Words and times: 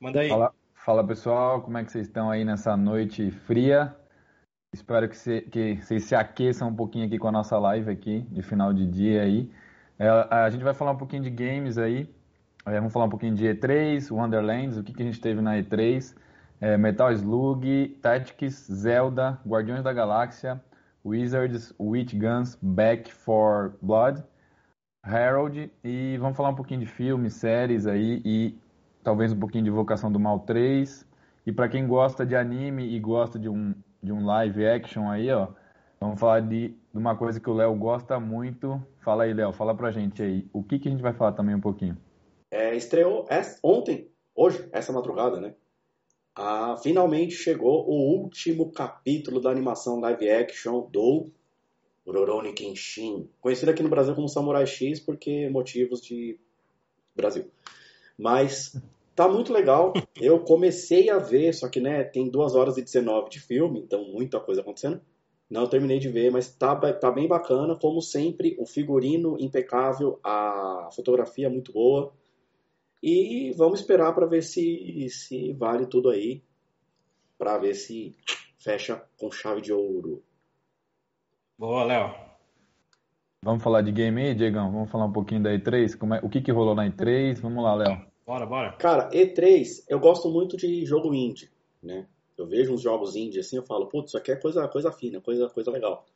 Manda 0.00 0.20
aí. 0.20 0.30
Fala, 0.30 0.54
fala 0.74 1.06
pessoal, 1.06 1.60
como 1.60 1.76
é 1.76 1.84
que 1.84 1.92
vocês 1.92 2.06
estão 2.06 2.30
aí 2.30 2.42
nessa 2.42 2.74
noite 2.74 3.30
fria? 3.30 3.94
Espero 4.72 5.06
que, 5.06 5.16
cê, 5.16 5.42
que 5.42 5.76
vocês 5.76 6.04
se 6.04 6.14
aqueçam 6.14 6.68
um 6.68 6.74
pouquinho 6.74 7.06
aqui 7.06 7.18
com 7.18 7.28
a 7.28 7.32
nossa 7.32 7.58
live 7.58 7.90
aqui, 7.90 8.20
de 8.30 8.40
final 8.40 8.72
de 8.72 8.86
dia 8.86 9.22
aí. 9.22 9.50
É, 9.98 10.08
a 10.08 10.48
gente 10.48 10.64
vai 10.64 10.72
falar 10.72 10.92
um 10.92 10.96
pouquinho 10.96 11.22
de 11.22 11.28
games 11.28 11.76
aí, 11.76 12.08
é, 12.64 12.76
vamos 12.76 12.94
falar 12.94 13.04
um 13.04 13.10
pouquinho 13.10 13.34
de 13.34 13.44
E3, 13.44 14.10
Wonderlands, 14.10 14.78
o 14.78 14.82
que, 14.82 14.94
que 14.94 15.02
a 15.02 15.04
gente 15.04 15.20
teve 15.20 15.42
na 15.42 15.58
E3, 15.58 16.16
é, 16.62 16.78
Metal 16.78 17.12
Slug, 17.12 17.98
Tactics, 18.00 18.68
Zelda, 18.72 19.38
Guardiões 19.46 19.82
da 19.82 19.92
Galáxia, 19.92 20.62
Wizards, 21.04 21.74
Witch 21.78 22.14
Guns, 22.14 22.56
Back 22.62 23.12
for 23.12 23.76
Blood, 23.82 24.24
Harold, 25.04 25.70
e 25.84 26.16
vamos 26.18 26.38
falar 26.38 26.48
um 26.48 26.54
pouquinho 26.54 26.80
de 26.80 26.86
filmes, 26.86 27.34
séries 27.34 27.86
aí, 27.86 28.22
e 28.24 28.58
talvez 29.02 29.32
um 29.32 29.38
pouquinho 29.38 29.64
de 29.64 29.70
Vocação 29.70 30.10
do 30.10 30.20
Mal 30.20 30.40
3, 30.40 31.06
e 31.46 31.52
para 31.52 31.68
quem 31.68 31.86
gosta 31.86 32.24
de 32.24 32.36
anime 32.36 32.94
e 32.94 32.98
gosta 33.00 33.38
de 33.38 33.48
um 33.48 33.74
de 34.02 34.12
um 34.12 34.24
live 34.24 34.66
action 34.66 35.08
aí, 35.08 35.30
ó. 35.30 35.48
Vamos 36.00 36.18
falar 36.18 36.40
de, 36.40 36.68
de 36.68 36.98
uma 36.98 37.14
coisa 37.14 37.38
que 37.38 37.50
o 37.50 37.52
Léo 37.52 37.74
gosta 37.74 38.18
muito. 38.18 38.82
Fala 39.00 39.24
aí, 39.24 39.34
Léo, 39.34 39.52
fala 39.52 39.74
pra 39.74 39.90
gente 39.90 40.22
aí. 40.22 40.48
O 40.52 40.62
que, 40.62 40.78
que 40.78 40.88
a 40.88 40.90
gente 40.90 41.02
vai 41.02 41.12
falar 41.12 41.32
também 41.32 41.54
um 41.54 41.60
pouquinho? 41.60 41.96
É, 42.50 42.74
estreou 42.74 43.26
ontem, 43.62 44.08
hoje, 44.34 44.66
essa 44.72 44.92
madrugada, 44.92 45.38
né? 45.38 45.54
Ah, 46.34 46.76
finalmente 46.82 47.34
chegou 47.34 47.86
o 47.86 48.22
último 48.22 48.72
capítulo 48.72 49.40
da 49.40 49.50
animação 49.50 50.00
live 50.00 50.30
action 50.30 50.88
do 50.90 51.30
Rurouni 52.06 52.54
Kenshin, 52.54 53.28
conhecido 53.40 53.70
aqui 53.70 53.82
no 53.82 53.90
Brasil 53.90 54.14
como 54.14 54.28
Samurai 54.28 54.66
X 54.66 55.00
porque 55.00 55.50
motivos 55.50 56.00
de 56.00 56.38
Brasil. 57.14 57.50
Mas 58.20 58.76
Tá 59.20 59.28
muito 59.28 59.52
legal. 59.52 59.92
Eu 60.18 60.40
comecei 60.40 61.10
a 61.10 61.18
ver, 61.18 61.52
só 61.52 61.68
que 61.68 61.78
né, 61.78 62.04
tem 62.04 62.30
2 62.30 62.54
horas 62.54 62.78
e 62.78 62.82
19 62.82 63.28
de 63.28 63.38
filme, 63.38 63.78
então 63.80 64.02
muita 64.10 64.40
coisa 64.40 64.62
acontecendo. 64.62 64.98
Não 65.50 65.68
terminei 65.68 65.98
de 65.98 66.08
ver, 66.08 66.30
mas 66.30 66.54
tá, 66.56 66.74
tá 66.92 67.10
bem 67.10 67.28
bacana. 67.28 67.76
Como 67.76 68.00
sempre, 68.00 68.56
o 68.58 68.64
figurino 68.64 69.36
impecável, 69.38 70.18
a 70.24 70.88
fotografia 70.96 71.50
muito 71.50 71.70
boa. 71.70 72.14
E 73.02 73.52
vamos 73.58 73.80
esperar 73.80 74.14
para 74.14 74.24
ver 74.24 74.42
se, 74.42 75.06
se 75.10 75.52
vale 75.52 75.84
tudo 75.84 76.08
aí. 76.08 76.42
Para 77.36 77.58
ver 77.58 77.74
se 77.74 78.16
fecha 78.58 79.04
com 79.18 79.30
chave 79.30 79.60
de 79.60 79.70
ouro. 79.70 80.22
Boa, 81.58 81.84
Léo. 81.84 82.14
Vamos 83.44 83.62
falar 83.62 83.82
de 83.82 83.92
game 83.92 84.22
aí, 84.22 84.34
Diegão? 84.34 84.72
Vamos 84.72 84.90
falar 84.90 85.04
um 85.04 85.12
pouquinho 85.12 85.42
da 85.42 85.50
E3? 85.50 85.94
Como 85.98 86.14
é, 86.14 86.20
o 86.22 86.28
que, 86.30 86.40
que 86.40 86.50
rolou 86.50 86.74
na 86.74 86.88
E3? 86.88 87.38
Vamos 87.40 87.62
lá, 87.62 87.74
Léo. 87.74 88.09
Bora, 88.30 88.46
bora. 88.46 88.72
Cara, 88.74 89.10
E3, 89.10 89.82
eu 89.88 89.98
gosto 89.98 90.30
muito 90.30 90.56
de 90.56 90.86
jogo 90.86 91.12
indie, 91.12 91.50
né? 91.82 92.06
Eu 92.38 92.46
vejo 92.46 92.72
uns 92.72 92.80
jogos 92.80 93.16
indie 93.16 93.40
assim, 93.40 93.56
eu 93.56 93.64
falo, 93.64 93.86
putz, 93.86 94.10
isso 94.10 94.18
aqui 94.18 94.30
é 94.30 94.36
coisa, 94.36 94.68
coisa 94.68 94.92
fina, 94.92 95.20
coisa, 95.20 95.48
coisa 95.48 95.68
legal. 95.68 96.06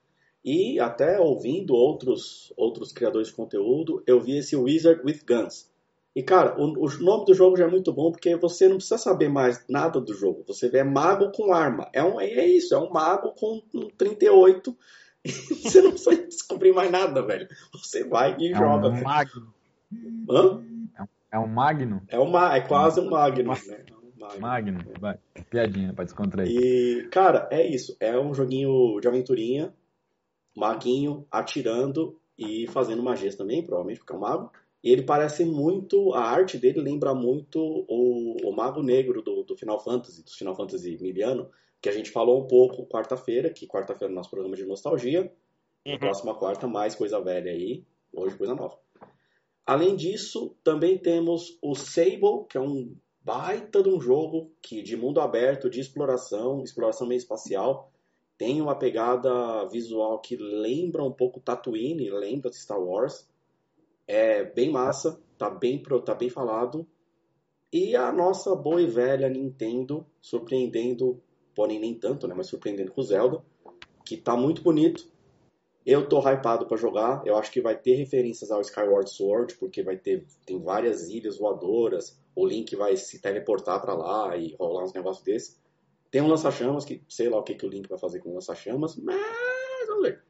E 0.45 0.79
até 0.79 1.19
ouvindo 1.19 1.75
outros, 1.75 2.53
outros 2.57 2.93
criadores 2.93 3.27
de 3.27 3.35
conteúdo, 3.35 4.01
eu 4.07 4.21
vi 4.21 4.39
esse 4.39 4.55
Wizard 4.55 5.03
with 5.05 5.23
Guns. 5.27 5.69
E 6.15 6.23
cara, 6.23 6.57
o, 6.57 6.87
o, 6.87 6.99
nome 7.01 7.25
do 7.25 7.35
jogo 7.35 7.57
já 7.57 7.65
é 7.65 7.69
muito 7.69 7.93
bom 7.93 8.13
porque 8.13 8.37
você 8.37 8.69
não 8.69 8.77
precisa 8.77 8.97
saber 8.99 9.29
mais 9.29 9.65
nada 9.69 10.01
do 10.01 10.15
jogo. 10.15 10.45
Você 10.47 10.69
vê 10.69 10.79
é 10.79 10.85
mago 10.85 11.33
com 11.33 11.53
arma. 11.53 11.91
É, 11.93 12.05
um, 12.05 12.21
é 12.21 12.47
isso, 12.47 12.77
é 12.77 12.79
um 12.79 12.91
mago 12.91 13.33
com 13.33 13.61
um 13.75 13.89
38. 13.89 14.77
E 15.25 15.31
você 15.67 15.83
não 15.83 15.91
precisa 15.91 16.15
descobrir 16.27 16.73
mais 16.73 16.93
nada, 16.93 17.23
velho. 17.23 17.49
Você 17.73 18.05
vai 18.05 18.37
e 18.39 18.53
é 18.53 18.57
joga. 18.57 18.87
Um 18.87 19.03
mago. 19.03 19.53
Hã? 20.31 20.74
É 21.35 21.39
um 21.41 21.49
Magno? 21.49 22.01
É, 22.07 22.17
uma, 22.17 22.55
é 22.55 22.61
quase 22.61 23.01
um 23.01 23.11
Magno, 23.11 23.55
né? 23.67 23.85
É 23.89 24.21
Magno. 24.21 24.41
Magno, 24.41 24.79
vai. 25.01 25.19
Piadinha 25.51 25.93
pra 25.93 26.05
descontrair. 26.05 26.49
E, 26.49 27.09
cara, 27.09 27.49
é 27.51 27.67
isso. 27.67 27.97
É 27.99 28.17
um 28.17 28.33
joguinho 28.33 29.01
de 29.01 29.09
aventurinha, 29.09 29.75
maguinho 30.57 31.27
atirando 31.33 32.17
e 32.39 32.69
fazendo 32.69 33.03
magias 33.03 33.35
também, 33.35 33.65
provavelmente, 33.65 33.99
porque 33.99 34.13
é 34.13 34.17
um 34.17 34.21
mago. 34.21 34.53
E 34.81 34.93
ele 34.93 35.03
parece 35.03 35.45
muito, 35.45 36.15
a 36.15 36.21
arte 36.21 36.57
dele 36.57 36.81
lembra 36.81 37.13
muito 37.13 37.59
o, 37.59 38.37
o 38.49 38.55
Mago 38.55 38.81
Negro 38.81 39.21
do, 39.21 39.43
do 39.43 39.57
Final 39.57 39.83
Fantasy, 39.83 40.23
do 40.23 40.31
Final 40.31 40.55
Fantasy 40.55 40.97
Miliano, 41.03 41.51
que 41.83 41.89
a 41.89 41.93
gente 41.93 42.13
falou 42.13 42.45
um 42.45 42.47
pouco 42.47 42.87
quarta-feira, 42.87 43.51
que 43.51 43.67
quarta-feira 43.67 44.13
é 44.13 44.15
nosso 44.15 44.31
programa 44.31 44.55
de 44.55 44.65
nostalgia. 44.65 45.33
Uhum. 45.85 45.99
Próxima 45.99 46.35
quarta, 46.37 46.69
mais 46.69 46.95
coisa 46.95 47.21
velha 47.21 47.51
aí, 47.51 47.85
hoje 48.13 48.37
coisa 48.37 48.55
nova. 48.55 48.84
Além 49.67 49.97
disso, 49.97 50.55
também 50.63 50.99
temos 50.99 51.59
o 51.63 51.75
Sable, 51.75 52.47
que 52.49 52.59
é 52.59 52.61
um 52.61 52.95
baita 53.23 53.83
de 53.83 53.89
um 53.89 53.99
jogo 53.99 54.53
que 54.61 54.83
de 54.83 54.97
mundo 54.97 55.21
aberto, 55.21 55.71
de 55.71 55.81
exploração, 55.81 56.63
exploração 56.63 57.07
meio 57.07 57.19
espacial. 57.19 57.91
Tem 58.37 58.61
uma 58.61 58.77
pegada 58.77 59.67
visual 59.69 60.21
que 60.21 60.37
lembra 60.37 61.03
um 61.03 61.13
pouco 61.13 61.41
Tatooine, 61.41 62.11
lembra 62.11 62.53
Star 62.53 62.81
Wars. 62.81 63.27
É 64.07 64.45
bem 64.45 64.71
massa, 64.71 65.19
tá 65.39 65.49
bem, 65.49 65.83
tá 66.05 66.15
bem 66.15 66.29
falado. 66.29 66.87
E 67.73 67.97
a 67.97 68.13
nossa 68.13 68.55
boa 68.55 68.83
e 68.83 68.87
velha 68.87 69.29
Nintendo, 69.29 70.07
surpreendendo, 70.21 71.21
porém 71.55 71.81
nem 71.81 71.95
tanto, 71.95 72.29
né, 72.29 72.35
mas 72.35 72.49
surpreendendo 72.49 72.93
com 72.93 73.03
Zelda, 73.03 73.43
que 74.05 74.17
tá 74.17 74.37
muito 74.37 74.63
bonito. 74.63 75.09
Eu 75.85 76.09
tô 76.09 76.19
hypado 76.21 76.67
para 76.67 76.77
jogar. 76.77 77.23
Eu 77.27 77.37
acho 77.37 77.51
que 77.51 77.61
vai 77.61 77.77
ter 77.77 77.95
referências 77.95 78.51
ao 78.51 78.61
Skyward 78.63 79.11
Sword, 79.11 79.55
porque 79.57 79.83
vai 79.83 79.97
ter 79.97 80.27
tem 80.47 80.59
várias 80.59 81.09
ilhas 81.09 81.39
voadoras. 81.39 82.19
O 82.35 82.47
Link 82.47 82.75
vai 82.75 82.97
se 82.97 83.21
teleportar 83.21 83.81
para 83.81 83.95
lá 83.95 84.37
e 84.37 84.55
rolar 84.59 84.85
uns 84.85 84.95
negócios 84.95 85.25
desses. 85.25 85.63
Tem 86.11 86.23
um 86.23 86.29
lança-chamas 86.29 86.85
que 86.85 87.03
sei 87.09 87.29
lá 87.29 87.39
o 87.39 87.43
que, 87.43 87.55
que 87.55 87.67
o 87.67 87.69
Link 87.69 87.89
vai 87.89 87.99
fazer 87.99 88.21
com 88.21 88.31
o 88.31 88.35
lança-chamas, 88.35 88.97
mas 88.97 89.17
vamos 89.87 90.03
ver. 90.05 90.23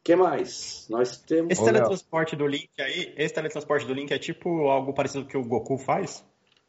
O 0.00 0.02
que 0.02 0.16
mais? 0.16 0.86
Nós 0.90 1.16
temos. 1.18 1.52
Esse 1.52 1.64
teletransporte 1.64 2.34
do 2.34 2.46
Link 2.46 2.70
aí, 2.80 3.14
esse 3.16 3.34
teletransporte 3.34 3.86
do 3.86 3.94
Link 3.94 4.10
é 4.12 4.18
tipo 4.18 4.48
algo 4.68 4.92
parecido 4.92 5.24
com 5.24 5.28
o 5.28 5.30
que 5.30 5.38
o 5.38 5.48
Goku 5.48 5.78
faz? 5.78 6.24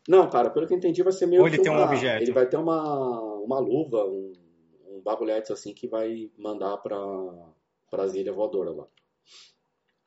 Não, 0.08 0.30
cara, 0.30 0.50
pelo 0.50 0.68
que 0.68 0.74
eu 0.74 0.78
entendi, 0.78 1.04
vai 1.04 1.12
ser 1.12 1.26
meio. 1.26 1.42
Ou 1.42 1.48
ele 1.48 1.60
tem 1.60 1.72
uma, 1.72 1.82
um 1.82 1.86
objeto? 1.86 2.22
Ele 2.22 2.32
vai 2.32 2.48
ter 2.48 2.58
uma, 2.58 3.34
uma 3.42 3.60
luva, 3.60 4.06
um, 4.06 4.34
um 4.88 5.02
bagulhete 5.02 5.52
assim 5.52 5.74
que 5.74 5.88
vai 5.88 6.32
mandar 6.38 6.78
pra 6.78 6.98
Brasília 7.92 8.34
voadora 8.34 8.72
lá. 8.72 8.86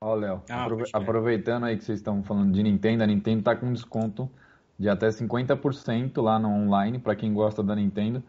Ó, 0.03 0.15
Léo, 0.15 0.43
ah, 0.49 0.67
aproveitando 0.95 1.65
aí 1.65 1.77
que 1.77 1.85
vocês 1.85 1.99
estão 1.99 2.23
falando 2.23 2.53
de 2.53 2.63
Nintendo, 2.63 3.05
a 3.05 3.07
Nintendo 3.07 3.43
tá 3.43 3.55
com 3.55 3.71
desconto 3.71 4.31
de 4.79 4.89
até 4.89 5.09
50% 5.09 6.23
lá 6.23 6.39
no 6.39 6.49
online 6.49 6.99
para 6.99 7.15
quem 7.15 7.35
gosta 7.35 7.63
da 7.63 7.77
Nintendo. 7.77 8.23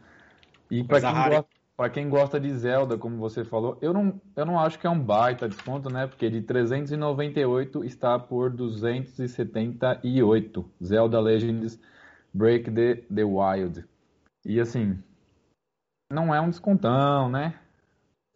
E 0.69 0.83
para 0.83 0.99
quem, 0.99 1.29
gosta, 1.29 1.47
quem 1.89 2.09
gosta 2.09 2.37
de 2.39 2.53
Zelda, 2.53 2.97
como 2.97 3.17
você 3.17 3.45
falou, 3.45 3.77
eu 3.81 3.93
não, 3.93 4.19
eu 4.35 4.45
não 4.45 4.59
acho 4.59 4.77
que 4.77 4.85
é 4.85 4.89
um 4.89 4.99
baita 4.99 5.47
desconto, 5.47 5.89
né? 5.89 6.07
Porque 6.07 6.29
de 6.29 6.41
398 6.41 7.85
está 7.85 8.19
por 8.19 8.49
278. 8.49 10.71
Zelda 10.83 11.21
Legends 11.21 11.79
Break 12.33 12.69
the, 12.71 12.95
the 13.13 13.23
Wild. 13.23 13.85
E 14.45 14.59
assim, 14.59 15.01
não 16.11 16.35
é 16.35 16.41
um 16.41 16.49
descontão, 16.49 17.29
né? 17.29 17.57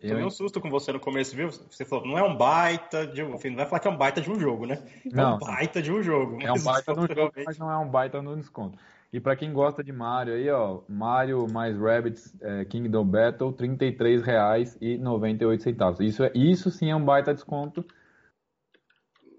Eu 0.05 0.11
tomei 0.11 0.25
um 0.25 0.29
susto 0.29 0.61
com 0.61 0.69
você 0.69 0.91
no 0.91 0.99
começo, 0.99 1.35
viu? 1.35 1.49
Você 1.49 1.83
falou, 1.83 2.05
não 2.05 2.17
é 2.17 2.23
um 2.23 2.35
baita 2.35 3.07
de 3.07 3.23
um. 3.23 3.31
Não 3.31 3.55
vai 3.55 3.65
falar 3.65 3.79
que 3.79 3.87
é 3.87 3.91
um 3.91 3.97
baita 3.97 4.21
de 4.21 4.29
um 4.29 4.39
jogo, 4.39 4.65
né? 4.65 4.83
Não. 5.11 5.31
É 5.31 5.35
um 5.35 5.39
baita 5.39 5.81
de 5.81 5.91
um 5.91 6.03
jogo. 6.03 6.37
É 6.41 6.51
um 6.51 6.61
baita 6.61 6.93
no 6.93 7.07
jogo, 7.07 7.33
mas 7.45 7.57
não 7.57 7.71
é 7.71 7.77
um 7.77 7.89
baita 7.89 8.21
no 8.21 8.35
desconto. 8.35 8.77
E 9.11 9.19
para 9.19 9.35
quem 9.35 9.51
gosta 9.53 9.83
de 9.83 9.91
Mario 9.91 10.33
aí, 10.33 10.49
ó, 10.49 10.79
Mario 10.89 11.47
mais 11.49 11.79
Rabbids 11.79 12.33
é, 12.41 12.65
Kingdom 12.65 13.05
Battle, 13.05 13.51
R$ 13.51 13.67
33,98. 13.67 16.01
Isso, 16.01 16.23
é, 16.23 16.31
isso 16.35 16.69
sim 16.69 16.91
é 16.91 16.95
um 16.95 17.03
baita 17.03 17.33
desconto. 17.33 17.83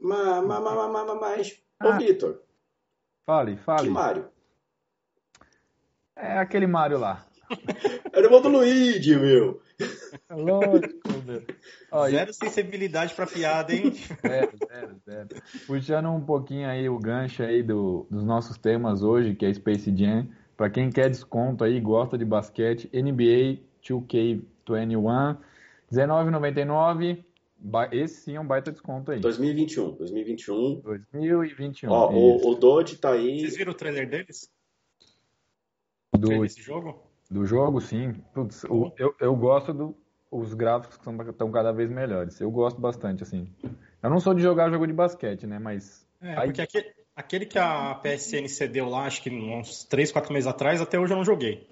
Mas, 0.01 0.45
mas, 0.45 0.63
mas, 0.63 0.91
mas, 0.91 1.21
mas 1.21 1.63
ah. 1.79 1.89
ô 1.89 1.93
Vitor. 1.99 2.41
Fale, 3.27 3.57
fale. 3.57 3.89
Que 3.89 3.91
Mario? 3.91 4.29
É 6.17 6.39
aquele 6.39 6.67
Mario 6.67 6.99
lá. 6.99 7.27
Era 8.13 8.35
o 8.35 8.41
do 8.41 8.49
Luigi, 8.49 9.17
meu. 9.17 9.61
Lógico, 10.31 11.09
meu. 11.27 11.43
Ó, 11.91 12.09
zero 12.09 12.31
e... 12.31 12.35
sensibilidade 12.35 13.15
pra 13.15 13.27
piada, 13.27 13.75
hein? 13.75 13.93
Zero, 13.93 14.53
zero, 14.67 14.97
zero. 15.05 15.29
Puxando 15.67 16.11
um 16.11 16.21
pouquinho 16.21 16.69
aí 16.69 16.89
o 16.89 16.99
gancho 16.99 17.43
aí 17.43 17.63
do, 17.63 18.07
dos 18.11 18.25
nossos 18.25 18.57
temas 18.57 19.03
hoje, 19.03 19.35
que 19.35 19.45
é 19.45 19.53
Space 19.53 19.95
Jam. 19.97 20.29
Pra 20.57 20.71
quem 20.71 20.91
quer 20.91 21.11
desconto 21.11 21.65
aí, 21.65 21.79
gosta 21.81 22.17
de 22.17 22.25
basquete, 22.25 22.89
NBA 22.93 23.61
2K21, 23.83 25.37
R$19,99. 25.93 27.25
Esse 27.93 28.21
sim 28.23 28.37
é 28.37 28.41
um 28.41 28.47
baita 28.47 28.73
desconto 28.73 29.13
aí. 29.13 29.21
2021. 29.21 29.93
2021. 29.93 30.81
2021. 30.81 31.91
Ó, 31.91 32.11
o, 32.13 32.51
o 32.51 32.55
Dodge 32.55 32.97
tá 32.97 33.13
aí. 33.13 33.41
Vocês 33.41 33.57
viram 33.57 33.73
o 33.73 33.75
trailer 33.75 34.09
deles? 34.09 34.51
Do, 36.13 36.41
desse 36.41 36.63
jogo? 36.63 37.06
Do 37.31 37.45
jogo, 37.45 37.81
sim. 37.81 38.15
Putz, 38.33 38.65
o, 38.65 38.93
eu, 38.99 39.15
eu 39.21 39.35
gosto 39.35 39.73
do. 39.73 39.97
Os 40.31 40.55
gráficos 40.55 40.99
estão 40.99 41.51
cada 41.51 41.73
vez 41.73 41.91
melhores. 41.91 42.41
Eu 42.41 42.51
gosto 42.51 42.81
bastante, 42.81 43.23
assim. 43.23 43.49
Eu 44.03 44.11
não 44.11 44.21
sou 44.21 44.35
de 44.35 44.43
jogar 44.43 44.71
jogo 44.71 44.87
de 44.87 44.93
basquete, 44.93 45.47
né? 45.47 45.59
Mas. 45.59 46.07
É, 46.21 46.37
aí... 46.37 46.47
porque 46.49 46.63
aquele, 46.63 46.97
Aquele 47.17 47.47
que 47.47 47.59
a 47.59 47.95
PSN 47.95 48.47
cedeu 48.47 48.91
lá, 48.91 49.07
acho 49.07 49.23
que 49.23 49.31
uns 49.31 49.85
3, 49.85 50.13
4 50.13 50.35
meses 50.35 50.47
atrás, 50.47 50.83
até 50.83 51.01
hoje 51.01 51.15
eu 51.15 51.17
não 51.17 51.25
joguei. 51.25 51.67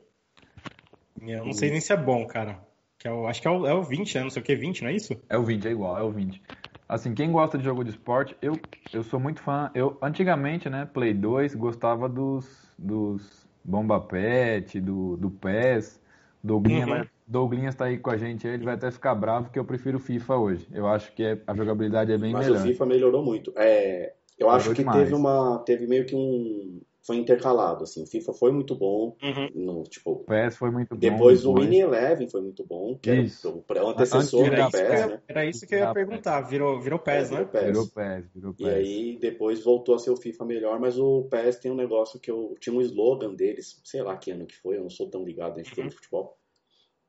Eu 1.21 1.45
não 1.45 1.53
sei 1.53 1.71
nem 1.71 1.83
se 1.83 1.93
é 1.93 1.97
bom, 1.99 2.27
cara. 2.27 2.59
Que 2.99 3.07
é 3.07 3.13
o, 3.13 3.27
acho 3.27 3.43
que 3.43 3.49
é 3.49 3.51
o, 3.51 3.67
é 3.67 3.75
o 3.75 3.83
20, 3.83 4.15
né? 4.15 4.23
Não 4.23 4.31
sei 4.31 4.41
o 4.41 4.45
que, 4.45 4.57
20, 4.57 4.83
não 4.83 4.89
é 4.89 4.95
isso? 4.95 5.15
É 5.29 5.37
o 5.37 5.45
20, 5.45 5.69
é 5.69 5.71
igual, 5.71 5.99
é 5.99 6.03
o 6.03 6.11
20. 6.11 6.41
Assim, 6.89 7.15
quem 7.15 7.31
gosta 7.31 7.59
de 7.59 7.65
jogo 7.65 7.85
de 7.85 7.91
esporte, 7.91 8.35
eu, 8.41 8.59
eu 8.91 9.03
sou 9.03 9.21
muito 9.21 9.43
fã. 9.43 9.71
Eu, 9.75 9.99
antigamente, 10.01 10.71
né, 10.71 10.87
Play 10.87 11.13
2, 11.13 11.55
gostava 11.55 12.09
dos, 12.09 12.73
dos 12.79 13.44
Bomba 13.65 14.01
Pet, 14.01 14.81
do, 14.81 15.17
do 15.17 15.31
PES. 15.31 16.01
Douglinha, 16.43 16.87
Uhum. 16.87 17.05
Douglinhas 17.27 17.75
tá 17.75 17.87
aí 17.87 17.97
com 17.99 18.11
a 18.11 18.19
gente, 18.19 18.47
ele 18.47 18.65
vai 18.65 18.75
até 18.75 18.91
ficar 18.91 19.15
bravo 19.15 19.51
que 19.51 19.59
eu 19.59 19.65
prefiro 19.65 19.99
FIFA 19.99 20.37
hoje. 20.37 20.69
Eu 20.71 20.87
acho 20.87 21.11
que 21.15 21.23
é- 21.25 21.41
a 21.47 21.55
jogabilidade 21.55 22.13
é 22.13 22.19
bem 22.19 22.33
Mas 22.33 22.47
melhor. 22.47 22.61
o 22.61 22.63
FIFA 22.63 22.85
melhorou 22.87 23.23
muito. 23.25 23.51
É, 23.57 24.13
eu 24.39 24.51
acho 24.51 24.71
que 24.71 24.77
demais. 24.83 24.99
teve 24.99 25.15
uma. 25.15 25.59
Teve 25.65 25.87
meio 25.87 26.05
que 26.07 26.15
um. 26.15 26.81
Foi 27.07 27.17
intercalado, 27.17 27.85
assim. 27.85 28.03
O 28.03 28.07
FIFA 28.07 28.33
foi 28.33 28.51
muito 28.51 28.75
bom. 28.75 29.15
Uhum. 29.23 29.51
No, 29.55 29.83
tipo, 29.83 30.13
O 30.13 30.25
PES 30.25 30.57
foi 30.57 30.71
muito 30.71 30.95
bom. 30.95 30.99
depois 30.99 31.45
o 31.45 31.53
Winning 31.53 31.81
Eleven 31.81 32.27
foi 32.31 32.41
muito 32.41 32.65
bom, 32.65 32.97
que 32.97 33.13
Isso. 33.13 33.63
era 33.69 33.85
o 33.85 33.89
antecessor 33.91 34.49
do 34.49 34.55
eu 34.57 34.71
PES, 34.71 34.81
né? 35.11 35.23
era 35.29 35.45
isso 35.45 35.67
que 35.67 35.75
eu 35.75 35.81
ia 35.81 35.93
perguntar. 35.93 36.41
Virou, 36.41 36.81
virou 36.81 36.99
PES, 36.99 37.31
É, 37.31 37.35
né? 37.35 37.37
virou 37.37 37.47
PES. 37.47 37.63
Virou 37.67 37.87
PES, 37.89 38.25
virou 38.35 38.53
E 38.59 38.65
PES. 38.65 38.67
aí 38.75 39.19
depois 39.21 39.63
voltou 39.63 39.95
a 39.95 39.99
ser 39.99 40.13
o 40.13 40.17
FIFA 40.17 40.47
melhor, 40.47 40.81
mas 40.81 40.99
o 40.99 41.25
PES 41.25 41.59
tem 41.59 41.71
um 41.71 41.75
negócio 41.77 42.19
que 42.19 42.31
eu 42.31 42.55
tinha 42.59 42.75
um 42.75 42.81
slogan 42.81 43.35
deles, 43.35 43.79
sei 43.85 44.01
lá 44.03 44.17
que 44.17 44.31
ano 44.31 44.47
que 44.47 44.57
foi, 44.57 44.79
eu 44.79 44.83
não 44.85 44.89
sou 44.91 45.11
tão 45.11 45.23
ligado 45.27 45.61
em 45.61 45.63
de 45.63 45.71
futebol, 45.91 46.39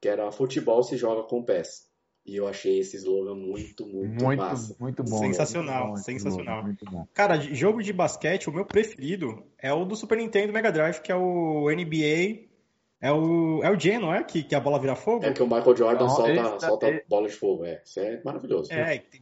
que 0.02 0.10
era 0.10 0.30
futebol 0.30 0.84
se 0.84 0.98
joga 0.98 1.24
com 1.24 1.42
PES. 1.42 1.90
E 2.26 2.36
eu 2.38 2.48
achei 2.48 2.80
esse 2.80 2.98
slogan 2.98 3.36
muito, 3.36 3.86
muito, 3.88 4.24
Muito, 4.24 4.40
massa. 4.40 4.76
muito 4.80 5.04
bom. 5.04 5.18
Sensacional, 5.18 5.84
muito 5.90 5.98
bom 5.98 6.04
sensacional. 6.04 6.64
Muito 6.64 6.86
bom. 6.86 7.08
Cara, 7.14 7.40
jogo 7.40 7.84
de 7.84 7.94
basquete, 7.94 8.50
o 8.50 8.52
meu 8.54 8.66
preferido 8.66 9.44
é 9.60 9.72
o 9.72 9.86
do 9.86 9.96
Super 9.96 10.18
Nintendo 10.18 10.52
Mega 10.52 10.72
Drive, 10.72 11.02
que 11.02 11.12
é 11.12 11.16
o 11.16 11.70
NBA. 11.70 12.46
É 13.00 13.12
o, 13.12 13.62
é 13.64 13.70
o 13.70 13.80
Jam, 13.80 14.00
não 14.00 14.14
é? 14.14 14.24
Que, 14.24 14.42
que 14.42 14.56
a 14.56 14.60
bola 14.60 14.80
vira 14.80 14.96
fogo? 14.96 15.24
É 15.24 15.32
que 15.34 15.44
o 15.44 15.46
Michael 15.46 15.76
Jordan 15.76 16.06
Não, 16.06 16.60
solta, 16.60 16.90
esse- 16.90 17.06
bola 17.08 17.28
de 17.28 17.34
fogo, 17.36 17.64
é. 17.66 17.82
Isso 17.86 18.00
é 18.00 18.20
maravilhoso. 18.24 18.74
É, 18.74 18.98
tem- 18.98 19.22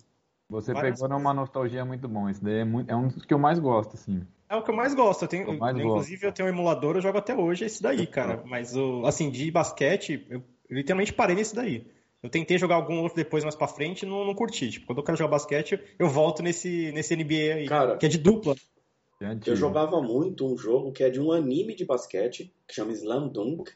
Você 0.50 0.72
Várias 0.72 1.02
pegou 1.02 1.18
numa 1.18 1.34
nostalgia 1.34 1.84
muito 1.84 2.08
bom. 2.08 2.30
Esse 2.30 2.42
daí 2.42 2.60
é, 2.60 2.64
muito, 2.64 2.90
é 2.90 2.96
um 2.96 3.08
dos 3.10 3.26
que 3.26 3.34
eu 3.34 3.40
mais 3.40 3.60
gosto, 3.60 3.96
assim. 3.96 4.26
é 4.48 4.56
o 4.56 4.64
que 4.64 4.72
eu 4.72 4.76
mais 4.76 4.94
gosto. 4.94 5.24
Eu 5.24 5.28
tenho, 5.28 5.50
Eu 5.50 5.58
mais 5.58 5.76
inclusive, 5.78 6.16
gosto. 6.22 6.24
eu 6.26 6.32
tenho 6.32 6.48
um 6.48 6.52
emulador, 6.54 6.96
eu 6.96 7.02
jogo 7.02 7.18
até 7.18 7.36
hoje 7.36 7.66
esse 7.66 7.84
daí, 7.84 8.08
cara. 8.08 8.42
Mas, 8.46 8.78
o, 8.78 9.06
assim, 9.06 9.30
de 9.30 9.52
basquete, 9.52 10.26
eu, 10.30 10.42
eu 10.70 10.78
literalmente 10.78 11.12
parei 11.12 11.36
nesse 11.36 11.54
daí. 11.54 11.86
Eu 12.24 12.30
tentei 12.30 12.58
jogar 12.58 12.76
algum 12.76 13.02
outro 13.02 13.18
depois 13.18 13.44
mais 13.44 13.56
pra 13.56 13.68
frente 13.68 14.04
e 14.04 14.06
não, 14.06 14.26
não 14.26 14.34
curti. 14.34 14.72
Tipo, 14.72 14.88
quando 14.88 15.00
eu 15.00 15.04
quero 15.04 15.18
jogar 15.18 15.32
basquete, 15.32 15.78
eu 16.00 16.08
volto 16.08 16.42
nesse, 16.42 16.90
nesse 16.94 17.14
NBA 17.16 17.56
aí, 17.56 17.68
Cara, 17.68 17.98
que 17.98 18.06
é 18.06 18.10
de 18.10 18.18
dupla. 18.18 18.56
É 19.22 19.38
eu 19.46 19.56
jogava 19.56 20.02
muito 20.02 20.46
um 20.46 20.58
jogo 20.58 20.94
que 20.94 21.04
é 21.04 21.10
de 21.10 21.20
um 21.20 21.34
anime 21.34 21.76
de 21.76 21.86
basquete, 21.86 22.54
que 22.66 22.74
chama 22.74 22.94
Slam 22.94 23.28
Dunk. 23.28 23.72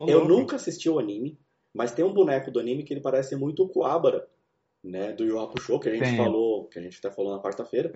Eu 0.00 0.26
nunca 0.26 0.56
assisti 0.56 0.90
o 0.90 0.98
anime, 0.98 1.38
mas 1.74 1.92
tem 1.92 2.04
um 2.04 2.12
boneco 2.12 2.50
do 2.50 2.60
anime 2.60 2.82
que 2.82 2.92
ele 2.92 3.00
parece 3.00 3.34
muito 3.34 3.64
o 3.64 3.68
Kuwabara, 3.68 4.28
né? 4.82 5.12
Do 5.12 5.24
Yu 5.24 5.38
Hakusho, 5.38 5.80
que 5.80 5.88
a 5.88 5.92
gente 5.92 6.04
Tem. 6.04 6.16
falou, 6.16 6.66
que 6.66 6.78
a 6.78 6.82
gente 6.82 6.98
até 6.98 7.14
falou 7.14 7.34
na 7.34 7.42
quarta-feira. 7.42 7.90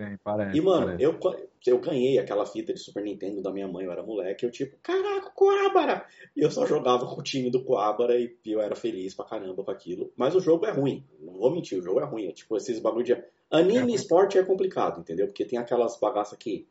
E, 0.56 0.60
mano, 0.60 0.86
parece. 0.86 1.02
eu, 1.02 1.18
eu 1.66 1.80
ganhei 1.80 2.18
aquela 2.18 2.44
fita 2.44 2.72
de 2.72 2.80
Super 2.80 3.04
Nintendo 3.04 3.40
da 3.40 3.52
minha 3.52 3.68
mãe, 3.68 3.84
eu 3.84 3.92
era 3.92 4.02
moleque, 4.02 4.44
eu 4.44 4.50
tipo, 4.50 4.76
caraca, 4.82 5.30
Coabara! 5.30 6.04
E 6.36 6.42
eu 6.42 6.50
só 6.50 6.66
jogava 6.66 7.06
com 7.06 7.20
o 7.20 7.22
time 7.22 7.50
do 7.50 7.62
Coabara 7.62 8.18
e 8.18 8.36
eu 8.44 8.60
era 8.60 8.74
feliz 8.74 9.14
pra 9.14 9.24
caramba 9.24 9.62
com 9.62 9.70
aquilo. 9.70 10.12
Mas 10.16 10.34
o 10.34 10.40
jogo 10.40 10.66
é 10.66 10.72
ruim, 10.72 11.04
não 11.20 11.34
vou 11.34 11.50
mentir, 11.50 11.78
o 11.78 11.82
jogo 11.82 12.00
é 12.00 12.04
ruim. 12.04 12.26
É 12.26 12.32
tipo 12.32 12.56
esses 12.56 12.78
bagulho 12.78 13.04
de. 13.04 13.12
É 13.12 13.24
Anime 13.50 13.92
e 13.92 13.94
esporte 13.94 14.38
é 14.38 14.42
complicado, 14.42 15.00
entendeu? 15.00 15.26
Porque 15.26 15.44
tem 15.44 15.58
aquelas 15.58 15.98
bagaças 16.00 16.38
que, 16.38 16.66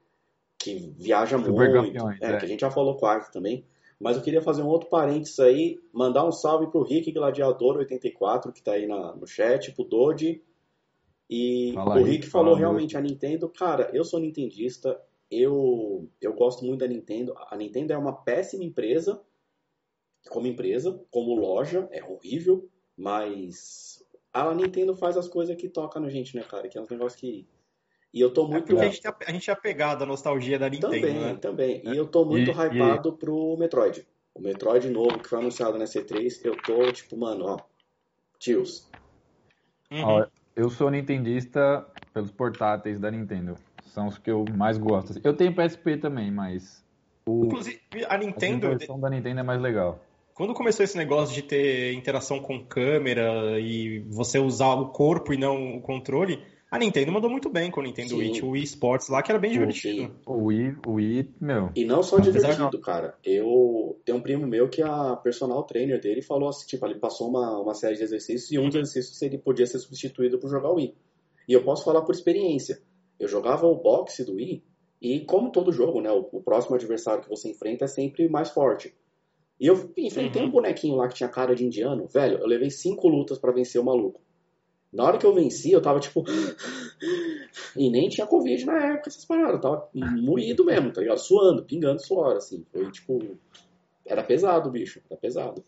que 0.57 0.91
viaja 0.97 1.37
Super 1.37 1.51
muito. 1.51 1.73
campeões, 1.73 2.21
é, 2.21 2.31
é. 2.31 2.37
que 2.37 2.45
a 2.45 2.47
gente 2.47 2.61
já 2.61 2.71
falou 2.71 2.97
quase 2.97 3.31
também. 3.31 3.63
Mas 4.01 4.17
eu 4.17 4.23
queria 4.23 4.41
fazer 4.41 4.63
um 4.63 4.67
outro 4.67 4.89
parênteses 4.89 5.39
aí, 5.39 5.79
mandar 5.93 6.25
um 6.25 6.31
salve 6.31 6.71
pro 6.71 6.81
Rick 6.81 7.11
Gladiador 7.11 7.77
84, 7.77 8.51
que 8.51 8.61
tá 8.61 8.71
aí 8.71 8.87
na, 8.87 9.15
no 9.15 9.27
chat, 9.27 9.71
pro 9.73 9.83
Dodi. 9.83 10.43
E 11.29 11.71
Fala, 11.75 11.91
o 11.91 11.97
Rick, 11.99 12.09
Rick 12.09 12.27
falou 12.27 12.55
realmente 12.55 12.97
a 12.97 13.01
Nintendo, 13.01 13.47
cara, 13.47 13.91
eu 13.93 14.03
sou 14.03 14.19
nintendista, 14.19 14.99
eu, 15.29 16.09
eu 16.19 16.33
gosto 16.33 16.65
muito 16.65 16.79
da 16.79 16.87
Nintendo. 16.87 17.33
A 17.47 17.55
Nintendo 17.55 17.93
é 17.93 17.97
uma 17.97 18.11
péssima 18.11 18.63
empresa, 18.63 19.21
como 20.29 20.47
empresa, 20.47 20.99
como 21.11 21.35
loja, 21.35 21.87
é 21.91 22.03
horrível, 22.03 22.67
mas 22.97 24.03
a 24.33 24.53
Nintendo 24.53 24.95
faz 24.95 25.15
as 25.15 25.27
coisas 25.27 25.55
que 25.55 25.69
tocam 25.69 26.01
na 26.01 26.09
gente, 26.09 26.35
né, 26.35 26.41
cara? 26.41 26.67
Que 26.67 26.77
é 26.77 26.81
um 26.81 26.87
negócio 26.89 27.19
que. 27.19 27.47
E 28.13 28.19
eu 28.19 28.33
tô 28.33 28.45
É 28.45 28.47
muito. 28.49 28.65
porque 28.67 28.81
a 28.81 28.89
gente, 28.89 29.07
é, 29.07 29.13
a 29.27 29.31
gente 29.31 29.49
é 29.49 29.53
apegado 29.53 30.03
à 30.03 30.05
nostalgia 30.05 30.59
da 30.59 30.69
Nintendo, 30.69 30.93
Também, 30.93 31.13
né? 31.19 31.35
também. 31.35 31.81
E 31.85 31.95
eu 31.95 32.05
tô 32.05 32.25
muito 32.25 32.51
E- 32.51 32.53
hypado 32.53 33.13
pro 33.13 33.55
Metroid. 33.57 34.05
O 34.33 34.41
Metroid 34.41 34.89
novo 34.89 35.19
que 35.19 35.29
foi 35.29 35.39
anunciado 35.39 35.77
na 35.77 35.85
C3, 35.85 36.41
eu 36.43 36.55
tô 36.61 36.91
tipo, 36.91 37.17
mano, 37.17 37.45
ó. 37.45 37.57
Tios. 38.39 38.89
Uhum. 39.91 40.03
Ó, 40.03 40.25
eu 40.55 40.69
sou 40.69 40.89
nintendista 40.89 41.85
pelos 42.13 42.31
portáteis 42.31 42.99
da 42.99 43.11
Nintendo. 43.11 43.55
São 43.93 44.07
os 44.07 44.17
que 44.17 44.31
eu 44.31 44.45
mais 44.45 44.77
gosto. 44.77 45.19
Eu 45.23 45.33
tenho 45.35 45.53
PSP 45.53 45.97
também, 45.97 46.31
mas 46.31 46.83
o, 47.25 47.45
Inclusive, 47.45 47.79
a 48.07 48.15
a 48.15 48.17
Nintendo, 48.17 48.69
versão 48.69 48.99
da 48.99 49.09
Nintendo 49.09 49.41
é 49.41 49.43
mais 49.43 49.61
legal. 49.61 49.99
quando 50.33 50.53
começou 50.53 50.83
esse 50.83 50.97
negócio 50.97 51.35
de 51.35 51.41
ter 51.43 51.93
interação 51.93 52.39
com 52.39 52.65
câmera 52.65 53.59
e 53.59 53.99
você 54.09 54.39
usar 54.39 54.73
o 54.75 54.89
corpo 54.89 55.33
e 55.33 55.37
não 55.37 55.75
o 55.77 55.81
controle, 55.81 56.41
a 56.71 56.79
Nintendo 56.79 57.11
mandou 57.11 57.29
muito 57.29 57.49
bem 57.49 57.69
com 57.69 57.81
o 57.81 57.83
Nintendo 57.83 58.09
Sim. 58.11 58.17
Wii. 58.17 58.41
O 58.41 58.49
Wii 58.51 58.63
Sports 58.63 59.09
lá, 59.09 59.21
que 59.21 59.29
era 59.31 59.37
bem 59.39 59.51
divertido. 59.51 60.03
Sim. 60.03 60.11
O 60.25 60.45
Wii, 60.45 60.77
o 60.87 60.91
Wii, 60.93 61.29
meu, 61.41 61.69
E 61.75 61.83
não 61.83 62.01
só 62.01 62.17
Apesar 62.17 62.51
divertido, 62.53 62.79
cara. 62.79 63.15
Eu 63.23 63.99
tenho 64.05 64.17
um 64.17 64.21
primo 64.21 64.47
meu 64.47 64.69
que 64.69 64.81
a 64.81 65.15
personal 65.17 65.63
trainer 65.63 65.99
dele 65.99 66.21
falou 66.21 66.47
assim, 66.49 66.65
tipo, 66.65 66.85
ele 66.85 66.95
passou 66.97 67.27
uma, 67.29 67.59
uma 67.59 67.73
série 67.73 67.97
de 67.97 68.03
exercícios 68.03 68.49
e 68.51 68.57
um 68.57 68.69
dos 68.69 68.75
exercícios 68.75 69.21
ele 69.21 69.37
podia 69.37 69.67
ser 69.67 69.79
substituído 69.79 70.39
por 70.39 70.49
jogar 70.49 70.69
o 70.71 70.75
Wii. 70.75 70.95
E 71.47 71.53
eu 71.53 71.63
posso 71.63 71.83
falar 71.83 72.01
por 72.03 72.15
experiência. 72.15 72.81
Eu 73.19 73.27
jogava 73.27 73.67
o 73.67 73.75
boxe 73.75 74.23
do 74.23 74.35
Wii 74.35 74.63
e 75.01 75.19
como 75.21 75.51
todo 75.51 75.71
jogo, 75.71 75.99
né, 75.99 76.09
o, 76.11 76.27
o 76.31 76.41
próximo 76.41 76.75
adversário 76.75 77.23
que 77.23 77.29
você 77.29 77.49
enfrenta 77.49 77.85
é 77.85 77.87
sempre 77.87 78.29
mais 78.29 78.49
forte. 78.49 78.95
E 79.59 79.67
eu 79.67 79.91
enfrentei 79.97 80.41
Uhum. 80.41 80.47
um 80.47 80.51
bonequinho 80.51 80.95
lá 80.95 81.07
que 81.07 81.15
tinha 81.15 81.29
cara 81.29 81.53
de 81.53 81.65
indiano, 81.65 82.07
velho, 82.07 82.37
eu 82.39 82.47
levei 82.47 82.69
cinco 82.71 83.07
lutas 83.07 83.37
pra 83.37 83.51
vencer 83.51 83.79
o 83.79 83.83
maluco. 83.83 84.21
Na 84.91 85.03
hora 85.05 85.17
que 85.17 85.25
eu 85.25 85.33
venci, 85.33 85.71
eu 85.71 85.81
tava 85.81 85.99
tipo. 85.99 86.23
E 87.75 87.89
nem 87.89 88.09
tinha 88.09 88.27
Covid 88.27 88.65
na 88.65 88.77
época, 88.93 89.09
essas 89.09 89.23
paradas. 89.25 89.53
Eu 89.55 89.61
tava 89.61 89.89
moído 89.93 90.65
mesmo, 90.65 90.91
tá 90.91 91.01
ligado? 91.01 91.17
Suando, 91.19 91.63
pingando 91.63 92.05
suor, 92.05 92.35
assim. 92.37 92.65
Foi 92.71 92.89
tipo. 92.91 93.37
Era 94.05 94.23
pesado, 94.23 94.69
bicho. 94.69 95.01
Era 95.09 95.19
pesado. 95.19 95.63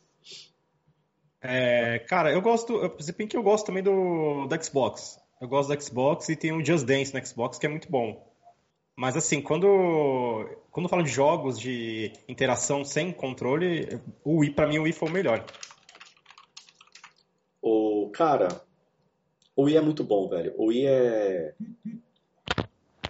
É, 1.42 2.00
cara, 2.00 2.32
eu 2.32 2.42
gosto. 2.42 2.74
eu- 2.74 2.96
Se 3.00 3.12
bem 3.14 3.28
que 3.28 3.36
eu 3.38 3.44
gosto 3.44 3.66
também 3.66 3.82
do, 3.84 4.46
do 4.48 4.64
Xbox. 4.64 5.20
Eu 5.42 5.48
gosto 5.48 5.74
do 5.74 5.82
Xbox 5.82 6.30
e 6.30 6.36
tem 6.36 6.52
o 6.54 6.64
Just 6.66 6.86
Dance 6.86 7.14
no 7.14 7.26
Xbox, 7.26 7.58
que 7.58 7.66
é 7.66 7.70
muito 7.70 7.90
bom. 7.90 8.30
Mas 8.96 9.18
assim, 9.18 9.42
quando, 9.42 10.46
quando 10.72 10.88
falo 10.90 11.04
de 11.04 11.10
jogos 11.10 11.58
de 11.60 12.14
interação 12.28 12.86
sem 12.86 13.12
controle, 13.12 14.00
o 14.24 14.40
Wii, 14.40 14.52
pra 14.52 14.68
mim, 14.68 14.78
o 14.80 14.84
Wii 14.84 14.94
foi 14.94 15.10
o 15.10 15.12
melhor. 15.12 15.46
O. 17.62 18.10
Cara. 18.14 18.48
O 19.56 19.64
Wii 19.64 19.78
é 19.78 19.82
muito 19.82 20.04
bom, 20.04 20.28
velho. 20.28 20.54
O 20.58 20.66
Wii 20.68 20.88
é. 20.88 21.54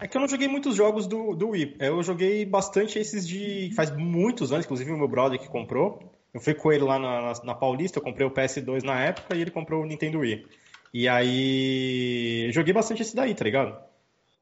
É 0.02 0.08
que 0.08 0.18
eu 0.18 0.22
não 0.22 0.28
joguei 0.28 0.48
muitos 0.48 0.76
jogos 0.76 1.08
do, 1.08 1.34
do 1.34 1.50
Wii. 1.50 1.78
Eu 1.80 2.04
joguei 2.04 2.46
bastante 2.46 3.00
esses 3.00 3.28
de. 3.28 3.72
Faz 3.76 3.96
muitos 3.96 4.52
anos, 4.52 4.66
inclusive 4.66 4.92
o 4.92 4.98
meu 4.98 5.08
brother 5.08 5.40
que 5.40 5.48
comprou. 5.48 6.12
Eu 6.34 6.42
fui 6.42 6.54
com 6.54 6.72
ele 6.72 6.84
lá 6.84 7.00
na, 7.00 7.34
na, 7.44 7.56
Paulista, 7.56 8.00
eu 8.00 8.04
comprei 8.04 8.26
o 8.26 8.32
PS2 8.32 8.84
na 8.84 9.00
época 9.00 9.36
e 9.36 9.42
ele 9.42 9.52
comprou 9.52 9.84
o 9.84 9.86
Nintendo 9.86 10.20
Wii. 10.20 10.46
E 10.94 11.08
aí. 11.08 12.50
Joguei 12.52 12.74
bastante 12.74 13.02
esse 13.02 13.16
daí, 13.16 13.34
tá 13.34 13.46
ligado? 13.46 13.78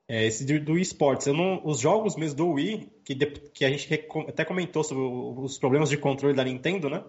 É, 0.07 0.25
esse 0.25 0.43
do, 0.45 0.59
do. 0.59 0.77
Eu 1.25 1.33
não, 1.33 1.61
os 1.63 1.79
jogos 1.79 2.15
mesmo 2.15 2.37
do 2.37 2.49
Wii, 2.53 2.89
que, 3.05 3.13
de- 3.13 3.27
que 3.53 3.63
a 3.63 3.69
gente 3.69 3.87
até 4.27 4.43
comentou 4.43 4.83
sobre 4.83 5.03
os 5.03 5.57
problemas 5.57 5.89
de 5.89 5.97
controle 5.97 6.35
da 6.35 6.43
Nintendo, 6.43 6.89
né? 6.89 7.03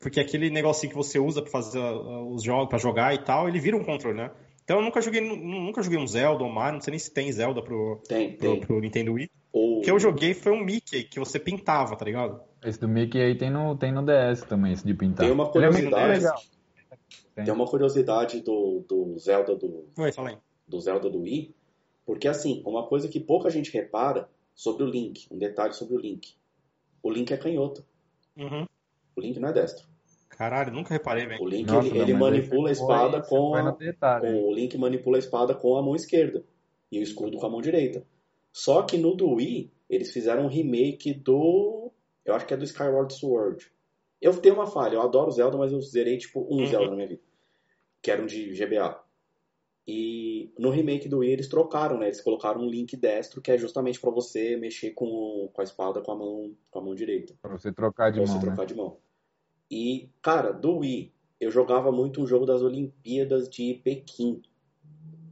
Porque 0.00 0.18
aquele 0.18 0.48
negocinho 0.50 0.90
que 0.90 0.96
você 0.96 1.18
usa 1.18 1.42
pra 1.42 1.50
fazer 1.50 1.78
uh, 1.78 2.32
os 2.34 2.42
jogos, 2.42 2.68
para 2.70 2.78
jogar 2.78 3.14
e 3.14 3.18
tal, 3.22 3.46
ele 3.48 3.60
vira 3.60 3.76
um 3.76 3.84
controle, 3.84 4.16
né? 4.16 4.30
Então 4.64 4.78
eu 4.78 4.82
nunca 4.84 5.00
joguei, 5.00 5.20
nu- 5.20 5.36
nunca 5.36 5.82
joguei 5.82 5.98
um 5.98 6.06
Zelda 6.06 6.42
ou 6.42 6.50
Mario, 6.50 6.74
não 6.74 6.80
sei 6.80 6.92
nem 6.92 6.98
se 6.98 7.12
tem 7.12 7.30
Zelda 7.30 7.60
pro, 7.62 8.00
Tem, 8.08 8.32
pro, 8.36 8.50
tem. 8.52 8.60
pro 8.60 8.80
Nintendo 8.80 9.12
Wii. 9.12 9.30
O... 9.52 9.78
O 9.78 9.82
que 9.82 9.90
eu 9.90 9.98
joguei 9.98 10.32
foi 10.32 10.52
um 10.52 10.64
Mickey 10.64 11.04
que 11.04 11.18
você 11.18 11.38
pintava, 11.38 11.96
tá 11.96 12.04
ligado? 12.04 12.40
esse 12.64 12.78
do 12.80 12.86
Mickey 12.88 13.18
aí 13.20 13.36
tem 13.36 13.50
no, 13.50 13.74
tem 13.76 13.90
no 13.92 14.02
DS 14.04 14.42
também, 14.42 14.72
esse 14.72 14.86
de 14.86 14.94
pintar. 14.94 15.26
Tem 15.26 15.34
uma 15.34 15.44
é 15.44 15.48
curiosidade. 15.50 16.12
legal. 16.18 16.40
Tem 17.34 17.52
uma 17.52 17.66
curiosidade 17.66 18.40
do, 18.42 18.84
do 18.88 19.18
Zelda 19.18 19.54
do, 19.56 19.86
Oi, 19.98 20.12
fala 20.12 20.30
aí. 20.30 20.38
do 20.68 20.78
Zelda 20.80 21.08
do 21.10 21.20
Wii, 21.22 21.54
porque 22.06 22.28
assim, 22.28 22.62
uma 22.66 22.86
coisa 22.86 23.08
que 23.08 23.18
pouca 23.18 23.50
gente 23.50 23.72
repara 23.72 24.28
sobre 24.54 24.82
o 24.84 24.86
Link, 24.86 25.26
um 25.30 25.38
detalhe 25.38 25.72
sobre 25.72 25.94
o 25.96 25.98
Link. 25.98 26.34
O 27.02 27.10
Link 27.10 27.32
é 27.32 27.36
canhoto, 27.36 27.84
Uhum. 28.36 28.66
O 29.20 29.22
Link 29.22 29.38
não 29.38 29.48
é 29.48 29.52
destro. 29.52 29.86
Caralho, 30.30 30.72
nunca 30.72 30.94
reparei, 30.94 31.26
velho. 31.26 31.42
O 31.42 31.48
Link 31.48 31.66
Nossa, 31.66 31.86
ele, 31.88 31.98
não, 31.98 32.02
ele 32.04 32.12
aí 32.14 32.18
manipula 32.18 32.70
a 32.70 32.74
você 32.74 32.80
espada 32.80 33.22
você 33.22 33.28
com 33.28 33.54
a, 33.54 33.70
detalhe, 33.72 34.26
com- 34.26 34.48
o 34.48 34.52
Link 34.54 34.78
manipula 34.78 35.16
a 35.16 35.20
espada 35.20 35.54
com 35.54 35.76
a 35.76 35.82
mão 35.82 35.94
esquerda 35.94 36.44
e 36.90 36.98
o 36.98 37.02
escudo 37.02 37.36
com 37.36 37.46
a 37.46 37.50
mão 37.50 37.60
direita. 37.60 38.04
Só 38.52 38.82
que 38.82 38.96
no 38.96 39.14
do 39.14 39.30
Wii, 39.34 39.70
eles 39.88 40.10
fizeram 40.12 40.44
um 40.44 40.48
remake 40.48 41.12
do. 41.12 41.92
Eu 42.24 42.34
acho 42.34 42.46
que 42.46 42.54
é 42.54 42.56
do 42.56 42.64
Skyward 42.64 43.12
Sword. 43.14 43.70
Eu 44.20 44.36
tenho 44.40 44.54
uma 44.56 44.66
falha, 44.66 44.94
eu 44.94 45.02
adoro 45.02 45.30
Zelda, 45.30 45.56
mas 45.56 45.72
eu 45.72 45.80
zerei 45.80 46.16
tipo 46.18 46.40
um 46.40 46.60
Uhum. 46.60 46.66
Zelda 46.66 46.90
na 46.90 46.96
minha 46.96 47.08
vida. 47.08 47.22
Que 48.02 48.10
era 48.10 48.22
um 48.22 48.26
de 48.26 48.52
GBA. 48.54 48.98
E 49.86 50.52
no 50.58 50.70
remake 50.70 51.08
do 51.08 51.18
Wii 51.18 51.32
eles 51.32 51.48
trocaram, 51.48 51.98
né? 51.98 52.06
Eles 52.06 52.20
colocaram 52.20 52.60
um 52.60 52.68
link 52.68 52.96
destro 52.96 53.40
que 53.40 53.50
é 53.50 53.58
justamente 53.58 54.00
pra 54.00 54.10
você 54.10 54.56
mexer 54.56 54.90
com, 54.92 55.48
com 55.52 55.60
a 55.60 55.64
espada 55.64 56.00
com 56.00 56.12
a 56.12 56.16
mão, 56.16 56.54
com 56.70 56.78
a 56.78 56.82
mão 56.82 56.94
direita. 56.94 57.34
Pra 57.42 57.50
você 57.50 57.72
trocar 57.72 58.10
de 58.10 58.18
Pra 58.18 58.26
você 58.26 58.32
mão, 58.34 58.40
né? 58.42 58.46
trocar 58.48 58.66
de 58.66 58.74
mão. 58.74 58.96
E, 59.70 60.08
cara, 60.20 60.52
do 60.52 60.78
Wii, 60.78 61.12
eu 61.40 61.50
jogava 61.50 61.92
muito 61.92 62.20
um 62.22 62.26
jogo 62.26 62.44
das 62.44 62.60
Olimpíadas 62.62 63.48
de 63.48 63.74
Pequim. 63.84 64.42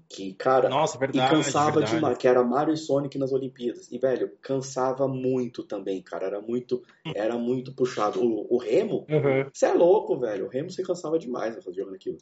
Que, 0.09 0.33
cara, 0.33 0.71
Nossa, 0.71 0.97
e 0.97 1.01
verdade. 1.01 1.31
cansava 1.35 1.71
verdade. 1.73 1.95
demais, 1.97 2.17
que 2.17 2.27
era 2.27 2.43
Mario 2.43 2.73
e 2.73 2.77
Sonic 2.79 3.19
nas 3.19 3.31
Olimpíadas. 3.31 3.93
E, 3.93 3.99
velho, 3.99 4.31
cansava 4.41 5.07
muito 5.07 5.63
também, 5.63 6.01
cara. 6.01 6.27
Era 6.27 6.41
muito, 6.41 6.83
era 7.15 7.37
muito 7.37 7.75
puxado. 7.75 8.19
O, 8.25 8.55
o 8.55 8.57
Remo, 8.57 9.05
Uhum. 9.11 9.51
você 9.53 9.67
é 9.67 9.75
louco, 9.75 10.19
velho. 10.19 10.47
O 10.47 10.49
Remo 10.49 10.71
você 10.71 10.83
cansava 10.83 11.19
demais 11.19 11.55
né, 11.57 11.61
jogando 11.71 11.95
aquilo. 11.95 12.17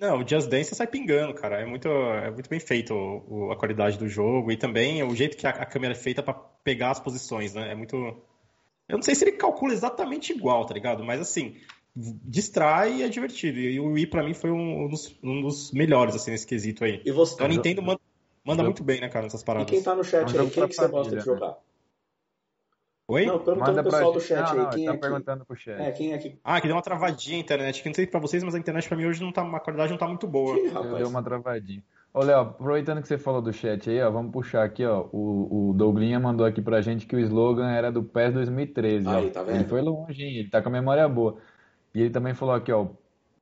Não, 0.00 0.18
o 0.20 0.28
Just 0.28 0.48
Dance 0.48 0.74
sai 0.74 0.88
pingando, 0.88 1.32
cara. 1.32 1.60
É 1.60 1.64
muito, 1.64 1.86
é 1.86 2.28
muito 2.32 2.50
bem 2.50 2.58
feito 2.58 2.92
o- 2.92 3.46
o- 3.46 3.52
a 3.52 3.56
qualidade 3.56 3.96
do 3.98 4.08
jogo 4.08 4.50
e 4.50 4.56
também 4.56 5.00
o 5.04 5.14
jeito 5.14 5.36
que 5.36 5.46
a, 5.46 5.50
a 5.50 5.66
câmera 5.66 5.92
é 5.92 5.96
feita 5.96 6.24
pra 6.24 6.34
pegar 6.34 6.90
as 6.90 6.98
posições, 6.98 7.54
né? 7.54 7.70
É 7.70 7.74
muito. 7.76 8.16
Eu 8.88 8.96
não 8.96 9.02
sei 9.02 9.14
se 9.14 9.24
ele 9.24 9.32
calcula 9.32 9.72
exatamente 9.72 10.32
igual, 10.32 10.66
tá 10.66 10.74
ligado? 10.74 11.04
Mas 11.04 11.20
assim, 11.20 11.56
distrai 11.94 12.94
e 12.94 13.02
é 13.02 13.08
divertido. 13.08 13.58
E 13.58 13.78
o 13.78 13.92
Wii 13.92 14.06
pra 14.06 14.22
mim 14.22 14.34
foi 14.34 14.50
um 14.50 14.88
dos, 14.88 15.18
um 15.22 15.42
dos 15.42 15.72
melhores 15.72 16.14
assim 16.14 16.30
nesse 16.30 16.46
quesito 16.46 16.84
aí. 16.84 17.02
E 17.04 17.12
você, 17.12 17.34
Então 17.34 17.46
a 17.46 17.48
Nintendo 17.48 17.82
manda, 17.82 18.00
manda 18.44 18.62
muito 18.62 18.82
bem, 18.82 19.00
né, 19.00 19.08
cara, 19.08 19.24
nessas 19.24 19.42
e 19.42 19.44
paradas. 19.44 19.70
quem 19.70 19.82
tá 19.82 19.94
no 19.94 20.04
chat 20.04 20.36
aí, 20.36 20.50
quem 20.50 20.68
que 20.68 20.74
você 20.74 20.88
gosta 20.88 21.10
de 21.10 21.16
né? 21.16 21.22
jogar? 21.22 21.58
Oi? 23.08 23.26
Não, 23.26 23.38
perguntando 23.38 23.58
Manda 23.58 23.82
pro 23.82 23.90
pra 23.90 23.98
pessoal 23.98 24.12
do 24.12 24.20
chat 24.20 24.40
não, 24.40 24.50
aí, 24.52 24.58
não, 24.58 24.70
quem 24.70 24.84
tá 24.86 24.90
é 24.90 24.94
que... 24.94 25.00
perguntando 25.00 25.44
pro 25.44 25.56
chat. 25.56 25.80
É, 25.80 25.92
quem 25.92 26.12
é 26.12 26.18
que... 26.18 26.38
Ah, 26.42 26.60
que 26.60 26.66
deu 26.66 26.76
uma 26.76 26.82
travadinha 26.82 27.36
a 27.36 27.40
internet. 27.40 27.82
Que 27.82 27.88
não 27.88 27.94
sei 27.94 28.06
pra 28.06 28.20
vocês, 28.20 28.42
mas 28.42 28.54
a 28.54 28.58
internet 28.58 28.88
pra 28.88 28.96
mim 28.96 29.04
hoje 29.04 29.20
não 29.20 29.32
tá, 29.32 29.42
a 29.42 29.60
qualidade 29.60 29.90
não 29.90 29.98
tá 29.98 30.06
muito 30.08 30.26
boa. 30.26 30.58
Ih, 30.58 30.68
rapaz. 30.68 30.96
Deu 30.96 31.08
uma 31.08 31.22
travadinha. 31.22 31.82
Ô, 32.14 32.20
Léo, 32.22 32.40
aproveitando 32.40 33.00
que 33.00 33.08
você 33.08 33.16
falou 33.16 33.40
do 33.40 33.52
chat 33.52 33.88
aí, 33.88 34.02
ó, 34.02 34.10
vamos 34.10 34.32
puxar 34.32 34.64
aqui, 34.64 34.84
ó. 34.84 35.08
O, 35.12 35.70
o 35.70 35.72
Douglinha 35.72 36.20
mandou 36.20 36.44
aqui 36.44 36.60
pra 36.60 36.82
gente 36.82 37.06
que 37.06 37.16
o 37.16 37.18
slogan 37.20 37.70
era 37.70 37.90
do 37.90 38.02
PES 38.04 38.34
2013, 38.34 39.14
ó. 39.14 39.16
Aí, 39.16 39.30
tá 39.30 39.42
vendo? 39.42 39.56
Ele 39.56 39.64
foi 39.64 39.80
longe, 39.80 40.22
hein? 40.22 40.36
Ele 40.36 40.50
tá 40.50 40.60
com 40.60 40.68
a 40.68 40.72
memória 40.72 41.08
boa. 41.08 41.38
E 41.94 42.00
ele 42.02 42.10
também 42.10 42.34
falou 42.34 42.54
aqui, 42.54 42.70
ó, 42.70 42.82
o 42.82 42.98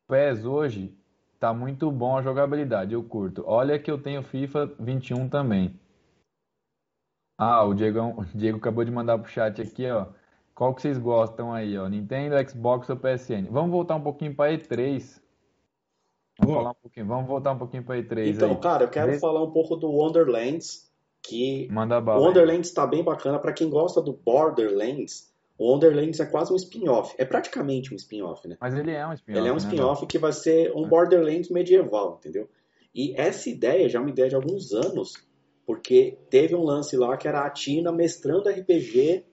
PES 0.06 0.44
hoje 0.44 0.96
tá 1.40 1.52
muito 1.52 1.90
bom 1.90 2.16
a 2.16 2.22
jogabilidade, 2.22 2.94
eu 2.94 3.02
curto. 3.02 3.42
Olha 3.44 3.78
que 3.78 3.90
eu 3.90 4.00
tenho 4.00 4.22
FIFA 4.22 4.66
21 4.78 5.28
também. 5.28 5.80
Ah, 7.36 7.64
o 7.64 7.74
Diego, 7.74 7.98
o 8.20 8.24
Diego 8.24 8.58
acabou 8.58 8.84
de 8.84 8.90
mandar 8.92 9.18
pro 9.18 9.28
chat 9.28 9.60
aqui, 9.60 9.90
ó. 9.90 10.06
Qual 10.54 10.74
que 10.74 10.82
vocês 10.82 10.98
gostam 10.98 11.52
aí, 11.52 11.76
ó? 11.76 11.88
Nintendo, 11.88 12.36
Xbox 12.48 12.88
ou 12.88 12.96
PSN? 12.96 13.48
Vamos 13.50 13.70
voltar 13.72 13.96
um 13.96 14.02
pouquinho 14.02 14.34
pra 14.34 14.52
E3. 14.52 15.19
Vamos 16.40 16.54
Boa. 16.54 16.59
falar 16.59 16.70
um 16.70 16.80
pouquinho, 16.82 17.06
vamos 17.06 17.28
voltar 17.28 17.52
um 17.52 17.59
pouquinho 17.59 17.85
pra 17.85 17.97
E3 17.97 18.35
Então, 18.35 18.50
aí. 18.52 18.56
cara, 18.56 18.85
eu 18.85 18.88
quero 18.88 19.18
falar 19.18 19.42
um 19.44 19.50
pouco 19.50 19.76
do 19.76 19.90
Wonderlands, 19.90 20.90
que 21.23 21.68
Manda 21.70 21.99
o 21.99 22.00
bala. 22.00 22.26
Wonderlands 22.26 22.73
tá 22.73 22.87
bem 22.87 23.04
bacana. 23.04 23.38
Pra 23.38 23.52
quem 23.52 23.68
gosta 23.68 24.00
do 24.00 24.14
Borderlands, 24.14 25.30
o 25.59 25.70
Wonderlands 25.70 26.18
é 26.18 26.25
quase 26.25 26.50
um 26.50 26.56
spin-off. 26.56 27.14
É 27.18 27.26
praticamente 27.26 27.92
um 27.92 27.97
spin-off, 27.97 28.49
né? 28.49 28.56
Mas 28.59 28.75
ele 28.75 28.90
é 28.90 29.06
um 29.06 29.12
spin-off, 29.12 29.38
Ele 29.38 29.49
é 29.49 29.52
um 29.52 29.56
né, 29.56 29.61
spin-off 29.61 30.06
que 30.06 30.18
vai 30.18 30.32
ser 30.32 30.73
um 30.75 30.88
Borderlands 30.88 31.50
medieval, 31.50 32.16
entendeu? 32.18 32.49
E 32.94 33.14
essa 33.20 33.50
ideia 33.50 33.86
já 33.86 33.99
é 33.99 34.02
uma 34.02 34.10
ideia 34.10 34.30
de 34.30 34.34
alguns 34.34 34.73
anos, 34.73 35.12
porque 35.67 36.17
teve 36.30 36.54
um 36.54 36.64
lance 36.64 36.97
lá 36.97 37.19
que 37.19 37.28
era 37.28 37.45
a 37.45 37.50
Tina 37.50 37.93
mestrando 37.93 38.49
RPG 38.49 39.26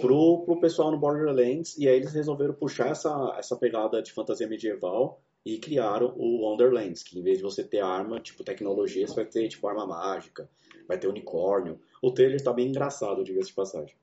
pro, 0.00 0.44
pro 0.46 0.58
pessoal 0.58 0.90
no 0.90 0.98
Borderlands, 0.98 1.76
e 1.76 1.86
aí 1.86 1.96
eles 1.96 2.14
resolveram 2.14 2.54
puxar 2.54 2.88
essa, 2.88 3.36
essa 3.38 3.54
pegada 3.54 4.02
de 4.02 4.12
fantasia 4.12 4.48
medieval 4.48 5.20
e 5.54 5.58
criaram 5.58 6.12
o 6.16 6.42
Wonderlands, 6.42 7.02
que 7.02 7.18
em 7.18 7.22
vez 7.22 7.38
de 7.38 7.42
você 7.42 7.64
ter 7.64 7.80
arma, 7.80 8.20
tipo 8.20 8.44
tecnologia, 8.44 9.06
você 9.06 9.14
vai 9.14 9.24
ter 9.24 9.48
tipo 9.48 9.66
arma 9.66 9.86
mágica, 9.86 10.46
vai 10.86 10.98
ter 10.98 11.08
unicórnio. 11.08 11.80
O 12.02 12.10
trailer 12.10 12.42
tá 12.42 12.52
bem 12.52 12.68
engraçado, 12.68 13.24
diga-se 13.24 13.48
de 13.48 13.54
passagem. 13.54 13.96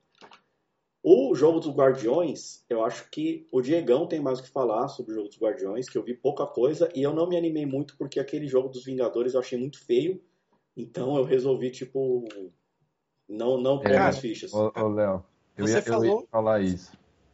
O 1.04 1.36
jogo 1.36 1.60
dos 1.60 1.70
Guardiões, 1.70 2.66
eu 2.68 2.84
acho 2.84 3.08
que 3.12 3.48
o 3.52 3.62
Diegão 3.62 4.08
tem 4.08 4.20
mais 4.20 4.40
o 4.40 4.44
que 4.44 4.50
falar 4.50 4.88
sobre 4.88 5.12
o 5.12 5.16
jogo 5.16 5.28
dos 5.30 5.38
Guardiões, 5.40 5.88
que 5.88 5.96
eu 6.00 6.04
vi 6.04 6.16
pouca 6.16 6.48
coisa 6.48 6.90
e 6.96 7.04
eu 7.04 7.14
não 7.14 7.30
me 7.30 7.38
animei 7.38 7.64
muito 7.66 7.96
porque 7.96 8.20
aquele 8.20 8.48
jogo 8.48 8.70
dos 8.70 8.84
Vingadores 8.84 9.36
eu 9.36 9.40
achei 9.40 9.60
muito 9.60 9.80
feio. 9.86 10.20
Então 10.76 11.16
eu 11.16 11.24
resolvi, 11.24 11.70
tipo, 11.70 12.26
não, 13.30 13.56
não 13.62 13.80
pôr 13.80 13.92
É. 13.92 13.98
as 14.00 14.18
fichas. 14.18 14.52
Ô, 14.52 14.72
ô, 14.76 14.88
Léo, 14.88 15.24
eu 15.56 15.68
Você 15.68 15.74
ia, 15.74 15.78
eu 15.80 15.84
falou- 15.84 16.22
ia 16.22 16.28
falar 16.28 16.62
isso. 16.62 16.92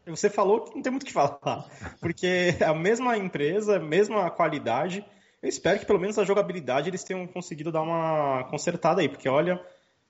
Você 0.07 0.29
falou 0.29 0.61
que 0.61 0.75
não 0.75 0.81
tem 0.81 0.91
muito 0.91 1.03
o 1.03 1.05
que 1.05 1.13
falar, 1.13 1.65
porque 1.99 2.55
é 2.59 2.65
a 2.65 2.73
mesma 2.73 3.17
empresa, 3.17 3.77
a 3.77 3.79
mesma 3.79 4.29
qualidade. 4.31 5.05
Eu 5.41 5.49
espero 5.49 5.79
que 5.79 5.85
pelo 5.85 5.99
menos 5.99 6.17
a 6.19 6.23
jogabilidade 6.23 6.89
eles 6.89 7.03
tenham 7.03 7.25
conseguido 7.27 7.71
dar 7.71 7.81
uma 7.81 8.43
consertada 8.49 9.01
aí, 9.01 9.09
porque 9.09 9.29
olha, 9.29 9.59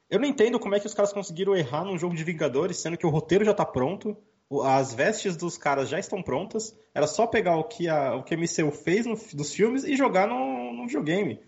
eu 0.10 0.20
não 0.20 0.28
entendo 0.28 0.60
como 0.60 0.76
é 0.76 0.80
que 0.80 0.88
os 0.88 0.94
caras 0.94 1.14
conseguiram 1.14 1.56
errar 1.56 1.86
num 1.86 1.98
jogo 1.98 2.16
de 2.16 2.24
Vingadores, 2.24 2.78
sendo 2.78 2.98
que 2.98 3.06
o 3.06 3.10
roteiro 3.10 3.46
já 3.46 3.54
tá 3.54 3.66
pronto, 3.66 4.16
as 4.66 4.94
vestes 4.94 5.38
dos 5.38 5.58
caras 5.58 5.88
já 5.88 5.98
estão 5.98 6.22
prontas, 6.22 6.76
era 6.94 7.08
só 7.08 7.26
pegar 7.26 7.56
o 7.58 7.64
que 7.64 7.88
a, 7.88 8.16
o 8.16 8.24
que 8.24 8.34
a 8.34 8.38
MCU 8.38 8.72
fez 8.72 9.06
no- 9.06 9.18
dos 9.34 9.54
filmes 9.54 9.84
e 9.86 9.96
jogar 9.96 10.28
no, 10.28 10.74
no 10.74 10.86
videogame. 10.86 11.40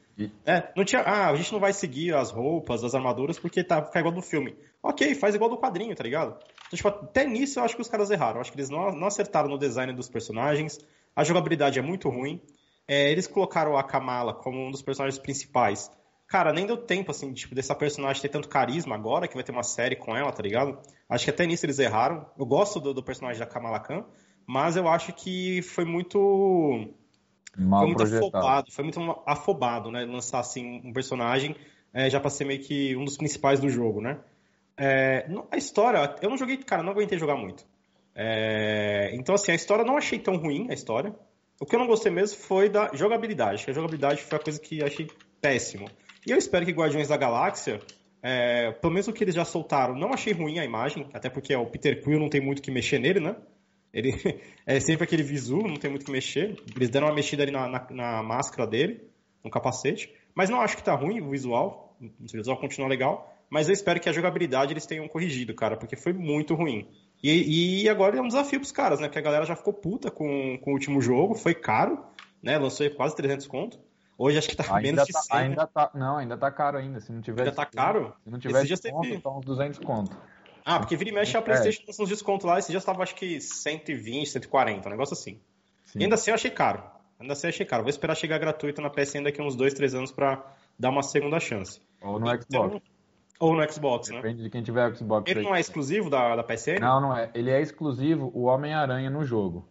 É, 0.46 0.72
não 0.78 0.86
tinha, 0.86 1.02
ah, 1.02 1.30
a 1.30 1.36
gente 1.36 1.52
não 1.52 1.60
vai 1.60 1.74
seguir 1.74 2.14
as 2.14 2.30
roupas, 2.32 2.84
as 2.84 2.94
armaduras, 2.96 3.38
porque 3.40 3.64
tá, 3.64 3.84
fica 3.84 4.00
igual 4.00 4.14
do 4.14 4.22
filme. 4.22 4.56
Ok, 4.82 5.14
faz 5.16 5.34
igual 5.36 5.50
do 5.50 5.58
quadrinho, 5.58 5.96
tá 5.96 6.04
ligado? 6.04 6.38
Então, 6.74 6.92
tipo, 6.92 7.06
até 7.06 7.26
nisso 7.26 7.60
eu 7.60 7.64
acho 7.64 7.76
que 7.76 7.82
os 7.82 7.88
caras 7.88 8.10
erraram. 8.10 8.36
Eu 8.36 8.42
acho 8.42 8.52
que 8.52 8.58
eles 8.58 8.70
não, 8.70 8.92
não 8.92 9.08
acertaram 9.08 9.48
no 9.48 9.58
design 9.58 9.94
dos 9.94 10.10
personagens. 10.10 10.80
A 11.16 11.24
jogabilidade 11.24 11.78
é 11.78 11.82
muito 11.82 12.10
ruim. 12.10 12.42
É, 12.88 13.12
eles 13.12 13.28
colocaram 13.28 13.78
a 13.78 13.84
Kamala 13.84 14.34
como 14.34 14.60
um 14.60 14.72
dos 14.72 14.82
personagens 14.82 15.20
principais. 15.20 15.92
Cara, 16.28 16.52
nem 16.52 16.66
deu 16.66 16.78
tempo, 16.78 17.12
assim, 17.12 17.32
tipo, 17.32 17.54
dessa 17.54 17.76
personagem 17.76 18.22
ter 18.22 18.30
tanto 18.30 18.50
carisma 18.50 18.96
agora, 18.96 19.28
que 19.28 19.36
vai 19.36 19.44
ter 19.44 19.52
uma 19.52 19.64
série 19.64 19.96
com 19.96 20.18
ela, 20.18 20.32
tá 20.32 20.42
ligado? 20.42 20.80
Acho 21.08 21.26
que 21.26 21.30
até 21.30 21.46
nisso 21.46 21.66
eles 21.66 21.78
erraram. 21.78 22.26
Eu 22.38 22.46
gosto 22.46 22.80
do, 22.80 22.94
do 22.94 23.04
personagem 23.04 23.40
da 23.40 23.46
Kamala 23.46 23.80
Khan, 23.80 24.04
mas 24.48 24.76
eu 24.76 24.88
acho 24.88 25.14
que 25.14 25.62
foi 25.62 25.86
muito 25.86 26.90
Mal 27.56 27.82
foi 27.82 27.88
muito 27.88 27.98
projetado. 27.98 28.38
afobado, 28.38 28.72
foi 28.72 28.84
muito 28.84 29.22
afobado, 29.28 29.92
né? 29.92 30.06
Lançar 30.06 30.40
assim 30.40 30.82
um 30.84 30.92
personagem 30.92 31.56
é, 31.94 32.10
já 32.10 32.20
pra 32.20 32.32
ser 32.32 32.46
meio 32.46 32.60
que 32.62 32.96
um 32.96 33.06
dos 33.06 33.16
principais 33.16 33.60
do 33.60 33.70
jogo, 33.70 34.02
né? 34.02 34.18
É, 34.78 35.28
a 35.52 35.58
história, 35.58 36.16
eu 36.22 36.30
não 36.30 36.38
joguei, 36.38 36.58
cara, 36.58 36.84
não 36.84 36.92
aguentei 36.92 37.18
jogar 37.18 37.36
muito. 37.36 37.66
É, 38.16 39.12
então, 39.14 39.36
assim, 39.36 39.52
a 39.52 39.56
história 39.56 39.84
não 39.84 39.98
achei 39.98 40.20
tão 40.20 40.38
ruim, 40.38 40.68
a 40.70 40.74
história. 40.74 41.14
O 41.60 41.66
que 41.66 41.76
eu 41.76 41.80
não 41.80 41.88
gostei 41.88 42.12
mesmo 42.12 42.38
foi 42.40 42.70
da 42.70 42.90
jogabilidade. 42.94 43.56
Acho 43.56 43.66
que 43.66 43.72
a 43.72 43.74
jogabilidade 43.74 44.22
foi 44.24 44.38
a 44.38 44.42
coisa 44.42 44.60
que 44.60 44.84
achei 44.84 45.08
péssimo. 45.42 45.90
E 46.26 46.32
eu 46.32 46.38
espero 46.38 46.66
que 46.66 46.72
Guardiões 46.72 47.08
da 47.08 47.18
Galáxia, 47.18 47.80
é, 48.22 48.72
pelo 48.72 48.94
menos 48.94 49.08
o 49.08 49.14
que 49.14 49.24
eles 49.24 49.36
já 49.36 49.46
soltaram, 49.46 49.96
não 49.96 50.14
achei 50.14 50.34
ruim 50.34 50.60
a 50.60 50.66
imagem, 50.66 51.08
até 51.14 51.30
porque 51.30 51.56
o 51.56 51.66
Peter 51.66 52.02
Quill 52.04 52.20
não 52.20 52.30
tem 52.30 52.42
muito 52.42 52.62
que 52.62 52.72
mexer 52.72 53.00
nele, 53.00 53.20
né? 53.20 53.36
Ele 53.94 54.12
é 54.66 54.80
sempre 54.80 55.04
aquele 55.04 55.24
visu, 55.24 55.58
não 55.58 55.76
tem 55.76 55.90
muito 55.90 56.06
que 56.06 56.12
mexer. 56.12 56.58
Eles 56.76 56.90
deram 56.90 57.08
uma 57.08 57.16
mexida 57.16 57.44
ali 57.44 57.52
na, 57.52 57.68
na, 57.68 57.88
na 57.92 58.24
máscara 58.24 58.68
dele, 58.68 59.02
no 59.44 59.52
capacete. 59.52 60.12
Mas 60.34 60.50
não 60.50 60.62
acho 60.62 60.76
que 60.76 60.84
tá 60.84 60.96
ruim 60.96 61.22
o 61.22 61.30
visual. 61.30 61.96
O 62.02 62.26
visual 62.32 62.58
continua 62.58 62.90
legal. 62.90 63.33
Mas 63.54 63.68
eu 63.70 63.74
espero 63.74 64.00
que 64.00 64.10
a 64.10 64.12
jogabilidade 64.12 64.74
eles 64.74 64.88
tenham 64.88 65.08
corrigido, 65.08 65.54
cara, 65.54 65.78
porque 65.78 65.96
foi 65.96 66.12
muito 66.12 66.56
ruim. 66.56 66.88
E, 67.22 67.84
e 67.84 67.88
agora 67.90 68.18
é 68.18 68.22
um 68.22 68.28
desafio 68.28 68.60
pros 68.60 68.72
caras, 68.72 69.00
né? 69.00 69.08
Porque 69.08 69.20
a 69.20 69.22
galera 69.22 69.46
já 69.46 69.56
ficou 69.56 69.72
puta 69.72 70.10
com, 70.10 70.58
com 70.58 70.72
o 70.72 70.74
último 70.74 71.00
jogo, 71.00 71.36
foi 71.36 71.54
caro, 71.54 72.04
né? 72.42 72.58
Lançou 72.58 72.90
quase 72.90 73.16
300 73.16 73.46
conto. 73.46 73.80
Hoje 74.18 74.40
acho 74.40 74.50
que 74.50 74.56
tá 74.56 74.64
Ainda 74.64 74.82
menos 74.82 75.06
de 75.06 75.14
tá, 75.14 75.22
100. 75.22 75.36
né? 75.38 75.46
ainda 75.50 75.68
tá, 75.68 75.92
não, 75.94 76.18
ainda 76.18 76.36
tá 76.36 76.50
caro 76.50 76.80
ainda. 76.80 77.00
Se 77.00 77.12
não 77.12 77.22
tiver 77.22 77.44
Ainda 77.44 77.52
tá 77.56 77.64
caro? 77.64 78.16
Se 78.24 78.30
não 78.32 78.40
tiver 78.40 78.64
desconto, 78.66 79.02
teve- 79.08 79.22
tá 79.22 79.30
uns 79.30 79.46
200 79.46 79.78
conto. 79.80 80.18
Ah, 80.66 80.80
porque 80.80 80.96
vira 80.96 81.12
e 81.12 81.14
mexe 81.14 81.38
a 81.38 81.40
É. 81.40 81.44
PlayStation 81.44 81.84
lança 81.88 82.02
uns 82.02 82.10
descontos 82.10 82.46
lá, 82.48 82.58
esse 82.58 82.72
já 82.74 82.80
estava 82.80 83.04
acho 83.04 83.14
que 83.14 83.40
120, 83.40 84.30
140, 84.30 84.88
um 84.88 84.92
negócio 84.92 85.14
assim. 85.14 85.40
Sim. 85.86 86.00
E 86.00 86.04
ainda 86.06 86.16
assim 86.16 86.32
eu 86.32 86.36
achei 86.36 86.50
caro. 86.50 86.82
Ainda 87.20 87.34
assim 87.34 87.46
eu 87.46 87.50
achei 87.50 87.66
caro. 87.68 87.84
Vou 87.84 87.90
esperar 87.92 88.16
chegar 88.16 88.40
gratuito 88.40 88.82
na 88.82 88.90
PSN 88.90 89.24
daqui 89.24 89.40
uns 89.44 89.56
2, 89.56 89.76
3 89.76 89.94
anos 89.94 90.12
pra 90.12 90.44
dar 90.80 90.90
uma 90.90 91.04
segunda 91.04 91.40
chance. 91.40 91.80
Ou 92.02 92.20
no 92.20 92.28
Então, 92.34 92.70
Xbox. 92.70 92.93
Ou 93.44 93.56
no 93.56 93.72
Xbox, 93.72 94.10
né? 94.10 94.18
Depende 94.18 94.44
de 94.44 94.50
quem 94.50 94.62
tiver 94.64 94.96
Xbox. 94.96 95.30
Ele 95.30 95.40
aí. 95.42 95.46
não 95.46 95.56
é 95.56 95.60
exclusivo 95.60 96.10
da, 96.10 96.36
da 96.36 96.44
PSN? 96.44 96.80
Não, 96.80 97.02
não 97.02 97.18
é. 97.18 97.30
Ele 97.34 97.50
é 97.52 97.62
exclusivo 97.62 98.32
o 98.34 98.44
Homem-Aranha 98.44 99.10
no 99.10 99.24
jogo. 99.26 99.68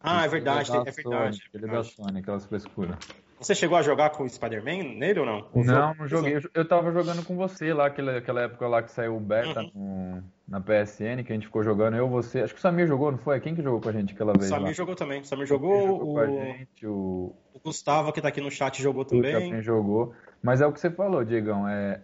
Ah, 0.00 0.24
é 0.24 0.28
verdade, 0.28 0.70
é 0.70 0.74
da 0.74 0.82
verdade. 0.90 1.36
Sony, 1.38 1.42
Ele 1.54 1.64
é 1.64 1.68
da 1.68 1.82
Sony, 1.84 2.18
aquelas 2.20 2.44
frescuras. 2.46 2.96
Você 3.40 3.54
chegou 3.54 3.76
a 3.76 3.82
jogar 3.82 4.10
com 4.10 4.22
o 4.24 4.28
Spider-Man 4.28 4.96
nele 4.96 5.20
ou 5.20 5.26
não? 5.26 5.48
O 5.52 5.64
Não, 5.64 5.94
não 5.94 6.06
joguei. 6.08 6.36
Eu- 6.36 6.42
Eu 6.54 6.64
tava 6.66 6.92
jogando 6.92 7.22
com 7.24 7.36
você 7.36 7.72
lá, 7.74 7.86
aquela, 7.86 8.16
aquela 8.18 8.42
época 8.42 8.66
lá 8.68 8.82
que 8.82 8.90
saiu 8.90 9.16
o 9.16 9.20
beta 9.20 9.60
Uhum. 9.60 9.70
no- 9.74 10.24
na 10.46 10.60
PSN, 10.60 11.22
que 11.24 11.32
a 11.32 11.34
gente 11.34 11.46
ficou 11.46 11.62
jogando, 11.62 11.96
eu, 11.96 12.08
você. 12.08 12.40
Acho 12.42 12.54
que 12.54 12.58
o 12.58 12.62
Samir 12.62 12.86
jogou, 12.86 13.10
não 13.10 13.18
foi? 13.18 13.40
Quem 13.40 13.54
que 13.54 13.62
jogou 13.62 13.80
com 13.80 13.88
a 13.88 13.92
gente 13.92 14.14
aquela 14.14 14.32
O 14.34 14.38
vez 14.38 14.50
lá? 14.50 14.58
Samir 14.58 14.74
jogou 14.74 14.94
também. 14.94 15.20
O 15.20 15.24
Samir 15.24 15.44
O 15.44 15.46
jogou, 15.46 15.86
jogou 15.86 16.14
com 16.14 16.18
a 16.20 16.22
o, 16.24 16.26
gente, 16.36 16.86
o, 16.86 17.34
o 17.54 17.60
Gustavo, 17.64 18.12
que 18.12 18.20
tá 18.22 18.28
aqui 18.28 18.40
no 18.40 18.50
chat, 18.50 18.80
jogou 18.82 19.02
o 19.02 19.04
também. 19.06 19.32
Capim 19.50 19.60
jogou. 19.62 20.14
Mas 20.42 20.60
é 20.60 20.66
o 20.66 20.72
que 20.72 20.78
você 20.80 20.90
falou, 20.90 21.24
Diegão. 21.24 21.66
É, 21.68 22.00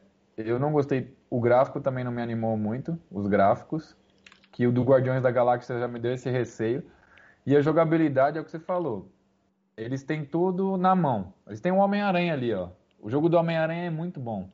eu 0.47 0.59
não 0.59 0.73
gostei. 0.73 1.15
O 1.29 1.41
gráfico 1.41 1.81
também 1.81 2.05
não 2.05 2.13
me 2.13 2.23
animou 2.23 2.57
muito, 2.57 2.99
os 3.11 3.27
gráficos. 3.27 3.97
Que 4.53 4.67
o 4.67 4.73
do 4.73 4.83
Guardiões 4.83 5.23
da 5.23 5.31
Galáxia 5.31 5.79
já 5.79 5.89
me 5.89 5.99
deu 5.99 6.13
esse 6.13 6.29
receio. 6.29 6.83
E 7.47 7.57
a 7.57 7.61
jogabilidade 7.61 8.37
é 8.37 8.41
o 8.41 8.45
que 8.45 8.51
você 8.51 8.59
falou. 8.59 9.09
Eles 9.77 10.03
têm 10.03 10.25
tudo 10.25 10.77
na 10.77 10.95
mão. 10.95 11.33
Eles 11.47 11.61
têm 11.61 11.73
um 11.73 11.79
Homem-Aranha 11.79 12.35
ali, 12.35 12.53
ó. 12.53 12.69
O 13.01 13.09
jogo 13.09 13.29
do 13.29 13.39
Homem-Aranha 13.39 13.87
é 13.87 13.91
muito 13.91 14.21
bom. 14.21 14.49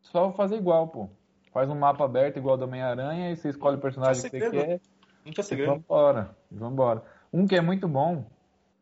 Só 0.00 0.32
fazer 0.32 0.56
igual, 0.56 0.88
pô. 0.88 1.08
Faz 1.52 1.68
um 1.70 1.74
mapa 1.74 2.04
aberto 2.04 2.38
igual 2.38 2.56
do 2.56 2.64
Homem-Aranha 2.64 3.30
e 3.30 3.36
você 3.36 3.50
escolhe 3.50 3.76
o 3.76 3.80
personagem 3.80 4.22
que 4.22 4.30
você 4.30 4.50
quer. 4.50 4.80
Não 5.24 5.32
tinha 5.32 5.44
segredo. 5.44 5.72
Vambora, 5.72 6.36
vambora. 6.50 7.02
Um 7.32 7.46
que 7.46 7.54
é 7.54 7.60
muito 7.60 7.86
bom, 7.86 8.24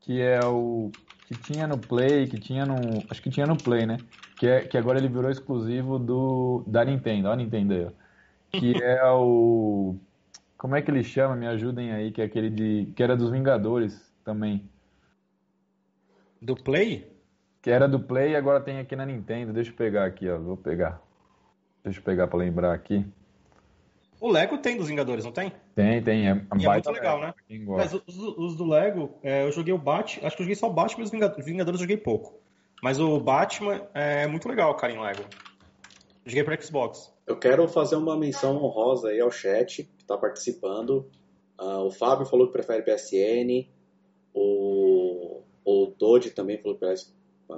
que 0.00 0.22
é 0.22 0.40
o 0.44 0.90
que 1.30 1.38
tinha 1.38 1.64
no 1.64 1.78
Play, 1.78 2.26
que 2.26 2.40
tinha 2.40 2.66
no, 2.66 2.74
acho 3.08 3.22
que 3.22 3.30
tinha 3.30 3.46
no 3.46 3.56
Play, 3.56 3.86
né? 3.86 3.98
Que 4.36 4.48
é 4.48 4.60
que 4.62 4.76
agora 4.76 4.98
ele 4.98 5.06
virou 5.06 5.30
exclusivo 5.30 5.96
do 5.96 6.64
da 6.66 6.84
Nintendo, 6.84 7.28
ó, 7.28 7.34
Nintendo 7.36 7.72
aí, 7.72 7.84
ó. 7.84 7.90
Que 8.50 8.74
é 8.82 9.04
o 9.12 9.96
como 10.58 10.74
é 10.74 10.82
que 10.82 10.90
ele 10.90 11.04
chama? 11.04 11.36
Me 11.36 11.46
ajudem 11.46 11.92
aí, 11.92 12.10
que 12.10 12.20
é 12.20 12.24
aquele 12.24 12.50
de 12.50 12.92
que 12.96 13.02
era 13.02 13.16
dos 13.16 13.30
Vingadores 13.30 14.12
também. 14.24 14.68
Do 16.42 16.56
Play? 16.56 17.08
Que 17.62 17.70
era 17.70 17.86
do 17.86 18.00
Play 18.00 18.32
e 18.32 18.36
agora 18.36 18.60
tem 18.60 18.80
aqui 18.80 18.96
na 18.96 19.06
Nintendo. 19.06 19.52
Deixa 19.52 19.70
eu 19.70 19.76
pegar 19.76 20.06
aqui, 20.06 20.28
ó. 20.28 20.36
Vou 20.36 20.56
pegar. 20.56 21.00
Deixa 21.84 22.00
eu 22.00 22.02
pegar 22.02 22.26
para 22.26 22.38
lembrar 22.40 22.74
aqui. 22.74 23.06
O 24.20 24.30
Lego 24.30 24.58
tem 24.58 24.76
dos 24.76 24.88
Vingadores, 24.88 25.24
não 25.24 25.32
tem? 25.32 25.50
Tem, 25.74 26.02
tem. 26.02 26.28
É, 26.28 26.32
e 26.58 26.66
é 26.66 26.68
muito 26.68 26.90
legal, 26.90 27.20
né? 27.20 27.34
Mas 27.66 27.94
os, 27.94 28.18
os, 28.18 28.56
do 28.56 28.66
Lego, 28.66 29.18
é, 29.22 29.44
eu 29.44 29.52
joguei 29.52 29.72
o 29.72 29.78
Batman. 29.78 30.26
Acho 30.26 30.36
que 30.36 30.42
eu 30.42 30.44
joguei 30.44 30.56
só 30.56 30.68
o 30.68 30.72
Batman 30.72 31.00
e 31.00 31.04
os 31.04 31.10
Vingadores, 31.10 31.46
Vingadores 31.46 31.80
eu 31.80 31.84
joguei 31.84 31.96
pouco. 31.96 32.38
Mas 32.82 33.00
o 33.00 33.18
Batman 33.18 33.88
é 33.94 34.26
muito 34.26 34.46
legal, 34.46 34.74
cara, 34.76 34.92
em 34.92 35.00
Lego. 35.00 35.24
Joguei 36.26 36.44
para 36.44 36.60
Xbox. 36.60 37.12
Eu 37.26 37.36
quero 37.38 37.66
fazer 37.66 37.96
uma 37.96 38.16
menção 38.16 38.62
honrosa 38.62 39.08
aí 39.08 39.20
ao 39.20 39.30
chat 39.30 39.84
que 39.84 40.02
está 40.02 40.18
participando. 40.18 41.10
Uh, 41.58 41.86
o 41.86 41.90
Fábio 41.90 42.26
falou 42.26 42.46
que 42.46 42.52
prefere 42.52 42.82
PSN. 42.82 43.68
O, 44.34 45.42
o 45.64 45.86
Dodge 45.98 46.30
também 46.30 46.58
falou 46.58 46.76
que 46.76 46.86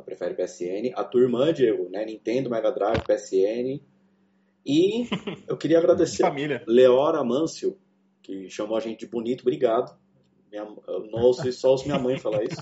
prefere 0.04 0.34
PSN. 0.34 0.92
A 0.94 1.02
tua 1.02 1.22
irmã, 1.22 1.52
Diego, 1.52 1.88
né? 1.88 2.04
Nintendo, 2.04 2.50
Mega 2.50 2.70
Drive, 2.70 3.02
PSN. 3.02 3.80
E 4.64 5.08
eu 5.48 5.56
queria 5.56 5.78
agradecer 5.78 6.22
Família. 6.22 6.62
Leora 6.66 7.18
Amâncio, 7.18 7.76
que 8.22 8.48
chamou 8.48 8.76
a 8.76 8.80
gente 8.80 9.00
de 9.00 9.06
bonito, 9.06 9.42
obrigado. 9.42 9.96
Minha, 10.50 10.64
não 10.64 11.20
ouço 11.20 11.50
só 11.52 11.74
minha 11.84 11.98
mãe 11.98 12.18
falar 12.18 12.44
isso. 12.44 12.60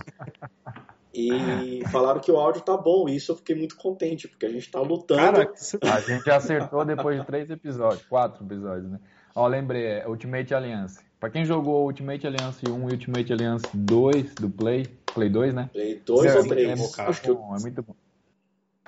E 1.12 1.82
falaram 1.90 2.20
que 2.20 2.30
o 2.30 2.36
áudio 2.36 2.62
tá 2.62 2.76
bom, 2.76 3.08
e 3.08 3.16
isso 3.16 3.32
eu 3.32 3.36
fiquei 3.36 3.56
muito 3.56 3.76
contente, 3.76 4.28
porque 4.28 4.46
a 4.46 4.48
gente 4.48 4.70
tá 4.70 4.80
lutando. 4.80 5.20
Cara, 5.20 5.52
a 5.82 6.00
gente 6.00 6.30
acertou 6.30 6.84
depois 6.84 7.18
de 7.18 7.26
três 7.26 7.50
episódios, 7.50 8.04
quatro 8.04 8.44
episódios, 8.44 8.90
né? 8.90 9.00
Ó, 9.34 9.46
lembrei, 9.46 9.86
é 9.86 10.08
Ultimate 10.08 10.54
Alliance. 10.54 11.00
Pra 11.18 11.28
quem 11.28 11.44
jogou 11.44 11.84
Ultimate 11.84 12.26
Alliance 12.26 12.64
1 12.66 12.88
e 12.88 12.92
Ultimate 12.92 13.32
Alliance 13.32 13.66
2 13.74 14.34
do 14.36 14.48
Play, 14.48 14.86
Play 15.12 15.28
2, 15.28 15.52
né? 15.52 15.68
Play 15.72 16.00
2 16.06 16.36
ou 16.36 16.48
3? 16.48 16.98
É, 16.98 17.02
Acho 17.02 17.22
que 17.22 17.32
bom, 17.32 17.56
é 17.56 17.60
muito 17.60 17.82
bom. 17.82 17.94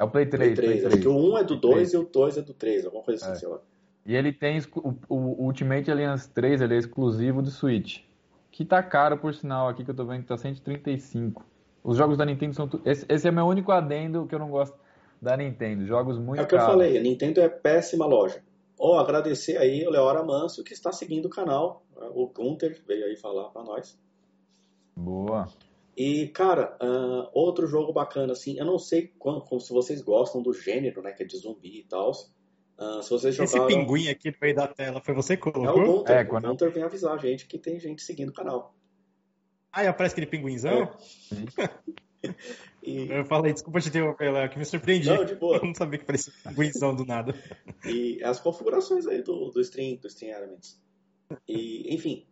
É 0.03 0.05
o 0.05 0.11
Play 0.11 0.27
3. 0.27 0.55
Play 0.55 0.55
3. 0.55 0.69
Play 0.69 0.81
3. 0.81 0.95
Acho 0.95 1.03
que 1.03 1.09
o 1.09 1.33
1 1.33 1.38
é 1.38 1.45
do 1.45 1.57
2 1.57 1.93
e 1.93 1.97
o 1.97 2.03
2 2.03 2.38
é 2.38 2.43
do 2.43 2.53
3, 2.53 2.87
alguma 2.87 3.05
coisa 3.05 3.25
assim, 3.25 3.35
é. 3.35 3.37
sei 3.37 3.49
lá. 3.49 3.61
E 4.05 4.17
ele 4.17 4.33
tem 4.33 4.59
o, 4.75 4.95
o, 5.09 5.45
Ultimate 5.45 5.88
Alliance 5.88 6.29
3, 6.29 6.61
ele 6.61 6.75
é 6.75 6.79
exclusivo 6.79 7.41
do 7.41 7.51
Switch. 7.51 8.01
Que 8.51 8.65
tá 8.65 8.83
caro, 8.83 9.17
por 9.17 9.33
sinal, 9.33 9.69
aqui 9.69 9.85
que 9.85 9.93
eu 9.93 9.95
tô 9.95 10.05
vendo 10.05 10.23
que 10.23 10.29
tá 10.29 10.37
135. 10.37 11.47
Os 11.85 11.97
jogos 11.97 12.19
da 12.19 12.25
Nintendo 12.25 12.53
são. 12.53 12.69
Esse, 12.85 13.07
esse 13.09 13.29
é 13.29 13.31
meu 13.31 13.47
único 13.47 13.71
adendo 13.71 14.27
que 14.27 14.35
eu 14.35 14.41
não 14.41 14.51
gosto 14.51 14.77
da 15.21 15.37
Nintendo. 15.37 15.87
Jogos 15.87 16.19
muito 16.19 16.41
É 16.41 16.43
o 16.43 16.47
que 16.49 16.57
caros. 16.57 16.73
eu 16.73 16.73
falei, 16.73 16.99
a 16.99 17.01
Nintendo 17.01 17.41
é 17.41 17.49
péssima 17.49 18.05
loja. 18.05 18.43
Ou 18.77 18.97
oh, 18.97 18.99
agradecer 18.99 19.57
aí 19.57 19.87
o 19.87 19.91
Leora 19.91 20.25
Manso 20.25 20.65
que 20.65 20.73
está 20.73 20.91
seguindo 20.91 21.27
o 21.27 21.31
canal. 21.31 21.85
O 22.12 22.27
Gunter 22.27 22.77
veio 22.88 23.05
aí 23.05 23.17
falar 23.17 23.51
para 23.51 23.62
nós. 23.62 23.97
Boa. 24.97 25.47
E, 25.96 26.28
cara, 26.28 26.76
uh, 26.81 27.28
outro 27.35 27.66
jogo 27.66 27.92
bacana, 27.92 28.33
assim, 28.33 28.59
eu 28.59 28.64
não 28.64 28.78
sei 28.78 29.12
quando, 29.18 29.42
como, 29.42 29.61
se 29.61 29.72
vocês 29.72 30.00
gostam 30.00 30.42
do 30.42 30.52
gênero, 30.52 31.02
né, 31.02 31.12
que 31.12 31.22
é 31.22 31.26
de 31.26 31.37
zumbi 31.37 31.81
e 31.81 31.85
tal. 31.85 32.12
Uh, 32.78 33.02
se 33.02 33.11
vocês 33.11 33.35
jogaram... 33.35 33.68
Esse 33.68 33.76
pinguim 33.76 34.09
aqui 34.09 34.31
no 34.31 34.37
meio 34.40 34.55
da 34.55 34.66
tela 34.66 35.00
foi 35.02 35.14
você 35.14 35.37
que 35.37 35.42
colocou? 35.42 35.83
É 35.83 35.85
o 35.85 35.92
Gunter, 35.92 36.16
é, 36.16 36.24
quando... 36.24 36.44
o 36.46 36.48
Gunter 36.48 36.72
vem 36.72 36.83
avisar 36.83 37.14
a 37.14 37.18
gente 37.18 37.46
que 37.46 37.59
tem 37.59 37.78
gente 37.78 38.02
seguindo 38.02 38.31
o 38.31 38.33
canal. 38.33 38.74
Ah, 39.70 39.85
e 39.85 39.87
aparece 39.87 40.14
aquele 40.14 40.26
pinguinzão? 40.26 40.90
É. 42.22 42.33
e... 42.83 43.11
Eu 43.11 43.26
falei, 43.26 43.52
desculpa 43.52 43.81
te 43.81 43.88
interromper, 43.88 44.33
Léo, 44.33 44.48
que 44.48 44.59
me 44.59 44.64
surpreendi. 44.64 45.11
Não, 45.11 45.24
de 45.26 45.35
boa. 45.35 45.59
Eu 45.62 45.64
não 45.66 45.74
sabia 45.74 45.98
que 45.98 46.07
parecia 46.07 46.33
um 46.46 46.55
pinguinzão 46.55 46.96
do 46.96 47.05
nada. 47.05 47.35
E 47.85 48.22
as 48.24 48.40
configurações 48.40 49.07
aí 49.07 49.22
do, 49.22 49.50
do 49.50 49.61
Stream, 49.61 49.96
do 49.96 50.09
Stream 50.09 50.35
Elements. 50.35 50.81
E, 51.46 51.94
enfim. 51.94 52.26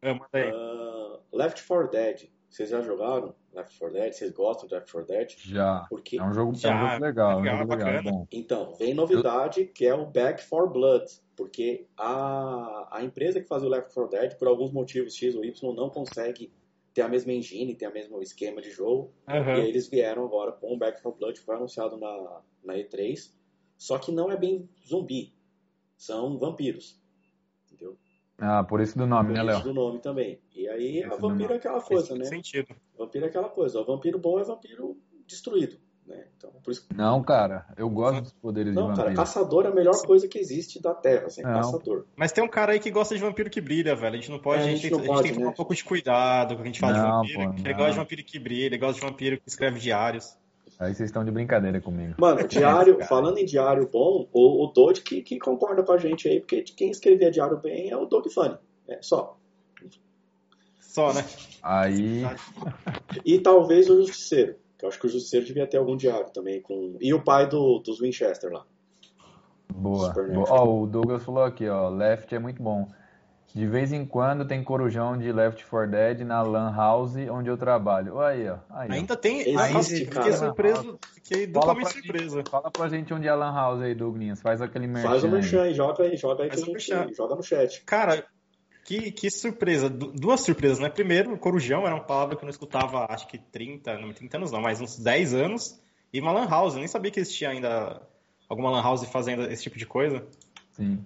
É, 0.00 0.12
uh, 0.12 1.20
Left 1.32 1.66
4 1.66 1.90
Dead 1.90 2.33
vocês 2.54 2.70
já 2.70 2.80
jogaram 2.80 3.34
Left 3.52 3.76
4 3.80 3.98
Dead? 3.98 4.12
Vocês 4.12 4.30
gostam 4.30 4.68
de 4.68 4.74
Left 4.74 4.92
4 4.92 5.08
Dead? 5.08 5.34
Já. 5.38 5.86
Porque... 5.90 6.20
É 6.20 6.22
um 6.22 6.32
jogo, 6.32 6.54
já, 6.54 6.70
é 6.70 6.74
um 6.74 6.78
jogo 6.78 7.04
legal. 7.04 7.40
legal, 7.40 7.52
é 7.52 7.54
um 7.54 7.58
jogo 7.58 7.74
legal 7.74 8.02
bom. 8.04 8.26
Então, 8.30 8.74
vem 8.76 8.94
novidade 8.94 9.64
que 9.64 9.84
é 9.84 9.92
o 9.92 10.06
Back 10.06 10.48
4 10.48 10.70
Blood. 10.70 11.04
Porque 11.34 11.88
a, 11.96 12.88
a 12.92 13.02
empresa 13.02 13.40
que 13.40 13.48
faz 13.48 13.64
o 13.64 13.68
Left 13.68 13.92
4 13.92 14.08
Dead, 14.08 14.38
por 14.38 14.46
alguns 14.46 14.70
motivos 14.70 15.16
X 15.16 15.34
ou 15.34 15.44
Y, 15.44 15.74
não 15.74 15.90
consegue 15.90 16.52
ter 16.92 17.02
a 17.02 17.08
mesma 17.08 17.32
engine, 17.32 17.74
ter 17.74 17.88
o 17.88 17.92
mesmo 17.92 18.22
esquema 18.22 18.62
de 18.62 18.70
jogo. 18.70 19.12
Uhum. 19.28 19.56
E 19.56 19.60
aí 19.60 19.68
eles 19.68 19.88
vieram 19.88 20.24
agora 20.24 20.52
com 20.52 20.72
o 20.72 20.78
Back 20.78 21.02
4 21.02 21.18
Blood, 21.18 21.40
que 21.40 21.44
foi 21.44 21.56
anunciado 21.56 21.96
na, 21.96 22.40
na 22.64 22.74
E3. 22.74 23.32
Só 23.76 23.98
que 23.98 24.12
não 24.12 24.30
é 24.30 24.36
bem 24.36 24.68
zumbi. 24.86 25.34
São 25.96 26.38
vampiros. 26.38 27.02
Ah, 28.38 28.64
por 28.64 28.80
isso 28.80 28.98
do 28.98 29.06
nome, 29.06 29.28
por 29.28 29.34
né, 29.34 29.42
Léo? 29.42 29.56
Por 29.56 29.60
isso 29.60 29.68
do 29.68 29.74
nome 29.74 29.98
também. 30.00 30.40
E 30.54 30.68
aí 30.68 31.04
a 31.04 31.16
vampiro 31.16 31.52
é 31.52 31.56
aquela 31.56 31.80
coisa, 31.80 32.16
né? 32.16 32.24
sentido. 32.24 32.74
Vampiro 32.98 33.24
é 33.24 33.28
aquela 33.28 33.48
coisa. 33.48 33.80
O 33.80 33.84
vampiro 33.84 34.18
bom 34.18 34.38
é 34.38 34.44
vampiro 34.44 34.96
destruído. 35.26 35.78
Né? 36.06 36.26
Então, 36.36 36.50
por 36.62 36.70
isso... 36.70 36.86
Não, 36.94 37.22
cara, 37.22 37.66
eu 37.78 37.88
gosto 37.88 38.20
dos 38.20 38.32
poderes 38.34 38.74
não, 38.74 38.82
de 38.82 38.88
vampiro. 38.88 39.08
Não, 39.08 39.14
cara, 39.14 39.26
caçador 39.26 39.64
é 39.64 39.68
a 39.68 39.74
melhor 39.74 39.96
coisa 40.04 40.28
que 40.28 40.38
existe 40.38 40.80
da 40.80 40.92
Terra, 40.92 41.26
assim, 41.26 41.42
caçador. 41.42 42.04
Mas 42.14 42.30
tem 42.30 42.44
um 42.44 42.48
cara 42.48 42.72
aí 42.72 42.80
que 42.80 42.90
gosta 42.90 43.14
de 43.14 43.22
vampiro 43.22 43.48
que 43.48 43.60
brilha, 43.60 43.96
velho. 43.96 44.14
A 44.14 44.16
gente 44.16 44.30
não 44.30 44.38
pode, 44.38 44.62
é, 44.62 44.64
a, 44.64 44.68
gente, 44.68 44.86
a, 44.86 44.88
gente, 44.88 44.94
a 44.94 44.98
gente, 44.98 45.22
tem 45.22 45.32
que 45.32 45.34
tomar 45.34 45.46
né? 45.46 45.50
um 45.50 45.56
pouco 45.56 45.74
de 45.74 45.82
cuidado 45.82 46.54
quando 46.54 46.62
a 46.62 46.66
gente 46.66 46.80
fala 46.80 46.98
não, 46.98 47.22
de 47.22 47.34
vampiro. 47.34 47.54
Pô, 47.54 47.60
ele 47.68 47.74
gosta 47.74 47.92
de 47.92 47.96
vampiro 47.96 48.24
que 48.24 48.38
brilha, 48.38 48.66
ele 48.66 48.78
gosta 48.78 49.00
de 49.00 49.06
vampiro 49.06 49.40
que 49.40 49.48
escreve 49.48 49.80
diários. 49.80 50.36
Aí 50.78 50.94
vocês 50.94 51.08
estão 51.08 51.24
de 51.24 51.30
brincadeira 51.30 51.80
comigo. 51.80 52.14
Mano, 52.18 52.46
diário, 52.48 53.02
falando 53.04 53.38
em 53.38 53.44
diário 53.44 53.88
bom, 53.90 54.28
o, 54.32 54.64
o 54.64 54.66
Doge 54.72 55.02
que, 55.02 55.22
que 55.22 55.38
concorda 55.38 55.82
com 55.82 55.92
a 55.92 55.98
gente 55.98 56.28
aí, 56.28 56.40
porque 56.40 56.62
quem 56.62 56.90
escrevia 56.90 57.30
diário 57.30 57.56
bem 57.58 57.90
é 57.90 57.96
o 57.96 58.06
Doug 58.06 58.26
Funny. 58.28 58.56
É, 58.88 58.98
só. 59.00 59.36
Só, 60.80 61.12
né? 61.12 61.24
Aí. 61.62 62.22
E 63.24 63.38
talvez 63.40 63.88
o 63.90 63.96
Justiceiro. 64.00 64.56
Que 64.78 64.84
eu 64.84 64.88
acho 64.88 65.00
que 65.00 65.06
o 65.06 65.10
Justiceiro 65.10 65.46
devia 65.46 65.66
ter 65.66 65.76
algum 65.76 65.96
diário 65.96 66.30
também. 66.30 66.60
com 66.60 66.96
E 67.00 67.12
o 67.12 67.22
pai 67.22 67.48
do, 67.48 67.78
dos 67.78 68.00
Winchester 68.00 68.52
lá. 68.52 68.64
Boa. 69.72 70.14
Ó, 70.48 70.82
o 70.82 70.86
Douglas 70.86 71.22
falou 71.24 71.42
aqui, 71.42 71.68
ó. 71.68 71.88
Left 71.88 72.32
é 72.32 72.38
muito 72.38 72.62
bom. 72.62 72.88
De 73.54 73.68
vez 73.68 73.92
em 73.92 74.04
quando 74.04 74.44
tem 74.44 74.64
corujão 74.64 75.16
de 75.16 75.30
Left 75.30 75.64
4 75.64 75.88
Dead 75.88 76.20
na 76.22 76.42
Lan 76.42 76.74
House 76.74 77.14
onde 77.30 77.48
eu 77.48 77.56
trabalho. 77.56 78.20
Aí, 78.20 78.48
ó. 78.48 78.58
Aí, 78.68 78.90
Ainda 78.90 79.16
tem. 79.16 79.42
Existe, 79.48 80.06
cara. 80.06 80.24
Fiquei 80.24 80.32
surpreso. 80.32 80.98
Fiquei 81.14 81.46
duplamente 81.46 81.92
surpreso. 81.92 82.36
Gente, 82.38 82.50
fala 82.50 82.68
pra 82.68 82.88
gente 82.88 83.14
onde 83.14 83.28
é 83.28 83.30
a 83.30 83.36
Lan 83.36 83.54
House 83.54 83.80
aí, 83.80 83.94
Douglas. 83.94 84.42
Faz 84.42 84.60
aquele 84.60 84.88
merchan. 84.88 85.08
Faz 85.08 85.22
o 85.22 85.28
merchan 85.28 85.62
aí, 85.62 85.72
joga 85.72 86.02
aí, 86.02 86.16
joga 86.16 86.42
aí 86.42 86.48
Faz 86.48 86.64
que 86.64 86.92
a 86.92 87.02
gente 87.02 87.16
joga 87.16 87.36
no 87.36 87.44
chat. 87.44 87.80
Cara, 87.84 88.26
que, 88.84 89.12
que 89.12 89.30
surpresa. 89.30 89.88
duas 89.88 90.40
surpresas, 90.40 90.80
né? 90.80 90.88
Primeiro, 90.88 91.38
Corujão 91.38 91.86
era 91.86 91.94
uma 91.94 92.04
palavra 92.04 92.34
que 92.34 92.42
eu 92.42 92.46
não 92.46 92.50
escutava, 92.50 93.06
acho 93.08 93.28
que 93.28 93.38
30, 93.38 93.98
não 93.98 94.12
30 94.12 94.36
anos 94.36 94.50
não, 94.50 94.60
mas 94.60 94.80
uns 94.80 94.98
10 94.98 95.32
anos. 95.32 95.80
E 96.12 96.20
uma 96.20 96.32
Lan 96.32 96.48
House, 96.48 96.74
eu 96.74 96.80
nem 96.80 96.88
sabia 96.88 97.12
que 97.12 97.20
existia 97.20 97.50
ainda 97.50 98.02
alguma 98.48 98.72
Lan 98.72 98.82
House 98.82 99.04
fazendo 99.04 99.44
esse 99.44 99.62
tipo 99.62 99.78
de 99.78 99.86
coisa. 99.86 100.26
Sim. 100.72 101.04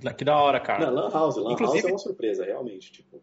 Que, 0.00 0.14
que 0.14 0.24
da 0.24 0.36
hora, 0.36 0.60
cara. 0.60 0.86
Não, 0.86 0.94
Lan 0.94 1.10
House, 1.10 1.36
Lan 1.36 1.52
Inclusive, 1.52 1.82
House 1.82 1.90
é 1.90 1.92
uma 1.92 1.98
surpresa, 1.98 2.44
realmente. 2.44 2.92
Tipo... 2.92 3.22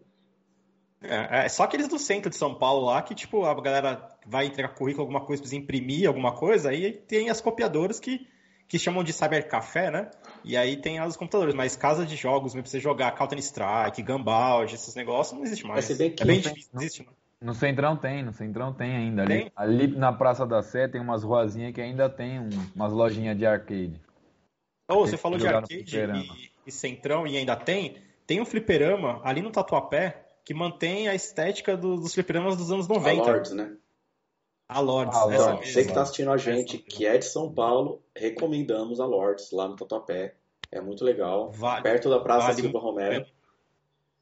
É, 1.01 1.45
é, 1.45 1.49
só 1.49 1.63
aqueles 1.63 1.87
do 1.87 1.99
centro 1.99 2.29
de 2.29 2.35
São 2.35 2.55
Paulo 2.55 2.85
lá 2.85 3.01
que, 3.01 3.13
tipo, 3.13 3.45
a 3.45 3.61
galera 3.61 4.07
vai 4.25 4.45
entregar 4.45 4.69
currículo, 4.69 5.03
alguma 5.03 5.21
coisa, 5.21 5.41
precisa 5.41 5.61
imprimir 5.61 6.07
alguma 6.07 6.33
coisa, 6.33 6.69
aí 6.69 6.93
tem 6.93 7.29
as 7.29 7.41
copiadoras 7.41 7.99
que 7.99 8.27
que 8.65 8.79
chamam 8.79 9.03
de 9.03 9.13
cybercafé, 9.13 9.91
né? 9.91 10.09
E 10.43 10.57
aí 10.57 10.77
tem 10.77 10.99
os 10.99 11.15
computadores, 11.15 11.53
mas 11.53 11.75
casa 11.75 12.07
de 12.07 12.15
jogos, 12.15 12.53
pra 12.53 12.63
você 12.63 12.79
jogar 12.79 13.11
Counter 13.11 13.37
Strike, 13.37 14.01
Gumball, 14.01 14.63
esses 14.63 14.95
negócios, 14.95 15.37
não 15.37 15.45
existe 15.45 15.63
mais. 15.65 15.89
é 15.91 15.95
bem 16.25 16.39
difícil, 16.39 16.71
não 16.73 16.81
existe, 16.81 17.03
mano. 17.03 17.15
No 17.39 17.53
Centrão 17.53 17.97
tem, 17.97 18.23
no 18.23 18.31
Centrão 18.31 18.73
tem 18.73 18.95
ainda. 18.95 19.21
Ali, 19.23 19.51
ali 19.55 19.87
na 19.87 20.13
Praça 20.13 20.45
da 20.45 20.63
Sé 20.63 20.87
tem 20.87 21.01
umas 21.01 21.23
ruazinhas 21.23 21.73
que 21.73 21.81
ainda 21.81 22.09
tem 22.09 22.39
um, 22.39 22.49
umas 22.73 22.93
lojinhas 22.93 23.37
de 23.37 23.45
arcade. 23.45 24.01
Oh, 24.89 25.05
você 25.05 25.17
falou 25.17 25.37
de 25.37 25.45
arcade 25.45 25.83
e, 25.85 26.52
e, 26.65 26.71
Centrão 26.71 27.27
e 27.27 27.37
ainda 27.37 27.55
tem. 27.55 27.97
Tem 28.25 28.41
um 28.41 28.45
fliperama 28.45 29.21
ali 29.23 29.41
no 29.41 29.51
Tatuapé 29.51 30.25
que 30.45 30.53
mantém 30.53 31.07
a 31.07 31.15
estética 31.15 31.75
do, 31.77 31.95
dos 31.95 32.13
fliperamas 32.13 32.57
dos 32.57 32.71
anos 32.71 32.87
90. 32.87 33.21
A 33.21 33.25
Lords, 33.25 33.51
né? 33.51 33.75
A 34.67 34.79
Lords. 34.79 35.15
A 35.15 35.25
Então, 35.27 35.53
Lords, 35.53 35.73
você 35.73 35.83
que 35.83 35.89
está 35.89 36.01
assistindo 36.01 36.31
a 36.31 36.37
gente, 36.37 36.77
que 36.77 37.05
é 37.05 37.17
de 37.17 37.25
São 37.25 37.53
Paulo, 37.53 38.01
recomendamos 38.15 38.99
a 38.99 39.05
Lords 39.05 39.51
lá 39.51 39.67
no 39.67 39.75
Tatuapé. 39.75 40.35
É 40.71 40.81
muito 40.81 41.03
legal. 41.05 41.51
Vale. 41.51 41.83
Perto 41.83 42.09
da 42.09 42.19
Praça 42.19 42.47
Vale 42.47 42.61
Silva 42.61 42.79
Romero. 42.79 43.25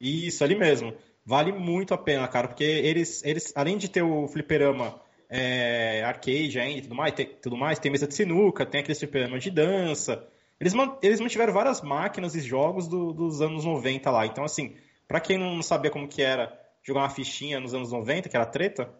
Isso, 0.00 0.42
ali 0.44 0.54
mesmo. 0.54 0.92
Vale 1.24 1.52
muito 1.52 1.94
a 1.94 1.98
pena, 1.98 2.26
cara, 2.26 2.48
porque 2.48 2.64
eles, 2.64 3.24
eles 3.24 3.52
além 3.54 3.78
de 3.78 3.88
ter 3.88 4.02
o 4.02 4.26
fliperama 4.26 5.00
é, 5.30 6.02
arcade 6.04 6.58
ainda 6.58 6.78
e 6.78 6.82
tudo 6.82 6.94
mais, 6.94 7.14
tem, 7.14 7.26
tudo 7.40 7.56
mais, 7.56 7.78
tem 7.78 7.90
mesa 7.90 8.06
de 8.06 8.14
sinuca, 8.14 8.66
tem 8.66 8.80
aqueles 8.80 8.98
fliperama 8.98 9.38
de 9.38 9.50
dança. 9.50 10.28
Eles, 10.62 10.72
eles 11.02 11.20
mantiveram 11.20 11.52
várias 11.52 11.80
máquinas 11.82 12.34
e 12.34 12.40
jogos 12.40 12.86
do- 12.88 13.12
dos 13.12 13.40
anos 13.42 13.64
90 13.64 14.10
lá. 14.10 14.24
Então, 14.26 14.44
assim, 14.44 14.76
pra 15.08 15.20
quem 15.20 15.36
não 15.36 15.60
sabia 15.62 15.90
como 15.90 16.08
que 16.08 16.22
era 16.22 16.56
jogar 16.82 17.00
uma 17.00 17.10
fichinha 17.10 17.58
nos 17.60 17.74
anos 17.74 17.90
90, 17.92 18.28
que 18.28 18.36
era 18.36 18.46
treta, 18.46 18.92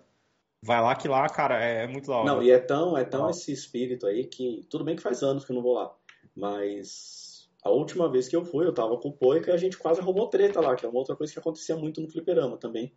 vai 0.63 0.81
lá 0.81 0.95
que 0.95 1.07
lá, 1.09 1.29
cara, 1.29 1.65
é, 1.65 1.85
é 1.85 1.87
muito 1.87 2.09
da 2.09 2.17
hora. 2.17 2.27
Não, 2.27 2.43
e 2.43 2.51
é 2.51 2.59
tão, 2.59 2.97
é 2.99 3.05
tão 3.05 3.27
Ó. 3.27 3.31
esse 3.31 3.53
espírito 3.53 4.07
aí 4.07 4.25
que. 4.27 4.67
Tudo 4.69 4.85
bem 4.85 4.97
que 4.97 5.03
faz 5.03 5.23
anos 5.23 5.45
que 5.45 5.53
eu 5.53 5.57
não 5.57 5.63
vou 5.63 5.75
lá. 5.75 5.95
Mas 6.35 7.49
a 7.65 7.71
última 7.71 8.11
vez 8.11 8.29
que 8.29 8.35
eu 8.37 8.45
fui, 8.45 8.67
eu 8.67 8.75
tava 8.75 8.97
com 8.99 9.09
o 9.09 9.13
Poica 9.17 9.51
e 9.51 9.55
a 9.55 9.57
gente 9.57 9.79
quase 9.79 10.01
arrumou 10.01 10.29
treta 10.29 10.61
lá, 10.61 10.75
que 10.75 10.85
é 10.85 10.89
uma 10.89 10.99
outra 10.99 11.15
coisa 11.17 11.33
que 11.33 11.39
acontecia 11.39 11.77
muito 11.77 12.01
no 12.01 12.09
fliperama 12.09 12.57
também. 12.57 12.93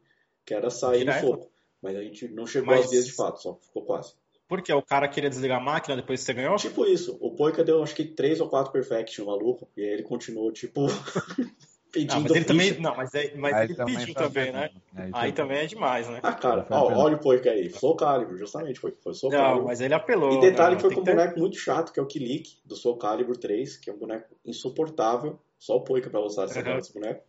Que 0.45 0.53
era 0.53 0.69
sair 0.69 1.05
no 1.05 1.11
Direto. 1.11 1.27
soco. 1.27 1.51
Mas 1.81 1.95
a 1.95 2.01
gente 2.01 2.27
não 2.29 2.45
chegou 2.47 2.73
Mas- 2.73 2.85
às 2.85 2.91
vias 2.91 3.05
de 3.05 3.11
fato, 3.13 3.41
só 3.41 3.55
ficou 3.55 3.83
quase. 3.83 4.13
Porque 4.47 4.71
o 4.71 4.81
cara 4.81 5.07
queria 5.07 5.29
desligar 5.29 5.59
a 5.59 5.63
máquina 5.63 5.95
depois 5.95 6.19
que 6.19 6.25
você 6.25 6.33
ganhou? 6.33 6.55
Tipo 6.57 6.85
isso, 6.85 7.17
o 7.19 7.31
Poica 7.35 7.63
deu 7.63 7.81
acho 7.81 7.95
que 7.95 8.05
três 8.05 8.39
ou 8.39 8.47
quatro 8.47 8.71
perfection 8.71 9.25
maluco, 9.25 9.67
e 9.75 9.81
aí 9.81 9.89
ele 9.89 10.03
continuou, 10.03 10.51
tipo, 10.51 10.81
Não, 10.81 10.87
pedindo 11.91 12.21
mas 12.21 12.31
ele 12.31 12.39
ficha. 12.41 12.45
também. 12.45 12.79
Não, 12.81 12.95
mas, 12.95 13.13
é- 13.15 13.35
mas 13.35 13.55
Aí 13.55 13.65
ele 13.65 13.75
também 13.75 13.97
pediu 13.97 14.13
também, 14.13 14.51
né? 14.51 14.67
pena. 14.69 14.81
Aí 14.95 15.11
Aí 15.13 15.31
também 15.33 15.57
é 15.59 15.65
demais, 15.65 16.07
né? 16.07 16.19
Ah, 16.21 16.33
cara, 16.33 16.67
ó, 16.69 16.93
olha 16.93 17.15
o 17.15 17.19
Poica 17.19 17.49
aí, 17.49 17.69
Soul 17.71 17.95
Calibur, 17.95 18.37
justamente, 18.37 18.79
foi, 18.79 18.91
foi 19.01 19.13
Soul 19.15 19.31
Não, 19.31 19.39
Calibur. 19.39 19.65
mas 19.65 19.81
ele 19.81 19.93
apelou. 19.95 20.31
E 20.33 20.39
detalhe 20.41 20.71
né? 20.71 20.75
que 20.75 20.81
foi 20.81 20.93
com 20.93 21.01
um 21.01 21.03
ter- 21.03 21.15
boneco 21.15 21.39
muito 21.39 21.57
chato, 21.57 21.91
que 21.91 21.99
é 21.99 22.03
o 22.03 22.07
Kilik, 22.07 22.59
do 22.63 22.75
Soul 22.75 22.97
Calibur 22.97 23.37
3, 23.37 23.77
que 23.77 23.89
é 23.89 23.93
um 23.93 23.97
boneco 23.97 24.35
insuportável. 24.45 25.39
Só 25.57 25.77
o 25.77 25.81
Poica 25.81 26.09
pra 26.09 26.19
usar 26.19 26.43
essa 26.43 26.59
Uhum. 26.59 26.65
cara 26.65 26.77
desse 26.77 26.93
boneco. 26.93 27.23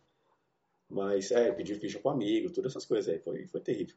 Mas, 0.89 1.31
é, 1.31 1.51
pedir 1.51 1.79
ficha 1.79 1.99
pro 1.99 2.11
amigo, 2.11 2.51
todas 2.51 2.71
essas 2.71 2.85
coisas 2.85 3.11
aí. 3.11 3.19
Foi, 3.19 3.47
foi 3.47 3.59
terrível. 3.59 3.95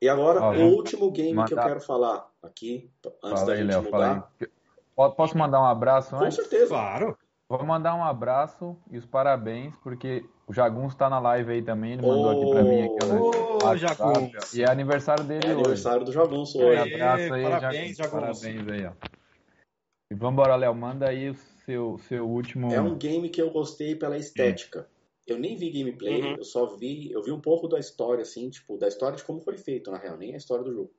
E 0.00 0.08
agora, 0.08 0.40
Ó, 0.40 0.52
o 0.54 0.74
último 0.76 1.10
game 1.10 1.32
que 1.44 1.52
eu 1.52 1.56
mandar- 1.56 1.66
quero 1.68 1.80
falar 1.80 2.30
aqui, 2.42 2.90
antes 3.22 3.40
Fala 3.40 3.46
da 3.46 3.52
aí, 3.52 3.58
gente 3.58 3.68
Léo, 3.70 3.82
fala 3.90 4.08
mudar. 4.96 5.14
Posso 5.16 5.36
mandar 5.38 5.60
um 5.60 5.66
abraço 5.66 6.16
Com 6.16 6.24
antes? 6.24 6.36
certeza. 6.36 6.68
Claro. 6.68 7.18
Vou 7.48 7.64
mandar 7.64 7.94
um 7.94 8.04
abraço 8.04 8.76
e 8.90 8.98
os 8.98 9.06
parabéns, 9.06 9.74
porque 9.82 10.24
o 10.46 10.52
Jagunço 10.52 10.96
tá 10.96 11.08
na 11.08 11.18
live 11.18 11.50
aí 11.52 11.62
também, 11.62 11.94
ele 11.94 12.02
mandou 12.02 12.30
aqui 12.30 12.50
pra 12.50 12.62
mim. 12.62 12.82
Aqui, 12.82 13.04
Ô, 13.04 13.06
no 13.06 13.64
WhatsApp, 13.64 13.78
Jagunço. 13.78 14.56
E 14.58 14.62
é 14.62 14.70
aniversário 14.70 15.24
dele 15.24 15.46
É 15.46 15.48
hoje. 15.48 15.54
aniversário 15.60 16.04
do 16.04 16.12
Jagunço 16.12 16.58
Um 16.58 16.66
hoje. 16.66 16.80
Aê, 16.80 16.94
abraço 16.94 17.34
aí, 17.34 17.42
parabéns, 17.42 17.96
Jagunço. 17.96 18.20
Jagunço. 18.20 18.42
Parabéns 18.42 18.68
aí, 18.68 18.86
ó. 18.86 18.92
E 20.10 20.14
vambora, 20.14 20.56
Léo, 20.56 20.74
manda 20.74 21.08
aí 21.08 21.30
o 21.30 21.34
seu, 21.64 21.98
seu 22.08 22.28
último... 22.28 22.72
É 22.72 22.80
um 22.80 22.96
game 22.96 23.28
que 23.30 23.40
eu 23.42 23.50
gostei 23.50 23.94
pela 23.96 24.16
estética. 24.16 24.86
Eu 25.28 25.38
nem 25.38 25.56
vi 25.56 25.70
gameplay, 25.70 26.22
Uhum. 26.22 26.36
eu 26.38 26.44
só 26.44 26.64
vi, 26.76 27.12
eu 27.12 27.22
vi 27.22 27.30
um 27.30 27.40
pouco 27.40 27.68
da 27.68 27.78
história, 27.78 28.22
assim, 28.22 28.48
tipo, 28.48 28.78
da 28.78 28.88
história 28.88 29.16
de 29.16 29.22
como 29.24 29.40
foi 29.40 29.58
feito, 29.58 29.90
na 29.90 29.98
real, 29.98 30.16
nem 30.16 30.32
a 30.34 30.38
história 30.38 30.64
do 30.64 30.72
jogo. 30.72 30.90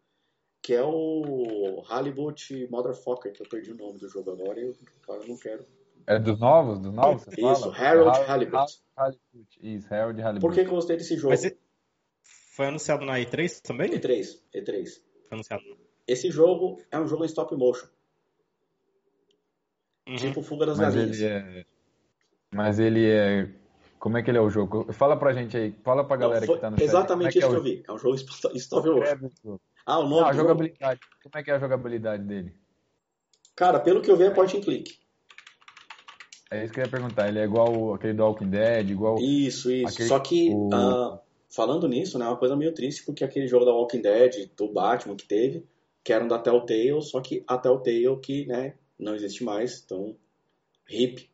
Que 0.61 0.75
é 0.75 0.83
o 0.83 1.83
Halibut 1.89 2.67
Motherfucker, 2.69 3.33
que 3.33 3.41
eu 3.41 3.47
perdi 3.49 3.71
o 3.71 3.75
nome 3.77 3.97
do 3.97 4.07
jogo 4.07 4.31
agora 4.31 4.59
e 4.59 4.65
eu 4.67 4.75
cara, 5.01 5.25
não 5.25 5.35
quero. 5.37 5.65
É 6.05 6.19
dos 6.19 6.39
novos? 6.39 6.79
Dos 6.79 6.93
novos, 6.93 7.23
você 7.23 7.41
Isso, 7.41 7.71
fala? 7.71 7.75
Harold 7.75 8.17
Hal- 8.19 8.25
Halibut. 8.29 8.55
Hal- 8.57 8.67
Halibut. 8.95 9.59
Isso, 9.61 9.93
Harold 9.93 10.21
Halibut. 10.21 10.41
Por 10.41 10.53
que, 10.53 10.63
que 10.63 10.69
eu 10.69 10.75
gostei 10.75 10.97
desse 10.97 11.15
jogo? 11.15 11.29
Mas 11.29 11.51
foi 12.55 12.67
anunciado 12.67 13.05
na 13.05 13.13
E3 13.19 13.61
também? 13.61 13.89
E3, 13.91 14.39
E3. 14.53 14.89
Foi 15.27 15.35
anunciado. 15.35 15.63
Esse 16.07 16.29
jogo 16.29 16.81
é 16.91 16.99
um 16.99 17.07
jogo 17.07 17.23
em 17.23 17.27
stop 17.27 17.55
motion, 17.55 17.87
Uhum. 20.07 20.15
tipo 20.17 20.41
Fuga 20.41 20.65
das 20.65 20.77
Mas 20.77 20.93
Galinhas. 20.95 21.19
ele 21.19 21.25
é... 21.31 21.65
Mas 22.51 22.79
ele 22.79 23.05
é... 23.09 23.58
Como 23.99 24.17
é 24.17 24.23
que 24.23 24.31
ele 24.31 24.37
é 24.37 24.41
o 24.41 24.49
jogo? 24.49 24.91
Fala 24.93 25.17
pra 25.17 25.33
gente 25.33 25.57
aí, 25.57 25.75
fala 25.83 26.05
pra 26.05 26.15
galera 26.15 26.45
foi 26.45 26.55
que 26.55 26.61
tá 26.61 26.71
no 26.71 26.77
chat. 26.77 26.85
exatamente 26.87 27.25
é 27.37 27.39
isso 27.39 27.49
que 27.49 27.53
é 27.53 27.57
eu 27.57 27.63
vi. 27.63 27.83
É 27.87 27.91
um 27.91 27.97
jogo 27.97 28.15
stop 28.55 28.89
motion. 28.89 29.59
Ah, 29.85 29.99
o 29.99 30.03
nome 30.07 30.21
a 30.21 30.31
do 30.31 30.35
jogo? 30.37 30.47
jogabilidade. 30.49 30.99
Como 31.21 31.33
é 31.35 31.43
que 31.43 31.51
é 31.51 31.55
a 31.55 31.59
jogabilidade 31.59 32.23
dele? 32.23 32.53
Cara, 33.55 33.79
pelo 33.79 34.01
que 34.01 34.09
eu 34.09 34.15
vi 34.15 34.23
é 34.23 34.29
point 34.31 34.55
and 34.55 34.61
click. 34.61 34.97
É 36.51 36.63
isso 36.63 36.73
que 36.73 36.79
eu 36.79 36.85
ia 36.85 36.89
perguntar. 36.89 37.27
Ele 37.27 37.39
é 37.39 37.43
igual 37.43 37.93
aquele 37.93 38.13
do 38.13 38.23
Walking 38.23 38.49
Dead, 38.49 38.89
igual... 38.89 39.19
Isso, 39.19 39.69
isso. 39.71 39.93
Aquele- 39.93 40.07
Só 40.09 40.19
que, 40.19 40.49
o- 40.53 40.69
ah, 40.73 41.19
falando 41.49 41.87
nisso, 41.87 42.17
né, 42.17 42.25
é 42.25 42.27
uma 42.29 42.37
coisa 42.37 42.55
meio 42.55 42.73
triste, 42.73 43.03
porque 43.05 43.23
aquele 43.23 43.47
jogo 43.47 43.65
da 43.65 43.71
Walking 43.73 44.01
Dead, 44.01 44.49
do 44.55 44.67
Batman 44.71 45.15
que 45.15 45.27
teve, 45.27 45.65
que 46.03 46.13
eram 46.13 46.27
da 46.27 46.39
Telltale, 46.39 47.01
só 47.01 47.19
que 47.21 47.43
a 47.47 47.57
Telltale 47.57 48.17
que, 48.21 48.45
né, 48.47 48.75
não 48.97 49.13
existe 49.13 49.43
mais, 49.43 49.83
então, 49.83 50.15
hip. 50.89 51.29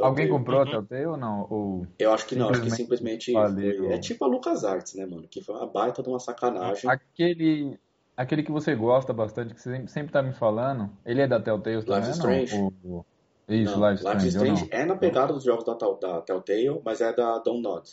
Alguém 0.00 0.26
Telltale. 0.26 0.38
comprou 0.38 0.60
a 0.60 0.64
Uhum. 0.64 0.70
Telltale 0.70 1.06
ou 1.06 1.16
não? 1.16 1.46
Ou... 1.50 1.86
Eu 1.98 2.12
acho 2.12 2.26
que 2.26 2.36
não, 2.36 2.50
acho 2.50 2.62
que 2.62 2.70
Simplesmente 2.70 3.32
valeu. 3.32 3.90
É 3.90 3.98
tipo 3.98 4.24
a 4.24 4.28
LucasArts, 4.28 4.94
né, 4.94 5.06
mano, 5.06 5.26
que 5.28 5.42
foi 5.42 5.54
uma 5.54 5.66
baita 5.66 6.02
de 6.02 6.08
uma 6.08 6.18
sacanagem. 6.20 6.88
Aquele, 6.90 7.78
aquele 8.16 8.42
que 8.42 8.52
você 8.52 8.74
gosta 8.74 9.12
bastante, 9.12 9.54
que 9.54 9.60
você 9.60 9.86
sempre, 9.88 10.12
tá 10.12 10.22
me 10.22 10.32
falando, 10.32 10.90
ele 11.04 11.20
é 11.22 11.26
da 11.26 11.40
Telltale 11.40 11.82
também, 11.84 12.00
Life 12.00 12.08
não? 12.08 12.14
Strange. 12.42 12.54
O- 12.56 12.72
o- 12.98 13.06
Isso, 13.48 13.78
Não, 13.80 13.90
Life 13.90 14.02
is 14.02 14.06
Strange, 14.10 14.24
ou 14.26 14.54
Strange 14.54 14.68
é 14.70 14.84
na 14.84 14.94
pegada 14.96 15.32
dos 15.32 15.42
jogos 15.42 15.64
da, 15.64 15.72
da 15.74 16.20
Telltale, 16.20 16.80
mas 16.84 17.00
é 17.00 17.12
da 17.14 17.38
Dontnod. 17.38 17.88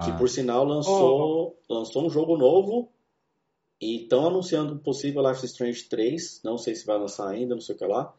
Que 0.00 0.10
Ah. 0.10 0.16
por 0.16 0.28
sinal 0.28 0.64
lançou, 0.64 1.58
lançou 1.68 2.06
um 2.06 2.10
jogo 2.10 2.36
novo 2.36 2.88
e 3.80 4.02
estão 4.02 4.26
anunciando 4.26 4.74
um 4.74 4.78
possível 4.78 5.26
Life 5.26 5.44
is 5.44 5.50
Strange 5.52 5.88
3. 5.88 6.40
Não 6.44 6.58
sei 6.58 6.74
se 6.74 6.84
vai 6.86 6.98
lançar 6.98 7.28
ainda, 7.28 7.54
não 7.54 7.60
sei 7.62 7.74
o 7.74 7.78
que 7.78 7.86
lá. 7.86 8.12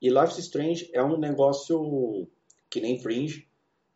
E 0.00 0.10
Life 0.10 0.32
is 0.32 0.38
Strange 0.38 0.90
é 0.92 1.02
um 1.02 1.16
negócio 1.18 2.26
que 2.70 2.80
nem 2.80 2.98
Fringe, 3.00 3.46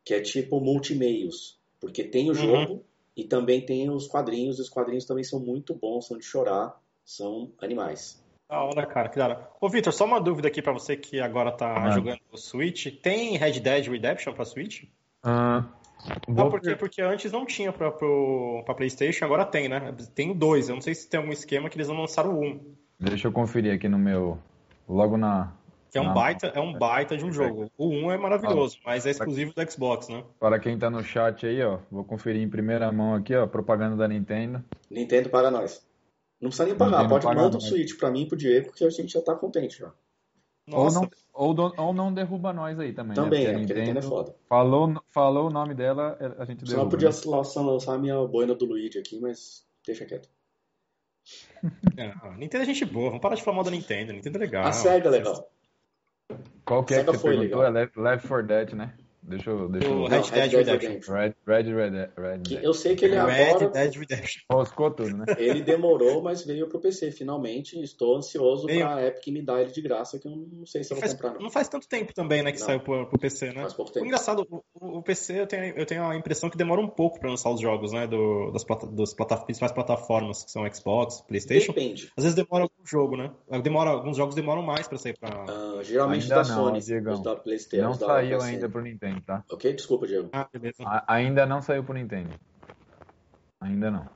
que 0.04 0.14
é 0.14 0.20
tipo 0.20 0.60
multimeios. 0.60 1.58
Porque 1.80 2.04
tem 2.04 2.26
o 2.26 2.28
Uhum. 2.28 2.34
jogo 2.34 2.84
e 3.16 3.24
também 3.24 3.64
tem 3.64 3.90
os 3.90 4.06
quadrinhos. 4.06 4.58
E 4.58 4.62
os 4.62 4.68
quadrinhos 4.68 5.04
também 5.04 5.24
são 5.24 5.40
muito 5.40 5.74
bons, 5.74 6.06
são 6.06 6.16
de 6.18 6.24
chorar, 6.24 6.80
são 7.04 7.52
animais. 7.60 8.22
Da 8.48 8.62
hora, 8.62 8.84
cara, 8.86 9.08
que 9.08 9.16
da 9.16 9.24
hora. 9.26 9.50
Ô, 9.60 9.68
Vitor, 9.68 9.92
só 9.92 10.04
uma 10.04 10.20
dúvida 10.20 10.48
aqui 10.48 10.60
pra 10.60 10.72
você 10.72 10.96
que 10.96 11.20
agora 11.20 11.52
tá 11.52 11.84
Ah. 11.86 11.90
jogando 11.90 12.18
o 12.32 12.36
Switch. 12.36 12.86
Tem 13.02 13.36
Red 13.36 13.60
Dead 13.60 13.86
Redemption 13.86 14.32
pra 14.34 14.44
Switch? 14.44 14.84
Ah, 15.22 15.68
Não, 16.26 16.48
por 16.50 16.60
quê? 16.62 16.74
Porque 16.74 17.02
antes 17.02 17.30
não 17.30 17.44
tinha 17.44 17.70
pra, 17.72 17.90
pro, 17.92 18.62
pra 18.64 18.74
PlayStation, 18.74 19.22
agora 19.24 19.44
tem, 19.44 19.68
né? 19.68 19.94
Tem 20.14 20.30
o 20.30 20.34
2. 20.34 20.68
Eu 20.70 20.76
não 20.76 20.80
sei 20.82 20.94
se 20.94 21.08
tem 21.08 21.18
algum 21.20 21.30
esquema 21.32 21.68
que 21.68 21.76
eles 21.76 21.88
vão 21.88 21.98
lançar 21.98 22.26
o 22.26 22.40
1. 22.40 22.42
Um, 22.46 22.74
Deixa 22.98 23.28
eu 23.28 23.32
conferir 23.32 23.72
aqui 23.74 23.86
no 23.88 23.98
meu. 23.98 24.38
Logo 24.88 25.16
na. 25.18 25.52
Que 25.90 25.98
é 25.98 26.00
um 26.00 26.05
Não. 26.07 26.14
baita, 26.14 26.46
é 26.48 26.61
um 26.61 26.72
baita 26.72 27.16
de 27.16 27.24
um 27.24 27.33
jogo. 27.33 27.70
O 27.76 27.88
1 27.88 28.05
um 28.05 28.11
é 28.12 28.16
maravilhoso, 28.16 28.79
mas 28.85 29.05
é 29.07 29.11
exclusivo 29.11 29.53
do 29.55 29.70
Xbox, 29.70 30.09
né? 30.09 30.24
Para 30.38 30.59
quem 30.59 30.79
tá 30.79 30.88
no 30.88 31.03
chat 31.03 31.46
aí, 31.46 31.62
ó. 31.62 31.79
Vou 31.90 32.05
conferir 32.05 32.40
em 32.40 32.48
primeira 32.48 32.90
mão 32.92 33.14
aqui, 33.14 33.35
ó. 33.35 33.46
Propaganda 33.46 33.96
da 33.96 34.07
Nintendo. 34.09 34.64
Nintendo 34.90 35.29
paga 35.29 35.50
nós. 35.50 35.85
Não 36.40 36.48
precisa 36.48 36.66
nem 36.66 36.76
pagar, 36.76 36.90
Nintendo 37.03 37.09
pode 37.11 37.24
paga 37.26 37.42
mandar 37.42 37.57
um. 37.57 37.61
Switch 37.61 37.98
pra 37.98 38.11
mim 38.11 38.22
e 38.22 38.26
pro 38.29 38.37
Diego, 38.37 38.72
que 38.72 38.85
a 38.85 38.90
gente 38.90 39.12
já 39.12 39.20
tá 39.20 39.35
contente 39.35 39.79
já. 39.79 39.92
Ou, 40.72 40.90
não, 40.92 41.11
ou, 41.33 41.53
do- 41.53 41.74
ou 41.76 41.92
não 41.92 42.14
derruba 42.14 42.53
nós 42.53 42.79
aí 42.79 42.92
também. 42.92 43.14
Também, 43.14 43.44
né? 43.44 43.50
é, 43.55 43.59
porque 43.59 43.72
a 43.72 43.76
Nintendo 43.76 43.98
é 43.98 44.03
foda. 44.03 44.37
falou, 44.48 45.03
falou 45.11 45.48
o 45.48 45.50
nome 45.50 45.74
dela, 45.74 46.16
a 46.38 46.44
gente 46.44 46.61
Só 46.64 46.76
derruba. 46.76 46.90
podia 46.90 47.09
né? 47.11 47.14
lançar, 47.26 47.61
lançar 47.61 47.94
a 47.94 47.98
minha 47.98 48.24
boina 48.26 48.55
do 48.55 48.64
Luigi 48.66 48.98
aqui, 48.98 49.18
mas 49.20 49.66
deixa 49.85 50.05
quieto. 50.05 50.29
é, 51.96 52.12
a 52.22 52.37
Nintendo 52.37 52.62
é 52.62 52.66
gente 52.66 52.85
boa. 52.85 53.07
Vamos 53.09 53.20
parar 53.20 53.35
de 53.35 53.42
falar 53.42 53.57
mal 53.57 53.64
da 53.64 53.70
Nintendo. 53.70 54.12
Nintendo 54.12 54.38
é 54.38 54.40
legal. 54.40 54.64
a 54.64 54.72
SEGA 54.72 55.09
é 55.09 55.11
legal. 55.11 55.50
Qual 56.70 56.85
que 56.85 56.94
é 56.94 57.02
que 57.02 57.11
você 57.11 57.18
perguntou? 57.18 57.62
legal. 57.62 57.64
É 57.64 58.00
Left 58.00 58.28
4 58.28 58.46
Dead, 58.46 58.72
né? 58.74 58.94
Deixa 59.22 59.50
eu. 59.50 59.68
Deixa 59.68 59.88
O 59.88 60.04
eu... 60.04 60.06
Red 60.06 60.22
Dead 60.30 60.52
Redemption. 60.52 61.14
Red, 61.14 61.35
Red, 61.46 61.62
Red, 61.74 61.90
Red, 62.16 62.40
Que 62.42 62.54
Red. 62.56 62.64
eu 62.64 62.72
sei 62.74 62.96
que 62.96 63.04
ele 63.04 63.14
Red 63.20 63.50
agora. 63.50 63.68
Dead 63.68 63.94
Redemption. 63.96 64.42
Roscou 64.50 64.90
tudo, 64.90 65.16
né? 65.16 65.24
Ele 65.38 65.62
demorou, 65.62 66.22
mas 66.22 66.44
veio 66.44 66.66
pro 66.68 66.80
PC 66.80 67.11
finalmente. 67.12 67.80
Estou 67.80 68.16
ansioso 68.16 68.66
Veio. 68.66 68.80
pra 68.80 69.06
Epic 69.06 69.26
me 69.28 69.42
dar 69.42 69.61
ele 69.61 69.70
de 69.70 69.80
graça, 69.83 70.18
que 70.18 70.26
eu 70.26 70.33
não 70.33 70.64
sei 70.66 70.83
se 70.83 70.92
eu 70.92 70.96
vou 70.96 71.02
Faz- 71.02 71.12
comprar, 71.12 71.35
não. 71.35 71.40
não 71.42 71.50
faz 71.50 71.68
tanto 71.68 71.87
tempo 71.88 72.12
também, 72.14 72.42
né, 72.42 72.50
que 72.52 72.59
Não. 72.61 72.66
saiu 72.66 72.80
pro, 72.80 73.06
pro 73.06 73.18
PC, 73.18 73.46
né? 73.52 73.61
Faz 73.62 73.74
pouco 73.74 73.90
O 73.90 73.94
tempo. 73.94 74.06
engraçado, 74.06 74.46
o, 74.50 74.62
o- 74.74 74.98
o 74.98 75.02
PC 75.02 75.40
eu 75.40 75.46
tenho, 75.46 75.64
eu 75.76 75.85
tenho 75.87 76.04
a 76.04 76.16
impressão 76.16 76.48
que 76.48 76.56
demora 76.56 76.80
um 76.80 76.88
pouco 76.88 77.20
pra 77.20 77.28
lançar 77.30 77.50
os 77.50 77.61
jogos, 77.61 77.92
né? 77.92 78.06
Do, 78.06 78.50
das, 78.52 78.64
plata, 78.64 78.87
principais 79.44 79.72
plataformas, 79.72 80.44
que 80.44 80.50
são 80.50 80.62
Xbox, 80.72 81.20
PlayStation. 81.22 81.72
Depende. 81.72 82.11
Às 82.16 82.24
vezes 82.24 82.35
demora 82.37 82.64
algum 82.64 82.87
jogo, 82.87 83.16
né? 83.16 83.30
Demora, 83.62 83.90
alguns 83.90 84.16
jogos 84.16 84.35
demoram 84.35 84.62
mais 84.62 84.88
pra 84.88 84.96
sair 84.98 85.16
pra. 85.18 85.44
Ah, 85.48 85.80
geralmente 85.83 86.22
Ainda 86.22 86.42
da 86.42 86.48
não, 86.48 86.64
Sony, 86.64 86.78
os 86.78 87.22
da 87.22 87.37
PlayStation. 87.37 87.85
Não 87.85 87.94
saiu 87.94 88.40
ainda 88.40 88.68
pro 88.68 88.80
Nintendo, 88.83 89.10
tá? 89.18 89.42
Ok? 89.51 89.73
Desculpa, 89.73 90.07
Diego. 90.07 90.29
Ah, 90.33 90.46
beleza. 90.53 90.83
A- 90.85 91.14
ainda 91.14 91.46
não 91.46 91.62
saiu 91.62 91.83
pro 91.83 91.94
Nintendo. 91.94 92.31
Ainda 93.61 93.90
não. 93.90 94.09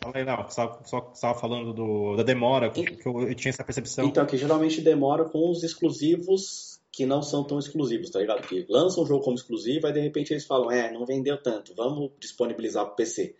Fala 0.00 0.16
aí, 0.16 0.24
não, 0.24 0.48
só, 0.48 0.80
só 0.84 1.10
estava 1.12 1.38
falando 1.38 1.74
do, 1.74 2.16
da 2.16 2.22
demora, 2.22 2.70
que 2.70 2.82
que 2.84 3.06
eu, 3.06 3.28
eu 3.28 3.34
tinha 3.34 3.50
essa 3.50 3.62
percepção. 3.62 4.06
Então, 4.06 4.24
que 4.24 4.36
geralmente 4.36 4.80
demora 4.80 5.24
com 5.24 5.50
os 5.50 5.62
exclusivos 5.62 6.80
que 6.90 7.06
não 7.06 7.22
são 7.22 7.44
tão 7.44 7.58
exclusivos, 7.58 8.10
tá 8.10 8.18
ligado? 8.18 8.46
Que 8.46 8.66
lançam 8.68 9.04
um 9.04 9.06
jogo 9.06 9.22
como 9.22 9.36
exclusivo, 9.36 9.86
aí 9.86 9.92
de 9.92 10.00
repente 10.00 10.32
eles 10.32 10.46
falam, 10.46 10.70
é, 10.70 10.90
não 10.90 11.04
vendeu 11.06 11.40
tanto, 11.40 11.74
vamos 11.74 12.10
disponibilizar 12.18 12.86
pro 12.86 12.96
PC. 12.96 13.36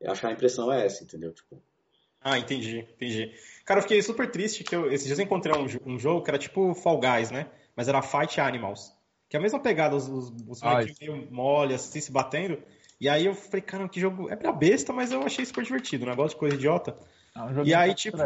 Eu 0.00 0.10
acho 0.10 0.20
que 0.20 0.26
a 0.26 0.32
impressão 0.32 0.72
é 0.72 0.84
essa, 0.84 1.04
entendeu? 1.04 1.32
Tipo, 1.32 1.62
Ah, 2.20 2.38
entendi, 2.38 2.80
entendi. 2.80 3.32
Cara, 3.64 3.78
eu 3.78 3.82
fiquei 3.82 4.02
super 4.02 4.30
triste 4.30 4.64
que 4.64 4.74
eu, 4.74 4.92
esses 4.92 5.06
dias 5.06 5.18
eu 5.18 5.24
encontrei 5.24 5.54
um, 5.54 5.94
um, 5.94 5.98
jogo 5.98 6.22
que 6.22 6.30
era 6.30 6.38
tipo 6.38 6.74
Fall 6.74 7.00
Guys, 7.00 7.30
né? 7.30 7.50
Mas 7.76 7.88
era 7.88 8.02
Fight 8.02 8.40
Animals. 8.40 8.92
Que 9.30 9.36
é 9.36 9.38
a 9.38 9.42
mesma 9.42 9.60
pegada, 9.60 9.94
os, 9.94 10.08
os, 10.08 10.32
os 10.48 10.60
meio 11.00 11.28
mole, 11.30 11.72
assim, 11.72 12.00
se 12.00 12.10
batendo. 12.10 12.58
E 13.00 13.08
aí 13.08 13.26
eu 13.26 13.34
falei, 13.34 13.62
cara, 13.62 13.88
que 13.88 14.00
jogo. 14.00 14.28
É 14.28 14.34
pra 14.34 14.50
besta, 14.50 14.92
mas 14.92 15.12
eu 15.12 15.22
achei 15.22 15.46
super 15.46 15.62
divertido. 15.62 16.04
Um 16.04 16.08
negócio 16.08 16.30
de 16.30 16.40
coisa 16.40 16.56
idiota. 16.56 16.96
Ah, 17.32 17.46
um 17.46 17.64
e 17.64 17.72
aí, 17.72 17.94
tipo. 17.94 18.18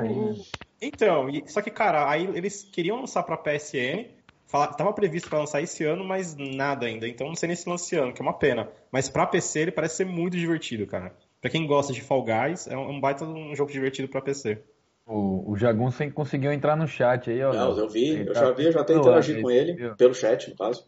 Então, 0.81 1.29
e, 1.29 1.45
só 1.47 1.61
que, 1.61 1.71
cara, 1.71 2.11
aí 2.11 2.27
eles 2.35 2.64
queriam 2.64 2.99
lançar 3.01 3.23
pra 3.23 3.37
PSN. 3.37 4.07
Fala, 4.47 4.69
tava 4.69 4.95
previsto 4.95 5.29
para 5.29 5.40
lançar 5.40 5.61
esse 5.61 5.85
ano, 5.85 6.05
mas 6.05 6.35
nada 6.37 6.87
ainda. 6.87 7.07
Então 7.07 7.27
não 7.27 7.35
sei 7.35 7.49
nem 7.49 7.57
se 7.57 7.69
lança 7.69 7.85
esse 7.85 7.97
ano, 7.97 8.14
que 8.14 8.23
é 8.23 8.25
uma 8.25 8.38
pena. 8.38 8.71
Mas 8.90 9.11
pra 9.11 9.27
PC 9.27 9.61
ele 9.61 9.73
parece 9.73 9.97
ser 9.97 10.07
muito 10.07 10.38
divertido, 10.38 10.87
cara. 10.87 11.14
Pra 11.38 11.51
quem 11.51 11.67
gosta 11.67 11.93
de 11.93 12.01
Fall 12.01 12.25
Guys, 12.25 12.67
é 12.67 12.77
um, 12.77 12.97
é 12.97 13.01
baita 13.01 13.27
um 13.27 13.55
jogo 13.55 13.71
divertido 13.71 14.09
pra 14.09 14.23
PC. 14.23 14.59
O, 15.07 15.51
o 15.53 15.57
Jagunço 15.57 16.11
conseguiu 16.12 16.51
entrar 16.51 16.77
no 16.77 16.88
chat 16.88 17.31
aí, 17.31 17.43
ó. 17.43 17.53
Não, 17.53 17.77
eu 17.77 17.88
vi, 17.88 18.21
eu 18.21 18.33
tá 18.33 18.40
já 18.40 18.53
vi, 18.53 18.64
eu 18.64 18.73
já 18.73 18.81
até 18.81 18.95
interagi 18.95 19.43
com 19.43 19.51
ele, 19.51 19.95
pelo 19.97 20.14
chat, 20.14 20.49
no 20.49 20.57
caso. 20.57 20.87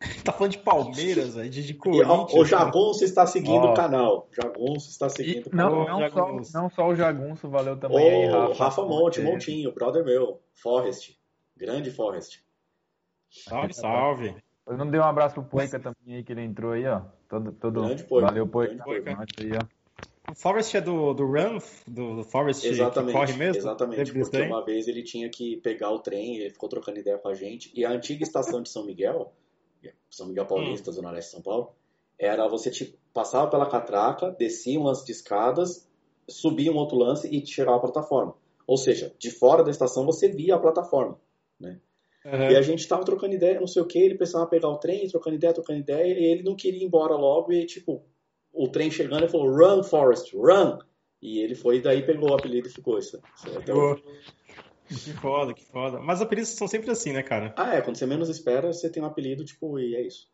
tá 0.24 0.32
falando 0.32 0.52
de 0.52 0.58
Palmeiras, 0.58 1.36
aí, 1.36 1.48
de, 1.48 1.62
de 1.62 1.74
Corinthians. 1.74 2.32
o 2.32 2.44
Jagunço 2.44 3.04
está 3.04 3.26
seguindo 3.26 3.66
ó. 3.66 3.72
o 3.72 3.74
canal. 3.74 4.28
Jagunço 4.32 4.88
está 4.88 5.08
seguindo 5.08 5.46
o 5.46 5.50
canal. 5.50 5.86
Não, 5.86 6.00
não, 6.00 6.10
só, 6.10 6.58
não 6.58 6.70
só 6.70 6.88
o 6.88 6.94
Jagunço, 6.94 7.48
valeu 7.48 7.76
também 7.76 7.98
aí, 7.98 8.26
Rafa. 8.26 8.54
Rafa 8.54 8.82
Monte, 8.82 9.20
Montinho, 9.20 9.72
brother 9.72 10.04
meu. 10.04 10.40
Forrest. 10.54 11.18
Grande 11.56 11.90
Forrest. 11.90 12.38
Salve, 13.30 13.74
salve. 13.74 14.34
Eu 14.66 14.76
não 14.76 14.90
dei 14.90 15.00
um 15.00 15.04
abraço 15.04 15.34
pro 15.34 15.44
Poica 15.44 15.78
também 15.78 16.16
aí, 16.16 16.24
que 16.24 16.32
ele 16.32 16.44
entrou 16.44 16.72
aí, 16.72 16.86
ó. 16.86 17.02
Todo, 17.28 17.52
todo... 17.52 17.82
Grande 17.82 18.04
Poica. 18.04 18.26
Valeu, 18.28 18.46
Poica. 18.46 18.84
Aí, 18.86 19.50
ó. 19.52 19.80
O 20.30 20.34
Forrest 20.34 20.74
é 20.74 20.80
do, 20.80 21.12
do 21.12 21.26
Run, 21.26 21.58
do, 21.86 22.16
do 22.16 22.24
Forrest 22.24 22.64
exatamente, 22.64 23.12
que 23.12 23.18
corre 23.18 23.32
mesmo? 23.36 23.58
Exatamente, 23.58 24.12
porque 24.12 24.42
uma 24.42 24.64
vez 24.64 24.86
ele 24.86 25.02
tinha 25.02 25.28
que 25.28 25.56
pegar 25.56 25.90
o 25.90 25.98
trem, 25.98 26.36
ele 26.36 26.50
ficou 26.50 26.68
trocando 26.68 27.00
ideia 27.00 27.18
com 27.18 27.28
a 27.28 27.34
gente, 27.34 27.72
e 27.74 27.84
a 27.84 27.90
antiga 27.90 28.22
estação 28.22 28.62
de 28.62 28.68
São 28.68 28.86
Miguel, 28.86 29.32
são 30.08 30.26
Miguel 30.26 30.46
Paulista, 30.46 30.90
hum. 30.90 30.94
Zona 30.94 31.10
Leste 31.10 31.28
de 31.28 31.34
São 31.34 31.42
Paulo, 31.42 31.72
era 32.18 32.46
você 32.48 32.70
tipo, 32.70 32.98
passava 33.14 33.50
pela 33.50 33.66
catraca, 33.66 34.30
descia 34.30 34.78
um 34.78 34.84
lance 34.84 35.04
de 35.04 35.12
escadas, 35.12 35.88
subia 36.28 36.72
um 36.72 36.76
outro 36.76 36.98
lance 36.98 37.28
e 37.34 37.44
chegava 37.46 37.78
à 37.78 37.80
plataforma. 37.80 38.34
Ou 38.66 38.76
seja, 38.76 39.14
de 39.18 39.30
fora 39.30 39.64
da 39.64 39.70
estação 39.70 40.04
você 40.04 40.28
via 40.28 40.54
a 40.54 40.58
plataforma. 40.58 41.18
Né? 41.58 41.80
Uhum. 42.24 42.50
E 42.50 42.56
a 42.56 42.62
gente 42.62 42.86
tava 42.86 43.04
trocando 43.04 43.34
ideia, 43.34 43.58
não 43.58 43.66
sei 43.66 43.82
o 43.82 43.86
que, 43.86 43.98
ele 43.98 44.18
pensava 44.18 44.46
pegar 44.46 44.68
o 44.68 44.78
trem, 44.78 45.08
trocando 45.08 45.36
ideia, 45.36 45.54
trocando 45.54 45.80
ideia, 45.80 46.18
e 46.18 46.24
ele 46.24 46.42
não 46.42 46.54
queria 46.54 46.82
ir 46.82 46.84
embora 46.84 47.14
logo, 47.16 47.52
e 47.52 47.64
tipo, 47.64 48.04
o 48.52 48.68
trem 48.68 48.90
chegando, 48.90 49.22
ele 49.22 49.28
falou, 49.28 49.50
run, 49.50 49.82
Forest, 49.82 50.36
run! 50.36 50.78
E 51.22 51.38
ele 51.40 51.54
foi, 51.54 51.80
daí 51.80 52.04
pegou 52.04 52.30
o 52.30 52.34
apelido 52.34 52.68
e 52.68 52.70
ficou 52.70 52.98
isso. 52.98 53.20
Que 54.90 55.12
foda, 55.12 55.54
que 55.54 55.64
foda. 55.64 56.00
Mas 56.00 56.20
apelidos 56.20 56.50
são 56.50 56.66
sempre 56.66 56.90
assim, 56.90 57.12
né, 57.12 57.22
cara? 57.22 57.54
Ah, 57.56 57.76
é. 57.76 57.80
Quando 57.80 57.96
você 57.96 58.06
menos 58.06 58.28
espera, 58.28 58.72
você 58.72 58.90
tem 58.90 59.02
um 59.02 59.06
apelido, 59.06 59.44
tipo, 59.44 59.78
e 59.78 59.94
é 59.94 60.02
isso. 60.02 60.26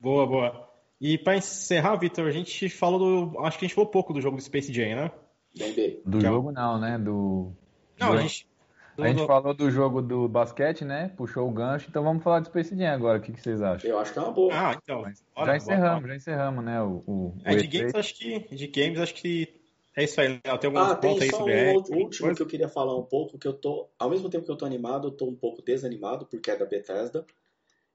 Boa, 0.00 0.26
boa. 0.26 0.68
E 1.00 1.16
pra 1.16 1.36
encerrar, 1.36 1.96
Vitor, 1.96 2.26
a 2.26 2.32
gente 2.32 2.68
falou 2.68 2.98
do. 2.98 3.38
Acho 3.40 3.58
que 3.58 3.64
a 3.64 3.68
gente 3.68 3.74
falou 3.74 3.90
pouco 3.90 4.12
do 4.12 4.20
jogo 4.20 4.36
do 4.36 4.42
Space 4.42 4.72
Jam, 4.72 4.96
né? 4.96 5.10
Bem, 5.56 6.00
Do 6.04 6.18
que 6.18 6.24
jogo 6.24 6.48
é 6.48 6.52
o... 6.52 6.54
não, 6.54 6.80
né? 6.80 6.98
Do. 6.98 7.52
Não, 7.98 8.12
do... 8.12 8.18
a 8.18 8.20
gente. 8.22 8.48
Do, 8.96 9.02
a 9.02 9.08
gente 9.08 9.18
do... 9.18 9.26
falou 9.26 9.54
do 9.54 9.70
jogo 9.70 10.02
do 10.02 10.28
basquete, 10.28 10.84
né? 10.84 11.12
Puxou 11.16 11.48
o 11.48 11.52
gancho, 11.52 11.86
então 11.88 12.02
vamos 12.02 12.22
falar 12.22 12.40
do 12.40 12.46
Space 12.46 12.76
Jam 12.76 12.92
agora. 12.92 13.18
O 13.18 13.20
que, 13.20 13.32
que 13.32 13.40
vocês 13.40 13.62
acham? 13.62 13.88
Eu 13.88 13.98
acho 13.98 14.12
que 14.12 14.18
é 14.18 14.22
uma 14.22 14.32
boa. 14.32 14.52
Ah, 14.52 14.76
então. 14.82 15.02
Bora, 15.34 15.46
já 15.46 15.56
encerramos, 15.56 16.00
bora. 16.00 16.08
já 16.08 16.16
encerramos, 16.16 16.64
né? 16.64 16.82
O, 16.82 17.02
o, 17.06 17.34
é, 17.44 17.54
de 17.54 17.66
games, 17.66 17.94
acho 17.94 18.14
que, 18.14 18.54
de 18.54 18.66
games, 18.66 19.00
acho 19.00 19.14
que 19.14 19.63
é 19.96 20.04
isso 20.04 20.20
aí, 20.20 20.40
Léo. 20.44 20.58
Tem 20.58 20.68
algum 20.68 20.80
ah, 20.80 20.96
ponto 20.96 21.22
aí 21.22 21.30
sobre 21.30 21.52
um 21.52 21.74
outro, 21.74 21.94
último 21.94 22.26
coisa? 22.26 22.36
que 22.36 22.42
eu 22.42 22.46
queria 22.46 22.68
falar 22.68 22.96
um 22.96 23.04
pouco, 23.04 23.38
que 23.38 23.46
eu 23.46 23.52
tô, 23.52 23.88
ao 23.98 24.10
mesmo 24.10 24.28
tempo 24.28 24.44
que 24.44 24.50
eu 24.50 24.56
tô 24.56 24.64
animado, 24.64 25.08
eu 25.08 25.12
tô 25.12 25.26
um 25.26 25.36
pouco 25.36 25.62
desanimado, 25.62 26.26
porque 26.26 26.50
é 26.50 26.56
da 26.56 26.64
Bethesda, 26.64 27.24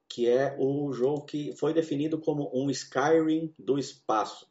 que 0.07 0.27
é 0.29 0.55
o 0.57 0.91
jogo 0.93 1.25
que 1.25 1.53
foi 1.57 1.73
definido 1.73 2.17
como 2.17 2.49
um 2.53 2.69
Skyrim 2.69 3.53
do 3.59 3.77
espaço. 3.77 4.49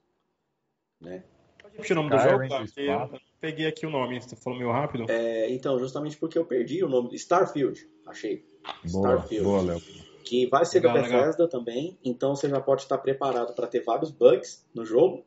Né? 1.01 1.25
Pode 1.61 1.77
repetir 1.77 1.97
o 1.97 2.03
nome 2.03 2.17
Skyrim 2.17 2.49
do 2.49 2.85
jogo? 2.85 3.09
Do 3.09 3.17
eu 3.17 3.21
peguei 3.41 3.67
aqui 3.67 3.87
o 3.87 3.91
nome, 3.91 4.21
você 4.21 4.37
falou 4.37 4.59
meio 4.59 4.71
rápido. 4.71 5.07
É, 5.09 5.51
então, 5.51 5.79
justamente 5.79 6.17
porque 6.17 6.39
eu 6.39 6.45
perdi 6.45 6.85
o 6.85 6.89
nome. 6.89 7.15
Starfield, 7.15 7.89
achei. 8.07 8.45
Boa, 8.91 9.15
Starfield. 9.15 9.45
Boa, 9.45 9.63
Léo. 9.63 9.81
Que 10.25 10.47
vai 10.47 10.67
ser 10.67 10.81
legal, 10.81 10.95
da 10.95 11.03
Bethesda 11.03 11.45
legal. 11.45 11.49
também, 11.49 11.99
então 12.05 12.37
você 12.37 12.51
já 12.51 12.61
pode 12.61 12.83
estar 12.83 12.99
preparado 12.99 13.55
para 13.55 13.67
ter 13.67 13.83
vários 13.83 14.11
bugs 14.11 14.69
no 14.75 14.85
jogo 14.85 15.25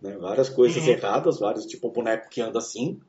né? 0.00 0.16
Várias 0.16 0.48
coisas 0.48 0.84
uhum. 0.84 0.90
erradas, 0.90 1.38
vários, 1.38 1.66
tipo 1.66 1.88
um 1.88 1.92
boneco 1.92 2.28
que 2.28 2.40
anda 2.40 2.58
assim 2.58 3.00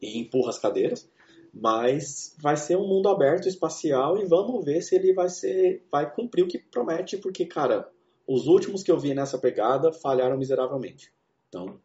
e 0.00 0.18
empurra 0.18 0.50
as 0.50 0.58
cadeiras. 0.58 1.08
Mas 1.52 2.36
vai 2.38 2.56
ser 2.56 2.76
um 2.76 2.86
mundo 2.86 3.08
aberto, 3.08 3.48
espacial, 3.48 4.18
e 4.18 4.24
vamos 4.24 4.64
ver 4.64 4.82
se 4.82 4.94
ele 4.94 5.12
vai 5.12 5.28
ser. 5.28 5.84
vai 5.90 6.10
cumprir 6.10 6.44
o 6.44 6.48
que 6.48 6.58
promete, 6.58 7.16
porque, 7.16 7.44
cara, 7.44 7.88
os 8.26 8.46
últimos 8.46 8.82
que 8.82 8.90
eu 8.90 8.98
vi 8.98 9.14
nessa 9.14 9.36
pegada 9.36 9.92
falharam 9.92 10.38
miseravelmente. 10.38 11.12
Então, 11.48 11.80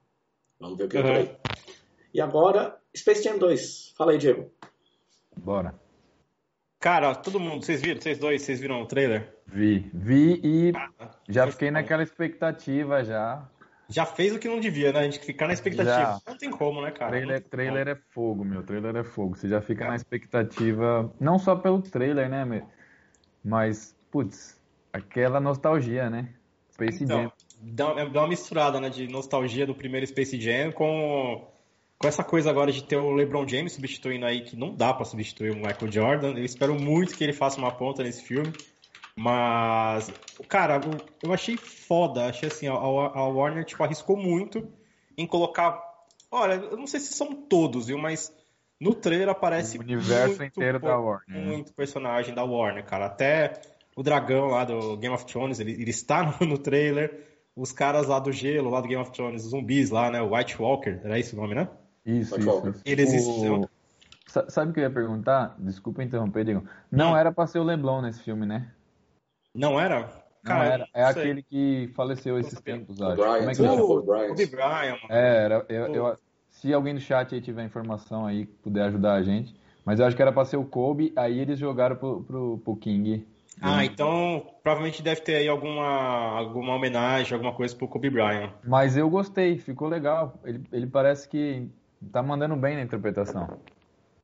vamos 0.60 0.78
ver 0.78 0.84
o 0.84 0.88
que 0.88 0.98
uhum. 0.98 1.16
aí. 1.16 1.36
E 2.14 2.22
agora, 2.22 2.80
Space 2.96 3.24
Jam 3.24 3.40
2. 3.40 3.94
Fala 3.98 4.12
aí, 4.12 4.18
Diego. 4.20 4.52
Bora. 5.36 5.74
Cara, 6.80 7.16
todo 7.16 7.40
mundo, 7.40 7.66
vocês 7.66 7.82
viram? 7.82 8.00
Vocês 8.00 8.20
dois, 8.20 8.44
vocês 8.44 8.60
viram 8.60 8.82
o 8.82 8.86
trailer? 8.86 9.36
Vi, 9.48 9.90
vi 9.92 10.40
e 10.44 10.72
ah, 10.76 11.10
já 11.28 11.50
fiquei 11.52 11.72
naquela 11.72 12.04
expectativa 12.04 13.04
já. 13.04 13.50
Já 13.88 14.06
fez 14.06 14.34
o 14.34 14.40
que 14.40 14.48
não 14.48 14.60
devia, 14.60 14.92
né? 14.92 15.00
A 15.00 15.04
gente 15.04 15.20
ficar 15.20 15.48
na 15.48 15.54
expectativa. 15.54 15.96
Já. 15.96 16.22
Não 16.28 16.38
tem 16.38 16.50
como, 16.50 16.82
né, 16.82 16.92
cara? 16.92 17.12
Trailer, 17.12 17.44
trailer 17.44 17.88
é 17.88 17.96
fogo, 18.12 18.44
meu. 18.44 18.64
Trailer 18.64 18.96
é 18.96 19.04
fogo. 19.04 19.36
Você 19.36 19.48
já 19.48 19.62
fica 19.62 19.86
é. 19.86 19.90
na 19.90 19.96
expectativa, 19.96 21.14
não 21.20 21.38
só 21.38 21.56
pelo 21.56 21.82
trailer, 21.82 22.30
né, 22.30 22.64
mas, 23.44 23.96
putz, 24.10 24.60
aquela 24.92 25.40
nostalgia, 25.40 26.10
né? 26.10 26.30
Space 26.74 27.04
então, 27.04 27.24
Jam. 27.24 27.32
Dá, 27.62 28.06
dá 28.06 28.22
uma 28.22 28.28
misturada, 28.28 28.80
né, 28.80 28.90
de 28.90 29.08
nostalgia 29.08 29.68
do 29.68 29.76
primeiro 29.76 30.06
Space 30.08 30.40
Jam 30.40 30.72
com, 30.72 31.48
com 31.98 32.08
essa 32.08 32.24
coisa 32.24 32.50
agora 32.50 32.72
de 32.72 32.84
ter 32.84 32.98
o 32.98 33.12
LeBron 33.12 33.48
James 33.48 33.74
substituindo 33.74 34.26
aí, 34.26 34.42
que 34.42 34.56
não 34.56 34.74
dá 34.76 34.94
para 34.94 35.06
substituir 35.06 35.52
o 35.52 35.56
Michael 35.56 35.92
Jordan. 35.92 36.32
Eu 36.32 36.44
espero 36.44 36.74
muito 36.80 37.16
que 37.16 37.24
ele 37.24 37.34
faça 37.34 37.60
uma 37.60 37.72
ponta 37.72 38.04
nesse 38.04 38.24
filme. 38.24 38.52
Mas, 39.18 40.12
cara, 40.50 40.82
eu 41.24 41.34
achei 41.34 41.56
foda. 41.56 42.26
Achei 42.26 42.50
assim, 42.50 42.68
a, 42.68 42.74
a 42.74 43.28
Warner 43.28 43.64
tipo, 43.64 43.84
arriscou 43.84 44.18
muito 44.18 44.68
em 45.18 45.26
colocar. 45.26 45.82
Olha, 46.30 46.56
eu 46.56 46.78
não 46.78 46.88
sei 46.88 47.00
se 47.00 47.14
são 47.14 47.34
todos, 47.34 47.88
viu? 47.88 47.98
Mas 47.98 48.34
no 48.80 48.94
trailer 48.94 49.30
aparece. 49.30 49.78
O 49.78 49.82
universo 49.82 50.40
muito, 50.40 50.60
inteiro 50.60 50.80
da 50.80 50.98
Warner. 50.98 51.40
Né? 51.40 51.46
Muito 51.46 51.74
personagem 51.74 52.36
da 52.36 52.44
Warner, 52.44 52.84
cara. 52.84 53.06
Até 53.06 53.62
o 53.96 54.04
dragão 54.04 54.48
lá 54.48 54.66
do 54.66 54.98
Game 54.98 55.16
of 55.16 55.26
Thrones, 55.26 55.60
ele, 55.60 55.72
ele 55.72 55.90
está 55.90 56.24
no, 56.40 56.46
no, 56.46 56.58
trailer. 56.58 57.24
Os 57.56 57.72
caras 57.72 58.08
lá 58.08 58.20
do 58.20 58.34
gelo, 58.34 58.70
lá 58.70 58.82
do 58.82 58.88
Game 58.88 59.02
of 59.02 59.12
Thrones, 59.14 59.46
os 59.46 59.52
zumbis 59.52 59.90
lá, 59.90 60.12
né? 60.12 60.22
O 60.22 60.36
White 60.36 60.62
Walker, 60.62 61.00
era 61.04 61.18
esse 61.18 61.34
o 61.34 61.38
nome, 61.38 61.56
né? 61.56 61.70
Isso, 62.06 62.38
isso, 62.38 62.68
isso. 62.68 62.82
Eles 62.84 63.14
o... 63.26 63.70
Sabe 64.50 64.72
o 64.72 64.74
que 64.74 64.82
eu 64.82 64.84
ia 64.84 64.90
perguntar? 64.90 65.56
Desculpa 65.58 66.04
interromper, 66.04 66.44
Diego. 66.44 66.68
Não 66.92 67.14
hum. 67.14 67.18
era 67.18 67.32
pra 67.32 67.48
ser 67.48 67.60
o 67.60 67.64
Leblon 67.64 68.02
nesse 68.02 68.22
filme, 68.22 68.46
né? 68.46 68.70
Não 69.56 69.80
era? 69.80 70.10
Cara, 70.44 70.60
não 70.60 70.72
era. 70.72 70.88
É 70.94 71.04
aquele 71.06 71.42
que 71.42 71.90
faleceu 71.96 72.38
esses 72.38 72.60
tempos, 72.60 73.02
acho. 73.02 73.16
Brian, 73.16 73.38
Como 73.38 73.50
é 73.50 73.56
que 73.56 73.62
o, 73.62 73.92
o 73.92 74.02
Brian. 74.04 74.36
Brian 74.36 74.98
É, 75.10 75.46
era, 75.46 75.66
eu, 75.70 75.96
eu, 75.96 76.18
se 76.50 76.74
alguém 76.74 76.94
do 76.94 77.00
chat 77.00 77.34
aí 77.34 77.42
tiver 77.42 77.64
informação 77.64 78.26
aí, 78.26 78.46
puder 78.46 78.84
ajudar 78.84 79.14
a 79.14 79.24
gente. 79.24 79.56
Mas 79.86 80.00
eu 80.00 80.06
acho 80.06 80.16
que 80.16 80.22
era 80.22 80.32
pra 80.32 80.46
ser 80.46 80.58
o 80.58 80.66
Kobe, 80.66 81.14
aí 81.16 81.40
eles 81.40 81.58
jogaram 81.58 81.96
pro, 81.96 82.24
pro, 82.24 82.58
pro 82.58 82.76
King. 82.76 83.26
Ah, 83.62 83.86
então 83.86 84.46
provavelmente 84.62 85.02
deve 85.02 85.22
ter 85.22 85.36
aí 85.36 85.48
alguma, 85.48 86.38
alguma 86.38 86.76
homenagem, 86.76 87.34
alguma 87.34 87.54
coisa 87.54 87.76
pro 87.76 87.88
Kobe 87.88 88.10
Bryant. 88.10 88.52
Mas 88.64 88.98
eu 88.98 89.10
gostei, 89.10 89.58
ficou 89.58 89.88
legal. 89.88 90.40
Ele, 90.44 90.62
ele 90.72 90.88
parece 90.88 91.30
que 91.30 91.68
tá 92.12 92.22
mandando 92.22 92.56
bem 92.56 92.76
na 92.76 92.82
interpretação. 92.82 93.58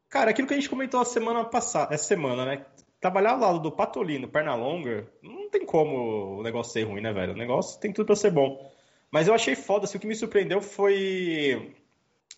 Cara, 0.09 0.31
aquilo 0.31 0.47
que 0.47 0.53
a 0.53 0.57
gente 0.57 0.69
comentou 0.69 0.99
a 0.99 1.05
semana 1.05 1.45
passada, 1.45 1.93
essa 1.93 2.03
semana, 2.03 2.43
né? 2.43 2.65
Trabalhar 3.01 3.31
ao 3.31 3.39
lado 3.39 3.59
do 3.59 3.71
Patolino, 3.71 4.27
perna 4.27 4.53
longa, 4.53 5.07
não 5.23 5.49
tem 5.49 5.65
como 5.65 6.37
o 6.39 6.43
negócio 6.43 6.71
ser 6.71 6.83
ruim, 6.83 7.01
né, 7.01 7.11
velho? 7.11 7.33
O 7.33 7.37
negócio 7.37 7.79
tem 7.79 7.91
tudo 7.91 8.05
pra 8.05 8.15
ser 8.15 8.29
bom. 8.29 8.71
Mas 9.09 9.27
eu 9.27 9.33
achei 9.33 9.55
foda, 9.55 9.85
assim, 9.85 9.97
o 9.97 10.01
que 10.01 10.07
me 10.07 10.15
surpreendeu 10.15 10.61
foi, 10.61 11.73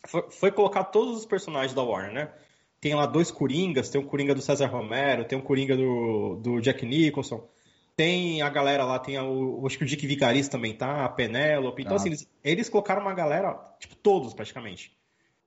foi, 0.08 0.32
foi 0.32 0.52
colocar 0.52 0.86
todos 0.86 1.18
os 1.18 1.26
personagens 1.26 1.74
da 1.74 1.84
Warner, 1.84 2.14
né? 2.14 2.34
Tem 2.80 2.96
lá 2.96 3.06
dois 3.06 3.30
Coringas, 3.30 3.90
tem 3.90 4.02
o 4.02 4.06
Coringa 4.06 4.34
do 4.34 4.42
César 4.42 4.68
Romero, 4.68 5.26
tem 5.26 5.38
o 5.38 5.44
Coringa 5.44 5.76
do, 5.76 6.36
do 6.42 6.62
Jack 6.62 6.86
Nicholson, 6.86 7.48
tem 7.96 8.42
a 8.42 8.50
galera 8.50 8.86
lá, 8.86 8.98
tem 8.98 9.20
o, 9.20 9.66
acho 9.68 9.78
que 9.78 9.84
o 9.84 9.88
Dick 9.88 10.08
Vicaris 10.08 10.48
também 10.48 10.74
tá, 10.74 11.06
a 11.06 11.10
Penélope. 11.10 11.82
Então, 11.82 11.94
ah. 11.94 11.98
assim, 11.98 12.10
eles, 12.10 12.30
eles, 12.44 12.70
colocaram 12.70 13.02
uma 13.02 13.14
galera, 13.14 13.54
tipo, 13.80 13.96
todos 13.96 14.34
praticamente. 14.34 14.96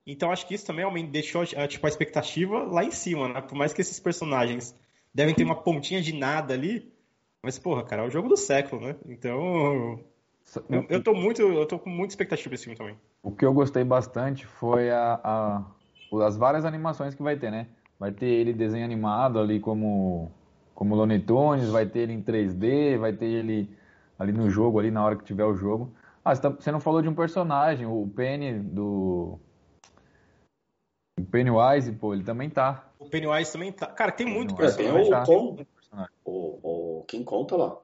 Então, 0.07 0.31
acho 0.31 0.47
que 0.47 0.55
isso 0.55 0.67
também 0.67 1.07
deixou, 1.07 1.45
tipo, 1.45 1.87
a 1.87 1.89
expectativa 1.89 2.62
lá 2.62 2.85
em 2.85 2.93
cima, 2.93 3.29
né? 3.29 3.41
Por 3.41 3.57
mais 3.57 3.73
que 3.73 3.81
esses 3.81 3.99
personagens 3.99 4.75
devem 5.17 5.35
ter 5.35 5.45
uma 5.45 5.57
pontinha 5.57 6.03
de 6.03 6.12
nada 6.12 6.53
ali. 6.53 6.93
Mas, 7.43 7.59
porra, 7.59 7.83
cara, 7.83 8.03
é 8.03 8.07
o 8.07 8.11
jogo 8.11 8.29
do 8.29 8.37
século, 8.37 8.87
né? 8.87 8.97
Então, 9.09 9.99
Eu, 10.69 10.87
eu 10.91 11.03
tô 11.03 11.14
muito, 11.14 11.41
eu 11.41 11.67
tô 11.67 11.79
com 11.79 11.89
muita 11.89 12.12
expectativa 12.12 12.55
esse 12.55 12.64
filme 12.64 12.77
também. 12.77 12.97
O 13.23 13.31
que 13.31 13.45
eu 13.45 13.53
gostei 13.53 13.83
bastante 13.83 14.47
foi 14.47 14.91
a, 14.91 15.21
a, 15.25 15.64
as 16.27 16.37
várias 16.37 16.64
animações 16.64 17.14
que 17.14 17.23
vai 17.23 17.37
ter, 17.37 17.51
né? 17.51 17.67
Vai 17.99 18.12
ter 18.12 18.27
ele 18.27 18.53
desenho 18.53 18.85
animado 18.85 19.39
ali 19.39 19.59
como 19.59 20.31
como 20.75 20.95
Looney 20.95 21.21
Tunes, 21.21 21.71
vai 21.71 21.87
ter 21.87 22.01
ele 22.01 22.12
em 22.12 22.23
3D, 22.23 22.99
vai 22.99 23.11
ter 23.14 23.25
ele 23.25 23.71
ali 24.19 24.31
no 24.31 24.51
jogo, 24.51 24.79
ali 24.79 24.91
na 24.91 25.03
hora 25.03 25.17
que 25.17 25.25
tiver 25.25 25.45
o 25.45 25.57
jogo. 25.57 25.91
Ah, 26.23 26.35
você, 26.35 26.43
tá, 26.43 26.51
você 26.51 26.71
não 26.71 26.81
falou 26.81 27.01
de 27.01 27.09
um 27.09 27.14
personagem, 27.14 27.87
o 27.87 28.07
Penny 28.14 28.59
do. 28.59 29.41
O 31.19 31.25
Pennywise, 31.25 31.93
pô, 31.93 32.14
ele 32.14 32.23
também 32.23 32.51
tá. 32.51 32.91
O 32.99 33.09
Pennywise 33.09 33.53
também 33.53 33.73
tá. 33.73 33.87
Cara, 33.87 34.12
tem 34.12 34.27
muito 34.27 34.55
personagem. 34.55 35.12
É, 35.12 35.25
tem 35.25 35.37
o, 35.37 35.64
tá. 35.91 36.09
o, 36.25 37.01
o 37.01 37.05
King 37.05 37.25
Kong 37.25 37.49
tá 37.49 37.57
lá. 37.57 37.81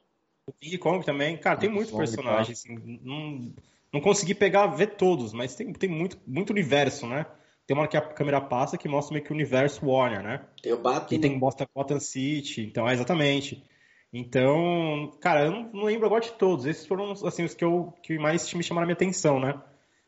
O 0.47 0.53
King 0.53 0.79
Kong 0.79 1.05
também. 1.05 1.37
Cara, 1.39 1.59
tem 1.59 1.71
muito 1.71 1.97
personagem, 1.97 2.47
tá. 2.47 2.53
assim. 2.53 3.01
Não, 3.03 3.53
não 3.93 4.01
consegui 4.01 4.35
pegar, 4.35 4.67
ver 4.67 4.97
todos, 4.97 5.33
mas 5.33 5.55
tem, 5.55 5.73
tem 5.73 5.89
muito, 5.89 6.19
muito 6.27 6.51
universo, 6.51 7.07
né? 7.07 7.27
Tem 7.67 7.77
uma 7.77 7.83
hora 7.83 7.91
que 7.91 7.97
a 7.97 8.01
câmera 8.01 8.41
passa 8.41 8.77
que 8.77 8.89
mostra 8.89 9.15
meio 9.15 9.25
que 9.25 9.31
o 9.31 9.35
universo 9.35 9.87
Warner, 9.87 10.23
né? 10.23 10.45
Tem 10.63 10.73
o 10.73 10.79
Batman. 10.79 11.09
Que 11.09 11.19
tem 11.19 11.39
Boston 11.39 11.67
Gotham 11.75 12.01
City, 12.01 12.63
então, 12.63 12.89
é 12.89 12.93
exatamente. 12.93 13.65
Então, 14.13 15.11
cara, 15.21 15.47
eu 15.47 15.53
não, 15.53 15.71
não, 15.73 15.85
lembro 15.85 16.07
agora 16.07 16.23
de 16.23 16.33
todos. 16.33 16.67
Esses 16.67 16.87
foram, 16.87 17.13
assim, 17.13 17.45
os 17.45 17.55
que, 17.55 17.65
eu, 17.65 17.95
que 18.03 18.19
mais 18.19 18.53
me 18.53 18.63
chamaram 18.63 18.85
a 18.85 18.87
minha 18.87 18.95
atenção, 18.95 19.41
né? 19.41 19.59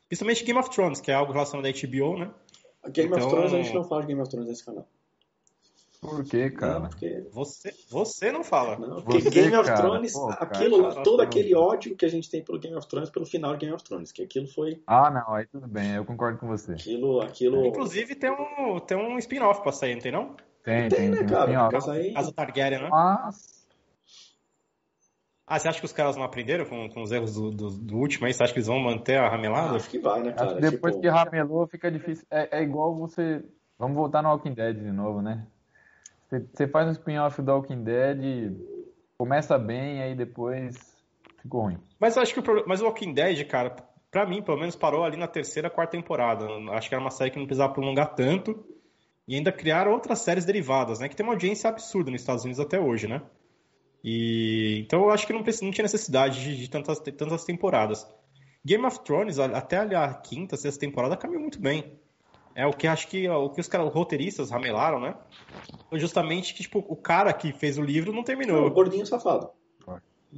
Principalmente 0.09 0.45
Game 0.45 0.59
of 0.59 0.69
Thrones, 0.69 1.01
que 1.01 1.11
é 1.11 1.15
algo 1.15 1.33
relacionado 1.33 1.67
à 1.67 1.71
HBO, 1.71 2.19
né? 2.19 2.31
Game 2.91 3.09
então... 3.09 3.27
of 3.27 3.29
Thrones, 3.29 3.53
a 3.53 3.57
gente 3.57 3.75
não 3.75 3.85
fala 3.85 4.03
de 4.03 4.09
Game 4.09 4.21
of 4.21 4.31
Thrones 4.31 4.49
nesse 4.49 4.65
canal. 4.65 4.87
Por 6.01 6.23
quê, 6.23 6.51
cara? 6.51 6.81
Não, 6.81 6.89
porque... 6.91 7.27
você, 7.33 7.73
você 7.89 8.31
não 8.31 8.45
fala. 8.45 8.79
Não, 8.79 9.01
porque 9.01 9.23
você, 9.23 9.31
Game 9.31 9.57
of 9.57 9.67
cara, 9.67 9.81
Thrones, 9.81 10.13
pô, 10.13 10.29
aquilo 10.39 10.83
cara, 10.83 11.03
todo 11.03 11.23
aquele 11.23 11.55
ódio 11.55 11.97
que 11.97 12.05
a 12.05 12.09
gente 12.09 12.29
tem 12.29 12.45
pelo 12.45 12.59
Game 12.59 12.77
of 12.77 12.87
Thrones, 12.87 13.09
pelo 13.09 13.25
final 13.25 13.53
de 13.53 13.61
Game 13.61 13.73
of 13.75 13.83
Thrones, 13.83 14.13
que 14.13 14.23
aquilo 14.23 14.47
foi. 14.47 14.83
Ah, 14.87 15.11
não, 15.11 15.35
aí 15.35 15.47
tudo 15.47 15.67
bem, 15.67 15.95
eu 15.95 16.05
concordo 16.05 16.39
com 16.39 16.47
você. 16.47 16.73
Aquilo. 16.73 17.23
aquilo... 17.23 17.65
Inclusive 17.65 18.15
tem 18.15 18.31
um, 18.31 18.79
tem 18.81 18.99
um 18.99 19.17
spin-off 19.19 19.63
pra 19.63 19.73
sair, 19.73 19.95
não 19.95 20.03
tem 20.03 20.13
não? 20.13 20.37
Tem, 20.63 20.89
tem, 20.89 20.99
tem 20.99 21.09
né, 21.09 21.17
tem 21.19 21.27
cara? 21.27 21.67
Um 21.67 21.71
Casa 21.71 22.33
Targaryen, 22.33 22.83
né? 22.83 22.89
Mas. 22.91 23.64
Ah, 25.47 25.59
você 25.59 25.69
acha 25.69 25.79
que 25.79 25.85
os 25.85 25.93
caras 25.93 26.17
não 26.17 26.25
aprenderam 26.25 26.65
com, 26.65 26.89
com 26.89 27.03
os 27.03 27.13
erros 27.13 27.35
do, 27.35 27.51
do, 27.51 27.71
do, 27.71 27.97
último 27.97 28.27
aí? 28.27 28.33
Você 28.33 28.43
acha 28.43 28.53
que 28.53 28.59
eles 28.59 28.67
vão 28.67 28.81
manter 28.81 29.19
a 29.19 29.29
ramelada? 29.29 29.77
Acho 29.77 29.91
que 29.91 29.99
vai, 29.99 30.23
né, 30.23 30.33
cara? 30.33 30.55
depois 30.55 30.95
tipo... 30.95 31.03
que 31.03 31.09
ramelou, 31.09 31.67
fica 31.67 31.91
difícil. 31.91 32.27
É, 32.31 32.61
é 32.61 32.63
igual 32.63 32.95
você. 32.95 33.45
Vamos 33.79 33.97
voltar 33.97 34.23
no 34.23 34.31
Walking 34.31 34.55
Dead 34.55 34.77
de 34.77 34.91
novo, 34.91 35.21
né? 35.21 35.47
Você 36.31 36.67
faz 36.67 36.89
um 36.89 36.93
spin-off 36.93 37.41
do 37.43 37.53
Walking 37.53 37.85
Dead, 37.85 38.57
começa 39.19 39.59
bem, 39.59 40.03
aí 40.03 40.15
depois 40.15 40.77
ficou 41.43 41.63
ruim. 41.63 41.79
Mas 42.01 42.17
acho 42.17 42.33
que 42.33 42.41
o 42.41 42.65
mas 42.67 42.81
o 42.81 42.87
Walking 42.87 43.13
Dead, 43.13 43.47
cara, 43.47 43.77
pra 44.11 44.27
mim, 44.27 44.43
pelo 44.43 44.59
menos, 44.59 44.75
parou 44.75 45.05
ali 45.05 45.19
na 45.19 45.29
terceira, 45.29 45.69
quarta 45.69 45.93
temporada. 45.93 46.47
Acho 46.73 46.89
que 46.89 46.95
era 46.95 47.05
uma 47.05 47.11
série 47.11 47.31
que 47.31 47.39
não 47.39 47.47
precisava 47.47 47.73
prolongar 47.73 48.15
tanto. 48.15 48.65
E 49.29 49.37
ainda 49.37 49.53
criaram 49.53 49.93
outras 49.93 50.21
séries 50.21 50.45
derivadas, 50.45 51.01
né? 51.01 51.09
Que 51.09 51.17
tem 51.17 51.25
uma 51.25 51.33
audiência 51.33 51.69
absurda 51.69 52.11
nos 52.11 52.21
Estados 52.21 52.45
Unidos 52.45 52.61
até 52.61 52.79
hoje, 52.79 53.09
né? 53.09 53.23
E 54.05 54.81
então 54.85 55.01
eu 55.05 55.11
acho 55.11 55.27
que 55.27 55.33
não, 55.33 55.41
não 55.41 55.71
tinha 55.71 55.83
necessidade 55.83 56.43
de, 56.43 56.57
de 56.59 56.69
tantas, 56.69 56.99
tantas 57.01 57.45
temporadas. 57.45 58.07
Game 58.63 58.85
of 58.85 59.01
Thrones, 59.01 59.39
até 59.39 59.79
a 59.79 60.15
quinta, 60.15 60.57
sexta 60.57 60.81
temporada, 60.81 61.17
caminhou 61.17 61.41
muito 61.41 61.59
bem. 61.59 61.99
É 62.55 62.67
o 62.67 62.73
que 62.73 62.87
acho 62.87 63.09
que 63.09 63.29
o 63.29 63.51
que 63.51 63.61
os 63.61 63.67
caras, 63.67 63.93
roteiristas 63.93 64.51
ramelaram, 64.51 65.01
né? 65.01 65.17
Foi 65.89 65.99
justamente 65.99 66.55
que 66.55 66.63
tipo, 66.63 66.85
o 66.87 66.95
cara 66.95 67.33
que 67.33 67.53
fez 67.53 67.79
o 67.79 67.83
livro 67.83 68.13
não 68.13 68.23
terminou. 68.23 68.61
Não, 68.61 68.69
o 68.69 68.71
gordinho 68.71 69.07
safado. 69.07 69.51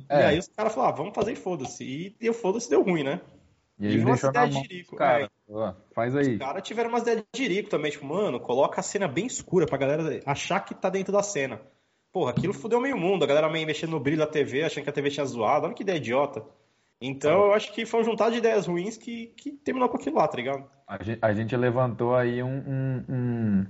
É. 0.08 0.20
E 0.20 0.24
aí 0.24 0.38
os 0.38 0.48
caras 0.48 0.74
falaram, 0.74 0.94
ah, 0.94 0.96
vamos 0.96 1.14
fazer 1.14 1.32
e 1.32 1.36
foda-se. 1.36 1.84
E, 1.84 2.16
e 2.20 2.30
o 2.30 2.34
foda-se 2.34 2.70
deu 2.70 2.82
ruim, 2.82 3.02
né? 3.02 3.20
E 3.78 3.88
aí 3.88 3.98
umas 3.98 4.22
ideias 4.22 4.50
de 4.50 4.60
Jerico. 4.62 4.96
Cara, 4.96 5.24
é. 5.24 5.74
faz 5.94 6.16
aí. 6.16 6.34
Os 6.34 6.38
caras 6.38 6.62
tiveram 6.62 6.88
umas 6.88 7.02
ideias 7.02 7.22
de 7.34 7.42
Jerico 7.42 7.68
também, 7.68 7.90
tipo, 7.90 8.06
mano, 8.06 8.40
coloca 8.40 8.80
a 8.80 8.82
cena 8.82 9.08
bem 9.08 9.26
escura 9.26 9.66
pra 9.66 9.76
galera 9.76 10.20
achar 10.24 10.60
que 10.60 10.74
tá 10.74 10.88
dentro 10.88 11.12
da 11.12 11.22
cena. 11.22 11.60
Porra, 12.16 12.30
aquilo 12.30 12.54
fudeu 12.54 12.80
meio 12.80 12.96
mundo, 12.96 13.24
a 13.24 13.26
galera 13.26 13.46
meio 13.46 13.66
mexendo 13.66 13.90
no 13.90 14.00
brilho 14.00 14.16
da 14.16 14.26
TV, 14.26 14.62
achando 14.62 14.84
que 14.84 14.88
a 14.88 14.92
TV 14.94 15.10
tinha 15.10 15.26
zoado. 15.26 15.66
Olha 15.66 15.74
que 15.74 15.82
ideia 15.82 15.98
idiota. 15.98 16.42
Então 16.98 17.44
eu 17.44 17.52
acho 17.52 17.70
que 17.74 17.84
foi 17.84 18.00
um 18.00 18.04
juntar 18.04 18.30
de 18.30 18.38
ideias 18.38 18.66
ruins 18.66 18.96
que, 18.96 19.34
que 19.36 19.52
terminou 19.52 19.86
com 19.90 19.98
aquilo 19.98 20.16
lá, 20.16 20.26
tá 20.26 20.38
ligado? 20.38 20.64
A 20.88 21.02
gente, 21.02 21.18
a 21.20 21.34
gente 21.34 21.54
levantou 21.54 22.14
aí 22.14 22.42
um, 22.42 22.56
um, 22.56 23.04
um, 23.06 23.66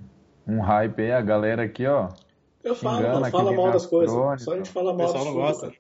um, 0.47 0.61
hype 0.61 1.03
aí, 1.03 1.11
a 1.11 1.21
galera 1.21 1.65
aqui, 1.65 1.89
ó. 1.89 2.09
Eu 2.63 2.77
falo, 2.77 3.19
não 3.19 3.31
fala 3.33 3.53
mal 3.53 3.73
das 3.73 3.85
coisas. 3.85 4.43
Só 4.45 4.53
a 4.53 4.57
gente 4.59 4.71
fala 4.71 4.95
mal 4.95 5.13
das 5.13 5.17
coisas. 5.17 5.27
não 5.27 5.35
gosta. 5.35 5.73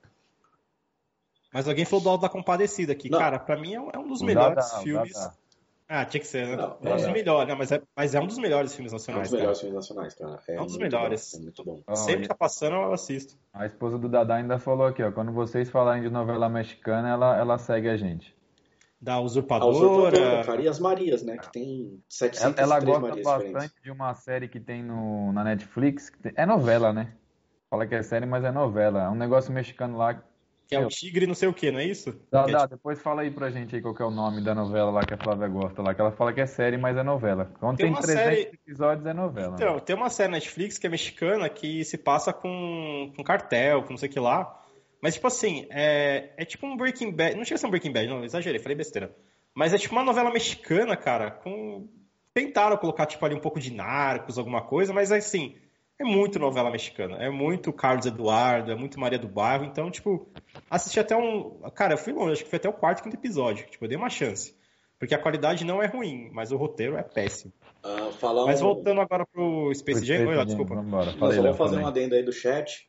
Mas 1.55 1.69
alguém 1.69 1.85
falou 1.85 2.03
do 2.03 2.11
Alto 2.11 2.23
da 2.23 2.29
Compadecida 2.29 2.93
aqui. 2.93 3.09
Não. 3.09 3.21
Cara, 3.21 3.39
pra 3.39 3.57
mim 3.57 3.75
é 3.75 3.81
um 3.81 4.09
dos 4.09 4.23
melhores 4.23 4.73
filmes. 4.79 5.17
Ah, 5.89 6.05
tinha 6.05 6.21
que 6.21 6.27
ser, 6.27 6.49
né? 6.49 6.57
Não, 6.57 6.79
é 6.83 6.95
um 6.95 6.97
dos 6.97 7.07
melhores, 7.13 7.49
não, 7.49 7.57
mas, 7.57 7.71
é, 7.71 7.83
mas 7.95 8.15
é 8.15 8.21
um 8.21 8.27
dos 8.27 8.39
melhores 8.39 8.75
filmes 8.75 8.93
nacionais. 8.93 9.33
É 9.33 9.37
um 9.37 9.39
dos 9.39 9.39
melhores 9.39 9.59
cara. 9.59 9.69
filmes 9.69 9.89
nacionais, 9.89 10.15
cara. 10.15 10.43
É, 10.49 10.55
é 10.57 10.61
um 10.63 10.67
dos 10.67 10.79
melhores. 10.79 11.33
Bom, 11.33 11.39
é 11.39 11.43
muito 11.43 11.65
bom. 11.65 11.83
Sempre 11.95 12.23
que 12.23 12.29
tá 12.29 12.35
passando, 12.35 12.75
eu 12.75 12.93
assisto. 12.93 13.39
A 13.53 13.67
esposa 13.67 13.97
do 13.97 14.09
Dada 14.09 14.35
ainda 14.35 14.59
falou 14.59 14.87
aqui, 14.87 15.03
ó. 15.03 15.13
Quando 15.13 15.31
vocês 15.31 15.71
falarem 15.71 16.03
de 16.03 16.11
novela 16.11 16.49
mexicana, 16.49 17.09
ela, 17.09 17.39
ela 17.39 17.57
segue 17.57 17.89
a 17.89 17.97
gente. 17.97 18.37
Da 19.01 19.21
Usurpadora. 19.21 19.73
A 19.73 19.77
Usurpadora, 19.77 20.45
cara, 20.45 20.61
e 20.61 20.69
as 20.69 20.81
Marias, 20.81 21.23
né? 21.23 21.39
Que 21.39 21.53
tem 21.53 22.03
703 22.09 22.59
Ela, 22.59 22.77
ela 22.77 22.85
gosta 22.85 23.01
Marias 23.01 23.25
bastante 23.25 23.47
diferentes. 23.47 23.83
de 23.85 23.91
uma 23.93 24.15
série 24.15 24.49
que 24.49 24.59
tem 24.59 24.83
no, 24.83 25.33
na 25.33 25.45
Netflix. 25.45 26.11
Tem, 26.21 26.33
é 26.35 26.45
novela, 26.45 26.93
né? 26.93 27.13
Fala 27.71 27.87
que 27.87 27.95
é 27.95 28.03
série, 28.03 28.27
mas 28.27 28.43
é 28.43 28.51
novela. 28.51 29.05
É 29.05 29.09
um 29.09 29.15
negócio 29.15 29.53
mexicano 29.53 29.97
lá 29.97 30.21
que 30.67 30.75
é 30.75 30.85
o 30.85 30.89
Tigre 30.89 31.27
não 31.27 31.35
sei 31.35 31.49
o 31.49 31.55
que, 31.55 31.71
não 31.71 31.79
é 31.79 31.85
isso? 31.85 32.13
Dá, 32.31 32.43
é 32.43 32.51
dá, 32.51 32.59
tipo... 32.61 32.71
depois 32.71 33.01
fala 33.01 33.23
aí 33.23 33.31
pra 33.31 33.51
gente 33.51 33.77
aí 33.77 33.81
qual 33.81 33.95
é 33.99 34.05
o 34.05 34.11
nome 34.11 34.43
da 34.43 34.55
novela 34.55 34.91
lá 34.91 35.05
que 35.05 35.15
a 35.15 35.17
Flávia 35.17 35.47
gosta 35.47 35.81
lá, 35.81 35.95
que 35.95 36.01
ela 36.01 36.11
fala 36.11 36.33
que 36.33 36.41
é 36.41 36.47
série, 36.47 36.77
mas 36.77 36.97
é 36.97 37.03
novela. 37.05 37.51
Quando 37.61 37.77
tem, 37.77 37.93
tem 37.93 38.03
300 38.03 38.23
série... 38.23 38.41
episódios 38.53 39.07
é 39.07 39.13
novela. 39.13 39.55
Então, 39.55 39.75
né? 39.75 39.81
tem 39.81 39.95
uma 39.95 40.11
série 40.11 40.31
na 40.31 40.37
Netflix 40.39 40.77
que 40.77 40.87
é 40.87 40.91
mexicana 40.91 41.49
que 41.49 41.85
se 41.85 41.97
passa 41.97 42.33
com, 42.33 43.13
com 43.17 43.23
cartel, 43.23 43.83
com 43.83 43.91
não 43.91 43.97
sei 43.97 44.09
o 44.09 44.13
que 44.13 44.21
lá. 44.21 44.61
Mas, 45.01 45.15
tipo 45.15 45.27
assim, 45.29 45.67
é, 45.71 46.33
é 46.37 46.45
tipo 46.45 46.67
um 46.67 46.77
Breaking 46.77 47.13
Bad. 47.13 47.37
Não 47.37 47.45
chega 47.45 47.55
a 47.55 47.59
ser 47.59 47.67
um 47.67 47.71
Breaking 47.71 47.93
Bad, 47.93 48.09
não, 48.09 48.25
exagerei, 48.25 48.59
falei 48.59 48.77
besteira. 48.77 49.15
Mas 49.55 49.73
é 49.73 49.79
tipo 49.79 49.95
uma 49.95 50.05
novela 50.05 50.33
mexicana, 50.33 50.97
cara, 50.97 51.31
com. 51.31 51.89
Tentaram 52.35 52.77
colocar, 52.77 53.07
tipo, 53.07 53.25
ali 53.25 53.35
um 53.35 53.41
pouco 53.41 53.59
de 53.59 53.73
narcos, 53.73 54.37
alguma 54.37 54.61
coisa, 54.61 54.93
mas 54.93 55.11
assim 55.11 55.57
é 55.99 56.05
muito 56.05 56.39
novela 56.39 56.71
mexicana. 56.71 57.17
É 57.17 57.31
muito 57.31 57.73
Carlos 57.73 58.07
Eduardo, 58.07 58.71
é 58.71 58.75
muito 58.75 59.01
Maria 59.01 59.19
do 59.19 59.29
Bairro. 59.29 59.65
Então, 59.65 59.91
tipo, 59.91 60.29
assisti 60.71 61.01
até 61.01 61.17
um. 61.17 61.61
Cara, 61.75 61.95
eu 61.95 61.99
fui 61.99 62.13
longe, 62.13 62.33
acho 62.33 62.45
que 62.45 62.51
foi 62.51 62.59
até 62.59 62.69
o 62.69 62.73
quarto, 62.73 63.03
quinto 63.03 63.17
episódio. 63.17 63.67
Tipo, 63.67 63.85
eu 63.85 63.89
dei 63.89 63.97
uma 63.97 64.11
chance. 64.11 64.55
Porque 64.99 65.15
a 65.15 65.19
qualidade 65.21 65.65
não 65.65 65.83
é 65.83 65.87
ruim, 65.87 66.31
mas 66.33 66.53
o 66.53 66.57
roteiro 66.57 66.97
é 66.97 67.03
péssimo. 67.03 67.53
Uh, 67.85 68.13
falar 68.13 68.47
mas 68.47 68.61
voltando 68.61 69.01
agora 69.01 69.27
pro 69.27 69.73
Space 69.75 70.05
Jam, 70.05 70.45
desculpa. 70.45 70.75
Vambora. 70.75 71.13
Nós 71.13 71.37
vamos 71.37 71.57
fazer 71.57 71.77
um 71.77 71.87
adendo 71.87 72.15
aí 72.15 72.23
do 72.23 72.33
chat. 72.33 72.89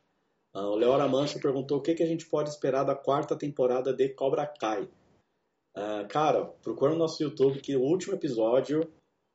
Uh, 0.54 0.60
o 0.60 0.76
Léo 0.76 0.92
Aramanso 0.94 1.38
perguntou 1.38 1.78
o 1.78 1.82
que, 1.82 1.94
que 1.94 2.02
a 2.02 2.06
gente 2.06 2.26
pode 2.26 2.48
esperar 2.48 2.84
da 2.84 2.94
quarta 2.94 3.36
temporada 3.36 3.92
de 3.92 4.08
Cobra 4.08 4.46
Kai. 4.46 4.88
Uh, 5.76 6.08
cara, 6.08 6.46
procura 6.62 6.92
no 6.92 6.98
nosso 6.98 7.22
YouTube 7.22 7.60
que 7.60 7.76
o 7.76 7.82
último 7.82 8.14
episódio 8.14 8.90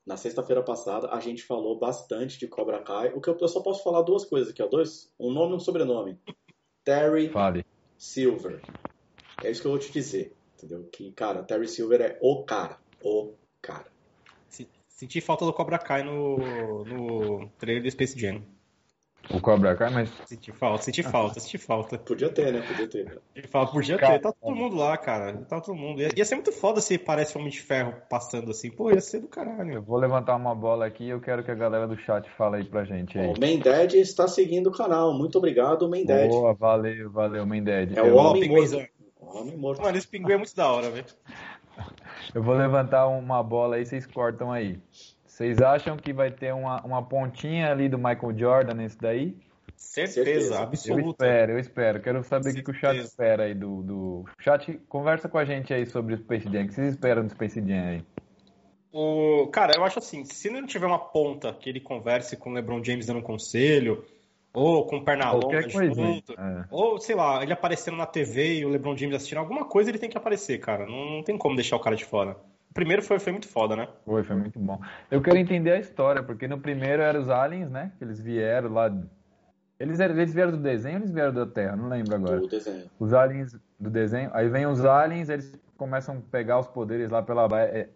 na 0.06 0.18
sexta-feira 0.18 0.62
passada, 0.62 1.10
a 1.12 1.20
gente 1.20 1.44
falou 1.44 1.78
bastante 1.78 2.38
de 2.38 2.48
Cobra 2.48 2.82
Kai. 2.82 3.14
O 3.14 3.22
que 3.22 3.30
eu, 3.30 3.38
eu 3.40 3.48
só 3.48 3.62
posso 3.62 3.84
falar 3.84 4.02
duas 4.02 4.26
coisas 4.26 4.50
aqui, 4.50 4.62
ó. 4.62 4.68
Dois, 4.68 5.12
um 5.20 5.32
nome 5.32 5.54
e 5.54 5.56
um 5.56 5.60
sobrenome. 5.60 6.20
Terry 6.84 7.30
Fale. 7.30 7.66
Silver. 7.98 8.62
É 9.42 9.50
isso 9.50 9.62
que 9.62 9.68
eu 9.68 9.72
vou 9.72 9.80
te 9.80 9.92
dizer. 9.92 10.36
Entendeu? 10.58 10.88
Que, 10.92 11.12
cara, 11.12 11.44
Terry 11.44 11.68
Silver 11.68 12.02
é 12.02 12.20
o 12.22 12.44
cara. 12.44 12.78
O 13.02 13.34
cara. 13.62 13.92
Senti 14.88 15.20
falta 15.20 15.44
do 15.44 15.52
Cobra 15.52 15.80
Kai 15.80 16.04
no, 16.04 16.86
no 16.86 17.50
trailer 17.58 17.84
do 17.84 17.92
Space 17.92 18.18
Jam. 18.18 18.44
O 19.30 19.40
Cobra 19.40 19.76
Kai, 19.76 19.90
mas. 19.90 20.12
Senti 20.26 20.52
falta, 20.52 20.84
senti 20.84 21.02
falta, 21.02 21.40
senti 21.40 21.58
falta. 21.58 21.98
Podia 21.98 22.30
ter, 22.30 22.52
né? 22.52 22.62
Podia 22.62 22.88
ter. 22.88 23.22
Fala, 23.50 23.68
podia 23.68 23.98
cara, 23.98 24.14
ter, 24.14 24.20
tá 24.20 24.34
todo 24.34 24.56
mundo 24.56 24.76
lá, 24.76 24.98
cara. 24.98 25.34
Tá 25.48 25.62
todo 25.62 25.76
mundo. 25.76 26.02
Ia, 26.02 26.10
ia 26.16 26.26
ser 26.26 26.36
muito 26.36 26.52
foda 26.52 26.82
se 26.82 26.98
parece 26.98 27.38
Homem 27.38 27.50
de 27.50 27.62
Ferro 27.62 27.94
passando 28.10 28.52
assim. 28.52 28.70
Pô, 28.70 28.92
ia 28.92 29.00
ser 29.00 29.22
do 29.22 29.28
caralho. 29.28 29.76
Eu 29.76 29.82
vou 29.82 29.98
levantar 29.98 30.36
uma 30.36 30.54
bola 30.54 30.86
aqui 30.86 31.06
e 31.06 31.10
eu 31.10 31.22
quero 31.22 31.44
que 31.44 31.52
a 31.52 31.56
galera 31.56 31.88
do 31.88 31.98
chat 31.98 32.30
fale 32.32 32.58
aí 32.58 32.66
pra 32.66 32.84
gente. 32.84 33.18
Aí. 33.18 33.28
O 33.28 33.40
Mended 33.40 33.98
está 33.98 34.28
seguindo 34.28 34.68
o 34.68 34.72
canal. 34.72 35.14
Muito 35.14 35.38
obrigado, 35.38 35.88
Mended. 35.88 36.28
Boa, 36.28 36.54
valeu, 36.54 37.10
valeu, 37.10 37.46
Mended. 37.46 37.98
É 37.98 38.04
o 38.04 38.16
Homem 38.16 38.50
Morto. 38.50 38.86
Homem 39.22 39.58
Morto. 39.58 39.82
Mano, 39.82 39.98
esse 39.98 40.08
pinguim 40.08 40.34
é 40.34 40.38
muito 40.38 40.56
da 40.56 40.70
hora, 40.70 40.90
velho. 40.90 41.06
Eu 42.34 42.44
vou 42.44 42.56
levantar 42.56 43.08
uma 43.08 43.42
bola 43.42 43.78
aí, 43.78 43.86
vocês 43.86 44.06
cortam 44.06 44.52
aí. 44.52 44.80
Vocês 45.34 45.60
acham 45.64 45.98
que 45.98 46.14
vai 46.14 46.30
ter 46.30 46.54
uma, 46.54 46.80
uma 46.86 47.02
pontinha 47.02 47.72
ali 47.72 47.90
do 47.90 47.98
Michael 47.98 48.38
Jordan 48.38 48.76
nesse 48.76 49.00
daí? 49.00 49.36
Certeza, 49.76 50.24
Certeza, 50.24 50.60
absoluta. 50.60 51.04
Eu 51.04 51.10
espero, 51.10 51.52
eu 51.54 51.60
espero. 51.60 52.02
Quero 52.02 52.24
saber 52.24 52.52
o 52.52 52.54
que, 52.54 52.62
que 52.62 52.70
o 52.70 52.74
chat 52.76 53.00
espera 53.00 53.46
aí 53.46 53.56
do, 53.56 53.82
do. 53.82 54.26
Chat, 54.38 54.80
conversa 54.88 55.28
com 55.28 55.40
a 55.40 55.44
gente 55.44 55.74
aí 55.74 55.88
sobre 55.88 56.14
o 56.14 56.18
Space 56.20 56.48
Jam. 56.48 56.66
O 56.66 56.68
que 56.68 56.74
vocês 56.76 56.94
esperam 56.94 57.24
do 57.24 57.32
Space 57.32 57.60
Jam 57.60 57.84
aí? 57.84 58.06
O... 58.92 59.48
Cara, 59.48 59.74
eu 59.76 59.84
acho 59.84 59.98
assim, 59.98 60.24
se 60.24 60.52
não 60.52 60.68
tiver 60.68 60.86
uma 60.86 61.00
ponta 61.00 61.52
que 61.52 61.68
ele 61.68 61.80
converse 61.80 62.38
com 62.38 62.52
o 62.52 62.54
LeBron 62.54 62.84
James 62.84 63.08
dando 63.08 63.18
um 63.18 63.24
conselho, 63.24 64.06
Ou 64.54 64.86
com 64.86 65.04
perna 65.04 65.32
Qualquer 65.32 65.64
longa 65.64 65.74
coisinha. 65.74 66.14
junto. 66.14 66.34
É. 66.34 66.66
Ou, 66.70 67.00
sei 67.00 67.16
lá, 67.16 67.42
ele 67.42 67.54
aparecendo 67.54 67.98
na 67.98 68.06
TV 68.06 68.60
e 68.60 68.66
o 68.68 68.70
LeBron 68.70 68.96
James 68.96 69.16
assistindo. 69.16 69.40
Alguma 69.40 69.66
coisa 69.66 69.90
ele 69.90 69.98
tem 69.98 70.12
que 70.12 70.18
aparecer, 70.18 70.60
cara. 70.60 70.86
Não, 70.86 71.10
não 71.10 71.24
tem 71.24 71.40
como 71.40 71.56
deixar 71.56 71.76
o 71.76 71.82
cara 71.82 71.96
de 71.96 72.06
fora. 72.06 72.38
O 72.74 72.82
primeiro 72.84 73.04
foi, 73.04 73.20
foi 73.20 73.32
muito 73.32 73.48
foda, 73.48 73.76
né? 73.76 73.88
Foi, 74.04 74.24
foi 74.24 74.36
muito 74.36 74.58
bom. 74.58 74.82
Eu 75.12 75.22
quero 75.22 75.38
entender 75.38 75.74
a 75.74 75.80
história, 75.80 76.24
porque 76.24 76.48
no 76.48 76.58
primeiro 76.60 77.04
eram 77.04 77.22
os 77.22 77.30
aliens, 77.30 77.70
né? 77.70 77.92
Que 78.00 78.04
eles 78.04 78.20
vieram 78.20 78.74
lá. 78.74 78.92
Eles, 79.80 80.00
eram- 80.00 80.16
eles 80.16 80.34
vieram 80.34 80.50
do 80.50 80.58
desenho 80.58 80.96
ou 80.96 81.02
eles 81.02 81.12
vieram 81.12 81.32
da 81.32 81.46
Terra? 81.46 81.76
Não 81.76 81.88
lembro 81.88 82.16
agora. 82.16 82.40
Do 82.40 82.48
desenho. 82.48 82.90
Os 83.00 83.14
aliens 83.14 83.56
do 83.80 83.92
desenho. 83.92 84.32
Aí 84.34 84.50
vem 84.50 84.66
os 84.66 84.84
aliens, 84.84 85.30
eles 85.30 85.54
começam 85.78 86.18
a 86.18 86.32
pegar 86.32 86.58
os 86.58 86.66
poderes 86.66 87.12
lá 87.12 87.22
pela 87.22 87.48
baia. 87.48 87.66
É, 87.68 87.90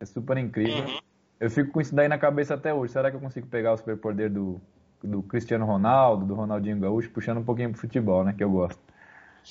é 0.00 0.04
super 0.04 0.36
incrível. 0.36 0.82
Uhum. 0.82 0.98
Eu 1.38 1.48
fico 1.48 1.70
com 1.70 1.80
isso 1.80 1.94
daí 1.94 2.08
na 2.08 2.18
cabeça 2.18 2.54
até 2.54 2.74
hoje. 2.74 2.92
Será 2.92 3.12
que 3.12 3.16
eu 3.16 3.20
consigo 3.20 3.46
pegar 3.46 3.72
o 3.74 3.76
superpoder 3.76 4.32
do, 4.32 4.60
do 5.00 5.22
Cristiano 5.22 5.64
Ronaldo, 5.64 6.26
do 6.26 6.34
Ronaldinho 6.34 6.80
Gaúcho, 6.80 7.08
puxando 7.10 7.38
um 7.38 7.44
pouquinho 7.44 7.70
pro 7.70 7.80
futebol, 7.80 8.24
né? 8.24 8.34
Que 8.36 8.42
eu 8.42 8.50
gosto. 8.50 8.80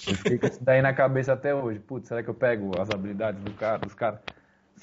Eu 0.06 0.16
fiquei 0.16 0.38
com 0.38 0.48
isso 0.48 0.62
daí 0.62 0.82
na 0.82 0.94
cabeça 0.94 1.32
até 1.32 1.56
hoje. 1.56 1.80
Putz, 1.80 2.10
será 2.10 2.22
que 2.22 2.30
eu 2.30 2.34
pego 2.34 2.72
as 2.82 2.90
habilidades 2.90 3.42
do 3.42 3.54
cara, 3.54 3.78
dos 3.78 3.94
caras? 3.94 4.20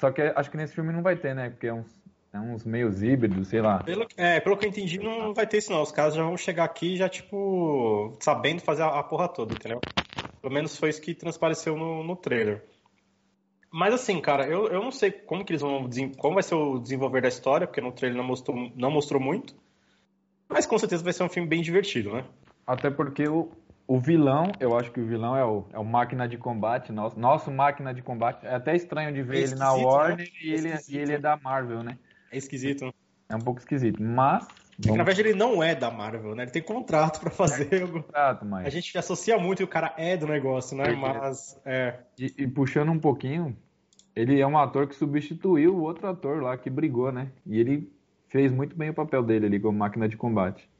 Só 0.01 0.11
que 0.11 0.19
acho 0.19 0.49
que 0.49 0.57
nesse 0.57 0.73
filme 0.73 0.91
não 0.91 1.03
vai 1.03 1.15
ter, 1.15 1.35
né? 1.35 1.51
Porque 1.51 1.67
é 1.67 1.73
uns, 1.73 2.01
é 2.33 2.39
uns 2.39 2.65
meios 2.65 3.03
híbridos, 3.03 3.49
sei 3.49 3.61
lá. 3.61 3.83
Pelo, 3.83 4.07
é, 4.17 4.39
pelo 4.39 4.57
que 4.57 4.65
eu 4.65 4.69
entendi, 4.69 4.97
não 4.97 5.31
vai 5.31 5.45
ter 5.45 5.59
isso 5.59 5.71
não. 5.71 5.83
Os 5.83 5.91
caras 5.91 6.15
já 6.15 6.23
vão 6.23 6.35
chegar 6.35 6.63
aqui 6.63 6.95
já, 6.95 7.07
tipo, 7.07 8.17
sabendo 8.19 8.61
fazer 8.61 8.81
a, 8.81 8.99
a 8.99 9.03
porra 9.03 9.27
toda, 9.27 9.53
entendeu? 9.53 9.79
Pelo 10.41 10.51
menos 10.51 10.75
foi 10.75 10.89
isso 10.89 10.99
que 10.99 11.13
transpareceu 11.13 11.77
no, 11.77 12.03
no 12.03 12.15
trailer. 12.15 12.65
Mas 13.71 13.93
assim, 13.93 14.19
cara, 14.19 14.47
eu, 14.47 14.69
eu 14.69 14.81
não 14.81 14.91
sei 14.91 15.11
como 15.11 15.45
que 15.45 15.51
eles 15.51 15.61
vão 15.61 15.87
como 16.17 16.33
vai 16.33 16.43
ser 16.43 16.55
o 16.55 16.79
desenvolver 16.79 17.21
da 17.21 17.27
história, 17.27 17.67
porque 17.67 17.79
no 17.79 17.91
trailer 17.91 18.17
não 18.17 18.25
mostrou, 18.25 18.71
não 18.75 18.89
mostrou 18.89 19.21
muito. 19.21 19.55
Mas 20.49 20.65
com 20.65 20.79
certeza 20.79 21.03
vai 21.03 21.13
ser 21.13 21.23
um 21.23 21.29
filme 21.29 21.47
bem 21.47 21.61
divertido, 21.61 22.11
né? 22.11 22.25
Até 22.65 22.89
porque 22.89 23.27
o, 23.27 23.51
o 23.91 23.99
vilão, 23.99 24.53
eu 24.57 24.77
acho 24.77 24.89
que 24.89 25.01
o 25.01 25.05
vilão 25.05 25.35
é 25.35 25.43
o, 25.43 25.65
é 25.73 25.77
o 25.77 25.83
máquina 25.83 26.25
de 26.25 26.37
combate, 26.37 26.93
nosso, 26.93 27.19
nosso 27.19 27.51
máquina 27.51 27.93
de 27.93 28.01
combate. 28.01 28.45
É 28.45 28.55
até 28.55 28.73
estranho 28.73 29.13
de 29.13 29.21
ver 29.21 29.39
É 29.39 29.41
ele 29.41 29.55
na 29.55 29.65
esquisito, 29.67 29.85
Warner 29.85 30.17
né? 30.17 30.25
e, 30.41 30.49
É 30.49 30.57
ele, 30.57 30.69
esquisito. 30.69 30.95
e 30.95 30.97
ele 30.97 31.13
é 31.13 31.19
da 31.19 31.35
Marvel, 31.35 31.83
né? 31.83 31.97
É 32.31 32.37
esquisito. 32.37 32.85
né? 32.85 32.91
É 33.27 33.35
um 33.35 33.41
pouco 33.41 33.59
esquisito. 33.59 34.01
Mas. 34.01 34.47
É 34.79 34.83
que, 34.83 34.89
na 34.91 35.03
verdade 35.03 35.19
ele 35.27 35.33
não 35.33 35.61
é 35.61 35.75
da 35.75 35.91
Marvel, 35.91 36.33
né? 36.35 36.43
Ele 36.43 36.51
tem 36.51 36.61
contrato 36.61 37.19
pra 37.19 37.29
fazer. 37.29 37.81
algo. 37.81 38.01
trato, 38.03 38.45
mas. 38.45 38.65
A 38.65 38.69
gente 38.69 38.97
associa 38.97 39.37
muito 39.37 39.61
e 39.61 39.65
o 39.65 39.67
cara 39.67 39.93
é 39.97 40.15
do 40.15 40.25
negócio, 40.25 40.77
né? 40.77 40.93
Mas 40.93 41.59
é. 41.65 41.95
E, 42.17 42.33
e 42.37 42.47
puxando 42.47 42.89
um 42.93 42.99
pouquinho, 42.99 43.57
ele 44.15 44.39
é 44.39 44.47
um 44.47 44.57
ator 44.57 44.87
que 44.87 44.95
substituiu 44.95 45.75
o 45.75 45.81
outro 45.81 46.07
ator 46.07 46.41
lá 46.41 46.57
que 46.57 46.69
brigou, 46.69 47.11
né? 47.11 47.27
E 47.45 47.59
ele 47.59 47.91
fez 48.29 48.53
muito 48.53 48.73
bem 48.73 48.89
o 48.89 48.93
papel 48.93 49.21
dele 49.21 49.47
ali 49.47 49.59
como 49.59 49.77
máquina 49.77 50.07
de 50.07 50.15
combate. 50.15 50.70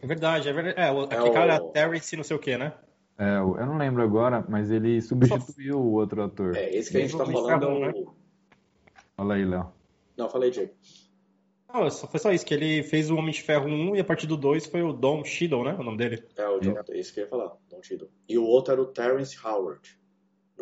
É 0.00 0.06
verdade, 0.06 0.48
é 0.48 0.52
verdade. 0.52 0.78
É, 0.80 0.90
o, 0.92 1.00
aquele 1.02 1.28
o- 1.28 1.32
cara 1.32 1.54
é 1.56 1.60
Terrence 1.72 2.16
não 2.16 2.24
sei 2.24 2.36
o 2.36 2.40
que, 2.40 2.56
né? 2.56 2.72
É, 3.18 3.38
eu 3.38 3.66
não 3.66 3.76
lembro 3.78 4.02
agora, 4.02 4.44
mas 4.48 4.70
ele 4.70 5.00
substituiu 5.02 5.78
o 5.80 5.92
outro 5.94 6.22
ator. 6.22 6.56
É, 6.56 6.72
esse 6.74 6.90
que 6.90 6.98
a 6.98 7.00
gente 7.00 7.16
tá 7.16 7.26
falando 7.26 7.64
é 7.84 7.90
o. 7.90 8.14
Olha 9.16 9.34
aí, 9.34 9.44
Léo. 9.44 9.72
Não, 10.16 10.28
falei, 10.28 10.50
Diego. 10.50 10.72
Não, 11.72 11.90
só- 11.90 12.06
foi 12.06 12.20
só 12.20 12.32
isso, 12.32 12.46
que 12.46 12.54
ele 12.54 12.82
fez 12.84 13.10
o 13.10 13.16
Homem 13.16 13.32
de 13.32 13.42
Ferro 13.42 13.66
1 13.66 13.96
e 13.96 14.00
a 14.00 14.04
partir 14.04 14.26
do 14.28 14.36
2 14.36 14.66
foi 14.66 14.82
o 14.82 14.92
Dom 14.92 15.24
Cheadle, 15.24 15.64
né? 15.64 15.74
O 15.78 15.82
nome 15.82 15.98
dele. 15.98 16.22
É 16.36 16.48
o 16.48 16.60
John, 16.60 16.74
esse 16.90 17.12
que 17.12 17.20
eu 17.20 17.24
ia 17.24 17.30
falar, 17.30 17.52
Don 17.68 17.82
Cheadle. 17.82 18.08
E 18.28 18.38
o 18.38 18.44
outro 18.44 18.72
era 18.72 18.80
o 18.80 18.86
Terrence 18.86 19.36
Howard. 19.44 19.98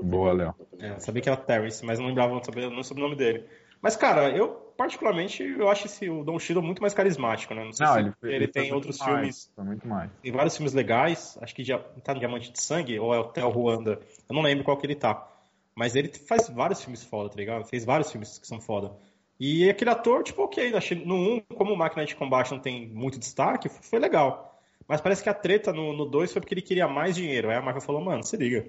Boa, 0.03 0.33
Léo. 0.33 0.55
É, 0.79 0.99
sabia 0.99 1.23
que 1.23 1.29
era 1.29 1.37
Terrence, 1.39 1.85
mas 1.85 1.99
não 1.99 2.07
lembrava 2.07 2.33
não 2.35 2.83
sobre 2.83 3.01
o 3.03 3.05
nome 3.05 3.17
dele. 3.17 3.45
Mas, 3.87 3.95
cara, 3.95 4.31
eu, 4.31 4.49
particularmente, 4.77 5.45
eu 5.45 5.69
acho 5.69 5.87
esse, 5.87 6.11
o 6.11 6.25
Don 6.25 6.41
Cheadle 6.41 6.61
muito 6.61 6.83
mais 6.83 6.93
carismático, 6.93 7.55
né? 7.55 7.65
Não 7.65 7.73
sei 7.73 7.87
Não, 7.87 7.93
se 7.93 7.99
ele, 8.01 8.13
ele, 8.25 8.35
ele 8.35 8.49
tem 8.49 8.73
outros 8.73 8.99
mais, 8.99 9.13
filmes, 9.13 9.53
muito 9.59 9.87
mais. 9.87 10.11
tem 10.21 10.33
vários 10.33 10.57
filmes 10.57 10.75
legais, 10.75 11.39
acho 11.41 11.55
que 11.55 11.63
já 11.63 11.79
tá 11.79 12.13
no 12.13 12.19
Diamante 12.19 12.51
de 12.51 12.61
Sangue, 12.61 12.99
ou 12.99 13.15
é 13.15 13.21
o 13.21 13.29
Tel 13.29 13.49
Ruanda, 13.49 14.01
eu 14.29 14.35
não 14.35 14.43
lembro 14.43 14.65
qual 14.65 14.77
que 14.77 14.85
ele 14.85 14.97
tá. 14.97 15.25
Mas 15.73 15.95
ele 15.95 16.09
faz 16.09 16.49
vários 16.49 16.83
filmes 16.83 17.05
foda, 17.05 17.29
tá 17.31 17.37
ligado? 17.37 17.65
Fez 17.65 17.85
vários 17.85 18.11
filmes 18.11 18.41
que 18.41 18.47
são 18.49 18.61
foda. 18.61 18.91
E 19.39 19.71
aquele 19.71 19.91
ator, 19.91 20.25
tipo, 20.25 20.43
ok, 20.43 20.73
no 21.05 21.37
1, 21.37 21.41
como 21.55 21.77
máquina 21.77 22.05
de 22.05 22.17
combate 22.17 22.51
não 22.51 22.59
tem 22.59 22.89
muito 22.89 23.21
destaque, 23.21 23.69
foi 23.69 24.01
legal. 24.01 24.61
Mas 24.89 25.01
parece 25.01 25.23
que 25.23 25.29
a 25.29 25.35
treta 25.35 25.73
no, 25.73 25.93
no 25.93 26.07
2 26.07 26.33
foi 26.33 26.41
porque 26.41 26.55
ele 26.55 26.63
queria 26.63 26.89
mais 26.89 27.15
dinheiro. 27.15 27.51
Aí 27.51 27.57
a 27.57 27.63
Marvel 27.63 27.81
falou, 27.83 28.03
mano, 28.03 28.25
se 28.25 28.37
liga. 28.37 28.67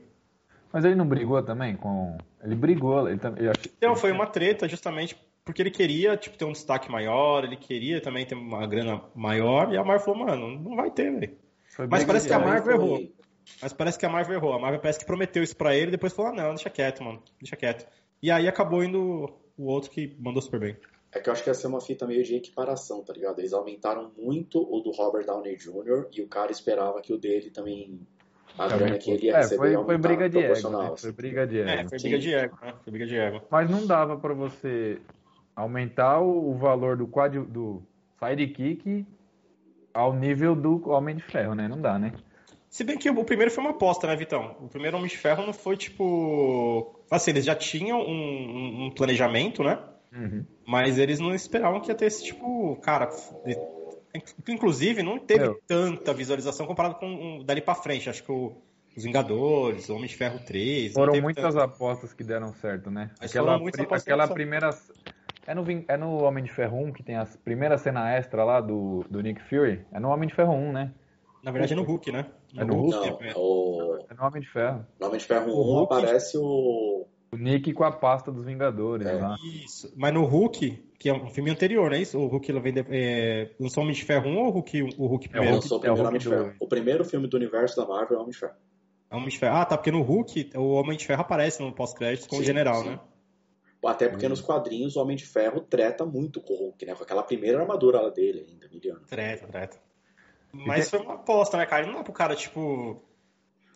Mas 0.72 0.84
ele 0.86 0.96
não 0.96 1.08
brigou 1.08 1.42
também 1.44 1.76
com. 1.76 2.18
Ele 2.44 2.56
brigou. 2.56 3.08
Ele, 3.10 3.18
tam- 3.20 3.36
eu 3.38 3.52
achei- 3.52 3.72
Então, 3.78 3.96
foi 3.96 4.12
uma 4.12 4.28
treta 4.28 4.68
justamente 4.68 5.16
porque 5.46 5.62
ele 5.62 5.72
queria, 5.72 6.18
tipo, 6.18 6.38
ter 6.38 6.44
um 6.46 6.52
destaque 6.52 6.92
maior, 6.92 7.44
ele 7.46 7.56
queria 7.56 8.02
também 8.02 8.26
ter 8.26 8.36
uma 8.36 8.68
grana 8.68 9.02
maior, 9.16 9.74
e 9.74 9.78
a 9.78 9.84
Marvel 9.84 10.06
falou, 10.06 10.26
mano, 10.28 10.60
não 10.60 10.76
vai 10.76 10.92
ter, 10.92 11.10
velho. 11.10 11.38
Mas 11.90 12.04
parece 12.04 12.28
que 12.28 12.34
a. 12.34 12.40
Marvel 12.40 12.64
Foi- 12.64 12.74
errou. 12.86 13.12
Mas 13.62 13.72
parece 13.72 13.98
que 13.98 14.06
a 14.06 14.10
Marvel 14.10 14.36
errou. 14.36 14.54
A 14.54 14.60
Marvel 14.60 14.82
parece 14.82 15.00
que 15.00 15.06
prometeu 15.06 15.42
isso 15.42 15.56
pra 15.56 15.74
ele, 15.74 15.90
depois 15.92 16.12
falou, 16.12 16.32
ah, 16.32 16.36
não, 16.36 16.50
deixa 16.50 16.70
quieto, 16.70 17.02
mano, 17.02 17.22
deixa 17.40 17.56
quieto. 17.56 17.88
E 18.22 18.30
aí 18.30 18.46
acabou 18.48 18.84
indo 18.84 19.32
o 19.58 19.66
outro 19.66 19.90
que 19.90 20.14
mandou 20.20 20.42
super 20.42 20.60
bem. 20.60 20.76
É 21.14 21.20
que 21.22 21.30
eu 21.30 21.34
acho 21.34 21.42
que 21.44 21.50
ia 21.50 21.54
ser 21.54 21.68
uma 21.68 21.80
fita 21.80 22.06
meio 22.06 22.24
de 22.26 22.36
equiparação, 22.36 23.02
tá 23.04 23.14
ligado? 23.14 23.40
Eles 23.40 23.54
aumentaram 23.54 24.12
muito 24.18 24.60
o 24.62 24.82
do 24.82 24.92
Robert 24.92 25.26
Downey 25.26 25.56
Jr. 25.56 26.08
e 26.12 26.22
o 26.22 26.28
cara 26.28 26.52
esperava 26.52 27.02
que 27.02 27.14
o 27.14 27.18
dele 27.18 27.50
também. 27.50 28.02
A 28.58 28.68
Também 28.68 28.88
grana 28.88 28.98
que 28.98 29.12
ele 29.12 29.26
ia 29.28 29.38
É, 29.38 29.44
foi, 29.44 29.74
foi 29.74 29.98
briga 29.98 30.28
de 30.30 30.40
ego. 30.40 30.70
Né? 30.70 30.88
assim. 30.88 31.02
Foi 31.02 31.12
briga 31.12 31.46
de 31.48 31.60
ego. 31.60 31.70
É, 31.70 31.88
foi 31.88 32.00
briga 32.00 32.20
de 32.20 32.34
ego, 32.34 32.58
né? 32.62 32.74
Foi 32.84 32.92
briga 32.92 33.06
de 33.06 33.16
ego. 33.18 33.42
Mas 33.52 33.70
não 33.70 33.86
dava 33.86 34.18
pra 34.18 34.34
você 34.34 35.00
aumentar 35.56 36.22
o, 36.22 36.56
valor 36.56 36.98
do 36.98 37.08
quad 37.08 37.38
do 37.40 37.84
sidekick 38.20 39.06
ao 39.94 40.14
nível 40.14 40.56
do 40.56 40.90
Homem 40.90 41.16
de 41.16 41.24
Ferro, 41.24 41.54
né? 41.56 41.68
Não 41.68 41.80
dá, 41.80 41.98
né? 42.00 42.14
Se 42.70 42.84
bem 42.84 42.98
que 42.98 43.10
o 43.10 43.24
primeiro 43.24 43.52
foi 43.52 43.64
uma 43.64 43.72
aposta, 43.72 44.06
né, 44.08 44.16
Vitão? 44.16 44.56
O 44.62 44.68
primeiro 44.68 44.98
Homem 44.98 45.10
de 45.10 45.18
Ferro 45.18 45.46
não 45.46 45.54
foi 45.54 45.78
tipo. 45.78 46.96
Assim, 47.10 47.32
eles 47.32 47.46
já 47.46 47.56
tinham 47.56 48.00
um, 48.00 48.86
um- 48.86 48.92
planejamento, 48.92 49.64
né? 49.64 49.80
Uhum. 50.14 50.46
Mas 50.66 50.98
eles 51.00 51.20
não 51.20 51.34
esperavam 51.34 51.80
que 51.80 51.90
ia 51.90 51.96
ter 51.96 52.06
esse 52.06 52.24
tipo. 52.26 52.76
Cara, 52.82 53.10
inclusive 54.48 55.04
não 55.04 55.18
teve 55.20 55.42
Meu. 55.46 55.60
tanta 55.68 56.14
visualização 56.14 56.66
comparado 56.66 56.96
com 56.96 57.44
dali 57.46 57.62
pra 57.62 57.76
frente. 57.76 58.10
Acho 58.10 58.24
que 58.24 58.32
o- 58.32 58.54
os 58.96 59.04
Vingadores, 59.04 59.90
o 59.90 59.96
Homem 59.96 60.08
de 60.08 60.16
Ferro 60.16 60.40
3. 60.46 60.94
não 60.96 61.06
Foram 61.06 61.22
muitas 61.22 61.54
tanto. 61.54 61.60
apostas 61.64 62.14
que 62.14 62.24
deram 62.24 62.54
certo, 62.54 62.90
né? 62.90 63.12
Mas 63.20 63.30
Aquela, 63.30 63.60
pri- 63.60 63.88
aquela 63.92 64.28
que 64.28 64.34
primeira. 64.34 64.70
É 65.46 65.54
no, 65.56 65.64
é 65.88 65.96
no 65.98 66.24
Homem 66.24 66.44
de 66.44 66.52
Ferro 66.52 66.78
1 66.78 66.92
que 66.92 67.02
tem 67.04 67.16
a 67.16 67.26
primeira 67.44 67.78
cena 67.78 68.12
extra 68.14 68.44
lá 68.44 68.60
do, 68.60 69.06
do 69.10 69.22
Nick 69.22 69.42
Fury? 69.44 69.86
É 69.94 70.00
no 70.00 70.10
Homem 70.10 70.28
de 70.28 70.36
Ferro 70.36 70.52
1, 70.54 70.72
né? 70.74 70.92
Na 71.44 71.52
verdade 71.52 71.72
é 71.74 71.76
no 71.78 71.84
Hulk, 71.84 72.12
né? 72.12 72.26
É 72.58 72.66
no 72.66 72.74
Hulk? 72.76 72.98
Não, 72.98 73.06
é. 73.06 73.34
o 73.36 73.98
É 74.10 74.14
no 74.14 74.26
Homem 74.26 74.42
de 74.42 74.50
Ferro. 74.52 74.86
no 75.00 75.08
Homem 75.08 75.20
de 75.20 75.26
Ferro 75.26 75.46
1 75.46 75.50
O 75.54 75.62
Hulk- 75.62 75.94
aparece 75.94 76.38
o. 76.38 77.06
O 77.32 77.36
Nick 77.36 77.74
com 77.74 77.84
a 77.84 77.92
pasta 77.92 78.32
dos 78.32 78.46
Vingadores 78.46 79.06
É. 79.06 79.14
lá. 79.14 79.36
Isso. 79.44 79.92
Mas 79.96 80.14
no 80.14 80.24
Hulk, 80.24 80.72
que 80.98 81.10
é 81.10 81.14
um 81.14 81.28
filme 81.30 81.52
anterior, 81.52 81.90
não 81.90 81.98
é 81.98 82.02
isso? 82.02 82.18
O 82.18 82.28
Hulk 82.28 82.52
vem 82.60 82.74
de, 82.74 82.86
é, 82.90 83.52
lançou 83.60 83.84
Homem 83.84 83.94
de 83.96 84.04
Ferro 84.04 84.30
1 84.30 84.38
ou 84.38 84.46
o 84.48 84.50
Hulk, 84.50 84.82
o 84.98 85.08
Hulk 85.08 85.26
É 85.26 85.30
o 85.30 85.32
primeiro? 85.32 85.54
Hulk. 85.56 85.64
lançou 85.66 85.80
o 85.80 85.86
é 85.86 85.92
o 85.92 85.96
primeiro 85.96 85.96
Hulk 85.96 86.08
Homem 86.08 86.20
de 86.20 86.30
Ferro. 86.30 86.56
O 86.60 86.68
primeiro 86.68 87.06
filme 87.06 87.28
do 87.28 87.38
universo 87.38 87.76
da 87.76 87.86
Marvel 87.86 88.16
é 88.16 88.20
o 88.20 88.22
Homem 88.22 88.32
de 88.32 88.38
Ferro. 88.40 88.54
É 89.10 89.16
Homem 89.16 89.30
de 89.30 89.38
Ferro. 89.38 89.56
Ah, 89.58 89.66
tá, 89.66 89.78
porque 89.78 89.92
no 89.92 90.02
Hulk 90.02 90.52
o 90.56 90.74
Homem 90.74 90.98
de 90.98 91.06
Ferro 91.06 91.22
aparece 91.22 91.62
no 91.62 91.72
pós-crédito 91.74 92.28
com 92.30 92.38
o 92.38 92.44
general, 92.44 92.82
sim. 92.84 92.90
né? 92.92 93.00
Até 93.86 94.10
porque 94.10 94.28
nos 94.28 94.42
quadrinhos 94.42 94.96
o 94.96 95.02
Homem 95.02 95.16
de 95.16 95.26
Ferro 95.26 95.62
treta 95.62 96.06
muito 96.06 96.42
com 96.42 96.54
o 96.54 96.58
Hulk, 96.58 96.86
né? 96.86 96.96
Com 96.96 97.04
aquela 97.04 97.24
primeira 97.24 97.60
armadura 97.62 98.02
lá 98.02 98.10
dele 98.10 98.46
ainda, 98.50 98.68
miliano. 98.70 99.02
Treta, 99.08 99.48
treta. 99.48 99.78
Mas 100.52 100.90
foi 100.90 101.00
uma 101.00 101.14
aposta, 101.16 101.58
né, 101.58 101.66
cara? 101.66 101.86
Não 101.86 101.94
dá 101.94 102.04
pro 102.04 102.14
cara, 102.14 102.36
tipo. 102.36 103.02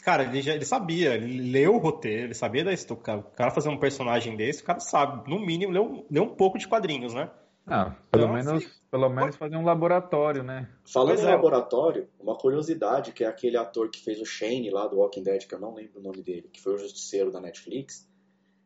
Cara, 0.02 0.24
ele, 0.24 0.41
já, 0.41 0.54
ele 0.56 0.66
sabia, 0.66 1.14
ele 1.14 1.52
leu 1.52 1.76
o 1.76 1.78
roteiro, 1.78 2.26
ele 2.28 2.34
sabia 2.34 2.64
da 2.64 2.74
história. 2.74 3.18
O 3.18 3.24
cara 3.24 3.52
fazer 3.52 3.70
um 3.70 3.78
personagem 3.78 4.36
desse, 4.36 4.62
o 4.62 4.66
cara 4.66 4.80
sabe, 4.80 5.30
no 5.30 5.39
mínimo, 5.39 5.72
leu, 5.72 6.06
leu 6.10 6.24
um 6.24 6.36
pouco 6.36 6.58
de 6.58 6.68
quadrinhos, 6.68 7.14
né? 7.14 7.30
Ah, 7.68 7.95
pelo 8.10 8.24
Então, 8.24 8.34
menos, 8.34 8.64
assim, 8.64 8.74
pelo 8.89 9.10
menos 9.10 9.36
fazer 9.36 9.56
um 9.56 9.64
laboratório, 9.64 10.41
né? 10.41 10.68
Falando 10.91 11.10
Pois 11.10 11.22
em 11.24 11.28
é. 11.28 11.30
laboratório, 11.30 12.10
uma 12.20 12.36
curiosidade 12.36 13.12
que 13.12 13.24
é 13.24 13.28
aquele 13.28 13.56
ator 13.56 13.89
que 13.91 14.04
fez 14.04 14.20
o 14.20 14.26
Shane 14.26 14.72
lá 14.72 14.88
do 14.88 14.97
Walking 14.97 15.22
Dead, 15.24 15.45
que 15.47 15.54
eu 15.54 15.60
não 15.60 15.76
lembro 15.76 15.99
o 15.99 16.04
nome 16.04 16.24
dele, 16.24 16.49
que 16.52 16.60
foi 16.60 16.74
o 16.74 16.78
justiceiro 16.80 17.32
da 17.32 17.39
Netflix. 17.39 18.10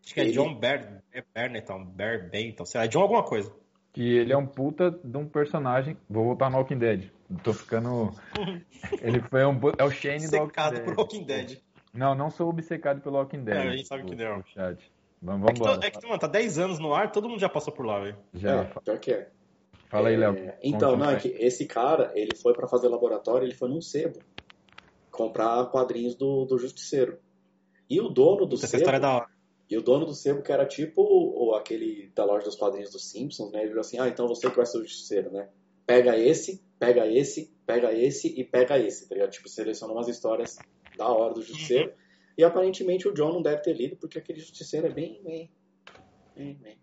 Acho 0.06 0.14
que 0.14 0.20
é 0.22 0.24
Ele- 0.24 0.32
John 0.32 0.56
Ber, 0.56 1.04
é 1.12 1.22
Berneton, 1.34 1.84
Ber 1.84 2.30
Benton, 2.30 2.66
sei 2.66 2.80
lá, 2.80 2.86
é 2.86 2.88
John 2.88 3.02
alguma 3.02 3.24
coisa. 3.24 3.52
Que 3.96 4.18
ele 4.18 4.34
é 4.34 4.38
um 4.38 4.46
puta 4.46 4.92
de 4.92 5.18
um 5.18 5.26
personagem. 5.26 5.96
Vou 6.10 6.26
voltar 6.26 6.50
no 6.50 6.58
Walking 6.58 6.78
Dead. 6.78 7.10
Tô 7.44 7.54
ficando. 7.54 8.12
Ele 9.02 9.22
foi 9.22 9.46
um. 9.46 9.58
É 9.78 9.84
o 9.86 9.90
Shane 9.90 10.28
do 10.28 10.36
Walking 10.38 10.70
Dead. 10.72 10.84
por 10.84 10.98
Walking 11.00 11.24
Dead. 11.24 11.58
Não, 11.94 12.14
não 12.14 12.30
sou 12.30 12.50
obcecado 12.50 13.00
pelo 13.00 13.16
Walking 13.16 13.46
Dead. 13.46 13.56
É, 13.56 13.70
a 13.70 13.72
gente 13.72 13.88
sabe 13.88 14.04
que 14.04 14.14
o- 14.14 14.18
não. 14.18 14.40
o 14.40 14.44
Chat. 14.44 14.92
Vamos, 15.22 15.42
É 15.42 15.46
vamos 15.46 15.54
que, 15.54 15.60
embora. 15.62 15.88
é 15.88 15.90
que, 15.92 16.06
mano, 16.08 16.20
tá 16.20 16.28
10 16.28 16.60
anos 16.60 16.78
no 16.78 16.94
ar, 16.94 17.10
todo 17.10 17.30
mundo 17.30 17.40
já 17.40 17.48
passou 17.48 17.74
por 17.74 17.86
lá, 17.86 18.02
velho. 18.02 18.18
Já. 18.34 18.64
É, 18.64 18.64
pior 18.84 19.00
que 19.00 19.12
é. 19.14 19.30
Fala 19.88 20.10
aí, 20.10 20.16
É, 20.16 20.18
Léo. 20.18 20.34
Então, 20.62 20.90
Continua 20.90 20.98
não, 20.98 21.10
é 21.12 21.16
que 21.20 21.30
esse 21.30 21.66
cara, 21.66 22.12
ele 22.16 22.36
foi 22.36 22.54
pra 22.54 22.68
fazer 22.68 22.90
laboratório, 22.90 23.46
ele 23.48 23.56
foi 23.56 23.70
num 23.70 23.82
sebo 23.82 24.20
comprar 25.10 25.66
quadrinhos 25.68 26.16
do, 26.16 26.44
do 26.46 26.58
Justiceiro. 26.58 27.18
E 27.90 28.02
o 28.02 28.10
dono 28.10 28.46
do 28.46 28.56
Essa 28.56 28.68
sebo, 28.68 28.82
história 28.82 28.98
é 28.98 29.00
da 29.00 29.14
hora. 29.16 29.28
E 29.70 29.78
o 29.78 29.82
dono 29.82 30.06
do 30.06 30.14
sebo 30.14 30.42
que 30.42 30.52
era 30.52 30.66
tipo 30.66 31.02
o, 31.02 31.50
o- 31.50 31.56
aquele 31.56 32.12
da 32.16 32.24
loja 32.26 32.46
dos 32.46 32.56
quadrinhos 32.56 32.92
dos 32.92 33.10
Simpsons, 33.10 33.52
né? 33.52 33.60
Ele 33.60 33.70
falou 33.70 33.82
assim: 33.82 34.00
"Ah, 34.00 34.08
então 34.08 34.28
você 34.28 34.50
que 34.50 34.56
vai 34.56 34.66
ser 34.66 34.78
o 34.78 34.82
Justiceiro, 34.84 35.32
né? 35.32 35.50
Pega 35.86 36.18
esse, 36.18 36.64
pega 36.80 37.08
esse 37.08 37.54
pega 37.66 37.92
esse 37.94 38.28
e 38.40 38.44
pega 38.44 38.78
esse, 38.78 39.10
tá 39.10 39.16
ligado? 39.16 39.32
Tipo, 39.32 39.50
seleciona 39.50 39.92
umas 39.94 40.08
histórias 40.08 40.58
da 40.98 41.08
hora 41.08 41.34
do 41.34 41.42
Justiceiro. 41.42 41.94
E 42.38 42.44
aparentemente 42.44 43.08
o 43.08 43.14
John 43.14 43.32
não 43.34 43.42
deve 43.42 43.62
ter 43.64 43.74
lido, 43.74 43.96
porque 43.96 44.20
aquele 44.20 44.40
Justiceiro 44.40 44.88
é 44.88 44.90
bem. 44.92 45.20
bem, 45.24 45.50
bem, 46.36 46.54
bem, 46.62 46.78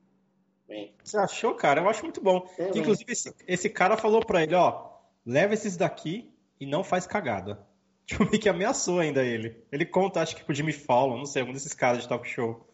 bem. 0.66 0.95
Você 1.05 1.16
achou, 1.18 1.55
cara? 1.55 1.80
Eu 1.83 1.89
acho 1.89 2.03
muito 2.03 2.20
bom. 2.20 2.49
É. 2.59 2.76
Inclusive, 2.76 3.12
esse, 3.12 3.33
esse 3.47 3.68
cara 3.70 3.97
falou 3.97 4.24
pra 4.24 4.43
ele, 4.43 4.55
ó, 4.55 4.91
leva 5.24 5.55
esses 5.55 5.76
daqui 5.76 6.33
e 6.59 6.66
não 6.66 6.83
faz 6.83 7.07
cagada. 7.07 7.64
Tipo, 8.05 8.24
meio 8.24 8.41
que 8.41 8.49
ameaçou 8.49 8.99
ainda 8.99 9.22
ele. 9.24 9.62
Ele 9.70 9.87
conta, 9.87 10.20
acho 10.20 10.35
que 10.35 10.43
pro 10.43 10.53
Jimmy 10.55 10.72
Fallon, 10.72 11.18
não 11.18 11.24
sei, 11.24 11.41
algum 11.43 11.53
desses 11.53 11.72
caras 11.72 12.03
de 12.03 12.09
talk 12.09 12.26
show. 12.28 12.66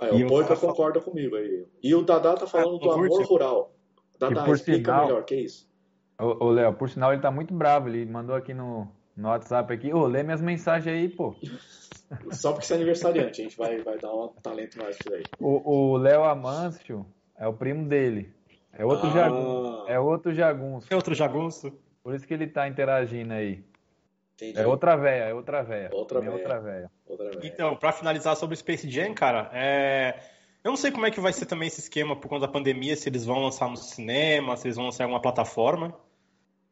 Aí, 0.00 0.20
E 0.20 0.24
o 0.24 0.28
fala- 0.28 0.56
concorda 0.56 1.00
comigo 1.00 1.34
aí. 1.36 1.66
E 1.82 1.94
o 1.94 2.02
Dadá 2.02 2.34
tá 2.34 2.46
falando 2.46 2.76
Ah, 2.76 2.78
do 2.78 2.90
amor 2.92 3.08
curte? 3.08 3.28
rural. 3.28 3.72
Dadá, 4.18 4.44
por 4.44 4.54
explica 4.54 4.92
sinal- 4.92 5.06
melhor, 5.06 5.24
que 5.24 5.34
isso? 5.36 5.68
Ô, 6.20 6.50
Léo, 6.50 6.72
por 6.74 6.88
sinal, 6.90 7.12
ele 7.12 7.22
tá 7.22 7.30
muito 7.30 7.54
bravo. 7.54 7.88
Ele 7.88 8.04
mandou 8.06 8.34
aqui 8.34 8.52
no, 8.52 8.88
no 9.16 9.28
WhatsApp 9.28 9.72
aqui. 9.72 9.92
Ô, 9.92 10.06
lê 10.06 10.22
minhas 10.22 10.40
mensagens 10.40 10.92
aí, 10.94 11.08
pô. 11.08 11.34
Só 12.32 12.52
porque 12.52 12.66
você 12.66 12.72
é 12.72 12.76
aniversariante, 12.76 13.40
a 13.40 13.44
gente 13.44 13.56
vai, 13.56 13.78
vai 13.82 13.98
dar 13.98 14.12
um 14.12 14.28
talento 14.42 14.78
mais 14.78 14.96
pra 14.98 15.16
ele. 15.16 15.26
O 15.40 15.96
Léo 15.96 16.24
Amâncio 16.24 17.04
é 17.36 17.46
o 17.46 17.52
primo 17.52 17.86
dele. 17.86 18.32
É 18.72 18.84
outro 18.84 19.08
Ah. 19.08 19.12
jagunço. 19.12 19.84
É 19.88 20.00
outro 20.00 20.32
jagunço. 20.34 20.86
É 20.90 20.96
outro 20.96 21.14
jagunço. 21.14 21.72
Por 22.02 22.14
isso 22.14 22.26
que 22.26 22.32
ele 22.34 22.46
tá 22.46 22.66
interagindo 22.68 23.32
aí. 23.34 23.62
Entendi. 24.34 24.58
É 24.58 24.66
outra 24.66 24.96
véia, 24.96 25.24
é 25.24 25.34
outra 25.34 25.62
véia. 25.62 25.90
Outra 25.92 26.18
É 26.18 26.22
véia. 26.22 26.32
outra 26.32 26.60
véia. 26.60 26.90
Então, 27.42 27.76
pra 27.76 27.92
finalizar 27.92 28.36
sobre 28.36 28.54
o 28.54 28.56
Space 28.58 28.88
Jam, 28.90 29.14
cara, 29.14 29.50
é... 29.52 30.18
eu 30.62 30.70
não 30.70 30.76
sei 30.76 30.90
como 30.90 31.06
é 31.06 31.10
que 31.10 31.20
vai 31.20 31.32
ser 31.32 31.46
também 31.46 31.68
esse 31.68 31.80
esquema 31.80 32.14
por 32.16 32.28
conta 32.28 32.46
da 32.46 32.52
pandemia, 32.52 32.96
se 32.96 33.08
eles 33.08 33.24
vão 33.24 33.42
lançar 33.42 33.68
no 33.68 33.76
cinema, 33.76 34.56
se 34.56 34.66
eles 34.66 34.76
vão 34.76 34.86
lançar 34.86 35.04
em 35.04 35.06
alguma 35.06 35.20
plataforma. 35.22 35.94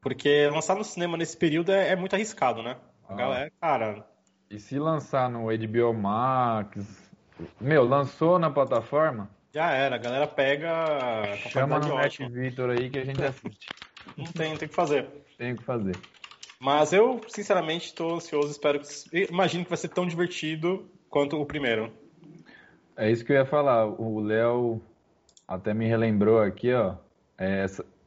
Porque 0.01 0.49
lançar 0.53 0.77
no 0.77 0.85
cinema 0.85 1.17
nesse 1.17 1.37
período 1.37 1.73
é, 1.73 1.91
é 1.91 1.97
muito 1.97 2.15
arriscado, 2.15 2.63
né? 2.63 2.77
A 3.09 3.13
Ah. 3.13 3.17
galera, 3.17 3.53
cara, 3.61 4.07
E 4.51 4.59
se 4.61 4.79
lançar 4.79 5.29
no 5.29 5.47
HBO 5.47 5.93
Max. 5.93 7.11
Meu, 7.61 7.85
lançou 7.85 8.39
na 8.39 8.49
plataforma? 8.51 9.29
já 9.53 9.71
era. 9.73 9.97
A 9.97 9.99
galera 9.99 10.27
pega. 10.27 10.69
com 11.43 11.49
Chama 11.49 11.79
no 11.79 11.95
ótima. 11.95 12.29
Vitor 12.29 12.71
aí 12.71 12.91
que 12.91 12.99
a 12.99 13.05
gente 13.05 13.25
assiste. 13.25 13.67
Não 14.17 14.27
tem, 14.27 14.51
não 14.51 14.57
tem 14.57 14.67
o 14.67 14.69
que 14.69 14.75
fazer. 14.75 15.09
Tem 15.39 15.53
o 15.53 15.57
que 15.57 15.65
fazer. 15.65 15.97
Mas 16.61 16.93
eu, 16.93 17.21
sinceramente, 17.29 17.95
tô 17.95 18.15
ansioso. 18.15 18.51
Espero 18.51 18.81
que. 18.81 18.87
Imagino 19.31 19.65
que 19.65 19.71
vai 19.71 19.77
ser 19.77 19.89
tão 19.89 20.07
divertido 20.07 20.89
quanto 21.11 21.41
o 21.41 21.45
primeiro. 21.47 21.93
É 22.97 23.11
isso 23.11 23.25
que 23.25 23.33
eu 23.33 23.37
ia 23.37 23.45
falar. 23.45 23.87
O 23.87 24.21
Léo 24.21 24.81
até 25.47 25.75
me 25.75 25.87
relembrou 25.87 26.41
aqui, 26.41 26.73
ó. 26.73 26.95
É, 27.39 27.67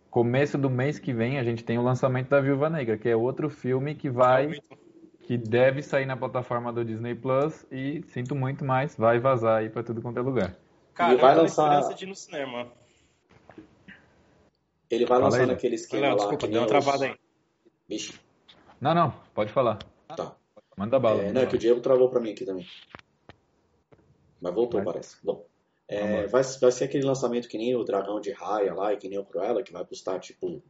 começo 0.09 0.57
do 0.57 0.69
mês 0.69 0.97
que 0.97 1.13
vem 1.13 1.37
a 1.37 1.43
gente 1.43 1.63
tem 1.63 1.77
o 1.77 1.83
lançamento 1.83 2.29
da 2.29 2.41
Viúva 2.41 2.69
Negra, 2.69 2.97
que 2.97 3.07
é 3.07 3.15
outro 3.15 3.49
filme 3.51 3.93
que 3.93 4.09
vai, 4.09 4.59
que 5.21 5.37
deve 5.37 5.83
sair 5.83 6.07
na 6.07 6.17
plataforma 6.17 6.73
do 6.73 6.83
Disney 6.83 7.13
Plus 7.13 7.63
e 7.71 8.03
sinto 8.07 8.33
muito 8.33 8.65
mais, 8.65 8.95
vai 8.95 9.19
vazar 9.19 9.59
aí 9.59 9.69
pra 9.69 9.83
tudo 9.83 10.01
quanto 10.01 10.17
é 10.17 10.21
lugar. 10.23 10.55
Cara, 10.95 11.13
E 11.13 11.17
vai 11.17 11.35
lançar- 11.35 11.65
esperança 11.67 11.93
de 11.93 12.05
ir 12.05 12.07
no 12.07 12.15
cinema. 12.15 12.67
Ele 14.89 15.05
vai 15.05 15.19
Fala 15.19 15.25
lançar 15.29 15.41
aí, 15.41 15.45
naquele 15.47 15.75
Léo, 15.75 15.81
esquema 15.83 16.07
lá. 16.07 16.15
desculpa, 16.15 16.47
que 16.47 16.51
deu 16.53 16.61
uma 16.61 16.67
travada 16.67 17.05
aí. 17.05 17.15
Vixe, 17.87 18.19
Não, 18.79 18.93
não, 18.93 19.13
pode 19.33 19.51
falar. 19.51 19.79
tá. 20.15 20.35
Manda 20.77 20.97
bala. 20.97 21.21
É, 21.21 21.33
não, 21.33 21.41
é 21.41 21.45
que 21.45 21.55
o 21.55 21.59
Diego 21.59 21.81
travou 21.81 22.09
pra 22.09 22.21
mim 22.21 22.31
aqui 22.31 22.45
também. 22.45 22.65
Mas 24.39 24.53
voltou, 24.53 24.81
Vai. 24.81 24.93
parece. 24.93 25.17
Bom, 25.21 25.45
é, 25.89 26.25
vai, 26.27 26.41
vai 26.41 26.71
ser 26.71 26.85
aquele 26.85 27.05
lançamento 27.05 27.49
que 27.49 27.57
nem 27.57 27.75
o 27.75 27.83
Dragão 27.83 28.21
de 28.21 28.31
Raia 28.31 28.73
lá 28.73 28.93
e 28.93 28.97
que 28.97 29.09
nem 29.09 29.19
o 29.19 29.25
Cruella, 29.25 29.61
que 29.61 29.73
vai 29.73 29.83
custar 29.83 30.19
tipo. 30.19 30.63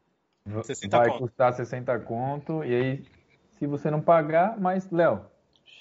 60 0.64 0.98
Vai 0.98 1.10
conto. 1.10 1.20
custar 1.20 1.54
60 1.54 2.00
conto 2.00 2.64
e 2.64 2.74
aí 2.74 3.06
se 3.60 3.68
você 3.68 3.92
não 3.92 4.02
pagar, 4.02 4.60
mas 4.60 4.90
Léo, 4.90 5.26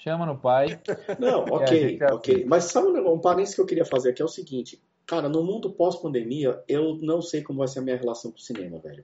chama 0.03 0.25
no 0.25 0.37
pai. 0.37 0.79
Não, 1.17 1.45
ok, 1.45 1.97
ok. 2.11 2.45
Mas 2.45 2.65
sabe 2.65 2.87
um, 2.87 3.13
um 3.13 3.19
parênteses 3.19 3.55
que 3.55 3.61
eu 3.61 3.65
queria 3.65 3.85
fazer 3.85 4.09
aqui 4.09 4.21
é 4.21 4.25
o 4.25 4.27
seguinte. 4.27 4.79
Cara, 5.05 5.29
no 5.29 5.41
mundo 5.43 5.71
pós-pandemia, 5.71 6.61
eu 6.67 6.95
não 7.01 7.21
sei 7.21 7.41
como 7.41 7.59
vai 7.59 7.67
ser 7.67 7.79
a 7.79 7.81
minha 7.81 7.95
relação 7.95 8.31
com 8.31 8.37
o 8.37 8.41
cinema, 8.41 8.77
velho. 8.79 9.03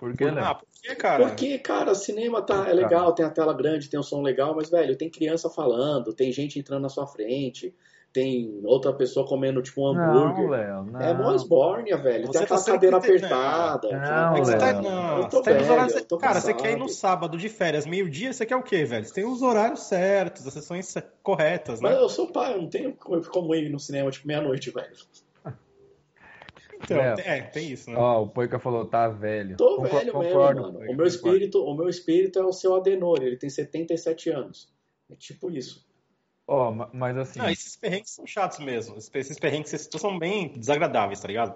Por 0.00 0.16
que, 0.16 0.24
Léo? 0.24 0.44
Ah, 0.44 0.54
por 0.54 0.66
que, 0.82 0.94
cara? 0.96 1.26
Porque, 1.26 1.58
cara, 1.58 1.94
cinema 1.94 2.40
tá, 2.40 2.66
é 2.68 2.72
legal, 2.72 3.14
tem 3.14 3.24
a 3.26 3.30
tela 3.30 3.52
grande, 3.52 3.90
tem 3.90 4.00
um 4.00 4.02
som 4.02 4.22
legal, 4.22 4.56
mas, 4.56 4.70
velho, 4.70 4.96
tem 4.96 5.10
criança 5.10 5.50
falando, 5.50 6.14
tem 6.14 6.32
gente 6.32 6.58
entrando 6.58 6.80
na 6.82 6.88
sua 6.88 7.06
frente, 7.06 7.74
tem 8.12 8.60
outra 8.64 8.92
pessoa 8.94 9.26
comendo, 9.26 9.62
tipo, 9.62 9.82
um 9.82 9.94
Não, 9.94 10.02
hambúrguer. 10.02 10.48
Léo, 10.50 10.84
não. 10.84 11.00
É 11.00 11.12
mó 11.14 11.34
esbórnia, 11.34 11.98
velho. 11.98 12.26
Você 12.26 12.38
tem 12.38 12.40
tá 12.40 12.44
aquela 12.44 12.60
sendo 12.60 12.74
cadeira 12.74 12.96
apertada. 12.96 13.88
Não, 13.92 14.36
É 14.36 14.40
que 14.40 14.46
você 14.46 14.58
tá, 14.58 14.82
não, 14.82 15.18
Eu 15.18 15.28
tô 15.28 15.36
você 15.36 15.42
tá 15.50 15.56
velho, 15.58 15.72
horários- 15.72 15.94
eu 15.96 16.04
tô 16.06 16.18
cara, 16.18 16.40
você 16.40 16.54
quer 16.54 16.72
ir 16.72 16.78
no 16.78 16.88
sábado 16.88 17.36
de 17.36 17.48
férias, 17.50 17.86
meio-dia, 17.86 18.32
você 18.32 18.46
quer 18.46 18.56
o 18.56 18.62
quê, 18.62 18.84
velho? 18.84 19.04
Você 19.04 19.12
tem 19.14 19.24
os 19.24 19.42
horários 19.42 19.80
certos, 19.82 20.46
as 20.46 20.54
sessões 20.54 20.94
corretas, 21.22 21.80
Mas 21.80 21.94
né? 21.94 22.00
eu 22.00 22.08
sou 22.08 22.26
pai, 22.32 22.54
eu 22.54 22.62
não 22.62 22.68
tenho 22.70 22.96
como 22.96 23.54
ir 23.54 23.68
no 23.68 23.78
cinema, 23.78 24.10
tipo, 24.10 24.26
meia-noite, 24.26 24.70
velho. 24.70 24.96
Então, 26.82 26.96
Léo. 26.96 27.16
é, 27.20 27.42
tem 27.42 27.70
isso, 27.70 27.90
né? 27.90 27.96
Ó, 27.98 28.22
o 28.22 28.28
Poica 28.28 28.58
falou, 28.58 28.84
tá 28.86 29.08
velho. 29.08 29.56
Tô 29.56 29.76
Concor- 29.76 29.90
velho 30.00 30.12
concordo, 30.12 30.60
mesmo, 30.62 30.62
mano. 30.62 30.78
O 30.78 30.80
meu, 30.80 30.88
concordo. 30.88 31.06
espírito, 31.06 31.64
o 31.64 31.74
meu 31.76 31.88
espírito 31.88 32.38
é 32.38 32.44
o 32.44 32.52
seu 32.52 32.74
Adenor, 32.74 33.22
ele 33.22 33.36
tem 33.36 33.50
77 33.50 34.30
anos. 34.30 34.72
É 35.10 35.14
tipo 35.14 35.50
isso. 35.50 35.86
Ó, 36.46 36.70
ma- 36.72 36.90
mas 36.92 37.16
assim, 37.16 37.38
Não, 37.38 37.48
esses 37.50 37.76
perrengues 37.76 38.10
são 38.10 38.26
chatos 38.26 38.58
mesmo. 38.58 38.96
Esses 39.14 39.38
perrengues 39.38 39.70
são 39.98 40.18
bem 40.18 40.48
desagradáveis, 40.58 41.20
tá 41.20 41.28
ligado? 41.28 41.54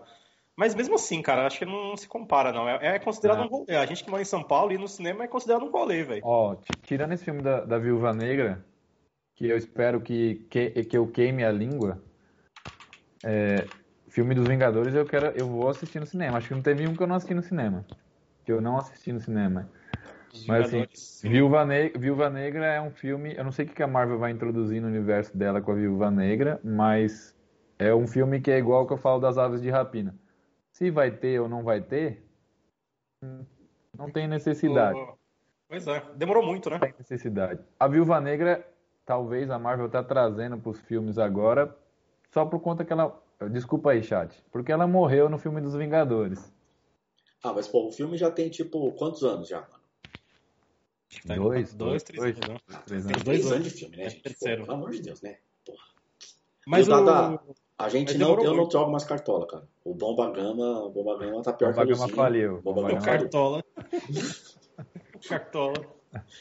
Mas 0.57 0.73
mesmo 0.75 0.95
assim, 0.95 1.21
cara, 1.21 1.47
acho 1.47 1.59
que 1.59 1.65
não 1.65 1.97
se 1.97 2.07
compara, 2.07 2.53
não. 2.53 2.69
É, 2.69 2.95
é 2.95 2.99
considerado 3.01 3.39
Não. 3.39 3.47
um 3.47 3.49
rolê. 3.49 3.75
A 3.77 3.87
gente 3.87 4.05
que 4.05 4.11
mora 4.11 4.23
em 4.23 4.27
São 4.27 4.41
Paulo 4.43 4.71
e 4.73 4.79
no 4.79 4.87
cinema 4.87 5.25
é 5.25 5.27
considerado 5.27 5.65
um 5.65 5.71
rolê, 5.71 6.05
velho. 6.05 6.23
ó, 6.25 6.55
tirando 6.83 7.13
esse 7.13 7.25
filme 7.25 7.43
da, 7.43 7.65
da 7.65 7.77
Viúva 7.77 8.13
Negra, 8.15 8.65
que 9.35 9.49
eu 9.49 9.57
espero 9.57 10.01
que, 10.01 10.47
que, 10.49 10.71
que 10.85 10.97
eu 10.97 11.09
queime 11.09 11.43
a 11.45 11.51
língua, 11.51 12.01
é, 13.25 13.67
filme 14.15 14.33
dos 14.33 14.47
Vingadores 14.47 14.95
eu 14.95 15.05
quero, 15.05 15.27
eu 15.37 15.49
vou 15.49 15.69
assistir 15.69 15.99
no 15.99 16.07
cinema. 16.07 16.39
Acho 16.39 16.47
que 16.47 16.55
não 16.55 16.63
teve 16.63 16.87
um 16.87 16.95
que 16.95 17.03
eu 17.03 17.07
não 17.07 17.17
assisti 17.17 17.35
no 17.35 17.43
cinema. 17.43 17.85
Que 18.45 18.53
eu 18.53 18.61
não 18.61 18.79
assisti 18.79 19.13
no 19.13 19.21
cinema. 19.21 19.69
Os 20.33 20.47
Mas 20.47 20.73
assim. 20.73 21.29
Viúva, 21.29 21.65
Ne- 21.65 21.89
Viúva 21.89 22.31
Negra 22.31 22.67
é 22.67 22.81
um 22.81 22.93
filme. 22.93 23.35
Eu 23.37 23.43
não 23.43 23.51
sei 23.51 23.67
o 23.67 23.69
que 23.69 23.83
a 23.83 23.89
Marvel 23.89 24.17
vai 24.17 24.31
introduzir 24.31 24.81
no 24.81 24.87
universo 24.87 25.37
dela 25.37 25.61
com 25.61 25.73
a 25.73 25.75
Viúva 25.75 26.13
Negra, 26.13 26.61
mas 26.63 27.37
é 27.77 27.93
um 27.93 28.07
filme 28.07 28.41
que 28.41 28.53
é 28.53 28.59
igual 28.59 28.81
ao 28.81 28.87
que 28.87 28.93
eu 28.93 28.99
falo 28.99 29.19
das 29.19 29.37
Aves 29.37 29.61
de 29.61 29.69
Rapina. 29.69 30.15
Se 30.71 30.93
vai 30.93 31.11
ter 31.11 31.41
ou 31.41 31.49
não 31.49 31.65
vai 31.65 31.81
ter, 31.81 32.25
não 33.99 34.11
tem 34.13 34.29
necessidade. 34.29 34.99
Pois 35.69 35.89
é, 35.89 36.01
demorou 36.15 36.45
muito, 36.45 36.71
né? 36.71 36.77
Não 36.77 36.87
tem 36.87 36.95
necessidade. 36.97 37.61
A 37.81 37.89
Viúva 37.89 38.21
Negra, 38.21 38.65
talvez 39.05 39.51
a 39.51 39.59
Marvel 39.59 39.89
tá 39.89 40.05
trazendo 40.05 40.57
pros 40.57 40.79
filmes 40.79 41.19
agora, 41.19 41.77
só 42.31 42.45
por 42.45 42.61
conta 42.61 42.85
que 42.85 42.93
ela. 42.93 43.24
Desculpa 43.49 43.91
aí, 43.93 44.03
chat. 44.03 44.43
Porque 44.51 44.73
ela 44.73 44.87
morreu 44.87 45.29
no 45.29 45.39
filme 45.39 45.61
dos 45.61 45.75
Vingadores. 45.75 46.53
Ah, 47.43 47.53
mas, 47.53 47.69
pô, 47.69 47.89
o 47.89 47.93
filme 47.93 48.17
já 48.17 48.31
tem, 48.31 48.49
tipo, 48.49 48.91
quantos 48.93 49.23
anos 49.23 49.49
já, 49.49 49.61
mano? 49.61 49.85
Tá 51.27 51.35
em 51.37 51.41
Dois, 51.41 51.75
dois, 51.75 52.03
três 52.03 52.21
dois. 52.23 52.37
anos, 52.37 52.49
né? 52.69 52.83
Três 52.87 53.05
Tem 53.07 53.13
anos. 53.15 53.25
dois 53.25 53.25
Três 53.25 53.45
anos. 53.47 53.53
anos 53.53 53.73
de 53.73 53.79
filme, 53.79 53.97
né, 53.97 54.05
É 54.05 54.11
gente? 54.11 54.35
Pô, 54.35 54.45
pelo 54.47 54.73
amor 54.73 54.91
de 54.91 55.03
Deus, 55.03 55.21
né? 55.23 55.37
Mas 56.67 56.87
E 56.87 56.91
o. 56.91 57.05
Dada- 57.05 57.41
A 57.77 57.89
gente 57.89 58.17
Mas 58.17 58.19
não, 58.19 58.43
eu 58.43 58.55
não 58.55 58.71
jogo 58.71 58.91
mais 58.91 59.05
cartola, 59.05 59.47
cara. 59.47 59.69
O 59.85 59.93
Bomba 59.95 60.31
Gama, 60.31 60.85
o 60.85 60.91
Bomba 60.91 61.19
Gama 61.19 61.43
tá 61.43 61.53
pior 61.53 61.73
Bomba 61.73 61.85
que 61.87 61.93
o 61.93 61.95
Gama 61.95 62.05
Luzinho. 62.07 62.17
faliu. 62.17 62.63
Bomba 62.63 62.83
Bomba 62.83 62.89
Gama 62.89 63.01
faliu. 63.03 63.21
Cartola. 63.21 63.65
o 65.15 65.19
Cartola. 65.29 65.94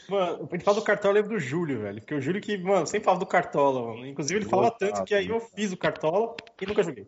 Mano, 0.08 0.48
ele 0.52 0.62
fala 0.62 0.76
do 0.78 0.84
Cartola, 0.84 1.12
eu 1.18 1.22
lembro 1.22 1.36
do 1.36 1.40
Júlio, 1.40 1.80
velho. 1.80 2.00
Porque 2.00 2.14
o 2.14 2.20
Júlio 2.20 2.40
que, 2.40 2.56
mano, 2.58 2.86
sempre 2.86 3.04
fala 3.06 3.18
do 3.18 3.26
Cartola, 3.26 3.82
mano. 3.94 4.06
Inclusive 4.06 4.40
ele 4.40 4.48
fala 4.48 4.70
Gostava, 4.70 4.92
tanto 4.92 5.04
que 5.04 5.14
aí 5.14 5.28
eu 5.28 5.40
fiz 5.40 5.72
o 5.72 5.76
Cartola 5.76 6.34
e 6.60 6.66
nunca 6.66 6.82
joguei. 6.82 7.06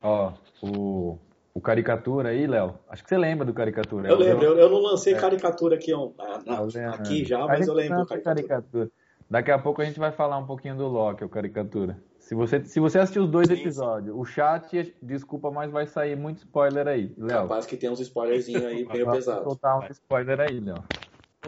Ó, 0.00 0.32
o, 0.62 1.18
o 1.54 1.60
Caricatura 1.60 2.30
aí, 2.30 2.46
Léo. 2.46 2.78
Acho 2.88 3.02
que 3.02 3.08
você 3.08 3.18
lembra 3.18 3.44
do 3.44 3.52
Caricatura. 3.52 4.08
Eu 4.08 4.16
lembro, 4.16 4.44
eu, 4.44 4.58
eu 4.58 4.70
não 4.70 4.78
lancei 4.78 5.14
É. 5.14 5.18
caricatura 5.18 5.76
aqui, 5.76 5.92
ó, 5.92 6.10
na- 6.16 6.38
na- 6.38 6.56
Tá 6.56 6.64
vendo? 6.66 6.94
aqui 6.94 7.24
já, 7.24 7.42
A 7.42 7.46
mas 7.48 7.58
gente 7.58 7.68
eu 7.68 7.74
lembro 7.74 8.00
do 8.00 8.06
caricatura. 8.06 8.48
Caricatura. 8.48 8.90
Daqui 9.30 9.50
a 9.50 9.58
pouco 9.58 9.82
a 9.82 9.84
gente 9.84 9.98
vai 9.98 10.10
falar 10.10 10.38
um 10.38 10.46
pouquinho 10.46 10.74
do 10.76 10.86
Loki, 10.88 11.22
o 11.24 11.28
Caricatura. 11.28 12.02
Se 12.18 12.34
você, 12.34 12.64
se 12.64 12.78
você 12.80 12.98
assistir 12.98 13.20
os 13.20 13.28
dois 13.28 13.48
Sim, 13.48 13.54
episódios, 13.54 14.14
o 14.16 14.24
chat, 14.24 14.94
desculpa, 15.02 15.50
mas 15.50 15.70
vai 15.70 15.86
sair 15.86 16.14
muito 16.16 16.38
spoiler 16.38 16.86
aí. 16.86 17.12
Léo, 17.16 17.42
Capaz 17.42 17.66
que 17.66 17.76
tem 17.76 17.90
uns 17.90 18.00
spoilerzinhos 18.00 18.64
aí 18.64 18.86
meio 18.86 19.04
vamos 19.04 19.18
pesados. 19.18 19.44
soltar 19.44 19.78
um 19.80 19.86
spoiler 19.90 20.40
aí, 20.40 20.60
Léo. 20.60 20.82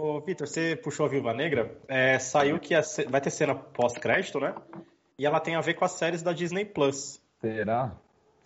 Ô, 0.01 0.19
Vitor, 0.21 0.47
você 0.49 0.75
puxou 0.77 1.05
a 1.05 1.09
Viúva 1.11 1.35
Negra. 1.35 1.77
É, 1.87 2.19
saiu 2.19 2.59
que 2.59 2.75
a 2.75 2.81
vai 3.11 3.21
ter 3.21 3.29
cena 3.31 3.55
pós-crédito, 3.55 4.41
né? 4.41 4.55
E 5.19 5.27
ela 5.27 5.39
tem 5.39 5.57
a 5.57 5.61
ver 5.61 5.75
com 5.75 5.85
as 5.85 5.93
séries 5.93 6.23
da 6.23 6.33
Disney 6.33 6.65
Plus. 6.65 7.21
Será? 7.39 7.93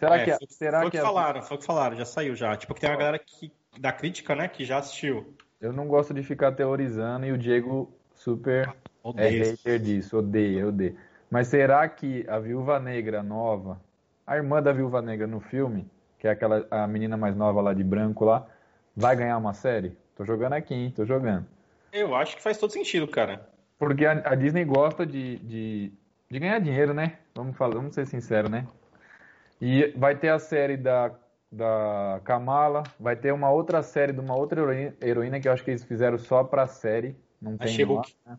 Será 0.00 0.16
É, 0.16 0.24
que, 0.24 0.30
foi, 0.36 0.46
será 0.50 0.78
foi 0.80 0.88
o 0.88 0.90
que 0.90 0.96
que 0.96 1.00
a- 1.00 1.06
falaram, 1.06 1.42
foi 1.42 1.56
o 1.56 1.60
que 1.60 1.64
falaram, 1.66 1.96
já 1.96 2.04
saiu 2.04 2.34
já. 2.34 2.56
Tipo, 2.56 2.74
que 2.74 2.80
tem 2.80 2.90
uma 2.90 2.96
galera 2.96 3.20
que, 3.20 3.52
da 3.78 3.92
crítica, 3.92 4.34
né, 4.34 4.48
que 4.48 4.64
já 4.64 4.78
assistiu. 4.78 5.32
eu 5.60 5.72
não 5.72 5.86
gosto 5.86 6.12
de 6.12 6.24
ficar 6.24 6.50
teorizando 6.50 7.24
e 7.24 7.30
o 7.30 7.38
Diego 7.38 7.88
super 8.16 8.68
é 8.68 8.72
Odeio. 9.04 9.44
hater 9.44 9.78
disso, 9.78 10.18
odeia, 10.18 10.66
odeia. 10.66 10.96
Mas 11.30 11.46
será 11.46 11.88
que 11.88 12.26
a 12.28 12.40
Viúva 12.40 12.80
Negra 12.80 13.22
nova, 13.22 13.80
a 14.26 14.36
irmã 14.36 14.60
da 14.60 14.72
Viúva 14.72 15.00
Negra 15.00 15.28
no 15.28 15.38
filme, 15.38 15.88
que 16.18 16.26
é 16.26 16.32
aquela 16.32 16.66
a 16.68 16.84
menina 16.88 17.16
mais 17.16 17.36
nova 17.36 17.60
lá 17.60 17.72
de 17.72 17.84
branco 17.84 18.24
lá, 18.24 18.44
vai 18.96 19.14
ganhar 19.14 19.38
uma 19.38 19.54
série? 19.54 19.96
Tô 20.14 20.24
jogando 20.24 20.52
aqui, 20.52 20.74
hein? 20.74 20.92
Tô 20.94 21.04
jogando. 21.04 21.46
Eu 21.92 22.14
acho 22.14 22.36
que 22.36 22.42
faz 22.42 22.58
todo 22.58 22.72
sentido, 22.72 23.06
cara. 23.06 23.48
Porque 23.78 24.06
a, 24.06 24.12
a 24.12 24.34
Disney 24.34 24.64
gosta 24.64 25.04
de, 25.04 25.38
de, 25.38 25.92
de, 26.30 26.38
ganhar 26.38 26.58
dinheiro, 26.60 26.94
né? 26.94 27.18
Vamos, 27.34 27.56
falar, 27.56 27.74
vamos 27.74 27.94
ser 27.94 28.06
sinceros, 28.06 28.50
né? 28.50 28.66
E 29.60 29.92
vai 29.96 30.16
ter 30.16 30.28
a 30.28 30.38
série 30.38 30.76
da, 30.76 31.12
da 31.50 32.20
Kamala, 32.24 32.82
vai 32.98 33.16
ter 33.16 33.32
uma 33.32 33.50
outra 33.50 33.82
série 33.82 34.12
de 34.12 34.20
uma 34.20 34.36
outra 34.36 34.60
heroína, 34.60 34.96
heroína 35.00 35.40
que 35.40 35.48
eu 35.48 35.52
acho 35.52 35.64
que 35.64 35.70
eles 35.70 35.84
fizeram 35.84 36.18
só 36.18 36.44
pra 36.44 36.66
série. 36.66 37.16
Não 37.40 37.56
tem. 37.56 37.68
A 37.68 37.70
She-Hulk. 37.70 38.14
Né? 38.26 38.38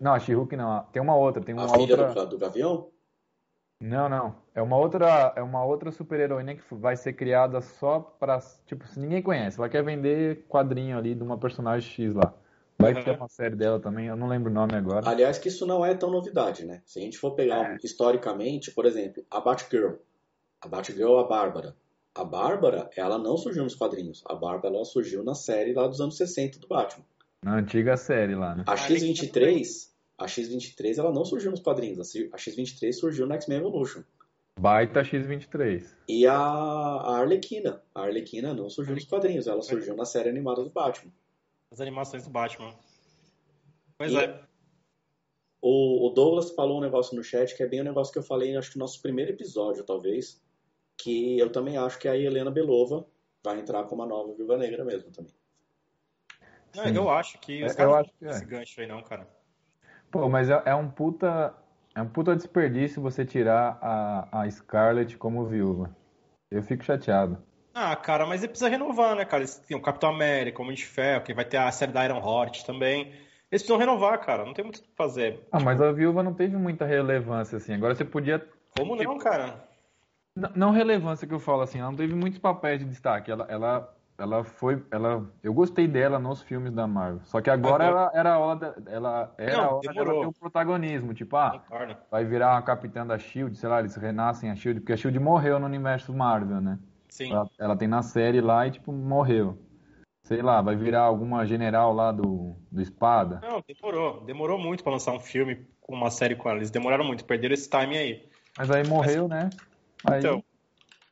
Não, 0.00 0.14
a 0.14 0.18
She-Hulk 0.18 0.56
não. 0.56 0.84
Tem 0.92 1.02
uma 1.02 1.16
outra. 1.16 1.42
Tem 1.42 1.54
uma 1.54 1.66
a 1.66 1.68
filha 1.68 1.96
outra... 1.96 2.24
do, 2.24 2.30
do 2.30 2.38
Gavião? 2.38 2.88
Não, 3.80 4.08
não. 4.08 4.36
É 4.54 4.62
uma 4.62 4.76
outra, 4.76 5.32
é 5.36 5.42
uma 5.42 5.64
outra 5.64 5.90
super-heroína 5.90 6.54
que 6.54 6.62
vai 6.74 6.96
ser 6.96 7.12
criada 7.12 7.60
só 7.60 8.00
pra. 8.00 8.38
Tipo, 8.66 8.86
se 8.86 8.98
ninguém 8.98 9.22
conhece. 9.22 9.58
Ela 9.58 9.68
quer 9.68 9.84
vender 9.84 10.46
quadrinho 10.48 10.96
ali 10.96 11.14
de 11.14 11.22
uma 11.22 11.38
personagem 11.38 11.90
X 11.90 12.14
lá. 12.14 12.32
Vai 12.78 13.04
ter 13.04 13.16
uma 13.16 13.28
série 13.28 13.54
dela 13.54 13.78
também, 13.78 14.06
eu 14.06 14.16
não 14.16 14.26
lembro 14.26 14.50
o 14.50 14.54
nome 14.54 14.74
agora. 14.74 15.08
Aliás, 15.08 15.38
que 15.38 15.48
isso 15.48 15.64
não 15.64 15.86
é 15.86 15.94
tão 15.94 16.10
novidade, 16.10 16.64
né? 16.66 16.82
Se 16.84 16.98
a 16.98 17.02
gente 17.02 17.18
for 17.18 17.32
pegar 17.32 17.74
é. 17.74 17.78
historicamente, 17.82 18.72
por 18.72 18.84
exemplo, 18.84 19.24
a 19.30 19.40
Batgirl. 19.40 19.94
A 20.60 20.68
Batgirl, 20.68 21.18
a 21.18 21.24
Bárbara. 21.24 21.76
A 22.14 22.24
Bárbara, 22.24 22.90
ela 22.96 23.18
não 23.18 23.36
surgiu 23.36 23.64
nos 23.64 23.74
quadrinhos. 23.74 24.22
A 24.26 24.34
Bárbara, 24.34 24.74
ela 24.74 24.84
surgiu 24.84 25.22
na 25.22 25.34
série 25.34 25.72
lá 25.72 25.86
dos 25.86 26.00
anos 26.00 26.16
60 26.16 26.58
do 26.58 26.68
Batman. 26.68 27.04
Na 27.42 27.56
antiga 27.56 27.96
série 27.96 28.34
lá, 28.34 28.54
né? 28.54 28.64
A 28.66 28.76
X-23, 28.76 29.90
a 30.18 30.28
X-23, 30.28 30.98
ela 30.98 31.12
não 31.12 31.24
surgiu 31.24 31.50
nos 31.50 31.60
quadrinhos. 31.60 32.14
A 32.32 32.38
X-23 32.38 32.92
surgiu 32.92 33.26
no 33.26 33.34
X-Men 33.34 33.58
Evolution. 33.58 34.02
Baita 34.58 35.02
X-23. 35.02 35.84
E 36.08 36.26
a, 36.26 36.36
a 36.36 37.18
Arlequina. 37.18 37.82
A 37.94 38.02
Arlequina 38.02 38.54
não 38.54 38.70
surgiu 38.70 38.94
nos 38.94 39.04
quadrinhos, 39.04 39.46
ela 39.46 39.62
surgiu 39.62 39.96
na 39.96 40.04
série 40.04 40.28
animada 40.28 40.62
do 40.62 40.70
Batman 40.70 41.12
as 41.74 41.80
animações 41.80 42.24
do 42.24 42.30
Batman. 42.30 42.72
Pois 43.98 44.12
e 44.12 44.16
é. 44.16 44.40
O, 45.60 46.06
o, 46.06 46.10
Douglas 46.10 46.50
falou 46.52 46.78
um 46.78 46.80
negócio 46.80 47.16
no 47.16 47.24
chat 47.24 47.56
que 47.56 47.62
é 47.62 47.66
bem 47.66 47.80
o 47.80 47.82
um 47.82 47.86
negócio 47.86 48.12
que 48.12 48.18
eu 48.18 48.22
falei, 48.22 48.56
acho 48.56 48.70
que 48.70 48.78
no 48.78 48.84
nosso 48.84 49.02
primeiro 49.02 49.32
episódio, 49.32 49.84
talvez. 49.84 50.42
Que 50.96 51.38
eu 51.38 51.50
também 51.50 51.76
acho 51.76 51.98
que 51.98 52.06
a 52.06 52.16
Helena 52.16 52.50
Belova 52.50 53.06
vai 53.42 53.58
entrar 53.58 53.84
como 53.84 54.02
a 54.02 54.06
nova 54.06 54.32
Viúva 54.34 54.56
Negra 54.56 54.84
mesmo 54.84 55.10
também. 55.10 55.34
Não, 56.74 56.84
eu 56.86 57.10
acho 57.10 57.38
que 57.40 57.64
os 57.64 57.72
é, 57.72 57.74
caras 57.74 58.08
não 58.20 58.30
esse 58.30 58.42
é. 58.42 58.46
gancho 58.46 58.80
aí 58.80 58.86
não, 58.86 59.02
cara. 59.02 59.28
Pô, 60.14 60.28
mas 60.28 60.48
é, 60.48 60.62
é, 60.64 60.74
um 60.76 60.88
puta. 60.88 61.52
É 61.92 62.00
um 62.00 62.06
puta 62.06 62.36
desperdício 62.36 63.02
você 63.02 63.24
tirar 63.24 63.76
a, 63.82 64.42
a 64.42 64.48
Scarlet 64.48 65.16
como 65.18 65.44
viúva. 65.44 65.90
Eu 66.48 66.62
fico 66.62 66.84
chateado. 66.84 67.36
Ah, 67.74 67.96
cara, 67.96 68.24
mas 68.24 68.40
ele 68.40 68.50
precisa 68.50 68.70
renovar, 68.70 69.16
né, 69.16 69.24
cara? 69.24 69.42
Eles 69.42 69.58
têm 69.58 69.76
o 69.76 69.82
Capitão 69.82 70.10
América, 70.10 70.60
o 70.60 70.62
Homem 70.62 70.76
de 70.76 70.86
Ferro, 70.86 71.24
que 71.24 71.34
vai 71.34 71.44
ter 71.44 71.56
a 71.56 71.68
série 71.72 71.90
da 71.90 72.04
Iron 72.04 72.18
Heart 72.18 72.62
também. 72.62 73.08
Eles 73.50 73.62
precisam 73.62 73.76
renovar, 73.76 74.20
cara. 74.20 74.44
Não 74.44 74.54
tem 74.54 74.64
muito 74.64 74.76
o 74.76 74.82
que 74.82 74.88
fazer. 74.96 75.40
Ah, 75.50 75.58
tipo... 75.58 75.64
mas 75.64 75.80
a 75.80 75.90
viúva 75.90 76.22
não 76.22 76.32
teve 76.32 76.56
muita 76.56 76.84
relevância, 76.84 77.56
assim. 77.56 77.74
Agora 77.74 77.96
você 77.96 78.04
podia. 78.04 78.38
Como 78.78 78.96
tipo... 78.96 79.10
não, 79.10 79.18
cara? 79.18 79.64
Não, 80.36 80.50
não, 80.54 80.70
relevância 80.70 81.26
que 81.26 81.34
eu 81.34 81.40
falo, 81.40 81.62
assim. 81.62 81.80
Ela 81.80 81.90
não 81.90 81.96
teve 81.96 82.14
muitos 82.14 82.38
papéis 82.38 82.78
de 82.78 82.84
destaque. 82.84 83.32
Ela, 83.32 83.46
ela, 83.48 83.93
ela 84.16 84.44
foi. 84.44 84.82
Ela, 84.90 85.28
eu 85.42 85.52
gostei 85.52 85.88
dela 85.88 86.18
nos 86.18 86.40
filmes 86.42 86.72
da 86.72 86.86
Marvel. 86.86 87.20
Só 87.24 87.40
que 87.40 87.50
agora 87.50 87.84
ela, 87.84 88.10
era 88.14 88.34
a 88.34 88.38
hora, 88.38 88.74
ela, 88.86 89.34
era 89.36 89.56
não, 89.56 89.64
a 89.64 89.74
hora 89.74 89.92
dela 89.92 90.20
ter 90.20 90.26
o 90.26 90.32
protagonismo. 90.32 91.12
Tipo, 91.12 91.36
ah, 91.36 91.64
vai 92.10 92.24
virar 92.24 92.52
uma 92.52 92.62
capitã 92.62 93.04
da 93.04 93.18
Shield, 93.18 93.56
sei 93.56 93.68
lá, 93.68 93.80
eles 93.80 93.96
renascem 93.96 94.50
a 94.50 94.56
Shield, 94.56 94.80
porque 94.80 94.92
a 94.92 94.96
Shield 94.96 95.18
morreu 95.18 95.58
no 95.58 95.66
universo 95.66 96.14
Marvel, 96.14 96.60
né? 96.60 96.78
Sim. 97.08 97.32
Ela, 97.32 97.50
ela, 97.58 97.76
tem 97.76 97.88
na 97.88 98.02
série 98.02 98.40
lá 98.40 98.66
e, 98.66 98.72
tipo, 98.72 98.92
morreu. 98.92 99.58
Sei 100.22 100.40
lá, 100.40 100.62
vai 100.62 100.74
virar 100.74 101.02
alguma 101.02 101.44
general 101.44 101.92
lá 101.92 102.10
do, 102.10 102.56
do 102.70 102.80
Espada. 102.80 103.40
Não, 103.42 103.62
demorou. 103.66 104.24
Demorou 104.24 104.58
muito 104.58 104.82
pra 104.82 104.92
lançar 104.92 105.12
um 105.12 105.20
filme 105.20 105.66
com 105.80 105.94
uma 105.94 106.10
série 106.10 106.34
com 106.34 106.48
ela. 106.48 106.58
Eles 106.58 106.70
demoraram 106.70 107.04
muito, 107.04 107.24
perderam 107.24 107.52
esse 107.52 107.68
time 107.68 107.98
aí. 107.98 108.24
Mas 108.56 108.70
aí 108.70 108.86
morreu, 108.88 109.28
Mas... 109.28 109.44
né? 109.44 109.50
Aí... 110.06 110.18
Então. 110.20 110.42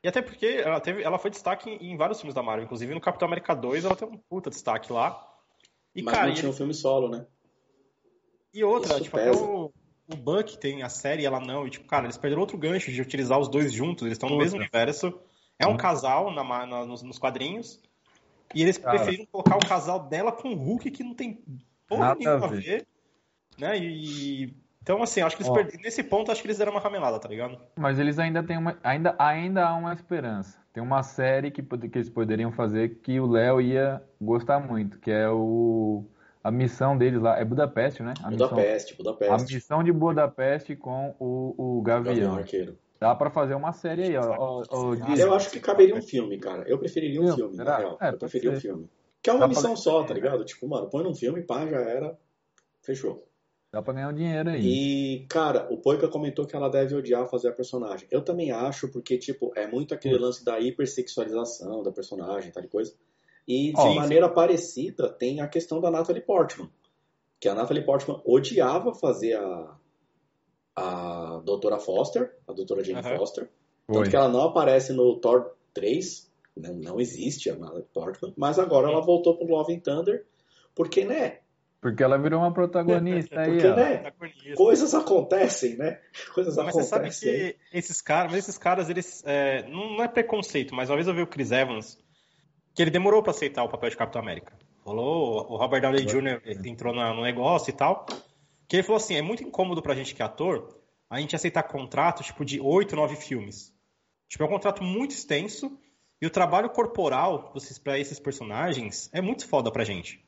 E 0.03 0.09
até 0.09 0.21
porque 0.21 0.47
ela, 0.47 0.81
teve, 0.81 1.03
ela 1.03 1.19
foi 1.19 1.31
destaque 1.31 1.71
em, 1.71 1.93
em, 1.93 1.97
vários 1.97 2.19
filmes 2.19 2.35
da 2.35 2.43
Marvel. 2.43 2.65
Inclusive 2.65 2.93
no 2.93 3.01
Capitão 3.01 3.27
América 3.27 3.55
2 3.55 3.85
ela 3.85 3.95
tem 3.95 4.09
um 4.09 4.17
puta 4.17 4.51
destaque 4.51 4.93
lá. 4.93 5.29
E, 5.95 6.03
Mas 6.03 6.15
cara, 6.15 6.27
não 6.27 6.35
tinha 6.35 6.51
um 6.51 6.55
filme 6.55 6.75
solo, 6.75 7.09
né? 7.09 7.27
E 8.53 8.65
outra, 8.65 8.95
Isso 8.95 9.05
tipo, 9.05 9.17
pesa. 9.17 9.31
até 9.31 9.41
o, 9.41 9.73
o 10.13 10.17
Buck 10.17 10.59
tem 10.59 10.83
a 10.83 10.89
série 10.89 11.23
e 11.23 11.27
ela 11.27 11.39
não. 11.39 11.67
E, 11.67 11.71
tipo, 11.71 11.87
cara, 11.87 12.05
eles 12.05 12.19
perderam 12.19 12.41
outro 12.41 12.59
gancho 12.59 12.91
de 12.91 13.01
utilizar 13.01 13.39
os 13.39 13.49
dois 13.49 13.73
juntos. 13.73 14.05
Eles 14.05 14.17
estão 14.17 14.29
no 14.29 14.39
mesmo 14.39 14.59
universo. 14.59 15.13
É 15.59 15.67
um 15.67 15.77
casal 15.77 16.33
na, 16.33 16.43
na, 16.43 16.85
nos, 16.85 17.03
nos, 17.03 17.19
quadrinhos. 17.19 17.81
E 18.53 18.63
eles 18.63 18.79
Cara, 18.79 18.97
preferiram 18.97 19.27
colocar 19.27 19.57
o 19.57 19.67
casal 19.67 20.09
dela 20.09 20.33
com 20.33 20.49
o 20.49 20.57
Hulk, 20.57 20.91
que 20.91 21.05
não 21.05 21.15
tem 21.15 21.45
porra 21.87 22.17
nenhuma 22.17 22.47
a 22.47 22.49
ver. 22.49 22.61
ver. 22.61 22.87
Né? 23.57 23.79
E, 23.79 24.55
então, 24.83 25.01
assim, 25.01 25.21
acho 25.21 25.37
que 25.37 25.45
eles 25.45 25.79
nesse 25.81 26.03
ponto, 26.03 26.33
acho 26.33 26.43
que 26.43 26.47
eles 26.49 26.59
deram 26.59 26.73
uma 26.73 26.81
ramelada, 26.81 27.19
tá 27.19 27.29
ligado? 27.29 27.57
Mas 27.77 27.99
eles 28.01 28.19
ainda 28.19 28.43
têm 28.43 28.59
uma. 28.59 28.77
Ainda, 28.83 29.15
ainda 29.19 29.67
há 29.67 29.75
uma 29.75 29.93
esperança. 29.93 30.59
Tem 30.73 30.83
uma 30.83 31.03
série 31.03 31.51
que, 31.51 31.63
que 31.63 31.99
eles 31.99 32.11
poderiam 32.11 32.51
fazer 32.51 33.01
que 33.03 33.21
o 33.21 33.27
Léo 33.27 33.61
ia 33.61 34.03
gostar 34.21 34.59
muito, 34.59 34.99
que 34.99 35.11
é 35.11 35.29
o. 35.29 36.05
A 36.43 36.51
missão 36.51 36.99
deles 36.99 37.23
lá 37.23 37.39
é 37.39 37.45
Budapeste, 37.45 38.03
né? 38.03 38.15
A 38.25 38.31
Budapeste, 38.31 38.93
missão, 38.93 39.05
Budapeste. 39.15 39.33
A 39.35 39.55
missão 39.55 39.85
de 39.85 39.93
Budapeste 39.93 40.75
com 40.75 41.15
o, 41.21 41.55
o 41.79 41.83
Gavião. 41.83 42.15
Gavião 42.15 42.35
Arqueiro. 42.35 42.77
Dá 42.99 43.15
pra 43.15 43.31
fazer 43.31 43.55
uma 43.55 43.73
série 43.73 44.03
aí, 44.03 44.17
ó. 44.17 44.63
ó, 44.69 44.95
eu 45.17 45.35
acho 45.35 45.51
que 45.51 45.61
caberia 45.61 45.95
um 45.95 46.03
filme, 46.03 46.39
cara. 46.39 46.65
Eu 46.69 46.79
preferiria 46.79 47.21
um 47.21 47.35
filme, 47.35 47.57
na 47.57 47.77
real. 47.77 47.99
É, 48.01 48.09
eu 48.11 48.19
preferiria 48.19 48.57
um 48.57 48.61
filme. 48.61 48.89
Que 49.21 49.31
é 49.31 49.33
uma 49.33 49.41
Dá 49.41 49.49
missão 49.49 49.77
só, 49.77 50.03
tá 50.03 50.15
ligado? 50.15 50.45
Tipo, 50.45 50.69
mano, 50.69 50.89
põe 50.89 51.05
num 51.05 51.15
filme, 51.15 51.43
pá, 51.43 51.65
já 51.67 51.81
era. 51.81 52.19
Fechou. 52.81 53.29
Dá 53.73 53.81
pra 53.81 53.95
ganhar 53.95 54.11
um 54.11 54.15
dinheiro 54.15 54.51
aí. 54.51 54.61
E, 54.67 55.27
cara, 55.29 55.67
o 55.73 55.79
Poika 55.79 56.07
comentou 56.07 56.47
que 56.47 56.55
ela 56.55 56.69
deve 56.69 56.95
odiar 56.95 57.27
fazer 57.27 57.49
a 57.49 57.53
personagem. 57.53 58.07
Eu 58.11 58.23
também 58.23 58.53
acho, 58.53 58.87
porque, 58.93 59.17
tipo, 59.17 59.51
é 59.57 59.67
muito 59.67 59.95
aquele 59.95 60.19
lance 60.19 60.45
da 60.45 60.61
hipersexualização 60.61 61.83
da 61.83 61.91
personagem, 61.91 62.53
tal 62.53 62.63
coisa. 62.69 62.95
E, 63.49 63.73
de 63.73 63.95
maneira 63.95 64.29
sim. 64.29 64.35
parecida, 64.35 65.09
tem 65.09 65.41
a 65.41 65.49
questão 65.49 65.81
da 65.81 65.91
Natalie 65.91 66.21
Portman. 66.21 66.69
Que 67.41 67.49
a 67.49 67.55
Natalie 67.55 67.83
Portman 67.83 68.21
odiava 68.27 68.93
fazer 68.93 69.39
a, 69.39 69.75
a 70.77 71.43
doutora 71.43 71.79
Foster, 71.79 72.37
a 72.47 72.53
doutora 72.53 72.85
Jane 72.85 73.01
uhum. 73.01 73.17
Foster. 73.17 73.51
Tanto 73.87 74.01
Oi. 74.01 74.11
que 74.11 74.17
ela 74.17 74.29
não 74.29 74.43
aparece 74.43 74.93
no 74.93 75.17
Thor 75.17 75.57
3, 75.73 76.31
não, 76.57 76.75
não 76.75 77.01
existe 77.01 77.49
a 77.49 77.57
Natalie 77.57 77.87
Portman, 77.93 78.35
mas 78.37 78.59
agora 78.59 78.91
ela 78.91 79.01
voltou 79.01 79.37
pro 79.37 79.47
Love 79.47 79.75
and 79.75 79.81
Thunder, 79.81 80.27
porque, 80.75 81.07
né? 81.07 81.42
Porque 81.83 82.01
ela 82.01 82.17
virou 82.17 82.39
uma 82.39 82.55
protagonista 82.55 83.41
aí, 83.41 83.61
porque, 83.61 83.69
né? 83.69 84.13
Coisas 84.55 84.95
acontecem, 84.95 85.77
né? 85.77 85.99
Coisas 86.33 86.57
mas 86.57 86.69
acontecem. 86.69 87.01
Mas 87.03 87.17
você 87.17 87.27
sabe 87.27 87.55
que 87.55 87.77
esses 87.77 88.01
caras, 88.01 88.35
esses 88.35 88.57
caras, 88.57 88.89
eles. 88.89 89.21
É, 89.27 89.69
não 89.69 90.01
é 90.01 90.07
preconceito, 90.07 90.77
mas 90.77 90.89
uma 90.89 90.95
vez 90.95 91.09
eu 91.09 91.15
vi 91.15 91.23
o 91.23 91.27
Chris 91.27 91.51
Evans, 91.51 91.99
que 92.73 92.83
ele 92.83 92.91
demorou 92.93 93.21
para 93.21 93.33
aceitar 93.33 93.65
o 93.65 93.69
papel 93.69 93.91
de 93.91 93.97
Capitão 93.97 94.23
América. 94.23 94.57
Rolou, 94.85 95.51
o 95.51 95.57
Robert 95.57 95.81
Downey 95.81 96.05
Jr. 96.05 96.41
entrou 96.65 96.95
no 96.95 97.21
negócio 97.21 97.71
e 97.71 97.75
tal. 97.75 98.07
Que 98.69 98.77
ele 98.77 98.85
falou 98.85 98.99
assim: 98.99 99.17
é 99.17 99.23
muito 99.23 99.43
incômodo 99.43 99.83
pra 99.83 99.97
gente 99.97 100.15
que 100.15 100.23
é 100.23 100.25
ator 100.25 100.81
a 101.11 101.19
gente 101.19 101.35
aceitar 101.35 101.65
contratos 101.65 102.27
tipo 102.27 102.45
de 102.45 102.61
8, 102.61 102.95
9 102.95 103.17
filmes. 103.17 103.75
Tipo, 104.29 104.45
é 104.45 104.47
um 104.47 104.51
contrato 104.51 104.85
muito 104.85 105.11
extenso 105.11 105.77
e 106.21 106.27
o 106.27 106.31
trabalho 106.31 106.71
corporal 106.71 107.53
para 107.83 107.99
esses 107.99 108.21
personagens 108.21 109.11
é 109.13 109.21
muito 109.21 109.49
foda 109.49 109.71
pra 109.71 109.83
gente. 109.83 110.22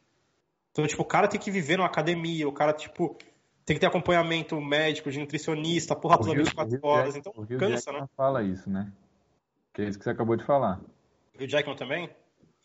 Então, 0.75 0.85
tipo, 0.89 1.03
o 1.03 1.07
cara 1.07 1.29
tem 1.29 1.39
que 1.39 1.53
viver 1.53 1.77
numa 1.77 1.87
academia, 1.87 2.49
o 2.49 2.53
cara, 2.53 2.72
tipo, 2.72 3.16
tem 3.64 3.77
que 3.77 3.81
ter 3.81 3.87
acompanhamento 3.87 4.61
médico, 4.61 5.09
de 5.09 5.20
nutricionista, 5.20 5.95
porra, 5.95 6.18
toda 6.18 6.35
24 6.35 6.81
horas. 6.83 7.14
Então, 7.14 7.33
o 7.37 7.47
cansa, 7.47 7.93
né? 7.93 8.09
fala 8.16 8.43
isso, 8.43 8.68
né? 8.68 8.91
Que 9.72 9.83
é 9.83 9.85
isso 9.89 9.97
que 9.97 10.03
você 10.03 10.11
acabou 10.11 10.35
de 10.35 10.45
falar. 10.45 10.81
O 11.41 11.47
Jackman 11.47 11.77
também? 11.77 12.11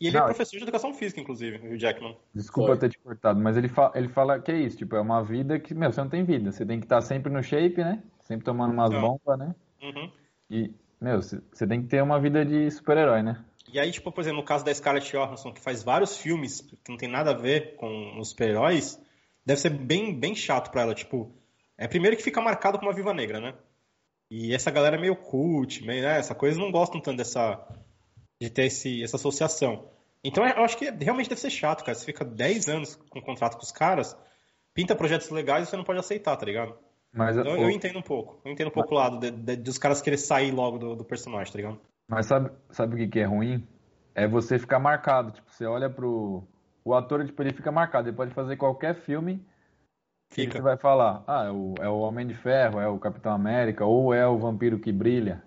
E 0.00 0.08
ele 0.08 0.16
é 0.16 0.18
Não, 0.18 0.26
é 0.26 0.30
professor 0.30 0.56
de 0.56 0.62
educação 0.64 0.92
física, 0.92 1.20
inclusive, 1.20 1.68
o 1.68 1.78
Jackman. 1.78 2.16
Desculpa 2.34 2.70
Foi. 2.70 2.78
ter 2.78 2.88
te 2.88 2.98
cortado, 2.98 3.40
mas 3.40 3.56
ele 3.56 3.68
fala, 3.68 3.92
ele 3.94 4.08
fala 4.08 4.40
que 4.40 4.50
é 4.50 4.58
isso, 4.58 4.78
tipo, 4.78 4.96
é 4.96 5.00
uma 5.00 5.22
vida 5.22 5.60
que, 5.60 5.72
meu, 5.72 5.92
você 5.92 6.00
não 6.00 6.08
tem 6.08 6.24
vida. 6.24 6.50
Você 6.50 6.66
tem 6.66 6.80
que 6.80 6.86
estar 6.86 7.00
sempre 7.02 7.32
no 7.32 7.40
shape, 7.44 7.76
né? 7.84 8.02
Sempre 8.22 8.44
tomando 8.44 8.72
umas 8.72 8.90
então, 8.90 9.00
bombas, 9.00 9.38
né? 9.38 9.54
Uhum. 9.80 10.10
E, 10.50 10.74
meu, 11.00 11.22
você 11.22 11.64
tem 11.68 11.80
que 11.80 11.86
ter 11.86 12.02
uma 12.02 12.18
vida 12.18 12.44
de 12.44 12.68
super-herói, 12.72 13.22
né? 13.22 13.44
E 13.72 13.78
aí, 13.78 13.90
tipo, 13.90 14.10
por 14.10 14.20
exemplo, 14.20 14.38
no 14.38 14.44
caso 14.44 14.64
da 14.64 14.74
Scarlett 14.74 15.10
Johansson, 15.10 15.52
que 15.52 15.60
faz 15.60 15.82
vários 15.82 16.16
filmes 16.16 16.60
que 16.60 16.90
não 16.90 16.96
tem 16.96 17.08
nada 17.08 17.30
a 17.30 17.34
ver 17.34 17.76
com 17.76 18.18
os 18.18 18.30
super-heróis, 18.30 19.00
deve 19.44 19.60
ser 19.60 19.70
bem, 19.70 20.14
bem 20.14 20.34
chato 20.34 20.70
pra 20.70 20.82
ela. 20.82 20.94
Tipo, 20.94 21.34
é 21.76 21.86
primeiro 21.88 22.16
que 22.16 22.22
fica 22.22 22.40
marcado 22.40 22.78
como 22.78 22.90
uma 22.90 22.96
viva 22.96 23.14
negra, 23.14 23.40
né? 23.40 23.54
E 24.30 24.54
essa 24.54 24.70
galera 24.70 24.96
é 24.96 25.00
meio 25.00 25.16
cult, 25.16 25.84
meio, 25.84 26.02
né? 26.02 26.18
Essa 26.18 26.34
coisa 26.34 26.58
não 26.58 26.70
gostam 26.70 27.00
tanto 27.00 27.16
dessa, 27.16 27.66
de 28.40 28.48
ter 28.48 28.66
esse, 28.66 29.02
essa 29.02 29.16
associação. 29.16 29.88
Então 30.22 30.46
eu 30.46 30.62
acho 30.62 30.76
que 30.76 30.90
realmente 30.90 31.28
deve 31.28 31.40
ser 31.40 31.50
chato, 31.50 31.84
cara. 31.84 31.96
Você 31.96 32.04
fica 32.04 32.24
10 32.24 32.68
anos 32.68 32.94
com 32.94 33.20
contrato 33.20 33.56
com 33.56 33.62
os 33.62 33.72
caras, 33.72 34.16
pinta 34.74 34.94
projetos 34.94 35.30
legais 35.30 35.66
e 35.66 35.70
você 35.70 35.76
não 35.76 35.84
pode 35.84 35.98
aceitar, 35.98 36.36
tá 36.36 36.46
ligado? 36.46 36.76
Mas, 37.12 37.36
então, 37.36 37.52
o... 37.52 37.62
eu 37.62 37.70
entendo 37.70 37.98
um 37.98 38.02
pouco. 38.02 38.40
Eu 38.44 38.52
entendo 38.52 38.68
um 38.68 38.72
pouco 38.72 38.94
o 38.94 38.98
lado 38.98 39.18
de, 39.18 39.30
de, 39.30 39.56
dos 39.56 39.78
caras 39.78 40.00
querer 40.00 40.18
sair 40.18 40.52
logo 40.52 40.78
do, 40.78 40.96
do, 40.96 41.04
personagem, 41.04 41.52
tá 41.52 41.56
ligado? 41.56 41.80
Mas 42.10 42.26
sabe, 42.26 42.50
sabe 42.70 42.94
o 42.94 42.98
que, 42.98 43.06
que 43.06 43.20
é 43.20 43.24
ruim? 43.24 43.64
É 44.14 44.26
você 44.26 44.58
ficar 44.58 44.80
marcado. 44.80 45.30
Tipo, 45.30 45.48
você 45.48 45.64
olha 45.64 45.88
pro, 45.88 46.42
o 46.84 46.92
ator, 46.92 47.24
tipo, 47.24 47.40
ele 47.40 47.52
fica 47.52 47.70
marcado. 47.70 48.08
Ele 48.08 48.16
pode 48.16 48.34
fazer 48.34 48.56
qualquer 48.56 48.96
filme 48.96 49.36
que 50.30 50.42
Fica. 50.42 50.58
você 50.58 50.60
vai 50.60 50.76
falar, 50.76 51.22
ah, 51.26 51.44
é 51.46 51.50
o, 51.50 51.74
é 51.80 51.88
o 51.88 52.00
Homem 52.00 52.26
de 52.26 52.34
Ferro, 52.34 52.80
é 52.80 52.88
o 52.88 52.98
Capitão 52.98 53.32
América, 53.32 53.84
ou 53.84 54.12
é 54.12 54.26
o 54.26 54.38
Vampiro 54.38 54.78
que 54.80 54.92
Brilha. 54.92 55.42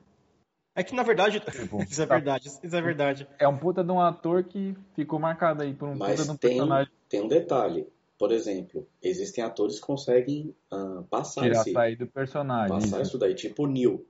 É 0.75 0.83
que 0.83 0.95
na 0.95 1.03
verdade. 1.03 1.39
Tipo, 1.39 1.83
isso 1.83 2.01
é 2.01 2.05
tá. 2.05 2.15
verdade, 2.15 2.47
isso 2.47 2.75
é 2.75 2.81
verdade. 2.81 3.27
É 3.37 3.47
um 3.47 3.57
puta 3.57 3.83
de 3.83 3.91
um 3.91 3.99
ator 3.99 4.43
que 4.43 4.75
ficou 4.95 5.19
marcado 5.19 5.63
aí 5.63 5.73
por 5.73 5.89
um 5.89 5.95
Mas 5.95 6.11
puta 6.11 6.23
de 6.23 6.31
um 6.31 6.37
tem, 6.37 6.49
personagem. 6.51 6.93
tem 7.09 7.21
um 7.21 7.27
detalhe. 7.27 7.87
Por 8.17 8.31
exemplo, 8.31 8.87
existem 9.01 9.43
atores 9.43 9.79
que 9.79 9.85
conseguem 9.85 10.55
ah, 10.71 11.03
passar 11.09 11.41
Tirar 11.41 11.61
esse, 11.61 11.71
sair 11.73 11.95
do 11.97 12.07
personagem. 12.07 12.69
passar 12.69 13.01
isso. 13.01 13.01
isso 13.01 13.17
daí, 13.17 13.35
tipo 13.35 13.63
o 13.63 13.67
Neil. 13.67 14.05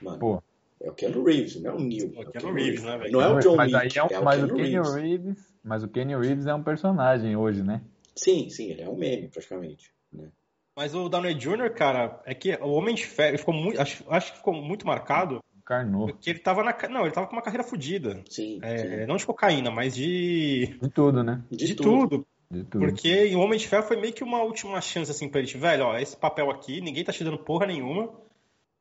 Mano, 0.00 0.18
Pô, 0.18 0.42
é 0.82 0.90
o 0.90 0.94
Keanu 0.94 1.22
Reeves, 1.24 1.60
não 1.60 1.70
é 1.70 1.74
o 1.74 1.78
Neil. 1.80 2.12
O 2.16 2.22
é 2.22 2.24
Keanu 2.26 2.54
Reeves, 2.54 2.82
né, 2.82 2.98
velho? 2.98 3.12
Não 3.12 3.20
é 3.22 3.28
o 3.34 3.38
John 3.40 3.56
mas 3.56 3.74
aí 3.74 3.84
Wick, 3.84 3.98
é, 3.98 4.04
um- 4.04 4.06
é 4.10 4.18
o 4.18 4.24
mas 4.24 4.42
o 4.42 4.46
Keanu 4.46 4.56
Kenny 4.56 4.70
Reeves. 4.74 4.94
Reeves. 4.94 5.54
Mas 5.62 5.82
o 5.84 5.88
Kenny 5.88 6.16
Reeves 6.16 6.46
é 6.46 6.54
um 6.54 6.62
personagem 6.62 7.36
hoje, 7.36 7.62
né? 7.62 7.82
Sim, 8.16 8.48
sim, 8.50 8.70
ele 8.70 8.82
é 8.82 8.88
um 8.88 8.96
meme, 8.96 9.28
praticamente. 9.28 9.90
Né? 10.12 10.28
Mas 10.76 10.94
o 10.94 11.08
Downey 11.08 11.34
Jr., 11.34 11.70
cara, 11.74 12.20
é 12.24 12.34
que 12.34 12.54
o 12.56 12.68
Homem 12.70 12.94
de 12.94 13.04
Ferro 13.06 13.36
ficou 13.38 13.52
muito. 13.54 13.80
Acho, 13.80 14.04
acho 14.08 14.32
que 14.32 14.38
ficou 14.38 14.54
muito 14.54 14.86
marcado 14.86 15.40
Encarnou. 15.58 16.06
porque 16.06 16.30
ele 16.30 16.38
tava 16.38 16.62
na. 16.64 16.74
Não, 16.88 17.02
ele 17.02 17.10
tava 17.10 17.26
com 17.26 17.34
uma 17.34 17.42
carreira 17.42 17.62
fodida. 17.64 18.22
Sim, 18.30 18.58
É, 18.62 18.76
sim. 19.02 19.06
não 19.06 19.16
de 19.16 19.26
cocaína, 19.26 19.70
mas 19.70 19.94
de. 19.94 20.78
De 20.80 20.88
tudo, 20.88 21.22
né? 21.22 21.42
De, 21.50 21.66
De, 21.66 21.74
tudo. 21.74 22.08
tudo. 22.08 22.26
De 22.50 22.64
tudo. 22.64 22.86
Porque 22.86 23.34
o 23.34 23.40
Homem 23.40 23.58
de 23.58 23.68
Ferro 23.68 23.82
foi 23.84 24.00
meio 24.00 24.12
que 24.14 24.24
uma 24.24 24.42
última 24.42 24.80
chance, 24.80 25.10
assim, 25.10 25.28
pra 25.28 25.40
ele. 25.40 25.48
tipo, 25.48 25.60
Velho, 25.60 25.84
ó, 25.84 25.98
esse 25.98 26.16
papel 26.16 26.50
aqui, 26.50 26.80
ninguém 26.80 27.04
tá 27.04 27.12
te 27.12 27.22
dando 27.22 27.38
porra 27.38 27.66
nenhuma. 27.66 28.10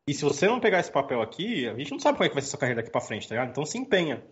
E 0.10 0.14
se 0.16 0.26
você 0.26 0.48
não 0.48 0.60
pegar 0.60 0.80
esse 0.80 0.92
papel 0.92 1.22
aqui, 1.22 1.68
a 1.68 1.78
gente 1.78 1.92
não 1.92 2.00
sabe 2.00 2.18
como 2.18 2.26
é 2.26 2.30
que 2.30 2.34
vai 2.34 2.42
ser 2.42 2.50
sua 2.50 2.58
carreira 2.58 2.82
daqui 2.82 2.92
pra 2.92 3.00
frente, 3.00 3.30
tá 3.30 3.36
ligado? 3.36 3.52
Então 3.52 3.64
se 3.64 3.78
empenha. 3.78 4.24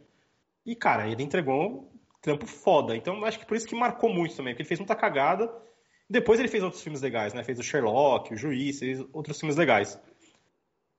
E, 0.65 0.75
cara, 0.75 1.07
ele 1.07 1.21
entregou 1.21 1.63
um 1.63 1.87
trampo 2.19 2.47
foda. 2.47 2.95
Então 2.95 3.23
acho 3.23 3.37
que 3.37 3.45
por 3.45 3.55
isso 3.55 3.67
que 3.67 3.75
marcou 3.75 4.11
muito 4.11 4.35
também, 4.35 4.53
porque 4.53 4.63
ele 4.63 4.67
fez 4.67 4.79
muita 4.79 4.95
cagada. 4.95 5.53
Depois 6.09 6.39
ele 6.39 6.49
fez 6.49 6.63
outros 6.63 6.81
filmes 6.81 6.99
legais, 6.99 7.31
né? 7.35 7.43
Fez 7.43 7.59
o 7.59 7.63
Sherlock, 7.63 8.33
o 8.33 8.35
Juiz, 8.35 8.79
fez 8.79 9.05
outros 9.13 9.39
filmes 9.39 9.55
legais. 9.55 10.01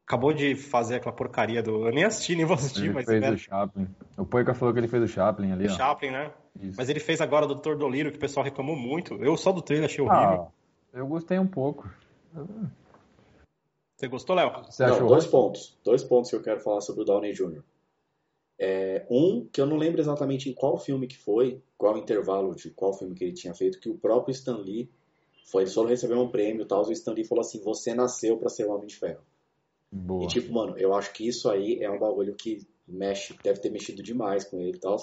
Acabou 0.07 0.33
de 0.33 0.55
fazer 0.55 0.95
aquela 0.95 1.13
porcaria 1.13 1.61
do. 1.61 1.89
Eu 1.89 1.93
nem 1.93 2.05
assisti, 2.05 2.37
nem 2.37 2.45
vou 2.45 2.55
assistir, 2.55 2.85
Ele 2.85 2.93
mas 2.93 3.05
fez 3.05 3.21
velho, 3.21 3.35
o 3.35 3.39
Chaplin. 3.39 3.89
O 4.17 4.25
Poica 4.25 4.55
falou 4.55 4.73
que 4.73 4.79
ele 4.79 4.87
fez 4.87 5.03
o 5.03 5.09
Chaplin 5.09 5.51
ali, 5.51 5.67
o 5.67 5.73
ó. 5.73 5.77
Chaplin, 5.77 6.13
né? 6.13 6.31
Isso. 6.63 6.77
Mas 6.79 6.89
ele 6.89 7.01
fez 7.01 7.21
agora 7.21 7.47
o 7.47 7.53
Dr. 7.53 7.75
Dolittle, 7.75 8.13
que 8.13 8.19
o 8.19 8.21
pessoal 8.21 8.45
reclamou 8.45 8.77
muito. 8.77 9.17
Eu 9.17 9.37
só 9.37 9.51
do 9.51 9.61
trailer 9.61 9.87
achei 9.87 10.05
horrível. 10.05 10.47
Ah, 10.47 10.49
eu 10.93 11.07
gostei 11.09 11.37
um 11.37 11.49
pouco. 11.49 11.91
Você 13.99 14.07
gostou, 14.07 14.37
Léo? 14.37 14.65
Você 14.65 14.87
Não, 14.87 14.95
achou? 14.95 15.09
dois 15.09 15.27
pontos. 15.27 15.77
Dois 15.83 16.05
pontos 16.05 16.31
que 16.31 16.37
eu 16.37 16.43
quero 16.43 16.61
falar 16.61 16.81
sobre 16.81 17.03
o 17.03 17.05
Downey 17.05 17.33
Jr. 17.33 17.65
É, 18.57 19.05
um, 19.11 19.45
que 19.53 19.61
eu 19.61 19.67
não 19.67 19.77
lembro 19.77 20.01
exatamente 20.01 20.49
em 20.49 20.53
qual 20.53 20.79
filme 20.79 21.09
que 21.09 21.19
foi, 21.19 21.61
qual 21.77 21.99
intervalo 21.99 22.55
de 22.55 22.71
qual 22.71 22.93
filme 22.93 23.17
que 23.17 23.25
ele 23.25 23.33
tinha 23.33 23.53
feito, 23.55 23.81
que 23.81 23.89
o 23.89 23.99
próprio 23.99 24.33
Stan 24.33 24.59
Lee 24.59 24.89
foi, 25.47 25.65
ele 25.65 25.71
só 25.71 25.85
recebeu 25.85 26.21
um 26.21 26.29
prêmio 26.29 26.63
e 26.63 26.65
tal, 26.65 26.85
e 26.85 26.91
o 26.91 26.93
Stan 26.93 27.13
Lee 27.13 27.25
falou 27.25 27.41
assim, 27.41 27.61
você 27.61 27.93
nasceu 27.93 28.39
pra 28.39 28.49
ser 28.49 28.67
o 28.67 28.73
Homem 28.73 28.87
de 28.87 28.95
Ferro. 28.95 29.23
Boa. 29.91 30.25
E 30.25 30.29
tipo, 30.29 30.53
mano, 30.53 30.79
eu 30.79 30.95
acho 30.95 31.13
que 31.13 31.27
isso 31.27 31.51
aí 31.51 31.83
é 31.83 31.91
um 31.91 31.99
bagulho 31.99 32.37
que 32.37 32.65
mexe, 32.87 33.37
deve 33.43 33.59
ter 33.59 33.71
mexido 33.71 34.01
demais 34.01 34.45
com 34.45 34.61
ele 34.61 34.77
e 34.77 34.81
tal. 34.81 34.97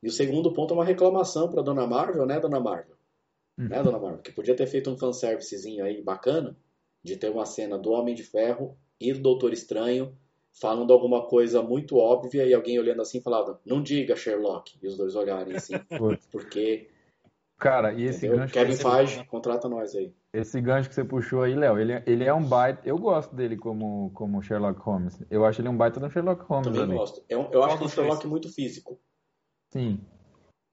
E 0.00 0.08
o 0.08 0.12
segundo 0.12 0.52
ponto 0.52 0.72
é 0.72 0.76
uma 0.76 0.84
reclamação 0.84 1.50
pra 1.50 1.62
Dona 1.62 1.86
Marvel, 1.86 2.26
né, 2.26 2.38
Dona 2.38 2.60
Marvel? 2.60 2.96
Hum. 3.58 3.68
Né, 3.68 3.82
Dona 3.82 3.98
Marvel? 3.98 4.22
Que 4.22 4.32
podia 4.32 4.54
ter 4.54 4.68
feito 4.68 4.88
um 4.88 4.96
fanservicezinho 4.96 5.84
aí 5.84 6.00
bacana, 6.00 6.56
de 7.02 7.16
ter 7.16 7.30
uma 7.30 7.46
cena 7.46 7.78
do 7.78 7.90
Homem 7.92 8.14
de 8.14 8.22
Ferro 8.22 8.76
e 9.00 9.12
do 9.12 9.20
Doutor 9.20 9.52
Estranho 9.52 10.16
falando 10.52 10.92
alguma 10.92 11.26
coisa 11.26 11.62
muito 11.62 11.96
óbvia 11.96 12.44
e 12.44 12.52
alguém 12.52 12.78
olhando 12.78 13.00
assim 13.02 13.20
falava, 13.22 13.60
não 13.64 13.82
diga 13.82 14.16
Sherlock, 14.16 14.78
e 14.82 14.86
os 14.86 14.96
dois 14.96 15.14
olharem 15.14 15.54
assim, 15.56 15.74
porque 16.30 16.88
Cara, 17.56 17.92
e 17.92 18.04
esse 18.04 18.26
entendeu? 18.26 18.38
gancho, 18.38 18.54
Kevin 18.54 18.76
Feige, 18.76 19.24
contrata 19.26 19.68
nós 19.68 19.94
aí. 19.94 20.12
esse 20.32 20.60
gancho 20.60 20.88
que 20.88 20.94
você 20.94 21.04
puxou 21.04 21.42
aí, 21.42 21.54
Léo, 21.54 21.78
ele, 21.78 21.92
é- 21.92 22.02
ele 22.06 22.24
é 22.24 22.32
um 22.32 22.42
baita. 22.42 22.88
Eu 22.88 22.96
gosto 22.98 23.34
dele 23.36 23.56
como, 23.56 24.10
como 24.14 24.42
Sherlock 24.42 24.80
Holmes. 24.80 25.18
Eu 25.30 25.44
acho 25.44 25.60
ele 25.60 25.68
um 25.68 25.76
baita 25.76 26.00
do 26.00 26.10
Sherlock 26.10 26.42
Holmes 26.44 26.66
Também 26.68 26.82
ali. 26.82 26.94
gosto. 26.94 27.22
Eu, 27.28 27.50
eu 27.52 27.62
acho 27.62 27.78
dos 27.78 27.92
Sherlock 27.92 28.26
muito 28.26 28.48
físico, 28.52 28.98
Sim, 29.72 30.00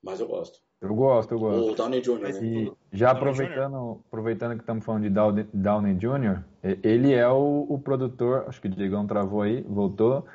mas 0.01 0.19
eu 0.21 0.28
gosto. 0.28 0.59
Eu 0.82 0.93
gosto, 0.95 1.32
eu 1.34 1.39
gosto. 1.39 1.71
O 1.71 1.75
Downey 1.75 2.01
Jr., 2.01 2.19
né? 2.19 2.30
E 2.41 2.71
já 2.93 3.13
Downey 3.13 3.30
aproveitando, 3.32 4.01
aproveitando 4.07 4.53
que 4.55 4.61
estamos 4.61 4.86
falando 4.86 5.03
de 5.03 5.09
Downey, 5.53 5.95
Jr., 5.95 6.43
ele 6.84 7.13
é 7.13 7.28
o, 7.28 7.65
o 7.69 7.80
produtor, 7.80 8.45
acho 8.47 8.61
que 8.61 8.67
o 8.67 8.71
Diegão 8.71 9.05
travou 9.07 9.41
aí, 9.41 9.61
voltou. 9.61 10.25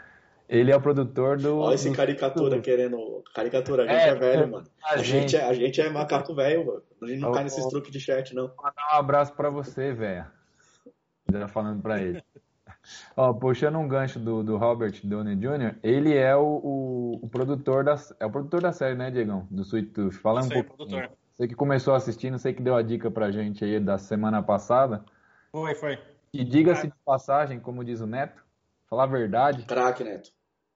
Ele 0.49 0.71
é 0.71 0.77
o 0.77 0.81
produtor 0.81 1.39
do. 1.39 1.59
Olha 1.59 1.75
esse 1.75 1.89
do- 1.89 1.97
caricatura 1.97 2.57
do- 2.57 2.63
querendo. 2.63 3.23
Caricatura, 3.35 3.85
a 3.85 3.87
gente 3.87 4.03
É, 4.03 4.09
é, 4.09 4.15
velho, 4.15 4.51
mano. 4.51 4.67
A 4.85 4.95
A 4.95 4.97
gente, 4.99 5.35
é, 5.35 5.45
a 5.45 5.55
gente 5.55 5.81
é 5.81 5.89
macaco 5.89 6.35
velho, 6.35 6.67
mano. 6.67 6.83
A 7.03 7.07
gente 7.07 7.21
não 7.21 7.31
Ô, 7.31 7.33
cai 7.33 7.45
nesses 7.45 7.67
truques 7.69 7.91
de 7.91 7.99
chat, 8.01 8.35
não. 8.35 8.49
mandar 8.57 8.75
um 8.93 8.97
abraço 8.97 9.33
pra 9.35 9.49
você, 9.49 9.93
velho. 9.95 10.27
Já 11.31 11.49
falando 11.49 11.81
pra 11.81 12.03
ele. 12.03 12.23
Ó, 13.17 13.33
puxando 13.33 13.79
um 13.79 13.87
gancho 13.87 14.19
do, 14.19 14.43
do 14.43 14.57
Robert 14.57 15.01
Downey 15.05 15.37
Jr., 15.37 15.77
ele 15.83 16.17
é 16.17 16.35
o, 16.35 16.43
o, 16.43 17.21
o 17.23 17.29
produtor 17.29 17.85
da, 17.85 17.97
é 18.19 18.27
o 18.27 18.31
produtor 18.31 18.61
da 18.61 18.73
série, 18.73 18.95
né, 18.97 19.11
Diegão? 19.11 19.47
Do 19.51 19.63
Sweet 19.63 19.91
Tooth. 19.91 20.15
Fala 20.15 20.43
um 20.43 20.49
pouco. 20.49 20.77
produtor. 20.77 21.11
Você 21.35 21.49
que 21.49 21.55
começou 21.55 21.95
assistindo, 21.95 22.39
sei 22.39 22.53
que 22.53 22.63
deu 22.63 22.77
a 22.77 22.83
dica 22.83 23.11
pra 23.11 23.31
gente 23.31 23.65
aí 23.65 23.81
da 23.81 23.99
semana 23.99 24.43
passada. 24.43 25.05
Foi, 25.51 25.75
foi. 25.75 25.99
E 26.33 26.45
diga-se 26.45 26.87
de 26.87 26.95
passagem, 27.05 27.61
como 27.61 27.85
diz 27.85 28.01
o 28.01 28.07
Neto, 28.07 28.43
falar 28.89 29.05
a 29.05 29.07
verdade, 29.07 29.65
Craque, 29.65 30.03
Neto. 30.03 30.31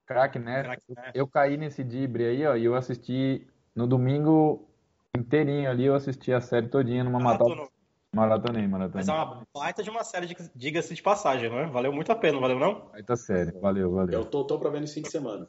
craque 0.04 0.38
Neto. 0.38 0.64
Craque 0.64 0.94
Neto. 0.94 1.10
Eu 1.14 1.26
caí 1.26 1.56
nesse 1.56 1.82
dibre 1.82 2.24
aí, 2.26 2.46
ó, 2.46 2.56
e 2.56 2.64
eu 2.64 2.74
assisti 2.74 3.46
no 3.74 3.86
domingo 3.86 4.68
inteirinho 5.16 5.70
ali, 5.70 5.84
eu 5.84 5.94
assisti 5.94 6.32
a 6.32 6.40
série 6.40 6.68
todinha 6.68 7.04
numa 7.04 7.18
matada. 7.18 7.68
Maratonei, 8.16 8.66
maratonei. 8.66 9.04
Mas 9.06 9.08
é 9.08 9.12
uma 9.12 9.42
baita 9.54 9.82
de 9.82 9.90
uma 9.90 10.02
série, 10.02 10.26
diga- 10.26 10.50
diga-se 10.54 10.94
de 10.94 11.02
passagem, 11.02 11.50
não 11.50 11.58
é? 11.58 11.66
Valeu 11.66 11.92
muito 11.92 12.10
a 12.10 12.16
pena, 12.16 12.40
valeu 12.40 12.58
não? 12.58 12.88
Aí 12.94 13.02
tá 13.02 13.14
sério, 13.14 13.60
valeu, 13.60 13.92
valeu. 13.92 14.20
Eu 14.20 14.24
tô, 14.24 14.42
tô 14.44 14.58
pra 14.58 14.70
ver 14.70 14.80
nesse 14.80 14.94
fim 14.94 15.02
de 15.02 15.10
semana. 15.10 15.46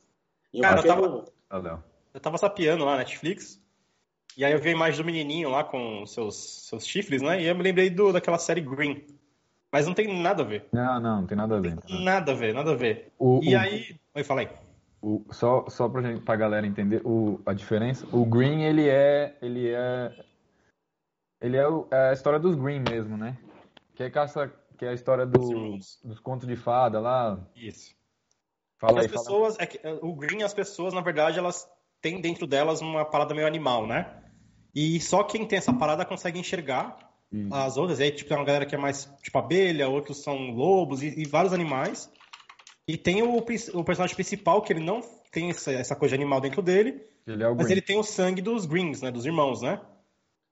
E 0.54 0.60
Cara, 0.60 0.80
eu 0.80 0.84
pequeno- 0.84 1.26
Valeu. 1.50 1.80
Eu 2.14 2.20
tava 2.20 2.38
sapeando 2.38 2.84
lá 2.84 2.92
na 2.92 2.98
Netflix, 2.98 3.62
e 4.36 4.44
aí 4.44 4.52
eu 4.52 4.60
vi 4.60 4.70
a 4.70 4.74
imagem 4.74 5.02
do 5.02 5.06
menininho 5.06 5.50
lá 5.50 5.64
com 5.64 6.06
seus, 6.06 6.68
seus 6.68 6.86
chifres, 6.86 7.22
né? 7.22 7.42
E 7.42 7.46
eu 7.48 7.56
me 7.56 7.64
lembrei 7.64 7.90
do, 7.90 8.12
daquela 8.12 8.38
série 8.38 8.62
Green. 8.62 9.06
Mas 9.72 9.86
não 9.86 9.94
tem 9.94 10.22
nada 10.22 10.44
a 10.44 10.46
ver. 10.46 10.66
Não, 10.72 11.00
não, 11.00 11.22
não 11.22 11.28
tem 11.28 11.38
nada 11.38 11.58
a 11.58 11.60
ver. 11.62 11.76
não 11.76 11.78
tem 11.82 12.04
nada 12.04 12.04
a 12.04 12.04
ver. 12.04 12.04
Nada 12.06 12.32
a 12.32 12.36
ver, 12.36 12.54
nada 12.54 12.72
a 12.72 12.76
ver. 12.76 13.14
O, 13.20 13.40
E 13.44 13.56
o- 13.56 13.60
aí... 13.60 13.96
Oi, 14.16 14.24
fala 14.24 14.42
aí. 14.42 14.50
o- 15.02 15.24
só, 15.32 15.66
só 15.70 15.88
pra, 15.88 16.02
gente, 16.02 16.22
pra 16.22 16.36
galera 16.36 16.66
entender 16.66 17.02
o, 17.06 17.40
a 17.46 17.54
diferença, 17.54 18.06
o 18.12 18.26
Green, 18.26 18.64
ele 18.64 18.88
é. 18.90 19.38
Ele 19.42 19.70
é. 19.70 20.12
Ele 21.42 21.58
é, 21.58 21.68
o- 21.68 21.88
é 21.92 22.10
a 22.10 22.14
história 22.14 22.40
dos 22.40 22.56
Green 22.56 22.80
mesmo, 22.82 23.16
né? 23.18 23.38
Que 23.96 24.04
é, 24.04 24.10
caça, 24.10 24.52
que 24.78 24.86
é 24.86 24.90
a 24.90 24.94
história 24.94 25.26
do, 25.26 25.78
dos 26.04 26.20
contos 26.20 26.48
de 26.48 26.56
fada 26.56 27.00
lá. 27.00 27.40
Isso. 27.56 27.96
Fala 28.80 29.00
as 29.00 29.06
aí, 29.06 29.10
fala. 29.10 29.24
pessoas, 29.24 29.60
é 29.60 29.66
que, 29.66 29.80
o 30.02 30.16
Green, 30.16 30.44
as 30.44 30.54
pessoas, 30.54 30.94
na 30.94 31.02
verdade, 31.02 31.40
elas 31.40 31.68
têm 32.02 32.22
dentro 32.22 32.46
delas 32.46 32.82
uma 32.82 33.04
parada 33.06 33.34
meio 33.34 33.48
animal, 33.48 33.88
né? 33.88 34.24
E 34.76 35.00
só 35.00 35.24
quem 35.24 35.46
tem 35.48 35.58
essa 35.58 35.74
parada 35.74 36.06
consegue 36.06 36.40
enxergar 36.40 36.98
Isso. 37.32 37.54
as 37.54 37.78
outras. 37.78 38.00
Aí, 38.00 38.12
tipo, 38.12 38.30
tem 38.30 38.38
uma 38.38 38.46
galera 38.46 38.66
que 38.66 38.76
é 38.76 38.78
mais 38.78 39.06
tipo 39.24 39.38
abelha, 39.40 39.90
outros 39.90 40.22
são 40.22 40.52
lobos 40.52 41.02
e, 41.02 41.20
e 41.22 41.26
vários 41.26 41.54
animais. 41.54 42.12
E 42.88 42.96
tem 42.98 43.24
o, 43.24 43.36
o 43.38 43.42
personagem 43.84 44.16
principal, 44.16 44.62
que 44.62 44.72
ele 44.72 44.84
não 44.84 45.02
tem 45.32 45.50
essa, 45.50 45.72
essa 45.72 45.96
coisa 45.96 46.16
de 46.16 46.22
animal 46.22 46.40
dentro 46.40 46.62
dele, 46.62 47.04
Ele 47.26 47.44
é 47.44 47.48
mas 47.50 47.58
Green. 47.66 47.72
ele 47.72 47.82
tem 47.82 47.98
o 48.00 48.04
sangue 48.04 48.42
dos 48.42 48.66
Greens, 48.66 49.02
né? 49.02 49.10
Dos 49.12 49.26
irmãos, 49.26 49.62
né? 49.62 49.82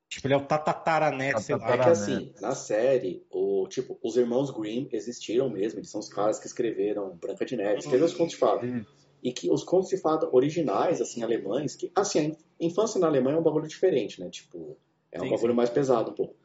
Tipo, 0.08 0.28
ele 0.28 0.34
é 0.36 0.38
o 0.38 0.46
tataraneto, 0.46 1.42
sei 1.42 1.56
lá. 1.58 1.74
É 1.74 1.78
que 1.78 1.90
assim, 1.90 2.34
na 2.40 2.54
série, 2.54 3.26
o, 3.30 3.68
tipo, 3.68 3.98
os 4.04 4.16
irmãos 4.16 4.52
Grimm 4.52 4.88
existiram 4.92 5.50
mesmo, 5.50 5.80
eles 5.80 5.90
são 5.90 6.00
os 6.00 6.08
caras 6.10 6.40
que 6.40 6.46
escreveram 6.46 7.16
Branca 7.18 7.44
de 7.46 7.56
Neve, 7.58 7.80
escreveram 7.80 8.06
os 8.06 8.14
contos 8.14 8.34
de 8.34 8.40
fada. 8.40 8.86
E 9.24 9.34
que 9.34 9.52
os 9.52 9.64
contos 9.64 9.90
de 9.90 9.98
fada 9.98 10.30
originais, 10.32 11.02
assim, 11.02 11.24
alemães, 11.24 11.76
que, 11.76 11.92
assim, 11.96 12.38
a 12.62 12.64
infância 12.64 13.00
na 13.00 13.08
Alemanha 13.08 13.38
é 13.38 13.40
um 13.40 13.44
bagulho 13.44 13.68
diferente, 13.68 14.20
né? 14.22 14.30
Tipo, 14.30 14.78
é 15.12 15.20
um 15.20 15.24
Sim, 15.24 15.32
bagulho 15.32 15.54
sim. 15.54 15.58
mais 15.58 15.70
pesado 15.72 16.12
um 16.12 16.14
pouco. 16.14 16.36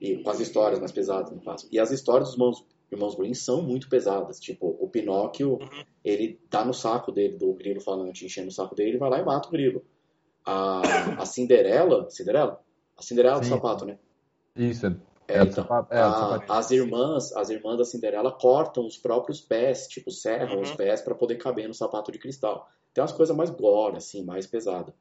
E 0.00 0.22
com 0.22 0.30
as 0.30 0.40
histórias 0.40 0.80
mais 0.80 0.90
pesadas, 0.90 1.30
no 1.30 1.40
caso. 1.42 1.68
E 1.70 1.78
as 1.78 1.90
histórias 1.90 2.28
dos 2.30 2.34
irmãos, 2.34 2.66
irmãos 2.90 3.14
Grimm 3.14 3.34
são 3.34 3.62
muito 3.62 3.90
pesadas. 3.90 4.40
Tipo, 4.40 4.74
o 4.80 4.88
Pinóquio, 4.88 5.58
Uhum. 5.60 5.84
ele 6.02 6.40
dá 6.48 6.64
no 6.64 6.72
saco 6.72 7.12
dele, 7.12 7.36
do 7.36 7.52
grilo 7.52 7.80
falante, 7.80 8.24
enchendo 8.24 8.48
o 8.48 8.52
saco 8.52 8.74
dele, 8.74 8.92
ele 8.92 8.98
vai 8.98 9.10
lá 9.10 9.18
e 9.20 9.24
mata 9.24 9.48
o 9.48 9.52
grilo. 9.52 9.84
A, 10.46 10.80
a 11.20 11.26
Cinderela, 11.26 12.08
Cinderela? 12.10 12.63
A 12.96 13.02
Cinderela 13.02 13.38
do 13.40 13.44
Sim. 13.44 13.50
sapato, 13.50 13.84
né? 13.84 13.98
Isso, 14.56 14.86
é, 14.86 14.90
É, 15.26 15.36
é, 15.38 15.44
do 15.44 15.50
então, 15.50 15.86
é, 15.90 16.02
do 16.02 16.24
a- 16.52 16.58
as 16.58 16.70
irmãs, 16.70 17.32
as 17.32 17.50
irmãs 17.50 17.78
da 17.78 17.84
Cinderela 17.84 18.30
cortam 18.30 18.86
os 18.86 18.96
próprios 18.96 19.40
pés, 19.40 19.88
tipo, 19.88 20.10
serram 20.10 20.56
Uhum. 20.56 20.62
os 20.62 20.72
pés 20.72 21.00
pra 21.02 21.14
poder 21.14 21.36
caber 21.36 21.66
no 21.66 21.74
sapato 21.74 22.12
de 22.12 22.18
cristal. 22.18 22.68
Tem 22.92 23.02
umas 23.02 23.12
coisas 23.12 23.34
mais 23.36 23.50
gore, 23.50 23.96
assim, 23.96 24.22
mais 24.24 24.46
pesada. 24.46 24.94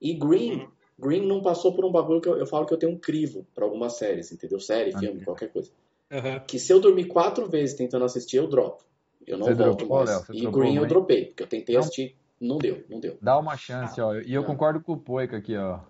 E 0.00 0.14
Green, 0.14 0.60
Uhum. 0.60 0.68
Green 0.98 1.26
não 1.26 1.42
passou 1.42 1.74
por 1.74 1.84
um 1.84 1.90
bagulho 1.90 2.20
que 2.20 2.28
eu, 2.28 2.36
eu 2.36 2.46
falo 2.46 2.66
que 2.66 2.74
eu 2.74 2.78
tenho 2.78 2.92
um 2.92 2.98
crivo 2.98 3.46
pra 3.54 3.64
algumas 3.64 3.94
séries, 3.94 4.30
entendeu? 4.30 4.60
Série, 4.60 4.94
Ah, 4.94 4.98
filme, 4.98 5.24
qualquer 5.24 5.50
coisa. 5.52 5.70
Aham. 6.12 6.40
Que 6.40 6.58
se 6.58 6.72
eu 6.72 6.78
dormir 6.78 7.06
quatro 7.06 7.48
vezes 7.48 7.74
tentando 7.74 8.04
assistir, 8.04 8.36
eu 8.36 8.46
dropo. 8.46 8.84
Eu 9.26 9.38
não 9.38 9.46
Você 9.46 9.54
volto 9.54 9.78
dropou, 9.78 10.04
mais. 10.04 10.10
Léo? 10.10 10.24
E 10.32 10.46
Green 10.46 10.76
eu 10.76 10.86
dropei, 10.86 11.26
porque 11.26 11.42
eu 11.42 11.46
tentei 11.48 11.74
Não. 11.74 11.80
assistir, 11.82 12.16
não 12.40 12.58
deu, 12.58 12.84
não 12.88 13.00
deu. 13.00 13.18
Dá 13.20 13.36
uma 13.38 13.56
chance, 13.56 14.00
ó. 14.00 14.14
E 14.20 14.32
eu 14.32 14.42
Não. 14.42 14.48
concordo 14.50 14.80
com 14.80 14.92
o 14.92 14.98
Poica 14.98 15.38
aqui, 15.38 15.56
ó. 15.56 15.80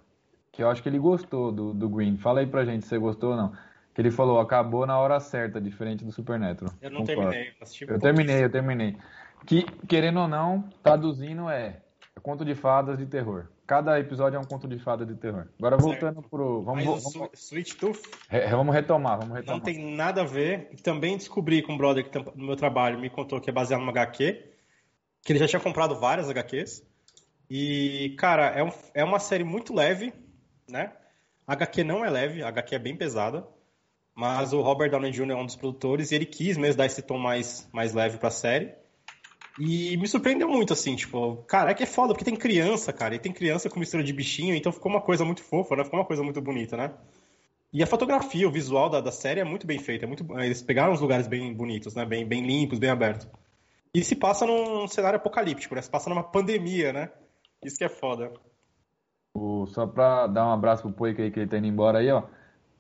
Que 0.55 0.63
eu 0.63 0.71
acho 0.71 0.83
que 0.83 0.89
ele 0.89 0.99
gostou 0.99 1.51
do, 1.51 1.75
do 1.75 1.89
Green. 1.89 2.17
Fala 2.17 2.41
aí 2.41 2.47
pra 2.47 2.65
gente 2.65 2.83
se 2.83 2.89
você 2.91 2.99
gostou 2.99 3.31
ou 3.31 3.37
não. 3.37 3.53
Que 3.93 4.01
ele 4.01 4.11
falou, 4.11 4.41
acabou 4.41 4.87
na 4.87 4.99
hora 4.99 5.21
certa, 5.21 5.61
diferente 5.61 6.05
do 6.05 6.13
Supernatural. 6.13 6.73
Eu 6.81 6.91
não 6.91 7.01
Concordo. 7.01 7.31
terminei. 7.31 7.53
Assisti 7.61 7.87
eu 7.89 7.99
terminei, 7.99 8.45
eu 8.45 8.51
terminei. 8.51 8.97
Que, 9.47 9.63
querendo 9.87 10.21
ou 10.21 10.29
não, 10.29 10.69
traduzindo 10.83 11.49
é, 11.49 11.81
é 12.17 12.21
conto 12.21 12.45
de 12.45 12.55
fadas 12.55 12.99
de 12.99 13.07
terror. 13.07 13.47
Cada 13.67 13.99
episódio 13.99 14.37
é 14.37 14.41
um 14.41 14.45
conto 14.45 14.69
de 14.69 14.79
fadas 14.79 15.07
de 15.07 15.15
terror. 15.15 15.47
Agora 15.59 15.77
voltando 15.77 16.17
certo. 16.17 16.29
pro. 16.29 16.63
Vamos, 16.63 16.85
Mas 16.85 17.13
vamos, 17.13 17.31
Sweet 17.35 17.77
Tooth. 17.77 18.03
Re, 18.29 18.47
vamos 18.49 18.75
retomar, 18.75 19.19
vamos 19.19 19.35
retomar. 19.37 19.57
Não 19.57 19.65
tem 19.65 19.95
nada 19.95 20.23
a 20.23 20.25
ver. 20.25 20.69
E 20.73 20.77
também 20.77 21.17
descobri 21.17 21.63
com 21.63 21.73
um 21.73 21.79
brother 21.79 22.09
que 22.09 22.19
no 22.37 22.47
meu 22.47 22.57
trabalho 22.57 22.99
me 22.99 23.09
contou 23.09 23.41
que 23.41 23.49
é 23.49 23.53
baseado 23.53 23.81
numa 23.81 23.93
HQ. 23.93 24.51
Que 25.23 25.33
ele 25.33 25.39
já 25.39 25.49
tinha 25.49 25.61
comprado 25.61 25.99
várias 25.99 26.29
HQs. 26.29 26.85
E, 27.49 28.15
cara, 28.19 28.47
é, 28.49 28.63
um, 28.63 28.71
é 28.95 29.05
uma 29.05 29.19
série 29.19 29.45
muito 29.45 29.75
leve, 29.75 30.13
né? 30.69 30.93
A 31.47 31.53
HQ 31.53 31.85
não 31.85 32.05
é 32.05 32.11
leve, 32.11 32.43
a 32.43 32.49
HQ 32.49 32.75
é 32.75 32.79
bem 32.79 32.97
pesada. 32.97 33.47
Mas 34.15 34.53
o 34.53 34.61
Robert 34.61 34.91
Downey 34.91 35.11
Jr. 35.11 35.33
é 35.33 35.35
um 35.35 35.47
dos 35.47 35.57
produtores 35.57 36.13
e 36.13 36.15
ele 36.15 36.25
quis 36.25 36.57
mesmo 36.57 36.79
dar 36.79 36.87
esse 36.87 37.03
tom 37.03 37.19
mais, 37.19 37.69
mais 37.73 37.93
leve 37.93 38.17
pra 38.19 38.31
série. 38.31 38.73
E 39.59 39.97
me 39.97 40.07
surpreendeu 40.07 40.49
muito, 40.49 40.73
assim, 40.73 40.97
tipo, 40.97 41.37
cara, 41.47 41.71
é 41.71 41.75
que 41.75 41.83
é 41.83 41.87
foda, 41.87 42.13
porque 42.13 42.25
tem 42.25 42.35
criança, 42.35 42.93
cara, 42.93 43.15
e 43.15 43.19
tem 43.19 43.33
criança 43.33 43.71
com 43.71 43.79
mistura 43.79 44.03
de 44.03 44.13
bichinho, 44.13 44.55
então 44.55 44.73
ficou 44.73 44.91
uma 44.91 45.01
coisa 45.01 45.25
muito 45.25 45.43
fofa, 45.43 45.77
né? 45.77 45.85
Ficou 45.85 45.99
uma 45.99 46.07
coisa 46.07 46.23
muito 46.23 46.41
bonita, 46.41 46.77
né? 46.77 46.93
E 47.73 47.83
a 47.83 47.87
fotografia, 47.87 48.49
o 48.49 48.53
visual 48.53 48.89
da, 48.89 49.01
da 49.01 49.13
série 49.13 49.41
é 49.41 49.45
muito 49.45 49.67
bem 49.67 49.79
feita, 49.79 50.05
é 50.05 50.09
muito, 50.09 50.27
eles 50.41 50.63
pegaram 50.63 50.93
os 50.93 51.01
lugares 51.01 51.27
bem 51.27 51.53
bonitos, 51.53 51.95
né? 51.95 52.05
Bem, 52.05 52.27
bem 52.27 52.45
limpos, 52.45 52.79
bem 52.79 52.91
abertos. 52.91 53.29
E 53.93 54.03
se 54.03 54.17
passa 54.17 54.45
num 54.45 54.89
cenário 54.89 55.19
apocalíptico, 55.19 55.75
né? 55.75 55.83
Se 55.83 55.91
passa 55.91 56.11
numa 56.11 56.23
pandemia, 56.23 56.93
né? 56.93 57.11
Isso 57.65 57.77
que 57.77 57.85
é 57.85 57.89
foda. 57.89 58.33
O, 59.35 59.67
só 59.67 59.87
pra 59.87 60.29
dar 60.29 60.47
um 60.47 60.53
abraço 60.53 60.83
pro 60.83 60.93
Poica 60.93 61.23
aí 61.23 61.31
que 61.31 61.41
ele 61.41 61.49
tá 61.49 61.59
indo 61.59 61.67
embora 61.67 61.99
aí, 61.99 62.11
ó. 62.11 62.23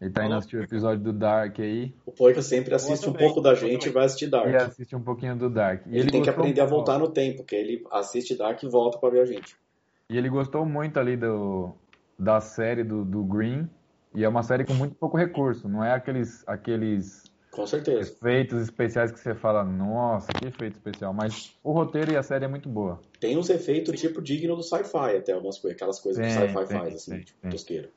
Ele 0.00 0.10
tá 0.10 0.24
indo 0.24 0.34
assistir 0.34 0.56
o 0.56 0.62
episódio 0.62 1.02
do 1.02 1.12
Dark 1.12 1.58
aí. 1.58 1.94
O 2.04 2.12
Poica 2.12 2.42
sempre 2.42 2.74
assiste 2.74 3.08
um 3.08 3.12
pouco 3.12 3.40
da 3.40 3.54
gente 3.54 3.88
e 3.88 3.90
vai 3.90 4.04
assistir 4.04 4.28
Dark. 4.28 4.46
Ele 4.46 4.56
assiste 4.56 4.94
um 4.94 5.02
pouquinho 5.02 5.34
do 5.34 5.50
Dark. 5.50 5.86
E 5.86 5.90
ele, 5.90 6.00
ele 6.00 6.10
tem 6.10 6.22
que 6.22 6.30
aprender 6.30 6.60
a 6.60 6.66
voltar 6.66 6.98
no 6.98 7.08
tempo, 7.08 7.38
porque 7.38 7.56
ele 7.56 7.84
assiste 7.90 8.36
Dark 8.36 8.62
e 8.62 8.68
volta 8.68 8.98
pra 8.98 9.10
ver 9.10 9.20
a 9.20 9.26
gente. 9.26 9.56
E 10.08 10.16
ele 10.16 10.28
gostou 10.28 10.66
muito 10.66 11.00
ali 11.00 11.16
do, 11.16 11.72
da 12.18 12.40
série 12.40 12.84
do, 12.84 13.04
do 13.04 13.24
Green. 13.24 13.68
E 14.14 14.22
é 14.22 14.28
uma 14.28 14.42
série 14.42 14.64
com 14.64 14.74
muito 14.74 14.94
pouco 14.94 15.16
recurso. 15.16 15.68
Não 15.68 15.82
é 15.82 15.92
aqueles, 15.92 16.44
aqueles 16.46 17.24
com 17.54 17.66
certeza. 17.66 18.10
Efeitos 18.10 18.62
especiais 18.62 19.12
que 19.12 19.18
você 19.18 19.34
fala, 19.34 19.64
nossa, 19.64 20.32
que 20.32 20.48
efeito 20.48 20.76
especial. 20.76 21.12
Mas 21.14 21.56
o 21.62 21.72
roteiro 21.72 22.12
e 22.12 22.16
a 22.16 22.22
série 22.22 22.44
é 22.44 22.48
muito 22.48 22.68
boa. 22.68 23.00
Tem 23.20 23.38
uns 23.38 23.48
efeitos 23.48 24.00
tipo 24.00 24.20
digno 24.20 24.56
do 24.56 24.62
sci-fi, 24.62 25.16
até 25.16 25.32
algumas 25.32 25.58
coisas, 25.58 25.76
aquelas 25.76 26.00
coisas 26.00 26.20
que 26.20 26.28
o 26.28 26.48
sci-fi 26.48 26.72
faz, 26.72 26.94
assim, 26.94 27.10
tem, 27.12 27.20
tipo, 27.20 27.48
tosqueira. 27.48 27.90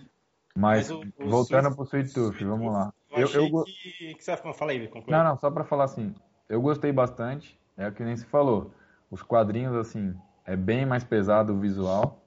Mas, 0.55 0.89
Mas 0.89 0.91
o, 0.91 1.03
o 1.19 1.29
voltando 1.29 1.75
pro 1.75 1.85
Sweet 1.85 2.13
Tooth, 2.13 2.43
vamos 2.43 2.71
lá. 2.71 2.93
Eu, 3.11 3.27
eu, 3.29 3.47
eu 3.47 3.63
que, 3.63 4.15
que 4.15 4.23
você 4.23 4.35
vai 4.35 4.53
falar 4.53 4.71
aí, 4.71 4.87
conclui. 4.87 5.15
Não, 5.15 5.23
não, 5.23 5.37
só 5.37 5.49
pra 5.49 5.63
falar 5.63 5.85
assim, 5.85 6.13
eu 6.49 6.61
gostei 6.61 6.91
bastante, 6.91 7.59
é 7.75 7.87
o 7.87 7.91
que 7.91 8.03
nem 8.03 8.15
se 8.15 8.25
falou. 8.25 8.71
Os 9.09 9.21
quadrinhos, 9.21 9.75
assim, 9.75 10.13
é 10.45 10.55
bem 10.55 10.85
mais 10.85 11.03
pesado 11.03 11.53
o 11.53 11.59
visual. 11.59 12.23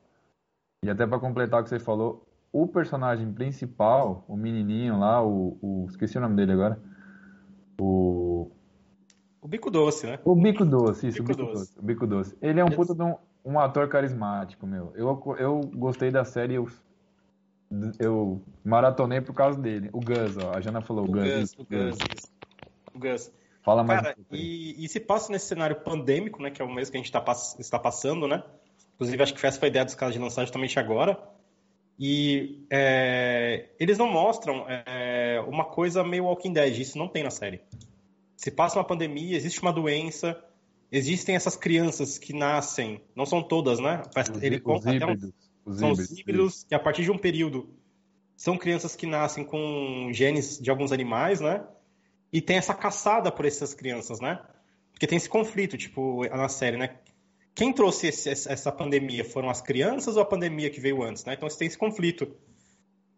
E 0.85 0.91
até 0.91 1.07
para 1.07 1.19
completar 1.19 1.61
o 1.61 1.63
que 1.63 1.69
você 1.69 1.79
falou, 1.79 2.27
o 2.53 2.67
personagem 2.67 3.33
principal, 3.33 4.25
o 4.27 4.37
menininho 4.37 4.99
lá, 4.99 5.23
o, 5.23 5.59
o 5.61 5.87
esqueci 5.89 6.19
o 6.19 6.21
nome 6.21 6.37
dele 6.37 6.53
agora, 6.53 6.81
o. 7.81 8.51
O 9.43 9.49
Bico 9.49 9.71
Doce, 9.71 10.07
né? 10.07 10.19
O 10.25 10.35
Bico 10.35 10.65
Doce, 10.65 11.09
isso, 11.09 11.23
Bico 11.23 11.33
o 11.33 11.37
Bico 11.37 11.49
doce. 11.49 11.61
doce. 11.61 11.79
O 11.79 11.83
Bico 11.83 12.07
Doce. 12.07 12.37
Ele 12.43 12.61
é 12.61 12.65
um 12.65 12.71
puta 12.71 12.95
de 12.95 13.03
um, 13.03 13.15
um, 13.45 13.59
ator 13.59 13.89
carismático, 13.89 14.67
meu. 14.67 14.93
Eu, 14.95 15.37
eu 15.39 15.61
gostei 15.75 16.11
da 16.11 16.25
série, 16.25 16.55
eu, 16.55 16.69
eu 17.99 18.43
maratonei 18.63 19.21
por 19.21 19.35
causa 19.35 19.59
dele. 19.59 19.89
O 19.93 20.01
Gus, 20.01 20.37
ó. 20.37 20.53
A 20.55 20.61
Jana 20.61 20.83
falou 20.83 21.07
o, 21.07 21.09
o 21.09 21.13
Gus. 21.13 21.25
Gus, 21.25 21.53
o 21.59 21.65
Gus, 21.65 21.99
O 22.95 22.99
Gus. 22.99 23.33
Fala 23.63 23.83
mais. 23.83 24.03
Cara, 24.03 24.17
e, 24.31 24.85
e, 24.85 24.89
se 24.89 25.01
passa 25.01 25.33
nesse 25.33 25.47
cenário 25.47 25.77
pandêmico, 25.77 26.43
né? 26.43 26.51
Que 26.51 26.61
é 26.61 26.65
o 26.65 26.73
mesmo 26.73 26.93
que 26.93 26.99
a 26.99 27.01
gente 27.01 27.13
tá, 27.13 27.25
está 27.59 27.79
passando, 27.79 28.27
né? 28.29 28.43
Inclusive, 28.95 29.23
acho 29.23 29.35
que 29.35 29.47
essa 29.47 29.59
foi 29.59 29.69
a 29.69 29.71
ideia 29.71 29.85
dos 29.85 29.95
caras 29.95 30.15
de 30.15 30.21
lançar 30.21 30.43
justamente 30.43 30.79
agora. 30.79 31.19
E 32.03 32.65
é, 32.71 33.69
eles 33.79 33.99
não 33.99 34.11
mostram 34.11 34.65
é, 34.67 35.39
uma 35.47 35.67
coisa 35.67 36.03
meio 36.03 36.25
Walking 36.25 36.55
Dead, 36.55 36.79
isso 36.79 36.97
não 36.97 37.07
tem 37.07 37.23
na 37.23 37.31
série. 37.31 37.61
Se 38.35 38.51
passa 38.51 38.79
uma 38.79 38.85
pandemia, 38.87 39.37
existe 39.37 39.61
uma 39.61 39.71
doença, 39.71 40.43
existem 40.91 41.37
essas 41.37 41.57
crianças 41.57 42.17
que 42.17 42.33
nascem, 42.33 43.03
não 43.15 43.27
são 43.27 43.43
todas, 43.43 43.79
né? 43.79 44.01
Os, 44.17 44.43
Ele 44.43 44.59
conta 44.59 44.89
os 44.89 44.95
híbridos, 44.95 45.33
um, 45.67 45.73
são 45.75 45.91
híbridos, 45.91 46.11
os 46.11 46.19
híbridos 46.19 46.65
que 46.65 46.75
a 46.75 46.79
partir 46.79 47.03
de 47.03 47.11
um 47.11 47.19
período 47.19 47.69
são 48.35 48.57
crianças 48.57 48.97
que 48.97 49.05
nascem 49.05 49.45
com 49.45 50.09
genes 50.11 50.59
de 50.59 50.71
alguns 50.71 50.93
animais, 50.93 51.39
né? 51.39 51.63
E 52.33 52.41
tem 52.41 52.57
essa 52.57 52.73
caçada 52.73 53.31
por 53.31 53.45
essas 53.45 53.75
crianças, 53.75 54.21
né? 54.21 54.41
Porque 54.91 55.07
tem 55.07 55.19
esse 55.19 55.29
conflito, 55.29 55.77
tipo, 55.77 56.27
na 56.27 56.49
série, 56.49 56.79
né? 56.79 56.97
Quem 57.55 57.73
trouxe 57.73 58.09
esse, 58.09 58.31
essa 58.31 58.73
pandemia? 58.73 59.25
Foram 59.25 59.51
as 59.51 59.61
crianças 59.61 60.17
ou 60.17 60.23
a 60.23 60.27
pandemia 60.27 60.71
que 60.71 60.81
veio 60.81 61.03
antes, 61.03 61.25
né? 61.25 61.35
Então 61.35 61.49
você 61.49 61.59
tem 61.59 61.69
esse 61.69 61.79
conflito. 61.79 62.31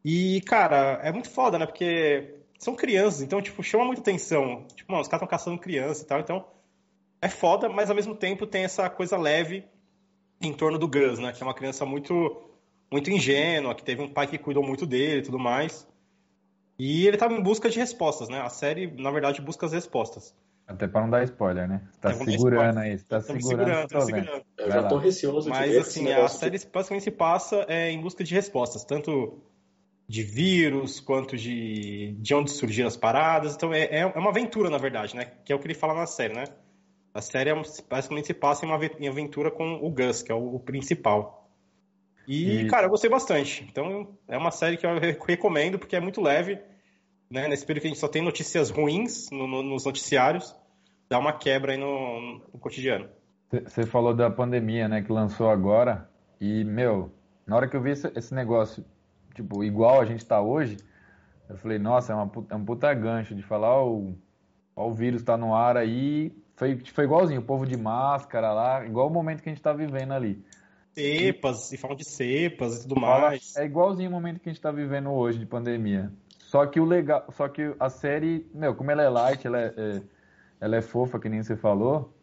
E, 0.05 0.41
cara, 0.43 1.01
é 1.03 1.12
muito 1.12 1.30
foda, 1.30 1.59
né? 1.59 1.66
Porque 1.66 2.39
são 2.59 2.74
crianças, 2.74 3.22
então, 3.22 3.41
tipo, 3.41 3.62
chama 3.62 3.85
muita 3.85 4.01
atenção. 4.01 4.66
Tipo, 4.74 4.93
mano, 4.93 5.03
os 5.03 5.09
caras 5.09 5.22
estão 5.22 5.28
caçando 5.28 5.59
criança 5.59 6.03
e 6.03 6.07
tal, 6.07 6.20
então 6.20 6.45
é 7.20 7.28
foda, 7.28 7.68
mas 7.68 7.89
ao 7.89 7.97
mesmo 7.97 8.14
tempo 8.14 8.47
tem 8.47 8.64
essa 8.64 8.91
coisa 8.91 9.16
leve 9.16 9.64
em 10.41 10.53
torno 10.53 10.78
do 10.78 10.89
Gus, 10.89 11.18
né? 11.18 11.33
Que 11.33 11.43
é 11.43 11.47
uma 11.47 11.55
criança 11.55 11.87
muito 11.87 12.49
muito 12.91 13.11
ingênua, 13.11 13.74
que 13.74 13.83
teve 13.83 14.03
um 14.03 14.12
pai 14.12 14.26
que 14.26 14.37
cuidou 14.37 14.62
muito 14.62 14.85
dele 14.85 15.20
e 15.20 15.22
tudo 15.22 15.39
mais. 15.39 15.89
E 16.78 17.07
ele 17.07 17.16
estava 17.16 17.33
em 17.33 17.43
busca 17.43 17.70
de 17.70 17.78
respostas, 17.78 18.28
né? 18.28 18.41
A 18.41 18.51
série, 18.51 18.87
na 19.01 19.11
verdade, 19.11 19.41
busca 19.41 19.64
as 19.64 19.72
respostas. 19.72 20.35
Até 20.73 20.89
para 20.89 21.03
não 21.03 21.11
dar 21.11 21.25
spoiler, 21.25 21.68
né? 21.68 21.83
Você 21.91 22.01
tá 22.01 22.11
é, 22.11 22.14
segurando 22.14 22.79
aí, 22.79 22.99
você 22.99 23.05
tá 23.05 23.20
segurando. 23.20 23.89
segurando, 23.89 24.07
segurando. 24.07 24.45
Eu 24.59 24.70
já 24.70 24.83
tô 24.89 24.97
receoso 24.97 25.51
Mas, 25.51 25.64
de 25.66 25.70
ver 25.70 25.81
assim, 25.81 26.12
a 26.12 26.29
série 26.29 26.59
que... 26.59 26.66
basicamente 26.66 27.05
se 27.05 27.11
passa 27.11 27.64
é, 27.68 27.91
em 27.91 28.01
busca 28.01 28.25
de 28.25 28.35
respostas, 28.35 28.85
tanto 28.85 29.43
de 30.09 30.23
vírus, 30.23 31.01
quanto 31.01 31.37
de, 31.37 32.14
de 32.18 32.35
onde 32.35 32.51
surgiram 32.51 32.89
as 32.89 32.97
paradas. 32.97 33.55
Então, 33.55 33.73
é, 33.73 33.89
é 33.91 34.07
uma 34.07 34.31
aventura, 34.31 34.68
na 34.70 34.79
verdade, 34.79 35.14
né? 35.14 35.33
Que 35.45 35.53
é 35.53 35.57
o 35.57 35.59
que 35.59 35.66
ele 35.66 35.75
fala 35.75 35.95
na 35.95 36.07
série, 36.07 36.35
né? 36.35 36.45
A 37.14 37.20
série 37.20 37.51
é, 37.51 37.62
basicamente 37.89 38.27
se 38.27 38.35
passa 38.35 38.64
em 38.64 38.68
uma 38.68 38.81
em 38.99 39.09
aventura 39.09 39.51
com 39.51 39.75
o 39.75 39.91
Gus, 39.91 40.23
que 40.23 40.33
é 40.33 40.35
o, 40.35 40.55
o 40.55 40.61
principal. 40.61 41.51
E, 42.27 42.61
e, 42.61 42.66
cara, 42.68 42.87
eu 42.87 42.91
gostei 42.91 43.11
bastante. 43.11 43.66
Então, 43.70 44.16
é 44.29 44.37
uma 44.37 44.51
série 44.51 44.77
que 44.77 44.87
eu 44.87 44.91
recomendo, 45.27 45.79
porque 45.79 45.97
é 45.97 46.01
muito 46.01 46.20
leve 46.20 46.59
né, 47.33 47.49
nesse 47.49 47.64
período 47.64 47.83
que 47.83 47.89
a 47.89 47.91
gente 47.91 48.01
só 48.01 48.09
tem 48.09 48.20
notícias 48.20 48.68
ruins 48.68 49.31
no, 49.31 49.47
no, 49.47 49.62
nos 49.62 49.87
noticiários, 49.87 50.55
dá 51.12 51.18
uma 51.18 51.34
quebra 51.34 51.72
aí 51.72 51.78
no, 51.78 52.38
no 52.52 52.58
cotidiano. 52.58 53.06
Você 53.50 53.84
falou 53.84 54.14
da 54.14 54.30
pandemia, 54.30 54.88
né, 54.88 55.02
que 55.02 55.12
lançou 55.12 55.50
agora, 55.50 56.08
e, 56.40 56.64
meu, 56.64 57.12
na 57.46 57.54
hora 57.54 57.68
que 57.68 57.76
eu 57.76 57.82
vi 57.82 57.90
esse, 57.90 58.34
negócio, 58.34 58.82
tipo, 59.34 59.62
igual 59.62 60.00
a 60.00 60.06
gente 60.06 60.24
tá 60.24 60.40
hoje, 60.40 60.78
eu 61.50 61.58
falei, 61.58 61.78
nossa, 61.78 62.14
é, 62.14 62.16
uma, 62.16 62.32
é 62.48 62.56
um 62.56 62.64
puta 62.64 62.94
gancho 62.94 63.34
de 63.34 63.42
falar, 63.42 63.76
ó, 63.76 63.90
o, 63.90 64.16
ó, 64.74 64.88
o 64.88 64.94
vírus 64.94 65.22
tá 65.22 65.36
no 65.36 65.54
ar 65.54 65.76
aí, 65.76 66.34
foi, 66.56 66.78
foi 66.78 67.04
igualzinho, 67.04 67.42
o 67.42 67.44
povo 67.44 67.66
de 67.66 67.76
máscara 67.76 68.50
lá, 68.54 68.86
igual 68.86 69.08
o 69.08 69.10
momento 69.10 69.42
que 69.42 69.50
a 69.50 69.52
gente 69.52 69.62
tá 69.62 69.74
vivendo 69.74 70.12
ali. 70.12 70.42
Cepas, 70.94 71.72
e 71.72 71.76
falam 71.76 71.96
de 71.96 72.06
cepas 72.06 72.78
e 72.78 72.88
tudo 72.88 72.98
mais. 72.98 73.54
É 73.56 73.66
igualzinho 73.66 74.08
o 74.08 74.12
momento 74.12 74.40
que 74.40 74.48
a 74.48 74.52
gente 74.52 74.62
tá 74.62 74.72
vivendo 74.72 75.10
hoje 75.10 75.38
de 75.38 75.44
pandemia. 75.44 76.10
Só 76.38 76.64
que 76.64 76.80
o 76.80 76.86
legal, 76.86 77.26
só 77.32 77.48
que 77.48 77.74
a 77.78 77.90
série, 77.90 78.46
meu, 78.54 78.74
como 78.74 78.90
ela 78.90 79.02
é 79.02 79.08
light, 79.10 79.46
ela 79.46 79.60
é, 79.60 79.74
é 79.76 80.02
ela 80.62 80.76
é 80.76 80.80
fofa, 80.80 81.18
que 81.18 81.28
nem 81.28 81.42
você 81.42 81.56
falou, 81.56 82.14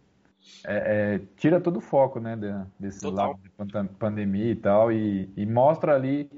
é, 0.65 1.15
é, 1.15 1.21
tira 1.35 1.59
todo 1.59 1.77
o 1.77 1.81
foco, 1.81 2.21
né, 2.21 2.37
desse 2.79 3.01
Total. 3.01 3.37
lado 3.37 3.39
de 3.41 3.89
pandemia 3.95 4.51
e 4.51 4.55
tal, 4.55 4.93
e, 4.93 5.29
e, 5.35 5.45
mostra 5.45 5.93
ali. 5.93 6.31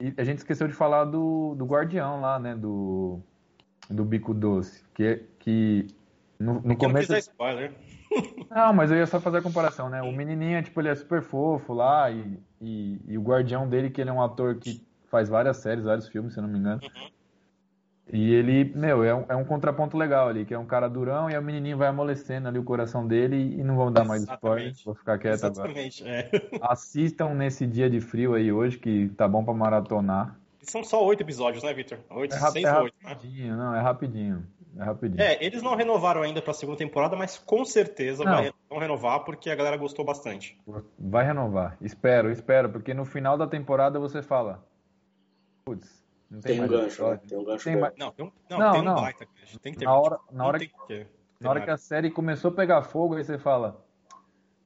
E 0.00 0.12
a 0.16 0.24
gente 0.24 0.38
esqueceu 0.38 0.66
de 0.66 0.74
falar 0.74 1.04
do, 1.04 1.54
do 1.54 1.64
Guardião 1.64 2.20
lá, 2.20 2.40
né, 2.40 2.56
do, 2.56 3.20
do 3.88 4.04
Bico 4.04 4.34
Doce, 4.34 4.82
que, 4.92 5.22
que 5.38 5.86
no, 6.40 6.60
no 6.60 6.76
começo. 6.76 7.12
Não 7.12 7.18
spoiler. 7.18 7.72
Não, 8.50 8.72
mas 8.72 8.90
eu 8.90 8.96
ia 8.96 9.06
só 9.06 9.20
fazer 9.20 9.38
a 9.38 9.42
comparação, 9.42 9.88
né? 9.88 10.02
O 10.02 10.10
menininho, 10.10 10.60
tipo, 10.62 10.80
ele 10.80 10.88
é 10.88 10.94
super 10.94 11.22
fofo 11.22 11.72
lá, 11.72 12.10
e, 12.10 12.36
e, 12.60 13.00
e, 13.06 13.16
o 13.16 13.22
guardião 13.22 13.68
dele, 13.68 13.90
que 13.90 14.00
ele 14.00 14.10
é 14.10 14.12
um 14.12 14.22
ator 14.22 14.56
que 14.56 14.82
faz 15.08 15.28
várias 15.28 15.58
séries, 15.58 15.84
vários 15.84 16.08
filmes, 16.08 16.32
se 16.32 16.40
eu 16.40 16.42
não 16.42 16.50
me 16.50 16.58
engano. 16.58 16.80
Uhum. 16.82 17.17
E 18.10 18.32
ele, 18.32 18.72
meu, 18.74 19.04
é 19.04 19.14
um, 19.14 19.24
é 19.28 19.36
um 19.36 19.44
contraponto 19.44 19.96
legal 19.96 20.28
ali, 20.28 20.44
que 20.44 20.54
é 20.54 20.58
um 20.58 20.64
cara 20.64 20.88
durão 20.88 21.28
e 21.28 21.34
a 21.34 21.40
menininha 21.40 21.76
vai 21.76 21.88
amolecendo 21.88 22.48
ali 22.48 22.58
o 22.58 22.64
coração 22.64 23.06
dele 23.06 23.36
e 23.36 23.62
não 23.62 23.76
vamos 23.76 23.92
dar 23.92 24.04
mais 24.04 24.22
spoiler, 24.22 24.72
vou 24.84 24.94
ficar 24.94 25.18
quieto 25.18 25.34
Exatamente, 25.34 26.02
agora. 26.02 26.30
É. 26.32 26.58
Assistam 26.62 27.34
nesse 27.34 27.66
dia 27.66 27.90
de 27.90 28.00
frio 28.00 28.34
aí 28.34 28.50
hoje, 28.50 28.78
que 28.78 29.10
tá 29.10 29.28
bom 29.28 29.44
pra 29.44 29.52
maratonar. 29.52 30.38
São 30.62 30.82
só 30.82 31.04
oito 31.04 31.22
episódios, 31.22 31.62
né, 31.62 31.72
Victor? 31.72 31.98
Oito, 32.10 32.34
é, 32.34 32.38
seis 32.50 32.64
é 32.64 32.80
oito, 32.80 32.94
né? 33.02 33.10
rapidinho, 33.10 33.56
né? 33.56 33.62
não, 33.62 33.74
é 33.74 33.80
rapidinho. 33.80 34.46
É 34.78 34.84
rapidinho. 34.84 35.22
É, 35.22 35.44
eles 35.44 35.62
não 35.62 35.74
renovaram 35.74 36.22
ainda 36.22 36.40
pra 36.40 36.54
segunda 36.54 36.78
temporada, 36.78 37.16
mas 37.16 37.38
com 37.38 37.64
certeza 37.64 38.24
não. 38.24 38.32
vai, 38.32 38.52
vão 38.70 38.78
renovar 38.78 39.24
porque 39.24 39.50
a 39.50 39.56
galera 39.56 39.76
gostou 39.76 40.04
bastante. 40.04 40.58
Vai 40.98 41.24
renovar, 41.24 41.76
espero, 41.80 42.30
espero, 42.30 42.70
porque 42.70 42.94
no 42.94 43.04
final 43.04 43.36
da 43.36 43.46
temporada 43.46 43.98
você 43.98 44.22
fala, 44.22 44.64
Putz, 45.64 45.97
não 46.30 46.40
Tem, 46.40 46.56
um 46.56 46.58
mais 46.60 46.70
gancho, 46.70 46.82
né? 46.82 46.88
episódio. 47.14 47.28
Tem 47.28 47.38
um 47.38 47.44
gancho 47.44 47.64
Tem 47.64 47.76
mais- 47.76 47.94
Não, 47.96 48.10
tem 48.12 48.26
um, 48.26 48.32
não, 48.50 48.58
Não, 48.58 48.72
tem 48.72 48.80
um 48.80 48.84
não. 48.84 48.94
baita, 48.96 49.26
cara. 49.26 49.58
Tem 49.62 49.72
que 49.72 49.78
ter. 49.78 49.84
Na 49.84 49.98
hora- 49.98 50.18
na 50.30 50.46
hora 50.46 50.58
tem 50.58 50.68
que- 50.68 50.86
ter. 50.86 51.08
Na 51.40 51.50
hora 51.50 51.60
que 51.60 51.70
a 51.70 51.76
série 51.76 52.10
começou 52.10 52.50
a 52.50 52.54
pegar 52.54 52.82
fogo, 52.82 53.14
aí 53.16 53.24
você 53.24 53.38
fala: 53.38 53.84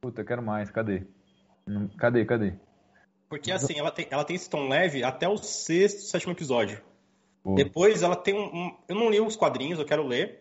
Puta, 0.00 0.22
eu 0.22 0.24
quero 0.24 0.42
mais, 0.42 0.70
cadê? 0.70 1.06
Cadê, 1.98 2.24
cadê? 2.24 2.54
Porque 3.28 3.52
assim, 3.52 3.78
ela 3.78 3.90
tem, 3.90 4.06
ela 4.10 4.24
tem 4.24 4.36
esse 4.36 4.48
tom 4.50 4.68
leve 4.68 5.04
até 5.04 5.28
o 5.28 5.36
sexto, 5.36 6.00
sétimo 6.02 6.32
episódio. 6.32 6.80
Pô, 7.42 7.54
Depois 7.54 8.02
ela 8.02 8.16
tem 8.16 8.34
um, 8.34 8.44
um- 8.44 8.76
Eu 8.88 8.94
não 8.96 9.10
li 9.10 9.20
os 9.20 9.36
quadrinhos, 9.36 9.78
eu 9.78 9.84
quero 9.84 10.06
ler. 10.06 10.40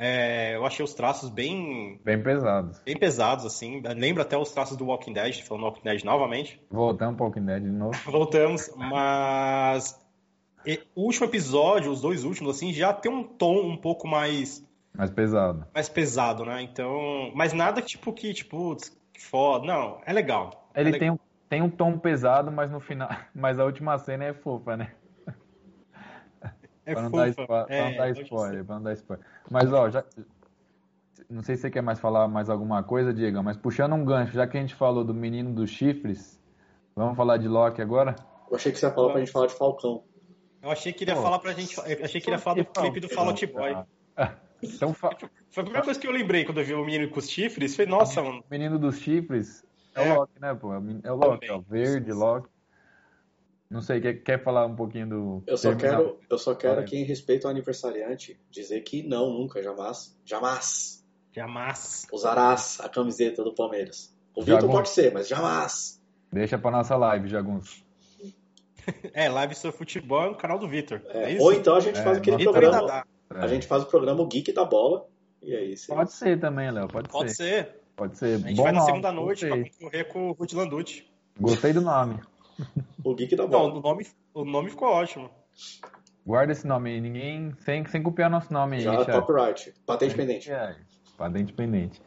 É, 0.00 0.54
eu 0.54 0.64
achei 0.64 0.84
os 0.84 0.94
traços 0.94 1.28
bem, 1.28 2.00
Bem 2.04 2.22
pesados. 2.22 2.78
bem 2.84 2.96
pesados, 2.96 3.44
assim. 3.44 3.80
Lembra 3.96 4.22
até 4.22 4.36
os 4.38 4.52
traços 4.52 4.76
do 4.76 4.86
Walking 4.86 5.12
Dead, 5.12 5.42
falando 5.42 5.64
Walking 5.64 5.82
Dead 5.82 6.04
novamente. 6.04 6.60
Voltando 6.70 7.14
um 7.14 7.16
pouco 7.16 7.40
né, 7.40 7.58
de 7.58 7.66
novo. 7.68 7.90
Voltamos, 8.10 8.70
mas. 8.76 9.98
O 10.94 11.02
último 11.04 11.26
episódio, 11.26 11.90
os 11.90 12.00
dois 12.00 12.24
últimos, 12.24 12.56
assim, 12.56 12.72
já 12.72 12.92
tem 12.92 13.10
um 13.10 13.22
tom 13.24 13.60
um 13.66 13.76
pouco 13.76 14.06
mais, 14.06 14.62
Mais 14.94 15.10
pesado. 15.10 15.66
mais 15.74 15.88
pesado, 15.88 16.44
né? 16.44 16.60
Então. 16.62 17.30
Mas 17.34 17.52
nada 17.52 17.80
tipo 17.80 18.12
que, 18.12 18.34
tipo, 18.34 18.56
putz, 18.74 18.90
que 19.12 19.20
foda. 19.24 19.66
Não, 19.66 20.00
é 20.04 20.12
legal. 20.12 20.68
Ele 20.74 20.90
é 20.90 20.92
legal. 20.92 20.98
tem, 21.00 21.10
um, 21.10 21.18
tem 21.48 21.62
um 21.62 21.70
tom 21.70 21.98
pesado, 21.98 22.52
mas 22.52 22.70
no 22.70 22.80
final. 22.80 23.08
Mas 23.34 23.58
a 23.58 23.64
última 23.64 23.96
cena 23.98 24.24
é 24.24 24.34
fofa, 24.34 24.76
né? 24.76 24.92
É 26.84 26.92
pra 26.94 27.02
não, 27.02 27.10
fofa. 27.10 27.22
dar, 27.24 27.32
spo- 27.32 27.46
pra 27.46 27.66
É, 27.68 27.82
não 27.90 27.96
dar 27.96 28.06
pode 28.08 28.22
spoiler, 28.22 28.64
pra 28.64 28.74
não 28.76 28.82
dar 28.82 28.92
spoiler. 28.94 29.26
Mas, 29.50 29.72
ó, 29.72 29.90
já. 29.90 30.04
Não 31.28 31.42
sei 31.42 31.56
se 31.56 31.62
você 31.62 31.70
quer 31.70 31.82
mais 31.82 32.00
falar 32.00 32.26
mais 32.28 32.48
alguma 32.48 32.82
coisa, 32.82 33.12
Diego, 33.12 33.42
mas 33.42 33.56
puxando 33.56 33.94
um 33.94 34.04
gancho, 34.04 34.32
já 34.32 34.46
que 34.46 34.56
a 34.56 34.60
gente 34.60 34.74
falou 34.74 35.04
do 35.04 35.12
menino 35.12 35.52
dos 35.52 35.68
chifres, 35.68 36.40
vamos 36.96 37.16
falar 37.16 37.36
de 37.36 37.46
Loki 37.46 37.82
agora? 37.82 38.16
Eu 38.50 38.56
achei 38.56 38.72
que 38.72 38.78
você 38.78 38.86
ia 38.86 38.92
falar 38.92 39.10
pra 39.10 39.20
gente 39.20 39.30
falar 39.32 39.46
de 39.48 39.54
Falcão. 39.54 40.02
Eu 40.62 40.70
achei 40.70 40.92
que 40.92 41.04
ele 41.04 41.10
ia 41.12 41.16
Pô. 41.16 41.22
falar 41.22 41.38
pra 41.38 41.52
gente. 41.52 41.76
Eu 41.78 42.04
achei 42.04 42.20
que 42.20 42.28
ele 42.28 42.36
ia 42.36 42.40
falar 42.40 42.56
do 42.56 42.64
clipe 42.64 43.00
do 43.00 43.08
Fall 43.08 43.26
Out 43.28 43.46
Boy. 43.46 43.76
Então, 44.60 44.92
fa- 44.92 45.16
Foi 45.50 45.60
a 45.60 45.64
primeira 45.64 45.84
coisa 45.84 46.00
que 46.00 46.04
eu 46.08 46.10
lembrei 46.10 46.44
quando 46.44 46.58
eu 46.58 46.64
vi 46.64 46.74
o 46.74 46.84
menino 46.84 47.08
com 47.10 47.20
os 47.20 47.30
chifres. 47.30 47.76
Falei, 47.76 47.88
nossa, 47.88 48.20
mano. 48.20 48.40
o 48.40 48.44
menino 48.50 48.76
dos 48.76 48.98
chifres 48.98 49.64
é, 49.94 50.02
É. 50.08 50.12
o 50.12 50.16
Loki, 50.16 50.32
né, 50.40 50.52
pô? 50.52 50.74
É 50.74 50.78
o 50.78 51.00
É 51.04 51.12
o 51.12 51.14
Loki, 51.14 51.46
Também. 51.46 51.50
ó, 51.52 51.60
verde, 51.60 52.10
Loki. 52.12 52.48
Não 53.70 53.80
sei, 53.80 54.00
quer, 54.00 54.14
quer 54.14 54.42
falar 54.42 54.66
um 54.66 54.74
pouquinho 54.74 55.08
do. 55.08 55.42
Eu 55.46 55.56
só 55.56 55.76
quero, 55.76 56.18
eu 56.28 56.38
só 56.38 56.56
quero 56.56 56.80
aqui, 56.80 56.96
em 56.96 57.04
respeito 57.04 57.44
ao 57.46 57.52
aniversariante, 57.52 58.36
dizer 58.50 58.80
que 58.80 59.02
não, 59.06 59.30
nunca, 59.30 59.62
jamais, 59.62 60.18
jamais 60.24 61.06
Jamais. 61.32 62.06
usarás 62.12 62.80
a 62.80 62.88
camiseta 62.88 63.44
do 63.44 63.54
Palmeiras. 63.54 64.12
O 64.34 64.42
Vitor 64.42 64.68
pode 64.68 64.88
ser, 64.88 65.12
mas 65.12 65.28
jamais. 65.28 66.02
Deixa 66.32 66.58
pra 66.58 66.72
nossa 66.72 66.96
live, 66.96 67.28
Jagunço. 67.28 67.84
É, 69.12 69.28
live 69.28 69.54
sobre 69.54 69.76
futebol 69.76 70.24
é 70.24 70.28
no 70.30 70.34
canal 70.36 70.58
do 70.58 70.68
Vitor. 70.68 71.00
É, 71.08 71.24
É, 71.24 71.32
isso? 71.32 71.42
ou 71.44 71.52
então 71.52 71.76
a 71.76 71.80
gente 71.80 71.98
É, 71.98 72.02
faz 72.02 72.18
aquele 72.18 72.42
e 72.42 72.44
programa. 72.44 73.04
É. 73.34 73.38
A 73.38 73.46
gente 73.46 73.66
faz 73.66 73.82
o 73.82 73.86
programa 73.86 74.26
Geek 74.26 74.52
da 74.52 74.64
Bola. 74.64 75.06
E 75.42 75.54
aí, 75.54 75.76
você... 75.76 75.94
Pode 75.94 76.12
ser 76.12 76.40
também, 76.40 76.70
Léo, 76.70 76.88
pode, 76.88 77.08
Pode 77.08 77.30
ser. 77.34 77.64
ser. 77.64 77.80
Pode 77.96 78.16
ser. 78.18 78.34
A 78.36 78.38
gente 78.48 78.56
Bom 78.56 78.62
vai 78.64 78.72
na 78.72 78.78
nome, 78.80 78.90
segunda 78.90 79.12
noite 79.12 79.46
pra 79.46 79.56
Gostei, 79.56 79.72
concorrer 79.78 80.08
com 80.08 80.28
o 80.30 80.32
Ruth 80.32 80.52
Landucci. 80.52 81.04
Gostei 81.40 81.72
do 81.72 81.80
nome. 81.80 82.20
O 83.04 83.14
Geek 83.14 83.36
da 83.36 83.44
Não, 83.44 83.50
Bola. 83.50 83.74
o 83.74 83.80
nome, 83.80 84.06
o 84.34 84.44
nome 84.44 84.70
ficou 84.70 84.88
ótimo. 84.88 85.30
Guarda 86.26 86.52
esse 86.52 86.66
nome 86.66 86.90
aí, 86.90 87.00
ninguém. 87.00 87.52
Sem, 87.60 87.84
sem 87.86 88.02
copiar 88.02 88.28
nosso 88.30 88.52
nome 88.52 88.76
aí, 88.76 88.82
Já 88.82 89.04
chat. 89.04 89.12
copyright. 89.12 89.74
Patente 89.86 90.14
pendente. 90.14 90.50
É, 90.50 90.76
patente 91.16 91.52
pendente. 91.52 92.02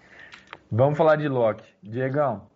Vamos 0.72 0.98
falar 0.98 1.16
de 1.18 1.28
Loki. 1.28 1.64
Diegão, 1.82 2.48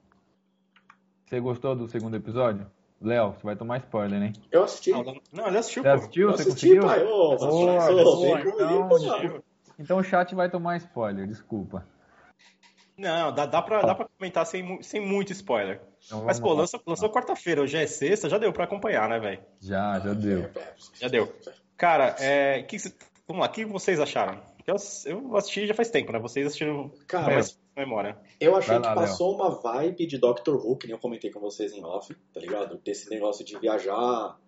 você 1.26 1.40
gostou 1.40 1.76
do 1.76 1.88
segundo 1.88 2.16
episódio? 2.16 2.66
Léo, 3.06 3.34
você 3.34 3.44
vai 3.44 3.56
tomar 3.56 3.78
spoiler, 3.78 4.22
hein? 4.22 4.34
Eu 4.52 4.64
assisti. 4.64 4.92
Não, 4.92 5.04
não, 5.32 5.48
ele 5.48 5.58
assistiu, 5.58 5.84
Você 5.84 5.90
pô. 5.90 5.96
assistiu? 5.96 6.28
Eu 6.30 6.36
Você 6.36 6.42
assisti, 6.42 6.76
conseguiu? 6.76 6.88
pai. 6.88 7.04
Ô, 7.04 7.34
então. 7.36 8.96
Assistiu. 8.96 9.44
Então 9.78 9.98
o 9.98 10.04
chat 10.04 10.34
vai 10.34 10.50
tomar 10.50 10.78
spoiler, 10.78 11.28
desculpa. 11.28 11.86
Não, 12.98 13.34
dá, 13.34 13.46
dá, 13.46 13.62
pra, 13.62 13.82
dá 13.82 13.94
pra 13.94 14.08
comentar 14.18 14.46
sem, 14.46 14.82
sem 14.82 15.06
muito 15.06 15.34
spoiler. 15.34 15.82
Então 16.06 16.24
Mas, 16.24 16.40
pô, 16.40 16.54
lançou, 16.54 16.82
lançou 16.88 17.12
quarta-feira, 17.12 17.62
hoje 17.62 17.78
é 17.78 17.86
sexta, 17.86 18.30
já 18.30 18.38
deu 18.38 18.54
pra 18.54 18.64
acompanhar, 18.64 19.10
né, 19.10 19.20
velho? 19.20 19.40
Já, 19.60 20.00
já 20.00 20.14
deu. 20.14 20.50
Já 20.94 21.08
deu. 21.10 21.32
Cara, 21.78 22.16
é, 22.20 22.64
que, 22.64 22.78
vamos 23.28 23.42
lá, 23.42 23.48
o 23.48 23.52
que 23.52 23.66
vocês 23.66 24.00
acharam? 24.00 24.42
Eu, 24.66 24.76
eu 25.06 25.38
assisti 25.38 25.68
já 25.68 25.74
faz 25.74 25.90
tempo, 25.90 26.12
né? 26.12 26.20
Vocês 26.20 26.48
assistiram 26.48 26.90
Cara, 27.06 27.42
memória. 27.76 28.18
Eu 28.40 28.56
achei 28.56 28.78
lá, 28.78 28.82
que 28.82 28.96
passou 28.96 29.36
uma 29.36 29.50
vibe 29.50 30.06
de 30.06 30.18
Doctor 30.18 30.56
Who, 30.56 30.78
que 30.78 30.88
nem 30.88 30.96
eu 30.96 31.00
comentei 31.00 31.30
com 31.30 31.40
vocês 31.40 31.74
em 31.74 31.84
off, 31.84 32.16
tá 32.34 32.40
ligado? 32.40 32.78
Desse 32.84 33.10
negócio 33.10 33.44
de 33.44 33.58
viajar 33.60 34.40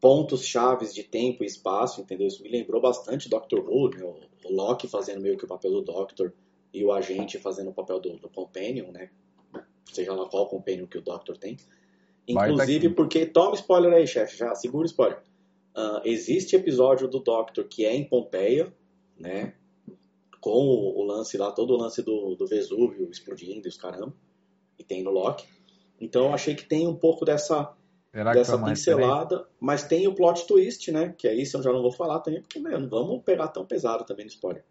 pontos 0.00 0.44
chaves 0.44 0.94
de 0.94 1.02
tempo 1.02 1.42
e 1.42 1.46
espaço, 1.46 2.00
entendeu? 2.00 2.26
Isso 2.26 2.42
me 2.42 2.48
lembrou 2.48 2.80
bastante 2.80 3.28
Doctor 3.28 3.60
Who, 3.60 3.90
né? 3.90 4.04
o, 4.04 4.52
Loki 4.52 4.88
fazendo 4.88 5.20
meio 5.20 5.36
que 5.36 5.44
o 5.44 5.48
papel 5.48 5.72
do 5.72 5.82
Doctor 5.82 6.32
e 6.72 6.84
o 6.84 6.92
agente 6.92 7.38
fazendo 7.38 7.70
o 7.70 7.74
papel 7.74 8.00
do, 8.00 8.16
do 8.16 8.28
Companion, 8.28 8.90
né? 8.92 9.10
Seja 9.92 10.14
lá 10.14 10.28
qual 10.28 10.48
Companion 10.48 10.86
que 10.86 10.98
o 10.98 11.02
Doctor 11.02 11.36
tem. 11.36 11.56
Baita 12.30 12.52
Inclusive 12.52 12.90
porque, 12.90 13.26
toma 13.26 13.54
spoiler 13.54 13.92
aí, 13.92 14.06
chefe, 14.06 14.36
já, 14.36 14.54
segura 14.54 14.84
o 14.84 14.86
spoiler. 14.86 15.22
Ah, 15.74 16.02
existe 16.04 16.56
episódio 16.56 17.08
do 17.08 17.20
Doctor 17.20 17.64
que 17.64 17.84
é 17.84 17.94
em 17.94 18.04
Pompeia, 18.04 18.72
né? 19.18 19.54
Com 20.40 20.50
o, 20.50 21.00
o 21.00 21.04
lance 21.04 21.36
lá, 21.36 21.50
todo 21.50 21.74
o 21.74 21.76
lance 21.76 22.02
do, 22.02 22.34
do 22.34 22.46
Vesúvio 22.46 23.10
explodindo 23.10 23.66
e 23.66 23.68
os 23.68 23.76
caramba. 23.76 24.14
E 24.78 24.84
tem 24.84 25.02
no 25.02 25.10
Loki. 25.10 25.46
Então 26.00 26.26
eu 26.26 26.34
achei 26.34 26.54
que 26.54 26.64
tem 26.64 26.86
um 26.86 26.94
pouco 26.94 27.24
dessa, 27.24 27.74
Será 28.12 28.32
dessa 28.32 28.56
pincelada, 28.58 29.46
mas 29.60 29.82
tem 29.82 30.06
o 30.06 30.14
plot 30.14 30.46
twist, 30.46 30.90
né? 30.90 31.14
Que 31.18 31.28
aí 31.28 31.42
isso 31.42 31.56
eu 31.56 31.62
já 31.62 31.72
não 31.72 31.82
vou 31.82 31.92
falar 31.92 32.20
também, 32.20 32.40
porque 32.40 32.58
né, 32.58 32.78
não 32.78 32.88
vamos 32.88 33.22
pegar 33.24 33.48
tão 33.48 33.66
pesado 33.66 34.04
também 34.04 34.24
no 34.24 34.30
spoiler. 34.30 34.64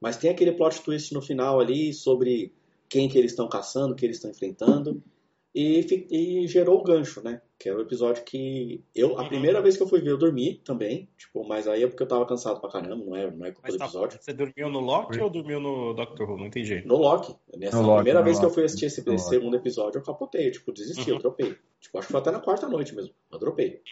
Mas 0.00 0.16
tem 0.16 0.30
aquele 0.30 0.52
plot 0.52 0.80
twist 0.82 1.12
no 1.12 1.20
final 1.20 1.60
ali 1.60 1.92
sobre 1.92 2.54
quem 2.88 3.08
que 3.08 3.18
eles 3.18 3.32
estão 3.32 3.48
caçando, 3.48 3.94
que 3.94 4.04
eles 4.04 4.16
estão 4.16 4.30
enfrentando. 4.30 5.02
E, 5.52 6.06
e 6.10 6.46
gerou 6.46 6.78
o 6.78 6.82
gancho, 6.84 7.20
né? 7.24 7.42
Que 7.58 7.68
é 7.68 7.74
o 7.74 7.80
episódio 7.80 8.22
que. 8.24 8.84
Eu, 8.94 9.18
a 9.18 9.22
Uhum. 9.22 9.28
primeira 9.28 9.60
vez 9.60 9.76
que 9.76 9.82
eu 9.82 9.88
fui 9.88 10.00
ver, 10.00 10.10
eu 10.10 10.16
dormi 10.16 10.54
também. 10.64 11.08
Tipo, 11.18 11.44
mas 11.46 11.66
aí 11.66 11.82
é 11.82 11.88
porque 11.88 12.02
eu 12.02 12.06
tava 12.06 12.24
cansado 12.24 12.60
pra 12.60 12.70
caramba, 12.70 13.04
não 13.04 13.16
é, 13.16 13.28
não 13.30 13.44
é 13.44 13.50
culpa 13.50 13.62
Mas 13.68 13.74
do 13.74 13.78
tá, 13.78 13.84
episódio. 13.86 14.18
você 14.22 14.32
dormiu 14.32 14.68
no 14.70 14.78
Loki 14.78 15.18
ou 15.20 15.28
dormiu 15.28 15.58
no 15.58 15.92
Doctor 15.92 16.30
Who? 16.30 16.38
Não 16.38 16.46
entendi. 16.46 16.82
No 16.86 16.96
Loki. 16.96 17.34
Nessa 17.56 17.76
No 17.78 17.82
Loki, 17.82 17.96
primeira 17.96 18.20
no 18.20 18.24
vez 18.24 18.38
que 18.38 18.44
eu 18.44 18.48
Loki. 18.48 18.54
fui 18.54 18.64
assistir 18.64 18.86
esse, 18.86 19.04
No 19.04 19.12
esse 19.14 19.24
Loki. 19.24 19.36
segundo 19.36 19.56
episódio, 19.56 19.98
eu 19.98 20.04
capotei. 20.04 20.46
Eu, 20.46 20.52
tipo, 20.52 20.72
desisti, 20.72 21.10
Uhum. 21.10 21.16
eu 21.16 21.20
dropei. 21.20 21.56
Tipo, 21.80 21.98
acho 21.98 22.06
que 22.06 22.12
foi 22.12 22.20
até 22.20 22.30
na 22.30 22.40
quarta 22.40 22.68
noite 22.68 22.94
mesmo. 22.94 23.12
Eu 23.32 23.38
dropei. 23.38 23.82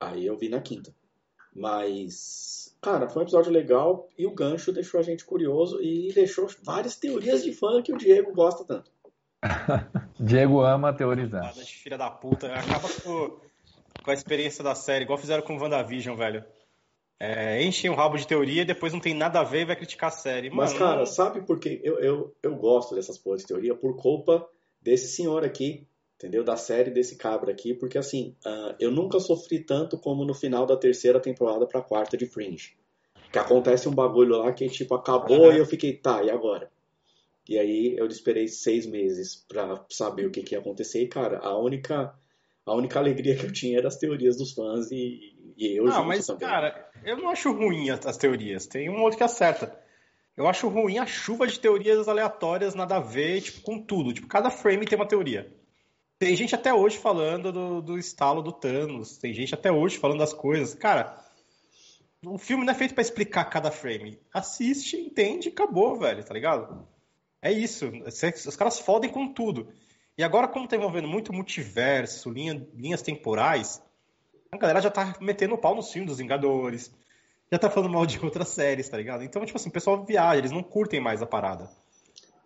Aí 0.00 0.24
eu 0.24 0.36
vi 0.38 0.48
na 0.48 0.60
quinta. 0.60 0.94
Mas, 1.54 2.76
cara, 2.80 3.08
foi 3.08 3.20
um 3.20 3.24
episódio 3.24 3.50
legal 3.52 4.08
e 4.16 4.26
o 4.26 4.34
gancho 4.34 4.72
deixou 4.72 5.00
a 5.00 5.02
gente 5.02 5.24
curioso 5.24 5.82
e 5.82 6.12
deixou 6.12 6.46
várias 6.62 6.96
teorias 6.96 7.42
de 7.42 7.52
fã 7.52 7.82
que 7.82 7.92
o 7.92 7.98
Diego 7.98 8.32
gosta 8.32 8.64
tanto. 8.64 8.90
Diego 10.22 10.60
ama 10.60 10.92
teorizar. 10.92 11.42
Nada 11.42 11.64
de 11.64 11.74
filha 11.74 11.98
da 11.98 12.08
puta. 12.08 12.46
Acaba 12.54 12.88
com, 13.02 13.40
com 14.02 14.10
a 14.10 14.14
experiência 14.14 14.62
da 14.62 14.74
série, 14.74 15.04
igual 15.04 15.18
fizeram 15.18 15.42
com 15.42 15.56
o 15.56 15.60
WandaVision, 15.60 16.16
velho. 16.16 16.44
É, 17.18 17.62
enchem 17.62 17.90
o 17.90 17.94
rabo 17.94 18.16
de 18.16 18.26
teoria 18.26 18.62
e 18.62 18.64
depois 18.64 18.92
não 18.92 19.00
tem 19.00 19.14
nada 19.14 19.40
a 19.40 19.44
ver 19.44 19.62
e 19.62 19.64
vai 19.64 19.76
criticar 19.76 20.08
a 20.08 20.12
série. 20.12 20.48
Mano, 20.48 20.62
Mas, 20.62 20.72
cara, 20.72 21.06
sabe 21.06 21.42
por 21.42 21.58
quê? 21.58 21.80
Eu, 21.82 21.98
eu, 21.98 22.36
eu 22.42 22.56
gosto 22.56 22.94
dessas 22.94 23.18
porras 23.18 23.42
de 23.42 23.48
teoria 23.48 23.74
por 23.74 23.96
culpa 23.96 24.48
desse 24.80 25.08
senhor 25.08 25.44
aqui, 25.44 25.86
entendeu? 26.16 26.42
Da 26.42 26.56
série 26.56 26.90
desse 26.90 27.16
cabra 27.16 27.52
aqui, 27.52 27.74
porque 27.74 27.98
assim, 27.98 28.34
ah, 28.44 28.74
eu 28.78 28.90
nunca 28.90 29.20
sofri 29.20 29.60
tanto 29.60 29.98
como 29.98 30.24
no 30.24 30.34
final 30.34 30.66
da 30.66 30.76
terceira 30.76 31.20
temporada 31.20 31.66
pra 31.66 31.80
quarta 31.80 32.16
de 32.16 32.26
Fringe. 32.26 32.76
Que 33.30 33.38
acontece 33.38 33.88
um 33.88 33.94
bagulho 33.94 34.38
lá 34.38 34.52
que, 34.52 34.68
tipo, 34.68 34.94
acabou 34.94 35.46
Aham. 35.46 35.54
e 35.54 35.58
eu 35.58 35.66
fiquei, 35.66 35.92
tá, 35.96 36.22
e 36.22 36.30
agora? 36.30 36.70
E 37.48 37.58
aí 37.58 37.96
eu 37.96 38.06
esperei 38.06 38.46
seis 38.48 38.86
meses 38.86 39.34
pra 39.48 39.84
saber 39.90 40.26
o 40.26 40.30
que, 40.30 40.42
que 40.42 40.54
ia 40.54 40.60
acontecer 40.60 41.02
e, 41.02 41.08
cara, 41.08 41.38
a 41.38 41.56
única, 41.58 42.14
a 42.64 42.74
única 42.74 42.98
alegria 42.98 43.36
que 43.36 43.44
eu 43.46 43.52
tinha 43.52 43.78
era 43.78 43.88
as 43.88 43.96
teorias 43.96 44.36
dos 44.36 44.52
fãs 44.52 44.90
e, 44.92 45.34
e 45.56 45.76
eu 45.78 45.86
Ah, 45.88 46.02
mas, 46.02 46.26
também. 46.26 46.48
cara, 46.48 46.90
eu 47.04 47.16
não 47.16 47.28
acho 47.28 47.50
ruim 47.52 47.90
as, 47.90 48.06
as 48.06 48.16
teorias. 48.16 48.66
Tem 48.66 48.88
um 48.88 49.02
outro 49.02 49.18
que 49.18 49.24
acerta. 49.24 49.76
Eu 50.36 50.46
acho 50.46 50.68
ruim 50.68 50.98
a 50.98 51.04
chuva 51.06 51.46
de 51.46 51.58
teorias 51.60 52.08
aleatórias, 52.08 52.74
nada 52.74 52.96
a 52.96 53.00
ver, 53.00 53.42
tipo, 53.42 53.60
com 53.62 53.82
tudo. 53.84 54.14
Tipo, 54.14 54.28
cada 54.28 54.48
frame 54.50 54.86
tem 54.86 54.96
uma 54.98 55.06
teoria. 55.08 55.52
Tem 56.18 56.36
gente 56.36 56.54
até 56.54 56.72
hoje 56.72 56.96
falando 56.98 57.50
do, 57.50 57.82
do 57.82 57.98
estalo 57.98 58.40
do 58.40 58.52
Thanos. 58.52 59.18
Tem 59.18 59.34
gente 59.34 59.52
até 59.52 59.70
hoje 59.72 59.98
falando 59.98 60.20
das 60.20 60.32
coisas. 60.32 60.74
Cara, 60.74 61.18
o 62.24 62.38
filme 62.38 62.64
não 62.64 62.72
é 62.72 62.76
feito 62.76 62.94
pra 62.94 63.02
explicar 63.02 63.44
cada 63.46 63.70
frame. 63.72 64.20
Assiste, 64.32 64.96
entende 64.96 65.48
e 65.48 65.52
acabou, 65.52 65.98
velho, 65.98 66.24
tá 66.24 66.32
ligado? 66.32 66.86
É 67.42 67.50
isso. 67.50 67.90
Os 68.06 68.56
caras 68.56 68.78
fodem 68.78 69.10
com 69.10 69.32
tudo. 69.32 69.68
E 70.16 70.22
agora, 70.22 70.46
como 70.46 70.68
tá 70.68 70.76
envolvendo 70.76 71.08
muito 71.08 71.32
multiverso, 71.32 72.30
linha- 72.30 72.66
linhas 72.74 73.02
temporais, 73.02 73.82
a 74.52 74.56
galera 74.56 74.80
já 74.80 74.90
tá 74.90 75.16
metendo 75.20 75.54
o 75.54 75.58
pau 75.58 75.74
no 75.74 75.82
filme 75.82 76.06
dos 76.06 76.18
Vingadores. 76.18 76.94
Já 77.50 77.58
tá 77.58 77.68
falando 77.68 77.92
mal 77.92 78.06
de 78.06 78.18
outras 78.24 78.48
séries, 78.48 78.88
tá 78.88 78.96
ligado? 78.96 79.24
Então, 79.24 79.44
tipo 79.44 79.58
assim, 79.58 79.68
o 79.68 79.72
pessoal 79.72 80.04
viaja, 80.04 80.38
eles 80.38 80.50
não 80.52 80.62
curtem 80.62 81.00
mais 81.00 81.20
a 81.20 81.26
parada. 81.26 81.68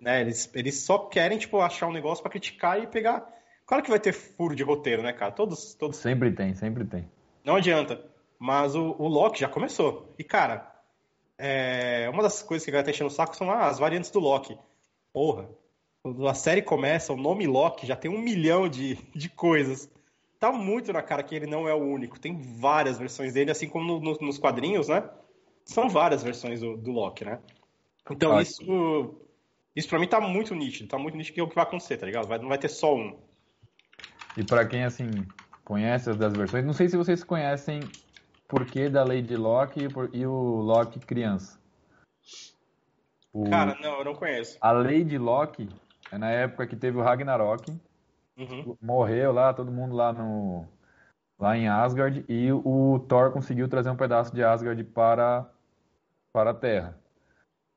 Né? 0.01 0.21
Eles, 0.23 0.51
eles 0.55 0.81
só 0.81 0.99
querem, 0.99 1.39
tipo, 1.39 1.61
achar 1.61 1.87
um 1.87 1.93
negócio 1.93 2.23
pra 2.23 2.31
criticar 2.31 2.83
e 2.83 2.87
pegar. 2.87 3.27
Claro 3.67 3.83
que 3.83 3.91
vai 3.91 3.99
ter 4.01 4.13
furo 4.13 4.55
de 4.55 4.63
roteiro, 4.63 5.03
né, 5.03 5.13
cara? 5.13 5.33
Todos, 5.33 5.75
todos 5.75 5.97
Sempre 5.97 6.31
tem, 6.33 6.55
sempre 6.55 6.85
tem. 6.85 7.09
Não 7.45 7.57
adianta. 7.57 8.05
Mas 8.39 8.75
o, 8.75 8.95
o 8.99 9.09
Loki 9.09 9.41
já 9.41 9.49
começou. 9.49 10.15
E, 10.19 10.23
cara, 10.25 10.71
é, 11.39 12.09
uma 12.13 12.23
das 12.23 12.43
coisas 12.43 12.65
que 12.65 12.71
a 12.71 12.73
galera 12.73 12.87
tá 12.87 12.91
enchendo 12.91 13.09
o 13.09 13.13
saco 13.13 13.37
são 13.37 13.51
as 13.51 13.79
variantes 13.79 14.11
do 14.11 14.21
Loki. 14.21 14.57
Porra, 15.17 15.49
quando 16.03 16.29
a 16.29 16.35
série 16.35 16.61
começa, 16.61 17.11
o 17.11 17.17
nome 17.17 17.47
Loki 17.47 17.87
já 17.87 17.97
tem 17.97 18.11
um 18.11 18.21
milhão 18.21 18.69
de, 18.69 18.97
de 19.15 19.31
coisas. 19.31 19.91
Tá 20.39 20.53
muito 20.53 20.93
na 20.93 21.01
cara 21.01 21.23
que 21.23 21.35
ele 21.35 21.47
não 21.47 21.67
é 21.67 21.73
o 21.73 21.79
único. 21.79 22.21
Tem 22.21 22.39
várias 22.39 22.99
versões 22.99 23.33
dele, 23.33 23.51
assim 23.51 23.67
como 23.67 23.87
no, 23.87 23.99
no, 23.99 24.19
nos 24.21 24.37
quadrinhos, 24.37 24.89
né? 24.89 25.09
São 25.65 25.89
várias 25.89 26.23
versões 26.23 26.61
do, 26.61 26.77
do 26.77 26.91
Loki, 26.91 27.25
né? 27.25 27.39
Então 28.11 28.37
Ah, 28.37 28.43
isso. 28.43 29.15
Isso 29.75 29.89
pra 29.89 29.99
mim 29.99 30.07
tá 30.07 30.21
muito 30.21 30.55
nítido. 30.55 30.87
Tá 30.87 30.99
muito 30.99 31.17
nítido 31.17 31.33
que 31.33 31.41
é 31.41 31.43
o 31.45 31.49
que 31.49 31.55
vai 31.55 31.65
acontecer, 31.65 31.97
tá 31.97 32.05
ligado? 32.05 32.29
Vai, 32.29 32.39
não 32.39 32.49
vai 32.49 32.59
ter 32.59 32.69
só 32.69 32.95
um. 32.95 33.19
E 34.37 34.45
pra 34.45 34.67
quem, 34.67 34.85
assim, 34.85 35.09
conhece 35.65 36.11
as 36.11 36.19
das 36.19 36.35
versões, 36.35 36.63
não 36.63 36.75
sei 36.75 36.91
se 36.91 36.97
vocês 36.99 37.25
conhecem 37.25 37.81
porquê 38.47 38.91
da 38.91 39.03
Lady 39.03 39.35
Locke 39.35 39.81
e, 39.81 40.19
e 40.19 40.27
o 40.27 40.61
Locke 40.61 41.01
criança. 41.01 41.59
O- 43.37 43.51
Cara, 43.51 43.77
não, 43.83 43.99
eu 43.99 44.05
não 44.07 44.15
conheço. 44.15 44.57
a 44.63 44.73
Lady 44.73 45.19
Locke 45.19 45.69
é 46.11 46.17
na 46.17 46.31
época 46.31 46.67
que 46.67 46.75
teve 46.75 46.97
o 46.97 47.03
Ragnarok, 47.03 47.71
Uhum. 48.39 48.77
morreu 48.81 49.31
lá, 49.33 49.53
todo 49.53 49.71
mundo 49.71 49.95
lá 49.95 50.11
no 50.13 50.67
lá 51.39 51.55
em 51.55 51.69
Asgard 51.69 52.25
e 52.31 52.51
o 52.51 52.99
Thor 53.07 53.31
conseguiu 53.31 53.69
trazer 53.69 53.91
um 53.91 53.97
pedaço 53.97 54.35
de 54.35 54.43
Asgard 54.43 54.83
para 54.85 55.47
para 56.33 56.51
a 56.51 56.55
Terra. 56.55 56.99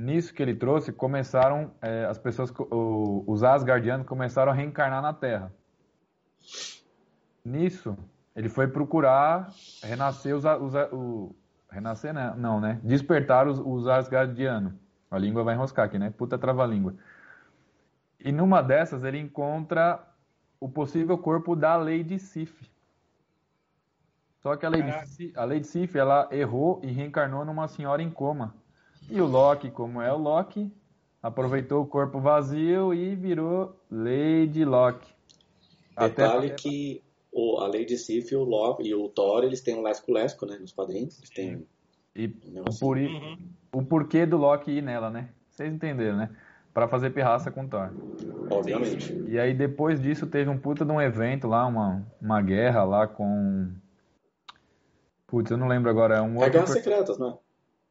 Nisso 0.02 0.34
que 0.34 0.41
ele 0.41 0.56
trouxe, 0.56 0.94
começaram 0.94 1.72
é, 1.81 2.06
as 2.06 2.18
pessoas, 2.18 2.52
o- 2.57 3.26
os 3.27 3.44
Asgardianos 3.44 4.07
começaram 4.07 4.52
a 4.53 4.56
reencarnar 4.56 5.02
na 5.02 5.14
Terra. 5.14 5.52
Nisso, 7.44 7.98
ele 8.34 8.48
foi 8.48 8.68
procurar 8.69 9.49
renascer 9.84 10.34
os, 10.36 10.45
os 10.45 10.73
o, 10.94 11.36
renascer 11.69 12.14
né? 12.14 12.34
não, 12.38 12.61
né? 12.61 12.80
Despertar 12.84 13.45
os, 13.48 13.60
os 13.60 13.88
Asgardianos. 13.88 14.73
A 15.10 15.18
língua 15.18 15.44
vai 15.44 15.56
enroscar 15.56 15.86
aqui, 15.86 15.98
né? 15.98 16.14
Puta 16.15 16.38
trava-língua. 16.38 16.95
E 18.19 18.31
numa 18.31 18.61
dessas 18.61 19.03
ele 19.03 19.18
encontra 19.18 20.06
o 20.60 20.68
possível 20.68 21.18
corpo 21.18 21.56
da 21.56 21.76
Lady 21.76 22.19
Sif. 22.19 22.69
Só 24.41 24.56
que 24.56 24.65
a 24.65 24.69
Lady. 24.69 25.07
Sif, 25.07 25.38
a 25.38 25.45
Lady 25.45 25.68
Sif, 25.68 25.98
ela 25.98 26.27
errou 26.31 26.80
e 26.84 26.88
reencarnou 26.88 27.44
numa 27.44 27.68
senhora 27.68 28.02
em 28.02 28.10
coma. 28.10 28.56
E 29.10 29.19
o 29.19 29.26
Loki, 29.26 29.72
como 29.72 30.02
é 30.02 30.11
o 30.14 30.18
Loki, 30.18 30.72
aproveitou 31.22 31.81
o 31.81 31.88
corpo 31.88 32.19
vazio 32.19 32.94
e 32.94 33.15
virou 33.15 33.76
Lady 33.90 34.64
Loki. 34.64 35.11
Detalhe 35.98 36.48
Até- 36.48 36.56
que 36.56 37.02
o, 37.31 37.60
a 37.60 37.68
Lady 37.68 37.98
Sif 37.98 38.31
e 38.31 38.36
o, 38.36 38.44
Loki, 38.44 38.84
e 38.88 38.95
o 38.95 39.10
Thor, 39.10 39.44
eles 39.44 39.61
têm 39.61 39.76
um 39.76 39.81
lesco-lesco, 39.81 40.45
né, 40.45 40.57
nos 40.57 40.72
quadrinhos. 40.72 41.18
Eles 41.18 41.30
têm 41.30 41.68
E 42.15 42.26
o, 42.26 42.52
negocinho. 42.53 42.80
por, 42.80 42.98
Uhum. 42.98 43.38
o 43.73 43.84
porquê 43.84 44.26
do 44.26 44.38
Loki 44.38 44.72
ir 44.72 44.81
nela, 44.81 45.10
né? 45.10 45.30
Vocês 45.49 45.73
entenderam, 45.73 46.18
né? 46.18 46.30
Pra 46.73 46.88
fazer 46.88 47.10
pirraça 47.11 47.52
com 47.52 47.64
o 47.65 47.68
Thor. 47.68 47.90
Obviamente. 48.52 49.14
E 49.27 49.40
aí 49.40 49.53
depois 49.53 49.99
disso 50.02 50.27
teve 50.27 50.49
um 50.49 50.57
puta 50.57 50.86
de 50.86 50.91
um 50.91 51.02
evento 51.02 51.48
lá, 51.48 51.65
uma, 51.65 52.06
uma 52.22 52.41
guerra 52.41 52.84
lá 52.84 53.07
com. 53.07 53.69
Putz, 55.27 55.52
eu 55.52 55.57
não 55.57 55.68
lembro 55.68 55.90
agora. 55.90 56.18
É 56.18 56.22
um 56.22 56.36
É 56.36 56.45
outro. 56.45 56.52
Guerras 56.52 56.73
per- 56.73 56.84
Secretas, 56.84 57.19
né? 57.19 57.34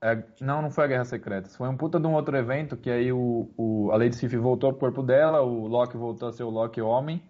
é, 0.03 0.23
não, 0.40 0.62
não 0.62 0.70
foi 0.70 0.85
a 0.85 0.89
Guerra 0.89 1.05
Secreta. 1.05 1.49
Foi 1.51 1.69
um 1.69 1.77
puta 1.77 1.99
de 2.01 2.07
um 2.07 2.15
outro 2.15 2.36
evento 2.36 2.77
que 2.77 2.90
aí 2.90 3.12
o, 3.12 3.51
o, 3.57 3.90
a 3.93 3.97
Lady 3.97 4.15
Sif 4.16 4.35
voltou 4.36 4.70
pro 4.73 4.81
corpo 4.81 5.03
dela, 5.03 5.40
o 5.43 5.66
Loki 5.66 5.97
voltou 5.97 6.28
a 6.28 6.32
ser 6.32 6.45
o 6.45 6.51
Loki 6.51 6.81
homem. 6.81 7.23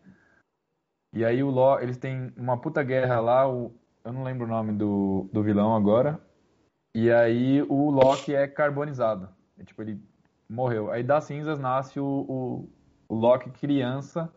E 1.15 1.25
aí 1.25 1.43
o 1.43 1.51
Loki, 1.51 1.83
eles 1.83 1.97
têm 1.97 2.33
uma 2.37 2.59
puta 2.59 2.83
guerra 2.83 3.21
lá, 3.21 3.49
o, 3.51 3.73
eu 4.05 4.13
não 4.13 4.23
lembro 4.23 4.47
o 4.47 4.49
nome 4.51 4.73
do, 4.73 5.29
do 5.33 5.43
vilão 5.43 5.75
agora. 5.75 6.21
E 7.01 7.13
aí 7.13 7.63
o 7.63 7.91
Loki 7.91 8.35
é 8.35 8.49
carbonizado. 8.49 9.29
É, 9.57 9.63
tipo, 9.63 9.81
ele 9.83 10.01
morreu. 10.49 10.91
Aí 10.91 11.05
das 11.05 11.25
cinzas 11.25 11.57
nasce 11.59 12.01
o, 12.01 12.05
o, 12.05 12.69
o 13.09 13.15
Loki 13.15 13.51
criança, 13.51 14.33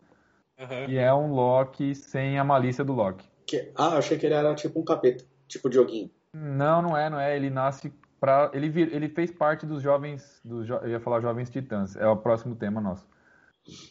Uhum. 0.60 0.86
que 0.86 0.96
é 0.96 1.12
um 1.12 1.34
Loki 1.34 1.96
sem 1.96 2.38
a 2.38 2.44
malícia 2.44 2.84
do 2.84 2.94
Loki. 2.94 3.28
Que, 3.48 3.72
ah, 3.76 3.98
achei 3.98 4.16
que 4.16 4.28
ele 4.28 4.36
era 4.36 4.54
tipo 4.54 4.80
um 4.80 4.86
capeta. 4.86 5.26
Tipo 5.48 5.70
Dioguinho. 5.72 6.12
Não, 6.36 6.84
não 6.84 6.96
é, 6.96 7.10
não 7.10 7.20
é. 7.20 7.36
Ele 7.36 7.50
nasce 7.50 7.92
pra. 8.20 8.52
Ele, 8.54 8.70
vir- 8.70 8.94
ele 8.94 9.10
fez 9.10 9.32
parte 9.32 9.66
dos 9.66 9.82
jovens. 9.82 10.40
Dos, 10.46 10.68
jo- 10.68 10.76
eu 10.84 10.90
ia 10.90 11.00
falar 11.00 11.20
jovens 11.20 11.50
titãs. 11.50 11.96
É 11.96 12.08
o 12.08 12.16
próximo 12.16 12.56
tema 12.56 12.80
nosso. 12.80 13.08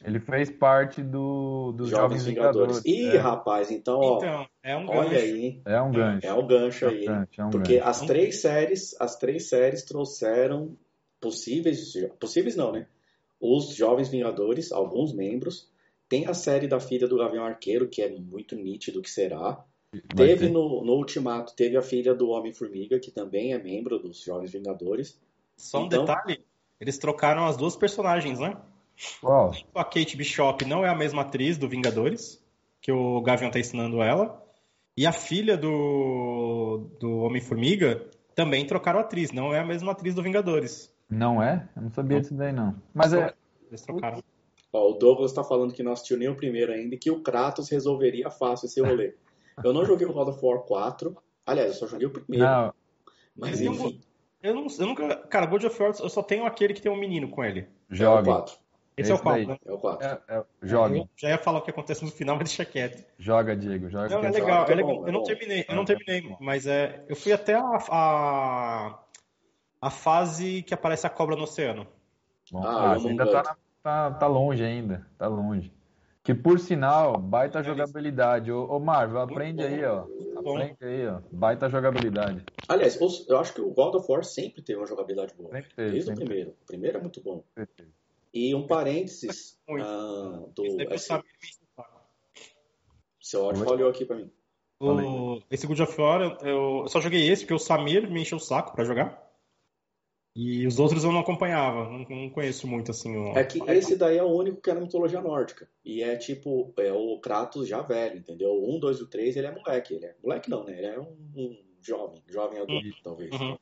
Ele 0.04 0.18
fez 0.20 0.50
parte 0.50 1.02
do, 1.02 1.72
dos 1.72 1.88
Jovens 1.88 2.22
jovens 2.22 2.24
Vingadores. 2.24 2.82
Vingadores. 2.82 3.12
Ih, 3.14 3.16
É, 3.16 3.20
rapaz, 3.20 3.70
então, 3.70 3.98
ó, 4.00 4.16
Então, 4.18 4.46
é 4.62 4.76
um 4.76 4.88
olha 4.88 5.10
gancho. 5.10 5.16
aí. 5.24 5.62
é 5.64 5.80
um 5.82 5.90
gancho. 5.92 6.26
É 6.26 6.32
o 6.34 6.46
gancho 6.46 6.84
É 6.84 6.88
um 6.88 6.90
aí. 6.92 7.04
gancho, 7.06 7.40
é 7.40 7.44
um 7.44 7.50
Porque 7.50 7.74
gancho. 7.76 7.88
as 7.88 8.00
três 8.02 8.40
séries, 8.40 8.96
as 9.00 9.16
três 9.16 9.48
séries 9.48 9.82
trouxeram 9.84 10.76
possíveis, 11.20 11.92
possíveis 12.18 12.56
não, 12.56 12.72
né? 12.72 12.86
Os 13.40 13.74
Jovens 13.74 14.08
Vingadores, 14.08 14.72
alguns 14.72 15.12
membros. 15.12 15.68
Tem 16.08 16.26
a 16.26 16.34
série 16.34 16.66
da 16.66 16.80
filha 16.80 17.06
do 17.06 17.16
Gavião 17.18 17.44
Arqueiro, 17.44 17.88
que 17.88 18.02
é 18.02 18.08
muito 18.10 18.56
nítido 18.56 19.00
que 19.00 19.10
será. 19.10 19.64
Vai 20.14 20.26
Teve 20.28 20.48
no, 20.48 20.84
no 20.84 20.92
Ultimato, 20.94 21.54
teve 21.54 21.76
a 21.76 21.82
filha 21.82 22.14
do 22.14 22.28
Homem-Formiga, 22.30 22.98
que 22.98 23.10
também 23.10 23.52
é 23.52 23.58
membro 23.62 23.98
dos 23.98 24.22
Jovens 24.22 24.52
Vingadores. 24.52 25.18
Só 25.56 25.82
um 25.82 25.86
Então- 25.86 26.04
detalhe: 26.04 26.40
eles 26.80 26.98
trocaram 26.98 27.46
as 27.46 27.56
duas 27.56 27.76
personagens, 27.76 28.38
né? 28.38 28.56
Qual? 29.20 29.52
A 29.74 29.84
Kate 29.84 30.16
Bishop 30.16 30.64
não 30.64 30.84
é 30.84 30.88
a 30.88 30.94
mesma 30.94 31.22
atriz 31.22 31.56
do 31.56 31.68
Vingadores, 31.68 32.42
que 32.80 32.92
o 32.92 33.20
Gavião 33.22 33.50
tá 33.50 33.58
ensinando 33.58 34.02
ela. 34.02 34.42
E 34.96 35.06
a 35.06 35.12
filha 35.12 35.56
do, 35.56 36.90
do 36.98 37.18
Homem-Formiga 37.20 38.06
também 38.34 38.66
trocaram 38.66 38.98
a 38.98 39.02
atriz, 39.02 39.32
não 39.32 39.54
é 39.54 39.60
a 39.60 39.64
mesma 39.64 39.92
atriz 39.92 40.14
do 40.14 40.22
Vingadores. 40.22 40.94
Não 41.08 41.42
é? 41.42 41.68
Eu 41.74 41.82
não 41.82 41.90
sabia 41.90 42.20
disso 42.20 42.34
daí, 42.34 42.52
não. 42.52 42.76
Mas 42.94 43.12
é. 43.12 43.34
Eles 43.68 43.82
trocaram. 43.82 44.22
Ó, 44.72 44.90
o 44.90 44.94
Douglas 44.94 45.32
tá 45.32 45.42
falando 45.42 45.74
que 45.74 45.82
não 45.82 45.92
assistiu 45.92 46.16
nem 46.16 46.28
o 46.28 46.36
primeiro 46.36 46.72
ainda 46.72 46.94
e 46.94 46.98
que 46.98 47.10
o 47.10 47.20
Kratos 47.20 47.68
resolveria 47.68 48.30
fácil 48.30 48.66
esse 48.66 48.80
rolê. 48.80 49.14
Eu 49.62 49.72
não 49.72 49.84
joguei 49.84 50.06
o 50.06 50.12
God 50.12 50.28
of 50.28 50.38
War 50.42 50.60
4. 50.60 51.14
Aliás, 51.44 51.72
eu 51.72 51.74
só 51.74 51.86
joguei 51.86 52.06
o 52.06 52.10
primeiro. 52.10 52.46
Não, 52.46 52.72
Mas 53.36 53.60
enfim, 53.60 54.00
Eu, 54.42 54.54
não, 54.54 54.66
eu 54.66 54.86
nunca. 54.86 55.16
Cara, 55.26 55.44
God 55.44 55.64
of 55.64 55.82
War, 55.82 55.92
eu 56.00 56.08
só 56.08 56.22
tenho 56.22 56.46
aquele 56.46 56.72
que 56.72 56.80
tem 56.80 56.90
um 56.90 56.98
menino 56.98 57.28
com 57.28 57.44
ele. 57.44 57.60
é 57.90 57.92
o 57.92 57.96
jogue. 57.96 58.28
4. 58.28 58.56
Esse, 59.00 59.10
é 59.10 59.14
o 59.14 59.16
Esse 59.16 59.22
4, 59.22 59.38
daí. 59.38 59.46
né? 59.46 59.58
É 59.64 59.72
o 59.72 59.78
4. 59.78 60.06
É, 60.06 60.20
é. 60.28 60.44
Eu 60.62 61.08
já 61.16 61.28
ia 61.30 61.38
falar 61.38 61.58
o 61.58 61.62
que 61.62 61.70
acontece 61.70 62.04
no 62.04 62.10
final, 62.10 62.36
mas 62.38 62.48
deixa 62.48 62.64
quieto. 62.64 63.04
Joga, 63.18 63.56
Diego. 63.56 63.88
Joga. 63.90 64.08
Não, 64.08 64.18
é 64.18 64.22
joga, 64.26 64.38
legal, 64.38 64.66
é 64.68 64.72
é 64.72 64.74
legal. 64.74 64.94
bom, 64.96 65.04
é 65.04 65.08
eu 65.08 65.12
não 65.12 65.20
bom. 65.20 65.26
terminei, 65.26 65.64
eu 65.68 65.74
não 65.74 65.82
É 65.82 65.86
terminei, 65.86 66.20
bom. 66.22 66.36
mas 66.40 66.66
é, 66.66 67.04
eu 67.08 67.16
fui 67.16 67.32
até 67.32 67.54
a, 67.54 67.78
a, 67.90 69.04
a 69.80 69.90
fase 69.90 70.62
que 70.62 70.74
aparece 70.74 71.06
a 71.06 71.10
cobra 71.10 71.36
no 71.36 71.42
oceano. 71.44 71.86
Bom, 72.52 72.62
Ah, 72.64 72.94
ah, 72.94 72.98
o 72.98 73.08
ainda 73.08 73.26
tá, 73.30 73.42
na- 73.42 73.56
tá, 73.82 74.10
tá 74.12 74.26
longe 74.26 74.62
ainda. 74.64 75.06
Tá 75.18 75.26
longe. 75.28 75.72
Que 76.22 76.34
por 76.34 76.58
sinal, 76.58 77.16
baita 77.18 77.62
jogabilidade. 77.62 78.52
Ô, 78.52 78.66
ô 78.66 78.78
Marvel, 78.78 79.20
aprende 79.20 79.62
aí, 79.64 79.82
ó. 79.84 80.04
bom. 80.42 80.54
Aprende 80.56 80.76
aí, 80.84 81.06
ó. 81.08 81.20
Baita 81.32 81.68
jogabilidade. 81.70 82.44
Aliás, 82.68 82.98
eu 83.26 83.38
acho 83.38 83.54
que 83.54 83.60
o 83.62 83.70
God 83.70 83.94
of 83.94 84.06
War 84.12 84.22
sempre 84.22 84.60
teve 84.62 84.78
uma 84.78 84.86
jogabilidade 84.86 85.32
boa. 85.34 85.50
Sempre 85.50 85.70
teve, 85.74 85.90
Desde 85.92 86.10
o 86.10 86.14
sempre 86.14 86.24
primeiro. 86.26 86.50
O 86.62 86.66
primeiro 86.66 86.98
é 86.98 87.00
muito 87.00 87.22
bom. 87.22 87.42
teve. 87.54 87.90
E 88.32 88.54
um 88.54 88.66
parênteses 88.66 89.58
Muito. 89.68 89.84
ah, 89.84 90.46
do. 90.54 90.64
Esse 90.92 91.12
seu 93.20 93.44
áudio 93.44 93.64
falhou 93.64 93.90
aqui 93.90 94.04
pra 94.04 94.16
mim. 94.16 94.30
O, 94.80 95.42
esse 95.50 95.66
God 95.66 95.80
of 95.80 96.00
War, 96.00 96.22
eu, 96.22 96.48
eu 96.82 96.88
só 96.88 97.00
joguei 97.00 97.28
esse 97.28 97.42
porque 97.42 97.54
o 97.54 97.58
Samir 97.58 98.10
me 98.10 98.22
encheu 98.22 98.38
o 98.38 98.40
saco 98.40 98.74
pra 98.74 98.84
jogar. 98.84 99.30
E 100.34 100.66
os 100.66 100.78
outros 100.78 101.04
eu 101.04 101.12
não 101.12 101.20
acompanhava, 101.20 101.84
não, 101.90 101.98
não 102.08 102.30
conheço 102.30 102.66
muito 102.66 102.92
assim. 102.92 103.16
O... 103.16 103.36
É 103.36 103.44
que 103.44 103.60
esse 103.70 103.96
daí 103.96 104.16
é 104.16 104.22
o 104.22 104.28
único 104.28 104.60
que 104.60 104.70
é 104.70 104.74
na 104.74 104.80
mitologia 104.80 105.20
nórdica. 105.20 105.68
E 105.84 106.02
é 106.02 106.16
tipo, 106.16 106.72
é 106.78 106.92
o 106.92 107.18
Kratos 107.20 107.68
já 107.68 107.82
velho, 107.82 108.18
entendeu? 108.18 108.50
O 108.50 108.76
1, 108.76 108.80
2 108.80 108.98
e 108.98 109.02
o 109.02 109.06
3, 109.06 109.36
ele 109.36 109.48
é 109.48 109.54
moleque. 109.54 109.94
Ele 109.94 110.06
é 110.06 110.16
moleque 110.22 110.48
não, 110.48 110.64
né? 110.64 110.78
Ele 110.78 110.86
é 110.86 111.00
um, 111.00 111.16
um 111.36 111.62
jovem, 111.82 112.22
jovem 112.28 112.60
adulto, 112.60 113.02
talvez. 113.02 113.32
Uhum. 113.32 113.58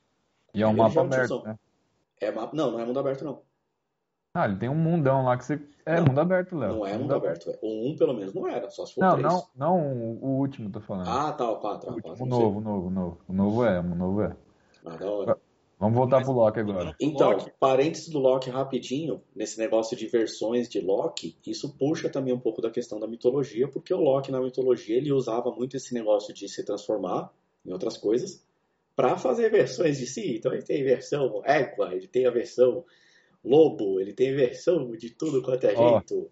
E 0.54 0.62
é 0.62 0.66
um 0.66 0.70
Ele 0.70 0.78
mapa 0.78 0.94
é 0.94 1.02
um 1.02 1.06
aberto, 1.06 1.42
né? 1.42 1.58
É 2.20 2.30
mapa... 2.30 2.54
Não, 2.54 2.70
não 2.70 2.80
é 2.80 2.84
mundo 2.84 3.00
aberto, 3.00 3.24
não. 3.24 3.42
Ah, 4.40 4.46
ele 4.46 4.56
tem 4.56 4.68
um 4.68 4.74
mundão 4.74 5.24
lá 5.24 5.36
que 5.36 5.44
você. 5.44 5.60
É 5.84 5.96
Não, 5.96 6.06
mundo 6.06 6.20
aberto, 6.20 6.56
Léo. 6.56 6.74
Não 6.76 6.86
é 6.86 6.96
mundo 6.98 7.14
aberto. 7.14 7.50
é. 7.50 7.58
O 7.62 7.90
1, 7.90 7.96
pelo 7.96 8.12
menos, 8.14 8.34
não 8.34 8.46
era, 8.46 8.68
só 8.70 8.84
se 8.86 8.94
for 8.94 9.00
Não, 9.00 9.12
3. 9.18 9.22
não, 9.32 9.46
não 9.56 9.78
o 10.20 10.38
último, 10.38 10.70
tô 10.70 10.80
falando. 10.80 11.08
Ah, 11.08 11.32
tá, 11.32 11.50
o 11.50 11.56
4. 11.56 11.88
o 11.88 11.92
Ah, 11.92 11.94
último, 11.94 12.10
4 12.16 12.24
o 12.24 12.28
novo, 12.28 12.58
o 12.58 12.60
novo, 12.60 12.86
o 12.86 12.90
novo. 12.90 13.18
O 13.28 13.32
novo 13.32 13.64
é, 13.64 13.80
o 13.80 13.94
novo 13.94 14.22
é. 14.22 14.36
Ah, 14.84 14.96
da 14.96 15.10
hora. 15.10 15.38
Vamos 15.80 15.96
voltar 15.96 16.16
Mas- 16.16 16.26
pro 16.26 16.34
Loki 16.36 16.60
agora. 16.60 16.94
Então, 17.00 17.30
Loki. 17.30 17.52
parênteses 17.58 18.08
do 18.08 18.18
Loki 18.18 18.50
rapidinho, 18.50 19.22
nesse 19.34 19.58
negócio 19.58 19.96
de 19.96 20.06
versões 20.08 20.68
de 20.68 20.80
Loki, 20.80 21.36
isso 21.46 21.72
puxa 21.78 22.08
também 22.10 22.34
um 22.34 22.38
pouco 22.40 22.60
da 22.60 22.68
questão 22.70 22.98
da 23.00 23.06
mitologia, 23.06 23.66
porque 23.68 23.94
o 23.94 24.00
Loki 24.00 24.30
na 24.32 24.40
mitologia 24.40 24.96
ele 24.96 25.12
usava 25.12 25.50
muito 25.52 25.76
esse 25.76 25.94
negócio 25.94 26.34
de 26.34 26.48
se 26.48 26.64
transformar 26.64 27.32
em 27.64 27.72
outras 27.72 27.96
coisas 27.96 28.44
para 28.96 29.16
fazer 29.16 29.50
versões 29.50 29.98
de 29.98 30.06
si. 30.06 30.36
Então 30.36 30.52
ele 30.52 30.62
tem 30.62 30.82
versão 30.84 31.40
égua, 31.44 31.94
ele 31.94 32.08
tem 32.08 32.26
a 32.26 32.30
versão 32.30 32.84
lobo, 33.44 34.00
ele 34.00 34.12
tem 34.12 34.34
versão 34.34 34.92
de 34.92 35.10
tudo 35.10 35.42
quanto 35.42 35.64
é 35.64 35.74
Ó. 35.76 35.90
jeito. 36.00 36.30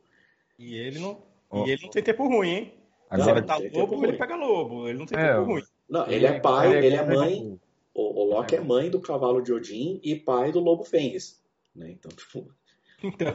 E 0.59 0.75
ele 0.77 0.99
não, 0.99 1.23
Ó. 1.51 1.67
e 1.67 1.71
ele 1.71 1.83
não 1.83 1.91
tem 1.91 2.03
tempo 2.03 2.27
ruim, 2.29 2.49
hein? 2.49 2.73
Se 3.09 3.15
Agora, 3.21 3.39
ele 3.39 3.47
tá 3.47 3.57
lobo, 3.57 4.05
ele 4.05 4.17
pega 4.17 4.35
lobo. 4.37 4.89
Ele 4.89 4.99
não 4.99 5.07
tem 5.07 5.19
É, 5.19 5.33
tempo 5.35 5.45
ruim. 5.45 5.63
Não, 5.89 6.07
ele 6.11 6.27
é 6.27 6.41
pai, 6.41 6.69
ele 6.69 6.77
é 6.77 6.87
ele 6.87 6.97
é 6.97 7.05
mãe. 7.07 7.61
O, 7.95 8.23
o 8.23 8.25
Loki 8.25 8.57
é 8.57 8.61
mãe 8.61 8.91
do 8.91 9.01
cavalo 9.01 9.41
de 9.41 9.53
Odin 9.53 10.01
e 10.03 10.17
pai 10.17 10.51
do 10.53 10.61
lobo 10.61 10.85
Fenris. 10.85 11.41
Né? 11.75 11.91
Então, 11.93 12.11
tipo, 12.11 12.51
Então, 13.03 13.33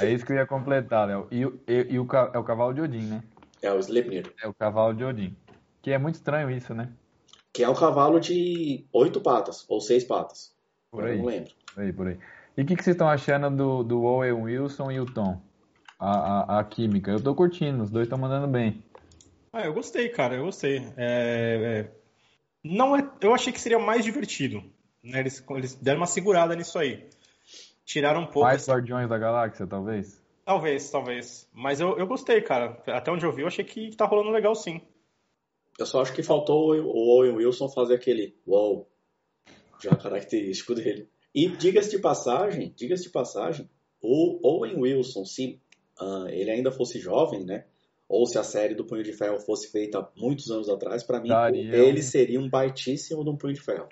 É 0.00 0.10
isso 0.12 0.24
que 0.24 0.32
eu 0.32 0.36
ia 0.36 0.46
completar, 0.46 1.08
Léo. 1.08 1.26
E, 1.30 1.44
o- 1.44 1.60
e, 1.66 1.86
e 1.94 1.98
o, 1.98 2.06
é 2.32 2.38
o 2.38 2.44
cavalo 2.44 2.72
de 2.72 2.80
Odin, 2.80 3.02
né? 3.06 3.22
é 3.60 3.72
o 3.72 3.78
Sleipnir. 3.80 4.32
É 4.40 4.46
o 4.46 4.54
cavalo 4.54 4.94
de 4.94 5.02
Odin. 5.04 5.36
Que 5.82 5.90
é 5.90 5.98
muito 5.98 6.14
estranho 6.14 6.48
isso, 6.50 6.72
né? 6.74 6.92
Que 7.52 7.64
é 7.64 7.68
um 7.68 7.74
cavalo 7.74 8.20
de 8.20 8.84
oito 8.92 9.20
patas, 9.20 9.64
ou 9.68 9.80
seis 9.80 10.04
patas. 10.04 10.54
Por 10.90 11.02
Eu 11.04 11.10
aí. 11.10 11.18
não 11.18 11.24
lembro. 11.26 11.50
Por 11.74 11.82
aí, 11.82 11.92
por 11.92 12.06
aí. 12.06 12.18
E 12.58 12.62
o 12.62 12.66
que, 12.66 12.74
que 12.76 12.82
vocês 12.82 12.94
estão 12.94 13.08
achando 13.08 13.48
do, 13.56 13.82
do 13.84 14.02
Owen 14.02 14.32
Wilson 14.32 14.90
e 14.90 14.98
o 15.00 15.06
Tom? 15.06 15.40
A, 15.98 16.56
a, 16.56 16.58
a 16.60 16.64
química. 16.64 17.12
Eu 17.12 17.22
tô 17.22 17.32
curtindo, 17.34 17.84
os 17.84 17.90
dois 17.90 18.06
estão 18.06 18.18
mandando 18.18 18.48
bem. 18.48 18.82
ah, 19.52 19.62
eu 19.64 19.72
gostei, 19.72 20.08
cara, 20.08 20.34
eu 20.34 20.44
gostei. 20.46 20.78
É, 20.96 21.86
é, 21.86 21.92
não 22.64 22.96
é, 22.96 23.08
eu 23.20 23.32
achei 23.32 23.52
que 23.52 23.60
seria 23.60 23.78
mais 23.78 24.04
divertido. 24.04 24.62
né? 25.02 25.20
Eles, 25.20 25.44
eles 25.50 25.74
deram 25.76 26.00
uma 26.00 26.06
segurada 26.06 26.56
nisso 26.56 26.78
aí. 26.78 27.08
Tiraram 27.84 28.22
um 28.22 28.26
pouco. 28.26 28.40
Mais 28.40 28.62
essa- 28.62 28.72
Guardiões 28.72 29.08
da 29.08 29.16
Galáxia, 29.18 29.66
talvez? 29.66 30.20
Talvez, 30.44 30.90
talvez. 30.90 31.48
Mas 31.54 31.78
eu, 31.80 31.96
eu 31.96 32.06
gostei, 32.06 32.40
cara. 32.42 32.82
Até 32.88 33.10
onde 33.12 33.24
eu 33.24 33.32
vi, 33.32 33.42
eu 33.42 33.46
achei 33.48 33.64
que 33.64 33.94
tá 33.96 34.04
rolando 34.04 34.30
legal 34.30 34.54
sim. 34.54 34.80
Eu 35.78 35.86
só 35.86 36.02
acho 36.02 36.12
que 36.12 36.22
faltou 36.24 36.74
o 36.74 36.80
o 36.86 37.18
Owen 37.18 37.36
Wilson 37.36 37.68
fazer 37.68 37.94
aquele 37.94 38.34
wow, 38.46 38.88
já 39.80 39.94
característico 39.94 40.74
dele. 40.76 41.08
E 41.38 41.48
diga-se 41.56 41.90
de 41.90 41.98
passagem, 42.00 42.72
diga-se 42.76 43.04
de 43.04 43.10
passagem, 43.10 43.68
o 44.02 44.40
Owen 44.42 44.76
Wilson, 44.80 45.24
se 45.24 45.60
ah, 46.00 46.26
ele 46.30 46.50
ainda 46.50 46.72
fosse 46.72 46.98
jovem, 46.98 47.44
né? 47.44 47.64
Ou 48.08 48.26
se 48.26 48.38
a 48.38 48.42
série 48.42 48.74
do 48.74 48.84
Punho 48.84 49.02
de 49.04 49.12
Ferro 49.12 49.38
fosse 49.38 49.70
feita 49.70 50.08
muitos 50.16 50.50
anos 50.50 50.68
atrás, 50.68 51.02
pra 51.04 51.20
mim 51.20 51.28
Daria 51.28 51.76
ele 51.76 52.00
um- 52.00 52.02
seria 52.02 52.40
um 52.40 52.48
baitíssimo 52.48 53.22
de 53.22 53.30
um 53.30 53.36
Punho 53.36 53.52
de 53.54 53.60
Ferro. 53.60 53.88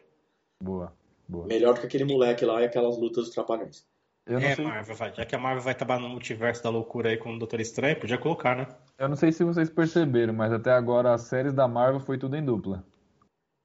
Boa, 0.61 0.93
boa. 1.29 1.47
Melhor 1.47 1.75
do 1.75 1.81
que 1.81 1.87
aquele 1.87 2.05
moleque 2.05 2.45
lá 2.45 2.63
e 2.63 2.65
aquelas 2.65 2.99
lutas 2.99 3.27
dos 3.27 3.35
trapalhões. 3.35 3.87
Eu 4.27 4.41
não, 4.41 4.47
É, 4.49 4.57
sei, 4.57 4.65
Marvel, 4.65 4.97
vai. 4.97 5.15
Já 5.15 5.25
que 5.25 5.37
a 5.37 5.39
Marvel 5.39 5.63
vai 5.63 5.75
trabalhar 5.75 6.01
no 6.01 6.09
multiverso 6.09 6.61
da 6.65 6.69
loucura 6.71 7.11
aí 7.11 7.17
com 7.17 7.33
o 7.33 7.39
Doutor 7.39 7.61
Estranho, 7.61 8.01
podia 8.01 8.19
colocar, 8.19 8.57
né? 8.57 8.67
eu 8.99 9.09
não 9.09 9.15
sei 9.15 9.31
se 9.31 9.45
vocês 9.45 9.71
perceberam, 9.71 10.33
mas 10.35 10.53
até 10.53 10.73
agora 10.73 11.15
as 11.15 11.23
séries 11.29 11.53
da 11.55 11.69
Marvel 11.69 12.01
foi 12.01 12.19
tudo 12.19 12.35
em 12.37 12.45
dupla. 12.45 12.85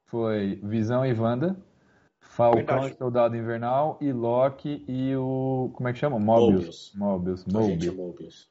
Foi 0.08 0.60
Visão 0.62 1.04
e 1.06 1.14
Wanda, 1.14 1.56
Falcão 2.22 2.56
Verdade. 2.66 2.94
e 2.94 2.98
Soldado 2.98 3.36
Invernal 3.36 3.98
e 4.00 4.12
Loki 4.14 4.86
e 4.88 5.16
o. 5.16 5.72
Como 5.74 5.90
é 5.90 5.94
que 5.94 6.00
chama? 6.00 6.18
Mobius. 6.20 6.94
Mobius. 6.96 7.46
Mobius. 7.46 7.94
Mobius. 7.96 8.50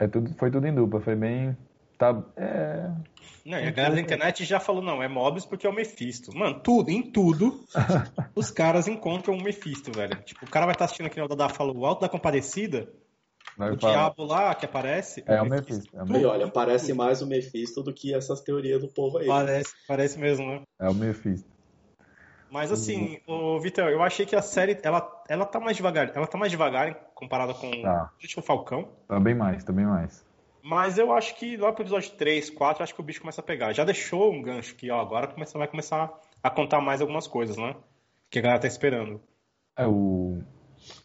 É 0.00 0.08
tudo, 0.08 0.34
foi 0.34 0.50
tudo 0.50 0.66
em 0.66 0.74
dupla, 0.74 1.00
foi 1.00 1.14
bem. 1.14 1.56
Tá, 1.96 2.20
é, 2.36 2.90
Não, 3.46 3.56
e 3.58 3.68
a 3.68 3.70
galera 3.70 3.94
da 3.94 4.00
internet 4.00 4.44
já 4.44 4.58
falou, 4.58 4.82
não, 4.82 5.00
é 5.00 5.06
Mobius 5.06 5.46
porque 5.46 5.64
é 5.64 5.70
o 5.70 5.72
Mephisto. 5.72 6.36
Mano, 6.36 6.58
tudo, 6.58 6.90
em 6.90 7.00
tudo, 7.02 7.60
os 8.34 8.50
caras 8.50 8.88
encontram 8.88 9.34
o 9.34 9.40
Mephisto, 9.42 9.92
velho. 9.92 10.20
Tipo, 10.24 10.44
o 10.44 10.50
cara 10.50 10.66
vai 10.66 10.74
estar 10.74 10.86
assistindo 10.86 11.06
aqui, 11.06 11.20
o 11.20 11.28
Dada 11.28 11.48
falou, 11.48 11.76
o 11.76 11.86
Alto 11.86 12.00
da 12.00 12.08
Compadecida, 12.08 12.92
vai 13.56 13.70
o 13.70 13.78
falar. 13.78 13.92
diabo 13.92 14.24
lá 14.24 14.52
que 14.56 14.66
aparece. 14.66 15.22
É 15.24 15.40
o 15.40 15.48
Mephisto. 15.48 15.96
É 15.96 16.02
o 16.02 16.06
E 16.06 16.08
Mephisto. 16.08 16.28
olha, 16.28 16.48
parece 16.50 16.92
mais 16.92 17.22
o 17.22 17.28
Mephisto 17.28 17.80
do 17.80 17.94
que 17.94 18.12
essas 18.12 18.40
teorias 18.40 18.80
do 18.80 18.88
povo 18.88 19.18
aí. 19.18 19.28
Parece, 19.28 19.72
parece 19.86 20.18
mesmo, 20.18 20.44
né? 20.48 20.62
É 20.80 20.88
o 20.88 20.94
Mephisto. 20.94 21.53
Mas 22.50 22.70
assim, 22.70 23.18
o 23.26 23.58
Vitor, 23.58 23.88
eu 23.88 24.02
achei 24.02 24.24
que 24.24 24.36
a 24.36 24.42
série, 24.42 24.78
ela, 24.82 25.24
ela 25.28 25.44
tá 25.44 25.58
mais 25.58 25.76
devagar, 25.76 26.12
ela 26.14 26.26
tá 26.26 26.38
mais 26.38 26.50
devagar 26.52 26.94
comparada 27.14 27.52
com 27.54 27.70
Tá. 27.82 28.10
o 28.36 28.42
Falcão. 28.42 28.88
Tá 29.08 29.18
bem 29.18 29.34
mais, 29.34 29.64
tá 29.64 29.72
bem 29.72 29.86
mais. 29.86 30.24
Mas 30.62 30.96
eu 30.96 31.12
acho 31.12 31.34
que 31.36 31.56
lá 31.56 31.72
pro 31.72 31.82
episódio 31.82 32.12
3, 32.12 32.48
4, 32.50 32.82
acho 32.82 32.94
que 32.94 33.00
o 33.00 33.04
bicho 33.04 33.20
começa 33.20 33.40
a 33.40 33.44
pegar. 33.44 33.72
Já 33.72 33.84
deixou 33.84 34.32
um 34.32 34.40
gancho 34.40 34.74
que, 34.76 34.90
ó, 34.90 35.00
agora 35.00 35.26
começa, 35.26 35.58
vai 35.58 35.68
começar 35.68 36.10
a 36.42 36.48
contar 36.48 36.80
mais 36.80 37.00
algumas 37.02 37.26
coisas, 37.26 37.56
né? 37.56 37.76
Que 38.30 38.38
a 38.38 38.42
galera 38.42 38.60
tá 38.60 38.66
esperando. 38.66 39.20
É 39.76 39.86
o. 39.86 40.40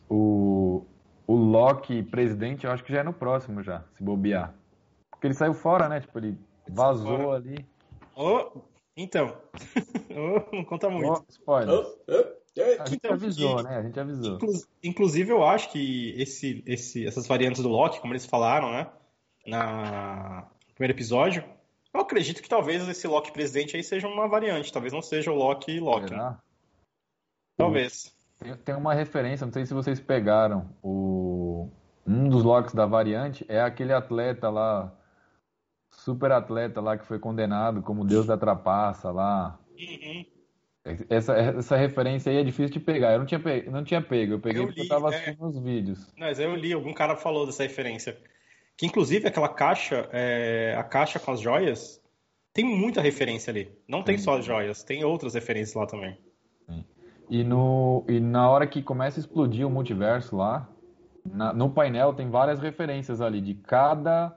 O. 0.10 0.86
O 1.28 1.36
Loki 1.36 2.02
presidente, 2.04 2.66
eu 2.66 2.72
acho 2.72 2.84
que 2.84 2.92
já 2.92 3.02
é 3.02 3.04
no 3.04 3.14
próximo 3.14 3.62
já, 3.62 3.84
se 3.96 4.04
bobear. 4.04 4.54
Porque 5.12 5.28
ele 5.28 5.34
saiu 5.36 5.54
fora, 5.54 5.88
né? 5.88 6.00
Tipo, 6.00 6.18
ele 6.18 6.38
vazou 6.68 7.34
ali. 7.34 7.64
Ô, 8.16 8.62
então. 9.04 9.36
Não 10.54 10.64
conta 10.66 10.90
muito. 10.90 11.10
Ó, 11.12 11.24
spoiler. 11.30 11.76
Ah, 11.76 11.86
ah, 12.10 12.84
A 12.84 12.86
gente 12.86 12.96
então, 12.96 13.14
avisou, 13.14 13.60
e- 13.60 13.64
né? 13.64 13.78
A 13.78 13.82
gente 13.84 14.00
avisou. 14.00 14.36
Inclu- 14.36 14.64
Inclusive, 14.84 15.32
eu 15.32 15.44
acho 15.44 15.72
que 15.72 16.14
esse, 16.22 16.64
esse, 16.66 17.06
essas 17.08 17.26
variantes 17.28 17.62
do 17.62 17.70
Loki, 17.70 18.00
como 18.00 18.14
eles 18.14 18.26
falaram, 18.26 18.72
né? 18.72 18.88
Na, 19.48 20.48
no 20.68 20.74
primeiro 20.74 20.98
episódio, 20.98 21.44
eu 21.94 22.02
acredito 22.02 22.42
que 22.42 22.50
talvez 22.50 22.88
esse 22.88 23.08
Loki 23.08 23.32
presidente 23.32 23.76
aí 23.76 23.84
seja 23.84 24.08
uma 24.08 24.28
variante. 24.28 24.72
Talvez 24.74 24.92
não 24.94 25.02
seja 25.02 25.32
o 25.32 25.36
Loki 25.36 25.80
Loki. 25.80 26.14
né? 26.14 26.38
Talvez. 27.58 28.14
Tem, 28.38 28.56
tem 28.58 28.76
uma 28.76 28.94
referência, 28.94 29.46
não 29.46 29.54
sei 29.54 29.66
se 29.66 29.74
vocês 29.74 30.00
pegaram. 30.00 30.70
O, 30.82 31.70
um 32.08 32.30
dos 32.30 32.44
Locks 32.44 32.74
da 32.74 32.86
variante 32.86 33.46
é 33.50 33.62
aquele 33.62 33.92
atleta 33.94 34.50
lá, 34.50 34.94
super 35.92 36.32
atleta 36.32 36.80
lá 36.82 36.98
que 36.98 37.06
foi 37.06 37.20
condenado 37.20 37.82
como 37.82 38.06
Deus 38.06 38.26
da 38.26 38.38
trapaça 38.38 39.12
lá. 39.12 39.60
Uhum. 39.78 40.26
Essa, 41.10 41.34
essa 41.36 41.76
referência 41.76 42.32
aí 42.32 42.38
é 42.38 42.44
difícil 42.44 42.74
de 42.74 42.80
pegar. 42.80 43.12
Eu 43.14 43.20
não 43.20 43.26
tinha 43.26 43.40
pego, 43.40 43.70
não 43.72 43.84
tinha 43.84 44.02
pego. 44.02 44.34
eu 44.34 44.40
peguei 44.40 44.62
Eu 44.62 44.68
porque 44.68 44.80
eu 44.80 44.84
li, 44.84 44.90
tava 44.90 45.14
é. 45.14 45.16
assistindo 45.16 45.46
os 45.46 45.60
vídeos. 45.60 46.08
Mas 46.18 46.40
eu 46.40 46.56
li, 46.56 46.74
algum 46.74 46.94
cara 46.94 47.16
falou 47.16 47.46
dessa 47.46 47.64
referência. 47.64 48.18
Que 48.78 48.86
inclusive 48.86 49.28
aquela 49.28 49.50
caixa, 49.50 50.08
é, 50.12 50.74
a 50.78 50.84
caixa 50.84 51.20
com 51.20 51.32
as 51.32 51.42
joias, 51.42 52.02
tem 52.54 52.64
muita 52.66 53.02
referência 53.02 53.52
ali. 53.52 53.72
Não 53.88 54.02
tem 54.04 54.18
só 54.18 54.38
as 54.38 54.46
joias, 54.46 54.82
tem 54.84 55.04
outras 55.04 55.34
referências 55.34 55.76
lá 55.76 55.86
também. 55.86 56.18
E, 57.30 57.44
no, 57.44 58.04
e 58.08 58.20
na 58.20 58.50
hora 58.50 58.66
que 58.66 58.82
começa 58.82 59.20
a 59.20 59.22
explodir 59.22 59.68
o 59.68 59.70
multiverso 59.70 60.36
lá, 60.38 60.68
na- 61.24 61.54
no 61.54 61.70
painel 61.70 62.12
tem 62.14 62.28
várias 62.28 62.60
referências 62.60 63.22
ali 63.22 63.40
de 63.40 63.54
cada 63.54 64.36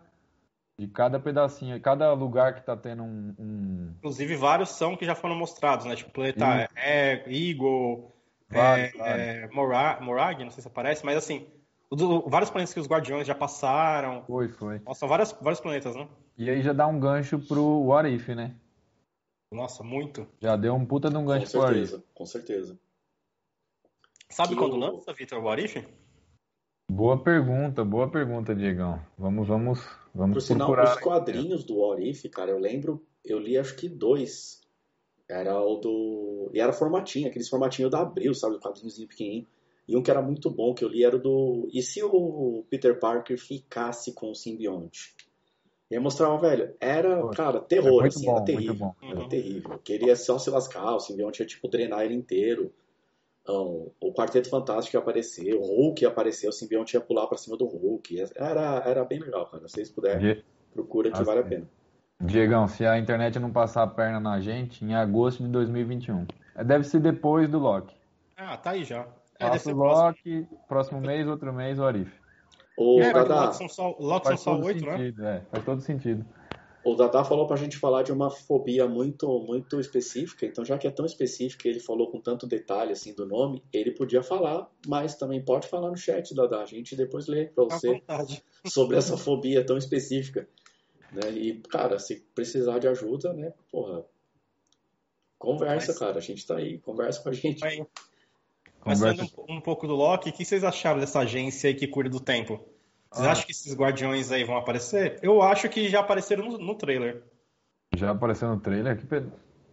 de 0.82 0.88
cada 0.88 1.20
pedacinho, 1.20 1.80
cada 1.80 2.12
lugar 2.12 2.56
que 2.56 2.62
tá 2.66 2.76
tendo 2.76 3.04
um, 3.04 3.34
um- 3.38 3.94
Inclusive 3.98 4.34
vários 4.34 4.70
são 4.70 4.96
que 4.96 5.04
já 5.06 5.14
foram 5.14 5.36
mostrados, 5.36 5.86
né? 5.86 5.94
Tipo, 5.94 6.10
planeta 6.10 6.68
é, 6.74 7.22
Eagle, 7.32 8.12
Vários, 8.50 8.92
é, 9.00 9.44
é, 9.44 9.48
Mora- 9.48 10.00
Morag, 10.00 10.42
não 10.42 10.50
sei 10.50 10.60
se 10.60 10.66
aparece, 10.66 11.06
mas 11.06 11.16
assim, 11.16 11.46
o 11.88 11.94
do- 11.94 12.28
vários 12.28 12.50
planetas 12.50 12.74
que 12.74 12.80
os 12.80 12.88
Guardiões 12.88 13.28
já 13.28 13.34
passaram. 13.34 14.24
Foi, 14.24 14.48
foi. 14.48 14.80
Nossa, 14.80 14.98
são 14.98 15.08
várias, 15.08 15.30
vários 15.40 15.60
planetas, 15.60 15.94
né? 15.94 16.08
E 16.36 16.50
aí 16.50 16.60
já 16.62 16.72
dá 16.72 16.84
um 16.88 16.98
gancho 16.98 17.38
pro 17.38 17.62
What 17.84 18.08
If, 18.12 18.28
né? 18.30 18.56
Nossa, 19.52 19.84
muito. 19.84 20.26
Já 20.40 20.56
deu 20.56 20.74
um 20.74 20.84
puta 20.84 21.08
de 21.08 21.16
um 21.16 21.20
Com 21.20 21.26
gancho 21.28 21.48
pro 21.48 21.60
What 21.60 21.72
If. 21.78 21.78
certeza, 21.90 22.04
com 22.12 22.26
certeza. 22.26 22.78
Sabe 24.30 24.48
Que 24.50 24.56
quando 24.56 24.72
o- 24.74 24.78
lança, 24.78 25.12
Vitor, 25.12 25.38
o 25.38 25.44
What 25.44 25.62
If? 25.64 25.86
Boa 26.90 27.22
pergunta, 27.22 27.84
boa 27.84 28.10
pergunta, 28.10 28.52
Diegão. 28.54 29.00
Vamos, 29.16 29.46
vamos, 29.46 29.78
vamos 30.14 30.34
Por 30.34 30.40
sinal, 30.40 30.68
procurar. 30.68 30.94
os 30.96 31.00
quadrinhos 31.02 31.64
do 31.64 31.76
What 31.78 32.08
If, 32.08 32.24
cara, 32.30 32.50
eu 32.50 32.58
lembro, 32.58 33.04
eu 33.24 33.38
li 33.38 33.56
acho 33.58 33.76
que 33.76 33.88
dois. 33.88 34.60
Era 35.28 35.60
o 35.60 35.76
do. 35.76 36.50
E 36.52 36.60
era 36.60 36.72
formatinho, 36.72 37.28
aqueles 37.28 37.48
formatinhos 37.48 37.90
da 37.90 38.00
Abril, 38.00 38.34
sabe? 38.34 38.56
O 38.56 38.60
quadrinhozinho 38.60 39.08
pequenininho. 39.08 39.46
E 39.88 39.96
um 39.96 40.02
que 40.02 40.10
era 40.10 40.22
muito 40.22 40.50
bom 40.50 40.74
que 40.74 40.84
eu 40.84 40.88
li 40.88 41.04
era 41.04 41.16
o 41.16 41.18
do. 41.18 41.68
E 41.72 41.82
se 41.82 42.02
o 42.02 42.64
Peter 42.68 42.98
Parker 42.98 43.38
ficasse 43.38 44.12
com 44.12 44.30
o 44.30 44.34
simbionte? 44.34 45.14
E 45.90 45.94
aí 45.96 46.00
mostrava, 46.00 46.38
velho, 46.38 46.74
era, 46.80 47.20
Pô, 47.20 47.30
cara, 47.30 47.58
É 47.58 47.60
terror, 47.60 48.00
muito 48.00 48.16
assim, 48.16 48.24
bom, 48.26 48.36
era 48.36 48.44
terrível. 48.44 48.96
Era 49.02 49.28
terrível. 49.28 49.78
Queria 49.84 50.16
só 50.16 50.38
se 50.38 50.48
lascar, 50.48 50.94
o 50.94 51.00
simbionte 51.00 51.40
ia, 51.42 51.46
tipo, 51.46 51.68
drenar 51.68 52.04
ele 52.04 52.14
inteiro. 52.14 52.72
Então, 53.42 53.90
o 54.00 54.12
Quarteto 54.14 54.48
Fantástico 54.48 54.96
ia 54.96 55.00
aparecer, 55.00 55.54
o 55.54 55.60
Hulk 55.62 56.02
ia 56.02 56.08
aparecer, 56.08 56.48
o 56.48 56.52
simbionte 56.52 56.94
ia 56.94 57.00
pular 57.00 57.26
pra 57.26 57.36
cima 57.36 57.56
do 57.56 57.66
Hulk. 57.66 58.24
Era, 58.36 58.82
era 58.86 59.04
bem 59.04 59.18
legal, 59.18 59.46
cara. 59.46 59.66
Se 59.66 59.74
vocês 59.74 59.90
puderem, 59.90 60.34
Die- 60.36 60.44
procura 60.72 61.10
que 61.10 61.16
Assim. 61.16 61.24
vale 61.24 61.40
a 61.40 61.44
pena. 61.44 61.68
Diegão, 62.20 62.68
se 62.68 62.86
a 62.86 62.96
internet 62.98 63.38
não 63.40 63.50
passar 63.50 63.82
a 63.82 63.86
perna 63.86 64.20
na 64.20 64.38
gente, 64.40 64.84
em 64.84 64.94
agosto 64.94 65.42
de 65.42 65.48
2021. 65.48 66.24
É, 66.54 66.62
Deve 66.62 66.84
ser 66.84 67.00
depois 67.00 67.48
do 67.48 67.58
Loki. 67.58 67.96
Ah, 68.36 68.56
tá 68.56 68.70
aí 68.70 68.84
já. 68.84 69.00
É, 69.40 69.44
deve 69.44 69.50
Passa 69.50 69.64
ser 69.64 69.72
o 69.72 69.76
próximo. 69.76 70.06
Loki, 70.06 70.48
próximo 70.68 71.00
mês, 71.00 71.26
outro 71.26 71.52
mês, 71.52 71.78
o 71.80 71.84
Arif. 71.84 72.12
O 72.76 73.00
É, 73.00 73.10
o 73.10 73.12
Dada, 73.12 73.34
Loki 73.46 73.56
são 73.56 73.68
só, 73.68 73.90
o 73.98 74.04
Loki 74.04 74.26
são 74.28 74.36
Faz 74.36 74.40
só 74.40 74.54
todo 74.54 74.66
oito, 74.66 74.86
né? 74.86 75.08
é, 75.20 75.40
faz 75.50 75.64
todo 75.64 75.80
sentido. 75.80 76.24
O 76.84 76.94
Dada 76.94 77.24
falou 77.24 77.46
pra 77.46 77.56
gente 77.56 77.76
falar 77.76 78.02
de 78.02 78.12
uma 78.12 78.30
fobia 78.30 78.88
muito, 78.88 79.28
muito 79.40 79.78
específica, 79.78 80.44
então 80.46 80.64
já 80.64 80.76
que 80.76 80.86
é 80.86 80.90
tão 80.90 81.06
específica 81.06 81.68
e 81.68 81.70
ele 81.70 81.80
falou 81.80 82.10
com 82.10 82.20
tanto 82.20 82.46
detalhe 82.46 82.92
assim 82.92 83.14
do 83.14 83.26
nome, 83.26 83.62
ele 83.72 83.92
podia 83.92 84.22
falar, 84.22 84.68
mas 84.86 85.14
também 85.14 85.44
pode 85.44 85.68
falar 85.68 85.90
no 85.90 85.96
chat, 85.96 86.34
Dada, 86.34 86.60
a 86.60 86.66
gente 86.66 86.96
depois 86.96 87.26
lê 87.28 87.46
pra 87.46 87.64
À 87.64 87.66
você 87.68 88.02
sobre 88.66 88.96
essa 88.96 89.16
fobia 89.16 89.64
tão 89.64 89.76
específica. 89.76 90.48
Né? 91.12 91.30
E, 91.32 91.60
cara, 91.68 91.98
se 91.98 92.24
precisar 92.34 92.78
de 92.78 92.88
ajuda, 92.88 93.32
né, 93.32 93.52
porra, 93.70 94.04
conversa, 95.38 95.88
Mas- 95.88 95.98
cara, 95.98 96.18
a 96.18 96.22
gente 96.22 96.46
tá 96.46 96.56
aí, 96.56 96.78
conversa 96.78 97.22
com 97.22 97.28
a 97.28 97.32
gente. 97.32 97.60
Mas, 98.84 99.00
um, 99.00 99.56
um 99.56 99.60
pouco 99.60 99.86
do 99.86 99.94
Loki, 99.94 100.30
o 100.30 100.32
que 100.32 100.44
vocês 100.44 100.64
acharam 100.64 100.98
dessa 100.98 101.20
agência 101.20 101.68
aí 101.68 101.74
que 101.74 101.86
cuida 101.86 102.10
do 102.10 102.18
tempo? 102.18 102.71
Vocês 103.12 103.26
Ah. 103.26 103.32
acham 103.32 103.44
que 103.46 103.52
esses 103.52 103.74
guardiões 103.76 104.32
aí 104.32 104.42
vão 104.44 104.56
aparecer? 104.56 105.18
Eu 105.22 105.42
acho 105.42 105.68
que 105.68 105.88
já 105.88 106.00
apareceram 106.00 106.44
no, 106.48 106.58
no 106.58 106.74
trailer. 106.74 107.22
Já 107.94 108.10
apareceu 108.10 108.48
no 108.48 108.58
trailer? 108.60 108.96
Que 108.96 109.06
pe- 109.06 109.24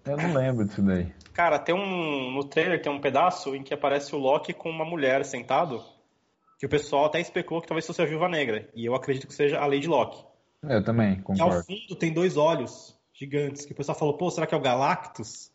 Eu 0.06 0.18
não 0.18 0.34
lembro 0.34 0.66
disso 0.66 0.82
daí. 0.82 1.14
Cara, 1.34 1.58
tem 1.60 1.74
um. 1.76 2.32
No 2.32 2.44
trailer 2.44 2.82
tem 2.82 2.92
um 2.92 3.00
pedaço 3.00 3.56
em 3.56 3.64
que 3.64 3.74
aparece 3.74 4.14
o 4.16 4.18
Loki 4.18 4.54
com 4.54 4.70
uma 4.70 4.84
mulher 4.86 5.24
sentado. 5.24 5.82
Que 6.58 6.66
o 6.66 6.70
pessoal 6.70 7.06
até 7.06 7.22
especulou 7.22 7.62
que 7.62 7.68
talvez 7.68 7.86
fosse 7.88 8.02
a 8.02 8.06
Viúva 8.06 8.28
Negra. 8.28 8.68
E 8.76 8.86
eu 8.86 8.94
acredito 8.94 9.26
que 9.28 9.34
seja 9.34 9.60
a 9.60 9.66
Lady 9.66 9.88
Loki. 9.88 10.26
Eu 10.64 10.84
também, 10.84 11.14
E 11.14 11.18
ao 11.18 11.24
concordo. 11.24 11.64
fundo 11.64 11.96
tem 11.96 12.12
dois 12.12 12.36
olhos 12.36 12.98
gigantes. 13.14 13.66
Que 13.66 13.72
o 13.72 13.76
pessoal 13.76 13.98
falou, 13.98 14.18
pô, 14.18 14.30
será 14.30 14.46
que 14.46 14.54
é 14.54 14.58
o 14.58 14.62
Galactus? 14.62 15.52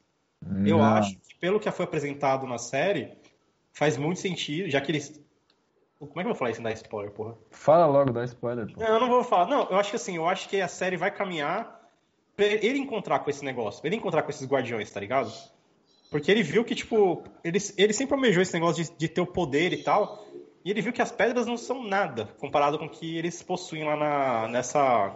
Eu 0.64 0.78
Não. 0.78 0.84
acho 0.84 1.14
que 1.18 1.34
pelo 1.38 1.60
que 1.60 1.70
foi 1.70 1.84
apresentado 1.84 2.46
na 2.46 2.56
série, 2.58 3.12
faz 3.72 3.98
muito 3.98 4.20
sentido, 4.20 4.70
já 4.70 4.80
que 4.80 4.90
eles. 4.92 5.22
Como 6.06 6.20
é 6.20 6.22
que 6.22 6.28
eu 6.28 6.32
vou 6.32 6.38
falar 6.38 6.50
isso 6.50 6.58
sem 6.58 6.64
dar 6.64 6.72
spoiler, 6.72 7.10
porra? 7.12 7.34
Fala 7.50 7.86
logo, 7.86 8.12
dá 8.12 8.24
spoiler, 8.24 8.72
pô. 8.72 8.80
Não, 8.80 8.88
eu 8.88 9.00
não 9.00 9.08
vou 9.08 9.24
falar. 9.24 9.46
Não, 9.46 9.68
eu 9.70 9.76
acho 9.76 9.90
que 9.90 9.96
assim, 9.96 10.16
eu 10.16 10.28
acho 10.28 10.48
que 10.48 10.60
a 10.60 10.68
série 10.68 10.96
vai 10.96 11.10
caminhar 11.10 11.80
pra 12.36 12.46
ele 12.46 12.78
encontrar 12.78 13.20
com 13.20 13.30
esse 13.30 13.44
negócio, 13.44 13.80
pra 13.80 13.88
ele 13.88 13.96
encontrar 13.96 14.22
com 14.22 14.30
esses 14.30 14.46
guardiões, 14.46 14.90
tá 14.90 15.00
ligado? 15.00 15.32
Porque 16.10 16.30
ele 16.30 16.42
viu 16.42 16.64
que, 16.64 16.74
tipo, 16.74 17.24
ele, 17.42 17.58
ele 17.76 17.92
sempre 17.92 18.14
almejou 18.14 18.42
esse 18.42 18.54
negócio 18.54 18.84
de, 18.84 18.90
de 18.96 19.08
ter 19.08 19.20
o 19.20 19.26
poder 19.26 19.72
e 19.72 19.82
tal, 19.82 20.26
e 20.64 20.70
ele 20.70 20.80
viu 20.80 20.92
que 20.92 21.02
as 21.02 21.10
pedras 21.10 21.46
não 21.46 21.56
são 21.56 21.82
nada 21.82 22.26
comparado 22.38 22.78
com 22.78 22.86
o 22.86 22.88
que 22.88 23.18
eles 23.18 23.42
possuem 23.42 23.84
lá 23.84 23.96
na, 23.96 24.48
nessa, 24.48 25.14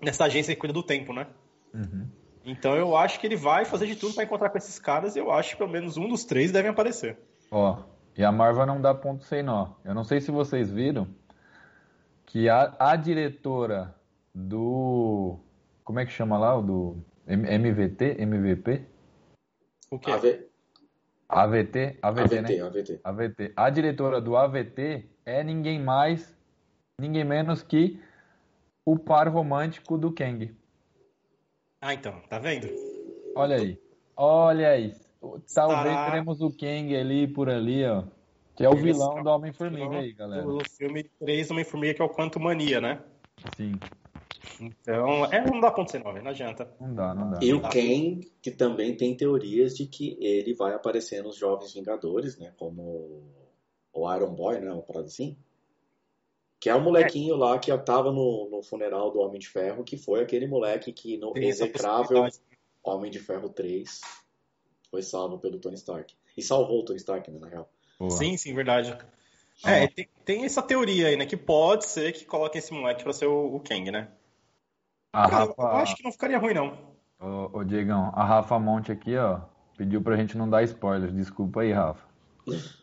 nessa 0.00 0.24
agência 0.24 0.54
que 0.54 0.60
cuida 0.60 0.72
do 0.72 0.82
tempo, 0.82 1.12
né? 1.12 1.26
Uhum. 1.74 2.08
Então 2.44 2.74
eu 2.74 2.96
acho 2.96 3.20
que 3.20 3.26
ele 3.26 3.36
vai 3.36 3.64
fazer 3.64 3.86
de 3.86 3.96
tudo 3.96 4.14
pra 4.14 4.24
encontrar 4.24 4.48
com 4.48 4.56
esses 4.56 4.78
caras 4.78 5.14
e 5.16 5.18
eu 5.18 5.30
acho 5.30 5.50
que 5.50 5.56
pelo 5.56 5.70
menos 5.70 5.96
um 5.96 6.08
dos 6.08 6.24
três 6.24 6.50
devem 6.50 6.70
aparecer. 6.70 7.18
Ó, 7.50 7.82
e 8.18 8.24
a 8.24 8.32
Marvel 8.32 8.66
não 8.66 8.80
dá 8.80 8.92
ponto 8.92 9.22
sem 9.22 9.44
nó. 9.44 9.74
Eu 9.84 9.94
não 9.94 10.02
sei 10.02 10.20
se 10.20 10.32
vocês 10.32 10.68
viram 10.68 11.06
que 12.26 12.48
a, 12.48 12.74
a 12.76 12.96
diretora 12.96 13.94
do. 14.34 15.38
Como 15.84 16.00
é 16.00 16.04
que 16.04 16.10
chama 16.10 16.36
lá? 16.36 16.58
O 16.58 16.62
do 16.62 16.96
M- 17.28 17.48
MVT? 17.48 18.20
MVP? 18.20 18.84
O 19.88 20.00
quê? 20.00 20.10
AV, 20.10 20.48
AVT? 21.28 21.98
AVT, 22.02 22.42
né? 22.42 22.48
AVT, 22.48 22.60
AVT. 22.60 23.00
AVT. 23.04 23.52
A 23.54 23.70
diretora 23.70 24.20
do 24.20 24.36
AVT 24.36 25.08
é 25.24 25.44
ninguém 25.44 25.80
mais, 25.80 26.36
ninguém 27.00 27.22
menos 27.24 27.62
que 27.62 28.02
o 28.84 28.98
par 28.98 29.28
romântico 29.28 29.96
do 29.96 30.12
Kang. 30.12 30.52
Ah, 31.80 31.94
então, 31.94 32.20
tá 32.28 32.40
vendo? 32.40 32.66
Olha 33.36 33.56
aí. 33.56 33.80
Olha 34.16 34.70
aí. 34.70 34.96
Talvez 35.20 35.44
Estará- 35.46 36.10
teremos 36.10 36.40
o 36.40 36.50
Kang 36.50 36.96
ali 36.96 37.26
por 37.26 37.48
ali, 37.48 37.84
ó. 37.84 38.04
Que 38.56 38.64
é 38.64 38.68
o 38.68 38.76
vilão 38.76 39.22
do 39.22 39.30
Homem-Formiga 39.30 39.98
aí, 39.98 40.12
galera. 40.12 40.42
Do 40.42 40.58
filme 40.68 41.04
3 41.20 41.50
Homem-Formiga, 41.50 41.94
que 41.94 42.02
é 42.02 42.04
o 42.04 42.08
Quanto 42.08 42.40
Mania, 42.40 42.80
né? 42.80 43.00
Sim, 43.56 43.78
Então, 44.60 45.24
é, 45.26 45.44
não 45.48 45.60
dá 45.60 45.70
ponto 45.70 45.90
sem 45.92 46.02
nove, 46.02 46.20
não 46.20 46.30
adianta. 46.30 46.68
não 46.80 46.92
dá, 46.92 47.14
não 47.14 47.30
dá. 47.30 47.38
E 47.40 47.52
o 47.52 47.60
Kang, 47.60 48.28
que 48.42 48.50
também 48.50 48.96
tem 48.96 49.16
teorias 49.16 49.76
de 49.76 49.86
que 49.86 50.16
ele 50.20 50.54
vai 50.54 50.74
aparecer 50.74 51.22
nos 51.22 51.36
Jovens 51.36 51.72
Vingadores, 51.72 52.36
né? 52.36 52.52
Como 52.56 53.22
o 53.92 54.14
Iron 54.14 54.34
Boy, 54.34 54.60
né? 54.60 54.72
Uma 54.72 54.82
parada 54.82 55.06
assim. 55.06 55.36
Que 56.60 56.68
é 56.68 56.74
o 56.74 56.80
molequinho 56.80 57.36
lá 57.36 57.56
que 57.60 57.76
tava 57.78 58.10
no, 58.10 58.48
no 58.50 58.62
funeral 58.62 59.12
do 59.12 59.20
Homem 59.20 59.38
de 59.38 59.48
Ferro, 59.48 59.84
que 59.84 59.96
foi 59.96 60.20
aquele 60.20 60.48
moleque 60.48 60.92
que 60.92 61.16
no 61.16 61.32
Tem 61.32 61.48
execrável. 61.48 62.26
Homem 62.82 63.10
de 63.10 63.20
Ferro 63.20 63.48
3 63.48 64.00
foi 64.90 65.02
salvo 65.02 65.38
pelo 65.38 65.58
Tony 65.58 65.76
Stark. 65.76 66.14
E 66.36 66.42
salvou 66.42 66.80
o 66.80 66.84
Tony 66.84 66.98
Stark, 66.98 67.30
né, 67.30 67.38
na 67.38 67.48
real. 67.48 67.68
Boa. 67.98 68.10
Sim, 68.10 68.36
sim, 68.36 68.54
verdade. 68.54 68.96
Ah. 69.64 69.72
É, 69.72 69.86
tem, 69.88 70.08
tem 70.24 70.44
essa 70.44 70.62
teoria 70.62 71.08
aí, 71.08 71.16
né? 71.16 71.26
Que 71.26 71.36
pode 71.36 71.86
ser 71.86 72.12
que 72.12 72.24
coloque 72.24 72.58
esse 72.58 72.72
moleque 72.72 73.02
pra 73.02 73.12
ser 73.12 73.26
o, 73.26 73.56
o 73.56 73.60
Kang, 73.60 73.90
né? 73.90 74.08
A 75.12 75.28
Cara, 75.28 75.44
eu 75.46 75.48
Rafa, 75.48 75.62
acho 75.82 75.96
que 75.96 76.04
não 76.04 76.12
ficaria 76.12 76.38
ruim, 76.38 76.54
não. 76.54 76.78
ô, 77.20 77.58
ô, 77.58 77.64
Diegão, 77.64 78.12
a 78.14 78.24
Rafa 78.24 78.58
Monte 78.58 78.92
aqui, 78.92 79.16
ó, 79.16 79.40
pediu 79.76 80.00
pra 80.02 80.16
gente 80.16 80.36
não 80.36 80.48
dar 80.48 80.62
spoilers. 80.62 81.12
Desculpa 81.14 81.62
aí, 81.62 81.72
Rafa. 81.72 82.06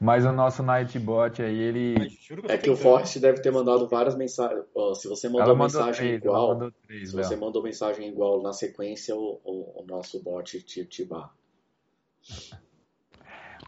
Mas 0.00 0.24
o 0.24 0.32
nosso 0.32 0.62
Nightbot 0.62 1.42
aí, 1.42 1.58
ele. 1.58 2.18
É 2.48 2.56
que 2.56 2.70
o. 2.70 2.76
Forrest 2.76 3.18
deve 3.18 3.40
ter 3.40 3.50
mandado 3.50 3.88
várias 3.88 4.16
mensagens. 4.16 4.64
Se 4.96 5.08
você 5.08 5.28
mandou 5.28 5.56
mandou 5.56 5.56
mensagem 5.56 6.08
três, 6.08 6.22
igual, 6.22 6.48
mandou 6.48 6.72
três, 6.86 7.10
se 7.10 7.16
você 7.16 7.36
mandou 7.36 7.62
mensagem 7.62 8.08
igual 8.08 8.42
na 8.42 8.52
sequência, 8.52 9.14
o, 9.14 9.40
o, 9.44 9.82
o 9.82 9.86
nosso 9.86 10.22
bot 10.22 10.60
te, 10.62 10.84
te 10.84 11.04
barra. 11.04 11.30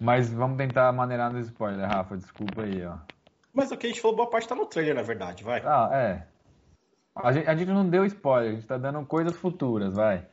Mas 0.01 0.33
vamos 0.33 0.57
tentar 0.57 0.93
maneirar 0.93 1.33
no 1.33 1.39
spoiler, 1.41 1.87
Rafa. 1.87 2.17
Desculpa 2.17 2.63
aí, 2.63 2.85
ó. 2.85 2.99
Mas 3.53 3.71
o 3.71 3.77
que 3.77 3.87
a 3.87 3.89
gente 3.89 4.01
falou, 4.01 4.17
boa 4.17 4.29
parte 4.29 4.49
tá 4.49 4.55
no 4.55 4.67
trailer, 4.67 4.95
na 4.95 5.03
verdade, 5.03 5.45
vai. 5.45 5.63
Ah, 5.65 5.89
é. 5.93 6.27
A 7.15 7.33
gente, 7.33 7.49
a 7.49 7.55
gente 7.55 7.69
não 7.69 7.89
deu 7.89 8.05
spoiler, 8.05 8.51
a 8.51 8.55
gente 8.55 8.67
tá 8.67 8.77
dando 8.77 9.05
coisas 9.07 9.37
futuras, 9.37 9.95
vai. 9.95 10.27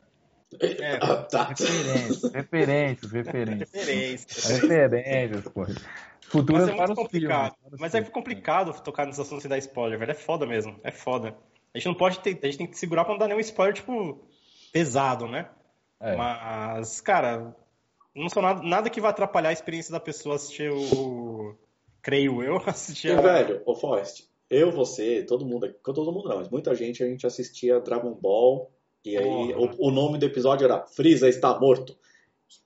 É, 0.60 0.96
Ah, 1.02 1.16
tá. 1.24 1.44
Referências, 1.48 2.32
referências, 2.32 3.10
referências. 3.12 3.70
referência. 3.72 4.54
Referências, 4.60 5.44
pô. 5.52 5.66
Futuras 6.28 6.62
Mas 6.62 6.70
é 6.70 6.74
muito 6.76 6.86
filmes. 6.86 6.96
complicado. 7.04 7.54
os 7.72 7.80
Mas 7.80 7.94
é 7.94 7.98
filmes. 7.98 8.12
complicado 8.14 8.82
tocar 8.82 9.06
nesse 9.06 9.20
assunto 9.20 9.40
sem 9.40 9.48
dar 9.50 9.58
spoiler, 9.58 9.98
velho. 9.98 10.10
É 10.10 10.14
foda 10.14 10.46
mesmo. 10.46 10.78
É 10.82 10.90
foda. 10.90 11.36
A 11.74 11.78
gente 11.78 11.86
não 11.86 11.94
pode 11.94 12.20
ter. 12.20 12.38
A 12.42 12.46
gente 12.46 12.58
tem 12.58 12.66
que 12.66 12.78
segurar 12.78 13.04
pra 13.04 13.12
não 13.14 13.18
dar 13.18 13.28
nenhum 13.28 13.40
spoiler, 13.40 13.74
tipo, 13.74 14.18
pesado, 14.72 15.26
né? 15.26 15.48
É. 16.00 16.16
Mas, 16.16 17.00
cara, 17.00 17.54
não 18.14 18.28
são 18.28 18.42
nada, 18.42 18.62
nada 18.62 18.90
que 18.90 19.00
vai 19.00 19.10
atrapalhar 19.10 19.50
a 19.50 19.52
experiência 19.52 19.92
da 19.92 20.00
pessoa 20.00 20.36
assistir 20.36 20.70
o. 20.70 21.54
Creio 22.02 22.42
eu, 22.42 22.56
assistir 22.66 23.08
E, 23.08 23.12
a. 23.12 23.20
velho, 23.20 23.62
ô 23.64 23.74
Forrest, 23.76 24.24
eu, 24.50 24.72
você, 24.72 25.22
todo 25.22 25.46
mundo, 25.46 25.66
aqui- 25.66 25.78
todo 25.84 26.10
mundo 26.12 26.28
não, 26.28 26.36
mas 26.38 26.48
muita 26.48 26.74
gente, 26.74 27.02
a 27.02 27.06
gente 27.06 27.26
assistia 27.26 27.78
Dragon 27.80 28.12
Ball, 28.12 28.70
e 29.04 29.16
aí 29.16 29.54
o, 29.54 29.88
o 29.88 29.90
nome 29.90 30.18
do 30.18 30.26
episódio 30.26 30.64
era 30.64 30.86
Freeza 30.86 31.28
está 31.28 31.58
morto. 31.58 31.96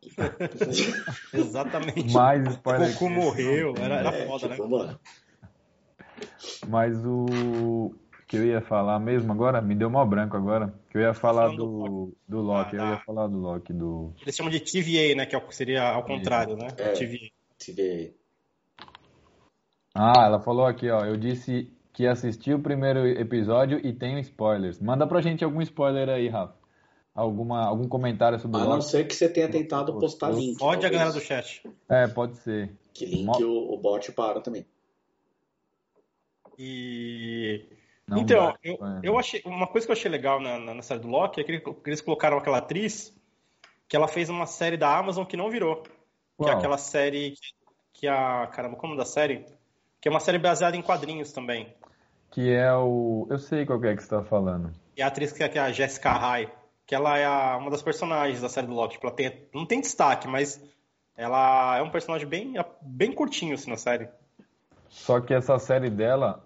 Exatamente. 1.32 2.12
Mais 2.12 2.46
spoiler. 2.48 2.92
Goku 2.92 3.06
que 3.08 3.14
morreu, 3.14 3.74
tem. 3.74 3.84
era, 3.84 3.94
era 3.96 4.16
É, 4.16 4.26
foda, 4.26 4.48
tipo, 4.48 4.62
né? 4.64 4.68
mano, 4.68 5.00
Mas 6.68 6.96
o 7.04 7.94
que 8.26 8.36
eu 8.36 8.44
ia 8.44 8.60
falar 8.60 8.98
mesmo 8.98 9.32
agora, 9.32 9.60
me 9.62 9.74
deu 9.74 9.88
mal 9.88 10.06
branco 10.06 10.36
agora. 10.36 10.74
Que 10.90 10.98
eu 10.98 11.02
ia 11.02 11.14
falar 11.14 11.48
do, 11.56 12.12
do 12.26 12.40
Loki, 12.40 12.76
Ah, 12.76 12.80
eu 12.82 12.90
ia 12.90 12.96
tá. 12.96 13.02
falar 13.04 13.28
do 13.28 13.38
Loki, 13.38 13.72
do. 13.72 14.12
Eles 14.20 14.34
chamam 14.34 14.50
de 14.50 14.60
TVA, 14.60 15.14
né? 15.14 15.26
Que 15.26 15.36
é 15.36 15.38
o- 15.38 15.52
seria 15.52 15.82
ao 15.90 16.02
contrário, 16.04 16.56
né? 16.56 16.66
É. 16.76 16.92
TVA. 16.92 17.30
aí. 17.78 18.14
Ah, 19.94 20.24
ela 20.26 20.40
falou 20.40 20.66
aqui, 20.66 20.90
ó. 20.90 21.04
Eu 21.04 21.16
disse 21.16 21.72
que 21.96 22.06
assisti 22.06 22.52
o 22.52 22.58
primeiro 22.58 23.06
episódio 23.08 23.80
e 23.82 23.90
tenho 23.90 24.18
spoilers. 24.18 24.78
Manda 24.78 25.06
pra 25.06 25.22
gente 25.22 25.42
algum 25.42 25.62
spoiler 25.62 26.10
aí, 26.10 26.28
Rafa. 26.28 26.54
Alguma, 27.14 27.64
algum 27.64 27.88
comentário 27.88 28.38
sobre 28.38 28.58
A 28.58 28.60
o 28.60 28.64
não 28.64 28.72
Loki? 28.76 28.84
ser 28.84 29.08
que 29.08 29.14
você 29.14 29.26
tenha 29.30 29.48
tentado 29.50 29.98
postar 29.98 30.28
link. 30.30 30.58
Fode 30.58 30.84
a 30.84 30.90
galera 30.90 31.10
do 31.10 31.20
chat. 31.20 31.62
É, 31.88 32.06
pode 32.06 32.36
ser. 32.36 32.70
Que 32.92 33.06
link 33.06 33.24
Mo- 33.24 33.42
o, 33.42 33.72
o 33.72 33.78
bot 33.78 34.12
para 34.12 34.42
também. 34.42 34.66
E. 36.58 37.64
Não 38.06 38.18
então, 38.18 38.54
eu, 38.62 38.78
eu 39.02 39.18
achei. 39.18 39.40
Uma 39.46 39.66
coisa 39.66 39.86
que 39.86 39.90
eu 39.90 39.96
achei 39.96 40.10
legal 40.10 40.38
na, 40.38 40.58
na, 40.58 40.74
na 40.74 40.82
série 40.82 41.00
do 41.00 41.08
Loki 41.08 41.40
é 41.40 41.44
que 41.44 41.52
ele- 41.52 41.60
que 41.60 41.74
eles 41.86 42.02
colocaram 42.02 42.36
aquela 42.36 42.58
atriz 42.58 43.16
que 43.88 43.96
ela 43.96 44.06
fez 44.06 44.28
uma 44.28 44.44
série 44.46 44.76
da 44.76 44.94
Amazon 44.98 45.24
que 45.24 45.36
não 45.36 45.50
virou. 45.50 45.82
Que 46.38 46.50
é 46.50 46.52
aquela 46.52 46.76
série 46.76 47.30
que, 47.30 47.54
que 47.94 48.06
a. 48.06 48.46
Caramba, 48.48 48.76
como 48.76 48.92
é 48.92 48.96
o 48.96 48.98
da 48.98 49.06
série? 49.06 49.46
Que 49.98 50.08
é 50.08 50.10
uma 50.10 50.20
série 50.20 50.38
baseada 50.38 50.76
em 50.76 50.82
quadrinhos 50.82 51.32
também. 51.32 51.74
Que 52.36 52.52
é 52.52 52.70
o. 52.74 53.26
Eu 53.30 53.38
sei 53.38 53.64
qual 53.64 53.80
que 53.80 53.86
é 53.86 53.96
que 53.96 54.02
você 54.02 54.10
tá 54.10 54.22
falando. 54.22 54.70
E 54.94 55.00
a 55.00 55.06
atriz 55.06 55.32
que 55.32 55.42
é, 55.42 55.48
que 55.48 55.58
é 55.58 55.62
a 55.62 55.72
Jessica 55.72 56.12
Rae, 56.12 56.52
que 56.84 56.94
ela 56.94 57.16
é 57.16 57.24
a- 57.24 57.56
uma 57.56 57.70
das 57.70 57.82
personagens 57.82 58.42
da 58.42 58.48
série 58.50 58.66
do 58.66 58.74
Loki. 58.74 58.96
Tipo, 58.96 59.06
ela 59.06 59.16
tem, 59.16 59.48
não 59.54 59.64
tem 59.64 59.80
destaque, 59.80 60.28
mas 60.28 60.62
ela 61.16 61.78
é 61.78 61.82
um 61.82 61.88
personagem 61.88 62.28
bem, 62.28 62.52
bem 62.82 63.10
curtinho 63.10 63.54
assim, 63.54 63.70
na 63.70 63.78
série. 63.78 64.10
Só 64.90 65.18
que 65.18 65.32
essa 65.32 65.58
série 65.58 65.88
dela, 65.88 66.44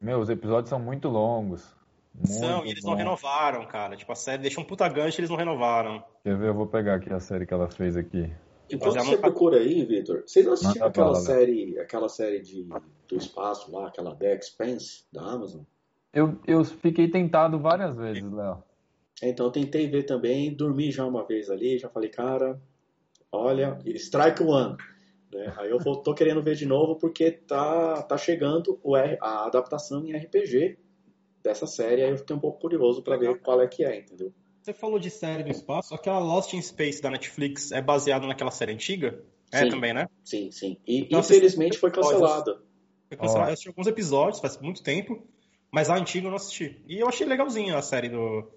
meu, 0.00 0.20
os 0.20 0.30
episódios 0.30 0.70
são 0.70 0.78
muito 0.78 1.08
longos. 1.08 1.74
São, 2.22 2.58
Muito 2.58 2.68
e 2.68 2.70
eles 2.70 2.84
não 2.84 2.94
renovaram, 2.94 3.66
cara. 3.66 3.96
Tipo, 3.96 4.12
a 4.12 4.16
série 4.16 4.42
deixa 4.42 4.60
um 4.60 4.64
puta 4.64 4.88
gancho 4.88 5.18
e 5.18 5.20
eles 5.22 5.30
não 5.30 5.36
renovaram. 5.36 6.04
Quer 6.22 6.36
ver? 6.36 6.50
Eu 6.50 6.54
vou 6.54 6.68
pegar 6.68 6.94
aqui 6.94 7.12
a 7.12 7.18
série 7.18 7.46
que 7.46 7.52
ela 7.54 7.68
fez 7.68 7.96
aqui. 7.96 8.32
Enquanto 8.76 8.96
é 8.96 9.00
você 9.02 9.08
uma- 9.14 9.18
procura 9.20 9.58
aí, 9.58 9.84
Vitor, 9.84 10.22
vocês 10.26 10.44
não 10.46 10.52
assistiram 10.54 10.86
Manda 10.86 10.90
aquela 10.90 11.06
bala, 11.06 11.18
Léo. 11.18 11.26
série, 11.26 11.78
aquela 11.78 12.08
série 12.08 12.40
de, 12.40 12.62
do 13.08 13.16
espaço 13.16 13.70
lá, 13.72 13.88
aquela 13.88 14.14
The 14.14 14.36
Expanse 14.36 15.04
da 15.12 15.22
Amazon? 15.22 15.62
Eu, 16.12 16.38
eu 16.46 16.64
fiquei 16.64 17.08
tentado 17.08 17.58
várias 17.58 17.96
vezes, 17.96 18.30
Léo. 18.32 18.62
Então 19.22 19.46
eu 19.46 19.52
tentei 19.52 19.88
ver 19.88 20.04
também, 20.04 20.52
dormi 20.54 20.90
já 20.90 21.04
uma 21.06 21.24
vez 21.26 21.50
ali, 21.50 21.78
já 21.78 21.88
falei, 21.88 22.08
cara, 22.08 22.60
olha, 23.30 23.78
strike 23.86 24.42
one. 24.42 24.76
Né? 25.32 25.52
Aí 25.58 25.70
eu 25.70 25.78
vou, 25.78 25.96
tô 25.96 26.14
querendo 26.14 26.42
ver 26.42 26.54
de 26.56 26.66
novo 26.66 26.96
porque 26.96 27.30
tá, 27.30 28.02
tá 28.02 28.16
chegando 28.16 28.80
o 28.82 28.96
R- 28.96 29.18
a 29.20 29.46
adaptação 29.46 30.04
em 30.04 30.12
RPG 30.16 30.78
dessa 31.42 31.66
série, 31.66 32.02
aí 32.02 32.10
eu 32.10 32.18
fiquei 32.18 32.34
um 32.34 32.40
pouco 32.40 32.60
curioso 32.60 33.02
pra 33.02 33.16
ver 33.16 33.38
qual 33.40 33.60
é 33.60 33.66
que 33.68 33.84
é, 33.84 33.98
entendeu? 33.98 34.32
Você 34.62 34.72
falou 34.74 34.98
de 34.98 35.10
série 35.10 35.42
do 35.42 35.50
espaço, 35.50 35.94
aquela 35.94 36.18
Lost 36.18 36.52
in 36.52 36.60
Space 36.62 37.00
da 37.00 37.10
Netflix 37.10 37.72
é 37.72 37.80
baseada 37.80 38.26
naquela 38.26 38.50
série 38.50 38.72
antiga? 38.72 39.24
É 39.50 39.64
Sim. 39.64 39.70
também, 39.70 39.92
né? 39.94 40.06
Sim, 40.22 40.50
sim. 40.50 40.76
E 40.86 41.00
Então, 41.00 41.20
infelizmente 41.20 41.78
foi 41.78 41.90
cancelada. 41.90 42.62
Eu, 43.10 43.18
cancelei- 43.18 43.42
Ó. 43.42 43.46
eu 43.46 43.52
assisti 43.52 43.68
alguns 43.68 43.86
episódios, 43.86 44.40
faz 44.40 44.58
muito 44.60 44.82
tempo, 44.82 45.26
mas 45.72 45.88
a 45.90 45.96
antiga 45.96 46.26
eu 46.26 46.30
não 46.30 46.36
assisti. 46.36 46.80
E 46.86 47.00
eu 47.00 47.08
achei 47.08 47.26
legalzinho 47.26 47.76
a 47.76 47.82
série 47.82 48.08
do, 48.08 48.48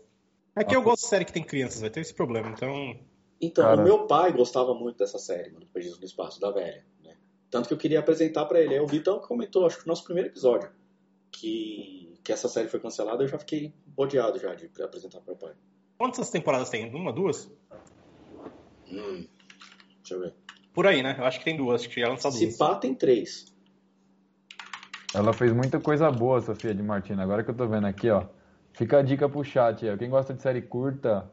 É 0.56 0.64
que 0.64 0.76
eu 0.76 0.84
gosto 0.84 1.04
de 1.04 1.08
série 1.08 1.26
que 1.26 1.34
tem 1.34 1.44
crianças, 1.44 1.82
vai 1.82 1.90
ter 1.90 2.02
esse 2.02 2.14
problema, 2.14 2.50
então. 2.50 3.00
Então, 3.42 3.64
Cara. 3.64 3.82
o 3.82 3.84
meu 3.84 4.06
pai 4.06 4.32
gostava 4.32 4.74
muito 4.76 4.98
dessa 4.98 5.18
série, 5.18 5.52
mano, 5.52 5.66
Perdidos 5.74 6.00
no 6.00 6.06
Espaço, 6.06 6.40
da 6.40 6.52
velha. 6.52 6.86
Né? 7.04 7.18
Tanto 7.50 7.68
que 7.68 7.74
eu 7.74 7.78
queria 7.78 8.00
apresentar 8.00 8.46
pra 8.46 8.62
ele. 8.62 8.76
Aí 8.76 8.80
o 8.80 8.88
Vitão 8.88 9.20
comentou, 9.20 9.66
acho 9.66 9.78
que 9.80 9.86
no 9.88 9.92
nosso 9.92 10.04
primeiro 10.04 10.30
episódio, 10.30 10.70
que, 11.32 12.20
que 12.24 12.32
essa 12.32 12.48
série 12.48 12.68
foi 12.68 12.80
cancelada, 12.80 13.24
eu 13.24 13.28
já 13.28 13.40
fiquei 13.40 13.74
bodeado 13.88 14.38
já 14.38 14.54
de 14.54 14.70
apresentar 14.82 15.20
pro 15.22 15.32
meu 15.32 15.36
pai. 15.38 15.54
Quantas 16.04 16.30
temporadas 16.30 16.70
tem? 16.70 16.94
Uma, 16.94 17.14
duas? 17.14 17.50
Hum, 18.92 19.26
deixa 20.00 20.16
eu 20.16 20.20
ver. 20.20 20.34
Por 20.74 20.86
aí, 20.86 21.02
né? 21.02 21.16
Eu 21.18 21.24
acho 21.24 21.40
que 21.40 21.46
tem 21.46 21.56
duas, 21.56 21.80
acho 21.80 21.90
que 21.90 22.02
já 22.02 22.10
lançaram 22.10 22.38
duas. 22.38 22.52
Se 22.52 22.58
pá, 22.58 22.76
tem 22.76 22.94
três. 22.94 23.46
Ela 25.16 25.32
fez 25.32 25.54
muita 25.54 25.80
coisa 25.80 26.12
boa, 26.12 26.42
Sofia 26.42 26.76
de 26.76 26.84
Martino. 26.84 27.22
Agora 27.22 27.42
que 27.42 27.52
eu 27.52 27.56
tô 27.56 27.66
vendo 27.70 27.88
aqui, 27.88 28.10
ó. 28.10 28.26
Fica 28.74 28.98
a 28.98 29.02
dica 29.02 29.30
pro 29.30 29.46
chat 29.46 29.88
ó. 29.88 29.96
Quem 29.96 30.10
gosta 30.10 30.34
de 30.34 30.42
série 30.42 30.62
curta 30.62 31.32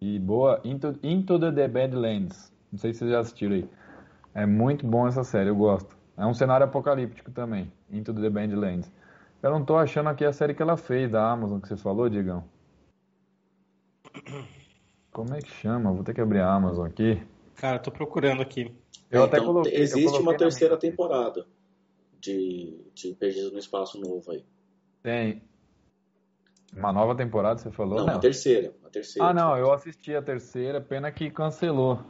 e 0.00 0.16
boa, 0.20 0.60
Into, 0.62 0.96
Into 1.02 1.36
the 1.52 1.66
Badlands. 1.66 2.52
Não 2.70 2.78
sei 2.78 2.92
se 2.92 3.00
vocês 3.00 3.10
já 3.10 3.18
assistiram 3.18 3.56
aí. 3.56 3.68
É 4.32 4.46
muito 4.46 4.86
bom 4.86 5.08
essa 5.08 5.24
série, 5.24 5.48
eu 5.50 5.56
gosto. 5.56 5.98
É 6.16 6.24
um 6.24 6.34
cenário 6.34 6.64
apocalíptico 6.64 7.32
também, 7.32 7.72
Into 7.90 8.14
the 8.14 8.30
Badlands. 8.30 8.88
Eu 9.42 9.50
não 9.50 9.64
tô 9.64 9.76
achando 9.76 10.08
aqui 10.08 10.24
a 10.24 10.32
série 10.32 10.54
que 10.54 10.62
ela 10.62 10.76
fez 10.76 11.10
da 11.10 11.28
Amazon 11.28 11.58
que 11.58 11.66
você 11.66 11.76
falou, 11.76 12.08
Digão. 12.08 12.44
Como 15.12 15.34
é 15.34 15.40
que 15.40 15.50
chama? 15.50 15.92
Vou 15.92 16.04
ter 16.04 16.14
que 16.14 16.20
abrir 16.20 16.40
a 16.40 16.52
Amazon 16.52 16.86
aqui. 16.86 17.20
Cara, 17.56 17.76
eu 17.76 17.82
tô 17.82 17.90
procurando 17.90 18.40
aqui. 18.42 18.72
Eu 19.10 19.22
É, 19.22 19.24
até 19.24 19.36
então, 19.38 19.46
coloquei. 19.52 19.72
eu 19.76 19.80
existe 19.82 20.04
coloquei 20.04 20.22
uma 20.26 20.36
terceira 20.36 20.74
minha. 20.74 20.80
temporada 20.90 21.46
de, 22.20 22.78
de 22.94 23.14
Perdidos 23.14 23.52
no 23.52 23.58
Espaço 23.58 23.98
novo 24.00 24.30
aí. 24.30 24.44
Tem. 25.02 25.42
Uma 26.76 26.92
nova 26.92 27.14
temporada, 27.16 27.58
você 27.58 27.70
falou? 27.70 27.98
Não, 27.98 28.06
Não. 28.06 28.14
uma 28.14 28.20
terceira. 28.20 28.74
Uma 28.80 28.90
terceira. 28.90 29.28
Ah, 29.28 29.32
não, 29.34 29.56
eu 29.56 29.72
assisti 29.72 30.14
a 30.14 30.20
terceira, 30.22 30.80
pena 30.80 31.10
que 31.10 31.30
cancelou. 31.30 32.00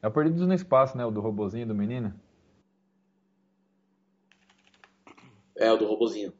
É 0.00 0.06
o 0.06 0.10
Perdidos 0.10 0.46
no 0.46 0.54
Espaço, 0.54 0.96
né? 0.96 1.04
O 1.04 1.10
do 1.10 1.20
robozinho 1.20 1.66
do 1.66 1.74
menino. 1.74 2.14
É, 5.56 5.70
o 5.70 5.76
do 5.76 5.86
robozinho. 5.86 6.32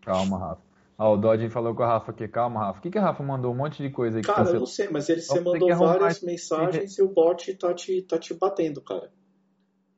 Calma, 0.00 0.38
Rafa. 0.38 0.65
Ah, 0.98 1.10
o 1.10 1.16
Dodge 1.16 1.50
falou 1.50 1.74
com 1.74 1.82
a 1.82 1.86
Rafa 1.86 2.10
aqui. 2.10 2.26
Calma, 2.26 2.60
Rafa. 2.60 2.78
O 2.78 2.82
que 2.82 2.90
que 2.90 2.98
a 2.98 3.02
Rafa 3.02 3.22
mandou? 3.22 3.52
Um 3.52 3.56
monte 3.56 3.82
de 3.82 3.90
coisa 3.90 4.16
aí 4.18 4.22
que 4.22 4.26
Cara, 4.26 4.40
eu 4.40 4.44
cancelou. 4.44 4.60
não 4.60 4.66
sei, 4.66 4.88
mas 4.90 5.08
ele, 5.10 5.20
você 5.20 5.40
mandou 5.40 5.74
várias 5.76 6.16
esse- 6.16 6.24
mensagens 6.26 6.96
e 6.98 7.02
o 7.02 7.08
bot 7.08 7.54
tá 7.56 7.74
te, 7.74 8.00
tá 8.02 8.18
te 8.18 8.32
batendo, 8.32 8.80
cara. 8.80 9.12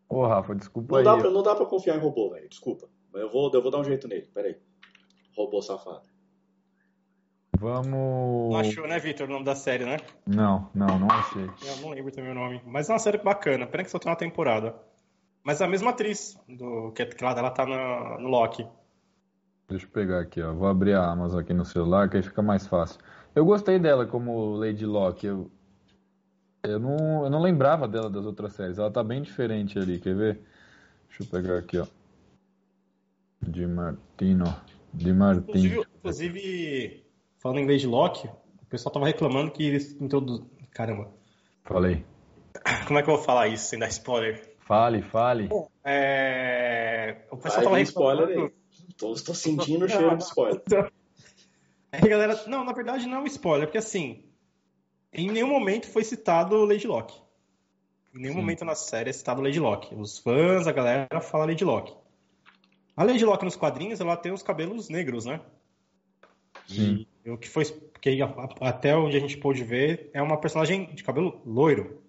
Ô, 0.08 0.26
Rafa, 0.26 0.54
desculpa 0.56 0.88
Não 0.92 0.98
aí. 0.98 1.04
dá, 1.04 1.16
pra, 1.22 1.30
não 1.30 1.42
dá 1.42 1.54
pra 1.54 1.66
confiar 1.66 1.96
em 1.96 2.00
robô, 2.00 2.30
velho. 2.30 2.48
Desculpa. 2.48 2.88
Mas 3.12 3.22
eu 3.22 3.30
vou, 3.30 3.50
eu 3.54 3.62
vou 3.62 3.70
dar 3.70 3.78
um 3.78 3.84
jeito 3.84 4.08
nele. 4.08 4.26
Pera 4.34 4.48
aí. 4.48 4.56
Robô 5.36 5.62
safado. 5.62 6.02
Vamos. 7.58 8.52
Não 8.52 8.56
achou, 8.58 8.86
né, 8.86 8.98
Victor, 8.98 9.28
o 9.28 9.32
nome 9.32 9.44
da 9.44 9.54
série, 9.54 9.84
né? 9.84 9.98
Não, 10.26 10.68
não, 10.74 10.98
não 10.98 11.08
achei. 11.10 11.42
Eu 11.66 11.76
não 11.82 11.90
lembro 11.90 12.12
também 12.12 12.30
o 12.30 12.34
nome. 12.34 12.62
Mas 12.64 12.88
é 12.88 12.92
uma 12.92 12.98
série 12.98 13.18
bacana, 13.18 13.66
pena 13.66 13.84
que 13.84 13.90
só 13.90 13.98
tem 13.98 14.10
uma 14.10 14.16
temporada. 14.18 14.74
Mas 15.42 15.60
é 15.60 15.64
a 15.64 15.68
mesma 15.68 15.90
atriz, 15.90 16.38
do, 16.48 16.92
que 16.92 17.04
que 17.06 17.24
ela, 17.24 17.38
ela 17.38 17.50
tá 17.50 17.64
na- 17.66 18.18
no 18.18 18.28
Loki. 18.28 18.66
Deixa 19.68 19.84
eu 19.84 19.90
pegar 19.90 20.20
aqui, 20.20 20.40
ó. 20.40 20.52
Vou 20.52 20.66
abrir 20.66 20.94
a 20.94 21.04
Amazon 21.10 21.40
aqui 21.40 21.52
no 21.52 21.64
celular, 21.64 22.08
que 22.08 22.16
aí 22.16 22.22
fica 22.22 22.40
mais 22.40 22.66
fácil. 22.66 22.98
Eu 23.34 23.44
gostei 23.44 23.78
dela 23.78 24.06
como 24.06 24.54
Lady 24.56 24.86
Locke. 24.86 25.26
Eu, 25.26 25.50
eu, 26.62 26.78
não, 26.78 27.24
eu 27.24 27.30
não 27.30 27.40
lembrava 27.40 27.86
dela 27.86 28.08
das 28.08 28.24
outras 28.24 28.54
séries. 28.54 28.78
Ela 28.78 28.90
tá 28.90 29.04
bem 29.04 29.20
diferente 29.22 29.78
ali, 29.78 29.98
quer 30.00 30.14
ver? 30.16 30.40
Deixa 31.08 31.22
eu 31.22 31.26
pegar 31.26 31.58
aqui, 31.58 31.78
ó. 31.78 31.86
Di 33.42 33.66
Martino. 33.66 34.44
Di 34.92 35.12
Martino. 35.12 35.48
Inclusive, 35.48 35.86
inclusive, 35.98 37.04
falando 37.38 37.58
em 37.60 37.66
Lady 37.66 37.86
Locke, 37.86 38.26
o 38.62 38.66
pessoal 38.70 38.92
tava 38.92 39.06
reclamando 39.06 39.50
que 39.50 39.62
eles 39.64 39.92
introduziram. 40.00 40.48
Caramba, 40.72 41.10
Falei. 41.64 42.04
como 42.86 42.98
é 42.98 43.02
que 43.02 43.10
eu 43.10 43.16
vou 43.16 43.24
falar 43.24 43.48
isso 43.48 43.66
sem 43.66 43.78
dar 43.78 43.88
spoiler? 43.88 44.56
Fale, 44.60 45.02
fale. 45.02 45.48
É... 45.84 47.22
O 47.30 47.36
pessoal 47.36 47.56
Vai 47.56 47.64
tava 47.64 47.76
vir 47.76 47.82
spoiler 47.82 48.26
reclamando. 48.28 48.54
aí. 48.54 48.57
Tô, 48.98 49.14
tô 49.14 49.32
sentindo 49.32 49.86
o 49.86 49.88
cheiro 49.88 50.16
de 50.16 50.24
spoiler. 50.24 50.60
É, 51.90 52.06
galera, 52.06 52.44
não, 52.46 52.64
na 52.64 52.72
verdade 52.74 53.06
não 53.06 53.16
é 53.16 53.20
um 53.20 53.26
spoiler, 53.26 53.66
porque 53.66 53.78
assim, 53.78 54.22
em 55.10 55.30
nenhum 55.30 55.48
momento 55.48 55.86
foi 55.88 56.04
citado 56.04 56.62
Lady 56.66 56.86
Locke. 56.86 57.18
Em 58.14 58.18
nenhum 58.20 58.34
Sim. 58.34 58.40
momento 58.40 58.62
na 58.62 58.74
série 58.74 59.08
é 59.08 59.12
citado 59.14 59.40
Lady 59.40 59.58
Locke. 59.58 59.94
Os 59.94 60.18
fãs, 60.18 60.66
a 60.66 60.72
galera 60.72 61.20
fala 61.22 61.46
Lady 61.46 61.64
Locke. 61.64 61.94
A 62.94 63.04
Lady 63.04 63.24
Locke 63.24 63.46
nos 63.46 63.56
quadrinhos, 63.56 64.00
ela 64.02 64.18
tem 64.18 64.32
os 64.32 64.42
cabelos 64.42 64.90
negros, 64.90 65.24
né? 65.24 65.40
Sim. 66.66 67.06
E 67.24 67.30
o 67.30 67.38
que 67.38 67.48
foi, 67.48 67.64
a- 67.64 68.68
até 68.68 68.94
onde 68.94 69.16
a 69.16 69.20
gente 69.20 69.38
pôde 69.38 69.64
ver, 69.64 70.10
é 70.12 70.20
uma 70.20 70.36
personagem 70.38 70.94
de 70.94 71.02
cabelo 71.02 71.40
loiro. 71.46 72.02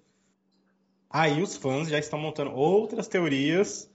Aí 1.10 1.42
os 1.42 1.56
fãs 1.56 1.88
já 1.88 1.98
estão 1.98 2.20
montando 2.20 2.52
outras 2.52 3.08
teorias 3.08 3.90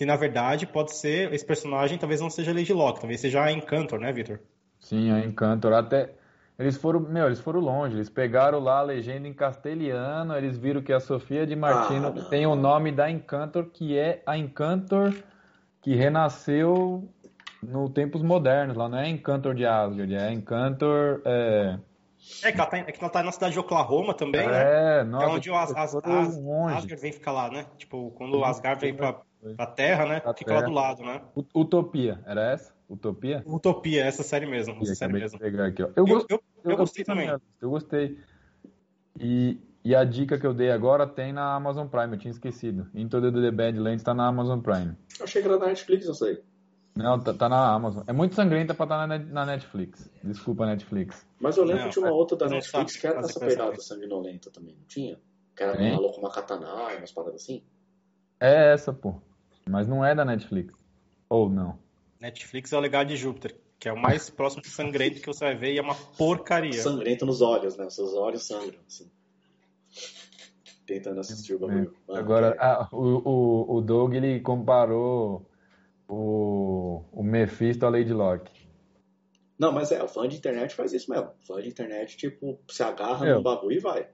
que 0.00 0.06
na 0.06 0.16
verdade 0.16 0.66
pode 0.66 0.96
ser 0.96 1.30
esse 1.30 1.44
personagem 1.44 1.98
talvez 1.98 2.22
não 2.22 2.30
seja 2.30 2.54
Lady 2.54 2.72
Locke, 2.72 3.00
talvez 3.00 3.20
seja 3.20 3.44
a 3.44 3.52
Encantor, 3.52 3.98
né, 4.00 4.10
Victor? 4.10 4.40
Sim, 4.78 5.12
a 5.12 5.20
Encantor. 5.20 5.74
Até. 5.74 6.14
Eles 6.58 6.78
foram, 6.78 7.00
meu, 7.00 7.26
eles 7.26 7.38
foram 7.38 7.60
longe. 7.60 7.96
Eles 7.96 8.08
pegaram 8.08 8.60
lá 8.60 8.78
a 8.78 8.82
legenda 8.82 9.28
em 9.28 9.34
castelhano. 9.34 10.34
Eles 10.34 10.56
viram 10.56 10.80
que 10.80 10.90
a 10.90 11.00
Sofia 11.00 11.46
de 11.46 11.54
Martino 11.54 12.14
Ah, 12.16 12.30
tem 12.30 12.46
o 12.46 12.54
nome 12.56 12.90
da 12.90 13.10
Encantor, 13.10 13.66
que 13.66 13.98
é 13.98 14.22
a 14.24 14.38
Encantor 14.38 15.12
que 15.82 15.94
renasceu 15.94 17.06
no 17.62 17.90
tempos 17.90 18.22
modernos. 18.22 18.74
Lá 18.78 18.88
não 18.88 18.96
é 18.96 19.06
Encantor 19.06 19.54
de 19.54 19.66
Asgard, 19.66 20.14
é 20.14 20.32
Encantor. 20.32 21.20
É, 21.26 21.78
É 22.42 22.52
que 22.52 22.58
ela 22.58 22.70
tá, 22.70 22.78
é 22.78 22.84
que 22.84 22.98
ela 23.04 23.12
tá 23.12 23.22
na 23.22 23.32
cidade 23.32 23.52
de 23.52 23.58
Oklahoma 23.60 24.14
também, 24.14 24.46
né? 24.48 24.62
é 24.62 25.00
É 25.00 25.04
nossa, 25.04 25.26
onde 25.28 25.50
o 25.50 25.54
As, 25.54 25.76
As, 25.76 25.94
As- 25.94 26.40
longe. 26.42 26.74
Asgard 26.74 26.96
vem 27.02 27.12
ficar 27.12 27.32
lá, 27.32 27.50
né? 27.50 27.66
Tipo, 27.76 28.10
quando 28.12 28.38
o 28.38 28.44
Asgard 28.46 28.80
vem 28.80 28.94
pra, 28.94 29.20
pra 29.56 29.66
Terra, 29.66 30.06
né? 30.06 30.20
Pra 30.20 30.34
Fica 30.34 30.52
lá 30.52 30.58
Terra. 30.60 30.68
do 30.70 30.74
lado, 30.74 31.02
né? 31.02 31.22
Ut- 31.34 31.50
Utopia, 31.54 32.20
era 32.26 32.52
essa? 32.52 32.72
Utopia? 32.88 33.42
Utopia, 33.46 34.04
essa 34.04 34.22
série 34.22 34.46
mesmo. 34.46 34.74
Essa 34.82 34.94
série 34.94 35.12
mesmo. 35.12 35.38
pegar 35.38 35.66
aqui, 35.66 35.82
ó. 35.82 35.86
Eu 35.88 35.92
Eu, 35.96 36.06
gostei. 36.06 36.36
eu, 36.64 36.70
eu 36.70 36.76
gostei 36.76 37.04
na 37.06 37.14
também. 37.14 37.30
lista, 37.30 37.42
Eu 37.60 37.70
gostei. 37.70 38.18
E, 39.18 39.58
e 39.84 39.94
a 39.94 40.04
dica 40.04 40.38
que 40.38 40.46
eu 40.46 40.54
dei 40.54 40.70
agora 40.70 41.06
tem 41.06 41.32
na 41.32 41.54
Amazon 41.54 41.86
Prime, 41.86 42.14
eu 42.14 42.18
tinha 42.18 42.30
esquecido. 42.30 42.88
Into 42.94 43.20
the, 43.20 43.30
the 43.30 43.50
Badlands 43.50 44.02
tá 44.02 44.12
na 44.14 44.26
Amazon 44.26 44.60
Prime. 44.60 44.96
Eu 45.18 45.24
achei 45.24 45.40
que 45.42 45.48
era 45.48 45.58
da 45.58 45.66
Netflix 45.66 46.08
essa 46.08 46.26
aí. 46.26 46.40
Não, 46.96 47.18
tá, 47.20 47.32
tá 47.32 47.48
na 47.48 47.72
Amazon. 47.72 48.02
É 48.06 48.12
muito 48.12 48.34
sangrenta 48.34 48.74
pra 48.74 48.84
estar 48.84 49.06
na, 49.06 49.18
net- 49.18 49.30
na 49.32 49.46
Netflix. 49.46 50.10
Desculpa, 50.24 50.66
Netflix. 50.66 51.24
Mas 51.40 51.56
eu 51.56 51.64
lembro 51.64 51.84
Não, 51.84 51.88
de 51.90 51.98
uma 52.00 52.10
outra 52.10 52.36
da 52.36 52.48
Netflix 52.48 52.96
que 52.96 53.06
era 53.06 53.20
coisa 53.20 53.38
pegada 53.40 53.70
assim. 53.72 53.82
sanguinolenta 53.82 54.50
também, 54.50 54.74
não 54.74 54.84
tinha? 54.86 55.16
Que 55.56 55.62
era 55.62 55.76
Tem. 55.76 55.92
uma 55.92 56.00
louca, 56.00 56.18
uma 56.18 56.30
katana, 56.32 56.66
umas 56.98 57.12
paradas 57.12 57.42
assim. 57.42 57.62
É 58.40 58.72
essa, 58.72 58.92
pô. 58.92 59.14
Mas 59.70 59.86
não 59.86 60.04
é 60.04 60.14
da 60.14 60.24
Netflix. 60.24 60.74
Ou 61.28 61.48
não. 61.48 61.78
Netflix 62.20 62.72
é 62.72 62.76
o 62.76 62.80
Legado 62.80 63.08
de 63.08 63.16
Júpiter, 63.16 63.56
que 63.78 63.88
é 63.88 63.92
o 63.92 63.96
mais 63.96 64.28
próximo 64.28 64.62
de 64.62 64.68
sangrento 64.68 65.20
que 65.20 65.26
você 65.26 65.44
vai 65.44 65.56
ver 65.56 65.72
e 65.72 65.78
é 65.78 65.82
uma 65.82 65.94
porcaria. 65.94 66.82
Sangrento 66.82 67.24
nos 67.24 67.40
olhos, 67.40 67.76
né? 67.76 67.86
Os 67.86 67.94
seus 67.94 68.12
olhos 68.14 68.46
sangram, 68.46 68.80
assim. 68.86 69.10
Tentando 70.84 71.20
assistir 71.20 71.54
o 71.54 71.60
bagulho. 71.60 71.94
Ah, 72.08 72.18
Agora, 72.18 72.56
ah, 72.58 72.88
o, 72.92 73.22
o, 73.24 73.76
o 73.76 73.80
Doug, 73.80 74.14
ele 74.14 74.40
comparou 74.40 75.48
o, 76.08 77.04
o 77.12 77.22
Mephisto 77.22 77.86
à 77.86 77.88
Lady 77.88 78.12
Locke. 78.12 78.68
Não, 79.58 79.72
mas 79.72 79.92
é, 79.92 80.02
o 80.02 80.08
fã 80.08 80.26
de 80.26 80.36
internet 80.36 80.74
faz 80.74 80.92
isso 80.92 81.10
mesmo. 81.10 81.28
O 81.28 81.46
fã 81.46 81.62
de 81.62 81.68
internet, 81.68 82.16
tipo, 82.16 82.58
se 82.68 82.82
agarra 82.82 83.24
Meu. 83.24 83.36
no 83.36 83.42
bagulho 83.42 83.76
e 83.76 83.78
vai. 83.80 84.08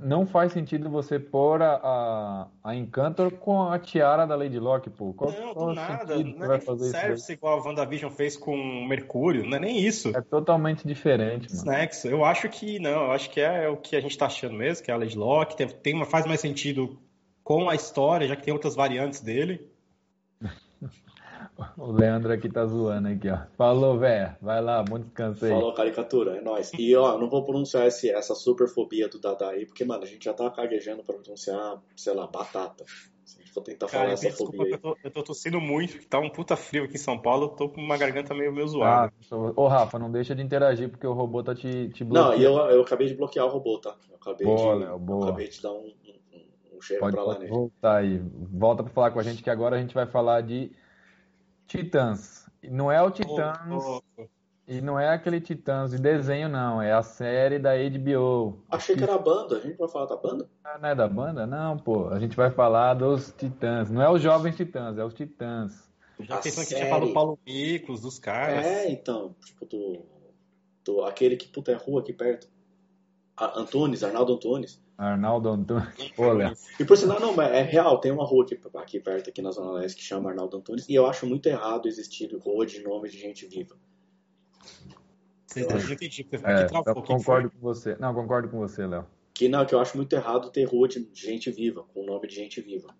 Não 0.00 0.26
faz 0.26 0.52
sentido 0.52 0.88
você 0.88 1.18
pôr 1.18 1.60
a, 1.60 1.74
a, 1.74 2.46
a 2.64 2.74
Encantor 2.74 3.30
com 3.32 3.62
a 3.70 3.78
tiara 3.78 4.26
da 4.26 4.34
Lady 4.34 4.58
Locke, 4.58 4.88
pô. 4.88 5.12
Qual, 5.12 5.30
Não, 5.30 5.52
qual 5.52 5.66
do 5.68 5.74
nada. 5.74 6.16
Não 6.16 6.38
vai 6.38 6.46
é 6.46 6.50
nem 6.52 6.60
fazer 6.60 7.12
isso 7.12 7.32
igual 7.32 7.58
a 7.58 7.62
WandaVision 7.62 8.10
fez 8.10 8.36
com 8.36 8.54
o 8.54 8.88
Mercúrio. 8.88 9.44
Não 9.44 9.58
é 9.58 9.60
nem 9.60 9.78
isso. 9.78 10.16
É 10.16 10.20
totalmente 10.22 10.86
diferente, 10.86 11.48
mano. 11.50 11.58
Snacks, 11.58 12.04
eu 12.06 12.24
acho 12.24 12.48
que 12.48 12.78
não, 12.78 13.04
eu 13.04 13.12
acho 13.12 13.28
que 13.30 13.40
é 13.40 13.68
o 13.68 13.76
que 13.76 13.94
a 13.94 14.00
gente 14.00 14.16
tá 14.16 14.26
achando 14.26 14.54
mesmo, 14.54 14.84
que 14.84 14.90
é 14.90 14.94
a 14.94 14.96
Lady 14.96 15.16
Locke, 15.16 15.56
tem, 15.56 15.68
tem 15.68 15.94
uma, 15.94 16.06
faz 16.06 16.26
mais 16.26 16.40
sentido 16.40 16.98
com 17.44 17.68
a 17.68 17.74
história, 17.74 18.26
já 18.26 18.36
que 18.36 18.44
tem 18.44 18.54
outras 18.54 18.74
variantes 18.74 19.20
dele. 19.20 19.71
O 21.76 21.92
Leandro 21.92 22.32
aqui 22.32 22.48
tá 22.48 22.64
zoando 22.66 23.08
aqui, 23.08 23.28
ó. 23.28 23.38
Falou, 23.56 23.98
velho. 23.98 24.34
Vai 24.40 24.60
lá, 24.60 24.82
bom 24.82 24.98
descanso 24.98 25.44
aí. 25.44 25.50
Falou 25.50 25.72
caricatura, 25.74 26.36
é 26.36 26.40
nóis. 26.40 26.70
E 26.78 26.94
ó, 26.96 27.18
não 27.18 27.28
vou 27.28 27.44
pronunciar 27.44 27.86
esse, 27.86 28.10
essa 28.10 28.34
superfobia 28.34 29.08
do 29.08 29.18
Dada 29.20 29.48
aí, 29.48 29.66
porque, 29.66 29.84
mano, 29.84 30.02
a 30.02 30.06
gente 30.06 30.24
já 30.24 30.32
tá 30.34 30.50
caguejando 30.50 31.02
pra 31.02 31.14
pronunciar, 31.16 31.80
sei 31.96 32.14
lá, 32.14 32.26
batata. 32.26 32.84
Se 33.24 33.38
a 33.38 33.42
gente 33.42 33.52
for 33.54 33.62
tentar 33.62 33.88
falar 33.88 34.02
Cara, 34.02 34.14
essa 34.14 34.26
desculpa 34.28 34.52
fobia 34.56 34.66
aí. 34.66 34.72
eu 34.72 34.78
tô, 34.78 34.96
eu 35.04 35.10
tô 35.10 35.22
tossindo 35.22 35.60
muito, 35.60 35.98
que 35.98 36.06
tá 36.06 36.18
um 36.18 36.28
puta 36.28 36.56
frio 36.56 36.84
aqui 36.84 36.94
em 36.96 36.98
São 36.98 37.16
Paulo, 37.18 37.44
eu 37.44 37.48
tô 37.50 37.68
com 37.68 37.80
uma 37.80 37.96
garganta 37.96 38.34
meio, 38.34 38.52
meio 38.52 38.66
zoada. 38.66 39.06
Ah, 39.16 39.24
sou- 39.24 39.52
ô, 39.56 39.68
Rafa, 39.68 39.98
não 39.98 40.10
deixa 40.10 40.34
de 40.34 40.42
interagir 40.42 40.88
porque 40.90 41.06
o 41.06 41.12
robô 41.12 41.42
tá 41.42 41.54
te, 41.54 41.88
te 41.90 42.04
Não, 42.04 42.10
bloqueando. 42.10 42.42
e 42.42 42.44
eu, 42.44 42.52
eu 42.76 42.82
acabei 42.82 43.06
de 43.06 43.14
bloquear 43.14 43.46
o 43.46 43.48
robô, 43.50 43.78
tá? 43.78 43.94
Eu 44.10 44.16
acabei 44.16 44.46
Boa, 44.46 44.74
de. 44.76 44.84
Léo, 44.84 44.98
boa. 44.98 45.20
eu 45.20 45.28
acabei 45.28 45.48
de 45.48 45.62
dar 45.62 45.72
um, 45.72 45.76
um, 46.34 46.76
um 46.76 46.80
cheiro 46.82 47.00
Pode, 47.00 47.14
pra 47.14 47.24
lá 47.24 47.28
pode 47.34 47.44
nele. 47.44 47.52
voltar 47.56 47.96
aí. 47.96 48.20
Volta 48.52 48.82
pra 48.82 48.92
falar 48.92 49.10
com 49.12 49.20
a 49.20 49.22
gente 49.22 49.42
que 49.42 49.48
agora 49.50 49.76
a 49.76 49.80
gente 49.80 49.94
vai 49.94 50.06
falar 50.06 50.40
de 50.42 50.72
Titãs. 51.66 52.46
Não 52.70 52.90
é 52.90 53.02
o 53.02 53.10
Titãs. 53.10 53.58
Ô, 53.70 54.02
ô, 54.18 54.26
E 54.68 54.80
não 54.80 54.98
é 54.98 55.08
aquele 55.08 55.40
Titãs 55.40 55.90
de 55.90 55.98
desenho, 55.98 56.48
não. 56.48 56.80
É 56.80 56.92
a 56.92 57.02
série 57.02 57.58
da 57.58 57.70
HBO. 57.76 58.62
Achei 58.70 58.94
que 58.96 59.02
era 59.02 59.14
a 59.14 59.18
banda. 59.18 59.56
A 59.56 59.60
gente 59.60 59.76
vai 59.76 59.88
falar 59.88 60.06
da 60.06 60.16
banda? 60.16 60.48
Ah, 60.64 60.78
Não 60.78 60.88
é 60.88 60.94
da 60.94 61.08
banda? 61.08 61.46
Não, 61.46 61.76
pô. 61.76 62.08
A 62.08 62.18
gente 62.20 62.36
vai 62.36 62.50
falar 62.50 62.94
dos 62.94 63.32
Titãs. 63.36 63.90
Não 63.90 64.00
é 64.02 64.08
os 64.10 64.22
Jovens 64.22 64.56
Titãs, 64.56 64.96
é 64.98 65.04
os 65.04 65.14
Titãs. 65.14 65.90
Já 66.20 66.36
A 66.36 66.38
pensando 66.38 66.66
que 66.68 66.74
tinha 66.74 66.86
falado 66.88 67.06
do 67.08 67.12
Paulo 67.12 67.38
Miklos, 67.44 68.00
dos 68.02 68.18
caras. 68.18 68.64
É, 68.64 68.90
então. 68.90 69.34
Tipo, 69.44 69.66
do, 69.66 69.98
do, 70.84 71.04
aquele 71.04 71.36
que, 71.36 71.48
puta, 71.48 71.72
é 71.72 71.74
rua 71.74 72.00
aqui 72.00 72.12
perto. 72.12 72.48
A- 73.36 73.58
Antunes, 73.58 74.04
Arnaldo 74.04 74.34
Antunes. 74.34 74.80
Arnaldo 74.96 75.48
Antunes. 75.48 75.84
Pô, 76.16 76.32
Léo. 76.32 76.54
E 76.78 76.84
por 76.84 76.96
sinal, 76.96 77.20
não, 77.20 77.34
mas 77.34 77.50
é 77.52 77.62
real, 77.62 77.98
tem 77.98 78.12
uma 78.12 78.24
rua 78.24 78.44
aqui, 78.44 78.58
aqui 78.76 79.00
perto, 79.00 79.30
aqui 79.30 79.42
na 79.42 79.50
Zona 79.50 79.72
Leste, 79.72 79.98
que 79.98 80.04
chama 80.04 80.30
Arnaldo 80.30 80.56
Antunes, 80.56 80.88
e 80.88 80.94
eu 80.94 81.06
acho 81.06 81.26
muito 81.26 81.46
errado 81.46 81.88
existir 81.88 82.34
rua 82.36 82.66
de 82.66 82.82
nome 82.82 83.08
de 83.08 83.18
gente 83.18 83.46
viva. 83.46 83.76
Vocês 85.46 85.66
não 85.66 85.92
entendi, 85.92 86.24
porque 86.24 86.46
É, 86.46 86.66
que 86.66 86.88
eu 86.88 87.02
concordo 87.02 87.50
com 87.50 87.58
você. 87.58 87.96
Não, 88.00 88.14
concordo 88.14 88.48
com 88.48 88.58
você, 88.58 88.86
Léo. 88.86 89.06
Que 89.34 89.48
não, 89.48 89.64
que 89.66 89.74
eu 89.74 89.80
acho 89.80 89.96
muito 89.96 90.12
errado 90.14 90.50
ter 90.50 90.64
rua 90.64 90.88
de 90.88 91.06
gente 91.12 91.50
viva, 91.50 91.84
com 91.92 92.04
nome 92.04 92.26
de 92.28 92.34
gente 92.34 92.60
viva. 92.60 92.94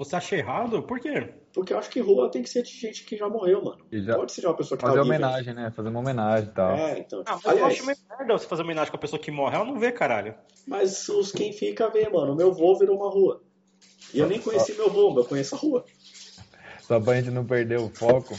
Você 0.00 0.16
acha 0.16 0.34
errado? 0.36 0.82
Por 0.82 0.98
quê? 0.98 1.34
Porque 1.52 1.74
eu 1.74 1.78
acho 1.78 1.90
que 1.90 2.00
rua 2.00 2.30
tem 2.30 2.42
que 2.42 2.48
ser 2.48 2.62
de 2.62 2.70
gente 2.70 3.04
que 3.04 3.18
já 3.18 3.28
morreu, 3.28 3.62
mano. 3.62 3.84
Já- 3.92 4.16
Pode 4.16 4.32
ser 4.32 4.40
de 4.40 4.46
uma 4.46 4.56
pessoa 4.56 4.78
que 4.78 4.82
Fazer 4.82 4.96
tá 4.96 5.02
viva. 5.02 5.14
homenagem, 5.14 5.52
né? 5.52 5.70
Fazer 5.70 5.88
uma 5.90 6.00
homenagem 6.00 6.48
e 6.48 6.52
tal. 6.52 6.70
É, 6.72 6.98
então. 6.98 7.22
Ah, 7.26 7.32
mas 7.34 7.44
eu 7.44 7.50
Aliás, 7.50 7.74
acho 7.74 7.84
meio 7.86 7.98
merda 8.18 8.38
você 8.38 8.46
fazer 8.46 8.62
homenagem 8.62 8.90
com 8.90 8.96
a 8.96 9.00
pessoa 9.00 9.20
que 9.20 9.30
morre. 9.30 9.56
Ela 9.56 9.66
não 9.66 9.78
vê, 9.78 9.92
caralho. 9.92 10.34
mas 10.66 11.06
os 11.10 11.30
quem 11.32 11.52
fica 11.52 11.90
vê, 11.90 12.08
mano. 12.08 12.34
Meu 12.34 12.50
vô 12.52 12.78
virou 12.78 12.96
uma 12.96 13.10
rua. 13.10 13.42
E 14.14 14.18
eu 14.20 14.26
nem 14.26 14.40
conheci 14.40 14.72
meu 14.72 14.88
vô, 14.90 15.08
mas 15.10 15.18
eu 15.18 15.24
conheço 15.26 15.54
a 15.54 15.58
rua. 15.58 15.84
Só 16.80 16.98
pra 16.98 17.16
gente 17.16 17.30
não 17.30 17.44
perder 17.44 17.78
o 17.78 17.90
foco. 17.90 18.34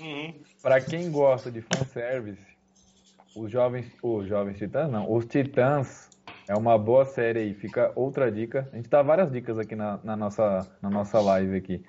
Uhum. 0.00 0.34
Pra 0.62 0.78
quem 0.80 1.10
gosta 1.10 1.50
de 1.50 1.62
fanservice, 1.62 2.46
os 3.34 3.50
jovens, 3.50 3.86
os 4.02 4.28
jovens 4.28 4.58
titãs 4.58 4.90
não, 4.90 5.10
os 5.10 5.24
titãs 5.24 6.07
é 6.48 6.54
uma 6.56 6.78
boa 6.78 7.04
série 7.04 7.40
aí. 7.40 7.54
Fica 7.54 7.92
outra 7.94 8.32
dica. 8.32 8.68
A 8.72 8.76
gente 8.76 8.88
dá 8.88 9.02
várias 9.02 9.30
dicas 9.30 9.58
aqui 9.58 9.76
na, 9.76 10.00
na 10.02 10.16
nossa, 10.16 10.66
na 10.80 10.88
nossa 10.88 11.20
live 11.20 11.56
aqui. 11.56 11.84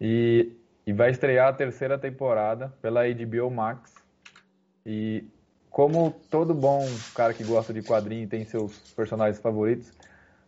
E, 0.00 0.52
e 0.86 0.92
vai 0.92 1.10
estrear 1.10 1.48
a 1.48 1.52
terceira 1.52 1.98
temporada 1.98 2.72
pela 2.80 3.02
HBO 3.02 3.50
Max. 3.50 3.92
E 4.86 5.24
como 5.68 6.12
todo 6.30 6.54
bom 6.54 6.86
cara 7.14 7.34
que 7.34 7.42
gosta 7.42 7.72
de 7.72 7.82
quadrinho 7.82 8.28
tem 8.28 8.44
seus 8.44 8.92
personagens 8.92 9.40
favoritos, 9.40 9.92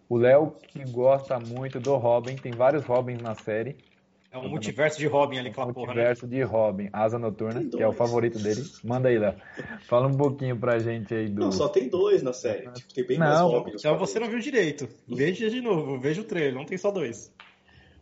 o 0.09 0.17
Léo 0.17 0.53
que 0.69 0.85
gosta 0.85 1.39
muito 1.41 1.81
do 1.81 1.97
Robin, 1.97 2.37
tem 2.37 2.53
vários 2.53 2.85
Robins 2.85 3.21
na 3.21 3.35
série. 3.35 3.77
É 4.35 4.39
um 4.39 4.49
multiverso 4.49 4.99
de 4.99 5.07
Robin 5.07 5.39
ali, 5.39 5.51
aquela 5.51 5.73
porra, 5.73 5.87
né? 5.87 5.93
Multiverso 5.95 6.27
de 6.27 6.43
Robin, 6.43 6.91
Asa 6.93 7.21
Noturna, 7.21 7.65
que 7.71 7.81
é 7.81 7.87
o 7.87 7.93
favorito 7.93 8.37
dele. 8.37 8.63
Manda 8.83 9.09
aí, 9.09 9.17
Léo. 9.17 9.37
Fala 9.87 10.09
um 10.09 10.17
pouquinho 10.17 10.59
pra 10.59 10.77
gente 10.81 11.15
aí 11.15 11.29
do. 11.29 11.41
Não, 11.41 11.53
só 11.53 11.69
tem 11.69 11.89
dois 11.89 12.21
na 12.21 12.33
série. 12.33 12.69
Tipo, 12.73 12.93
tem 12.95 13.07
bem 13.07 13.19
mais 13.19 13.39
Não, 13.39 13.49
Robin. 13.49 13.73
nos 13.75 13.81
Então 13.85 13.97
você 13.97 14.19
não 14.19 14.29
viu 14.29 14.41
direito. 14.41 14.89
Veja 15.07 15.49
de 15.49 15.61
novo, 15.61 16.01
veja 16.01 16.21
o 16.21 16.25
trailer, 16.25 16.53
não 16.53 16.65
tem 16.65 16.77
só 16.77 16.91
dois. 16.91 17.33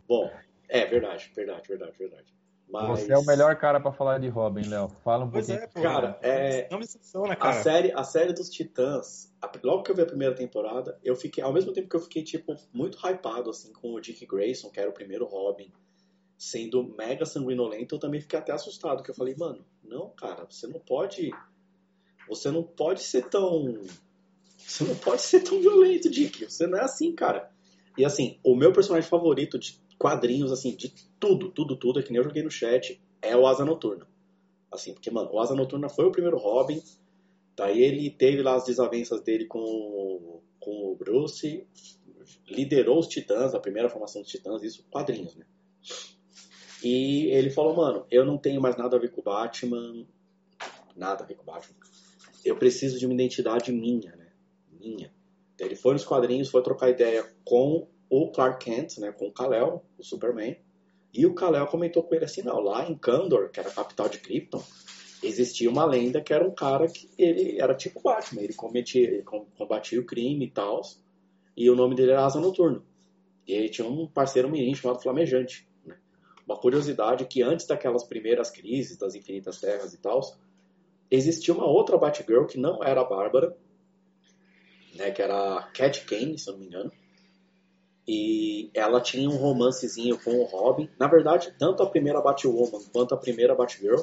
Bom, 0.09 0.31
é 0.71 0.87
verdade, 0.87 1.31
verdade, 1.37 1.69
verdade, 1.69 1.93
verdade. 1.99 2.33
Mas... 2.67 3.01
Você 3.01 3.13
é 3.13 3.19
o 3.19 3.27
melhor 3.27 3.55
cara 3.57 3.79
pra 3.79 3.93
falar 3.93 4.17
de 4.19 4.29
Robin, 4.29 4.67
Léo. 4.67 4.89
Fala 5.05 5.27
um 5.27 5.31
Pois 5.31 5.47
pouquinho. 5.49 5.65
é, 5.65 5.69
pô. 5.69 5.83
Cara, 5.83 6.19
é- 6.23 6.67
Não 6.71 6.79
me 6.79 6.85
decepciona, 6.87 7.35
A 7.35 7.37
cara. 7.37 7.63
série, 7.63 7.93
a 7.93 8.03
série 8.03 8.33
dos 8.33 8.49
Titãs, 8.49 9.31
a- 9.43 9.53
logo 9.63 9.83
que 9.83 9.91
eu 9.91 9.95
vi 9.95 10.01
a 10.01 10.07
primeira 10.07 10.35
temporada, 10.35 10.99
eu 11.05 11.15
fiquei, 11.15 11.45
ao 11.45 11.53
mesmo 11.53 11.75
tempo 11.75 11.91
que 11.91 11.97
eu 11.97 12.01
fiquei, 12.01 12.23
tipo, 12.23 12.57
muito 12.73 12.97
hypado, 13.07 13.51
assim, 13.51 13.71
com 13.75 13.93
o 13.93 14.01
Dick 14.01 14.25
Grayson, 14.25 14.71
que 14.71 14.81
era 14.81 14.89
o 14.89 14.95
primeiro 14.95 15.27
Robin, 15.27 15.71
sendo 16.43 16.82
mega 16.97 17.24
sanguinolento, 17.24 17.94
eu 17.94 17.98
também 17.98 18.20
fiquei 18.20 18.39
até 18.39 18.52
assustado, 18.52 19.02
que 19.02 19.10
eu 19.10 19.14
falei, 19.14 19.35
mano, 19.36 19.64
não, 19.85 20.10
cara, 20.10 20.44
você 20.48 20.66
não 20.66 20.81
pode, 20.81 21.31
você 22.28 22.51
não 22.51 22.62
pode 22.62 23.02
ser 23.02 23.28
tão, 23.28 23.81
você 24.59 24.85
não 24.85 24.97
pode 24.97 25.23
ser 25.23 25.40
tão 25.40 25.60
violento, 25.60 26.10
Dick, 26.10 26.51
você 26.51 26.66
não 26.66 26.78
é 26.78 26.82
assim, 26.82 27.14
cara. 27.14 27.51
E 27.97 28.05
assim, 28.05 28.39
o 28.43 28.56
meu 28.56 28.73
personagem 28.73 29.09
favorito 29.09 29.59
de 29.59 29.81
quadrinhos, 29.98 30.51
assim, 30.51 30.74
de 30.74 30.93
tudo, 31.20 31.51
tudo, 31.51 31.77
tudo, 31.77 32.01
é 32.01 32.02
que 32.02 32.10
nem 32.10 32.19
eu 32.19 32.24
joguei 32.24 32.43
no 32.43 32.51
chat, 32.51 33.01
é 33.20 33.36
o 33.36 33.47
Asa 33.47 33.64
Noturna. 33.64 34.09
Assim, 34.70 34.93
porque, 34.93 35.10
mano, 35.10 35.31
o 35.32 35.39
Asa 35.39 35.55
Noturna 35.55 35.89
foi 35.89 36.06
o 36.06 36.10
primeiro 36.10 36.39
Robin, 36.39 36.82
Daí 37.56 37.82
ele 37.82 38.10
teve 38.10 38.43
lá 38.43 38.56
as 38.56 38.64
desavenças 38.64 39.20
dele 39.20 39.47
com, 39.47 40.40
com 40.59 40.93
o 40.93 40.97
Bruce, 40.97 41.66
liderou 42.48 42.98
os 42.98 43.06
Titãs, 43.06 43.55
a 43.55 43.60
primeira 43.60 43.90
formação 43.90 44.23
dos 44.23 44.31
Titãs, 44.31 44.62
isso 44.62 44.85
quadrinhos, 44.90 45.36
né? 45.36 45.44
E 46.83 47.27
ele 47.27 47.51
falou, 47.51 47.77
mano, 47.77 48.07
eu 48.11 48.25
não 48.25 48.37
tenho 48.37 48.61
mais 48.61 48.77
nada 48.77 48.97
a 48.97 49.01
ver 49.01 49.11
com 49.11 49.21
o 49.21 49.25
Batman, 49.25 50.07
nada 50.97 51.23
a 51.23 51.27
ver 51.27 51.35
com 51.35 51.43
o 51.43 51.47
Batman. 51.47 51.77
Eu 52.45 52.57
preciso 52.57 52.99
de 52.99 53.07
uma 53.07 53.15
identidade 53.15 53.71
minha, 53.73 54.15
né? 54.17 54.33
Minha. 54.71 55.13
Daí 55.57 55.69
ele 55.69 55.77
foi 55.77 55.93
nos 55.93 56.05
quadrinhos, 56.05 56.51
foi 56.51 56.63
trocar 56.63 56.91
ideia 56.91 57.25
com 57.45 57.87
o 58.11 58.31
Clark 58.33 58.65
Kent, 58.65 58.99
né? 58.99 59.13
Com 59.13 59.29
o 59.29 59.33
Kal-El, 59.33 59.85
o 59.99 60.03
Superman. 60.03 60.57
E 61.15 61.25
o 61.27 61.35
Kal-El 61.35 61.67
comentou 61.67 62.03
com 62.03 62.15
ele 62.15 62.25
assim, 62.25 62.43
não, 62.43 62.59
lá 62.59 62.89
em 62.89 62.97
Kandor, 62.97 63.51
que 63.51 63.61
era 63.61 63.69
a 63.69 63.73
capital 63.73 64.09
de 64.09 64.19
Krypton, 64.19 64.63
existia 65.23 65.71
uma 65.71 65.85
lenda 65.85 66.21
que 66.21 66.33
era 66.33 66.47
um 66.47 66.55
cara 66.55 66.89
que 66.89 67.09
ele 67.17 67.61
era 67.61 67.75
tipo 67.75 68.03
Batman, 68.03 68.43
ele 68.43 68.55
cometia, 68.55 69.07
ele 69.07 69.23
com- 69.23 69.45
combatia 69.57 70.01
o 70.01 70.05
crime 70.05 70.47
e 70.47 70.51
tal, 70.51 70.81
e 71.57 71.71
o 71.71 71.77
nome 71.77 71.95
dele 71.95 72.13
era 72.13 72.25
Asa 72.25 72.41
Noturno. 72.41 72.85
E 73.47 73.53
ele 73.53 73.69
tinha 73.69 73.87
um 73.87 74.07
parceiro 74.07 74.51
mirim 74.51 74.75
chamado 74.75 75.03
Flamejante. 75.03 75.69
Uma 76.47 76.56
curiosidade 76.56 77.24
que 77.27 77.43
antes 77.43 77.66
daquelas 77.66 78.05
primeiras 78.05 78.51
crises 78.51 78.97
das 78.97 79.14
Infinitas 79.14 79.60
Terras 79.60 79.94
e 79.94 79.98
tal, 79.98 80.20
existia 81.10 81.55
uma 81.55 81.66
outra 81.66 81.97
Batgirl 81.97 82.47
que 82.47 82.59
não 82.59 82.82
era 82.82 83.01
a 83.01 83.05
Bárbara, 83.05 83.56
né, 84.94 85.10
que 85.10 85.23
era 85.23 85.59
a 85.59 85.62
Cat 85.62 86.05
Kane, 86.05 86.39
se 86.39 86.48
eu 86.48 86.55
não 86.55 86.60
me 86.60 86.66
engano. 86.66 86.93
E 88.06 88.70
ela 88.74 89.01
tinha 89.01 89.28
um 89.28 89.36
romancezinho 89.36 90.19
com 90.19 90.32
o 90.40 90.44
Robin. 90.44 90.90
Na 90.98 91.06
verdade, 91.06 91.55
tanto 91.56 91.82
a 91.82 91.89
primeira 91.89 92.20
Batwoman 92.20 92.82
quanto 92.93 93.14
a 93.14 93.16
primeira 93.16 93.55
Batgirl 93.55 94.02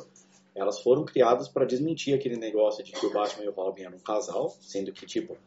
elas 0.55 0.81
foram 0.81 1.05
criadas 1.05 1.47
para 1.47 1.65
desmentir 1.65 2.13
aquele 2.13 2.35
negócio 2.35 2.83
de 2.83 2.91
que 2.91 3.05
o 3.05 3.13
Batman 3.13 3.45
e 3.45 3.47
o 3.47 3.53
Robin 3.53 3.83
eram 3.83 3.97
um 3.97 4.01
casal, 4.01 4.53
sendo 4.59 4.91
que, 4.91 5.05
tipo, 5.05 5.37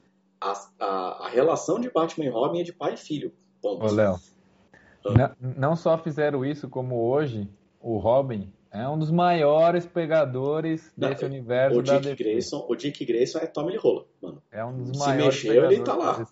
a, 0.41 0.53
a, 0.81 1.27
a 1.27 1.29
relação 1.29 1.79
de 1.79 1.91
Batman 1.91 2.25
e 2.27 2.29
Robin 2.29 2.61
é 2.61 2.65
de 2.65 2.73
pai 2.73 2.95
e 2.95 2.97
filho. 2.97 3.33
Ponto. 3.61 3.85
Ô, 3.85 3.91
Léo. 3.91 4.19
Não, 5.05 5.53
não 5.57 5.77
só 5.77 5.99
fizeram 5.99 6.45
isso, 6.45 6.69
como 6.69 6.97
hoje 7.11 7.49
o 7.81 7.99
Robin 7.99 8.53
é 8.71 8.89
um 8.89 8.99
dos 8.99 9.11
maiores 9.11 9.85
pegadores 9.85 10.91
Não, 10.97 11.09
desse 11.11 11.25
universo 11.25 11.79
o 11.79 11.83
da 11.83 11.99
Dick 11.99 12.17
DC. 12.17 12.25
Grayson, 12.25 12.67
o 12.69 12.75
Dick 12.75 13.05
Grayson 13.05 13.39
é 13.39 13.47
Tommy 13.47 13.77
Rola, 13.77 14.07
mano. 14.21 14.43
É 14.51 14.65
um 14.65 14.83
dos 14.85 14.97
Se 14.99 15.07
maiores 15.07 15.45
mexeu, 15.45 15.71
ele 15.71 15.83
tá 15.83 15.95
lá. 15.95 16.13
da 16.19 16.27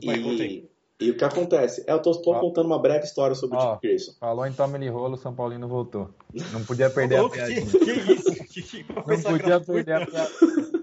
E, 0.00 0.68
e 1.00 1.10
o 1.10 1.16
que 1.16 1.24
acontece? 1.24 1.84
Eu 1.86 2.00
tô, 2.00 2.12
tô 2.22 2.32
Ó. 2.32 2.40
contando 2.40 2.66
uma 2.66 2.78
breve 2.78 3.04
história 3.04 3.34
sobre 3.34 3.56
o 3.56 3.60
Ó. 3.60 3.74
Dick 3.74 3.86
Grayson. 3.86 4.12
Falou 4.18 4.46
em 4.46 4.52
Tommy 4.52 4.78
Lee 4.78 4.88
Rolo, 4.88 5.14
o 5.14 5.18
São 5.18 5.34
Paulino 5.34 5.68
voltou. 5.68 6.08
Não 6.52 6.64
podia 6.64 6.88
perder 6.88 7.18
a 7.18 7.28
piadinha. 7.28 7.66
que, 7.66 7.78
que 7.84 8.12
isso? 8.12 8.34
Que, 8.46 8.62
que 8.62 8.86
Não 8.94 9.22
podia 9.22 9.60
perder 9.60 10.02
a 10.02 10.06
piadinha. 10.06 10.74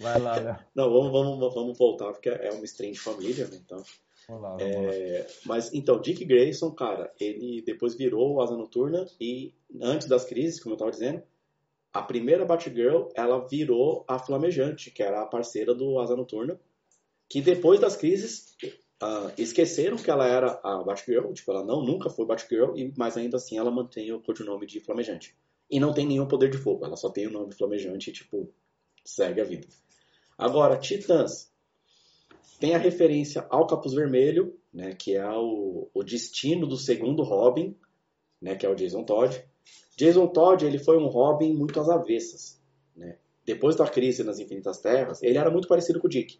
Vai 0.00 0.18
lá, 0.18 0.36
Léo. 0.36 0.56
Não, 0.74 0.90
vamos, 0.90 1.12
vamos, 1.12 1.54
vamos 1.54 1.78
voltar, 1.78 2.10
porque 2.12 2.30
é 2.30 2.50
uma 2.52 2.64
stream 2.64 2.92
de 2.92 3.00
família, 3.00 3.46
né? 3.48 3.60
Então. 3.62 3.82
É, 4.60 5.26
mas 5.44 5.72
então, 5.72 6.00
Dick 6.00 6.24
Grayson, 6.24 6.70
cara, 6.72 7.12
ele 7.18 7.62
depois 7.62 7.94
virou 7.94 8.40
Asa 8.40 8.56
Noturna 8.56 9.06
e 9.20 9.54
antes 9.80 10.06
das 10.06 10.24
crises, 10.24 10.60
como 10.60 10.74
eu 10.74 10.78
tava 10.78 10.90
dizendo, 10.90 11.22
a 11.92 12.02
primeira 12.02 12.44
Batgirl, 12.44 13.08
ela 13.14 13.46
virou 13.46 14.04
a 14.06 14.18
Flamejante, 14.18 14.90
que 14.90 15.02
era 15.02 15.22
a 15.22 15.26
parceira 15.26 15.74
do 15.74 15.98
Asa 15.98 16.14
Noturna, 16.14 16.60
que 17.28 17.40
depois 17.40 17.80
das 17.80 17.96
crises 17.96 18.56
ah, 19.00 19.32
esqueceram 19.36 19.96
que 19.96 20.10
ela 20.10 20.26
era 20.26 20.60
a 20.62 20.82
Batgirl, 20.84 21.32
tipo, 21.32 21.50
ela 21.50 21.64
não 21.64 21.82
nunca 21.82 22.10
foi 22.10 22.26
Batgirl, 22.26 22.76
e, 22.76 22.92
mas 22.96 23.16
ainda 23.16 23.38
assim 23.38 23.58
ela 23.58 23.70
mantém 23.70 24.12
o 24.12 24.20
codinome 24.20 24.66
de 24.66 24.80
Flamejante. 24.80 25.34
E 25.70 25.80
não 25.80 25.92
tem 25.92 26.06
nenhum 26.06 26.26
poder 26.26 26.50
de 26.50 26.58
fogo, 26.58 26.84
ela 26.84 26.96
só 26.96 27.08
tem 27.08 27.26
o 27.26 27.30
nome 27.30 27.54
Flamejante 27.54 28.10
e, 28.10 28.12
tipo, 28.12 28.52
segue 29.04 29.40
a 29.40 29.44
vida. 29.44 29.66
Agora, 30.36 30.76
Titãs. 30.76 31.49
Tem 32.60 32.74
a 32.74 32.78
referência 32.78 33.46
ao 33.48 33.66
Capuz 33.66 33.94
Vermelho, 33.94 34.54
né, 34.72 34.94
que 34.94 35.16
é 35.16 35.28
o, 35.28 35.88
o 35.94 36.02
destino 36.04 36.66
do 36.66 36.76
segundo 36.76 37.22
Robin, 37.22 37.74
né, 38.40 38.54
que 38.54 38.66
é 38.66 38.68
o 38.68 38.74
Jason 38.74 39.02
Todd. 39.02 39.42
Jason 39.96 40.26
Todd 40.28 40.64
ele 40.64 40.78
foi 40.78 40.98
um 40.98 41.06
Robin 41.06 41.54
muito 41.54 41.80
às 41.80 41.88
avessas. 41.88 42.60
Né? 42.94 43.16
Depois 43.46 43.76
da 43.76 43.88
crise 43.88 44.22
nas 44.22 44.38
Infinitas 44.38 44.78
Terras, 44.78 45.22
ele 45.22 45.38
era 45.38 45.50
muito 45.50 45.66
parecido 45.66 45.98
com 45.98 46.06
o 46.06 46.10
Dick. 46.10 46.38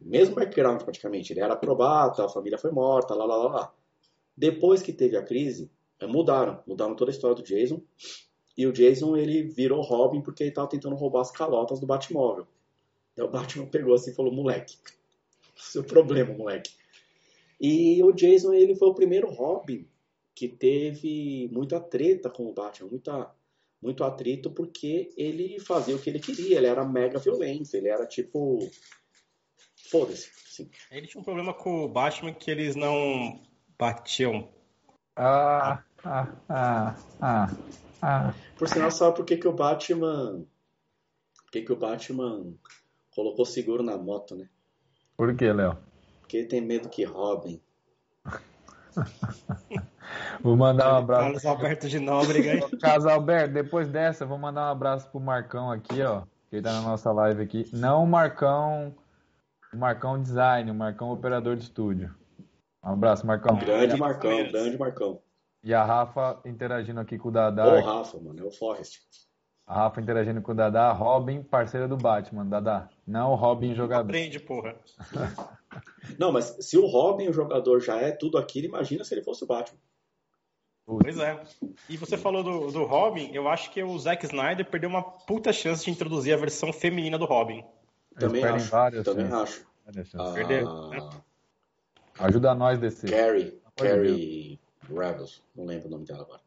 Mesmo 0.00 0.34
background, 0.34 0.82
praticamente. 0.82 1.32
Ele 1.32 1.40
era 1.40 1.54
probata, 1.54 2.24
a 2.24 2.28
família 2.28 2.58
foi 2.58 2.72
morta, 2.72 3.14
lá, 3.14 3.24
lá, 3.24 3.36
lá, 3.36 3.48
lá. 3.48 3.74
Depois 4.36 4.82
que 4.82 4.92
teve 4.92 5.16
a 5.16 5.22
crise, 5.22 5.70
eh, 6.00 6.06
mudaram. 6.08 6.60
Mudaram 6.66 6.96
toda 6.96 7.10
a 7.10 7.14
história 7.14 7.36
do 7.36 7.42
Jason. 7.42 7.80
E 8.58 8.66
o 8.66 8.72
Jason, 8.72 9.16
ele 9.16 9.44
virou 9.44 9.80
Robin 9.80 10.20
porque 10.20 10.42
ele 10.42 10.50
estava 10.50 10.68
tentando 10.68 10.96
roubar 10.96 11.20
as 11.20 11.30
calotas 11.30 11.78
do 11.78 11.86
Batmóvel. 11.86 12.46
Então 13.12 13.26
o 13.26 13.30
Batman 13.30 13.66
pegou 13.66 13.94
assim 13.94 14.10
e 14.10 14.14
falou, 14.14 14.32
moleque, 14.32 14.76
seu 15.70 15.84
problema, 15.84 16.34
moleque. 16.34 16.72
E 17.60 18.02
o 18.02 18.12
Jason, 18.12 18.52
ele 18.52 18.74
foi 18.74 18.88
o 18.88 18.94
primeiro 18.94 19.30
Robin 19.30 19.86
que 20.34 20.48
teve 20.48 21.48
muita 21.52 21.78
treta 21.78 22.28
com 22.28 22.46
o 22.46 22.52
Batman, 22.52 22.88
muita, 22.88 23.30
muito 23.80 24.02
atrito 24.02 24.50
porque 24.50 25.12
ele 25.16 25.60
fazia 25.60 25.94
o 25.94 25.98
que 26.00 26.10
ele 26.10 26.18
queria, 26.18 26.58
ele 26.58 26.66
era 26.66 26.84
mega 26.84 27.18
violento, 27.18 27.74
ele 27.74 27.88
era 27.88 28.06
tipo. 28.06 28.58
Foda-se. 29.90 30.30
Assim. 30.48 30.70
Ele 30.90 31.06
tinha 31.06 31.20
um 31.20 31.24
problema 31.24 31.54
com 31.54 31.84
o 31.84 31.88
Batman 31.88 32.32
que 32.32 32.50
eles 32.50 32.74
não 32.74 33.40
batiam. 33.78 34.48
Ah, 35.14 35.84
ah, 36.02 36.34
ah, 36.48 36.96
ah, 37.20 37.56
ah. 38.00 38.34
Por 38.56 38.68
sinal, 38.68 38.90
sabe 38.90 39.16
por 39.16 39.24
que, 39.24 39.36
que 39.36 39.48
o 39.48 39.52
Batman. 39.52 40.44
Por 41.44 41.50
que, 41.52 41.62
que 41.62 41.72
o 41.72 41.76
Batman 41.76 42.54
colocou 43.14 43.44
seguro 43.44 43.82
na 43.82 43.98
moto, 43.98 44.34
né? 44.34 44.48
Por 45.16 45.34
que, 45.36 45.52
Léo? 45.52 45.76
Porque 46.20 46.38
ele 46.38 46.46
tem 46.46 46.60
medo 46.60 46.88
que 46.88 47.04
roubem. 47.04 47.60
Vou 50.42 50.56
mandar 50.56 50.92
um 50.92 50.96
abraço. 50.96 51.22
Carlos 51.22 51.46
Alberto 51.46 51.88
de 51.88 51.98
Nóbrega. 51.98 52.54
hein? 52.54 52.78
Carlos 52.80 53.06
Alberto, 53.06 53.54
depois 53.54 53.88
dessa, 53.88 54.26
vou 54.26 54.38
mandar 54.38 54.68
um 54.68 54.72
abraço 54.72 55.08
pro 55.10 55.20
Marcão 55.20 55.70
aqui, 55.70 56.02
ó. 56.02 56.22
Que 56.50 56.56
ele 56.56 56.62
tá 56.62 56.72
na 56.72 56.82
nossa 56.82 57.10
live 57.12 57.42
aqui. 57.42 57.70
Não 57.72 58.04
o 58.04 58.06
Marcão. 58.06 58.94
O 59.72 59.76
Marcão 59.78 60.20
Design, 60.20 60.70
o 60.70 60.74
Marcão 60.74 61.10
Operador 61.10 61.56
de 61.56 61.62
Estúdio. 61.62 62.14
Um 62.84 62.92
abraço, 62.92 63.26
Marcão. 63.26 63.56
Grande 63.56 63.96
Marcão, 63.96 64.30
Palmeiras. 64.30 64.52
grande 64.52 64.76
Marcão. 64.76 65.20
E 65.64 65.72
a 65.72 65.84
Rafa 65.84 66.40
interagindo 66.44 67.00
aqui 67.00 67.16
com 67.16 67.28
o 67.28 67.30
Ô, 67.30 67.34
Dadá. 67.34 67.80
Rafa, 67.80 68.18
mano, 68.18 68.40
é 68.40 68.44
o 68.44 68.50
Forrest. 68.50 68.98
A 69.66 69.74
Rafa 69.74 70.00
interagindo 70.00 70.42
com 70.42 70.52
o 70.52 70.54
Dadá. 70.54 70.92
Robin, 70.92 71.42
parceira 71.42 71.88
do 71.88 71.96
Batman, 71.96 72.44
Dadá. 72.44 72.88
Não 73.06 73.32
o 73.32 73.34
Robin 73.34 73.74
jogador. 73.74 74.08
Aprende, 74.08 74.38
porra. 74.38 74.76
Não, 76.18 76.30
mas 76.30 76.56
se 76.60 76.76
o 76.76 76.86
Robin, 76.86 77.28
o 77.28 77.32
jogador, 77.32 77.80
já 77.80 77.96
é 77.96 78.12
tudo 78.12 78.38
aquilo, 78.38 78.66
imagina 78.66 79.04
se 79.04 79.14
ele 79.14 79.22
fosse 79.22 79.44
o 79.44 79.46
Batman. 79.46 79.78
Pois 80.84 81.16
é. 81.18 81.40
E 81.88 81.96
você 81.96 82.16
falou 82.18 82.42
do, 82.42 82.70
do 82.70 82.84
Robin, 82.84 83.30
eu 83.32 83.48
acho 83.48 83.70
que 83.70 83.82
o 83.82 83.98
Zack 83.98 84.24
Snyder 84.26 84.68
perdeu 84.68 84.90
uma 84.90 85.02
puta 85.02 85.52
chance 85.52 85.84
de 85.84 85.90
introduzir 85.90 86.34
a 86.34 86.36
versão 86.36 86.72
feminina 86.72 87.16
do 87.16 87.24
Robin. 87.24 87.64
Também 88.18 88.44
acho. 88.44 88.70
várias 88.70 89.04
Também 89.04 89.28
chances. 89.28 89.64
acho. 89.86 90.04
Chances. 90.10 90.34
Perdeu, 90.34 90.68
A 90.68 92.26
Ajuda 92.26 92.54
nós, 92.54 92.78
DC. 92.78 93.08
Carrie, 93.08 93.60
Carrie 93.76 94.60
Rebels, 94.88 95.42
não 95.56 95.64
lembro 95.64 95.88
o 95.88 95.90
nome 95.90 96.04
dela 96.04 96.22
agora. 96.22 96.40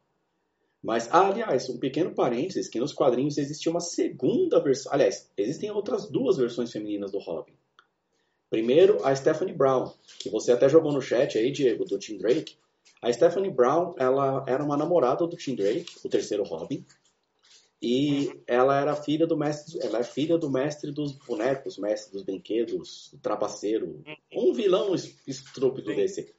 Mas, 0.86 1.08
ah, 1.10 1.26
aliás, 1.26 1.68
um 1.68 1.78
pequeno 1.78 2.14
parênteses, 2.14 2.68
que 2.68 2.78
nos 2.78 2.92
quadrinhos 2.92 3.38
existe 3.38 3.68
uma 3.68 3.80
segunda 3.80 4.60
versão. 4.60 4.92
Aliás, 4.92 5.28
existem 5.36 5.68
outras 5.70 6.08
duas 6.08 6.36
versões 6.36 6.70
femininas 6.70 7.10
do 7.10 7.18
Robin. 7.18 7.52
Primeiro, 8.48 9.04
a 9.04 9.14
Stephanie 9.14 9.52
Brown, 9.52 9.92
que 10.20 10.30
você 10.30 10.52
até 10.52 10.68
jogou 10.68 10.92
no 10.92 11.02
chat 11.02 11.36
aí, 11.36 11.50
Diego, 11.50 11.84
do 11.84 11.98
Tim 11.98 12.16
Drake. 12.18 12.54
A 13.02 13.12
Stephanie 13.12 13.50
Brown, 13.50 13.94
ela 13.98 14.44
era 14.46 14.62
uma 14.62 14.76
namorada 14.76 15.26
do 15.26 15.36
Tim 15.36 15.56
Drake, 15.56 15.86
o 16.04 16.08
terceiro 16.08 16.44
Robin. 16.44 16.86
E 17.82 18.30
ela 18.46 18.80
era 18.80 18.94
filha 18.96 19.26
do 19.26 19.36
mestre, 19.36 19.78
ela 19.82 19.98
é 19.98 20.04
filha 20.04 20.38
do 20.38 20.50
mestre 20.50 20.90
dos 20.92 21.12
bonecos, 21.12 21.76
mestre 21.78 22.12
dos 22.12 22.22
brinquedos, 22.22 23.12
o 23.12 23.18
trapaceiro, 23.18 24.02
um 24.32 24.52
vilão 24.54 24.94
es- 24.94 25.14
estúpido 25.26 25.90
desse. 25.96 26.32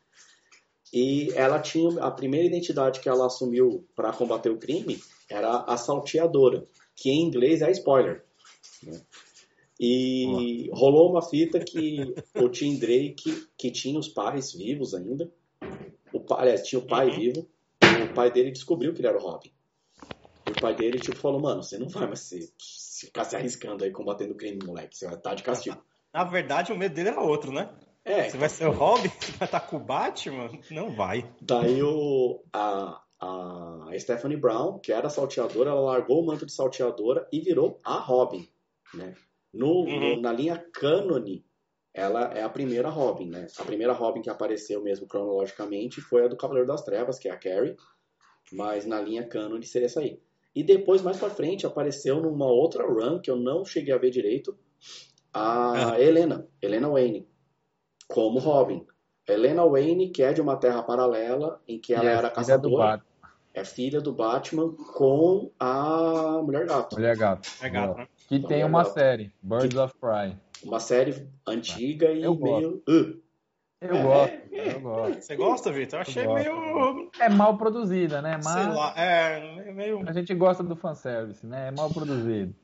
E 0.94 1.32
ela 1.34 1.60
tinha 1.60 2.02
a 2.04 2.10
primeira 2.12 2.48
identidade 2.48 3.00
que 3.00 3.10
ela 3.10 3.26
assumiu 3.26 3.86
para 3.96 4.14
combater 4.14 4.50
o 4.50 4.58
crime 4.58 5.00
era 5.30 5.64
a 5.64 5.76
salteadora, 5.76 6.66
que 6.96 7.10
em 7.10 7.22
inglês 7.22 7.62
é 7.62 7.70
spoiler. 7.72 8.24
né? 8.84 9.02
E 9.80 10.70
rolou 10.74 11.12
uma 11.12 11.22
fita 11.22 11.60
que 11.60 12.16
o 12.36 12.50
Tim 12.50 12.78
Drake, 12.80 13.48
que 13.58 13.70
tinha 13.70 14.00
os 14.00 14.08
pais 14.08 14.54
vivos 14.54 14.96
ainda, 14.96 15.32
o 16.12 16.20
pai, 16.20 16.42
aliás, 16.42 16.64
tinha 16.68 16.80
o 16.80 16.88
pai 16.88 17.10
Uhum. 17.10 17.16
vivo, 17.16 17.50
o 18.10 18.14
pai 18.14 18.32
dele 18.32 18.52
descobriu 18.52 18.94
que 18.94 19.02
ele 19.02 19.08
era 19.08 19.18
o 19.18 19.22
Robin. 19.22 19.52
E 20.48 20.52
o 20.52 20.60
pai 20.60 20.74
dele, 20.76 20.98
tipo, 21.00 21.18
falou, 21.18 21.40
mano, 21.40 21.62
você 21.62 21.78
não 21.78 21.90
vai 21.90 22.08
mais 22.08 22.22
se, 22.22 22.52
se 22.58 23.06
ficar 23.08 23.26
se 23.26 23.36
arriscando 23.36 23.84
aí 23.84 23.92
combatendo 23.92 24.34
o 24.34 24.38
crime, 24.38 24.58
moleque. 24.66 24.98
Você 24.98 25.06
vai 25.06 25.16
estar 25.16 25.36
de 25.36 25.44
castigo. 25.44 25.78
Na 26.14 26.24
verdade, 26.24 26.72
o 26.72 26.78
medo 26.78 26.96
dele 26.96 27.10
era 27.10 27.22
outro, 27.22 27.52
né? 27.52 27.70
É, 28.08 28.30
Você 28.30 28.38
vai 28.38 28.50
ser 28.50 28.66
o 28.68 28.72
Robin? 28.72 29.10
Você 29.20 29.32
vai 29.34 29.48
estar 29.48 29.60
com 29.60 29.78
o 29.78 29.80
Batman? 29.80 30.50
Não 30.72 30.90
vai. 30.92 31.30
daí 31.42 31.82
o, 31.84 32.42
a, 32.54 33.02
a 33.20 33.88
Stephanie 34.00 34.38
Brown, 34.38 34.80
que 34.80 34.92
era 34.94 35.10
salteadora, 35.10 35.72
ela 35.72 35.82
largou 35.82 36.22
o 36.22 36.26
manto 36.26 36.46
de 36.46 36.54
salteadora 36.54 37.28
e 37.32 37.42
virou 37.42 37.80
a 37.84 37.98
Robin, 38.00 38.48
né? 38.94 39.14
No, 39.54 39.82
Uhum. 39.82 40.00
no- 40.16 40.22
na 40.22 40.32
linha 40.32 40.58
cânone, 40.74 41.46
ela 41.94 42.32
é 42.34 42.44
a 42.44 42.50
primeira 42.50 42.90
Robin, 42.90 43.26
né? 43.30 43.48
A 43.58 43.64
primeira 43.64 43.92
Robin 43.94 44.22
que 44.22 44.30
apareceu 44.30 44.82
mesmo 44.84 45.08
cronologicamente 45.08 46.00
foi 46.00 46.26
a 46.26 46.28
do 46.28 46.38
Cavaleiro 46.38 46.68
das 46.68 46.84
Trevas, 46.84 47.18
que 47.20 47.28
é 47.28 47.32
a 47.32 47.38
Carrie, 47.38 47.76
mas 48.52 48.86
na 48.86 49.02
linha 49.02 49.28
cânone 49.28 49.66
seria 49.66 49.88
essa 49.88 50.00
aí. 50.00 50.20
E 50.56 50.64
depois, 50.64 51.02
mais 51.02 51.18
pra 51.18 51.30
frente, 51.30 51.66
apareceu 51.66 52.22
numa 52.22 52.46
outra 52.48 52.86
run 52.86 53.20
que 53.20 53.30
eu 53.30 53.36
não 53.36 53.66
cheguei 53.66 53.94
a 53.94 53.98
ver 53.98 54.12
direito, 54.12 54.58
a 55.34 55.92
Ah. 55.94 56.02
Helena, 56.02 56.48
Helena 56.62 56.90
Wayne, 56.90 57.28
como 58.08 58.40
Robin. 58.40 58.86
Helena 59.28 59.66
Wayne, 59.66 60.10
que 60.10 60.24
é 60.24 60.32
de 60.34 60.42
uma 60.42 60.56
terra 60.56 60.82
paralela, 60.84 61.62
em 61.68 61.78
que 61.80 61.94
ela 61.94 62.06
E 62.06 62.08
é 62.08 62.12
era 62.14 62.30
caçadora, 62.30 62.78
Batman. 62.98 63.06
é 63.54 63.64
filha 63.66 64.00
do 64.00 64.14
Batman 64.14 64.74
com 64.96 65.52
a 65.60 66.42
Mulher 66.44 66.66
Gato. 66.66 66.96
Mulher 66.96 67.18
Gato. 67.18 67.50
É 67.62 67.70
gato, 67.70 67.98
né? 67.98 68.08
Que 68.28 68.36
Mulher 68.40 68.48
tem 68.48 68.64
uma 68.64 68.84
Gato. 68.84 68.94
série, 68.94 69.32
Birds 69.42 69.76
of 69.78 69.94
Prey. 70.00 70.36
Uma 70.64 70.80
série 70.80 71.28
antiga 71.46 72.10
e 72.12 72.24
Eu 72.24 72.36
meio... 72.36 72.82
Uh, 72.88 73.20
Eu 73.80 73.96
É. 73.96 74.02
gosto, 74.02 74.34
eu 74.54 74.80
gosto. 74.82 75.22
Você 75.22 75.36
gosta, 75.36 75.72
Vitor? 75.72 75.98
Eu 76.00 76.02
achei 76.02 76.26
gosto. 76.26 76.44
meio. 76.44 77.12
É 77.20 77.30
mal 77.30 77.58
produzida, 77.58 78.22
né? 78.24 78.40
Sei 78.42 78.52
Mas 78.54 78.76
lá, 78.76 78.94
é 78.98 79.72
meio. 79.74 80.02
a 80.08 80.12
gente 80.14 80.34
gosta 80.34 80.64
do 80.64 80.76
fanservice, 80.76 81.46
né? 81.46 81.68
É 81.68 81.72
mal 81.72 81.90
produzido. 81.92 82.56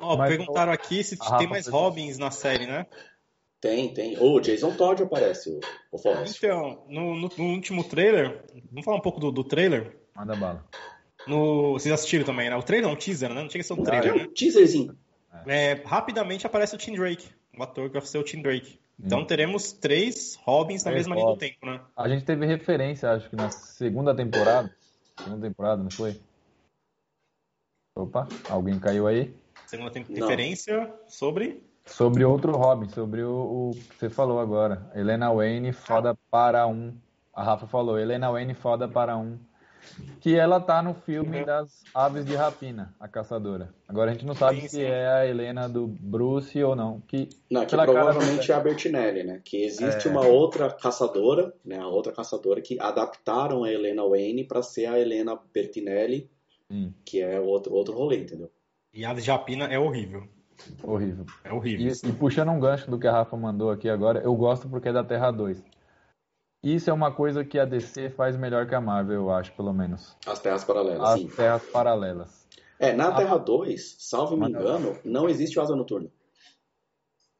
Ó, 0.00 0.16
Mas- 0.16 0.34
perguntaram 0.34 0.72
aqui 0.72 1.04
se 1.04 1.18
tem 1.38 1.46
mais. 1.48 1.66
Robins 1.66 2.16
na 2.16 2.30
série, 2.30 2.66
né? 2.66 2.86
Tem, 3.62 3.94
tem. 3.94 4.18
O 4.20 4.40
Jason 4.40 4.74
Todd 4.76 5.02
aparece, 5.04 5.48
o, 5.48 5.60
o 5.92 5.96
Forrest. 5.98 6.36
Então, 6.36 6.84
no, 6.88 7.14
no- 7.14 7.30
no 7.38 7.44
último 7.54 7.82
trailer, 7.84 8.44
vamos 8.70 8.84
falar 8.84 8.96
um 8.98 9.00
pouco 9.02 9.20
do, 9.20 9.30
do 9.32 9.44
trailer? 9.44 9.96
Manda 10.14 10.34
bala. 10.36 10.64
No, 11.26 11.72
vocês 11.74 11.94
assistiram 11.94 12.24
também, 12.26 12.50
né? 12.50 12.56
O 12.56 12.62
trailer 12.62 12.88
não, 12.88 12.94
o 12.94 12.98
teaser, 12.98 13.28
né? 13.32 13.40
Não 13.40 13.48
tinha 13.48 13.62
que 13.62 13.66
ser 13.66 13.74
um 13.74 13.82
trailer, 13.84 14.14
né? 14.16 14.24
Um 14.24 14.34
teaserzinho. 14.34 14.98
É, 15.46 15.74
rapidamente 15.86 16.44
aparece 16.46 16.74
o 16.74 16.78
Tim 16.78 16.94
Drake, 16.94 17.26
o 17.56 17.62
ator 17.62 17.88
que 17.88 17.92
vai 17.98 18.02
ser 18.06 18.18
o 18.18 18.24
Tim 18.24 18.42
Drake. 18.42 18.78
Então 19.02 19.20
Hum. 19.20 19.24
teremos 19.24 19.72
três 19.72 20.34
Robins 20.42 20.84
na 20.84 20.90
Três 20.90 21.06
mesma 21.06 21.14
linha 21.14 21.32
do 21.32 21.38
tempo, 21.38 21.64
né? 21.64 21.80
A 21.96 22.08
gente 22.08 22.24
teve 22.24 22.44
referência, 22.44 23.10
acho 23.12 23.30
que 23.30 23.36
na 23.36 23.50
segunda 23.50 24.14
temporada. 24.14 24.74
Segunda 25.18 25.46
temporada, 25.48 25.82
não 25.82 25.90
foi? 25.90 26.20
Opa, 27.96 28.28
alguém 28.48 28.78
caiu 28.78 29.06
aí? 29.06 29.34
Segunda 29.66 29.90
tem 29.90 30.04
Não. 30.08 30.14
referência 30.28 30.92
sobre. 31.08 31.62
Sobre 31.92 32.24
outro 32.24 32.52
Robin, 32.56 32.88
sobre 32.88 33.22
o, 33.22 33.70
o 33.70 33.70
que 33.74 33.96
você 33.98 34.08
falou 34.08 34.40
agora. 34.40 34.90
Helena 34.94 35.30
Wayne, 35.32 35.72
foda 35.72 36.16
para 36.30 36.66
um. 36.66 36.94
A 37.34 37.42
Rafa 37.42 37.66
falou, 37.66 37.98
Helena 37.98 38.30
Wayne, 38.30 38.54
foda 38.54 38.88
para 38.88 39.16
um. 39.16 39.38
Que 40.20 40.36
ela 40.36 40.58
tá 40.60 40.80
no 40.82 40.94
filme 40.94 41.40
Uhum. 41.40 41.44
das 41.44 41.82
Aves 41.94 42.24
de 42.24 42.34
Rapina, 42.34 42.94
a 42.98 43.06
caçadora. 43.08 43.74
Agora 43.88 44.10
a 44.10 44.14
gente 44.14 44.24
não 44.24 44.34
sabe 44.34 44.62
Sim, 44.62 44.68
se 44.68 44.76
sim. 44.76 44.82
é 44.82 45.06
a 45.08 45.26
Helena 45.26 45.68
do 45.68 45.86
Bruce 45.86 46.62
ou 46.62 46.74
não. 46.74 47.00
Que 47.00 47.28
Não, 47.50 47.62
que 47.66 47.70
Pela 47.72 47.84
cara 47.84 47.98
provavelmente 48.06 48.48
dela. 48.48 48.58
é 48.58 48.60
a 48.60 48.64
Bertinelli, 48.64 49.22
né? 49.24 49.42
Que 49.44 49.62
existe 49.64 50.08
É. 50.08 50.10
uma 50.10 50.26
outra 50.26 50.70
caçadora, 50.72 51.52
né? 51.64 51.78
A 51.78 51.88
outra 51.88 52.12
caçadora 52.12 52.60
que 52.62 52.80
adaptaram 52.80 53.64
a 53.64 53.70
Helena 53.70 54.02
Wayne 54.08 54.44
pra 54.44 54.62
ser 54.62 54.86
a 54.86 54.98
Helena 54.98 55.38
Bertinelli, 55.52 56.30
Sim, 56.70 56.94
que 57.04 57.20
é 57.20 57.38
outro, 57.38 57.74
outro 57.74 57.92
rolê, 57.94 58.18
entendeu? 58.20 58.50
E 58.94 59.04
a 59.04 59.12
de 59.12 59.20
Japina 59.20 59.66
é 59.66 59.78
horrível. 59.78 60.26
Horrível. 60.82 61.26
É 61.44 61.52
horrível. 61.52 61.86
E, 62.04 62.08
e 62.08 62.12
puxando 62.12 62.50
um 62.50 62.60
gancho 62.60 62.90
do 62.90 62.98
que 62.98 63.06
a 63.06 63.12
Rafa 63.12 63.36
mandou 63.36 63.70
aqui 63.70 63.88
agora, 63.88 64.20
eu 64.20 64.34
gosto 64.34 64.68
porque 64.68 64.88
é 64.88 64.92
da 64.92 65.04
Terra 65.04 65.30
2. 65.30 65.62
Isso 66.62 66.88
é 66.88 66.92
uma 66.92 67.12
coisa 67.12 67.44
que 67.44 67.58
a 67.58 67.64
DC 67.64 68.10
faz 68.10 68.36
melhor 68.36 68.66
que 68.68 68.74
a 68.74 68.80
Marvel, 68.80 69.14
eu 69.16 69.30
acho, 69.32 69.52
pelo 69.54 69.72
menos. 69.72 70.16
As 70.26 70.38
terras 70.40 70.62
paralelas, 70.64 71.08
As 71.10 71.20
sim. 71.20 71.26
terras 71.28 71.62
paralelas. 71.70 72.48
É, 72.78 72.92
na 72.92 73.08
Ah. 73.08 73.14
Terra 73.16 73.36
2, 73.38 73.96
salvo 73.98 74.36
me 74.36 74.48
engano, 74.48 74.96
não 75.04 75.28
existe 75.28 75.58
o 75.58 75.62
Asa 75.62 75.74
Noturna. 75.74 76.08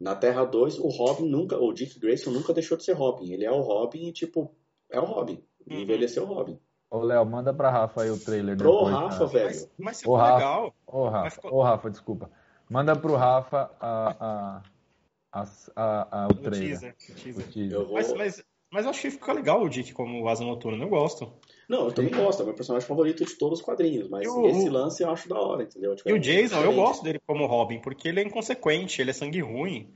Na 0.01 0.17
Terra 0.17 0.45
2, 0.45 0.79
o 0.81 0.89
Robin 0.89 1.29
nunca, 1.29 1.57
o 1.57 1.73
Dick 1.73 1.99
Grayson 2.01 2.31
nunca 2.31 2.53
deixou 2.53 2.77
de 2.77 2.85
ser 2.85 2.93
Robin. 2.95 3.33
Ele 3.33 3.45
é 3.45 3.51
o 3.51 3.61
Robin 3.61 4.09
e, 4.09 4.13
tipo, 4.13 4.53
é 4.91 4.99
o 4.99 5.05
Robin. 5.05 5.41
Uhum. 5.71 5.79
Envelheceu 5.79 6.25
o 6.25 6.27
Robin. 6.27 6.59
Ô, 6.91 6.99
Léo, 6.99 7.25
manda 7.25 7.55
pra 7.55 7.71
Rafa 7.71 8.03
aí 8.03 8.11
o 8.11 8.19
trailer 8.19 8.57
Pro 8.57 8.73
depois. 8.73 8.95
Rafa, 8.95 9.27
velho. 9.27 9.47
Mas, 9.47 9.71
mas 9.79 9.99
ficou 10.01 10.17
Rafa. 10.17 10.35
legal. 10.35 10.75
Ô, 10.87 11.05
Rafa, 11.05 11.23
Mas 11.25 11.35
ficou- 11.35 11.55
ô, 11.55 11.63
Rafa, 11.63 11.91
desculpa. 11.91 12.31
Manda 12.73 12.97
pro 12.97 13.15
Rafa 13.17 13.71
a, 13.81 14.17
a, 14.21 15.41
a, 15.41 15.47
a- 15.77 16.09
a- 16.25 16.27
o 16.29 16.31
O 16.33 16.35
trailer. 16.37 16.69
teaser. 16.69 16.95
o 16.95 17.15
teaser. 17.15 17.45
O 17.47 17.53
teaser. 17.53 17.73
Eu 17.79 17.85
vou... 17.87 17.95
Mas, 17.95 18.13
mas, 18.15 18.45
mas 18.73 18.85
eu 18.87 18.91
achei 18.91 19.11
que 19.11 19.17
ficou 19.19 19.35
legal 19.35 19.63
o 19.63 19.69
Dick 19.69 19.93
como 19.93 20.27
Asa 20.29 20.43
Noturna. 20.45 20.83
Eu 20.85 20.89
gosto. 20.89 21.33
Não, 21.69 21.85
eu 21.87 21.93
também 21.93 22.11
gosto. 22.15 22.43
É 22.43 22.45
meu 22.47 22.55
personagem 22.55 22.89
favorito 22.89 23.25
de 23.25 23.35
todos 23.37 23.59
os 23.61 23.65
quadrinhos. 23.65 24.09
Mas 24.09 24.25
E 24.25 24.29
o- 24.29 24.47
esse 24.49 24.69
lance 24.69 25.03
eu 25.03 25.11
acho 25.11 25.29
da 25.29 25.39
hora, 25.39 25.63
entendeu? 25.65 25.95
Tipo, 25.95 26.09
E 26.09 26.13
é 26.13 26.15
o 26.15 26.19
Jason, 26.19 26.57
eu 26.57 26.61
diferente. 26.63 26.75
gosto 26.77 27.03
dele 27.05 27.21
como 27.27 27.47
Robin, 27.47 27.79
porque 27.81 28.09
ele 28.09 28.21
é 28.21 28.25
inconsequente, 28.25 29.01
ele 29.01 29.11
é 29.11 29.15
sangue 29.15 29.41
ruim. 29.41 29.91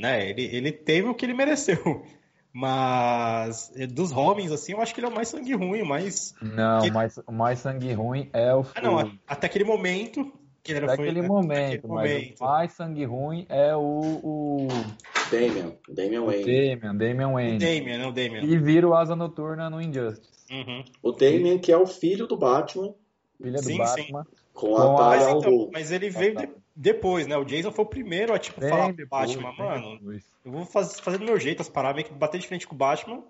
Né? 0.00 0.28
Ele, 0.30 0.44
ele 0.56 0.72
teve 0.72 1.08
o 1.08 1.14
que 1.14 1.24
ele 1.26 1.34
mereceu. 1.34 2.02
Mas 2.54 3.72
eh, 3.76 3.86
dos 3.86 4.12
homens, 4.12 4.52
assim, 4.52 4.72
eu 4.72 4.80
acho 4.80 4.92
que 4.94 5.00
ele 5.00 5.06
é 5.06 5.10
o 5.10 5.14
mais 5.14 5.28
sangue 5.28 5.54
ruim, 5.54 5.82
o 5.82 5.86
mais. 5.86 6.34
Não, 6.40 6.82
Que- 6.82 6.90
mais, 6.90 7.16
o 7.26 7.32
mais 7.32 7.58
sangue 7.60 7.92
ruim 7.92 8.28
é 8.32 8.54
o. 8.54 8.64
Ah, 8.74 8.80
não, 8.82 9.18
até 9.26 9.46
aquele 9.46 9.64
momento. 9.64 10.30
Que 10.62 10.72
era, 10.72 10.86
foi, 10.86 10.96
daquele 10.96 11.22
né, 11.22 11.28
momento, 11.28 11.82
daquele 11.82 11.92
mas 11.92 12.12
momento. 12.12 12.40
o 12.40 12.44
mais 12.44 12.72
sangue 12.72 13.04
ruim 13.04 13.46
é 13.48 13.74
o, 13.74 13.80
o, 13.80 14.68
Damian, 15.30 15.72
Damian 15.88 16.22
o 16.22 16.26
Wayne. 16.26 16.44
Damian, 16.76 16.96
Damian 16.96 17.28
O 17.28 17.32
Wayne. 17.32 17.58
Damian, 17.58 17.98
né? 17.98 18.06
O 18.06 18.12
Damian. 18.12 18.42
E 18.44 18.58
vira 18.58 18.88
o 18.88 18.94
Asa 18.94 19.16
Noturna 19.16 19.68
no 19.68 19.80
Injustice. 19.80 20.30
Uhum. 20.50 20.84
O 21.02 21.10
Damian, 21.12 21.58
que 21.58 21.72
é 21.72 21.76
o 21.76 21.86
filho 21.86 22.26
do 22.26 22.36
Batman, 22.36 22.94
Filha 23.42 23.58
do 23.58 23.64
Sim, 23.64 23.78
Batman. 23.78 24.26
com 24.54 24.74
Com 24.76 24.98
a 24.98 25.06
Mas, 25.08 25.28
então, 25.28 25.70
mas 25.72 25.90
ele 25.90 26.08
veio 26.10 26.36
de- 26.36 26.48
depois, 26.76 27.26
né? 27.26 27.36
O 27.36 27.44
Jason 27.44 27.72
foi 27.72 27.84
o 27.84 27.88
primeiro 27.88 28.32
a, 28.32 28.38
tipo, 28.38 28.60
Bem 28.60 28.68
falar 28.70 28.92
pro 28.94 29.08
Batman, 29.08 29.52
mano, 29.58 29.98
depois. 29.98 30.24
eu 30.44 30.52
vou 30.52 30.64
faz- 30.64 31.00
fazer 31.00 31.18
do 31.18 31.24
meu 31.24 31.40
jeito 31.40 31.60
as 31.60 31.68
paradas, 31.68 31.96
meio 31.96 32.06
que 32.06 32.14
bater 32.14 32.38
de 32.38 32.46
frente 32.46 32.68
com 32.68 32.74
o 32.76 32.78
Batman, 32.78 33.20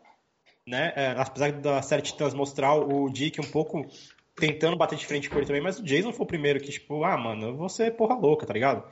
né? 0.67 0.93
É, 0.95 1.15
apesar 1.17 1.51
da 1.53 1.81
série 1.81 2.03
Titãs 2.03 2.35
mostrar 2.35 2.75
o 2.75 3.09
Dick 3.09 3.41
um 3.41 3.51
pouco 3.51 3.87
tentando 4.37 4.77
bater 4.77 4.97
de 4.99 5.07
frente 5.07 5.29
com 5.29 5.37
ele 5.37 5.47
também, 5.47 5.63
mas 5.63 5.79
o 5.79 5.83
Jason 5.85 6.13
foi 6.13 6.25
o 6.25 6.29
primeiro 6.29 6.61
que, 6.61 6.71
tipo, 6.71 7.05
ah, 7.05 7.17
mano, 7.17 7.49
eu 7.49 7.57
vou 7.57 7.69
ser 7.69 7.95
porra 7.97 8.15
louca, 8.15 8.47
tá 8.47 8.53
ligado? 8.53 8.83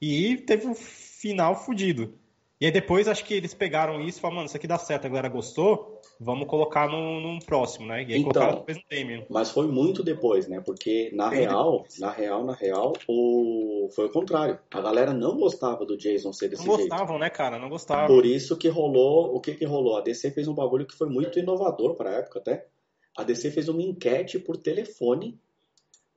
E 0.00 0.36
teve 0.38 0.66
um 0.66 0.74
final 0.74 1.54
fudido. 1.54 2.14
E 2.60 2.66
aí 2.66 2.72
depois 2.72 3.08
acho 3.08 3.24
que 3.24 3.32
eles 3.32 3.54
pegaram 3.54 4.02
isso 4.02 4.18
e 4.18 4.20
falaram, 4.20 4.36
mano, 4.36 4.46
isso 4.46 4.56
aqui 4.56 4.66
dá 4.66 4.76
certo, 4.76 5.06
a 5.06 5.08
galera 5.08 5.30
gostou, 5.30 5.98
vamos 6.20 6.46
colocar 6.46 6.86
num, 6.90 7.18
num 7.18 7.38
próximo, 7.38 7.86
né? 7.86 8.02
E 8.02 8.12
aí 8.12 8.20
Então. 8.20 8.32
colocaram 8.32 8.58
depois 8.58 8.76
no 8.76 8.82
Damien. 8.90 9.26
Mas 9.30 9.50
foi 9.50 9.66
muito 9.66 10.02
depois, 10.02 10.46
né? 10.46 10.60
Porque 10.60 11.10
na 11.14 11.30
Bem 11.30 11.40
real, 11.40 11.86
na 11.98 12.10
real, 12.10 12.44
na 12.44 12.52
real, 12.52 12.92
o... 13.08 13.88
foi 13.94 14.06
o 14.06 14.10
contrário. 14.10 14.58
A 14.70 14.80
galera 14.82 15.14
não 15.14 15.38
gostava 15.38 15.86
do 15.86 15.96
Jason 15.96 16.34
ser 16.34 16.48
desse 16.48 16.66
Não 16.66 16.76
jeito. 16.76 16.90
gostavam, 16.90 17.18
né, 17.18 17.30
cara? 17.30 17.58
Não 17.58 17.70
gostavam. 17.70 18.08
Por 18.14 18.26
isso 18.26 18.54
que 18.58 18.68
rolou, 18.68 19.34
o 19.34 19.40
que 19.40 19.54
que 19.54 19.64
rolou? 19.64 19.96
A 19.96 20.02
DC 20.02 20.30
fez 20.30 20.46
um 20.46 20.54
bagulho 20.54 20.86
que 20.86 20.94
foi 20.94 21.08
muito 21.08 21.38
inovador 21.38 21.94
para 21.94 22.10
a 22.10 22.14
época 22.16 22.40
até. 22.40 22.66
A 23.16 23.24
DC 23.24 23.50
fez 23.50 23.68
uma 23.68 23.82
enquete 23.82 24.38
por 24.38 24.56
telefone 24.56 25.38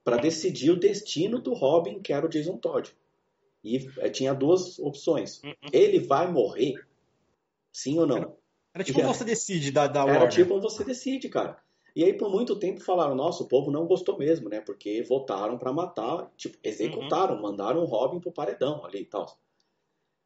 para 0.04 0.18
decidir 0.18 0.70
o 0.70 0.78
destino 0.78 1.40
do 1.40 1.54
Robin, 1.54 2.00
que 2.00 2.12
era 2.12 2.26
o 2.26 2.28
Jason 2.28 2.58
Todd. 2.58 2.90
E 3.62 3.88
eh, 3.98 4.10
tinha 4.10 4.34
duas 4.34 4.78
opções. 4.78 5.42
Uhum. 5.42 5.54
Ele 5.72 5.98
vai 5.98 6.30
morrer? 6.30 6.74
Sim 7.72 7.98
ou 7.98 8.06
não? 8.06 8.36
Era 8.74 8.84
tipo 8.84 8.98
Yeah. 8.98 9.16
você 9.16 9.24
decide 9.24 9.70
da, 9.70 9.86
da 9.86 10.04
Era 10.06 10.28
tipo 10.28 10.60
você 10.60 10.84
decide, 10.84 11.28
cara. 11.28 11.62
E 11.96 12.04
aí 12.04 12.12
por 12.12 12.28
muito 12.28 12.56
tempo 12.56 12.80
falaram, 12.80 13.14
nossa, 13.14 13.44
o 13.44 13.48
povo 13.48 13.70
não 13.70 13.86
gostou 13.86 14.18
mesmo, 14.18 14.48
né? 14.48 14.60
Porque 14.60 15.02
votaram 15.02 15.56
para 15.56 15.72
matar, 15.72 16.30
tipo, 16.36 16.58
executaram, 16.62 17.40
mandaram 17.40 17.80
o 17.80 17.84
Robin 17.84 18.20
pro 18.20 18.32
paredão 18.32 18.84
ali 18.84 19.02
e 19.02 19.06
tal. 19.06 19.38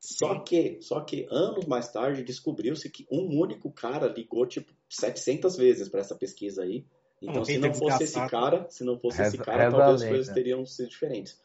Só 0.00 0.38
que, 0.40 0.78
só 0.80 1.00
que 1.00 1.26
anos 1.30 1.66
mais 1.66 1.90
tarde 1.90 2.22
descobriu-se 2.22 2.88
que 2.88 3.06
um 3.10 3.40
único 3.40 3.70
cara 3.70 4.06
ligou 4.06 4.46
tipo 4.46 4.72
700 4.88 5.56
vezes 5.56 5.88
para 5.88 6.00
essa 6.00 6.14
pesquisa 6.14 6.62
aí. 6.62 6.84
Então, 7.20 7.36
Não, 7.36 7.44
se 7.44 7.58
não 7.58 7.74
fosse 7.74 8.04
esse 8.04 8.26
cara, 8.28 8.66
se 8.70 8.84
não 8.84 8.96
fosse 8.98 9.20
esse 9.22 9.32
Reza- 9.36 9.44
cara, 9.44 9.64
reza 9.64 9.76
talvez 9.76 10.02
as 10.02 10.08
coisas 10.08 10.34
teriam 10.34 10.64
sido 10.64 10.88
diferentes. 10.88 11.40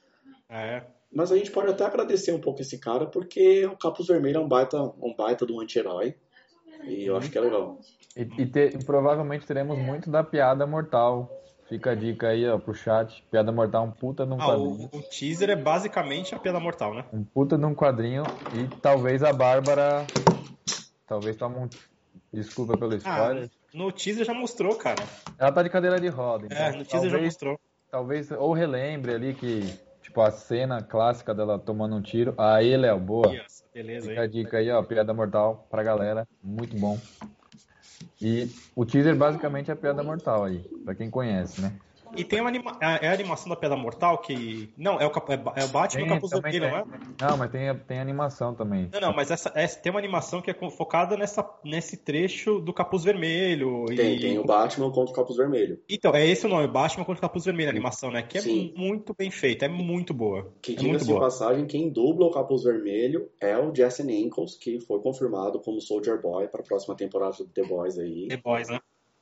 É. 0.47 0.83
Mas 1.11 1.31
a 1.31 1.37
gente 1.37 1.49
pode 1.51 1.71
até 1.71 1.83
agradecer 1.83 2.31
um 2.31 2.39
pouco 2.39 2.61
esse 2.61 2.77
cara, 2.77 3.07
porque 3.07 3.65
o 3.65 3.75
Capuz 3.77 4.07
Vermelho 4.07 4.37
é 4.37 4.39
um 4.39 4.47
baita, 4.47 4.79
um 4.81 5.15
baita 5.15 5.45
do 5.45 5.59
anti-herói. 5.59 6.15
E 6.85 7.05
eu 7.05 7.15
acho 7.17 7.31
que 7.31 7.37
é 7.37 7.41
legal. 7.41 7.79
E, 8.15 8.21
e 8.21 8.45
te- 8.45 8.77
e 8.77 8.83
provavelmente 8.85 9.45
teremos 9.47 9.77
muito 9.79 10.11
da 10.11 10.23
piada 10.23 10.67
mortal. 10.67 11.29
Fica 11.67 11.91
a 11.91 11.95
dica 11.95 12.27
aí, 12.27 12.47
ó, 12.47 12.57
pro 12.59 12.73
chat. 12.73 13.23
Piada 13.31 13.51
mortal, 13.51 13.85
um 13.85 13.91
puta 13.91 14.25
num 14.25 14.39
Ah, 14.39 14.45
quadrinho. 14.45 14.89
o, 14.91 14.97
o 14.97 15.01
teaser 15.01 15.49
é 15.49 15.55
basicamente 15.55 16.35
a 16.35 16.39
piada 16.39 16.59
mortal, 16.59 16.93
né? 16.93 17.05
Um 17.11 17.23
puta 17.23 17.57
num 17.57 17.73
quadrinho. 17.73 18.23
E 18.53 18.67
talvez 18.81 19.23
a 19.23 19.31
Bárbara. 19.33 20.05
Talvez 21.07 21.35
tome 21.35 21.57
um. 21.57 21.69
Desculpa 22.31 22.77
pelo 22.77 22.93
Ah, 22.93 22.97
spoiler. 22.97 23.49
no 23.73 23.91
teaser 23.91 24.25
já 24.25 24.33
mostrou, 24.33 24.75
cara. 24.75 25.03
Ela 25.37 25.51
tá 25.51 25.63
de 25.63 25.69
cadeira 25.69 25.99
de 25.99 26.07
roda. 26.09 26.45
Então 26.45 26.57
É, 26.57 26.71
no 26.75 26.85
teaser 26.85 27.09
já 27.09 27.17
mostrou. 27.19 27.59
talvez. 27.89 28.29
Ou 28.31 28.53
relembre 28.53 29.13
ali 29.13 29.33
que. 29.33 29.61
Tipo, 30.01 30.21
a 30.21 30.31
cena 30.31 30.81
clássica 30.83 31.33
dela 31.33 31.57
tomando 31.57 31.95
um 31.95 32.01
tiro. 32.01 32.35
Aí, 32.37 32.75
Léo, 32.75 32.99
boa. 32.99 33.33
Isso, 33.33 33.63
beleza 33.73 34.09
Fica 34.09 34.19
a 34.19 34.23
aí. 34.23 34.29
dica 34.29 34.57
aí, 34.57 34.69
ó, 34.69 34.83
piada 34.83 35.13
mortal 35.13 35.65
pra 35.71 35.81
galera, 35.81 36.27
muito 36.43 36.75
bom. 36.75 36.99
E 38.21 38.49
o 38.75 38.85
teaser 38.85 39.15
basicamente 39.15 39.69
é 39.69 39.73
a 39.73 39.77
piada 39.77 40.03
mortal 40.03 40.43
aí, 40.43 40.63
pra 40.83 40.95
quem 40.95 41.09
conhece, 41.09 41.61
né? 41.61 41.77
E 42.15 42.23
tem 42.23 42.39
uma 42.39 42.49
anima... 42.49 42.77
é 42.81 43.07
a 43.07 43.13
animação 43.13 43.49
da 43.49 43.55
piada 43.55 43.75
mortal 43.75 44.17
que. 44.17 44.71
Não, 44.77 44.99
é 44.99 45.05
o, 45.05 45.09
cap... 45.09 45.31
é 45.31 45.33
é 45.33 45.65
o 45.65 45.67
Batman 45.69 46.01
e 46.01 46.03
o 46.03 46.07
Tem, 46.07 46.13
Capuz 46.15 46.31
Vermelho, 46.31 46.69
não 46.69 46.77
é? 46.77 46.85
Não, 47.21 47.37
mas 47.37 47.51
tem, 47.51 47.75
tem 47.87 47.99
animação 47.99 48.53
também. 48.53 48.89
Não, 48.91 48.99
não, 48.99 49.13
mas 49.13 49.31
essa, 49.31 49.51
essa 49.55 49.79
tem 49.79 49.91
uma 49.91 49.99
animação 49.99 50.41
que 50.41 50.51
é 50.51 50.53
focada 50.69 51.17
nessa, 51.17 51.47
nesse 51.63 51.97
trecho 51.97 52.59
do 52.59 52.73
Capuz 52.73 53.03
Vermelho. 53.03 53.85
Tem, 53.87 54.15
e... 54.15 54.19
tem 54.19 54.39
o 54.39 54.45
Batman 54.45 54.91
contra 54.91 55.11
o 55.11 55.15
Capuz 55.15 55.37
Vermelho. 55.37 55.79
Então, 55.89 56.13
é 56.13 56.25
esse 56.25 56.45
o 56.45 56.49
nome, 56.49 56.67
Batman 56.67 57.05
contra 57.05 57.19
o 57.19 57.21
Capuz 57.21 57.45
Vermelho, 57.45 57.69
a 57.69 57.71
animação, 57.71 58.11
né? 58.11 58.21
Que 58.21 58.37
é 58.37 58.41
Sim. 58.41 58.73
muito 58.75 59.13
bem 59.17 59.31
feita, 59.31 59.65
é 59.65 59.69
muito 59.69 60.13
boa. 60.13 60.51
Que 60.61 60.73
é 60.73 60.75
diga-se 60.75 61.07
de 61.07 61.13
passagem, 61.13 61.65
quem 61.65 61.89
dubla 61.89 62.27
o 62.27 62.31
Capuz 62.31 62.63
Vermelho 62.63 63.29
é 63.39 63.57
o 63.57 63.73
Jesse 63.73 64.03
Ankles, 64.03 64.55
que 64.55 64.79
foi 64.79 64.99
confirmado 64.99 65.59
como 65.59 65.81
Soldier 65.81 66.21
Boy 66.21 66.47
para 66.47 66.61
a 66.61 66.63
próxima 66.63 66.95
temporada 66.95 67.37
do 67.37 67.45
The 67.45 67.63
Boys 67.63 67.97
aí. 67.97 68.27
The 68.27 68.37
Boys, 68.37 68.69
né? 68.69 68.79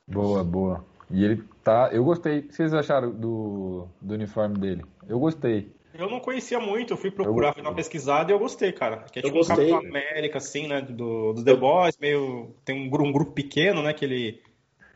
Boa, 0.08 0.44
boa. 0.44 0.86
E 1.12 1.24
ele 1.24 1.44
tá. 1.64 1.90
Eu 1.92 2.04
gostei. 2.04 2.40
O 2.40 2.48
que 2.48 2.56
vocês 2.56 2.74
acharam 2.74 3.12
do, 3.12 3.88
do 4.02 4.14
uniforme 4.14 4.58
dele? 4.58 4.84
Eu 5.08 5.20
gostei. 5.20 5.72
Eu 5.94 6.10
não 6.10 6.20
conhecia 6.22 6.60
muito, 6.60 6.94
eu 6.94 6.98
fui 6.98 7.12
procurar, 7.12 7.50
Eu 7.50 7.54
fui 7.54 7.64
dar 7.64 7.70
uma 7.70 7.76
pesquisada 7.76 8.32
e 8.32 8.34
eu 8.34 8.40
gostei, 8.40 8.72
cara. 8.72 9.04
Que 9.12 9.20
é 9.20 9.22
Eu 9.22 9.26
tipo 9.26 9.38
gostei. 9.38 9.68
um 9.68 9.76
Capitão 9.76 9.90
América, 9.90 10.38
assim, 10.38 10.68
né? 10.68 10.82
Do, 10.82 11.34
do 11.34 11.44
The 11.44 11.56
Boys, 11.56 11.98
meio. 12.00 12.56
Tem 12.64 12.76
um, 12.76 12.86
um 12.86 13.12
grupo 13.12 13.34
pequeno, 13.34 13.84
né? 13.84 13.94
Que 13.94 14.06
ele, 14.06 14.42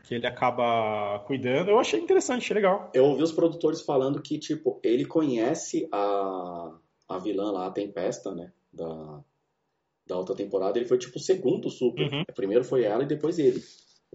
que 0.04 0.14
ele 0.14 0.26
acaba 0.26 1.18
cuidando. 1.26 1.70
Eu 1.70 1.78
achei 1.78 2.00
interessante, 2.00 2.42
achei 2.42 2.54
legal. 2.54 2.90
Eu 2.94 3.04
ouvi 3.04 3.22
os 3.22 3.32
produtores 3.32 3.82
falando 3.82 4.22
que, 4.22 4.38
tipo, 4.38 4.80
ele 4.82 5.04
conhece 5.04 5.86
a, 5.92 6.72
a 7.08 7.18
vilã 7.18 7.52
lá, 7.52 7.66
a 7.66 7.70
Tempesta, 7.70 8.34
né? 8.34 8.50
Da, 8.72 9.20
da 10.06 10.16
outra 10.16 10.34
temporada. 10.34 10.78
Ele 10.78 10.88
foi, 10.88 10.96
tipo, 10.96 11.18
o 11.18 11.22
segundo 11.22 11.68
super. 11.68 12.10
Uhum. 12.10 12.24
Primeiro 12.34 12.64
foi 12.64 12.84
ela 12.84 13.02
e 13.02 13.06
depois 13.06 13.38
ele, 13.38 13.60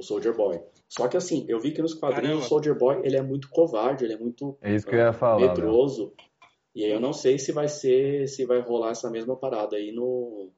o 0.01 0.03
Soldier 0.03 0.35
Boy. 0.35 0.59
Só 0.89 1.07
que, 1.07 1.15
assim, 1.15 1.45
eu 1.47 1.59
vi 1.59 1.71
que 1.71 1.81
nos 1.81 1.93
quadrinhos 1.93 2.27
Caramba. 2.27 2.45
o 2.45 2.49
Soldier 2.49 2.77
Boy, 2.77 3.01
ele 3.03 3.15
é 3.17 3.21
muito 3.21 3.49
covarde, 3.49 4.03
ele 4.03 4.13
é 4.13 4.17
muito 4.17 4.57
É 4.61 4.73
isso 4.75 4.85
que 4.85 4.93
eu 4.95 4.99
ia 4.99 5.13
falar. 5.13 5.37
Léo. 5.37 5.47
medroso. 5.49 6.13
E 6.75 6.83
aí 6.85 6.91
eu 6.91 6.99
não 6.99 7.13
sei 7.13 7.37
se 7.39 7.51
vai 7.51 7.67
ser, 7.67 8.27
se 8.27 8.45
vai 8.45 8.59
rolar 8.61 8.91
essa 8.91 9.09
mesma 9.09 9.35
parada 9.35 9.75
aí 9.75 9.91
no... 9.91 10.49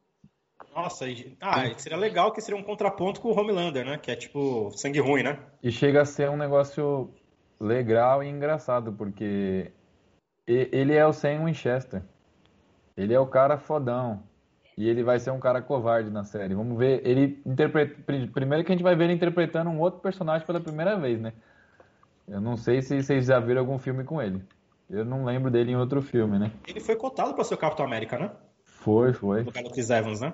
Nossa, 0.76 1.08
e- 1.08 1.36
ah, 1.42 1.72
seria 1.78 1.98
legal 1.98 2.32
que 2.32 2.42
seria 2.42 2.60
um 2.60 2.64
contraponto 2.64 3.20
com 3.22 3.30
o 3.30 3.40
Homelander, 3.40 3.86
né? 3.86 3.98
Que 3.98 4.12
é 4.12 4.16
tipo 4.16 4.72
sangue 4.72 5.00
ruim, 5.00 5.24
né? 5.24 5.40
E 5.62 5.72
chega 5.72 6.02
a 6.02 6.06
ser 6.06 6.30
um 6.30 6.38
negócio 6.38 7.10
legal 7.60 8.24
e 8.24 8.28
engraçado, 8.30 8.92
porque 8.94 9.72
ele 10.48 10.94
é 10.94 11.06
o 11.06 11.14
Sam 11.14 11.46
Winchester. 11.46 12.04
Ele 12.96 13.14
é 13.14 13.20
o 13.20 13.28
cara 13.28 13.58
fodão. 13.58 14.24
E 14.78 14.90
ele 14.90 15.04
vai 15.04 15.20
ser 15.20 15.32
um 15.32 15.40
cara 15.40 15.62
covarde 15.62 16.10
na 16.10 16.24
série. 16.24 16.56
Vamos 16.56 16.78
ver 16.78 17.06
ele 17.06 17.42
interpreta. 17.46 17.96
pri- 18.06 18.28
Primeiro 18.28 18.64
que 18.64 18.72
a 18.72 18.76
gente 18.76 18.84
vai 18.84 18.96
ver 18.96 19.06
ele 19.06 19.14
interpretando 19.14 19.70
um 19.70 19.80
outro 19.80 20.00
personagem 20.00 20.46
pela 20.48 20.60
primeira 20.60 20.98
vez, 20.98 21.20
né? 21.22 21.34
Eu 22.28 22.42
não 22.42 22.58
sei 22.58 22.82
se 22.82 23.02
vocês 23.04 23.26
já 23.26 23.40
viram 23.40 23.62
algum 23.62 23.78
filme 23.78 24.04
com 24.04 24.22
ele. 24.22 24.42
Eu 24.90 25.06
não 25.06 25.26
lembro 25.26 25.52
dele 25.52 25.72
em 25.72 25.76
outro 25.76 26.02
filme, 26.02 26.40
né? 26.40 26.52
Ele 26.68 26.80
foi 26.80 26.96
cotado 26.96 27.34
pra 27.34 27.44
ser 27.44 27.54
o 27.54 27.58
Capitão 27.58 27.86
América, 27.86 28.18
né? 28.18 28.32
Foi, 28.64 29.14
foi. 29.14 29.44
Do 29.44 29.52
Chris 29.52 29.90
Evans, 29.90 30.22
né? 30.22 30.34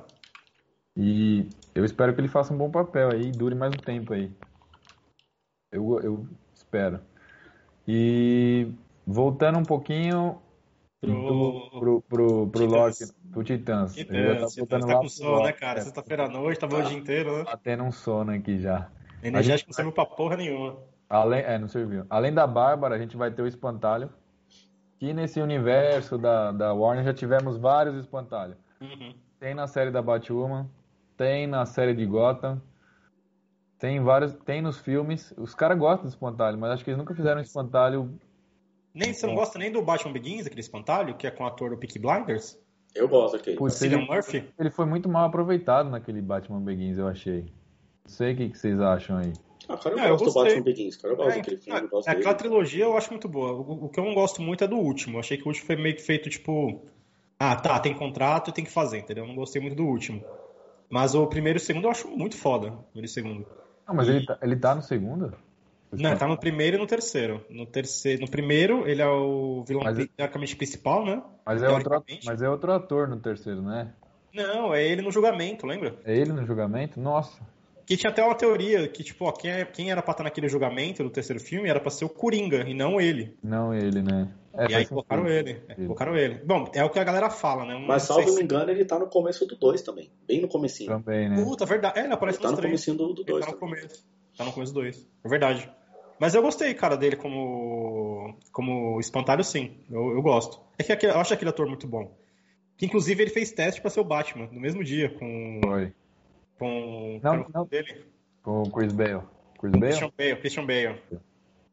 E 0.95 1.47
eu 1.75 1.83
espero 1.85 2.13
que 2.13 2.21
ele 2.21 2.27
faça 2.27 2.53
um 2.53 2.57
bom 2.57 2.69
papel 2.69 3.11
aí 3.11 3.29
e 3.29 3.31
dure 3.31 3.55
mais 3.55 3.73
um 3.73 3.77
tempo 3.77 4.13
aí. 4.13 4.31
Eu, 5.71 5.99
eu 6.01 6.27
espero. 6.53 6.99
E 7.87 8.71
voltando 9.05 9.57
um 9.59 9.65
pouquinho 9.65 10.39
Pro- 11.01 11.11
do- 11.13 11.69
pro, 11.79 12.01
pro, 12.01 12.47
pro. 12.49 12.65
Loki, 12.65 13.05
pro 13.31 13.43
Titãs. 13.43 13.93
Titãs, 13.93 14.17
tava 14.17 14.33
Titãs. 14.35 14.55
voltando 14.55 14.87
Tá 14.87 14.95
com 14.99 15.09
sono, 15.09 15.43
né, 15.43 15.51
cara? 15.51 15.79
é. 15.79 15.81
Sexta-feira 15.83 16.25
à 16.25 16.29
noite, 16.29 16.59
tava 16.59 16.77
o 16.77 16.83
dia 16.83 16.97
inteiro, 16.97 17.37
né? 17.37 17.43
Tá 17.45 17.57
tendo 17.57 17.83
um 17.83 17.91
sono 17.91 18.31
aqui 18.31 18.59
já. 18.59 18.89
Energético 19.21 19.69
não 19.69 19.75
serve 19.75 19.91
pra 19.91 20.05
porra 20.05 20.37
nenhuma. 20.37 20.77
Além, 21.09 21.41
é, 21.41 21.57
não 21.57 21.67
serviu. 21.67 22.05
Além 22.09 22.33
da 22.33 22.45
Bárbara, 22.45 22.95
a 22.95 22.99
gente 22.99 23.17
vai 23.17 23.31
ter 23.31 23.41
o 23.41 23.47
espantalho. 23.47 24.09
Que 24.99 25.13
nesse 25.13 25.41
universo 25.41 26.17
da, 26.17 26.51
da 26.51 26.73
Warner 26.73 27.05
já 27.05 27.13
tivemos 27.13 27.57
vários 27.57 27.95
espantalhos. 27.95 28.57
Uhum. 28.81 29.15
Tem 29.39 29.53
na 29.53 29.65
série 29.65 29.91
da 29.91 30.01
Batwoman, 30.01 30.69
tem 31.15 31.47
na 31.47 31.65
série 31.65 31.93
de 31.93 32.05
Gotham, 32.05 32.61
tem 33.79 34.01
vários, 34.01 34.33
tem 34.45 34.61
nos 34.61 34.77
filmes. 34.77 35.33
Os 35.37 35.55
caras 35.55 35.79
gostam 35.79 36.03
do 36.03 36.09
espantalho, 36.09 36.57
mas 36.57 36.71
acho 36.71 36.83
que 36.83 36.89
eles 36.89 36.97
nunca 36.97 37.15
fizeram 37.15 37.39
um 37.39 37.43
espantalho. 37.43 38.19
Nem, 38.93 39.13
você 39.13 39.25
não 39.25 39.35
gosta 39.35 39.57
nem 39.57 39.71
do 39.71 39.81
Batman 39.81 40.11
Begins, 40.11 40.45
aquele 40.45 40.59
espantalho, 40.59 41.15
que 41.15 41.25
é 41.25 41.31
com 41.31 41.45
o 41.45 41.47
ator 41.47 41.69
do 41.69 41.77
Peaky 41.77 41.99
Blinders? 41.99 42.59
Eu 42.95 43.07
gosto 43.07 43.35
aqui. 43.37 43.53
Putz, 43.55 43.75
Cillian 43.75 43.99
ele, 43.99 44.07
Murphy? 44.07 44.43
ele 44.57 44.69
foi 44.71 44.85
muito 44.85 45.07
mal 45.07 45.25
aproveitado 45.25 45.89
naquele 45.89 46.21
Batman 46.21 46.59
Begins, 46.61 46.97
eu 46.97 47.07
achei. 47.07 47.41
Não 47.41 48.07
sei 48.07 48.33
o 48.33 48.37
que, 48.37 48.49
que 48.49 48.57
vocês 48.57 48.79
acham 48.81 49.17
aí. 49.17 49.33
Ah, 49.67 49.77
cara, 49.77 49.95
eu 49.95 49.99
eu 50.03 50.09
gosto 50.17 50.25
do 50.25 50.31
gostei. 50.33 50.43
Batman 50.55 50.63
Begins, 50.63 50.97
cara. 50.97 51.13
Eu 51.13 51.17
gosto 51.17 51.31
É, 51.31 51.35
daquele 51.37 51.57
filme, 51.57 51.79
eu 51.79 51.85
é, 51.85 51.87
gosto 51.87 52.07
aquela 52.07 52.23
dele. 52.33 52.35
trilogia 52.37 52.83
eu 52.85 52.97
acho 52.97 53.11
muito 53.11 53.29
boa. 53.29 53.53
O, 53.53 53.85
o 53.85 53.89
que 53.89 53.99
eu 53.99 54.03
não 54.05 54.13
gosto 54.13 54.41
muito 54.41 54.63
é 54.63 54.67
do 54.67 54.77
último. 54.77 55.15
Eu 55.15 55.19
achei 55.19 55.37
que 55.37 55.43
o 55.43 55.47
último 55.47 55.65
foi 55.67 55.75
meio 55.75 55.95
que 55.95 56.01
feito, 56.01 56.29
tipo... 56.29 56.81
Ah, 57.39 57.55
tá, 57.55 57.79
tem 57.79 57.93
contrato 57.93 58.49
e 58.49 58.53
tem 58.53 58.65
que 58.65 58.71
fazer, 58.71 58.97
entendeu? 58.99 59.23
Eu 59.23 59.27
não 59.29 59.35
gostei 59.35 59.61
muito 59.61 59.75
do 59.75 59.85
último. 59.85 60.23
Mas 60.89 61.13
o 61.15 61.25
primeiro 61.27 61.57
e 61.57 61.61
o 61.61 61.63
segundo 61.63 61.85
eu 61.85 61.91
acho 61.91 62.07
muito 62.09 62.35
foda. 62.35 62.67
O 62.69 62.83
primeiro 62.91 63.05
e 63.05 63.05
o 63.05 63.07
segundo. 63.09 63.47
Não, 63.87 63.95
mas 63.95 64.09
ele 64.09 64.25
tá, 64.25 64.37
ele 64.41 64.55
tá 64.55 64.75
no 64.75 64.81
segundo? 64.81 65.33
Não, 65.91 66.11
ele 66.11 66.19
tá 66.19 66.27
no 66.27 66.37
primeiro 66.37 66.77
e 66.77 66.79
no 66.79 66.85
terceiro. 66.85 67.43
No 67.49 67.65
terceiro, 67.65 68.21
no 68.21 68.29
primeiro, 68.29 68.87
ele 68.87 69.01
é 69.01 69.07
o 69.07 69.63
vilão 69.67 69.83
Mas- 69.83 70.07
teoricamente 70.15 70.55
principal, 70.55 71.03
né? 71.05 71.21
Mas 71.45 71.63
é, 71.63 71.69
outro, 71.69 72.03
mas 72.25 72.41
é 72.41 72.49
outro 72.49 72.71
ator 72.71 73.07
no 73.07 73.17
terceiro, 73.19 73.61
né? 73.61 73.91
Não, 74.33 74.73
é 74.73 74.85
ele 74.85 75.01
no 75.01 75.11
julgamento, 75.11 75.65
lembra? 75.65 75.95
É 76.05 76.15
ele 76.15 76.31
no 76.31 76.45
julgamento? 76.45 76.99
Nossa. 76.99 77.39
Que 77.87 77.97
tinha 77.97 78.11
até 78.11 78.23
uma 78.23 78.35
teoria 78.35 78.87
que, 78.87 79.03
tipo, 79.03 79.25
ó, 79.25 79.31
quem, 79.31 79.49
é- 79.49 79.65
quem 79.65 79.89
era 79.89 79.99
pra 80.03 80.11
estar 80.11 80.23
naquele 80.23 80.47
julgamento 80.47 81.01
do 81.03 81.09
terceiro 81.09 81.41
filme 81.41 81.67
era 81.67 81.79
pra 81.79 81.89
ser 81.89 82.05
o 82.05 82.09
Coringa 82.09 82.69
e 82.69 82.73
não 82.75 83.01
ele. 83.01 83.35
Não 83.43 83.73
ele, 83.73 84.03
né? 84.03 84.31
É, 84.53 84.69
e 84.69 84.75
aí 84.75 84.85
colocaram 84.85 85.27
ele. 85.27 85.59
É, 85.67 85.73
colocaram 85.73 86.15
ele. 86.15 86.35
Bom, 86.45 86.69
é 86.75 86.83
o 86.83 86.89
que 86.91 86.99
a 86.99 87.03
galera 87.03 87.31
fala, 87.31 87.65
né? 87.65 87.73
Não 87.73 87.87
Mas, 87.87 88.03
sei 88.03 88.15
salvo 88.17 88.29
se- 88.29 88.35
me 88.37 88.43
engano, 88.43 88.69
ele 88.69 88.85
tá 88.85 88.99
no 88.99 89.07
começo 89.07 89.43
do 89.47 89.55
2 89.55 89.81
também. 89.81 90.11
Bem 90.27 90.39
no 90.39 90.47
comecinho. 90.47 90.89
Também, 90.91 91.29
né? 91.29 91.43
Puta, 91.43 91.65
verdade. 91.65 91.97
É, 91.99 92.03
ele 92.03 92.13
aparece 92.13 92.37
Ele 92.37 92.43
tá 92.43 92.49
nos 92.49 92.57
no 92.57 92.61
três. 92.61 92.85
comecinho 92.85 92.97
do 93.15 93.21
Ele 93.21 93.23
2 93.31 93.45
tá 93.45 93.51
no 93.51 93.57
também. 93.57 93.75
começo. 93.81 94.05
Tá 94.37 94.45
no 94.45 94.53
começo 94.53 94.73
do 94.73 94.79
2. 94.81 95.07
É 95.23 95.27
verdade. 95.29 95.71
Mas 96.19 96.35
eu 96.35 96.41
gostei, 96.41 96.73
cara, 96.73 96.97
dele 96.97 97.15
como, 97.15 98.35
como 98.51 98.99
espantalho, 98.99 99.43
sim. 99.43 99.77
Eu, 99.89 100.11
eu 100.11 100.21
gosto. 100.21 100.59
É 100.77 100.83
que 100.83 100.91
aquele- 100.91 101.13
eu 101.13 101.19
acho 101.19 101.33
aquele 101.33 101.49
ator 101.49 101.67
muito 101.67 101.87
bom. 101.87 102.11
Que 102.77 102.85
inclusive 102.85 103.21
ele 103.23 103.29
fez 103.31 103.51
teste 103.51 103.79
pra 103.81 103.89
ser 103.89 103.99
o 103.99 104.03
Batman 104.05 104.47
no 104.51 104.59
mesmo 104.59 104.83
dia 104.83 105.09
com. 105.09 105.59
Foi. 105.63 105.93
com 106.57 107.19
Não, 107.23 107.45
não. 107.53 107.65
dele. 107.65 108.05
Com 108.43 108.63
o 108.63 108.71
Chris 108.71 108.91
Bale. 108.93 109.21
Chris 109.59 109.71
Bale? 109.71 109.81
Christian 109.87 110.11
Bale. 110.17 110.35
Christian 110.37 110.65
Bale. 110.65 110.99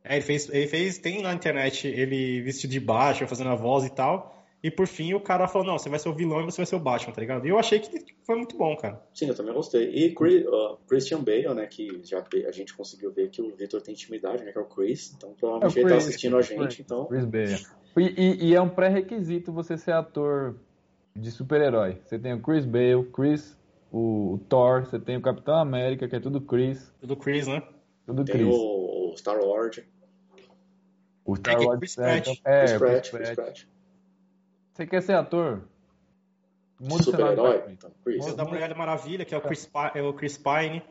É, 0.05 0.15
ele 0.17 0.23
fez, 0.23 0.49
ele 0.49 0.67
fez. 0.67 0.99
Tem 0.99 1.23
na 1.23 1.33
internet 1.33 1.87
ele 1.89 2.41
vestido 2.43 2.71
de 2.71 2.81
Batman, 2.81 3.27
fazendo 3.29 3.51
a 3.51 3.55
voz 3.57 3.85
e 3.85 3.91
tal. 3.91 4.36
E 4.63 4.71
por 4.71 4.87
fim 4.87 5.13
o 5.15 5.21
cara 5.21 5.47
falou: 5.47 5.67
não, 5.67 5.79
você 5.79 5.89
vai 5.89 5.99
ser 5.99 6.09
o 6.09 6.15
vilão 6.15 6.41
e 6.41 6.45
você 6.45 6.57
vai 6.57 6.67
ser 6.67 6.77
o 6.77 6.81
Batman, 6.81 7.13
tá 7.13 7.21
ligado? 7.21 7.47
E 7.47 7.51
eu 7.51 7.59
achei 7.59 7.79
que 7.79 8.05
foi 8.25 8.37
muito 8.37 8.57
bom, 8.57 8.75
cara. 8.77 9.01
Sim, 9.15 9.29
eu 9.29 9.35
também 9.35 9.53
gostei. 9.55 9.91
E 9.95 10.15
Chris- 10.15 10.45
uh, 10.47 10.77
Christian 10.89 11.23
Bale, 11.23 11.55
né, 11.55 11.67
que 11.67 12.01
já 12.03 12.25
a 12.49 12.51
gente 12.53 12.75
conseguiu 12.75 13.13
ver 13.13 13.29
que 13.31 13.41
o 13.43 13.55
Victor 13.55 13.81
tem 13.83 13.93
intimidade, 13.95 14.43
né, 14.45 14.51
que 14.53 14.59
é 14.59 14.61
o 14.61 14.65
Chris. 14.65 15.13
Então, 15.17 15.35
provavelmente 15.39 15.79
É 15.79 15.81
o 15.81 15.83
ele 15.83 15.89
tá 15.91 15.95
Chris, 15.97 16.09
assistindo 16.09 16.37
a 16.37 16.41
Chris, 16.43 16.59
gente, 16.59 16.83
então... 16.83 17.07
Chris 17.07 17.25
Bale. 17.25 17.67
E, 17.99 18.03
e- 18.03 18.45
e 18.49 18.55
é 18.55 18.61
um 18.61 18.69
pré-requisito 18.69 19.53
você 19.53 19.77
ser 19.79 19.93
ator 19.93 20.57
de 21.15 21.31
super-herói. 21.31 22.01
Você 22.05 22.19
tem 22.19 22.33
o 22.35 22.41
Chris 22.43 22.65
Bale, 22.67 23.05
Chris, 23.13 23.57
o, 23.93 24.35
o 24.35 24.39
Thor, 24.49 24.85
você 24.87 24.99
tem 24.99 25.17
o 25.17 25.23
Capitão 25.23 25.55
América, 25.57 26.09
que 26.09 26.17
é 26.17 26.21
tudo 26.21 26.41
Chris, 26.41 26.93
Do 27.01 27.17
Chris, 27.17 27.47
né? 27.47 27.63
tudo 28.05 28.25
Tem 28.25 28.35
Chris. 28.35 28.49
o, 28.49 29.13
o 29.13 29.17
Star 29.17 29.39
Wars, 29.39 29.81
O 31.25 31.37
Star 31.37 31.55
É 31.55 31.59
que 31.59 31.67
Wars 31.67 31.79
Chris 31.79 31.99
é, 31.99 32.03
Pratt. 32.21 32.29
é, 32.45 32.61
Chris 32.61 32.73
o 32.75 32.79
Pratt, 32.79 33.11
Chris 33.11 33.11
Chris 33.11 33.35
Pratt. 33.35 33.65
Você 34.77 34.87
quer 34.87 35.01
ser 35.03 35.15
ator? 35.15 35.63
O 36.79 37.03
Super-herói, 37.03 37.63
então, 37.71 37.91
Chris. 38.05 38.35
Da 38.35 38.45
Mulher 38.45 38.75
Maravilha, 38.77 39.25
que 39.25 39.35
é 39.35 39.39
o 39.39 39.41
Chris, 39.41 39.71
é 39.95 40.03
o 40.03 40.13
Chris 40.13 40.37
Pine. 40.37 40.83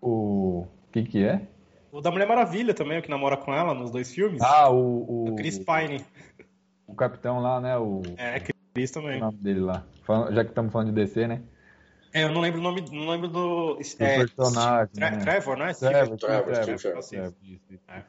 O 0.00 0.66
que 0.92 1.02
que 1.02 1.24
é? 1.24 1.42
O 1.90 2.00
da 2.00 2.10
Mulher 2.12 2.28
Maravilha 2.28 2.72
também, 2.72 2.98
o 2.98 3.02
que 3.02 3.10
namora 3.10 3.36
com 3.36 3.52
ela 3.52 3.74
nos 3.74 3.90
dois 3.90 4.12
filmes. 4.14 4.40
Ah, 4.40 4.70
o, 4.70 4.76
o, 4.76 5.28
o 5.32 5.34
Chris 5.34 5.58
Pine. 5.58 6.04
o 6.86 6.94
capitão 6.94 7.40
lá, 7.40 7.60
né? 7.60 7.76
O, 7.76 8.02
É, 8.16 8.38
Chris 8.72 8.90
o 8.90 8.94
também. 8.94 9.18
nome 9.18 9.38
dele 9.38 9.60
lá. 9.60 9.84
Já 10.30 10.44
que 10.44 10.50
estamos 10.50 10.72
falando 10.72 10.88
de 10.88 10.94
DC, 10.94 11.26
né? 11.26 11.42
É, 12.14 12.22
eu 12.22 12.30
não 12.32 12.40
lembro 12.40 12.60
o 12.60 12.62
nome, 12.62 12.84
não 12.92 13.08
lembro 13.10 13.26
do. 13.26 13.74
Do 13.74 13.80
é, 13.98 14.18
personagem, 14.18 14.94
Tre- 14.94 15.10
né? 15.10 15.16
Trevor, 15.18 15.56
né? 15.58 15.74
Trevor, 15.74 16.16
Trevor, 16.16 16.18
Trevor, 16.18 16.44
Trevor, 16.62 16.78
Trevor, 16.80 16.98
assim. 17.00 17.16
Trevor. 17.16 17.34
É. 17.88 18.02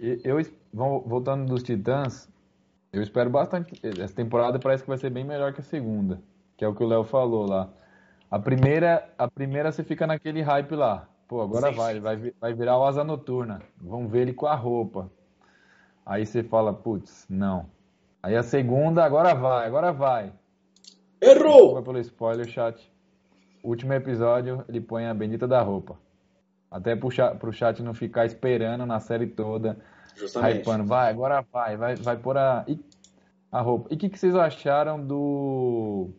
E 0.00 0.20
eu, 0.24 0.40
es- 0.40 0.52
vão- 0.72 1.00
voltando 1.00 1.44
dos 1.46 1.62
Titãs, 1.62 2.28
eu 2.94 3.02
espero 3.02 3.28
bastante. 3.28 3.74
Essa 4.00 4.14
temporada 4.14 4.58
parece 4.58 4.82
que 4.82 4.88
vai 4.88 4.98
ser 4.98 5.10
bem 5.10 5.24
melhor 5.24 5.52
que 5.52 5.60
a 5.60 5.64
segunda, 5.64 6.20
que 6.56 6.64
é 6.64 6.68
o 6.68 6.74
que 6.74 6.82
o 6.82 6.86
Léo 6.86 7.04
falou 7.04 7.46
lá. 7.46 7.68
A 8.30 8.38
primeira, 8.38 9.08
a 9.18 9.28
primeira 9.28 9.70
você 9.70 9.82
fica 9.82 10.06
naquele 10.06 10.42
hype 10.42 10.74
lá. 10.74 11.08
Pô, 11.26 11.40
agora 11.40 11.70
Sim, 11.70 11.76
vai, 11.76 11.94
sim. 11.94 12.00
vai, 12.00 12.32
vai 12.40 12.54
virar 12.54 12.78
o 12.78 12.84
Asa 12.84 13.02
Noturna. 13.02 13.62
Vão 13.80 14.06
ver 14.06 14.20
ele 14.22 14.32
com 14.32 14.46
a 14.46 14.54
roupa. 14.54 15.10
Aí 16.06 16.24
você 16.24 16.42
fala, 16.42 16.72
putz, 16.72 17.26
não. 17.28 17.66
Aí 18.22 18.36
a 18.36 18.42
segunda, 18.42 19.04
agora 19.04 19.34
vai, 19.34 19.66
agora 19.66 19.92
vai. 19.92 20.32
Desculpa 21.20 21.80
Errou! 21.80 21.82
pelo 21.82 21.98
spoiler, 21.98 22.46
chat. 22.46 22.92
Último 23.62 23.94
episódio, 23.94 24.64
ele 24.68 24.80
põe 24.80 25.06
a 25.06 25.14
bendita 25.14 25.48
da 25.48 25.60
roupa. 25.62 25.98
Até 26.70 26.94
pro 26.94 27.10
chat, 27.10 27.36
pro 27.38 27.52
chat 27.52 27.82
não 27.82 27.94
ficar 27.94 28.26
esperando 28.26 28.84
na 28.84 29.00
série 29.00 29.26
toda, 29.26 29.78
Justamente. 30.16 30.58
hypando. 30.60 30.84
Vai, 30.84 31.10
agora 31.10 31.44
vai, 31.52 31.76
vai, 31.76 31.96
vai 31.96 32.16
pôr 32.16 32.36
a, 32.38 32.64
e- 32.68 32.78
a 33.50 33.60
roupa. 33.60 33.88
E 33.90 33.94
o 33.94 33.98
que, 33.98 34.08
que 34.08 34.18
vocês 34.18 34.34
acharam 34.34 35.04
do, 35.04 36.10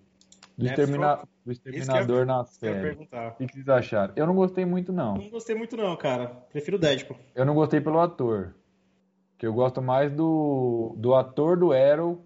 do, 0.58 0.66
extermina- 0.66 1.16
do 1.18 1.28
eu 1.46 1.52
Exterminador 1.52 2.26
na 2.26 2.34
Eu 2.34 2.40
ia 2.40 2.46
série? 2.46 2.90
O 3.30 3.32
que, 3.38 3.48
que 3.48 3.54
vocês 3.54 3.70
acharam? 3.70 4.14
Eu 4.16 4.26
não 4.28 4.36
gostei 4.36 4.66
muito, 4.66 4.92
não. 4.92 5.16
Não 5.16 5.30
gostei 5.30 5.56
muito, 5.56 5.78
não, 5.78 5.96
cara. 5.96 6.28
Prefiro 6.52 6.78
o 6.78 6.80
Deadpool. 6.80 7.18
Eu 7.36 7.46
não 7.46 7.54
gostei 7.54 7.80
pelo 7.82 8.00
ator. 8.00 8.56
Que 9.38 9.46
eu 9.46 9.54
gosto 9.54 9.82
mais 9.82 10.12
do, 10.12 10.94
do 10.98 11.14
ator 11.14 11.58
do 11.58 11.74
Arrow. 11.74 12.26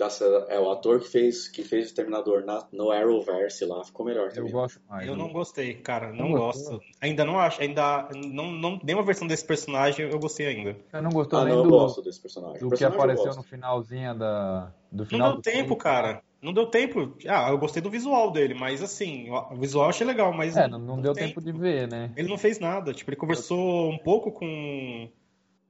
Dessa- 0.00 0.46
é 0.48 0.58
o 0.58 0.70
ator 0.70 0.98
que 1.00 1.08
fez, 1.08 1.46
que 1.46 1.62
fez 1.62 1.84
o 1.84 1.86
Exterminador 1.88 2.42
na, 2.44 2.66
no 2.72 2.90
Arrowverse 2.90 3.64
lá, 3.66 3.84
ficou 3.84 4.06
melhor 4.06 4.28
Eu 4.28 4.34
também. 4.36 4.52
gosto 4.52 4.80
mais. 4.88 5.06
Eu 5.06 5.14
não 5.14 5.30
gostei, 5.30 5.74
cara. 5.74 6.10
Não, 6.10 6.28
Não 6.30 6.38
gostou? 6.38 6.72
gosto. 6.78 6.86
Ainda 7.00 7.24
não 7.24 7.38
acho. 7.38 7.60
Ainda. 7.60 8.08
Não, 8.14 8.50
não, 8.50 8.80
nenhuma 8.82 9.04
versão 9.04 9.28
desse 9.28 9.44
personagem 9.44 10.08
eu 10.10 10.18
gostei 10.18 10.46
ainda. 10.46 10.76
Eu 10.92 11.02
não 11.02 11.10
gostou 11.10 11.38
Ah, 11.40 11.44
nem 11.44 11.52
não, 11.52 11.60
eu 11.64 11.64
do, 11.64 11.70
gosto 11.70 12.00
desse 12.02 12.18
personagem. 12.20 12.58
do 12.58 12.66
O 12.66 12.70
que 12.70 12.78
personagem 12.78 12.98
eu 12.98 13.04
apareceu 13.04 13.36
no 13.36 13.42
finalzinho 13.42 14.14
da, 14.18 14.72
do 14.90 14.98
Não 15.02 15.04
final 15.06 15.28
deu 15.28 15.36
do 15.36 15.42
tempo, 15.42 15.58
filme. 15.64 15.76
cara. 15.76 16.22
Não 16.40 16.54
deu 16.54 16.64
tempo. 16.66 17.14
Ah, 17.28 17.50
eu 17.50 17.58
gostei 17.58 17.82
do 17.82 17.90
visual 17.90 18.30
dele, 18.30 18.54
mas 18.54 18.82
assim, 18.82 19.28
o 19.30 19.56
visual 19.56 19.84
eu 19.84 19.90
achei 19.90 20.06
legal, 20.06 20.32
mas. 20.32 20.56
É, 20.56 20.66
não, 20.66 20.78
não 20.78 20.98
deu 20.98 21.12
tempo 21.12 21.38
de 21.42 21.52
ver, 21.52 21.86
né? 21.86 22.10
Ele 22.16 22.28
não 22.28 22.38
fez 22.38 22.58
nada. 22.58 22.94
Tipo, 22.94 23.10
ele 23.10 23.16
conversou 23.18 23.90
um 23.90 23.98
pouco 23.98 24.32
com. 24.32 25.10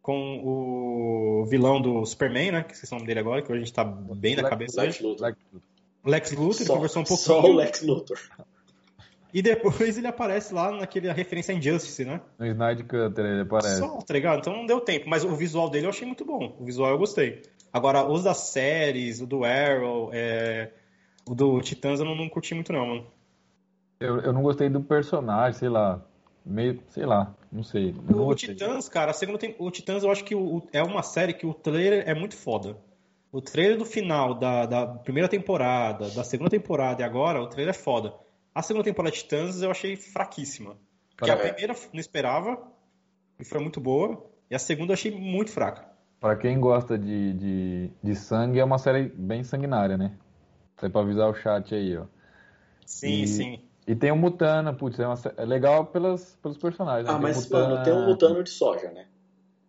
Com 0.02 0.40
o 0.43 1.44
vilão 1.47 1.81
do 1.81 2.05
Superman, 2.06 2.52
né? 2.52 2.62
Que 2.62 2.72
esqueci 2.72 2.93
o 2.93 2.97
nome 2.97 3.06
dele 3.06 3.20
agora, 3.20 3.43
que 3.43 3.52
hoje 3.52 3.62
a 3.62 3.64
gente 3.64 3.74
tá 3.74 3.85
bem 3.85 4.35
na 4.36 4.48
cabeça. 4.48 4.82
Lex. 4.82 5.01
Luthor. 5.01 5.27
Lex 5.27 5.39
Luthor. 5.52 5.70
O 6.02 6.10
Lex 6.10 6.31
Luthor, 6.32 6.56
ele 6.56 6.64
Só, 6.64 6.74
conversou 6.74 7.02
um 7.02 7.06
só 7.06 7.43
o. 7.43 7.52
Lex 7.52 7.82
Luthor. 7.82 8.18
E 9.32 9.43
depois 9.43 9.97
ele 9.97 10.06
aparece 10.06 10.52
lá 10.52 10.72
naquele 10.72 11.12
referência 11.12 11.55
a 11.55 11.56
Injustice, 11.56 12.05
né? 12.05 12.20
No 12.39 12.47
Snyder 12.47 12.85
Cutter 12.85 13.24
ele 13.24 13.43
aparece. 13.43 13.78
Só, 13.78 13.98
tá 13.98 14.14
ligado? 14.14 14.40
Então 14.40 14.56
não 14.56 14.66
deu 14.66 14.81
tempo. 14.81 15.09
Mas 15.09 15.24
o 15.24 15.35
visual 15.36 15.70
dele 15.70 15.86
eu 15.86 15.90
achei 15.90 16.06
muito 16.06 16.24
bom. 16.24 16.56
O 16.59 16.64
visual 16.64 16.90
eu 16.90 16.98
gostei. 16.98 17.43
Agora, 17.72 18.05
os 18.05 18.24
das 18.24 18.39
séries, 18.39 19.20
o 19.20 19.27
do 19.27 19.44
Arrow, 19.44 20.10
é, 20.12 20.70
o 21.28 21.35
do 21.35 21.60
Titãs 21.60 22.01
eu 22.01 22.06
não, 22.06 22.16
não 22.16 22.28
curti 22.28 22.55
muito, 22.55 22.72
não, 22.72 22.86
mano. 22.86 23.06
Eu, 24.01 24.20
eu 24.20 24.32
não 24.32 24.43
gostei 24.43 24.68
do 24.68 24.81
personagem, 24.81 25.59
sei 25.59 25.68
lá. 25.68 26.05
Meio, 26.44 26.82
sei 26.88 27.04
lá, 27.04 27.34
não 27.52 27.62
sei. 27.62 27.94
Não 28.08 28.26
O. 28.26 28.34
Titãs, 28.34 28.88
cara, 28.88 29.10
a 29.10 29.14
segunda 29.14 29.38
tem... 29.38 29.54
o 29.58 29.70
Titãs 29.70 30.02
eu 30.02 30.10
acho 30.10 30.24
que 30.24 30.34
o- 30.34 30.66
é 30.72 30.82
uma 30.82 31.02
série 31.02 31.34
que 31.34 31.46
o 31.46 31.52
trailer 31.54 32.08
é 32.08 32.14
muito 32.14 32.36
foda. 32.36 32.76
O 33.32 33.40
trailer 33.40 33.78
do 33.78 33.84
final 33.84 34.34
da, 34.34 34.66
da 34.66 34.86
primeira 34.86 35.28
temporada, 35.28 36.08
da 36.10 36.24
segunda 36.24 36.50
temporada 36.50 37.02
e 37.02 37.04
agora, 37.04 37.40
o 37.40 37.46
trailer 37.46 37.74
é 37.74 37.78
foda. 37.78 38.14
A 38.54 38.62
segunda 38.62 38.84
temporada 38.84 39.14
de 39.14 39.22
Titãs 39.22 39.62
eu 39.62 39.70
achei 39.70 39.94
fraquíssima. 39.96 40.76
Porque 41.16 41.30
a 41.30 41.36
primeira 41.36 41.74
não 41.92 42.00
esperava 42.00 42.60
e 43.38 43.44
foi 43.44 43.60
muito 43.60 43.80
boa. 43.80 44.26
E 44.50 44.54
a 44.54 44.58
segunda 44.58 44.92
eu 44.92 44.94
achei 44.94 45.12
muito 45.12 45.52
fraca. 45.52 45.88
Pra 46.18 46.34
quem 46.36 46.58
gosta 46.58 46.98
de, 46.98 47.32
de, 47.34 47.90
de 48.02 48.16
sangue, 48.16 48.58
é 48.58 48.64
uma 48.64 48.78
série 48.78 49.08
bem 49.14 49.44
sanguinária, 49.44 49.96
né? 49.96 50.12
Isso 50.76 50.86
é 50.86 50.88
pra 50.88 51.02
avisar 51.02 51.30
o 51.30 51.34
chat 51.34 51.72
aí, 51.74 51.96
ó. 51.96 52.04
Sim, 52.84 53.22
E- 53.22 53.26
sim. 53.28 53.60
E 53.90 53.96
tem 53.96 54.12
o 54.12 54.16
Mutana, 54.16 54.72
putz, 54.72 55.00
é, 55.00 55.06
uma 55.06 55.18
é 55.36 55.44
legal 55.44 55.84
pelas, 55.86 56.36
pelos 56.40 56.56
personagens. 56.56 57.06
né? 57.06 57.10
Ah, 57.10 57.14
Tem 57.14 57.22
mas, 57.22 57.44
Mutana- 57.44 57.68
mano, 57.70 57.82
tem 57.84 57.92
um 57.92 58.06
mutano 58.06 58.44
de 58.44 58.50
soja, 58.50 58.88
né? 58.92 59.06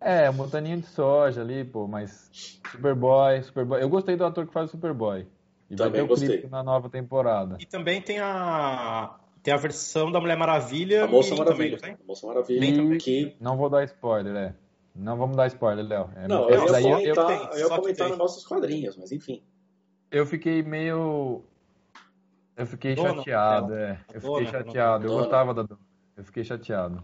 É, 0.00 0.30
um 0.30 0.32
mutaninho 0.34 0.80
de 0.80 0.86
soja 0.86 1.40
ali, 1.40 1.64
pô, 1.64 1.88
mas 1.88 2.30
Superboy, 2.70 3.42
Superboy. 3.42 3.82
Eu 3.82 3.88
gostei 3.88 4.14
do 4.14 4.24
ator 4.24 4.46
que 4.46 4.52
faz 4.52 4.68
o 4.68 4.70
Superboy. 4.70 5.26
E 5.68 5.74
vai 5.74 5.86
Também 5.88 5.92
ter 6.00 6.02
o 6.04 6.06
gostei. 6.06 6.28
clipe 6.28 6.46
na 6.48 6.62
nova 6.62 6.88
temporada. 6.88 7.56
E 7.58 7.66
também 7.66 8.00
tem 8.00 8.20
a 8.20 9.16
tem 9.42 9.52
a 9.52 9.56
versão 9.56 10.12
da 10.12 10.20
Mulher 10.20 10.36
Maravilha 10.36 11.02
A 11.04 11.08
Moça 11.08 11.34
Maravilha. 11.34 11.76
também? 11.78 11.96
A 12.00 12.06
Moça 12.06 12.24
Maravilha. 12.28 12.76
Também. 12.76 12.98
Que. 12.98 13.34
Não 13.40 13.56
vou 13.56 13.68
dar 13.68 13.82
spoiler, 13.84 14.36
é. 14.36 14.54
Não 14.94 15.16
vamos 15.16 15.36
dar 15.36 15.48
spoiler, 15.48 15.84
Léo. 15.84 16.10
É- 16.14 16.28
Não, 16.28 16.48
eu 16.48 16.64
ia 16.64 16.70
daí 16.72 16.84
eu, 16.84 16.98
eu, 17.00 17.14
comentar, 17.16 17.50
eu 17.54 17.58
ia 17.68 17.76
comentar 17.76 18.08
nos 18.08 18.18
nossos 18.18 18.46
quadrinhos, 18.46 18.96
mas 18.96 19.10
enfim. 19.10 19.42
eu 20.12 20.24
fiquei 20.26 20.62
meio. 20.62 21.42
Eu 22.62 22.66
fiquei 22.66 22.94
Dona, 22.94 23.14
chateado, 23.16 23.74
é. 23.74 23.98
Eu 24.14 24.20
Dona, 24.20 24.36
fiquei 24.38 24.46
chateado. 24.52 25.04
Eu 25.04 25.10
Dona. 25.10 25.22
gostava 25.22 25.54
da 25.54 25.62
Dona. 25.62 25.80
Eu 26.16 26.24
fiquei 26.24 26.44
chateado. 26.44 27.00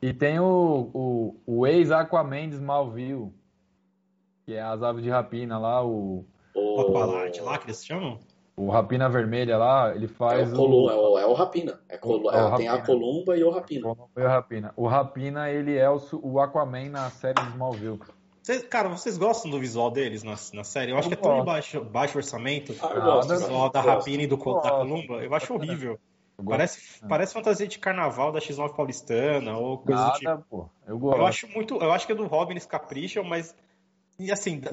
E 0.00 0.12
tem 0.14 0.38
o, 0.38 0.90
o, 0.94 1.36
o 1.46 1.66
ex-Aquaman 1.66 2.48
de 2.48 2.54
Smallville, 2.54 3.32
que 4.44 4.54
é 4.54 4.62
as 4.62 4.82
aves 4.82 5.02
de 5.02 5.10
rapina 5.10 5.58
lá, 5.58 5.84
o, 5.84 6.24
O 6.54 6.76
O, 6.76 6.80
Aqualad 6.80 7.38
lá 7.40 7.58
que 7.58 7.66
eles 7.66 7.84
chamam? 7.84 8.18
o 8.56 8.68
Rapina 8.68 9.08
Vermelha 9.08 9.56
lá, 9.56 9.94
ele 9.94 10.04
é 10.04 10.08
faz 10.08 10.52
o, 10.52 10.56
Colum, 10.56 10.90
é, 10.90 10.94
o, 10.94 11.18
é 11.18 11.26
o 11.26 11.32
Rapina. 11.32 11.80
É 11.88 11.96
Colu- 11.96 12.30
É 12.30 12.44
o 12.44 12.54
é, 12.54 12.56
tem 12.56 12.68
a. 12.68 12.82
Columba 12.82 13.36
e 13.36 13.42
o 13.42 13.50
Rapina. 13.50 13.88
O 13.88 13.96
o 14.14 14.26
Rapina. 14.26 14.72
O 14.76 14.86
Rapina, 14.86 15.50
ele 15.50 15.76
é 15.76 15.88
o, 15.90 15.98
o 16.22 16.38
Aquaman 16.40 16.90
na 16.90 17.08
série 17.10 17.40
de 17.42 17.48
Smallville. 17.50 17.98
Vocês, 18.42 18.62
cara, 18.64 18.88
vocês 18.88 19.18
gostam 19.18 19.50
do 19.50 19.60
visual 19.60 19.90
deles 19.90 20.22
na, 20.22 20.34
na 20.54 20.64
série? 20.64 20.92
Eu 20.92 20.96
acho 20.96 21.08
Eu 21.08 21.16
que 21.16 21.18
é 21.18 21.22
tão 21.22 21.44
baixo, 21.44 21.84
baixo 21.84 22.16
orçamento. 22.16 22.74
Ah, 22.80 22.92
eu 22.94 23.02
gosto. 23.02 23.30
O 23.30 23.38
visual 23.38 23.70
da 23.70 23.82
gosto. 23.82 23.96
Rapina 23.98 24.22
e 24.22 24.26
do, 24.26 24.36
da. 24.36 24.70
Columba, 24.70 25.14
eu 25.22 25.34
acho 25.34 25.54
horrível. 25.54 25.98
Parece, 26.48 27.06
parece 27.06 27.34
fantasia 27.34 27.68
de 27.68 27.78
carnaval 27.78 28.32
da 28.32 28.40
X9 28.40 28.74
paulistana 28.74 29.58
ou 29.58 29.78
coisa 29.78 30.00
Nada, 30.00 30.12
do 30.12 30.18
tipo. 30.18 30.46
pô. 30.48 30.68
Eu 30.86 30.98
gosto. 30.98 31.18
Eu 31.18 31.26
acho 31.26 31.48
muito. 31.48 31.76
Eu 31.76 31.92
acho 31.92 32.06
que 32.06 32.12
é 32.12 32.14
do 32.14 32.26
Robin 32.26 32.52
eles 32.52 32.66
capricham, 32.66 33.22
mas. 33.24 33.54
E 34.20 34.30
assim, 34.30 34.60
da, 34.60 34.70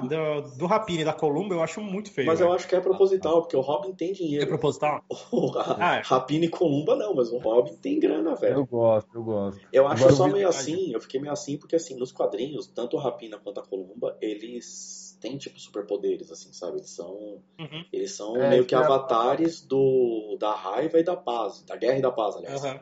da- 0.00 0.40
do 0.40 0.66
Rapini 0.66 1.02
e 1.02 1.04
da 1.04 1.12
Columba 1.12 1.54
eu 1.54 1.62
acho 1.62 1.80
muito 1.80 2.10
feio. 2.10 2.26
Mas 2.26 2.40
eu 2.40 2.46
velho. 2.46 2.56
acho 2.56 2.66
que 2.68 2.74
é 2.74 2.80
proposital, 2.80 3.40
porque 3.42 3.56
o 3.56 3.60
Robin 3.60 3.92
tem 3.94 4.10
É 4.10 4.12
dinheiro. 4.14 4.46
proposital? 4.48 5.04
O 5.32 5.52
Ah, 5.56 5.96
é. 5.98 6.02
Rapina 6.04 6.44
e 6.44 6.48
Columba 6.48 6.96
não, 6.96 7.14
mas 7.14 7.30
o 7.30 7.38
Robin 7.38 7.76
tem 7.76 8.00
grana, 8.00 8.34
velho. 8.34 8.56
Eu 8.58 8.66
gosto, 8.66 9.08
eu 9.14 9.22
gosto. 9.22 9.60
Eu 9.72 9.86
acho 9.86 10.02
Agora, 10.02 10.16
só 10.16 10.24
o 10.26 10.32
meio 10.32 10.48
assim, 10.48 10.92
eu 10.92 11.00
fiquei 11.00 11.20
meio 11.20 11.32
assim, 11.32 11.56
porque 11.56 11.76
assim, 11.76 11.96
nos 11.96 12.10
quadrinhos, 12.12 12.66
tanto 12.66 12.98
a 12.98 13.02
Rapina 13.02 13.38
quanto 13.38 13.60
a 13.60 13.62
Columba, 13.66 14.16
eles 14.20 15.16
têm 15.20 15.38
tipo 15.38 15.60
superpoderes, 15.60 16.30
assim, 16.32 16.52
sabe? 16.52 16.78
Eles 16.78 16.90
são. 16.90 17.14
Uhum. 17.58 17.84
Eles 17.92 18.12
são 18.12 18.34
É, 18.36 18.48
meio 18.50 18.64
que 18.66 18.74
eu 18.74 18.80
ia 18.80 18.84
avatares 18.84 19.60
do, 19.64 20.36
da 20.40 20.54
raiva 20.54 20.98
e 20.98 21.04
da 21.04 21.16
paz, 21.16 21.62
da 21.62 21.76
guerra 21.76 21.98
e 21.98 22.02
da 22.02 22.10
paz, 22.10 22.34
aliás. 22.36 22.64
Aham. 22.64 22.80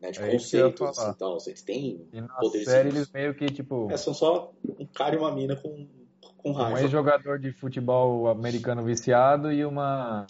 Né, 0.00 0.10
de 0.12 0.20
É 0.20 0.30
conceitos 0.32 0.98
e 0.98 1.14
tal. 1.18 1.38
Eles 1.46 1.62
têm. 1.62 2.06
E 2.12 2.20
na 2.20 2.28
Poderes 2.28 2.66
série 2.68 2.88
eles 2.90 3.10
meio 3.12 3.34
que, 3.34 3.46
tipo, 3.46 3.88
É, 3.90 3.96
são 3.96 4.14
só 4.14 4.52
um 4.78 4.86
cara 4.86 5.16
e 5.16 5.18
uma 5.18 5.32
mina 5.34 5.56
com, 5.56 5.88
com 6.36 6.50
um 6.50 6.52
raiva. 6.52 6.80
ex-jogador 6.82 7.38
de 7.38 7.50
futebol 7.52 8.28
americano 8.28 8.84
viciado 8.84 9.50
e 9.52 9.64
uma 9.64 10.26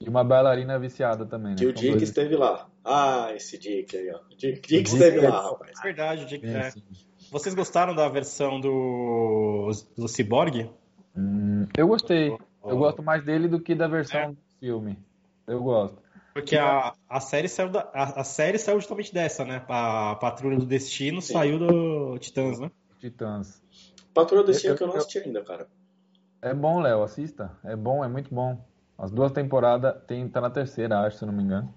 e 0.00 0.08
uma 0.08 0.24
bailarina 0.24 0.78
viciada 0.78 1.24
também, 1.26 1.50
né? 1.52 1.56
Que 1.58 1.66
o 1.66 1.72
Dick 1.72 1.90
dois- 1.90 2.02
esteve 2.02 2.34
lá. 2.36 2.66
Ah, 2.84 3.30
esse 3.34 3.58
Dick 3.58 3.96
aí, 3.96 4.10
ó. 4.10 4.18
Dick, 4.36 4.60
Dick 4.60 4.68
Dick 4.68 4.88
esteve 4.90 5.18
é- 5.18 5.28
lá, 5.28 5.42
rapaz. 5.42 5.72
É 5.78 5.82
verdade, 5.82 6.24
Dick. 6.26 6.46
Sim, 6.46 6.54
é. 6.56 6.70
sim. 6.70 6.82
Vocês 7.30 7.54
gostaram 7.54 7.94
da 7.94 8.08
versão 8.08 8.60
do, 8.60 9.70
do 9.96 10.08
Cyborg? 10.08 10.70
Hum, 11.16 11.66
eu 11.76 11.86
gostei. 11.88 12.36
Eu 12.64 12.76
gosto 12.78 13.02
mais 13.02 13.22
dele 13.24 13.48
do 13.48 13.60
que 13.60 13.74
da 13.74 13.86
versão 13.86 14.20
É. 14.20 14.28
do 14.28 14.36
filme. 14.60 14.98
Eu 15.46 15.62
gosto. 15.62 16.02
Porque 16.34 16.56
a, 16.56 16.92
a 17.08 17.20
série 17.20 17.48
saiu 17.48 17.70
da, 17.70 17.88
a, 17.94 18.20
a 18.20 18.24
série 18.24 18.58
saiu 18.58 18.80
justamente 18.80 19.14
dessa, 19.14 19.44
né? 19.44 19.64
A 19.68 20.16
Patrulha 20.16 20.58
do 20.58 20.66
Destino 20.66 21.22
Sim. 21.22 21.32
saiu 21.32 21.58
do 21.60 22.18
Titãs, 22.18 22.58
né? 22.58 22.70
Titãs. 22.98 23.62
Patrulha 24.12 24.42
do 24.42 24.48
Destino 24.48 24.74
Eu- 24.74 24.76
que 24.76 24.82
eu 24.82 24.86
não 24.88 24.94
eu- 24.94 24.98
assisti 25.00 25.18
ainda, 25.20 25.42
cara. 25.44 25.68
É 26.42 26.52
bom, 26.52 26.80
Léo, 26.80 27.02
assista. 27.04 27.52
É 27.64 27.76
bom, 27.76 28.04
é 28.04 28.08
muito 28.08 28.34
bom. 28.34 28.58
As 28.98 29.10
duas 29.12 29.30
temporadas, 29.32 29.94
tem, 30.06 30.28
tá 30.28 30.40
na 30.40 30.50
terceira, 30.50 31.00
acho, 31.00 31.18
se 31.18 31.24
eu 31.24 31.26
não 31.28 31.34
me 31.34 31.42
engano. 31.42 31.72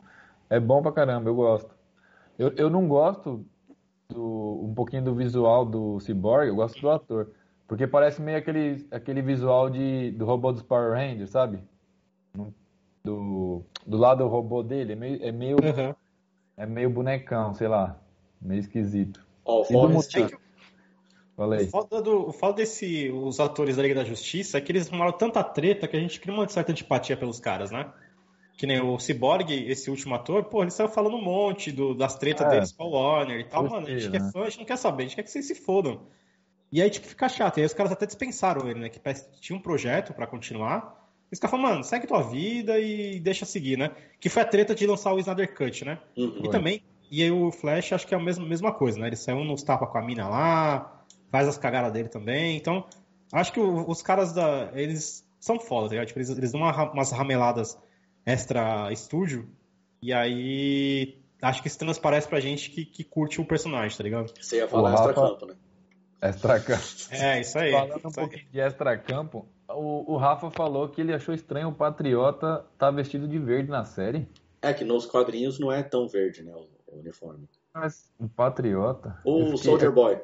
É 0.49 0.59
bom 0.59 0.81
pra 0.81 0.91
caramba, 0.91 1.29
eu 1.29 1.35
gosto. 1.35 1.69
Eu, 2.37 2.51
eu 2.57 2.69
não 2.69 2.87
gosto 2.87 3.45
do, 4.09 4.61
um 4.63 4.73
pouquinho 4.73 5.03
do 5.03 5.13
visual 5.15 5.65
do 5.65 5.99
Cyborg, 5.99 6.47
eu 6.47 6.55
gosto 6.55 6.81
do 6.81 6.89
ator. 6.89 7.31
Porque 7.67 7.85
parece 7.85 8.21
meio 8.21 8.37
aquele, 8.37 8.87
aquele 8.91 9.21
visual 9.21 9.69
de, 9.69 10.11
do 10.11 10.25
robô 10.25 10.51
dos 10.51 10.63
Power 10.63 10.93
Rangers, 10.93 11.29
sabe? 11.29 11.59
Do, 13.07 13.63
do 13.85 13.97
lado 13.97 14.23
do 14.23 14.29
robô 14.29 14.61
dele, 14.61 14.93
é 14.93 14.95
meio, 14.95 15.23
é 15.23 15.31
meio, 15.31 15.57
Aham. 15.63 15.95
é 16.57 16.65
meio 16.65 16.89
bonecão, 16.89 17.53
sei 17.53 17.67
lá. 17.67 17.97
Meio 18.41 18.59
esquisito. 18.59 19.25
Ó, 19.45 19.63
o 19.63 19.89
Mutante? 19.89 20.35
O 20.35 20.39
Falei. 21.37 21.67
foda, 21.67 22.01
do, 22.01 22.27
o 22.29 22.33
foda 22.33 22.53
desse, 22.55 23.09
os 23.11 23.39
atores 23.39 23.77
da 23.77 23.83
Liga 23.83 23.95
da 23.95 24.03
Justiça 24.03 24.57
é 24.57 24.61
que 24.61 24.71
eles 24.71 24.87
arrumaram 24.89 25.11
tanta 25.13 25.43
treta 25.43 25.87
que 25.87 25.95
a 25.95 25.99
gente 25.99 26.19
cria 26.19 26.33
uma 26.33 26.47
certa 26.49 26.71
antipatia 26.71 27.15
pelos 27.15 27.39
caras, 27.39 27.71
né? 27.71 27.89
Que 28.57 28.65
nem 28.65 28.81
o 28.81 28.97
Cyborg, 28.99 29.51
esse 29.69 29.89
último 29.91 30.15
ator, 30.15 30.43
pô, 30.45 30.63
ele 30.63 30.71
saiu 30.71 30.89
falando 30.89 31.15
um 31.15 31.23
monte 31.23 31.71
do- 31.71 31.93
das 31.93 32.17
tretas 32.17 32.47
É. 32.47 32.49
deles 32.49 32.71
com 32.71 32.83
a 32.83 32.87
Warner 32.87 33.39
e 33.39 33.43
tal. 33.43 33.61
Gostei, 33.63 33.79
Mano, 33.81 33.87
a 33.95 33.99
gente 33.99 34.09
que 34.11 34.17
é 34.17 34.19
né? 34.19 34.31
fã, 34.33 34.41
a 34.41 34.49
gente 34.49 34.57
não 34.59 34.65
quer 34.65 34.77
saber, 34.77 35.03
a 35.03 35.05
gente 35.05 35.15
quer 35.15 35.23
que 35.23 35.29
vocês 35.31 35.45
se 35.47 35.53
fodam. 35.55 36.01
E 36.71 36.81
aí, 36.81 36.89
tipo, 36.89 37.05
fica 37.07 37.29
chato. 37.29 37.57
E 37.57 37.61
aí 37.61 37.65
os 37.67 37.73
caras 37.73 37.91
até 37.91 38.05
dispensaram 38.07 38.67
ele, 38.67 38.79
né? 38.79 38.89
Que 38.89 38.99
tinha 39.39 39.57
um 39.57 39.61
projeto 39.61 40.11
pra 40.13 40.25
continuar. 40.27 40.96
E 41.31 41.33
os 41.35 41.39
caras 41.39 41.51
falaram, 41.51 41.71
mano, 41.73 41.83
segue 41.83 42.07
tua 42.07 42.21
vida 42.21 42.79
e 42.79 43.19
deixa 43.19 43.45
seguir, 43.45 43.77
né? 43.77 43.91
Que 44.19 44.29
foi 44.29 44.41
a 44.43 44.45
treta 44.45 44.73
de 44.73 44.87
lançar 44.87 45.13
o 45.13 45.19
Snyder 45.19 45.53
Cut, 45.53 45.83
né? 45.85 45.99
Uhum. 46.15 46.41
E 46.45 46.49
também, 46.49 46.81
e 47.11 47.21
aí 47.23 47.31
o 47.31 47.51
Flash 47.51 47.91
acho 47.93 48.07
que 48.07 48.13
é 48.13 48.17
a 48.17 48.21
mesma, 48.21 48.45
mesma 48.45 48.71
coisa, 48.73 48.97
né? 48.99 49.07
Ele 49.07 49.15
saiu 49.15 49.43
nos 49.43 49.61
tapas 49.63 49.89
com 49.89 49.97
a 49.97 50.01
mina 50.01 50.27
lá, 50.29 51.03
faz 51.29 51.47
as 51.47 51.57
cagadas 51.57 51.91
dele 51.91 52.07
também. 52.09 52.55
Então, 52.55 52.85
acho 53.33 53.51
que 53.51 53.59
o- 53.59 53.89
os 53.89 54.01
caras 54.01 54.31
da. 54.33 54.71
Eles 54.73 55.27
são 55.39 55.59
foda, 55.59 55.87
tá 55.87 55.91
ligado? 55.95 56.07
Tipo, 56.07 56.19
eles, 56.19 56.29
eles 56.29 56.51
dão 56.53 56.61
uma 56.61 56.91
umas 56.93 57.11
rameladas 57.11 57.77
extra 58.25 58.91
estúdio. 58.91 59.49
E 60.01 60.13
aí. 60.13 61.17
Acho 61.41 61.61
que 61.61 61.67
isso 61.67 61.77
transparece 61.77 62.27
pra 62.27 62.39
gente 62.39 62.71
que, 62.71 62.83
que 62.85 63.03
curte 63.03 63.39
o 63.39 63.45
personagem, 63.45 63.95
tá 63.95 64.03
ligado? 64.03 64.33
Você 64.41 64.57
ia 64.57 64.67
falar 64.67 64.93
extra-campo, 64.93 65.45
né? 65.45 65.55
Extra 66.19 66.63
É, 67.11 67.39
isso 67.41 67.59
aí. 67.59 67.71
Falando 67.71 67.93
um 67.93 67.97
isso 68.09 68.19
aí. 68.19 68.27
pouquinho 68.27 68.51
de 68.51 68.59
extra-campo, 68.59 69.45
o, 69.69 70.13
o 70.13 70.17
Rafa 70.17 70.49
falou 70.51 70.87
que 70.89 71.01
ele 71.01 71.13
achou 71.13 71.33
estranho 71.33 71.69
o 71.69 71.73
Patriota 71.75 72.65
tá 72.77 72.89
vestido 72.91 73.27
de 73.27 73.37
verde 73.39 73.69
na 73.69 73.83
série. 73.83 74.27
É 74.61 74.73
que 74.73 74.83
nos 74.83 75.05
quadrinhos 75.05 75.59
não 75.59 75.71
é 75.71 75.83
tão 75.83 76.07
verde, 76.07 76.43
né, 76.43 76.53
o, 76.55 76.67
o 76.95 76.99
uniforme. 76.99 77.47
Mas 77.73 78.11
o 78.19 78.27
Patriota? 78.27 79.19
Eu 79.25 79.33
O 79.33 79.45
fiquei- 79.45 79.57
Soldier 79.57 79.91
Boy. 79.91 80.19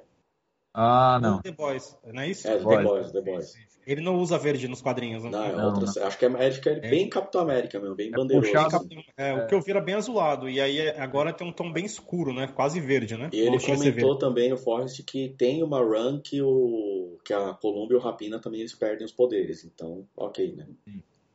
Ah, 0.74 1.20
não. 1.22 1.40
The 1.42 1.52
Boys, 1.52 1.96
não 2.12 2.22
é 2.24 2.30
isso? 2.30 2.48
É, 2.48 2.58
Boys. 2.58 2.78
The 2.78 2.84
Boys, 2.84 3.12
The 3.12 3.22
Boys. 3.22 3.73
Ele 3.86 4.02
não 4.02 4.18
usa 4.18 4.38
verde 4.38 4.68
nos 4.68 4.82
quadrinhos, 4.82 5.24
né? 5.24 5.30
Não, 5.30 5.44
é 5.46 5.52
Não, 5.56 5.66
outra. 5.66 6.08
Acho 6.08 6.18
que 6.18 6.26
é, 6.26 6.48
acho 6.48 6.62
que 6.62 6.70
é 6.70 6.80
bem 6.80 7.10
Capitão 7.10 7.42
América 7.42 7.80
mesmo, 7.80 7.96
bem 7.96 8.12
bandeiroso. 8.12 8.52
puxado. 8.52 8.76
assim. 8.78 9.04
É, 9.18 9.34
o 9.34 9.48
que 9.48 9.54
eu 9.56 9.62
vi 9.62 9.72
era 9.72 9.82
bem 9.82 9.96
azulado, 9.96 10.50
e 10.50 10.62
aí 10.62 10.80
é- 10.80 11.00
agora 11.02 11.34
tem 11.34 11.46
um 11.48 11.52
tom 11.52 11.72
bem 11.72 11.86
escuro, 11.86 12.34
né? 12.34 12.48
Quase 12.48 12.80
verde, 12.80 13.18
né? 13.18 13.30
E 13.34 13.40
ele 13.40 13.58
Não 13.58 13.60
comentou 13.60 14.18
também, 14.18 14.54
o 14.54 14.58
Forrest, 14.58 15.04
que 15.04 15.30
tem 15.38 15.62
uma 15.64 15.80
run 15.80 16.20
que, 16.22 16.42
o, 16.42 17.18
que 17.26 17.34
a 17.34 17.54
Columba 17.54 17.94
e 17.94 17.98
o 17.98 18.00
Rapina 18.00 18.40
também 18.40 18.62
eles 18.62 18.74
perdem 18.74 19.06
os 19.06 19.12
poderes. 19.12 19.64
Então, 19.66 20.08
ok, 20.16 20.56
né? 20.56 20.68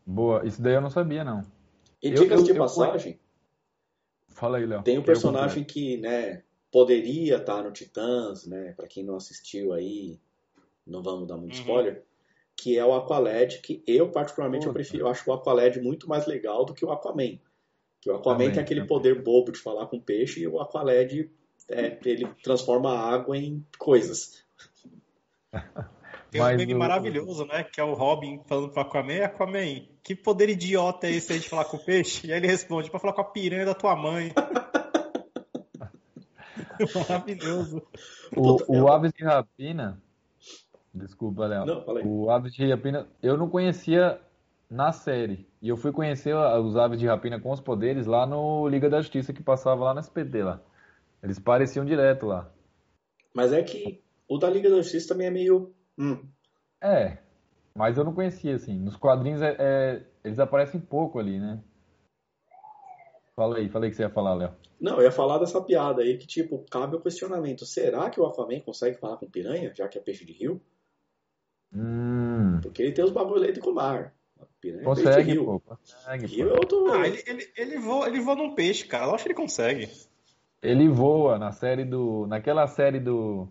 Boa. 0.07 0.47
Isso 0.47 0.63
daí 0.63 0.75
eu 0.75 0.81
não 0.81 0.91
sabia, 0.91 1.23
não. 1.23 1.43
E 2.03 2.09
Eu- 2.09 2.15
dicas 2.23 2.41
eu- 2.41 2.45
de 2.47 2.51
eu 2.53 2.57
passagem, 2.57 3.19
Fala 4.29 4.59
aí, 4.59 4.67
Léo. 4.67 4.83
tem 4.83 4.97
um 4.99 5.03
personagem 5.03 5.65
que, 5.65 5.97
né, 5.99 6.43
poderia 6.71 7.37
estar 7.37 7.63
no 7.63 7.73
Titãs, 7.73 8.47
né? 8.47 8.73
Pra 8.77 8.87
quem 8.87 9.03
não 9.05 9.17
assistiu 9.17 9.73
aí, 9.73 10.19
não 10.87 11.03
vamos 11.03 11.27
dar 11.27 11.37
muito 11.37 11.55
Uhum. 11.55 11.61
spoiler, 11.61 12.05
que 12.61 12.77
é 12.77 12.85
o 12.85 12.93
Aqualad, 12.93 13.61
que 13.63 13.85
eu 13.87 14.11
particularmente 14.11 14.67
eu 14.67 14.73
prefiro, 14.73 15.05
eu 15.05 15.09
acho 15.09 15.31
o 15.31 15.33
Aqualad 15.33 15.77
muito 15.81 16.09
mais 16.09 16.27
legal 16.27 16.65
do 16.65 16.75
que 16.75 16.85
o 16.85 16.91
Aquaman. 16.91 17.39
Que 18.01 18.11
o 18.11 18.17
Aquaman 18.17 18.39
Também, 18.39 18.53
tem 18.53 18.61
aquele 18.63 18.81
também. 18.81 18.89
poder 18.89 19.23
bobo 19.23 19.53
de 19.53 19.61
falar 19.61 19.87
com 19.87 20.01
peixe 20.01 20.41
e 20.41 20.49
o 20.49 20.61
Aqualad 20.61 21.31
é, 21.71 21.99
ele 22.05 22.27
transforma 22.43 22.91
a 22.93 23.15
água 23.15 23.37
em 23.37 23.65
coisas. 23.79 24.45
Tem 26.31 26.41
um 26.41 26.45
Mas 26.45 26.57
meme 26.57 26.75
o- 26.75 26.79
maravilhoso, 26.79 27.45
né? 27.47 27.63
Que 27.63 27.81
é 27.81 27.85
o 27.85 27.95
Robin 27.95 28.41
falando 28.47 28.71
pro 28.71 28.83
Aquaman, 28.83 29.25
Aquaman, 29.25 29.87
que 30.03 30.15
poder 30.17 30.49
idiota 30.49 31.07
é 31.07 31.13
esse 31.13 31.33
aí 31.33 31.39
de 31.39 31.49
falar 31.49 31.65
com 31.67 31.77
o 31.77 31.85
peixe? 31.85 32.27
E 32.27 32.33
aí 32.33 32.39
ele 32.39 32.49
responde, 32.49 32.91
pra 32.91 32.99
falar 32.99 33.13
com 33.13 33.21
a 33.21 33.25
piranha 33.31 33.65
da 33.67 33.75
tua 33.75 33.95
mãe. 33.95 34.33
Maravilhoso. 36.95 37.83
O, 38.37 38.59
o 38.83 38.89
Aves 38.89 39.13
de 39.13 39.25
Rapina. 39.25 40.01
Desculpa, 40.95 41.47
Léo. 41.47 41.67
Não, 41.67 41.85
fala 41.85 42.01
aí. 42.01 42.07
O 42.07 42.31
Aves 42.31 42.53
de 42.53 42.69
Rapina, 42.69 43.07
eu 43.23 43.37
não 43.37 43.49
conhecia 43.49 44.21
na 44.71 44.93
série. 44.93 45.47
E 45.63 45.69
eu 45.69 45.77
fui 45.77 45.93
conhecer 45.93 46.35
a- 46.35 46.59
os 46.61 46.77
Aves 46.77 46.99
de 46.99 47.07
Rapina 47.07 47.41
com 47.41 47.51
os 47.51 47.61
poderes 47.61 48.07
lá 48.07 48.27
no 48.27 48.67
Liga 48.69 48.89
da 48.89 49.01
Justiça 49.01 49.33
que 49.33 49.43
passava 49.43 49.85
lá 49.85 49.95
no 49.95 50.01
SPT 50.01 50.43
lá. 50.43 50.61
Eles 51.23 51.39
pareciam 51.39 51.85
direto 51.85 52.27
lá. 52.27 52.51
Mas 53.35 53.53
é 53.53 53.63
que 53.63 54.03
o 54.29 54.39
da 54.39 54.49
Liga 54.51 54.71
da 54.71 54.77
Justiça 54.77 55.09
também 55.09 55.27
é 55.27 55.31
meio. 55.31 55.75
hum, 55.97 56.23
É, 56.81 57.19
mas 57.75 57.99
eu 57.99 58.05
não 58.05 58.15
conhecia 58.15 58.55
assim. 58.55 58.79
Nos 58.79 58.97
quadrinhos 58.97 59.43
é- 59.43 59.57
é- 59.59 60.03
eles 60.25 60.39
aparecem 60.39 60.81
pouco 60.81 61.19
ali, 61.19 61.39
né? 61.41 61.61
Fala 63.35 63.59
aí, 63.59 63.69
falei 63.69 63.91
que 63.91 63.97
você 63.97 64.03
ia 64.03 64.11
falar, 64.11 64.35
Léo. 64.35 64.55
Não, 64.81 64.97
eu 64.99 65.03
ia 65.03 65.13
falar 65.13 65.39
dessa 65.39 65.61
piada 65.61 66.03
aí 66.03 66.17
que, 66.19 66.27
tipo, 66.27 66.65
cabe 66.71 66.97
o 66.97 67.01
questionamento. 67.01 67.65
Será 67.67 68.11
que 68.11 68.21
o 68.21 68.27
Aquaman 68.27 68.61
consegue 68.61 68.97
falar 68.99 69.17
com 69.17 69.29
piranha, 69.31 69.73
já 69.75 69.89
que 69.89 69.99
é 69.99 70.01
peixe 70.01 70.25
de 70.25 70.33
rio? 70.33 70.61
Hum, 71.73 72.61
Porque 72.63 72.83
ele 72.83 72.93
tem 72.93 73.05
os 73.05 73.11
bagulho 73.11 73.45
aí 73.45 73.59
com 73.59 73.71
o 73.71 73.75
mar. 73.75 74.15
Piranha 74.61 74.83
é 74.83 74.85
consegue, 74.85 75.33
rio. 75.33 75.45
pô. 75.45 75.61
Consegue, 75.61 76.27
Rio 76.27 76.49
pô. 76.49 76.55
é 76.55 76.59
outro. 76.59 76.93
Ah, 76.93 77.07
ele, 77.07 77.23
ele, 77.27 77.53
ele, 77.57 77.79
voa, 77.79 78.09
ele 78.09 78.21
voa 78.21 78.35
num 78.35 78.55
peixe, 78.55 78.85
cara. 78.87 79.07
Eu 79.07 79.15
acho 79.15 79.23
que 79.25 79.29
ele 79.29 79.37
consegue. 79.39 79.89
Ele 80.61 80.89
voa 80.89 81.39
na 81.39 81.53
série 81.53 81.85
do. 81.85 82.27
Naquela 82.27 82.67
série 82.67 82.99
do. 82.99 83.47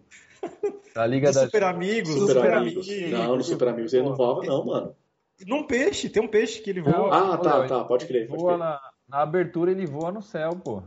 Da 0.93 1.05
Liga 1.05 1.31
da 1.31 1.45
Super 1.45 1.63
Amigos, 1.63 2.09
Super, 2.13 2.33
Super 2.33 2.53
amigos. 2.53 2.89
Amigos. 2.89 3.11
Não, 3.11 3.35
no 3.37 3.43
Super 3.43 3.67
Amigos 3.69 3.93
ele 3.93 4.03
não 4.03 4.15
voava, 4.15 4.43
não, 4.43 4.65
mano. 4.65 4.95
Num 5.45 5.63
peixe, 5.63 6.09
tem 6.09 6.21
um 6.23 6.27
peixe 6.27 6.61
que 6.61 6.71
ele 6.71 6.81
voa. 6.81 7.33
Ah, 7.33 7.37
tá, 7.37 7.67
tá, 7.67 7.83
pode 7.85 8.05
crer, 8.07 8.27
pode 8.27 8.41
voa 8.41 8.55
crer. 8.55 8.59
na, 8.59 8.81
na 9.07 9.21
abertura 9.21 9.71
ele 9.71 9.85
voa 9.85 10.11
no 10.11 10.21
céu, 10.21 10.51
pô. 10.61 10.83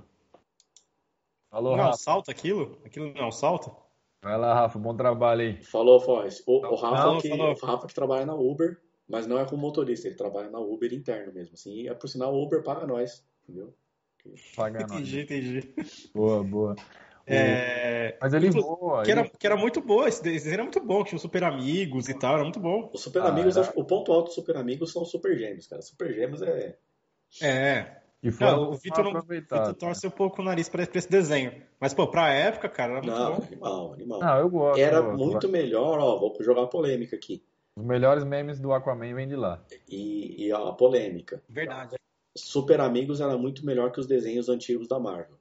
Falou, 1.51 1.73
não 1.77 1.79
é 1.79 1.83
um 1.83 1.91
Rafa. 1.91 1.99
salto 1.99 2.31
aquilo? 2.31 2.79
Aquilo 2.85 3.13
não 3.15 3.23
é 3.23 3.27
um 3.27 3.33
salto? 3.33 3.75
Vai 4.23 4.37
lá, 4.39 4.53
Rafa, 4.55 4.79
bom 4.79 4.95
trabalho 4.95 5.41
aí. 5.41 5.63
Falou, 5.63 5.99
Forrest. 6.01 6.43
O, 6.47 6.59
o, 6.67 6.75
Rafa 6.77 7.05
Não, 7.07 7.21
que, 7.21 7.29
falou. 7.29 7.53
o 7.55 7.67
Rafa 7.67 7.87
que 7.87 7.95
trabalha 7.95 8.27
na 8.27 8.35
Uber, 8.35 8.79
mas 9.09 9.27
não 9.27 9.39
é 9.39 9.47
como 9.47 9.63
motorista, 9.63 10.07
ele 10.09 10.17
trabalha 10.17 10.51
na 10.51 10.59
Uber 10.59 10.93
interno 10.93 11.33
mesmo. 11.33 11.55
Assim, 11.55 11.73
e 11.83 11.89
é 11.89 11.95
por 11.95 12.09
sinal, 12.09 12.35
o 12.35 12.43
Uber 12.43 12.63
paga 12.63 12.87
nós, 12.87 13.25
entendeu? 13.49 13.75
Paga 14.55 14.81
nós. 14.87 14.93
Entendi, 15.01 15.21
entendi. 15.21 15.75
Boa, 16.15 16.45
boa. 16.45 16.77
É, 17.27 18.19
Mas 18.21 18.35
ele 18.35 18.49
Inclu- 18.49 18.63
voa. 18.63 19.05
que, 19.05 19.11
ele- 19.11 19.21
era, 19.21 19.29
que 19.31 19.47
era 19.47 19.57
muito 19.57 19.81
boa, 19.81 20.09
esse 20.09 20.23
desenho 20.23 20.55
era 20.55 20.63
muito 20.65 20.81
bom, 20.81 21.03
tinha 21.05 21.17
os 21.17 21.23
Super 21.23 21.45
Amigos 21.45 22.09
e 22.09 22.15
tal, 22.19 22.35
era 22.35 22.43
muito 22.43 22.59
bom. 22.61 22.91
Os 22.93 23.01
Super 23.03 23.23
Ah, 23.23 23.29
Amigos, 23.29 23.57
era- 23.57 23.73
o 23.77 23.85
ponto 23.85 24.13
alto 24.13 24.27
dos 24.27 24.35
Super 24.35 24.57
Amigos 24.57 24.93
são 24.93 25.03
os 25.03 25.11
Super 25.11 25.37
Gêmeos, 25.39 25.67
cara. 25.67 25.81
Super 25.81 26.13
Gêmeos 26.13 26.43
é. 26.43 26.77
É, 27.41 28.00
E 28.23 28.31
Não, 28.39 28.71
o 28.71 28.75
Vitor 28.75 29.13
não-. 29.13 29.23
Vitor 29.23 29.75
torce 29.75 30.07
um 30.07 30.11
pouco 30.11 30.43
o 30.43 30.45
nariz 30.45 30.69
pra, 30.69 30.87
pra 30.87 30.99
esse 30.99 31.09
desenho. 31.11 31.63
Mas, 31.81 31.95
pô, 31.95 32.07
pra 32.07 32.29
época, 32.33 32.69
cara, 32.69 32.93
era 32.99 33.03
muito 33.03 33.19
Não, 33.19 33.37
bom. 33.37 33.43
animal, 33.47 33.93
animal. 33.95 34.21
Não, 34.21 34.39
eu 34.39 34.51
gosto. 34.51 34.79
Era 34.81 34.97
eu 34.99 35.05
gosto. 35.05 35.25
muito 35.27 35.49
melhor, 35.49 35.99
ó, 35.99 36.19
vou 36.19 36.37
jogar 36.41 36.67
polêmica 36.67 37.17
aqui. 37.17 37.43
Os 37.77 37.85
melhores 37.85 38.23
memes 38.25 38.61
do 38.61 38.73
Aquaman 38.75 39.15
vêm 39.15 39.27
de 39.27 39.37
lá. 39.37 39.63
E, 39.89 40.47
e 40.47 40.53
a 40.53 40.71
polêmica. 40.73 41.43
Verdade. 41.49 41.97
Super 42.37 42.81
Amigos 42.81 43.21
era 43.23 43.39
muito 43.39 43.65
melhor 43.65 43.91
que 43.91 44.01
os 44.01 44.07
desenhos 44.07 44.49
antigos 44.51 44.87
da 44.87 44.99
Marvel. 44.99 45.37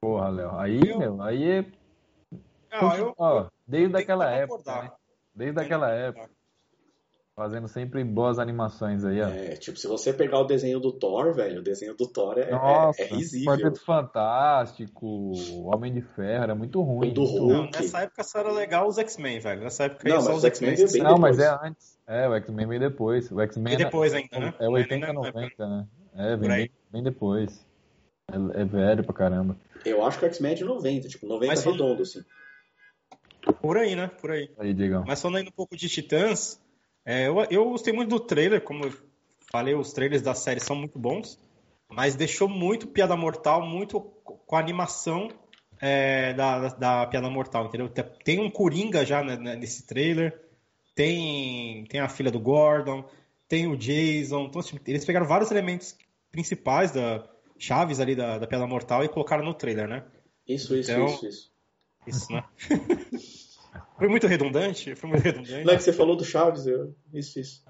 Porra, 0.00 0.28
Léo. 0.28 0.56
Aí, 0.58 0.80
Eu- 0.86 0.98
meu, 0.98 1.22
aí 1.22 1.50
é. 1.50 1.66
Ah, 2.70 2.96
eu, 2.98 3.14
Ó, 3.16 3.46
desde 3.66 3.92
tenho 3.94 3.96
que 3.96 4.02
aquela 4.02 4.40
concordar. 4.42 4.76
época. 4.76 4.82
né? 4.82 4.92
Desde 5.34 5.60
aquela 5.60 5.88
que 5.88 5.94
época. 6.02 6.30
Fazendo 7.38 7.68
sempre 7.68 8.02
boas 8.02 8.38
animações 8.38 9.04
aí, 9.04 9.20
ó. 9.20 9.28
É, 9.28 9.56
tipo, 9.56 9.78
se 9.78 9.86
você 9.86 10.10
pegar 10.10 10.40
o 10.40 10.44
desenho 10.44 10.80
do 10.80 10.90
Thor, 10.90 11.34
velho, 11.34 11.60
o 11.60 11.62
desenho 11.62 11.94
do 11.94 12.08
Thor 12.08 12.38
é, 12.38 12.50
Nossa, 12.50 13.02
é, 13.02 13.04
é 13.04 13.08
risível. 13.08 13.52
Quarteto 13.52 13.84
Fantástico, 13.84 15.32
Homem 15.66 15.92
de 15.92 16.00
Ferro, 16.00 16.44
era 16.44 16.54
muito 16.54 16.80
ruim. 16.80 17.10
O 17.10 17.12
do 17.12 17.20
muito 17.20 17.38
Hulk. 17.38 17.52
Não, 17.52 17.70
nessa 17.70 18.00
época 18.00 18.24
só 18.24 18.38
era 18.38 18.50
legal 18.50 18.88
os 18.88 18.96
X-Men, 18.96 19.38
velho. 19.38 19.60
Nessa 19.60 19.84
época 19.84 20.08
Não, 20.08 20.16
aí 20.16 20.22
só 20.22 20.28
mas 20.30 20.38
os 20.38 20.44
X-Men 20.46 20.74
veio 20.76 21.04
Não, 21.04 21.18
mas 21.18 21.36
depois. 21.36 21.60
é 21.62 21.68
antes. 21.68 21.98
É, 22.06 22.26
o 22.26 22.34
X-Men 22.36 22.66
vem 22.68 22.78
depois. 22.80 23.30
O 23.30 23.40
X-Men 23.42 23.76
depois 23.76 24.14
ainda, 24.14 24.38
né? 24.40 24.54
é 24.58 24.68
80, 24.70 24.94
Ainda 24.94 25.12
não 25.12 25.26
é 25.26 25.32
90, 25.32 25.68
né? 25.68 25.86
É, 26.14 26.36
vem 26.36 26.50
aí. 26.50 26.56
bem, 26.56 26.70
bem 26.90 27.02
depois. 27.02 27.66
É, 28.32 28.62
é 28.62 28.64
velho 28.64 29.04
pra 29.04 29.12
caramba. 29.12 29.58
Eu 29.84 30.02
acho 30.06 30.18
que 30.18 30.24
o 30.24 30.28
X-Men 30.28 30.52
é 30.52 30.54
de 30.54 30.64
90, 30.64 31.08
tipo, 31.08 31.26
90 31.26 31.52
Mas 31.52 31.62
redondo, 31.62 32.00
assim. 32.00 32.22
Por 33.60 33.76
aí, 33.76 33.94
né? 33.94 34.10
Por 34.22 34.30
aí. 34.30 34.50
Aí, 34.58 34.72
Diegão. 34.72 35.04
Mas 35.06 35.20
falando 35.20 35.36
ainda 35.36 35.50
um 35.50 35.52
pouco 35.52 35.76
de 35.76 35.86
Titãs, 35.86 36.58
é, 37.06 37.28
eu, 37.28 37.36
eu 37.50 37.70
gostei 37.70 37.92
muito 37.92 38.10
do 38.10 38.20
trailer, 38.20 38.60
como 38.60 38.84
eu 38.84 38.92
falei, 39.50 39.74
os 39.74 39.92
trailers 39.92 40.20
da 40.22 40.34
série 40.34 40.60
são 40.60 40.76
muito 40.76 40.98
bons, 40.98 41.38
mas 41.88 42.14
deixou 42.16 42.48
muito 42.48 42.86
Piada 42.88 43.16
Mortal, 43.16 43.64
muito 43.64 44.00
com 44.00 44.56
a 44.56 44.58
animação 44.58 45.28
é, 45.80 46.34
da, 46.34 46.58
da, 46.58 46.68
da 46.68 47.06
Piada 47.06 47.30
Mortal, 47.30 47.66
entendeu? 47.66 47.88
Tem 48.24 48.40
um 48.40 48.50
Coringa 48.50 49.04
já 49.06 49.22
né, 49.22 49.36
né, 49.36 49.56
nesse 49.56 49.86
trailer, 49.86 50.38
tem, 50.94 51.84
tem 51.84 52.00
a 52.00 52.08
filha 52.08 52.30
do 52.30 52.40
Gordon, 52.40 53.04
tem 53.48 53.66
o 53.66 53.76
Jason, 53.76 54.46
então, 54.46 54.60
assim, 54.60 54.78
eles 54.86 55.04
pegaram 55.04 55.26
vários 55.26 55.50
elementos 55.50 55.96
principais 56.32 56.90
da 56.90 57.24
chaves 57.58 58.00
ali 58.00 58.14
da, 58.14 58.38
da 58.38 58.46
Piada 58.46 58.66
Mortal 58.66 59.04
e 59.04 59.08
colocaram 59.08 59.44
no 59.44 59.54
trailer, 59.54 59.88
né? 59.88 60.04
Isso, 60.46 60.76
isso, 60.76 60.90
Então- 60.90 61.06
isso, 61.06 61.26
isso. 61.26 61.56
Isso, 62.06 62.32
né? 62.32 62.44
Foi 63.98 64.08
muito 64.08 64.26
redundante? 64.26 64.94
Foi 64.94 65.10
muito 65.10 65.22
redundante. 65.22 65.64
Não 65.64 65.72
é 65.72 65.76
que 65.76 65.82
você 65.82 65.92
falou 65.92 66.16
do 66.16 66.24
Chaves, 66.24 66.66
eu... 66.66 66.94
isso, 67.12 67.38
isso. 67.40 67.64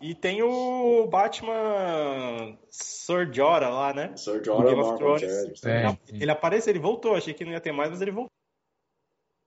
E 0.00 0.14
tem 0.14 0.42
o 0.42 1.06
Batman 1.08 2.56
Sir 2.70 3.32
Jorah 3.32 3.68
lá, 3.68 3.92
né? 3.92 4.14
Jorah 4.16 4.68
Game 4.70 4.80
of 4.80 4.96
Thrones. 4.96 5.22
é, 5.24 5.48
justamente. 5.48 6.00
Ele, 6.14 6.30
apareceu, 6.30 6.70
ele 6.72 6.78
voltou. 6.78 7.16
Achei 7.16 7.34
que 7.34 7.44
não 7.44 7.52
ia 7.52 7.60
ter 7.60 7.72
mais, 7.72 7.90
mas 7.90 8.00
ele 8.00 8.12
voltou. 8.12 8.30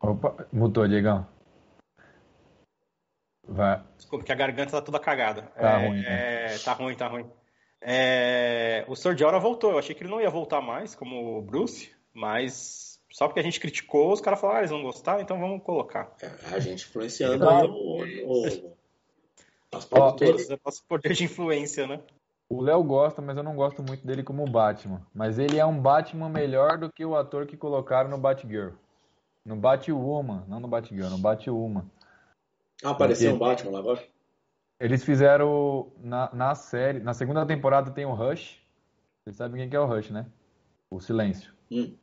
Opa, 0.02 0.48
mutou, 0.52 0.88
Diegão. 0.88 1.26
Vai. 3.48 3.82
Desculpa, 3.96 4.26
que 4.26 4.32
a 4.32 4.36
garganta 4.36 4.72
tá 4.72 4.82
toda 4.82 5.00
cagada. 5.00 5.44
Tá 5.44 5.82
É, 5.82 5.88
ruim, 5.88 6.02
né? 6.02 6.54
é, 6.54 6.58
tá 6.60 6.74
ruim, 6.74 6.96
tá 6.96 7.08
ruim. 7.08 7.32
É, 7.82 8.86
o 8.88 8.96
Sir 8.96 9.18
Jorah 9.18 9.40
voltou. 9.40 9.72
Eu 9.72 9.80
achei 9.80 9.96
que 9.96 10.04
ele 10.04 10.12
não 10.12 10.20
ia 10.20 10.30
voltar 10.30 10.62
mais, 10.62 10.96
como 10.96 11.38
o 11.38 11.42
Bruce, 11.42 11.92
mas 12.14 12.91
só 13.12 13.28
porque 13.28 13.40
a 13.40 13.44
gente 13.44 13.60
criticou, 13.60 14.12
os 14.12 14.22
caras 14.22 14.40
falaram, 14.40 14.58
ah, 14.58 14.62
eles 14.62 14.72
não 14.72 14.82
gostaram, 14.84 15.22
então 15.22 15.40
vamos 15.40 15.62
colocar. 15.64 16.16
É, 16.22 16.56
a 16.56 16.60
gente 16.60 16.86
influenciando 16.88 17.48
aí 17.48 17.68
o, 17.68 18.04
o- 18.32 18.76
as 19.74 19.86
Ó, 19.92 20.12
produtoras. 20.12 20.50
É 20.50 20.58
nosso 20.66 20.84
poder 20.86 21.14
de 21.14 21.24
influência, 21.26 21.88
né? 21.88 22.02
O 22.50 22.62
Léo 22.62 22.84
gosta, 22.84 23.22
mas 23.22 23.38
eu 23.38 23.44
não 23.44 23.56
gosto 23.56 23.82
muito 23.82 24.06
dele 24.06 24.24
como 24.24 24.46
Batman. 24.46 25.06
Mas 25.14 25.40
ele 25.40 25.58
é 25.58 25.66
um 25.66 25.80
Batman 25.80 26.28
melhor 26.28 26.78
do 26.78 26.92
que 26.92 27.06
o 27.06 27.16
ator 27.16 27.46
que 27.48 27.56
colocaram 27.56 28.10
no 28.10 28.18
Batgirl. 28.18 28.74
No 29.46 29.56
Batwoman, 29.56 30.44
não 30.48 30.60
no 30.60 30.68
Batgirl, 30.68 31.10
no 31.10 31.18
Batwoman. 31.18 31.90
Ah, 32.84 32.90
apareceu 32.92 33.34
um 33.34 33.38
Porque- 33.40 33.52
Batman 33.52 33.72
lá 33.72 33.80
agora? 33.80 34.04
Eles 34.80 35.04
fizeram 35.06 35.92
na, 36.00 36.30
na 36.34 36.56
série, 36.56 37.00
na 37.00 37.14
segunda 37.14 37.46
temporada 37.46 37.92
tem 37.92 38.04
o 38.06 38.14
Rush. 38.14 38.60
Vocês 39.24 39.38
sabem 39.38 39.62
quem 39.62 39.70
que 39.70 39.76
é 39.76 39.80
o 39.80 39.86
Rush, 39.86 40.10
né? 40.10 40.26
O 40.90 41.00
Silêncio. 41.00 41.54
Hum. 41.72 41.96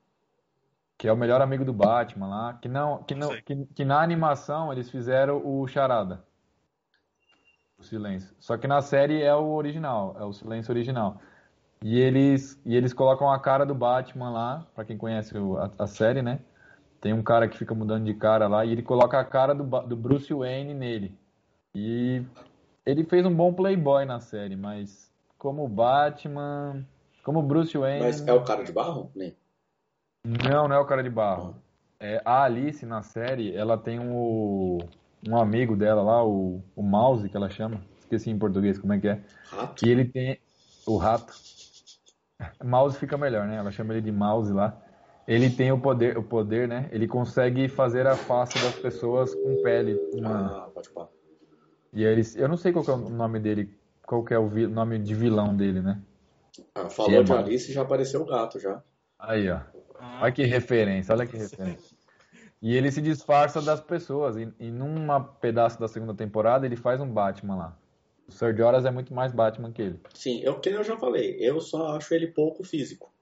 Que 0.98 1.06
é 1.08 1.12
o 1.12 1.16
melhor 1.16 1.40
amigo 1.40 1.64
do 1.64 1.72
Batman 1.72 2.28
lá. 2.28 2.54
Que, 2.54 2.68
não, 2.68 3.02
que, 3.04 3.14
não, 3.14 3.28
que, 3.40 3.64
que 3.66 3.84
na 3.84 4.02
animação 4.02 4.72
eles 4.72 4.90
fizeram 4.90 5.40
o 5.44 5.66
Charada. 5.66 6.24
O 7.78 7.84
Silêncio. 7.84 8.34
Só 8.40 8.56
que 8.58 8.66
na 8.66 8.82
série 8.82 9.22
é 9.22 9.34
o 9.34 9.52
original, 9.54 10.16
é 10.18 10.24
o 10.24 10.32
Silêncio 10.32 10.72
original. 10.72 11.20
E 11.82 11.98
eles, 12.00 12.60
e 12.66 12.74
eles 12.74 12.92
colocam 12.92 13.30
a 13.30 13.38
cara 13.38 13.64
do 13.64 13.74
Batman 13.74 14.30
lá, 14.30 14.66
pra 14.74 14.84
quem 14.84 14.98
conhece 14.98 15.38
o- 15.38 15.56
a, 15.56 15.70
a 15.78 15.86
série, 15.86 16.20
né? 16.20 16.40
Tem 17.00 17.12
um 17.12 17.22
cara 17.22 17.48
que 17.48 17.56
fica 17.56 17.74
mudando 17.74 18.04
de 18.04 18.14
cara 18.14 18.48
lá 18.48 18.64
e 18.64 18.72
ele 18.72 18.82
coloca 18.82 19.18
a 19.20 19.24
cara 19.24 19.54
do, 19.54 19.62
do 19.62 19.96
Bruce 19.96 20.34
Wayne 20.34 20.74
nele. 20.74 21.16
E 21.72 22.24
ele 22.84 23.04
fez 23.04 23.24
um 23.24 23.34
bom 23.34 23.52
playboy 23.52 24.04
na 24.04 24.18
série, 24.18 24.56
mas 24.56 25.12
como 25.38 25.68
Batman, 25.68 26.84
como 27.22 27.40
Bruce 27.40 27.78
Wayne, 27.78 28.00
Mas 28.00 28.26
é 28.26 28.32
o 28.32 28.44
cara 28.44 28.64
de 28.64 28.72
barro? 28.72 29.12
Nem. 29.14 29.36
Não, 30.28 30.68
não 30.68 30.76
é 30.76 30.78
o 30.78 30.84
cara 30.84 31.02
de 31.02 31.10
barro. 31.10 31.56
É, 32.00 32.20
a 32.24 32.44
Alice 32.44 32.84
na 32.86 33.02
série, 33.02 33.54
ela 33.54 33.76
tem 33.76 33.98
um, 33.98 34.78
um 35.26 35.36
amigo 35.36 35.76
dela 35.76 36.02
lá, 36.02 36.24
o, 36.24 36.62
o 36.76 36.82
Mouse 36.82 37.28
que 37.28 37.36
ela 37.36 37.50
chama. 37.50 37.80
Esqueci 37.98 38.30
em 38.30 38.38
português 38.38 38.78
como 38.78 38.92
é 38.92 39.00
que 39.00 39.08
é. 39.08 39.20
Rato? 39.50 39.74
Que 39.74 39.90
ele 39.90 40.04
tem 40.04 40.38
o 40.86 40.96
rato. 40.96 41.32
Mouse 42.64 42.98
fica 42.98 43.16
melhor, 43.16 43.46
né? 43.46 43.56
Ela 43.56 43.70
chama 43.70 43.92
ele 43.94 44.02
de 44.02 44.12
Mouse 44.12 44.52
lá. 44.52 44.80
Ele 45.26 45.50
tem 45.50 45.70
o 45.72 45.78
poder, 45.78 46.16
o 46.16 46.22
poder, 46.22 46.66
né? 46.66 46.88
Ele 46.90 47.06
consegue 47.06 47.68
fazer 47.68 48.06
a 48.06 48.16
face 48.16 48.54
das 48.62 48.74
pessoas 48.76 49.34
com 49.34 49.62
pele 49.62 49.94
humana. 50.14 50.64
Ah, 50.64 50.70
pode 50.72 50.88
pá. 50.90 51.06
E 51.92 52.04
eles, 52.04 52.36
eu 52.36 52.48
não 52.48 52.56
sei 52.56 52.72
qual 52.72 52.84
que 52.84 52.90
é 52.90 52.94
o 52.94 53.10
nome 53.10 53.38
dele, 53.38 53.70
qual 54.06 54.24
que 54.24 54.32
é 54.32 54.38
o 54.38 54.48
vi- 54.48 54.66
nome 54.66 54.98
de 54.98 55.14
vilão 55.14 55.54
dele, 55.54 55.82
né? 55.82 56.00
Ah, 56.74 56.88
falou 56.88 57.20
é 57.20 57.22
de. 57.22 57.32
Alice 57.32 57.72
já 57.72 57.82
apareceu 57.82 58.22
o 58.22 58.26
gato 58.26 58.58
já. 58.58 58.82
Aí, 59.18 59.50
ó. 59.50 59.60
Ah, 59.98 60.20
Olha 60.22 60.32
que 60.32 60.44
referência, 60.44 61.14
olha 61.14 61.26
que 61.26 61.36
referência. 61.36 61.96
E 62.60 62.76
ele 62.76 62.90
se 62.90 63.00
disfarça 63.00 63.60
das 63.62 63.80
pessoas. 63.80 64.36
E, 64.36 64.48
e 64.58 64.70
numa 64.70 65.20
pedaço 65.22 65.78
da 65.78 65.88
segunda 65.88 66.14
temporada 66.14 66.66
ele 66.66 66.76
faz 66.76 67.00
um 67.00 67.08
Batman 67.12 67.56
lá. 67.56 67.78
O 68.28 68.32
Sir 68.32 68.54
Joras 68.56 68.84
é 68.84 68.90
muito 68.90 69.14
mais 69.14 69.32
Batman 69.32 69.72
que 69.72 69.80
ele. 69.82 70.00
Sim, 70.14 70.40
eu, 70.42 70.58
que 70.60 70.68
eu 70.68 70.84
já 70.84 70.96
falei, 70.96 71.36
eu 71.40 71.60
só 71.60 71.96
acho 71.96 72.12
ele 72.14 72.26
pouco 72.26 72.62
físico. 72.62 73.12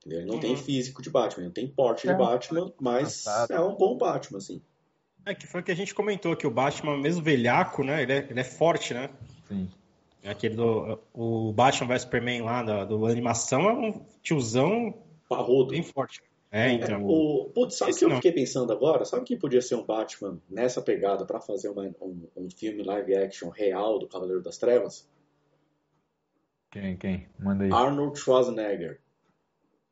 Entendeu? 0.00 0.20
Ele 0.20 0.26
não 0.28 0.34
Uhum. 0.36 0.40
tem 0.40 0.56
físico 0.56 1.02
de 1.02 1.10
Batman, 1.10 1.40
ele 1.40 1.46
não 1.48 1.54
tem 1.54 1.66
porte 1.68 2.06
de 2.06 2.12
É. 2.12 2.16
Batman, 2.16 2.72
mas 2.80 3.24
é 3.50 3.60
um 3.60 3.74
bom 3.76 3.96
Batman, 3.98 4.38
assim. 4.38 4.62
É 5.26 5.34
que 5.34 5.46
foi 5.46 5.60
o 5.60 5.64
que 5.64 5.72
a 5.72 5.76
gente 5.76 5.94
comentou, 5.94 6.34
que 6.36 6.46
o 6.46 6.50
Batman, 6.50 6.96
mesmo 6.96 7.22
velhaco, 7.22 7.82
né? 7.84 8.02
Ele 8.02 8.12
é, 8.12 8.26
ele 8.30 8.40
é 8.40 8.44
forte, 8.44 8.94
né? 8.94 9.10
Sim. 9.48 9.68
Aquele 10.24 10.54
do 10.54 10.98
o 11.12 11.52
Batman 11.52 11.88
vs 11.88 12.02
Superman 12.02 12.42
lá 12.42 12.62
da, 12.62 12.84
do 12.84 13.06
animação 13.06 13.68
é 13.68 13.72
um 13.72 14.04
tiozão 14.22 14.94
Parrudo. 15.36 15.70
bem 15.70 15.82
forte. 15.82 16.20
É, 16.52 16.72
então. 16.72 17.06
O, 17.06 17.48
putz, 17.54 17.76
sabe 17.76 17.92
o 17.92 17.96
que 17.96 18.04
eu 18.04 18.08
não. 18.08 18.16
fiquei 18.16 18.32
pensando 18.32 18.72
agora? 18.72 19.04
Sabe 19.04 19.24
quem 19.24 19.38
podia 19.38 19.62
ser 19.62 19.76
um 19.76 19.84
Batman 19.86 20.40
nessa 20.50 20.82
pegada 20.82 21.24
pra 21.24 21.40
fazer 21.40 21.68
uma- 21.68 21.84
um, 22.00 22.26
um 22.36 22.50
filme 22.50 22.82
live 22.82 23.14
action 23.16 23.48
real 23.50 23.98
do 24.00 24.08
Cavaleiro 24.08 24.42
das 24.42 24.58
Trevas? 24.58 25.08
Quem, 26.70 26.96
quem? 26.96 27.28
Manda 27.38 27.64
aí. 27.64 27.72
Arnold 27.72 28.18
Schwarzenegger. 28.18 29.00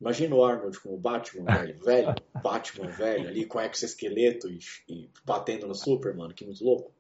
Imagina 0.01 0.35
o 0.35 0.45
Arnold 0.45 0.79
como 0.81 0.97
Batman, 0.97 1.45
velho. 1.67 1.79
Velho, 1.79 2.15
Batman, 2.43 2.89
velho, 2.89 3.29
ali 3.29 3.45
com 3.45 3.61
exoesqueleto 3.61 4.49
e, 4.49 4.59
e 4.89 5.11
batendo 5.25 5.67
no 5.67 5.75
Super, 5.75 6.15
mano. 6.15 6.35
Que 6.35 6.45
muito 6.45 6.65
louco. 6.65 6.93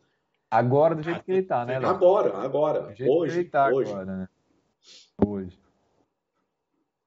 Agora 0.50 0.94
do 0.94 1.02
jeito 1.02 1.22
que 1.24 1.30
ele 1.32 1.42
tá, 1.42 1.64
né, 1.66 1.78
Léo? 1.78 1.90
Agora, 1.90 2.36
agora. 2.38 2.80
Do 2.82 2.94
jeito 2.94 3.12
Hoje, 3.12 3.32
que 3.34 3.40
ele 3.40 3.48
tá 3.50 3.68
hoje. 3.68 3.90
agora, 3.90 4.16
né? 4.16 4.28
Hoje. 5.24 5.58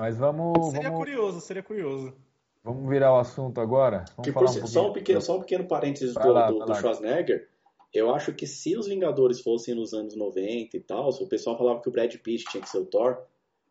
Mas 0.01 0.17
vamos, 0.17 0.71
Seria 0.71 0.89
vamos, 0.89 0.97
curioso, 1.05 1.41
seria 1.41 1.61
curioso. 1.61 2.11
vamos 2.63 2.89
virar 2.89 3.13
o 3.13 3.19
assunto 3.19 3.61
agora? 3.61 4.03
Vamos 4.17 4.23
Que 4.25 4.31
falar 4.31 4.51
por 4.51 4.63
um 4.63 4.67
só, 4.67 4.89
um 4.89 4.93
pequeno, 4.93 5.21
só 5.21 5.37
um 5.37 5.39
pequeno 5.41 5.67
parênteses 5.67 6.15
do, 6.15 6.31
lá, 6.31 6.49
do, 6.49 6.57
do. 6.57 6.73
Schwarzenegger. 6.73 7.47
Eu 7.93 8.11
acho 8.15 8.33
que 8.33 8.47
se 8.47 8.75
os 8.75 8.87
Vingadores 8.87 9.41
fossem 9.41 9.75
nos 9.75 9.93
anos 9.93 10.15
90 10.15 10.75
e 10.75 10.79
tal, 10.79 11.07
o 11.09 11.27
pessoal 11.27 11.55
falava 11.55 11.81
que 11.81 11.87
o 11.87 11.91
Brad 11.91 12.11
Pitt 12.15 12.45
tinha 12.45 12.63
que 12.63 12.67
ser 12.67 12.79
o 12.79 12.85
Thor. 12.87 13.21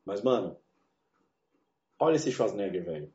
Mas, 0.05 0.23
mano, 0.23 0.57
olha 1.99 2.15
esse 2.15 2.31
Schwarzenegger, 2.31 2.85
velho. 2.85 3.13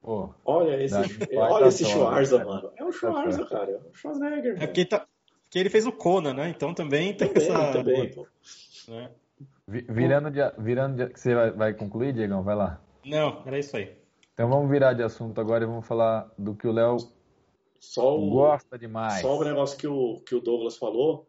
Pô, 0.00 0.34
Olha 0.44 0.82
esse, 0.82 0.96
olha 1.36 1.68
esse 1.68 1.84
Schwarza, 1.84 2.40
Thor, 2.40 2.46
mano. 2.54 2.72
É 2.76 2.84
o 2.84 2.90
Schwarza, 2.90 3.44
cara. 3.46 3.70
É 3.70 3.76
o 3.88 3.94
Schwarzenegger, 3.94 4.52
É 4.52 4.54
velho. 4.56 4.66
porque, 4.66 4.84
tá, 4.84 5.06
porque 5.44 5.58
ele 5.60 5.70
fez 5.70 5.86
o 5.86 5.92
Conan, 5.92 6.34
né? 6.34 6.48
Então 6.48 6.74
também 6.74 7.14
tem 7.16 7.28
Também, 7.28 7.48
essa. 7.48 7.72
também, 7.72 8.10
pô. 8.10 8.26
né? 8.88 9.12
Vi- 9.66 9.86
virando 9.88 10.30
de, 10.30 10.40
virando 10.58 10.96
de, 11.06 11.12
você 11.18 11.34
vai, 11.34 11.50
vai 11.50 11.74
concluir, 11.74 12.12
Diegão? 12.12 12.42
Vai 12.42 12.54
lá. 12.56 12.80
Não, 13.04 13.42
era 13.46 13.58
isso 13.58 13.76
aí. 13.76 13.96
Então 14.34 14.48
vamos 14.48 14.70
virar 14.70 14.92
de 14.94 15.02
assunto 15.02 15.40
agora 15.40 15.64
e 15.64 15.66
vamos 15.66 15.86
falar 15.86 16.30
do 16.38 16.54
que 16.54 16.66
o 16.66 16.72
Léo 16.72 16.96
Só 17.78 18.18
o, 18.18 18.30
gosta 18.30 18.78
demais. 18.78 19.20
só 19.20 19.36
o 19.38 19.44
negócio 19.44 19.78
que 19.78 19.86
o, 19.86 20.20
que 20.26 20.34
o 20.34 20.40
Douglas 20.40 20.76
falou, 20.76 21.28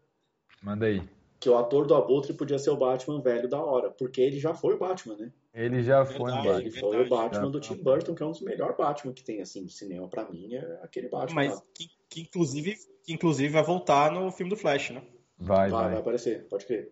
Manda 0.62 0.86
aí. 0.86 1.02
que 1.40 1.50
o 1.50 1.58
ator 1.58 1.86
do 1.86 1.96
Abutre 1.96 2.34
podia 2.34 2.58
ser 2.58 2.70
o 2.70 2.78
Batman 2.78 3.22
velho 3.22 3.50
da 3.50 3.62
hora, 3.62 3.90
porque 3.92 4.22
ele 4.22 4.40
já 4.40 4.54
foi 4.54 4.76
o 4.76 4.80
Batman, 4.80 5.16
né? 5.18 5.32
Ele 5.54 5.84
já 5.84 6.06
foi 6.06 6.32
Verdade, 6.32 6.48
no 6.48 6.60
Ele 6.62 6.70
Batman. 6.70 6.80
foi 6.80 7.06
o 7.06 7.10
Batman 7.10 7.42
Já 7.44 7.48
do 7.50 7.64
foi. 7.64 7.76
Tim 7.78 7.84
Burton, 7.84 8.16
que 8.16 8.24
é 8.24 8.26
um 8.26 8.32
dos 8.32 8.42
melhores 8.42 8.78
Batman 8.78 9.14
que 9.14 9.24
tem, 9.24 9.42
assim, 9.42 9.66
de 9.66 9.74
cinema 9.74 10.08
pra 10.08 10.28
mim, 10.30 10.54
é 10.56 10.80
aquele 10.82 11.10
Batman 11.10 11.36
Mas 11.36 11.56
lá. 11.56 11.62
que, 11.76 11.88
que 12.10 12.22
inclusive, 12.22 12.76
que 13.04 13.14
inclusive 13.14 13.50
vai 13.54 13.64
voltar 13.64 14.12
no 14.12 14.32
filme 14.32 14.50
do 14.50 14.56
Flash, 14.58 14.92
né? 14.92 15.04
Vai, 15.38 15.70
Vai, 15.70 15.82
vai 15.84 15.92
vai. 15.92 16.00
aparecer, 16.00 16.48
pode 16.48 16.66
crer. 16.66 16.92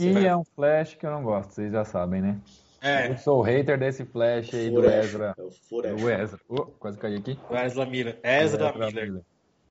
E 0.00 0.26
é 0.26 0.36
um 0.36 0.44
Flash 0.44 0.94
que 0.94 1.06
eu 1.06 1.10
não 1.10 1.22
gosto, 1.22 1.52
vocês 1.52 1.72
já 1.72 1.84
sabem, 1.84 2.20
né? 2.20 2.38
É, 2.80 3.08
Eu 3.08 3.16
sou 3.16 3.40
hater 3.40 3.78
desse 3.78 4.04
Flash 4.04 4.52
aí 4.52 4.70
do 4.70 4.84
Ezra. 4.84 5.34
É 5.38 5.42
o. 5.42 5.96
Do 5.96 6.10
Ezra. 6.10 6.38
Oh, 6.48 6.66
quase 6.66 6.98
caí 6.98 7.16
aqui. 7.16 7.38
o 7.48 7.56
Ezra 7.56 7.86
Miller. 7.86 8.20
Ezra 8.22 8.72
Miller. 8.72 9.06
Miller. 9.06 9.22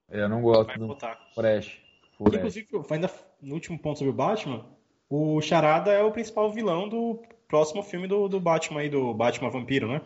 Eu 0.10 0.28
não 0.28 0.42
gosto 0.42 0.78
do. 0.80 0.98
Flash. 1.36 1.80
Inclusive, 2.20 2.68
ainda 2.90 3.10
no 3.42 3.54
último 3.54 3.78
ponto 3.78 4.00
sobre 4.00 4.12
o 4.12 4.16
Batman, 4.16 4.66
o 5.10 5.42
Charada 5.42 5.92
é 5.92 6.02
o 6.02 6.12
principal 6.12 6.52
vilão 6.52 6.90
do 6.90 7.22
próximo 7.48 7.84
filme 7.84 8.08
do, 8.08 8.28
do 8.28 8.40
Batman 8.40 8.80
aí, 8.80 8.90
do 8.90 9.14
Batman 9.14 9.50
Vampiro, 9.50 9.88
né? 9.88 10.02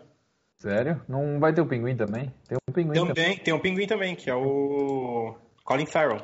Sério? 0.58 1.02
Não 1.08 1.40
vai 1.40 1.54
ter 1.54 1.62
o 1.62 1.66
pinguim 1.66 1.96
também? 1.96 2.34
Tem 2.48 2.58
um 2.58 2.74
pinguim 2.74 2.94
também. 2.94 3.14
Também, 3.14 3.38
tem 3.38 3.54
o 3.54 3.60
Pinguim 3.60 3.88
também, 3.88 4.16
que 4.16 4.30
é 4.30 4.36
o 4.36 5.36
Colin 5.64 5.86
Farrell. 5.86 6.22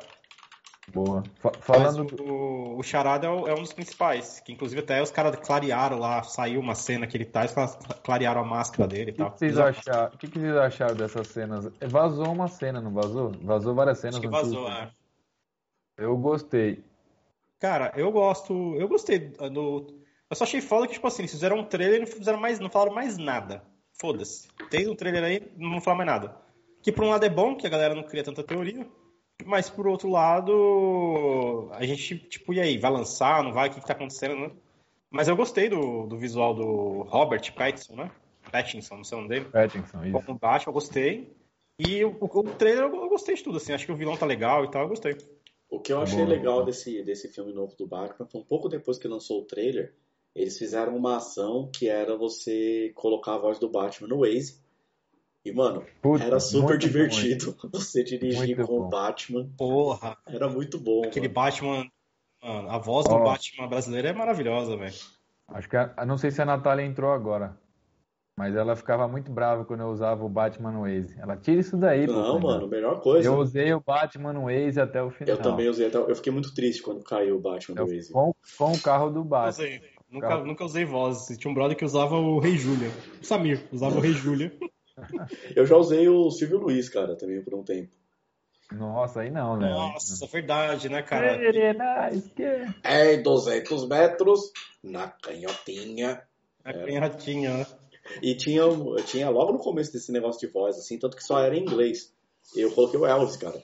Boa. 0.92 1.24
Falando 1.62 2.04
do... 2.04 2.24
o, 2.24 2.78
o 2.78 2.84
Charada 2.84 3.26
é, 3.28 3.30
o- 3.30 3.48
é 3.48 3.54
um 3.54 3.62
dos 3.62 3.72
principais, 3.74 4.40
que 4.42 4.52
inclusive 4.52 4.82
até 4.82 5.02
os 5.02 5.10
caras 5.12 5.36
clarearam 5.38 5.98
lá, 5.98 6.22
saiu 6.24 6.60
uma 6.60 6.76
cena 6.76 7.08
que 7.08 7.16
ele 7.16 7.26
tá, 7.26 7.46
os 7.46 7.54
caras 7.54 7.78
clarearam 8.04 8.42
a 8.42 8.46
máscara 8.46 8.88
dele 8.88 9.12
e 9.12 9.14
O 9.14 9.16
tal. 9.18 9.32
que, 9.32 9.34
que 9.34 9.40
vocês 9.40 9.58
acharam, 9.58 10.14
o 10.14 10.18
que, 10.18 10.28
que 10.28 10.40
vocês 10.40 10.56
acharam 10.58 10.96
dessas 10.96 11.28
cenas? 11.28 11.70
Vazou 11.82 12.28
uma 12.32 12.48
cena, 12.50 12.82
não 12.82 12.92
vazou? 12.94 13.32
Vazou 13.42 13.74
várias 13.74 14.00
cenas 14.00 14.16
Acho 14.16 14.22
que 14.22 14.28
vazou, 14.28 14.68
é. 14.70 14.92
Eu 15.98 16.18
gostei. 16.18 16.84
Cara, 17.60 17.94
eu 17.96 18.12
gosto. 18.12 18.76
Eu 18.76 18.88
gostei 18.90 19.20
do. 19.20 19.88
Eu 20.30 20.36
só 20.36 20.44
achei 20.44 20.60
foda 20.60 20.86
que, 20.88 20.94
tipo 20.94 21.08
assim, 21.08 21.22
eles 21.22 21.32
fizeram 21.32 21.60
um 21.60 21.64
trailer 21.64 21.98
e 21.98 22.00
não 22.02 22.08
fizeram 22.08 22.40
mais, 22.40 22.60
não 22.60 22.70
falaram 22.70 22.94
mais 22.94 23.18
nada. 23.18 23.64
Foda-se. 23.94 24.48
Tem 24.70 24.90
um 24.90 24.96
trailer 24.96 25.24
aí, 25.24 25.52
não 25.56 25.70
vão 25.72 25.80
falar 25.82 25.98
mais 25.98 26.08
nada. 26.10 26.36
Que 26.82 26.92
por 26.92 27.06
um 27.06 27.10
lado 27.10 27.24
é 27.24 27.30
bom, 27.30 27.56
que 27.56 27.66
a 27.66 27.70
galera 27.70 27.96
não 27.96 28.04
cria 28.04 28.24
tanta 28.24 28.44
teoria. 28.44 28.86
Mas 29.46 29.70
por 29.70 29.88
outro 29.88 30.10
lado, 30.10 31.70
a 31.72 31.86
gente, 31.86 32.18
tipo, 32.18 32.54
e 32.54 32.60
aí? 32.60 32.78
Vai 32.78 32.92
lançar? 32.92 33.44
Não 33.44 33.54
vai? 33.54 33.70
O 33.70 33.72
que, 33.72 33.80
que 33.82 33.88
tá 33.88 33.94
acontecendo, 33.94 34.36
né? 34.36 34.52
Mas 35.10 35.28
eu 35.28 35.36
gostei 35.36 35.70
do, 35.70 36.08
do 36.08 36.18
visual 36.18 36.54
do 36.54 37.04
Robert 37.04 37.54
Pattinson, 37.54 37.96
né? 37.96 38.12
Pattinson, 38.52 38.98
não 38.98 39.04
sei 39.04 39.18
o 39.18 39.22
nome 39.22 39.30
dele. 39.34 39.46
Pattinson, 39.46 40.06
isso. 40.06 40.26
Como 40.26 40.40
Batman, 40.40 40.70
eu 40.70 40.74
gostei. 40.74 41.34
E 41.80 42.04
o, 42.04 42.18
o, 42.20 42.44
trailer 42.44 42.84
eu, 42.84 42.96
eu 42.96 43.10
gostei 43.10 43.36
de 43.36 43.44
tudo, 43.44 43.58
assim. 43.58 43.74
Acho 43.74 43.86
que 43.86 43.92
o 43.92 43.96
vilão 43.96 44.18
tá 44.18 44.26
legal 44.26 44.66
e 44.66 44.72
tal, 44.72 44.84
eu 44.84 44.90
gostei. 44.90 45.16
O 45.70 45.80
que 45.80 45.92
eu 45.92 45.98
Tá 45.98 46.04
achei 46.04 46.20
bom, 46.24 46.30
legal 46.30 46.60
tá. 46.60 46.66
desse, 46.66 47.04
desse 47.04 47.28
filme 47.28 47.52
novo 47.54 47.76
do 47.76 47.88
Batman 47.88 48.28
foi 48.28 48.42
um 48.42 48.46
pouco 48.46 48.70
depois 48.70 48.98
que 48.98 49.08
lançou 49.08 49.42
o 49.42 49.46
trailer, 49.46 49.94
eles 50.36 50.58
fizeram 50.58 50.96
uma 50.96 51.18
ação 51.18 51.70
que 51.74 51.88
era 51.88 52.16
você 52.18 52.92
colocar 52.96 53.36
a 53.36 53.40
voz 53.40 53.60
do 53.60 53.70
Batman 53.70 54.08
no 54.08 54.20
Waze. 54.20 54.63
E, 55.46 55.52
mano, 55.52 55.84
Puta, 56.02 56.24
era 56.24 56.40
super 56.40 56.78
divertido 56.78 57.56
você 57.72 58.04
dirigir 58.04 58.56
Muito 58.58 58.68
com 58.68 58.80
bom. 58.80 58.86
o 58.86 58.90
Batman. 58.90 59.50
Porra, 59.58 60.18
Era 60.28 60.48
muito 60.50 60.80
bom. 60.80 61.04
aquele 61.04 61.28
mano. 61.28 61.34
Batman. 61.36 61.86
Mano, 62.42 62.70
a 62.70 62.78
voz 62.78 63.06
do. 63.08 63.20
Batman 63.20 63.68
brasileiro 63.68 64.08
é 64.08 64.14
maravilhosa, 64.14 64.76
velho. 64.78 64.94
bom. 65.48 65.56
Acho 65.56 65.70
que 65.70 65.76
a, 65.78 66.06
não 66.06 66.18
sei 66.18 66.32
se 66.32 66.42
a 66.42 66.46
Natália 66.46 66.84
entrou 66.86 67.12
agora. 67.12 67.58
Mas 68.36 68.56
ela 68.56 68.76
ficava 68.76 69.08
muito 69.08 69.32
brava 69.32 69.64
quando 69.64 69.82
eu 69.82 69.90
usava 69.90 70.26
o 70.26 70.30
Batman 70.30 70.72
no 70.72 70.82
Waze. 70.82 71.14
Ela 71.20 71.38
tira 71.38 71.60
isso 71.62 71.78
daí, 71.78 72.08
pô. 72.08 72.14
Não, 72.14 72.24
Fernando. 72.24 72.44
mano, 72.44 72.68
melhor 72.68 73.00
coisa. 73.00 73.28
Eu 73.28 73.38
usei 73.38 73.72
o 73.74 73.80
Batman 73.80 74.34
no 74.34 74.46
Waze 74.46 74.80
até 74.82 75.04
o 75.04 75.12
final. 75.12 75.36
Eu 75.36 75.42
também 75.42 75.70
usei 75.70 75.88
até. 75.88 75.98
Eu 75.98 76.16
fiquei 76.16 76.34
muito 76.34 76.52
triste 76.56 76.82
quando 76.82 77.04
caiu 77.04 77.36
o 77.36 77.40
Batman 77.40 77.76
Eu- 77.80 77.86
do 77.86 77.92
Waze. 77.94 78.12
com, 78.12 78.34
com 78.58 78.72
o 78.72 78.82
carro 78.82 79.12
do 79.12 79.24
Batman. 79.24 79.50
usei. 79.66 79.82
Nunca, 80.10 80.28
Calma. 80.28 80.46
nunca 80.46 80.64
usei 80.66 80.84
voz. 80.86 81.28
Tinha 81.38 81.52
um 81.52 81.54
brother 81.54 81.78
que 81.78 81.86
usava 81.86 82.16
o 82.16 82.40
Rei 82.40 82.58
Júlia. 82.58 82.90
O 83.22 83.26
Samir 83.26 83.68
usava 83.72 83.98
o 83.98 84.00
Rei 84.00 84.14
Júlia. 84.14 84.52
Eu 85.56 85.66
já 85.66 85.76
usei 85.76 86.08
o 86.08 86.30
Silvio 86.30 86.60
Luiz, 86.60 86.90
cara, 86.90 87.16
também 87.16 87.42
por 87.44 87.56
um 87.56 87.64
tempo. 87.64 87.92
Nossa, 88.72 89.22
aí 89.22 89.30
não, 89.30 89.58
né? 89.58 89.70
Nossa, 89.70 90.26
verdade, 90.28 90.90
né, 90.90 91.04
cara? 91.04 91.38
É, 92.84 93.18
200 93.18 93.88
metros 93.88 94.52
na 94.84 95.10
canhotinha. 95.10 96.24
A 96.64 96.74
canhotinha, 96.74 97.58
né? 97.58 97.68
E 98.22 98.36
tinha, 98.36 98.64
tinha 99.06 99.30
logo 99.30 99.54
no 99.54 99.60
começo 99.60 99.94
desse 99.94 100.12
negócio 100.12 100.40
de 100.46 100.52
voz, 100.52 100.78
assim, 100.78 100.98
tanto 100.98 101.16
que 101.16 101.24
só 101.24 101.40
era 101.40 101.56
em 101.56 101.62
inglês. 101.62 102.14
Eu 102.56 102.72
coloquei 102.72 103.00
o 103.00 103.06
Elvis, 103.06 103.38
cara. 103.38 103.62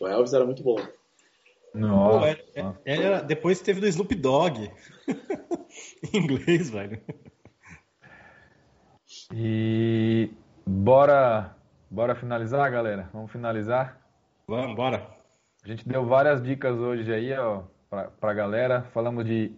O 0.00 0.06
Elvis 0.06 0.32
era 0.32 0.44
muito 0.44 0.62
bom. 0.62 0.76
Pô, 0.76 1.78
Nossa. 1.78 2.28
é- 2.28 2.44
é- 2.84 3.02
era- 3.02 3.20
depois 3.22 3.60
teve 3.60 3.80
do 3.80 3.86
Snoop 3.88 4.14
Dogg. 4.14 4.70
em 6.12 6.16
inglês, 6.18 6.70
velho. 6.70 7.00
E 9.32 10.30
bora, 10.68 11.56
bora 11.90 12.14
finalizar, 12.14 12.70
galera? 12.70 13.08
Vamos 13.12 13.30
finalizar? 13.30 14.00
Vamos, 14.46 14.76
bora. 14.76 15.06
A 15.64 15.68
gente 15.68 15.88
deu 15.88 16.04
várias 16.04 16.42
dicas 16.42 16.76
hoje 16.78 17.12
aí, 17.12 17.32
ó, 17.32 17.62
pra, 17.90 18.04
pra 18.04 18.34
galera. 18.34 18.82
Falamos 18.92 19.24
de 19.24 19.52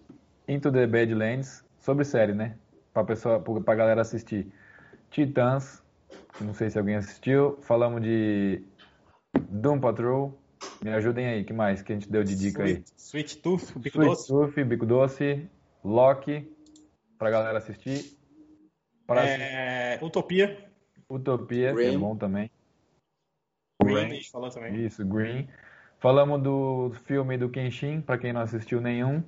Into 0.47 0.73
the 0.73 0.87
Badlands, 0.87 1.65
sobre 1.79 2.05
série, 2.05 2.33
né? 2.33 2.57
Pra, 2.93 3.05
pessoa, 3.05 3.41
pra 3.41 3.75
galera 3.75 4.01
assistir. 4.01 4.51
Titãs, 5.11 5.83
não 6.41 6.55
sei 6.55 6.71
se 6.71 6.79
alguém 6.79 6.97
assistiu. 6.97 7.59
Falamos 7.63 8.03
de 8.03 8.63
Doom 9.51 9.81
Patrol. 9.81 10.39
Me 10.83 10.91
ajudem 10.91 11.27
aí, 11.27 11.45
que 11.45 11.53
mais 11.53 11.83
que 11.83 11.93
a 11.93 11.95
gente 11.95 12.11
deu 12.11 12.25
de 12.25 12.35
dica 12.35 12.63
aí? 12.63 12.73
Sweet, 12.73 12.93
Sweet 12.97 13.39
Tooth, 13.39 13.79
Bico 13.79 13.99
Sweet 13.99 14.11
Doce. 14.11 14.29
Tooth, 14.29 14.65
Bico 14.65 14.87
Doce, 14.87 15.49
Loki, 15.85 16.51
pra 17.19 17.31
galera 17.31 17.59
assistir. 17.59 18.17
Pra 19.07 19.25
É, 19.25 19.99
Utopia. 20.03 20.68
Utopia, 21.11 21.75
que 21.75 21.81
é 21.81 21.85
Green. 21.87 21.99
bom 21.99 22.17
também. 22.17 22.51
Green, 23.83 23.97
a 23.97 24.01
Green. 24.01 24.15
gente 24.17 24.31
falou 24.31 24.51
também. 24.51 24.85
Isso, 24.85 25.05
Green. 25.05 25.49
Falamos 25.99 26.43
do 26.43 26.93
filme 27.07 27.37
do 27.37 27.49
Kenshin, 27.49 28.01
pra 28.01 28.19
quem 28.19 28.33
não 28.33 28.41
assistiu 28.41 28.81
nenhum, 28.81 29.23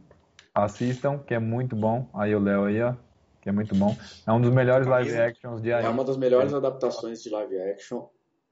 assistam, 0.55 1.19
que 1.19 1.35
é 1.35 1.39
muito 1.39 1.74
bom. 1.74 2.09
Aí 2.15 2.35
o 2.35 2.39
Léo 2.40 2.65
aí, 2.65 2.81
ó, 2.82 2.94
que 3.40 3.48
é 3.48 3.52
muito 3.52 3.74
bom. 3.74 3.97
É 4.27 4.32
um 4.32 4.40
dos 4.40 4.51
melhores 4.52 4.86
live 4.86 5.16
actions 5.16 5.61
de 5.62 5.70
É 5.70 5.74
anime. 5.78 5.93
uma 5.93 6.05
das 6.05 6.16
melhores 6.16 6.52
adaptações 6.55 7.23
de 7.23 7.31
live 7.31 7.59
action, 7.61 8.07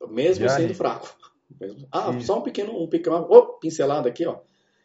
mesmo 0.09 0.44
De 0.44 0.50
sendo 0.50 0.60
anime. 0.60 0.74
fraco. 0.74 1.09
Ah, 1.92 2.10
Isso. 2.10 2.26
só 2.26 2.38
um 2.38 2.42
pequeno, 2.42 2.82
um 2.82 2.88
pequeno, 2.88 3.26
oh, 3.28 3.59
pincelada 3.59 4.09
aqui, 4.09 4.26
ó. 4.26 4.38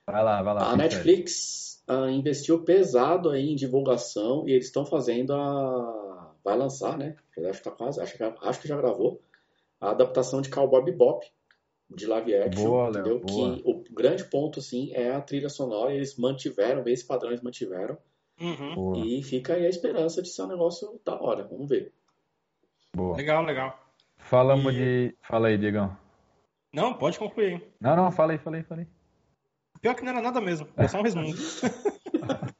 Vai 0.08 0.24
lá, 0.24 0.42
vai 0.42 0.54
lá. 0.54 0.72
A. 0.72 0.78
Netflix 0.78 1.84
ah, 1.88 2.10
investiu 2.10 2.64
pesado 2.64 3.30
aí 3.30 3.50
em 3.52 3.56
divulgação 3.56 4.48
e 4.48 4.52
eles 4.52 4.66
estão 4.68 4.86
fazendo 4.86 5.34
a. 5.34 6.03
Vai 6.44 6.58
lançar, 6.58 6.98
né? 6.98 7.16
Já 7.36 7.42
deve 7.42 7.58
estar 7.58 7.72
quase, 7.72 8.02
acho 8.02 8.18
que, 8.18 8.24
acho 8.24 8.62
que 8.62 8.68
já 8.68 8.76
gravou. 8.78 9.22
A 9.80 9.92
adaptação 9.92 10.42
de 10.42 10.50
Cowboy 10.50 10.84
Bebop, 10.84 11.26
de 11.90 12.06
live 12.06 12.36
action, 12.36 12.64
Boa, 12.70 12.90
entendeu? 12.90 13.20
Que 13.22 13.62
o 13.66 13.84
grande 13.94 14.24
ponto, 14.26 14.60
assim, 14.60 14.92
é 14.94 15.12
a 15.14 15.22
trilha 15.22 15.50
sonora. 15.50 15.94
Eles 15.94 16.18
mantiveram, 16.18 16.84
esse 16.88 17.06
padrão 17.06 17.30
eles 17.32 17.42
mantiveram. 17.42 17.98
Uhum. 18.42 19.06
E 19.06 19.22
fica 19.24 19.54
aí 19.54 19.66
a 19.66 19.70
esperança 19.70 20.22
de 20.22 20.30
ser 20.30 20.42
um 20.44 20.48
negócio 20.48 21.00
da 21.06 21.20
hora. 21.22 21.44
Vamos 21.44 21.70
ver. 21.70 21.94
boa. 22.96 23.16
Legal, 23.16 23.44
legal. 23.46 23.80
Falamos 24.18 24.74
E- 24.74 24.78
de. 24.78 25.18
Fala 25.22 25.48
aí, 25.50 25.58
Diegão. 25.58 25.96
Não, 26.74 26.94
pode 26.94 27.20
concluir. 27.20 27.52
hein? 27.54 27.64
Não, 27.80 27.96
não, 27.96 28.12
fala 28.12 28.32
aí, 28.34 28.38
fala 28.40 28.58
aí, 28.58 28.64
fala 28.64 28.82
aí. 28.82 28.88
Pior 29.82 29.94
que 29.96 30.02
não 30.04 30.12
era 30.12 30.22
nada 30.22 30.42
mesmo. 30.42 30.68
É 30.78 30.88
só 30.88 30.98
um 30.98 31.04
resumo. 31.04 31.26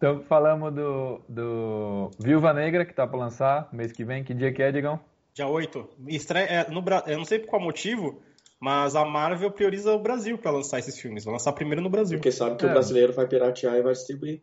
Então, 0.00 0.22
falamos 0.22 0.72
do, 0.72 1.20
do 1.28 2.10
Viúva 2.18 2.54
Negra, 2.54 2.86
que 2.86 2.94
tá 2.94 3.06
pra 3.06 3.18
lançar 3.18 3.68
mês 3.70 3.92
que 3.92 4.02
vem. 4.02 4.24
Que 4.24 4.32
dia 4.32 4.50
que 4.50 4.62
é, 4.62 4.72
Diegão? 4.72 4.98
Dia 5.34 5.46
8. 5.46 5.88
Estreia, 6.08 6.44
é, 6.46 6.70
no, 6.70 6.80
Bra- 6.80 7.04
eu 7.06 7.18
não 7.18 7.24
sei 7.26 7.38
por 7.38 7.48
qual 7.48 7.60
motivo, 7.60 8.18
mas 8.58 8.96
a 8.96 9.04
Marvel 9.04 9.50
prioriza 9.50 9.92
o 9.92 9.98
Brasil 9.98 10.38
pra 10.38 10.50
lançar 10.52 10.78
esses 10.78 10.98
filmes. 10.98 11.22
Vai 11.24 11.32
lançar 11.34 11.52
primeiro 11.52 11.82
no 11.82 11.90
Brasil. 11.90 12.16
Porque 12.16 12.32
sabe 12.32 12.56
que 12.56 12.64
É. 12.64 12.68
o 12.68 12.72
brasileiro 12.72 13.12
vai 13.12 13.26
piratear 13.28 13.74
e 13.76 13.82
vai 13.82 13.92
distribuir. 13.92 14.40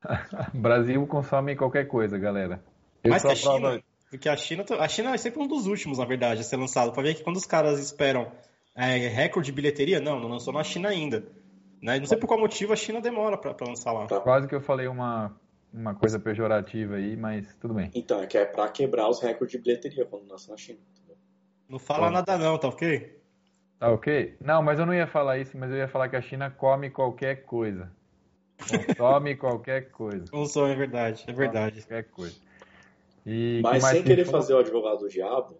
Brasil 0.54 1.04
consome 1.08 1.56
qualquer 1.56 1.86
coisa, 1.88 2.16
galera. 2.16 2.62
Eu 3.02 3.10
Mais 3.10 3.22
que 3.22 3.28
a 3.28 3.32
a 3.32 3.36
prova- 3.36 3.70
China. 3.72 3.82
Porque 4.10 4.28
a 4.28 4.36
China, 4.36 4.64
a 4.78 4.88
China 4.88 5.14
é 5.14 5.16
sempre 5.16 5.42
um 5.42 5.48
dos 5.48 5.66
últimos, 5.66 5.98
na 5.98 6.04
verdade, 6.04 6.42
a 6.42 6.44
ser 6.44 6.56
lançado. 6.56 6.92
Pra 6.92 7.02
ver 7.02 7.14
que 7.14 7.24
quando 7.24 7.36
os 7.36 7.46
caras 7.46 7.80
esperam 7.80 8.30
é, 8.76 9.08
recorde 9.08 9.46
de 9.46 9.52
bilheteria, 9.52 9.98
não, 10.00 10.20
não 10.20 10.28
lançou 10.28 10.52
na 10.52 10.62
China 10.62 10.88
ainda. 10.90 11.24
Né? 11.82 11.98
Não 11.98 12.06
sei 12.06 12.16
por 12.16 12.28
qual 12.28 12.38
motivo 12.38 12.72
a 12.72 12.76
China 12.76 13.00
demora 13.00 13.36
pra, 13.36 13.52
pra 13.52 13.66
lançar 13.66 13.92
lá. 13.92 14.06
Tá. 14.06 14.20
Quase 14.20 14.46
que 14.46 14.54
eu 14.54 14.60
falei 14.60 14.86
uma, 14.86 15.34
uma 15.74 15.94
coisa 15.94 16.18
pejorativa 16.20 16.94
aí, 16.94 17.16
mas 17.16 17.54
tudo 17.56 17.74
bem. 17.74 17.90
Então, 17.92 18.22
é 18.22 18.26
que 18.28 18.38
é 18.38 18.44
pra 18.44 18.68
quebrar 18.68 19.08
os 19.08 19.20
recordes 19.20 19.56
de 19.56 19.58
bilheteria 19.62 20.06
quando 20.06 20.28
nasce 20.28 20.48
na 20.48 20.56
China. 20.56 20.78
entendeu? 20.94 21.16
Não 21.68 21.80
fala 21.80 22.08
nada 22.10 22.38
não, 22.38 22.56
tá 22.56 22.68
ok? 22.68 23.20
Tá 23.80 23.90
ok? 23.90 24.36
Não, 24.40 24.62
mas 24.62 24.78
eu 24.78 24.86
não 24.86 24.94
ia 24.94 25.08
falar 25.08 25.38
isso, 25.38 25.58
mas 25.58 25.70
eu 25.72 25.76
ia 25.76 25.88
falar 25.88 26.08
que 26.08 26.14
a 26.14 26.22
China 26.22 26.48
come 26.50 26.88
qualquer 26.88 27.44
coisa. 27.44 27.90
Consome 28.96 29.34
qualquer 29.34 29.90
coisa. 29.90 30.24
Não 30.32 30.46
sou, 30.46 30.68
é 30.68 30.76
verdade, 30.76 31.24
é 31.26 31.32
verdade. 31.32 31.80
Qualquer 31.82 32.04
coisa. 32.04 32.36
E 33.26 33.60
Mas 33.60 33.82
sem 33.84 34.04
querer 34.04 34.24
falou? 34.24 34.40
fazer 34.40 34.54
o 34.54 34.58
advogado 34.58 35.00
do 35.00 35.08
diabo, 35.08 35.56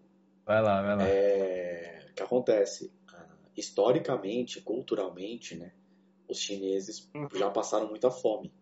Vai 0.47 0.63
lá, 0.63 0.83
vai 0.83 0.97
lá. 0.97 1.05
é, 1.05 1.99
o 2.11 2.15
que 2.15 2.23
acontece? 2.23 2.93
Ah, 3.13 3.25
Historicamente, 3.57 4.61
culturalmente, 4.61 5.57
né? 5.57 5.73
Os 6.33 6.39
chineses 6.39 7.09
já 7.35 7.51
passaram 7.51 7.89
muita 7.89 8.11
fome. 8.11 8.53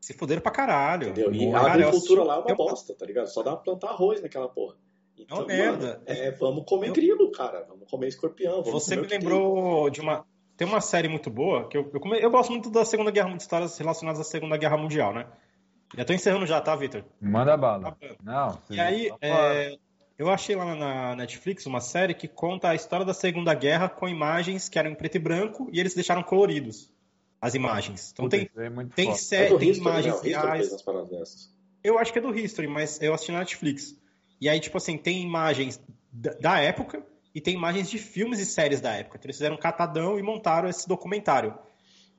Se 0.00 0.14
fuderam 0.14 0.40
pra 0.42 0.50
caralho. 0.50 1.08
Entendeu? 1.10 1.32
E 1.32 1.46
Boa, 1.46 1.58
a 1.60 1.72
agricultura 1.72 2.24
lá 2.24 2.36
é 2.36 2.38
uma 2.38 2.50
eu- 2.50 2.56
bosta, 2.56 2.94
tá 2.94 3.04
ligado? 3.06 3.26
Só 3.28 3.42
dá 3.42 3.52
pra 3.52 3.62
plantar 3.64 3.88
arroz 3.90 4.20
naquela 4.22 4.48
porra. 4.48 4.74
Então, 5.18 5.38
É 5.38 5.40
uma 5.40 5.46
merda. 5.46 6.02
é, 6.06 6.30
vamos 6.32 6.64
comer 6.64 6.88
Eu- 6.88 6.94
grilo, 6.94 7.30
cara. 7.30 7.64
Vamos 7.68 7.88
comer 7.90 8.08
escorpião. 8.08 8.62
Vamos 8.62 8.70
Você 8.82 8.96
comer 8.96 9.02
me 9.02 9.06
que 9.06 9.18
tem. 9.18 9.28
lembrou 9.28 9.90
de 9.90 10.00
uma. 10.00 10.24
Tem 10.56 10.66
uma 10.66 10.80
série 10.80 11.08
muito 11.08 11.30
boa 11.30 11.68
que 11.68 11.76
eu, 11.76 11.90
eu, 11.92 12.00
come- 12.00 12.18
eu 12.20 12.30
gosto 12.30 12.50
muito 12.50 12.70
da 12.70 12.84
Segunda 12.84 13.10
Guerra 13.10 13.30
de 13.34 13.42
histórias 13.42 13.76
relacionadas 13.78 14.20
à 14.20 14.24
Segunda 14.24 14.56
Guerra 14.56 14.76
Mundial, 14.76 15.12
né? 15.14 15.26
Já 15.96 16.04
tô 16.04 16.12
encerrando 16.12 16.46
já, 16.46 16.60
tá, 16.60 16.74
Victor? 16.76 17.04
Manda 17.20 17.56
bala. 17.56 17.92
Tá. 17.92 18.08
Não, 18.22 18.58
E 18.70 18.78
aí, 18.80 19.08
tá 19.10 19.16
é, 19.22 19.76
eu 20.18 20.30
achei 20.30 20.54
lá 20.54 20.74
na 20.74 21.16
Netflix 21.16 21.64
uma 21.66 21.80
série 21.80 22.14
que 22.14 22.28
conta 22.28 22.68
a 22.68 22.74
história 22.74 23.04
da 23.06 23.12
Segunda 23.14 23.52
Guerra 23.54 23.88
com 23.88 24.06
imagens 24.08 24.68
que 24.68 24.78
eram 24.78 24.90
em 24.90 24.94
preto 24.94 25.16
e 25.16 25.18
branco 25.18 25.68
e 25.72 25.80
eles 25.80 25.94
deixaram 25.94 26.22
coloridos 26.22 26.92
as 27.40 27.54
imagens. 27.54 28.10
Então 28.12 28.26
Puta, 28.26 28.36
tem, 28.36 28.50
é 28.56 28.70
tem, 28.94 29.10
É 29.10 29.12
tem 29.12 29.12
History, 29.12 29.66
né? 29.66 29.76
imagens 29.76 30.14
O 30.14 30.26
History 30.26 30.32
reais. 30.32 30.84
Eu 31.82 31.98
acho 31.98 32.12
que 32.12 32.18
é 32.18 32.22
do 32.22 32.36
History, 32.38 32.68
mas 32.68 33.00
eu 33.00 33.14
assisti 33.14 33.32
na 33.32 33.38
Netflix. 33.38 33.96
E 34.40 34.48
aí, 34.48 34.60
tipo 34.60 34.76
assim, 34.76 34.98
tem 34.98 35.22
imagens 35.22 35.82
da, 36.12 36.32
da 36.34 36.58
época 36.60 37.02
e 37.34 37.40
tem 37.40 37.54
imagens 37.54 37.88
de 37.88 37.98
filmes 37.98 38.38
e 38.38 38.44
séries 38.44 38.80
da 38.80 38.92
época. 38.92 39.16
Então, 39.16 39.26
eles 39.26 39.36
fizeram 39.36 39.56
um 39.56 39.58
catadão 39.58 40.18
e 40.18 40.22
montaram 40.22 40.68
esse 40.68 40.86
documentário. 40.86 41.54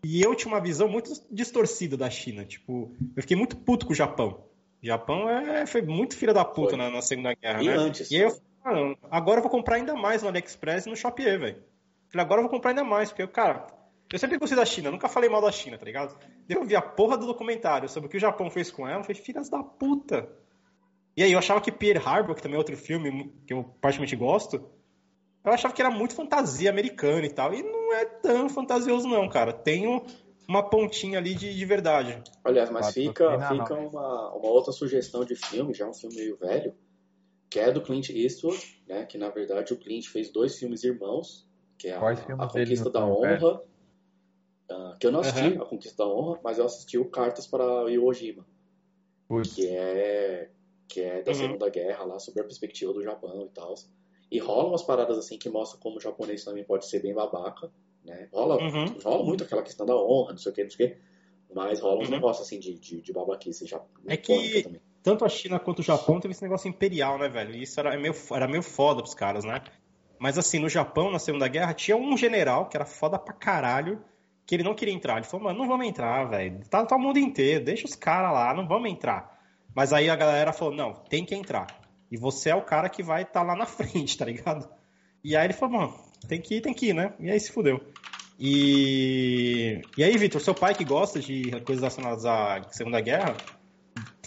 E 0.04 0.22
eu 0.22 0.34
tinha 0.34 0.52
uma 0.52 0.60
visão 0.62 0.88
muito 0.88 1.12
distorcida 1.30 1.96
da 1.96 2.10
China. 2.10 2.44
Tipo, 2.44 2.92
eu 3.16 3.22
fiquei 3.22 3.38
muito 3.38 3.56
puto 3.58 3.86
com 3.86 3.94
o 3.94 3.96
Japão. 3.96 4.46
O 4.82 4.86
Japão 4.86 5.30
é, 5.30 5.66
foi 5.68 5.84
muito 5.84 6.18
filha 6.18 6.34
da 6.34 6.44
puta 6.44 6.76
na, 6.76 6.90
na 6.90 7.02
Segunda 7.02 7.36
Guerra, 7.36 7.62
E 7.62 7.68
né? 7.68 7.76
antes. 7.76 8.10
E 8.10 8.16
aí 8.16 8.22
eu 8.24 8.32
falei, 8.32 8.84
mano, 8.84 8.98
agora 9.12 9.38
eu 9.38 9.44
vou 9.44 9.52
comprar 9.52 9.76
ainda 9.76 9.94
mais 9.94 10.24
no 10.24 10.30
AliExpress 10.30 10.88
e 10.88 10.90
no 10.90 10.96
Shopee, 10.96 11.38
velho. 11.38 11.64
Falei, 12.10 12.26
agora 12.26 12.40
eu 12.40 12.44
vou 12.44 12.50
comprar 12.50 12.72
ainda 12.72 12.84
mais, 12.84 13.10
porque, 13.10 13.28
cara, 13.28 13.68
eu 14.12 14.20
sempre 14.20 14.38
gostei 14.38 14.58
da 14.58 14.66
China, 14.66 14.92
nunca 14.92 15.08
falei 15.08 15.30
mal 15.30 15.42
da 15.42 15.52
China, 15.52 15.78
tá 15.78 15.86
ligado? 15.86 16.18
Daí 16.48 16.58
eu 16.58 16.64
vi 16.66 16.76
a 16.76 16.82
porra 16.82 17.18
do 17.18 17.26
documentário 17.26 17.88
sobre 17.90 18.08
o 18.08 18.10
que 18.10 18.18
o 18.18 18.20
Japão 18.20 18.50
fez 18.50 18.70
com 18.72 18.88
ela, 18.88 19.00
eu 19.00 19.04
falei, 19.04 19.22
filhas 19.22 19.50
da 19.50 19.64
puta. 19.64 20.30
E 21.16 21.24
aí 21.24 21.32
eu 21.32 21.40
achava 21.40 21.60
que 21.62 21.72
Pearl 21.72 22.00
Harbor, 22.08 22.36
que 22.36 22.42
também 22.42 22.56
é 22.56 22.58
outro 22.58 22.76
filme 22.78 23.34
que 23.46 23.54
eu 23.54 23.64
particularmente 23.82 24.16
gosto, 24.16 24.56
eu 25.44 25.52
achava 25.52 25.74
que 25.74 25.82
era 25.82 25.92
muito 25.92 26.14
fantasia 26.16 26.70
americana 26.70 27.26
e 27.26 27.30
tal. 27.30 27.54
E 27.54 27.64
não 27.64 27.94
é 27.94 28.06
tão 28.06 28.48
fantasioso, 28.48 29.08
não, 29.08 29.28
cara. 29.28 29.52
Tem 29.52 29.88
um- 29.88 30.02
uma 30.48 30.70
pontinha 30.70 31.18
ali 31.18 31.34
de, 31.34 31.54
de 31.54 31.66
verdade. 31.66 32.22
Aliás, 32.44 32.70
mas 32.70 32.94
fica, 32.94 33.38
nós. 33.38 33.48
fica 33.50 33.74
uma, 33.74 34.36
uma 34.36 34.50
outra 34.50 34.72
sugestão 34.72 35.24
de 35.26 35.36
filme, 35.36 35.74
já 35.74 35.88
um 35.88 35.94
filme 35.94 36.16
meio 36.16 36.38
velho, 36.38 36.76
que 37.50 37.60
é 37.60 37.72
do 37.72 37.82
Clint 37.82 38.10
Eastwood, 38.10 38.82
né? 38.88 39.06
Que 39.06 39.18
na 39.18 39.30
verdade 39.30 39.74
o 39.74 39.78
Clint 39.78 40.08
fez 40.08 40.30
dois 40.32 40.58
filmes 40.58 40.84
irmãos, 40.84 41.48
que 41.78 41.88
é 41.90 41.96
a, 41.96 42.00
a 42.44 42.48
Conquista 42.48 42.86
não 42.86 42.92
da 42.92 43.00
Honra, 43.06 43.62
ah, 44.72 44.96
que 45.00 45.06
eu 45.08 45.12
não 45.12 45.20
assisti 45.20 45.54
Aham. 45.54 45.62
a 45.62 45.66
Conquista 45.66 46.04
da 46.04 46.10
Honra, 46.10 46.40
mas 46.44 46.58
eu 46.58 46.66
assisti 46.66 46.98
o 46.98 47.10
Cartas 47.10 47.48
para 47.48 47.90
Iwo 47.92 48.14
Jima, 48.14 48.46
Putz, 49.28 49.54
que 49.56 49.68
é 49.68 50.50
que 50.88 51.02
é 51.02 51.22
da 51.22 51.32
Uhum. 51.32 51.38
Segunda 51.38 51.70
Guerra 51.70 52.04
lá 52.04 52.20
sobre 52.20 52.42
a 52.42 52.44
perspectiva 52.44 52.92
do 52.92 53.02
Japão 53.02 53.46
e 53.46 53.50
tal. 53.54 53.74
E 54.30 54.40
rola 54.40 54.70
umas 54.70 54.84
paradas 54.84 55.18
assim 55.18 55.38
que 55.38 55.50
mostram 55.50 55.80
como 55.80 55.98
o 55.98 56.02
japonês 56.02 56.44
também 56.44 56.64
pode 56.66 56.86
ser 56.86 57.02
bem 57.02 57.14
babaca, 57.14 57.72
né? 58.04 58.28
Rola, 58.34 58.62
Uhum. 58.62 58.86
rola 59.04 59.24
muito 59.24 59.44
aquela 59.44 59.64
questão 59.64 59.86
da 59.86 59.96
honra, 59.96 60.32
não 60.32 60.38
sei 60.38 60.52
o 60.52 60.56
que, 60.56 60.64
não 60.64 60.70
sei 60.70 60.86
o 60.86 60.90
que. 60.90 60.98
Mas 61.54 61.80
rola 61.80 62.02
uns 62.02 62.10
Uhum. 62.10 62.16
negócios 62.16 62.46
assim 62.48 62.60
de, 62.60 62.78
de, 62.78 63.02
de 63.02 63.14
babaquice 63.14 63.66
já. 63.66 63.82
É 64.06 64.18
que- 64.18 64.64
também. 64.64 64.82
Tanto 65.04 65.26
a 65.26 65.30
China 65.30 65.60
quanto 65.60 65.80
o 65.80 65.84
Japão 65.84 66.20
teve 66.20 66.34
esse 66.34 66.44
negócio 66.44 66.68
imperial, 66.70 67.18
né, 67.18 67.28
velho? 67.28 67.56
E 67.56 67.64
isso 67.64 67.80
era 67.80 67.98
meio, 67.98 68.14
era 68.32 68.48
meio 68.48 68.62
foda 68.62 69.02
pros 69.02 69.16
caras, 69.16 69.44
né? 69.44 69.62
Mas 70.20 70.38
assim, 70.38 70.60
no 70.60 70.70
Japão, 70.70 71.10
na 71.10 71.18
Segunda 71.18 71.48
Guerra, 71.48 71.74
tinha 71.74 71.98
um 71.98 72.16
general 72.16 72.70
que 72.70 72.78
era 72.78 72.86
foda 72.86 73.18
pra 73.18 73.34
caralho, 73.34 74.04
que 74.46 74.56
ele 74.56 74.64
não 74.64 74.76
queria 74.76 74.94
entrar. 74.94 75.18
Ele 75.18 75.26
falou, 75.26 75.46
mano, 75.46 75.60
não 75.60 75.68
vamos 75.68 75.88
entrar, 75.88 76.26
velho. 76.26 76.60
Tá, 76.70 76.86
tá 76.86 76.96
o 76.96 77.00
mundo 77.00 77.20
inteiro, 77.20 77.66
deixa 77.66 77.86
os 77.86 77.96
caras 77.96 78.34
lá, 78.34 78.54
não 78.54 78.68
vamos 78.68 78.90
entrar. 78.90 79.40
Mas 79.74 79.94
aí 79.94 80.10
a 80.10 80.16
galera 80.16 80.52
falou, 80.54 80.74
não, 80.74 80.94
tem 80.94 81.26
que 81.26 81.36
entrar. 81.36 81.68
E 82.12 82.18
você 82.18 82.50
é 82.50 82.56
o 82.56 82.62
cara 82.62 82.90
que 82.90 83.02
vai 83.02 83.24
estar 83.24 83.44
lá 83.44 83.56
na 83.56 83.66
frente, 83.68 84.18
tá 84.18 84.26
ligado? 84.26 84.68
E 85.24 85.36
aí 85.36 85.46
ele 85.46 85.54
falou, 85.54 85.80
mano, 85.80 85.96
tem 86.28 86.42
que 86.42 86.56
ir, 86.56 86.62
tem 86.62 86.74
que 86.74 86.88
ir, 86.88 86.94
né? 86.94 87.14
E 87.20 87.30
aí 87.30 87.40
se 87.40 87.52
fudeu. 87.52 87.80
E, 88.44 89.82
e 89.96 90.04
aí, 90.04 90.18
Vitor, 90.18 90.42
seu 90.42 90.56
pai 90.56 90.74
que 90.74 90.84
gosta 90.84 91.20
de 91.20 91.52
coisas 91.62 91.82
relacionadas 91.82 92.26
à 92.26 92.60
Segunda 92.72 93.00
Guerra, 93.00 93.36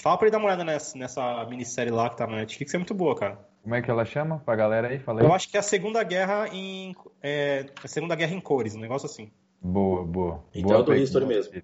fala 0.01 0.17
pra 0.17 0.29
ele 0.29 0.33
dar 0.33 0.39
uma 0.39 0.47
olhada 0.47 0.63
nessa, 0.63 0.97
nessa 0.97 1.45
minissérie 1.47 1.93
lá 1.93 2.09
que 2.09 2.17
tá 2.17 2.27
na 2.27 2.37
Netflix, 2.37 2.73
é 2.73 2.79
muito 2.79 2.95
boa, 2.95 3.17
cara. 3.17 3.39
como 3.63 3.75
é 3.75 3.83
que 3.83 3.91
ela 3.91 4.05
chama 4.05 4.39
pra 4.39 4.55
galera 4.55 4.87
aí? 4.87 5.01
Fala 5.01 5.21
aí. 5.21 5.27
Eu 5.27 5.33
acho 5.33 5.49
que 5.49 5.57
é 5.57 5.61
a 5.61 5.65
Segunda 5.65 6.03
Guerra 6.05 6.49
em. 6.53 6.95
É, 7.21 7.67
a 7.83 7.89
Segunda 7.89 8.15
Guerra 8.15 8.35
em 8.35 8.41
cores, 8.41 8.77
um 8.77 8.81
negócio 8.81 9.07
assim. 9.07 9.33
Boa, 9.65 10.05
boa. 10.05 10.45
Então 10.55 10.69
boa 10.69 10.81
é 10.81 10.83
do 10.83 10.93
pe- 10.93 10.99
History 11.03 11.25
boa 11.25 11.37
mesmo. 11.37 11.63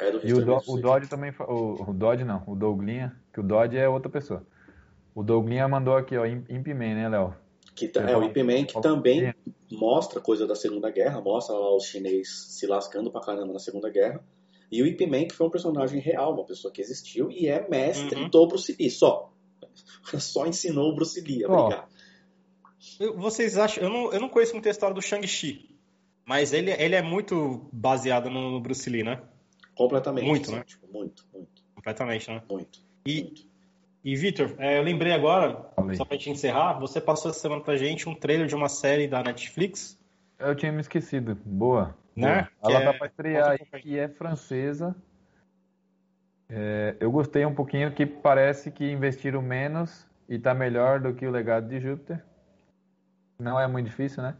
É 0.00 0.10
do 0.10 0.16
E 0.18 0.20
o, 0.20 0.26
History 0.26 0.44
Do, 0.46 0.52
mesmo, 0.56 0.72
o. 0.74 0.80
Dodge 0.80 1.08
também. 1.08 1.30
O, 1.40 1.90
o 1.90 1.92
Dodge 1.92 2.24
não, 2.24 2.42
o 2.46 2.56
Douglinha, 2.56 3.14
que 3.32 3.40
o 3.40 3.42
Dodge 3.42 3.76
é 3.76 3.88
outra 3.88 4.10
pessoa. 4.10 4.44
O 5.14 5.22
Douglinha 5.22 5.68
mandou 5.68 5.94
aqui, 5.96 6.16
ó, 6.16 6.24
Imp 6.26 6.50
Imp 6.50 6.66
Man, 6.68 6.94
né, 6.94 7.08
Léo? 7.08 7.34
Que 7.76 7.88
tá- 7.88 8.02
Você 8.04 8.12
é 8.12 8.16
o 8.16 8.22
Ip 8.24 8.42
Man 8.42 8.64
que 8.64 8.80
também 8.80 9.24
É. 9.26 9.34
mostra 9.72 10.20
coisa 10.20 10.46
da 10.46 10.54
Segunda 10.54 10.90
Guerra, 10.90 11.20
mostra 11.20 11.54
lá 11.54 11.74
os 11.76 11.84
chineses 11.84 12.56
se 12.58 12.66
lascando 12.66 13.10
pra 13.10 13.20
caramba 13.20 13.52
na 13.52 13.58
Segunda 13.58 13.90
Guerra. 13.90 14.24
E 14.72 14.82
o 14.82 14.86
Ip 14.86 15.06
Man 15.06 15.24
que 15.26 15.34
foi 15.34 15.46
um 15.46 15.50
personagem 15.50 16.00
real, 16.00 16.32
uma 16.34 16.44
pessoa 16.44 16.72
que 16.72 16.80
existiu 16.80 17.30
e 17.30 17.46
é 17.48 17.68
mestre 17.68 18.22
Uhum. 18.22 18.28
do 18.28 18.46
Bruce 18.46 18.74
Lee, 18.78 18.90
só. 18.90 19.30
Só 20.18 20.46
ensinou 20.46 20.90
o 20.90 20.94
Bruce 20.94 21.20
Lee 21.20 21.44
a 21.44 21.48
brigar. 21.48 21.88
Eu- 23.00 23.16
Vocês 23.18 23.56
acham. 23.58 23.82
Eu 23.84 23.90
não, 23.90 24.12
eu 24.12 24.20
não 24.20 24.28
conheço 24.28 24.52
muito 24.52 24.66
a 24.68 24.70
história 24.70 24.94
do 24.94 25.02
Shang-Chi. 25.02 25.73
Mas 26.26 26.52
ele, 26.52 26.70
ele 26.70 26.94
é 26.94 27.02
muito 27.02 27.68
baseado 27.72 28.30
no, 28.30 28.50
no 28.52 28.60
Bruce 28.60 28.88
Lee, 28.88 29.02
né? 29.02 29.20
Completamente. 29.74 30.26
Muito, 30.26 30.52
né? 30.52 30.62
tipo, 30.64 30.86
muito, 30.92 31.24
muito, 31.32 31.62
Completamente, 31.74 32.30
né? 32.30 32.42
muito. 32.50 32.80
E, 33.06 33.22
muito. 33.22 33.46
e 34.04 34.16
Vitor, 34.16 34.54
é, 34.58 34.78
eu 34.78 34.82
lembrei 34.82 35.12
agora, 35.12 35.68
aí. 35.76 35.96
só 35.96 36.04
pra 36.04 36.16
gente 36.16 36.30
encerrar, 36.30 36.78
você 36.78 37.00
passou 37.00 37.30
essa 37.30 37.40
semana 37.40 37.60
pra 37.60 37.76
gente 37.76 38.08
um 38.08 38.14
trailer 38.14 38.46
de 38.46 38.54
uma 38.54 38.68
série 38.68 39.06
da 39.06 39.22
Netflix. 39.22 39.98
Eu 40.38 40.54
tinha 40.54 40.72
me 40.72 40.80
esquecido. 40.80 41.34
Boa. 41.44 41.96
Né? 42.16 42.48
boa. 42.62 42.72
Ela 42.72 42.78
Que 42.80 42.84
tá 42.86 42.90
é- 42.94 42.98
pra 42.98 43.06
estrear 43.06 43.48
um 43.48 43.50
aí. 43.72 43.82
que 43.82 43.98
é 43.98 44.08
francesa. 44.08 44.96
É, 46.48 46.96
eu 47.00 47.10
gostei 47.10 47.44
um 47.44 47.54
pouquinho 47.54 47.92
que 47.92 48.06
parece 48.06 48.70
que 48.70 48.84
investiram 48.90 49.42
menos 49.42 50.06
e 50.28 50.38
tá 50.38 50.54
melhor 50.54 51.00
do 51.00 51.12
que 51.14 51.26
o 51.26 51.30
Legado 51.30 51.68
de 51.68 51.80
Júpiter. 51.80 52.22
Não 53.38 53.58
é 53.58 53.66
muito 53.66 53.86
difícil, 53.86 54.22
né? 54.22 54.36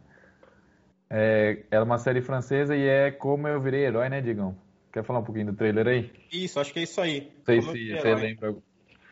É, 1.09 1.63
é 1.71 1.79
uma 1.81 1.97
série 1.97 2.21
francesa 2.21 2.75
e 2.75 2.83
é 2.87 3.11
como 3.11 3.47
eu 3.47 3.61
virei 3.61 3.85
herói, 3.85 4.09
né, 4.09 4.21
Digão? 4.21 4.55
Quer 4.91 5.03
falar 5.03 5.19
um 5.19 5.23
pouquinho 5.23 5.47
do 5.47 5.53
trailer 5.53 5.87
aí? 5.87 6.11
Isso, 6.31 6.59
acho 6.59 6.71
que 6.73 6.79
é 6.79 6.83
isso 6.83 6.99
aí. 7.01 7.31
Não 7.37 7.45
sei 7.45 7.59
Como 7.59 7.71
se 7.73 7.91
você 7.91 8.15
lembra. 8.15 8.55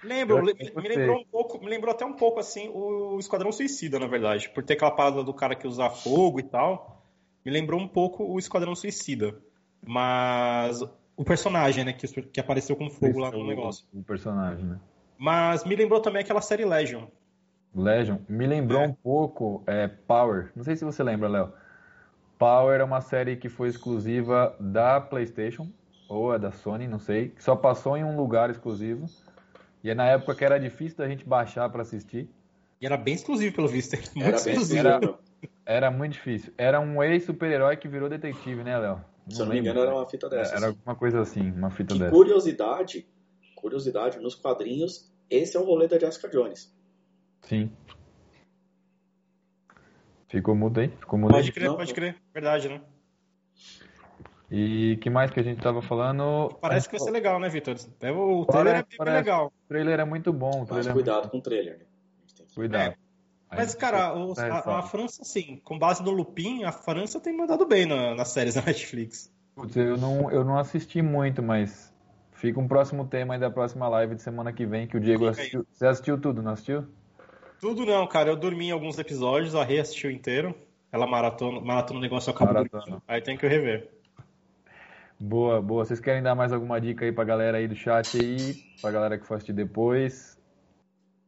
Lembro, 0.03 0.43
me 0.43 0.53
gostei. 0.53 0.95
lembrou 0.95 1.17
um 1.19 1.25
pouco, 1.25 1.59
me 1.59 1.69
lembrou 1.69 1.93
até 1.93 2.05
um 2.05 2.13
pouco 2.13 2.39
assim 2.39 2.69
o 2.73 3.17
Esquadrão 3.19 3.51
Suicida, 3.51 3.99
na 3.99 4.07
verdade, 4.07 4.49
por 4.49 4.63
ter 4.63 4.73
aquela 4.73 4.91
parada 4.91 5.23
do 5.23 5.33
cara 5.33 5.55
que 5.55 5.67
usa 5.67 5.89
fogo 5.89 6.39
e 6.39 6.43
tal. 6.43 7.01
Me 7.45 7.51
lembrou 7.51 7.79
um 7.79 7.87
pouco 7.87 8.23
o 8.23 8.37
Esquadrão 8.39 8.75
Suicida, 8.75 9.35
mas 9.85 10.81
o 11.15 11.23
personagem, 11.23 11.85
né, 11.85 11.93
que, 11.93 12.07
que 12.07 12.39
apareceu 12.39 12.75
com 12.75 12.89
fogo 12.89 13.19
lá 13.19 13.31
no 13.31 13.45
negócio. 13.45 13.85
O 13.93 14.03
personagem, 14.03 14.65
né? 14.65 14.79
Mas 15.17 15.63
me 15.63 15.75
lembrou 15.75 16.01
também 16.01 16.21
aquela 16.21 16.41
série 16.41 16.65
Legion. 16.65 17.05
Legion 17.73 18.17
me 18.27 18.45
lembrou 18.45 18.81
É. 18.81 18.87
um 18.87 18.93
pouco 18.93 19.63
é, 19.65 19.87
Power. 19.87 20.51
Não 20.55 20.63
sei 20.63 20.75
se 20.75 20.83
você 20.83 21.01
lembra, 21.03 21.27
Léo. 21.29 21.53
Power 22.43 22.81
é 22.81 22.83
uma 22.83 22.99
série 22.99 23.37
que 23.37 23.47
foi 23.47 23.69
exclusiva 23.69 24.53
da 24.59 24.99
PlayStation 24.99 25.69
ou 26.09 26.33
é 26.33 26.37
da 26.37 26.51
Sony, 26.51 26.89
não 26.89 26.99
sei. 26.99 27.29
Que 27.29 27.41
só 27.41 27.55
passou 27.55 27.95
em 27.95 28.03
um 28.03 28.17
lugar 28.17 28.49
exclusivo. 28.49 29.05
E 29.81 29.89
é 29.89 29.95
na 29.95 30.05
época 30.07 30.35
que 30.35 30.43
era 30.43 30.59
difícil 30.59 30.97
da 30.97 31.07
gente 31.07 31.23
baixar 31.25 31.69
pra 31.69 31.83
assistir. 31.83 32.29
E 32.81 32.85
era 32.85 32.97
bem 32.97 33.13
exclusivo, 33.13 33.55
pelo 33.55 33.69
visto. 33.69 33.95
Muito 34.13 34.27
Era 34.27 34.41
bem 34.41 34.53
exclusivo. 34.53 34.79
era... 34.79 34.95
Era- 34.97 35.19
Era 35.65 35.91
muito 35.91 36.13
difícil. 36.13 36.53
Era 36.57 36.81
um 36.81 37.01
ex-super-herói 37.01 37.77
que 37.77 37.87
virou 37.87 38.09
detetive, 38.09 38.61
né, 38.63 38.77
Léo? 38.77 38.99
Se 39.29 39.39
eu 39.41 39.45
não 39.45 39.53
me 39.53 39.59
engano, 39.61 39.79
era 39.79 39.93
uma 39.95 40.05
fita 40.05 40.27
dessa. 40.29 40.55
Era 40.55 40.67
alguma 40.67 40.95
coisa 40.95 41.21
assim, 41.21 41.49
uma 41.51 41.69
fita 41.69 41.93
Que 41.93 41.99
dessa. 42.01 42.11
curiosidade, 42.11 43.07
curiosidade, 43.55 44.19
nos 44.19 44.35
quadrinhos, 44.35 45.09
esse 45.29 45.55
é 45.55 45.59
o 45.61 45.63
rolê 45.63 45.87
da 45.87 45.97
Jessica 45.97 46.27
Jones. 46.27 46.73
Sim. 47.41 47.71
Ficou 50.34 50.55
mudo 50.55 50.80
aí? 50.80 50.88
Ficou 50.89 51.19
mudo 51.19 51.30
Pode 51.31 51.45
aí? 51.45 51.51
crer, 51.53 51.69
Não, 51.69 51.76
pode 51.77 51.93
crer. 51.93 52.15
Verdade, 52.34 52.68
né? 52.68 52.81
E 54.49 54.97
que 54.99 55.07
mais 55.07 55.30
que 55.30 55.39
a 55.39 55.43
gente 55.43 55.61
tava 55.61 55.80
falando? 55.84 56.49
Parece 56.60 56.89
que 56.89 56.97
vai 56.97 57.05
ser 57.05 57.11
legal, 57.11 57.39
né, 57.39 57.49
Vitor? 57.49 57.76
É, 58.01 58.11
O 58.11 58.43
Parece, 58.43 58.47
trailer 58.47 58.76
é 58.76 58.84
bem 58.84 58.97
parece. 58.97 59.18
legal. 59.18 59.47
O 59.47 59.68
trailer 59.68 59.99
é 59.99 60.05
muito 60.05 60.34
bom. 60.34 60.64
O 60.64 60.68
Mas 60.68 60.88
é 60.88 60.91
cuidado 60.91 61.15
muito... 61.22 61.30
com 61.30 61.38
o 61.38 61.41
trailer, 61.41 61.77
né? 61.77 61.85
A 61.85 62.22
gente 62.22 62.35
tem 62.35 62.45
que- 62.47 62.55
Cuidado. 62.55 62.95
A 63.47 63.55
Mas, 63.55 63.76
cara, 63.76 64.18
os- 64.18 64.39
a, 64.39 64.80
a. 64.80 64.81
França, 64.81 65.22
assim, 65.22 65.61
com 65.64 65.77
base 65.77 66.01
no 66.01 66.10
Lupin, 66.10 66.64
a 66.64 66.72
França 66.72 67.19
tem 67.19 67.38
mandado 67.38 67.68
bem 67.68 67.85
na- 67.85 68.15
nas 68.15 68.30
séries 68.30 68.55
da 68.55 68.61
Netflix. 68.65 69.31
Putz, 69.53 69.76
eu 69.76 69.97
não, 69.97 70.31
eu 70.31 70.43
não 70.43 70.57
assisti 70.57 70.99
muito, 71.03 71.43
mas 71.43 71.93
fica 72.31 72.60
um 72.60 72.68
próximo 72.68 73.05
tema 73.07 73.35
aí 73.35 73.39
da 73.39 73.51
próxima 73.51 73.88
live 73.88 74.15
de 74.15 74.23
semana 74.23 74.51
que 74.51 74.65
vem, 74.65 74.88
que 74.88 74.97
o 74.97 74.99
Diego 74.99 75.27
assistiu. 75.27 75.64
Você 75.72 75.85
assistiu 75.85 76.19
tudo, 76.19 76.41
não 76.41 76.53
assistiu? 76.53 76.88
Tudo 77.64 77.85
não, 77.85 78.06
cara. 78.06 78.30
Eu 78.30 78.35
dormi 78.35 78.65
em 78.68 78.72
alguns 78.72 78.99
episódios, 78.99 79.56
a 79.56 79.64
Rê 79.64 79.80
assistiu 79.80 80.11
inteiro. 80.11 80.53
Ela 80.91 81.07
maratona, 81.07 81.61
maratona 81.61 81.98
o 81.98 82.02
negócio, 82.02 82.30
eu 82.30 82.35
acabo 82.35 82.52
Maratona. 82.53 82.84
dormindo. 82.84 83.03
Aí 83.07 83.22
tem 83.22 83.38
que 83.38 83.45
eu 83.45 83.49
rever. 83.49 83.90
Boa, 85.18 85.61
boa. 85.61 85.85
Vocês 85.85 86.02
querem 86.02 86.22
dar 86.22 86.35
mais 86.35 86.52
alguma 86.52 86.81
dica 86.81 87.06
aí 87.06 87.14
pra 87.14 87.23
galera 87.23 87.60
aí 87.60 87.65
do 87.65 87.73
chat 87.73 88.19
aí? 88.19 88.56
Pra 88.81 88.91
galera 88.91 89.18
que 89.18 89.26
for 89.26 89.35
assistir 89.35 89.53
depois? 89.53 90.38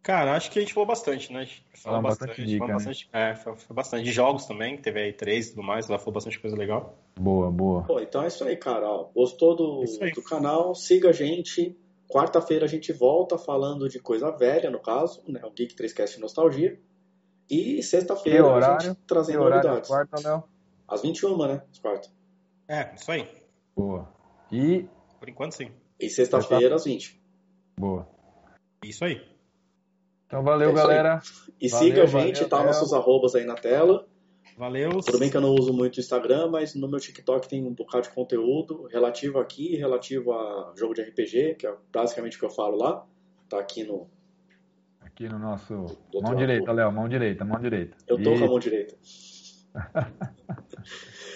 Cara, 0.04 0.36
acho 0.36 0.52
que 0.52 0.60
a 0.60 0.62
gente 0.62 0.74
falou 0.74 0.86
bastante, 0.86 1.32
né? 1.32 1.40
A 1.40 1.44
gente 1.46 1.64
falou 1.72 2.02
Falamos 2.02 2.10
bastante, 2.10 2.28
bastante 2.28 2.48
dica, 2.48 2.58
falou 2.60 2.68
né? 2.68 2.86
bastante, 2.86 3.10
é, 3.14 3.36
foi, 3.36 3.56
foi 3.56 3.74
bastante 3.74 4.04
de 4.04 4.12
jogos 4.12 4.46
também, 4.46 4.76
que 4.76 4.82
teve 4.82 5.00
aí 5.00 5.14
três 5.14 5.48
e 5.48 5.50
tudo 5.52 5.64
mais, 5.64 5.88
lá 5.88 5.98
falou 5.98 6.16
bastante 6.16 6.38
coisa 6.38 6.58
legal. 6.58 6.98
Boa, 7.18 7.50
boa. 7.50 7.84
Pô, 7.84 7.98
então 8.02 8.22
é 8.22 8.28
isso 8.28 8.44
aí, 8.44 8.58
cara. 8.58 8.86
ó. 8.86 9.06
Gostou 9.16 9.56
do, 9.56 9.86
aí. 10.02 10.12
do 10.12 10.22
canal? 10.22 10.76
Siga 10.76 11.12
a 11.12 11.14
gente. 11.14 11.78
Quarta-feira 12.08 12.66
a 12.66 12.68
gente 12.68 12.94
volta 12.94 13.38
falando 13.38 13.90
de 13.90 14.00
coisa 14.00 14.32
velha, 14.32 14.70
no 14.70 14.80
caso, 14.80 15.22
né? 15.28 15.42
O 15.44 15.52
Geek 15.52 15.76
3Cast 15.76 16.18
Nostalgia. 16.20 16.80
E 17.50 17.76
Que 17.76 17.84
sexta-feira 17.84 18.48
a 18.48 18.80
gente 18.80 18.96
Que 18.96 19.02
trazendo 19.08 19.42
horário 19.42 19.70
novidades. 19.70 19.90
quarta, 19.90 20.20
Léo? 20.28 20.44
Às 20.88 21.02
21, 21.02 21.38
né? 21.48 21.64
Às 21.72 21.80
quarta. 21.80 22.10
É, 22.68 22.94
isso 22.96 23.12
aí. 23.12 23.28
Boa. 23.76 24.12
E 24.52 24.88
Por 25.20 25.30
enquanto, 25.30 25.54
sim. 25.54 25.72
E 26.00 26.10
sexta-feira 26.10 26.76
às 26.76 26.86
20. 26.86 27.22
boa. 27.78 28.08
Isso 28.84 29.04
aí. 29.04 29.22
Então 30.28 30.44
valeu, 30.44 30.70
É 30.70 30.74
isso 30.74 30.82
aí. 30.82 30.88
galera. 30.88 31.22
E 31.62 31.68
Valeu, 31.70 31.88
siga 31.88 32.04
a 32.04 32.06
gente, 32.06 32.34
valeu, 32.36 32.50
tá? 32.50 32.58
Léo. 32.58 32.66
Nossos 32.68 32.94
arrobas 32.94 33.36
aí 33.36 33.46
na 33.46 33.56
tela. 33.56 34.08
Valeu. 34.58 34.90
Tudo 35.02 35.20
bem 35.20 35.30
que 35.30 35.36
eu 35.36 35.42
não 35.42 35.54
uso 35.54 35.74
muito 35.74 35.98
o 35.98 36.00
Instagram, 36.00 36.48
mas 36.50 36.76
no 36.76 36.88
meu 36.88 37.00
TikTok 37.00 37.48
tem 37.48 37.66
um 37.66 37.74
bocado 37.74 38.04
de 38.08 38.14
conteúdo 38.14 38.88
relativo 38.88 39.38
aqui, 39.40 39.76
relativo 39.76 40.32
a 40.32 40.72
jogo 40.78 40.94
de 40.94 41.02
RPG, 41.02 41.56
que 41.56 41.68
é 41.68 41.76
basicamente 41.92 42.38
o 42.38 42.40
que 42.40 42.46
eu 42.46 42.50
falo 42.50 42.78
lá. 42.78 43.06
Tá 43.50 43.60
aqui 43.60 43.84
no. 43.84 44.10
Aqui 45.02 45.28
no 45.28 45.38
nosso. 45.38 45.74
Mão 46.22 46.36
direita, 46.36 46.72
Léo. 46.72 46.92
Mão 46.92 47.08
direita, 47.10 47.44
mão 47.44 47.60
direita. 47.60 47.98
Eu 48.08 48.16
tô 48.22 48.34
E- 48.34 48.40
com 48.40 48.46
a 48.46 48.48
mão 48.48 48.60
direita. 48.60 48.96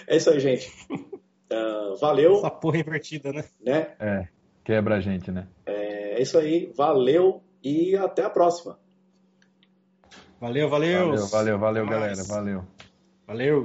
é 0.08 0.16
isso 0.16 0.30
aí, 0.30 0.40
gente. 0.40 0.72
Ah, 1.52 1.96
valeu, 2.00 2.36
Essa 2.36 2.52
porra 2.52 2.78
invertida, 2.78 3.34
né? 3.34 3.44
né? 3.60 3.96
É, 4.00 4.28
quebra 4.64 4.98
a 4.98 5.00
gente, 5.00 5.32
né? 5.32 5.48
É 5.66 6.22
isso 6.22 6.38
aí, 6.38 6.72
valeu 6.78 7.42
e 7.64 7.96
até 7.96 8.24
a 8.24 8.30
próxima. 8.30 8.78
Valeu, 10.40 10.70
valeu. 10.70 11.08
Valeu, 11.08 11.28
valeu, 11.28 11.58
valeu, 11.58 11.86
galera. 11.88 12.24
Valeu. 12.26 12.64
Valeu. 13.30 13.64